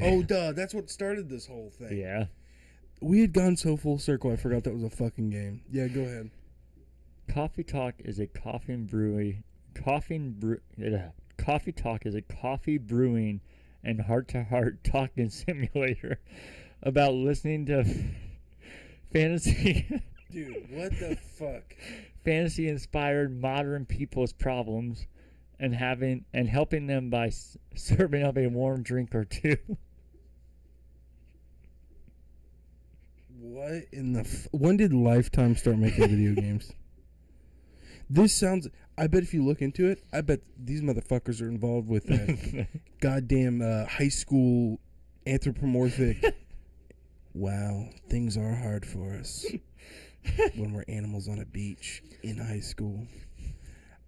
Oh, 0.00 0.22
duh. 0.22 0.52
That's 0.52 0.74
what 0.74 0.90
started 0.90 1.28
this 1.28 1.46
whole 1.46 1.70
thing. 1.70 1.98
Yeah. 1.98 2.26
We 3.00 3.20
had 3.20 3.32
gone 3.32 3.56
so 3.56 3.76
full 3.76 3.98
circle, 3.98 4.30
I 4.32 4.36
forgot 4.36 4.64
that 4.64 4.72
was 4.72 4.84
a 4.84 4.90
fucking 4.90 5.30
game. 5.30 5.62
Yeah, 5.70 5.88
go 5.88 6.02
ahead. 6.02 6.30
Coffee 7.28 7.64
Talk 7.64 7.94
is 8.00 8.18
a 8.20 8.26
coffee 8.26 8.76
brewing, 8.76 9.42
coffee 9.74 10.16
and 10.16 10.38
brew, 10.38 10.60
uh, 10.84 11.10
Coffee 11.36 11.72
Talk 11.72 12.06
is 12.06 12.14
a 12.14 12.22
coffee 12.22 12.78
brewing 12.78 13.40
and 13.82 14.00
heart-to-heart 14.02 14.84
talking 14.84 15.28
simulator 15.30 16.20
about 16.82 17.14
listening 17.14 17.66
to 17.66 17.84
fantasy 19.12 20.00
Dude, 20.30 20.66
what 20.70 20.90
the 20.98 21.16
fuck? 21.38 21.74
fantasy 22.24 22.68
inspired 22.68 23.40
modern 23.40 23.84
people's 23.86 24.32
problems 24.32 25.06
and 25.62 25.76
having 25.76 26.24
and 26.34 26.48
helping 26.48 26.88
them 26.88 27.08
by 27.08 27.28
s- 27.28 27.56
serving 27.74 28.22
up 28.24 28.36
a 28.36 28.48
warm 28.48 28.82
drink 28.82 29.14
or 29.14 29.24
two. 29.24 29.56
What 33.38 33.84
in 33.92 34.12
the? 34.12 34.20
F- 34.20 34.48
when 34.52 34.76
did 34.76 34.92
Lifetime 34.92 35.56
start 35.56 35.78
making 35.78 36.08
video 36.08 36.34
games? 36.40 36.72
This 38.10 38.34
sounds. 38.34 38.68
I 38.98 39.06
bet 39.06 39.22
if 39.22 39.32
you 39.32 39.42
look 39.44 39.62
into 39.62 39.88
it, 39.88 40.02
I 40.12 40.20
bet 40.20 40.40
these 40.62 40.82
motherfuckers 40.82 41.40
are 41.40 41.48
involved 41.48 41.88
with 41.88 42.04
that 42.08 42.66
goddamn 43.00 43.62
uh, 43.62 43.86
high 43.86 44.10
school 44.10 44.78
anthropomorphic. 45.26 46.34
wow, 47.34 47.88
things 48.10 48.36
are 48.36 48.54
hard 48.54 48.84
for 48.84 49.14
us 49.14 49.46
when 50.56 50.72
we're 50.72 50.84
animals 50.88 51.26
on 51.28 51.38
a 51.38 51.46
beach 51.46 52.02
in 52.22 52.36
high 52.36 52.60
school. 52.60 53.06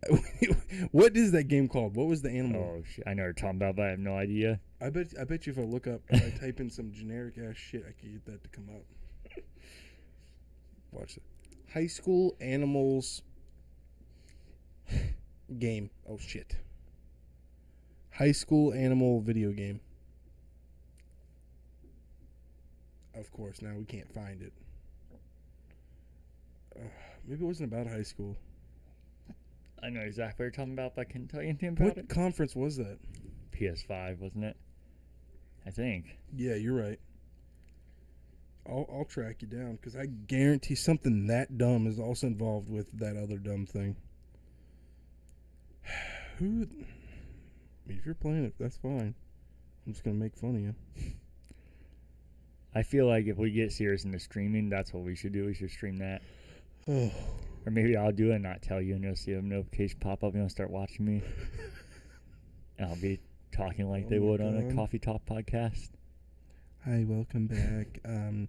what 0.90 1.16
is 1.16 1.32
that 1.32 1.44
game 1.44 1.68
called? 1.68 1.96
What 1.96 2.06
was 2.06 2.22
the 2.22 2.30
animal? 2.30 2.78
oh, 2.78 2.84
shit. 2.84 3.04
I 3.06 3.14
know 3.14 3.24
you're 3.24 3.32
talking 3.32 3.56
about, 3.56 3.76
but 3.76 3.86
I 3.86 3.90
have 3.90 3.98
no 3.98 4.16
idea. 4.16 4.60
I 4.80 4.90
bet. 4.90 5.14
I 5.20 5.24
bet 5.24 5.46
you 5.46 5.52
if 5.52 5.58
I 5.58 5.62
look 5.62 5.86
up, 5.86 6.00
if 6.08 6.22
I 6.22 6.38
type 6.46 6.60
in 6.60 6.70
some 6.70 6.92
generic 6.92 7.38
ass 7.38 7.56
shit, 7.56 7.84
I 7.88 7.92
could 7.92 8.12
get 8.12 8.24
that 8.26 8.42
to 8.42 8.48
come 8.50 8.68
up. 8.74 8.82
Watch 10.92 11.16
it. 11.16 11.22
High 11.72 11.88
school 11.88 12.36
animals 12.40 13.22
game. 15.58 15.90
Oh 16.08 16.18
shit. 16.18 16.56
High 18.12 18.32
school 18.32 18.72
animal 18.72 19.20
video 19.20 19.50
game. 19.50 19.80
Of 23.14 23.32
course, 23.32 23.62
now 23.62 23.74
we 23.76 23.84
can't 23.84 24.12
find 24.12 24.42
it. 24.42 24.52
Uh, 26.76 26.88
maybe 27.26 27.42
it 27.42 27.46
wasn't 27.46 27.72
about 27.72 27.86
high 27.86 28.02
school. 28.02 28.36
I 29.84 29.90
know 29.90 30.00
exactly 30.00 30.44
what 30.44 30.44
you're 30.44 30.50
talking 30.52 30.72
about, 30.72 30.94
but 30.94 31.02
I 31.02 31.04
couldn't 31.04 31.28
tell 31.28 31.42
you 31.42 31.48
anything 31.50 31.70
about 31.70 31.88
it. 31.88 31.96
What 31.96 31.98
it. 31.98 32.08
conference 32.08 32.56
was 32.56 32.76
that? 32.78 32.98
PS5, 33.52 34.18
wasn't 34.18 34.44
it? 34.44 34.56
I 35.66 35.70
think. 35.70 36.16
Yeah, 36.34 36.54
you're 36.54 36.74
right. 36.74 36.98
I'll 38.66 38.88
I'll 38.90 39.04
track 39.04 39.42
you 39.42 39.48
down 39.48 39.76
because 39.76 39.94
I 39.94 40.06
guarantee 40.06 40.74
something 40.74 41.26
that 41.26 41.58
dumb 41.58 41.86
is 41.86 41.98
also 41.98 42.26
involved 42.26 42.70
with 42.70 42.90
that 42.98 43.18
other 43.18 43.36
dumb 43.36 43.66
thing. 43.66 43.96
Who? 46.38 46.46
I 46.46 47.88
mean, 47.88 47.98
if 47.98 48.06
you're 48.06 48.14
playing 48.14 48.44
it, 48.46 48.54
that's 48.58 48.78
fine. 48.78 49.14
I'm 49.86 49.92
just 49.92 50.02
gonna 50.02 50.16
make 50.16 50.34
fun 50.34 50.56
of 50.56 50.62
you. 50.62 50.74
I 52.74 52.82
feel 52.82 53.06
like 53.06 53.26
if 53.26 53.36
we 53.36 53.50
get 53.50 53.70
serious 53.70 54.04
into 54.04 54.18
streaming, 54.18 54.70
that's 54.70 54.94
what 54.94 55.04
we 55.04 55.14
should 55.14 55.32
do. 55.32 55.44
We 55.44 55.54
should 55.54 55.70
stream 55.70 55.98
that. 55.98 56.22
Oh, 56.86 57.10
Or 57.66 57.70
maybe 57.70 57.96
I'll 57.96 58.12
do 58.12 58.30
it 58.30 58.34
and 58.34 58.42
not 58.44 58.60
tell 58.62 58.80
you, 58.80 58.94
and 58.94 59.02
you'll 59.04 59.16
see 59.16 59.32
a 59.32 59.40
notification 59.40 59.98
pop 60.00 60.22
up 60.22 60.32
and 60.34 60.42
you'll 60.42 60.48
start 60.50 60.70
watching 60.70 61.04
me. 61.06 61.22
And 62.76 62.88
I'll 62.88 62.96
be 62.96 63.20
talking 63.52 63.88
like 63.88 64.06
Oh 64.06 64.10
they 64.10 64.18
would 64.18 64.40
on 64.40 64.56
a 64.56 64.74
Coffee 64.74 64.98
Talk 64.98 65.24
podcast. 65.24 65.90
hi, 66.84 67.04
welcome 67.06 67.46
back. 67.46 68.00
Um, 68.04 68.48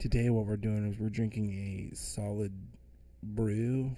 today 0.00 0.28
what 0.28 0.44
we're 0.44 0.56
doing 0.56 0.90
is 0.90 0.98
we're 0.98 1.08
drinking 1.08 1.52
a 1.52 1.94
solid 1.94 2.52
brew. 3.22 3.94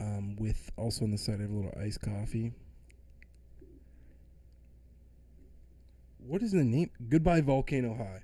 Um, 0.00 0.34
with 0.36 0.72
also 0.76 1.04
on 1.04 1.12
the 1.12 1.18
side 1.18 1.36
I 1.38 1.42
have 1.42 1.50
a 1.50 1.54
little 1.54 1.72
iced 1.80 2.00
coffee. 2.02 2.52
What 6.18 6.42
is 6.42 6.50
the 6.52 6.64
name? 6.64 6.90
Goodbye 7.08 7.42
Volcano 7.42 7.94
High. 7.94 8.22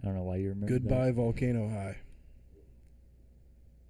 I 0.00 0.04
don't 0.06 0.14
know 0.14 0.22
why 0.22 0.36
you 0.36 0.50
remember 0.50 0.66
that. 0.74 0.80
Goodbye 0.80 1.10
Volcano 1.10 1.68
High. 1.68 1.96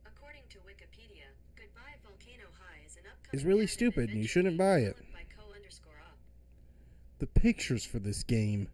According 0.06 0.42
to 0.50 0.58
Wikipedia, 0.58 1.28
Goodbye 1.56 1.96
Volcano 2.02 2.46
High 2.58 2.86
is 3.32 3.44
an 3.44 3.44
upcoming 3.44 3.44
It's 3.44 3.44
really 3.44 3.66
stupid 3.66 4.10
and 4.10 4.20
you 4.20 4.28
shouldn't 4.28 4.58
buy 4.58 4.78
it. 4.78 4.96
developed 4.96 5.12
by 5.12 5.24
co 5.36 5.54
underscore 5.54 5.92
up. 6.06 6.16
The 7.18 7.26
pictures 7.26 7.84
for 7.84 7.98
this 7.98 8.22
game. 8.22 8.68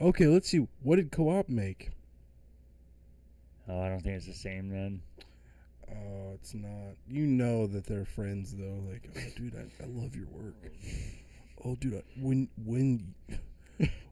Okay, 0.00 0.26
let's 0.26 0.48
see. 0.48 0.66
What 0.82 0.96
did 0.96 1.10
KO_OP 1.10 1.48
make? 1.48 1.90
Oh, 3.68 3.80
I 3.80 3.88
don't 3.88 4.00
think 4.00 4.16
it's 4.16 4.26
the 4.26 4.34
same 4.34 4.68
then. 4.68 5.00
Oh, 5.90 6.32
it's 6.34 6.54
not. 6.54 6.96
You 7.08 7.26
know 7.26 7.66
that 7.68 7.86
they're 7.86 8.04
friends 8.04 8.54
though. 8.54 8.80
Like, 8.90 9.08
oh, 9.16 9.20
dude, 9.36 9.54
I, 9.54 9.82
I 9.82 9.86
love 9.86 10.14
your 10.14 10.26
work. 10.26 10.54
Oh, 11.64 11.74
dude, 11.76 11.94
I, 11.94 12.02
when 12.20 12.48
when 12.64 13.14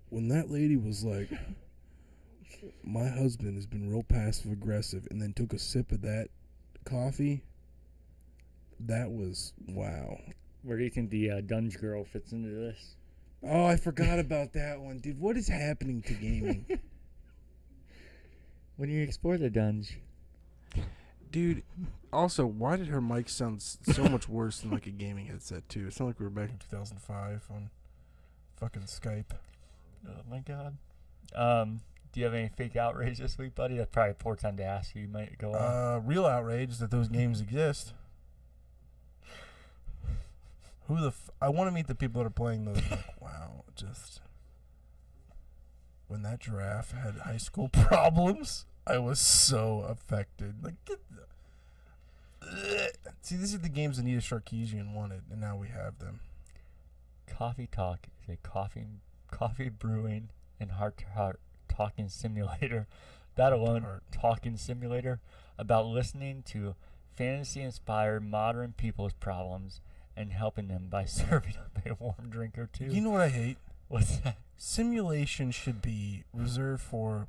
when 0.09 0.29
that 0.29 0.51
lady 0.51 0.77
was 0.77 1.05
like, 1.05 1.31
my 2.83 3.09
husband 3.09 3.57
has 3.57 3.67
been 3.67 3.91
real 3.91 4.03
passive 4.03 4.51
aggressive, 4.53 5.07
and 5.11 5.21
then 5.21 5.33
took 5.33 5.53
a 5.53 5.59
sip 5.59 5.93
of 5.93 6.03
that 6.03 6.29
coffee. 6.85 7.43
That 8.87 9.11
was 9.11 9.53
wow. 9.69 10.19
Where 10.63 10.77
do 10.79 10.85
you 10.85 10.91
think 10.91 11.11
the 11.11 11.31
uh, 11.31 11.41
Dunge 11.43 11.79
girl 11.79 12.05
fits 12.05 12.33
into 12.33 12.49
this? 12.49 12.97
Oh, 13.43 13.65
I 13.67 13.77
forgot 13.77 14.19
about 14.19 14.53
that 14.55 14.81
one, 14.81 14.99
dude. 14.99 15.21
What 15.21 15.37
is 15.37 15.49
happening 15.49 16.03
to 16.03 16.15
gaming? 16.15 16.67
When 18.77 18.91
you 18.91 19.03
explore 19.03 19.39
the 19.39 19.51
Dunge, 19.51 19.99
Dude, 21.31 21.63
also, 22.13 22.45
why 22.47 22.77
did 22.77 22.89
her 22.89 23.01
mic 23.01 23.29
sound 23.29 23.57
s- 23.59 23.79
so 23.93 24.05
much 24.09 24.29
worse 24.29 24.61
than 24.61 24.71
like 24.71 24.87
a 24.87 24.91
gaming 24.91 25.27
headset 25.27 25.69
too? 25.69 25.87
It 25.89 25.95
sounded 25.95 26.11
like 26.15 26.21
we 26.21 26.27
were 26.27 26.31
back 26.31 26.51
in 26.51 26.59
2005 26.59 27.43
on 27.51 27.71
fucking 28.57 28.83
Skype. 28.83 29.33
oh 30.09 30.11
my 30.31 30.39
god. 30.41 30.77
Um, 31.35 31.81
do 32.13 32.21
you 32.21 32.27
have 32.27 32.35
any 32.35 32.49
fake 32.49 32.77
outrage 32.77 33.19
this 33.19 33.37
week, 33.39 33.55
buddy? 33.55 33.77
That's 33.77 33.91
probably 33.91 34.13
a 34.13 34.15
poor 34.15 34.37
time 34.37 34.57
to 34.59 34.65
ask 34.65 34.95
you. 34.95 35.03
You 35.03 35.09
might 35.09 35.39
go 35.39 35.55
on. 35.55 35.57
Uh, 35.57 36.01
real 36.05 36.27
outrage 36.27 36.79
that 36.79 36.91
those 36.91 37.09
games 37.09 37.41
exist. 37.41 37.93
Who 40.89 41.01
the 41.01 41.09
f- 41.09 41.31
I 41.41 41.49
want 41.49 41.69
to 41.69 41.75
meet 41.75 41.87
the 41.87 41.95
people 41.95 42.23
that 42.23 42.27
are 42.27 42.31
playing 42.31 42.65
those. 42.67 42.77
Like, 42.91 43.21
wow, 43.21 43.65
just 43.75 44.21
when 46.09 46.23
that 46.23 46.41
giraffe 46.41 46.93
had 46.93 47.17
high 47.17 47.39
school 47.39 47.69
problems, 47.73 48.67
I 48.87 48.99
was 48.99 49.19
so 49.19 49.81
affected. 49.89 50.63
Like, 50.63 50.85
get 50.85 51.01
the. 51.11 51.25
Ugh. 52.47 52.91
See, 53.23 53.37
these 53.37 53.55
are 53.55 53.59
the 53.59 53.71
games 53.71 53.99
Anita 53.99 54.21
Sarkeesian 54.21 54.93
wanted, 54.93 55.23
and 55.31 55.41
now 55.41 55.57
we 55.57 55.69
have 55.69 55.99
them. 55.99 56.21
Coffee 57.27 57.67
Talk 57.67 58.07
is 58.23 58.35
a 58.35 58.37
coffee, 58.37 58.85
coffee 59.31 59.71
brewing 59.71 60.29
and 60.61 60.73
heart 60.73 60.99
to 60.99 61.07
heart 61.07 61.41
talking 61.69 62.09
simulator. 62.09 62.87
That 63.37 63.53
alone, 63.53 63.85
talking 64.13 64.57
simulator 64.57 65.19
about 65.59 65.87
listening 65.87 66.45
to 66.51 66.77
fantasy 67.17 67.63
inspired 67.63 68.23
modern 68.23 68.75
people's 68.75 69.13
problems 69.15 69.81
and 70.17 70.33
helping 70.33 70.69
them 70.69 70.89
by 70.91 71.05
serving 71.07 71.55
up 71.57 71.79
a 71.85 71.95
warm 71.95 72.31
drink 72.31 72.59
or 72.59 72.67
two. 72.67 72.87
You 72.87 73.01
know 73.01 73.11
what 73.11 73.21
I 73.21 73.29
hate? 73.29 73.57
What's 73.89 74.19
that? 74.19 74.39
Simulation 74.57 75.51
should 75.51 75.83
be 75.83 76.25
reserved 76.33 76.83
for 76.83 77.29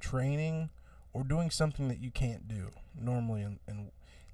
training 0.00 0.70
or 1.12 1.24
doing 1.24 1.50
something 1.50 1.88
that 1.88 2.00
you 2.00 2.10
can't 2.10 2.48
do 2.48 2.70
normally. 3.00 3.42
And, 3.42 3.58
and 3.66 3.90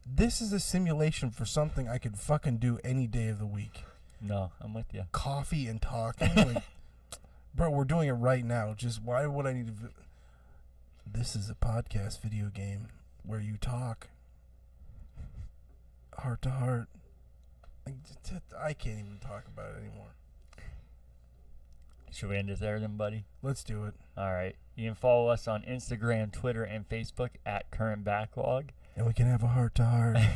this 0.06 0.40
is 0.40 0.52
a 0.52 0.60
simulation 0.60 1.30
for 1.30 1.44
something 1.44 1.88
I 1.88 1.98
could 1.98 2.16
fucking 2.18 2.58
do 2.58 2.78
any 2.82 3.06
day 3.06 3.28
of 3.28 3.38
the 3.38 3.46
week. 3.46 3.84
No, 4.20 4.52
I'm 4.60 4.74
with 4.74 4.92
you. 4.92 5.04
Coffee 5.12 5.66
and 5.66 5.80
talking. 5.80 6.34
like, 6.36 6.62
bro, 7.54 7.70
we're 7.70 7.84
doing 7.84 8.08
it 8.08 8.12
right 8.12 8.44
now. 8.44 8.74
Just 8.76 9.02
why 9.02 9.26
would 9.26 9.46
I 9.46 9.52
need 9.52 9.66
to? 9.66 9.72
Vi- 9.72 9.88
this 11.10 11.34
is 11.34 11.48
a 11.48 11.54
podcast 11.54 12.20
video 12.20 12.48
game 12.48 12.88
where 13.24 13.40
you 13.40 13.56
talk 13.56 14.08
heart 16.18 16.42
to 16.42 16.50
heart. 16.50 16.88
Like, 17.88 18.22
t- 18.22 18.34
t- 18.34 18.56
I 18.58 18.72
can't 18.72 18.98
even 18.98 19.18
talk 19.20 19.44
about 19.46 19.70
it 19.74 19.78
anymore. 19.78 20.14
Should 22.10 22.30
we 22.30 22.36
end 22.36 22.50
it 22.50 22.60
there 22.60 22.80
then, 22.80 22.96
buddy? 22.96 23.24
Let's 23.42 23.62
do 23.62 23.84
it. 23.84 23.94
All 24.16 24.32
right. 24.32 24.56
You 24.74 24.86
can 24.88 24.94
follow 24.94 25.28
us 25.28 25.46
on 25.46 25.62
Instagram, 25.62 26.32
Twitter, 26.32 26.64
and 26.64 26.88
Facebook 26.88 27.30
at 27.44 27.70
Current 27.70 28.04
Backlog. 28.04 28.72
And 28.96 29.06
we 29.06 29.12
can 29.12 29.26
have 29.26 29.42
a 29.42 29.48
heart 29.48 29.74
to 29.76 29.84
heart. 29.84 30.16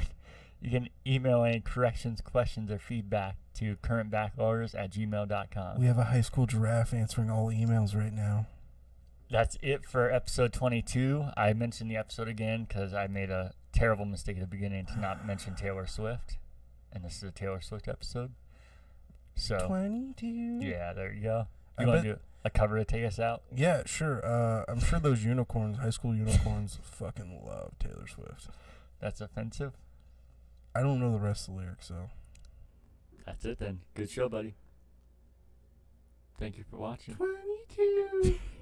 You 0.62 0.70
can 0.70 0.88
email 1.04 1.42
any 1.42 1.58
corrections, 1.58 2.20
questions, 2.20 2.70
or 2.70 2.78
feedback 2.78 3.34
to 3.54 3.74
currentbackloggers 3.82 4.78
at 4.78 4.92
gmail.com. 4.92 5.80
We 5.80 5.86
have 5.86 5.98
a 5.98 6.04
high 6.04 6.20
school 6.20 6.46
giraffe 6.46 6.94
answering 6.94 7.30
all 7.30 7.48
emails 7.48 7.96
right 7.96 8.12
now. 8.12 8.46
That's 9.28 9.58
it 9.60 9.84
for 9.84 10.08
episode 10.12 10.52
22. 10.52 11.24
I 11.36 11.52
mentioned 11.52 11.90
the 11.90 11.96
episode 11.96 12.28
again 12.28 12.66
because 12.68 12.94
I 12.94 13.08
made 13.08 13.28
a 13.28 13.54
terrible 13.72 14.04
mistake 14.04 14.36
at 14.36 14.40
the 14.42 14.46
beginning 14.46 14.86
to 14.86 15.00
not 15.00 15.26
mention 15.26 15.56
Taylor 15.56 15.86
Swift. 15.88 16.36
And 16.92 17.04
this 17.04 17.16
is 17.16 17.22
a 17.24 17.30
Taylor 17.30 17.60
Swift 17.60 17.88
episode. 17.88 18.32
So, 19.34 19.66
22. 19.66 20.26
yeah, 20.60 20.92
there 20.92 21.12
you 21.12 21.22
go. 21.22 21.46
I 21.78 21.82
You 21.82 21.88
want 21.88 22.02
to 22.02 22.14
do 22.14 22.18
a 22.44 22.50
cover 22.50 22.76
to 22.78 22.84
take 22.84 23.04
us 23.04 23.18
out? 23.18 23.42
Yeah, 23.54 23.82
sure. 23.86 24.24
Uh, 24.24 24.64
I'm 24.68 24.80
sure 24.80 25.00
those 25.00 25.24
unicorns, 25.24 25.78
high 25.78 25.90
school 25.90 26.14
unicorns, 26.14 26.78
fucking 26.82 27.42
love 27.46 27.72
Taylor 27.78 28.06
Swift. 28.06 28.48
That's 29.00 29.20
offensive. 29.20 29.72
I 30.74 30.82
don't 30.82 31.00
know 31.00 31.12
the 31.12 31.18
rest 31.18 31.48
of 31.48 31.54
the 31.54 31.60
lyrics, 31.62 31.88
so. 31.88 32.10
That's 33.24 33.44
it 33.44 33.58
then. 33.58 33.80
Good 33.94 34.10
show, 34.10 34.28
buddy. 34.28 34.54
Thank 36.38 36.58
you 36.58 36.64
for 36.68 36.76
watching. 36.76 37.14
22. 37.14 38.38